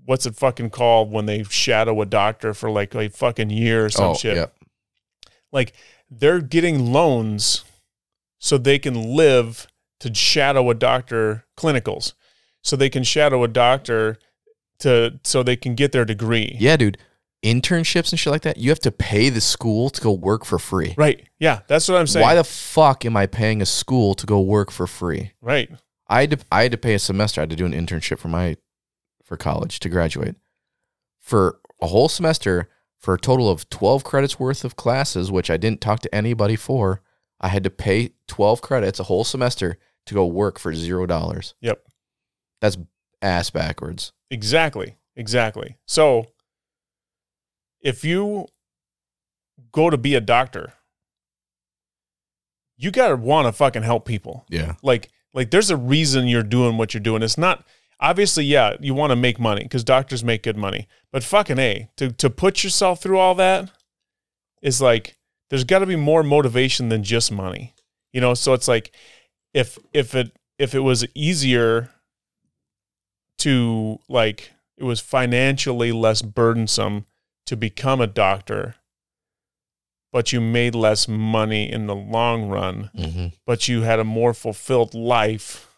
what's 0.06 0.26
it 0.26 0.36
fucking 0.36 0.70
called 0.70 1.12
when 1.12 1.26
they 1.26 1.44
shadow 1.44 2.00
a 2.02 2.06
doctor 2.06 2.54
for 2.54 2.70
like 2.70 2.94
a 2.96 3.10
fucking 3.10 3.50
year 3.50 3.86
or 3.86 3.90
some 3.90 4.12
oh, 4.12 4.14
shit. 4.14 4.38
yeah. 4.38 4.46
Like 5.52 5.74
they're 6.10 6.42
getting 6.42 6.92
loans 6.92 7.64
so 8.40 8.58
they 8.58 8.80
can 8.80 9.16
live 9.16 9.68
to 10.00 10.14
shadow 10.14 10.70
a 10.70 10.76
doctor 10.76 11.46
clinicals. 11.58 12.14
So 12.62 12.76
they 12.76 12.90
can 12.90 13.04
shadow 13.04 13.44
a 13.44 13.48
doctor 13.48 14.18
to 14.80 15.20
so 15.24 15.44
they 15.44 15.56
can 15.56 15.76
get 15.76 15.92
their 15.92 16.06
degree. 16.06 16.56
Yeah, 16.60 16.78
dude. 16.78 16.98
Internships 17.46 18.12
and 18.12 18.20
shit 18.20 18.32
like 18.32 18.42
that, 18.42 18.58
you 18.58 18.72
have 18.72 18.80
to 18.80 18.92
pay 18.92 19.30
the 19.30 19.40
school 19.40 19.92
to 19.92 20.02
go 20.02 20.12
work 20.12 20.44
for 20.46 20.58
free. 20.58 20.96
Right. 20.98 21.30
Yeah, 21.40 21.60
that's 21.68 21.88
what 21.88 21.98
I'm 22.00 22.08
saying. 22.08 22.24
Why 22.24 22.34
the 22.34 22.44
fuck 22.44 23.06
am 23.06 23.16
I 23.16 23.28
paying 23.28 23.62
a 23.62 23.66
school 23.66 24.16
to 24.16 24.26
go 24.26 24.42
work 24.42 24.72
for 24.72 24.88
free? 24.88 25.34
right. 25.42 25.70
I 26.08 26.22
had 26.22 26.32
to, 26.32 26.38
I 26.52 26.64
had 26.64 26.72
to 26.72 26.78
pay 26.78 26.94
a 26.94 27.00
semester. 27.00 27.42
I 27.42 27.44
had 27.44 27.50
to 27.52 27.56
do 27.56 27.66
an 27.66 27.72
internship 27.74 28.20
for 28.20 28.28
my 28.28 28.58
for 29.24 29.38
college 29.38 29.80
to 29.80 29.90
graduate 29.90 30.36
for 31.20 31.60
a 31.82 31.88
whole 31.88 32.10
semester 32.10 32.70
for 33.00 33.16
a 33.16 33.20
total 33.20 33.50
of 33.50 33.68
12 33.70 34.04
credits 34.04 34.40
worth 34.40 34.64
of 34.64 34.76
classes, 34.76 35.32
which 35.32 35.50
I 35.50 35.58
didn't 35.58 35.82
talk 35.82 36.00
to 36.02 36.14
anybody 36.14 36.56
for. 36.56 37.02
I 37.42 37.48
had 37.48 37.64
to 37.64 37.70
pay 37.70 38.12
12 38.28 38.62
credits 38.62 39.00
a 39.00 39.04
whole 39.04 39.24
semester 39.24 39.78
to 40.06 40.14
go 40.14 40.26
work 40.26 40.60
for 40.60 40.74
zero 40.74 41.06
dollars. 41.08 41.56
Yep. 41.62 41.82
That's 42.62 42.78
ass 43.22 43.50
backwards. 43.50 44.14
Exactly. 44.30 44.98
Exactly. 45.16 45.78
So 45.88 46.26
if 47.86 48.04
you 48.04 48.48
go 49.72 49.90
to 49.90 49.98
be 49.98 50.16
a 50.16 50.22
doctor, 50.22 50.74
you 52.76 52.92
got 52.92 53.10
to 53.10 53.16
want 53.16 53.48
to 53.48 53.54
fucking 53.54 53.84
help 53.84 54.06
people. 54.06 54.44
Yeah. 54.50 54.74
Like 54.84 55.12
like 55.34 55.52
there's 55.52 55.70
a 55.70 55.78
reason 55.78 56.28
you're 56.28 56.44
doing 56.44 56.78
what 56.78 56.94
you're 56.94 57.02
doing. 57.02 57.22
It's 57.22 57.38
not 57.38 57.64
obviously 58.00 58.44
yeah, 58.44 58.76
you 58.82 58.96
want 58.96 59.12
to 59.12 59.16
make 59.16 59.40
money 59.40 59.66
cuz 59.70 59.84
doctors 59.84 60.24
make 60.24 60.44
good 60.44 60.58
money. 60.58 60.88
But 61.12 61.24
fucking 61.24 61.60
A, 61.60 61.90
to 61.98 62.12
to 62.12 62.30
put 62.30 62.64
yourself 62.64 63.02
through 63.02 63.20
all 63.20 63.36
that 63.36 63.72
is 64.64 64.82
like 64.82 65.16
there's 65.52 65.64
got 65.64 65.80
to 65.80 65.86
be 65.86 65.96
more 65.96 66.24
motivation 66.24 66.90
than 66.90 67.04
just 67.04 67.32
money. 67.32 67.76
You 68.12 68.20
know, 68.20 68.34
so 68.34 68.54
it's 68.54 68.68
like 68.68 68.96
if 69.54 69.78
if 69.94 70.16
it 70.16 70.36
if 70.58 70.74
it 70.74 70.80
was 70.80 71.06
easier 71.14 71.92
to 73.40 74.00
like 74.10 74.54
it 74.76 74.84
was 74.84 75.00
financially 75.00 75.92
less 75.92 76.24
burdensome 76.24 77.06
to 77.46 77.56
become 77.56 78.02
a 78.02 78.08
doctor 78.08 78.76
but 80.12 80.32
you 80.32 80.40
made 80.40 80.74
less 80.74 81.08
money 81.10 81.70
in 81.70 81.88
the 81.88 81.96
long 81.96 82.48
run 82.48 82.90
Mm-hmm. 82.96 83.28
but 83.46 83.68
you 83.68 83.82
had 83.82 84.00
a 84.00 84.04
more 84.04 84.34
fulfilled 84.34 84.94
life 84.94 85.70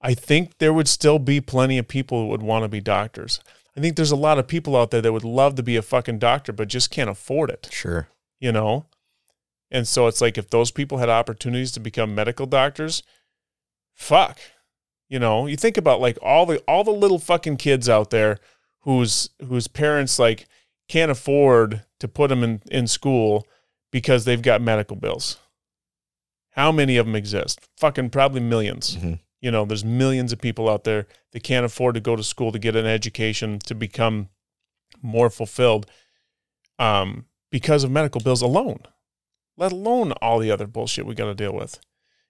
i 0.00 0.14
think 0.14 0.58
there 0.58 0.72
would 0.72 0.88
still 0.88 1.18
be 1.18 1.40
plenty 1.40 1.78
of 1.78 1.88
people 1.88 2.22
who 2.22 2.28
would 2.28 2.42
want 2.42 2.64
to 2.64 2.68
be 2.68 2.80
doctors 2.80 3.40
i 3.76 3.80
think 3.80 3.96
there's 3.96 4.10
a 4.10 4.16
lot 4.16 4.38
of 4.38 4.46
people 4.48 4.76
out 4.76 4.90
there 4.90 5.02
that 5.02 5.12
would 5.12 5.24
love 5.24 5.54
to 5.56 5.62
be 5.62 5.76
a 5.76 5.82
fucking 5.82 6.18
doctor 6.18 6.52
but 6.52 6.68
just 6.68 6.90
can't 6.90 7.10
afford 7.10 7.50
it 7.50 7.68
Sure. 7.70 8.08
you 8.40 8.52
know 8.52 8.86
and 9.70 9.86
so 9.88 10.06
it's 10.06 10.20
like 10.20 10.38
if 10.38 10.48
those 10.50 10.70
people 10.70 10.98
had 10.98 11.08
opportunities 11.08 11.72
to 11.72 11.80
become 11.80 12.14
medical 12.14 12.46
doctors 12.46 13.02
fuck 13.92 14.38
you 15.08 15.18
know 15.18 15.46
you 15.46 15.56
think 15.56 15.76
about 15.76 16.00
like 16.00 16.18
all 16.22 16.46
the 16.46 16.58
all 16.68 16.84
the 16.84 16.90
little 16.90 17.18
fucking 17.18 17.56
kids 17.56 17.88
out 17.88 18.10
there 18.10 18.38
whose 18.86 19.28
whose 19.46 19.68
parents 19.68 20.18
like 20.18 20.46
can't 20.88 21.10
afford 21.10 21.84
to 22.00 22.08
put 22.08 22.28
them 22.28 22.42
in 22.42 22.62
in 22.70 22.86
school 22.86 23.46
because 23.92 24.24
they've 24.24 24.40
got 24.40 24.62
medical 24.62 24.96
bills. 24.96 25.36
How 26.52 26.72
many 26.72 26.96
of 26.96 27.04
them 27.04 27.14
exist? 27.16 27.60
Fucking 27.76 28.08
probably 28.10 28.40
1000000s 28.40 28.96
Mhm. 28.96 29.20
you 29.42 29.50
know 29.50 29.64
there's 29.66 29.84
millions 29.84 30.32
of 30.32 30.38
people 30.40 30.70
out 30.70 30.84
there 30.84 31.06
that 31.32 31.42
can't 31.42 31.66
afford 31.66 31.94
to 31.96 32.00
go 32.00 32.16
to 32.16 32.22
school 32.24 32.52
to 32.52 32.58
get 32.58 32.74
an 32.76 32.86
education 32.86 33.58
to 33.58 33.74
become 33.74 34.30
more 35.02 35.28
fulfilled 35.28 35.86
um, 36.78 37.26
because 37.50 37.84
of 37.84 37.90
medical 37.90 38.20
bills 38.20 38.40
alone 38.42 38.78
let 39.58 39.72
alone 39.72 40.12
all 40.22 40.38
the 40.38 40.50
other 40.50 40.66
bullshit 40.66 41.06
we 41.06 41.14
got 41.14 41.24
to 41.26 41.34
deal 41.34 41.52
with. 41.52 41.80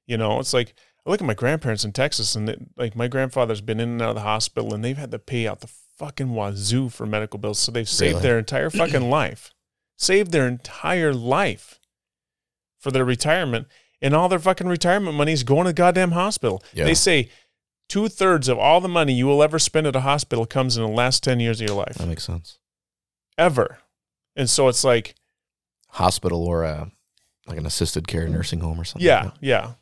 You 0.06 0.16
know 0.16 0.38
it's 0.40 0.52
like 0.54 0.74
i 1.04 1.10
look 1.10 1.20
at 1.20 1.26
my 1.26 1.34
grandparents 1.34 1.84
in 1.84 1.92
texas 1.92 2.34
and 2.36 2.48
they, 2.48 2.56
like 2.76 2.94
my 2.96 3.08
grandfather's 3.08 3.60
been 3.60 3.80
in 3.80 3.88
and 3.90 4.02
out 4.02 4.10
of 4.10 4.14
the 4.16 4.20
hospital 4.22 4.72
and 4.74 4.82
they've 4.84 4.96
had 4.96 5.10
to 5.10 5.18
pay 5.18 5.46
out 5.46 5.60
the 5.60 5.70
fucking 5.96 6.34
wazoo 6.34 6.88
for 6.88 7.06
medical 7.06 7.38
bills 7.38 7.58
so 7.58 7.72
they've 7.72 7.88
saved 7.88 8.14
Really? 8.16 8.22
their 8.22 8.38
entire 8.38 8.70
fucking 8.70 9.08
life 9.10 9.52
saved 9.96 10.30
their 10.32 10.46
entire 10.46 11.14
life 11.14 11.78
for 12.78 12.90
their 12.90 13.04
retirement 13.04 13.66
and 14.02 14.14
all 14.14 14.28
their 14.28 14.38
fucking 14.38 14.68
retirement 14.68 15.16
money 15.16 15.32
is 15.32 15.42
going 15.42 15.64
to 15.64 15.70
the 15.70 15.74
goddamn 15.74 16.12
hospital 16.12 16.62
Yeah. 16.74 16.84
they 16.84 16.94
say 16.94 17.30
two 17.88 18.08
thirds 18.08 18.48
of 18.48 18.58
all 18.58 18.80
the 18.80 18.88
money 18.88 19.12
you 19.14 19.26
will 19.26 19.42
ever 19.42 19.58
spend 19.58 19.86
at 19.86 19.96
a 19.96 20.00
hospital 20.00 20.44
comes 20.44 20.76
in 20.76 20.82
the 20.82 20.88
last 20.90 21.22
10 21.24 21.40
years 21.40 21.60
of 21.60 21.68
your 21.68 21.76
life 21.76 21.94
That 21.94 22.08
makes 22.08 22.24
sense. 22.24 22.58
ever 23.38 23.78
and 24.36 24.50
so 24.50 24.68
it's 24.68 24.84
like 24.84 25.14
Hospital 25.90 26.44
or 26.44 26.64
uh, 26.64 26.86
like 27.46 27.56
an 27.56 27.64
assisted 27.64 28.06
care 28.06 28.28
nursing 28.28 28.60
home 28.60 28.78
or 28.78 28.84
something. 28.84 29.06
yeah 29.06 29.24
like 29.24 29.32
yeah 29.40 29.72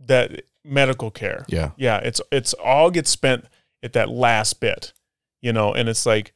that 0.00 0.42
medical 0.64 1.10
care. 1.10 1.44
Yeah. 1.48 1.70
yeah 1.76 1.98
it's 1.98 2.20
it's 2.32 2.54
all 2.54 2.90
gets 2.90 3.08
spent 3.10 3.44
at 3.82 3.92
that 3.92 4.08
last 4.08 4.58
bit 4.60 4.92
you 5.40 5.52
know 5.52 5.72
and 5.72 5.88
it's 5.88 6.04
like 6.06 6.32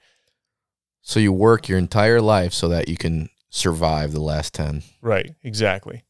So 1.02 1.20
you 1.20 1.32
work 1.32 1.68
your 1.68 1.78
entire 1.78 2.20
life 2.20 2.52
so 2.52 2.68
that 2.68 2.88
you 2.88 2.96
can 2.96 3.28
survive 3.50 4.12
the 4.12 4.20
last 4.20 4.54
10. 4.54 4.82
right 5.02 5.34
exactly 5.42 6.02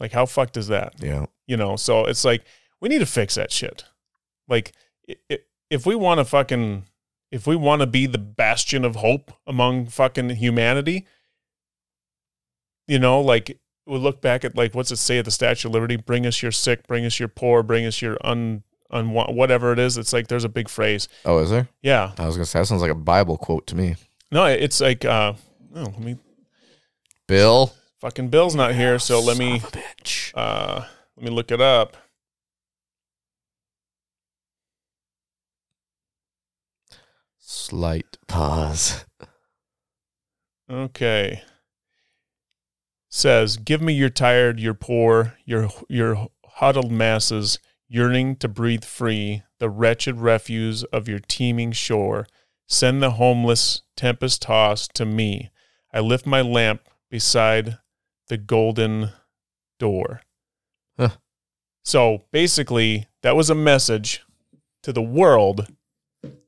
like 0.00 0.12
how 0.12 0.26
fucked 0.26 0.56
is 0.56 0.68
that 0.68 0.94
Yeah. 1.00 1.26
you 1.46 1.56
know 1.56 1.76
so 1.76 2.04
it's 2.06 2.24
like 2.24 2.44
we 2.80 2.88
need 2.88 2.98
to 2.98 3.06
fix 3.06 3.34
that 3.36 3.50
shit 3.52 3.84
like 4.48 4.72
if 5.70 5.86
we 5.86 5.94
want 5.94 6.18
to 6.18 6.24
fucking 6.24 6.84
if 7.30 7.46
we 7.46 7.56
want 7.56 7.80
to 7.80 7.86
be 7.86 8.06
the 8.06 8.18
bastion 8.18 8.84
of 8.84 8.96
hope 8.96 9.32
among 9.46 9.86
fucking 9.86 10.30
humanity 10.30 11.06
you 12.86 12.98
know 12.98 13.20
like 13.20 13.58
we 13.86 13.98
look 13.98 14.20
back 14.20 14.44
at 14.44 14.56
like 14.56 14.74
what's 14.74 14.90
it 14.90 14.96
say 14.96 15.18
at 15.18 15.24
the 15.24 15.30
statue 15.30 15.68
of 15.68 15.74
liberty 15.74 15.96
bring 15.96 16.26
us 16.26 16.42
your 16.42 16.52
sick 16.52 16.86
bring 16.86 17.04
us 17.04 17.18
your 17.18 17.28
poor 17.28 17.62
bring 17.62 17.86
us 17.86 18.02
your 18.02 18.16
un, 18.24 18.62
un 18.94 19.10
whatever 19.10 19.72
it 19.72 19.78
is 19.78 19.98
it's 19.98 20.12
like 20.12 20.28
there's 20.28 20.44
a 20.44 20.48
big 20.48 20.68
phrase 20.68 21.08
Oh, 21.26 21.38
is 21.40 21.50
there? 21.50 21.68
yeah 21.82 22.12
I 22.18 22.24
was 22.26 22.36
to 22.36 22.44
say, 22.46 22.60
that 22.60 22.66
sounds 22.66 22.80
like 22.80 22.90
a 22.90 22.94
Bible 22.94 23.36
quote 23.36 23.66
to 23.66 23.76
me. 23.76 23.96
no 24.32 24.44
it's 24.46 24.80
like 24.80 25.04
uh 25.04 25.34
oh, 25.76 25.82
let 25.82 25.98
me 26.00 26.16
Bill. 27.28 27.72
fucking 28.00 28.28
bill's 28.28 28.54
not 28.54 28.74
here 28.74 28.98
so 28.98 29.20
let 29.20 29.36
me 29.36 29.58
Son 29.58 29.68
of 29.68 29.74
a 29.74 29.78
bitch. 29.78 30.32
uh 30.34 30.84
let 31.16 31.24
me 31.24 31.30
look 31.30 31.50
it 31.50 31.60
up 31.60 31.96
Slight 37.38 38.16
pause. 38.26 39.04
Okay. 40.70 41.42
Says, 43.10 43.56
"Give 43.56 43.80
me 43.80 43.92
your 43.92 44.08
tired, 44.10 44.58
your 44.58 44.74
poor, 44.74 45.36
your 45.44 45.68
your 45.88 46.28
huddled 46.54 46.90
masses, 46.90 47.58
yearning 47.88 48.36
to 48.36 48.48
breathe 48.48 48.84
free, 48.84 49.42
the 49.58 49.70
wretched 49.70 50.20
refuse 50.20 50.84
of 50.84 51.08
your 51.08 51.18
teeming 51.18 51.72
shore. 51.72 52.26
Send 52.66 53.02
the 53.02 53.12
homeless, 53.12 53.82
tempest 53.96 54.42
tossed 54.42 54.94
to 54.94 55.04
me. 55.04 55.50
I 55.92 56.00
lift 56.00 56.26
my 56.26 56.40
lamp 56.40 56.88
beside 57.10 57.78
the 58.28 58.36
golden 58.36 59.10
door." 59.78 60.22
Huh. 60.98 61.16
So 61.84 62.24
basically, 62.32 63.06
that 63.22 63.36
was 63.36 63.50
a 63.50 63.54
message 63.54 64.22
to 64.82 64.92
the 64.92 65.02
world 65.02 65.66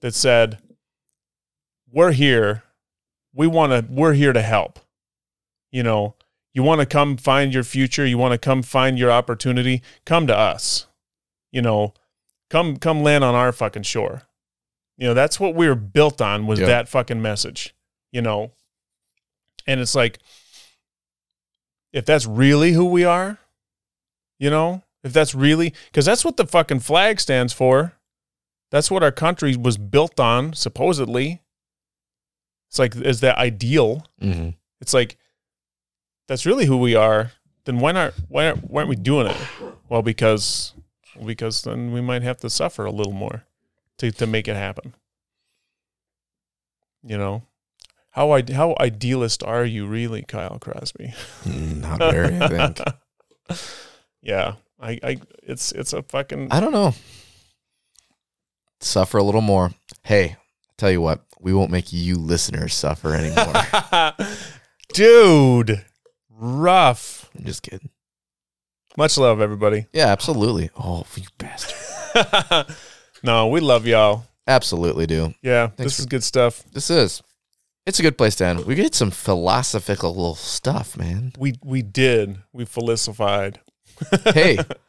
that 0.01 0.15
said, 0.15 0.59
"We're 1.91 2.13
here 2.13 2.65
we 3.37 3.47
want 3.47 3.71
to 3.71 3.93
we're 3.93 4.15
here 4.15 4.33
to 4.33 4.43
help 4.43 4.81
you 5.71 5.83
know 5.83 6.17
you 6.55 6.63
want 6.63 6.81
to 6.81 6.87
come 6.87 7.17
find 7.17 7.53
your 7.53 7.63
future 7.63 8.07
you 8.07 8.19
want 8.19 8.33
to 8.33 8.39
come 8.39 8.63
find 8.63 8.99
your 8.99 9.13
opportunity 9.13 9.83
come 10.05 10.27
to 10.27 10.37
us 10.37 10.86
you 11.57 11.63
know 11.63 11.93
come 12.51 12.77
come 12.77 13.03
land 13.03 13.25
on 13.25 13.35
our 13.35 13.53
fucking 13.53 13.83
shore 13.83 14.23
You 14.99 15.09
know, 15.09 15.15
that's 15.15 15.39
what 15.39 15.55
we 15.55 15.69
were 15.69 15.75
built 15.75 16.21
on 16.21 16.47
was 16.47 16.59
that 16.59 16.89
fucking 16.89 17.21
message. 17.21 17.75
You 18.13 18.23
know, 18.23 18.53
and 19.67 19.79
it's 19.81 19.95
like, 19.95 20.19
if 21.93 22.07
that's 22.07 22.25
really 22.25 22.73
who 22.73 22.87
we 22.87 23.05
are, 23.05 23.39
you 24.39 24.49
know, 24.49 24.83
if 25.05 25.13
that's 25.13 25.35
really 25.35 25.75
because 25.91 26.07
that's 26.07 26.25
what 26.25 26.37
the 26.37 26.47
fucking 26.47 26.81
flag 26.81 27.21
stands 27.21 27.53
for. 27.53 27.93
That's 28.71 28.91
what 28.91 29.03
our 29.03 29.13
country 29.13 29.55
was 29.55 29.79
built 29.79 30.19
on, 30.19 30.53
supposedly. 30.55 31.43
It's 32.71 32.79
like 32.79 32.97
is 32.97 33.21
that 33.21 33.37
ideal? 33.39 34.07
Mm-hmm. 34.21 34.51
It's 34.81 34.95
like 34.95 35.19
that's 36.27 36.47
really 36.47 36.67
who 36.67 36.79
we 36.79 36.95
are. 36.95 37.33
Then 37.65 37.81
why 37.81 37.93
not? 37.93 38.15
Why 38.29 38.47
aren't, 38.47 38.71
why 38.71 38.81
aren't 38.81 38.91
we 38.91 38.97
doing 38.97 39.27
it? 39.27 39.37
Well, 39.89 40.03
because 40.03 40.73
because 41.25 41.63
then 41.63 41.93
we 41.93 42.01
might 42.01 42.23
have 42.23 42.39
to 42.39 42.51
suffer 42.51 42.85
a 42.85 42.91
little 42.91 43.13
more 43.13 43.45
to 43.99 44.11
to 44.13 44.27
make 44.27 44.49
it 44.49 44.57
happen. 44.57 44.95
You 47.03 47.19
know, 47.19 47.43
how 48.11 48.33
I 48.33 48.43
how 48.53 48.75
idealist 48.81 49.43
are 49.43 49.65
you 49.65 49.87
really, 49.87 50.23
Kyle 50.23 50.59
Crosby? 50.59 51.15
Mm, 51.45 51.81
not 51.83 51.99
very, 51.99 52.39
I 52.41 52.49
think. 52.49 52.81
yeah, 54.23 54.55
I, 54.81 54.99
I 55.03 55.17
it's 55.43 55.73
it's 55.73 55.93
a 55.93 56.03
fucking 56.03 56.49
I 56.51 56.61
don't 56.61 56.73
know. 56.73 56.95
Suffer 58.81 59.19
a 59.19 59.23
little 59.23 59.41
more. 59.41 59.73
Hey, 60.03 60.37
tell 60.77 60.91
you 60.91 61.01
what, 61.01 61.25
we 61.41 61.53
won't 61.53 61.71
make 61.71 61.93
you 61.93 62.17
listeners 62.17 62.75
suffer 62.75 63.15
anymore. 63.15 64.17
dude, 64.93 65.85
rough. 66.31 67.31
I'm 67.37 67.45
just 67.45 67.63
kidding. 67.63 67.91
Much 68.97 69.19
love, 69.19 69.41
everybody. 69.41 69.87
Yeah, 69.93 70.07
absolutely. 70.07 70.71
Oh, 70.79 71.05
you 71.17 71.25
bastard. 71.39 72.75
no, 73.23 73.49
we 73.49 73.61
love 73.61 73.87
y'all. 73.87 74.25
Absolutely 74.47 75.07
do. 75.07 75.35
Yeah, 75.43 75.67
Thanks 75.69 75.77
this 75.83 75.97
for- 75.97 76.03
is 76.03 76.07
good 76.07 76.25
stuff. 76.25 76.63
This 76.73 76.91
is. 76.91 77.23
It's 77.85 78.01
a 78.01 78.03
good 78.03 78.19
place 78.19 78.35
to 78.37 78.47
end. 78.47 78.65
We 78.65 78.75
get 78.75 78.95
some 78.95 79.11
philosophical 79.13 80.35
stuff, 80.35 80.97
man. 80.97 81.33
We 81.39 81.55
we 81.65 81.83
did. 81.83 82.39
We 82.53 82.65
philosophied. 82.65 83.61
Hey, 84.25 84.59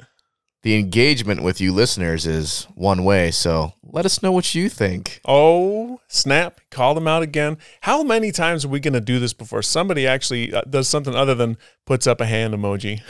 the 0.64 0.78
engagement 0.78 1.44
with 1.44 1.62
you 1.62 1.72
listeners 1.72 2.26
is 2.26 2.68
one 2.76 3.04
way, 3.04 3.32
so 3.32 3.74
let 3.84 4.06
us 4.06 4.22
know 4.22 4.32
what 4.32 4.54
you 4.56 4.70
think. 4.70 5.22
Oh, 5.26 6.00
snap. 6.08 6.60
Call 6.72 6.94
them 6.94 7.08
out 7.08 7.24
again. 7.24 7.58
How 7.82 8.04
many 8.04 8.32
times 8.32 8.66
are 8.66 8.70
we 8.70 8.80
going 8.80 8.94
to 8.94 9.02
do 9.02 9.20
this 9.20 9.34
before 9.34 9.62
somebody 9.62 10.08
actually 10.08 10.54
uh, 10.54 10.62
does 10.70 10.90
something 10.90 11.16
other 11.16 11.36
than 11.36 11.58
puts 11.86 12.08
up 12.08 12.20
a 12.20 12.26
hand 12.26 12.54
emoji? 12.54 13.02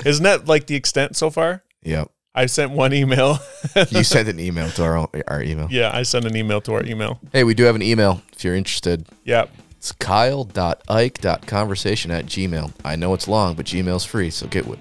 Isn't 0.06 0.24
that 0.24 0.46
like 0.46 0.66
the 0.66 0.76
extent 0.76 1.16
so 1.16 1.30
far? 1.30 1.62
Yep. 1.82 2.10
I 2.34 2.46
sent 2.46 2.72
one 2.72 2.92
email. 2.92 3.38
You 3.90 4.04
sent 4.04 4.28
an 4.28 4.38
email 4.40 4.70
to 4.70 4.84
our 4.84 5.08
our 5.28 5.42
email. 5.42 5.68
yeah, 5.70 5.90
I 5.92 6.02
sent 6.02 6.24
an 6.24 6.34
email 6.36 6.60
to 6.62 6.72
our 6.74 6.84
email. 6.84 7.20
Hey, 7.32 7.44
we 7.44 7.54
do 7.54 7.64
have 7.64 7.74
an 7.74 7.82
email 7.82 8.22
if 8.32 8.42
you're 8.44 8.54
interested. 8.56 9.06
Yep. 9.24 9.50
It's 9.76 9.92
kyle.ike.conversation 9.92 12.10
at 12.10 12.26
gmail. 12.26 12.72
I 12.84 12.96
know 12.96 13.14
it's 13.14 13.28
long, 13.28 13.54
but 13.54 13.66
Gmail's 13.66 14.04
free, 14.04 14.30
so 14.30 14.46
get 14.46 14.66
what. 14.66 14.78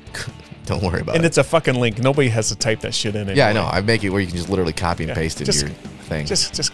Don't 0.69 0.83
worry 0.83 1.01
about 1.01 1.15
And 1.15 1.15
it. 1.15 1.17
And 1.17 1.25
it's 1.25 1.37
a 1.39 1.43
fucking 1.43 1.75
link. 1.75 1.97
Nobody 1.97 2.29
has 2.29 2.49
to 2.49 2.55
type 2.55 2.81
that 2.81 2.93
shit 2.93 3.15
in 3.15 3.21
anymore. 3.21 3.35
Yeah, 3.37 3.47
I 3.49 3.53
know. 3.53 3.65
I 3.65 3.81
make 3.81 4.03
it 4.03 4.09
where 4.11 4.21
you 4.21 4.27
can 4.27 4.35
just 4.37 4.49
literally 4.49 4.71
copy 4.71 5.03
and 5.03 5.09
Yeah, 5.09 5.15
paste 5.15 5.41
it 5.41 5.45
just- 5.45 5.63
in 5.63 5.69
your 5.69 5.77
thing. 6.03 6.25
Just 6.27 6.53
just 6.53 6.71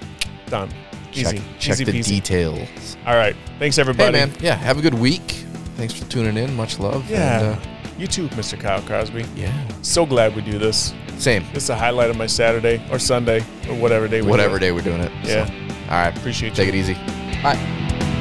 done. 0.48 0.70
check 1.14 1.36
Easy. 1.36 1.44
check 1.60 1.74
Easy 1.76 1.84
the 1.86 1.92
peasy. 1.94 2.08
details. 2.08 2.98
All 3.08 3.16
right. 3.16 3.36
Thanks 3.58 3.78
everybody. 3.78 4.18
Hey, 4.18 4.26
man. 4.26 4.36
Yeah, 4.42 4.56
have 4.56 4.78
a 4.78 4.82
good 4.82 4.94
week. 4.96 5.46
Thanks 5.78 5.94
for 5.94 6.04
tuning 6.10 6.36
in. 6.38 6.54
Much 6.56 6.78
love. 6.78 7.10
Yeah. 7.10 7.40
And, 7.40 7.56
uh, 7.56 7.60
You 7.98 8.08
too, 8.08 8.28
Mr. 8.30 8.60
Kyle 8.60 8.82
Crosby. 8.82 9.24
yeah. 9.38 9.54
So 9.82 10.06
glad 10.06 10.36
we 10.36 10.42
do 10.42 10.60
this. 10.60 10.94
Same. 11.18 11.46
This 11.54 11.64
is 11.64 11.70
a 11.70 11.76
highlight 11.78 12.10
of 12.10 12.18
my 12.18 12.28
Saturday 12.28 12.82
or 12.92 13.00
Sunday 13.00 13.40
or 13.70 13.76
whatever 13.76 14.10
day 14.10 14.22
we 14.22 14.28
Whatever 14.28 14.58
it. 14.58 14.60
day 14.60 14.74
we're 14.74 14.82
doing 14.82 15.00
it. 15.00 15.12
Yeah. 15.24 15.46
So, 15.46 15.54
all 15.90 15.98
right. 16.02 16.18
Appreciate 16.18 16.54
Take 16.56 16.66
you. 16.74 16.74
Take 16.74 16.90
it 16.90 16.92
easy. 16.92 17.42
Bye. 17.42 17.58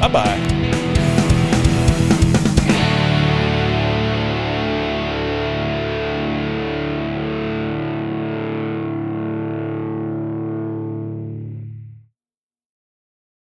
Bye 0.01 0.09
bye. 0.09 0.94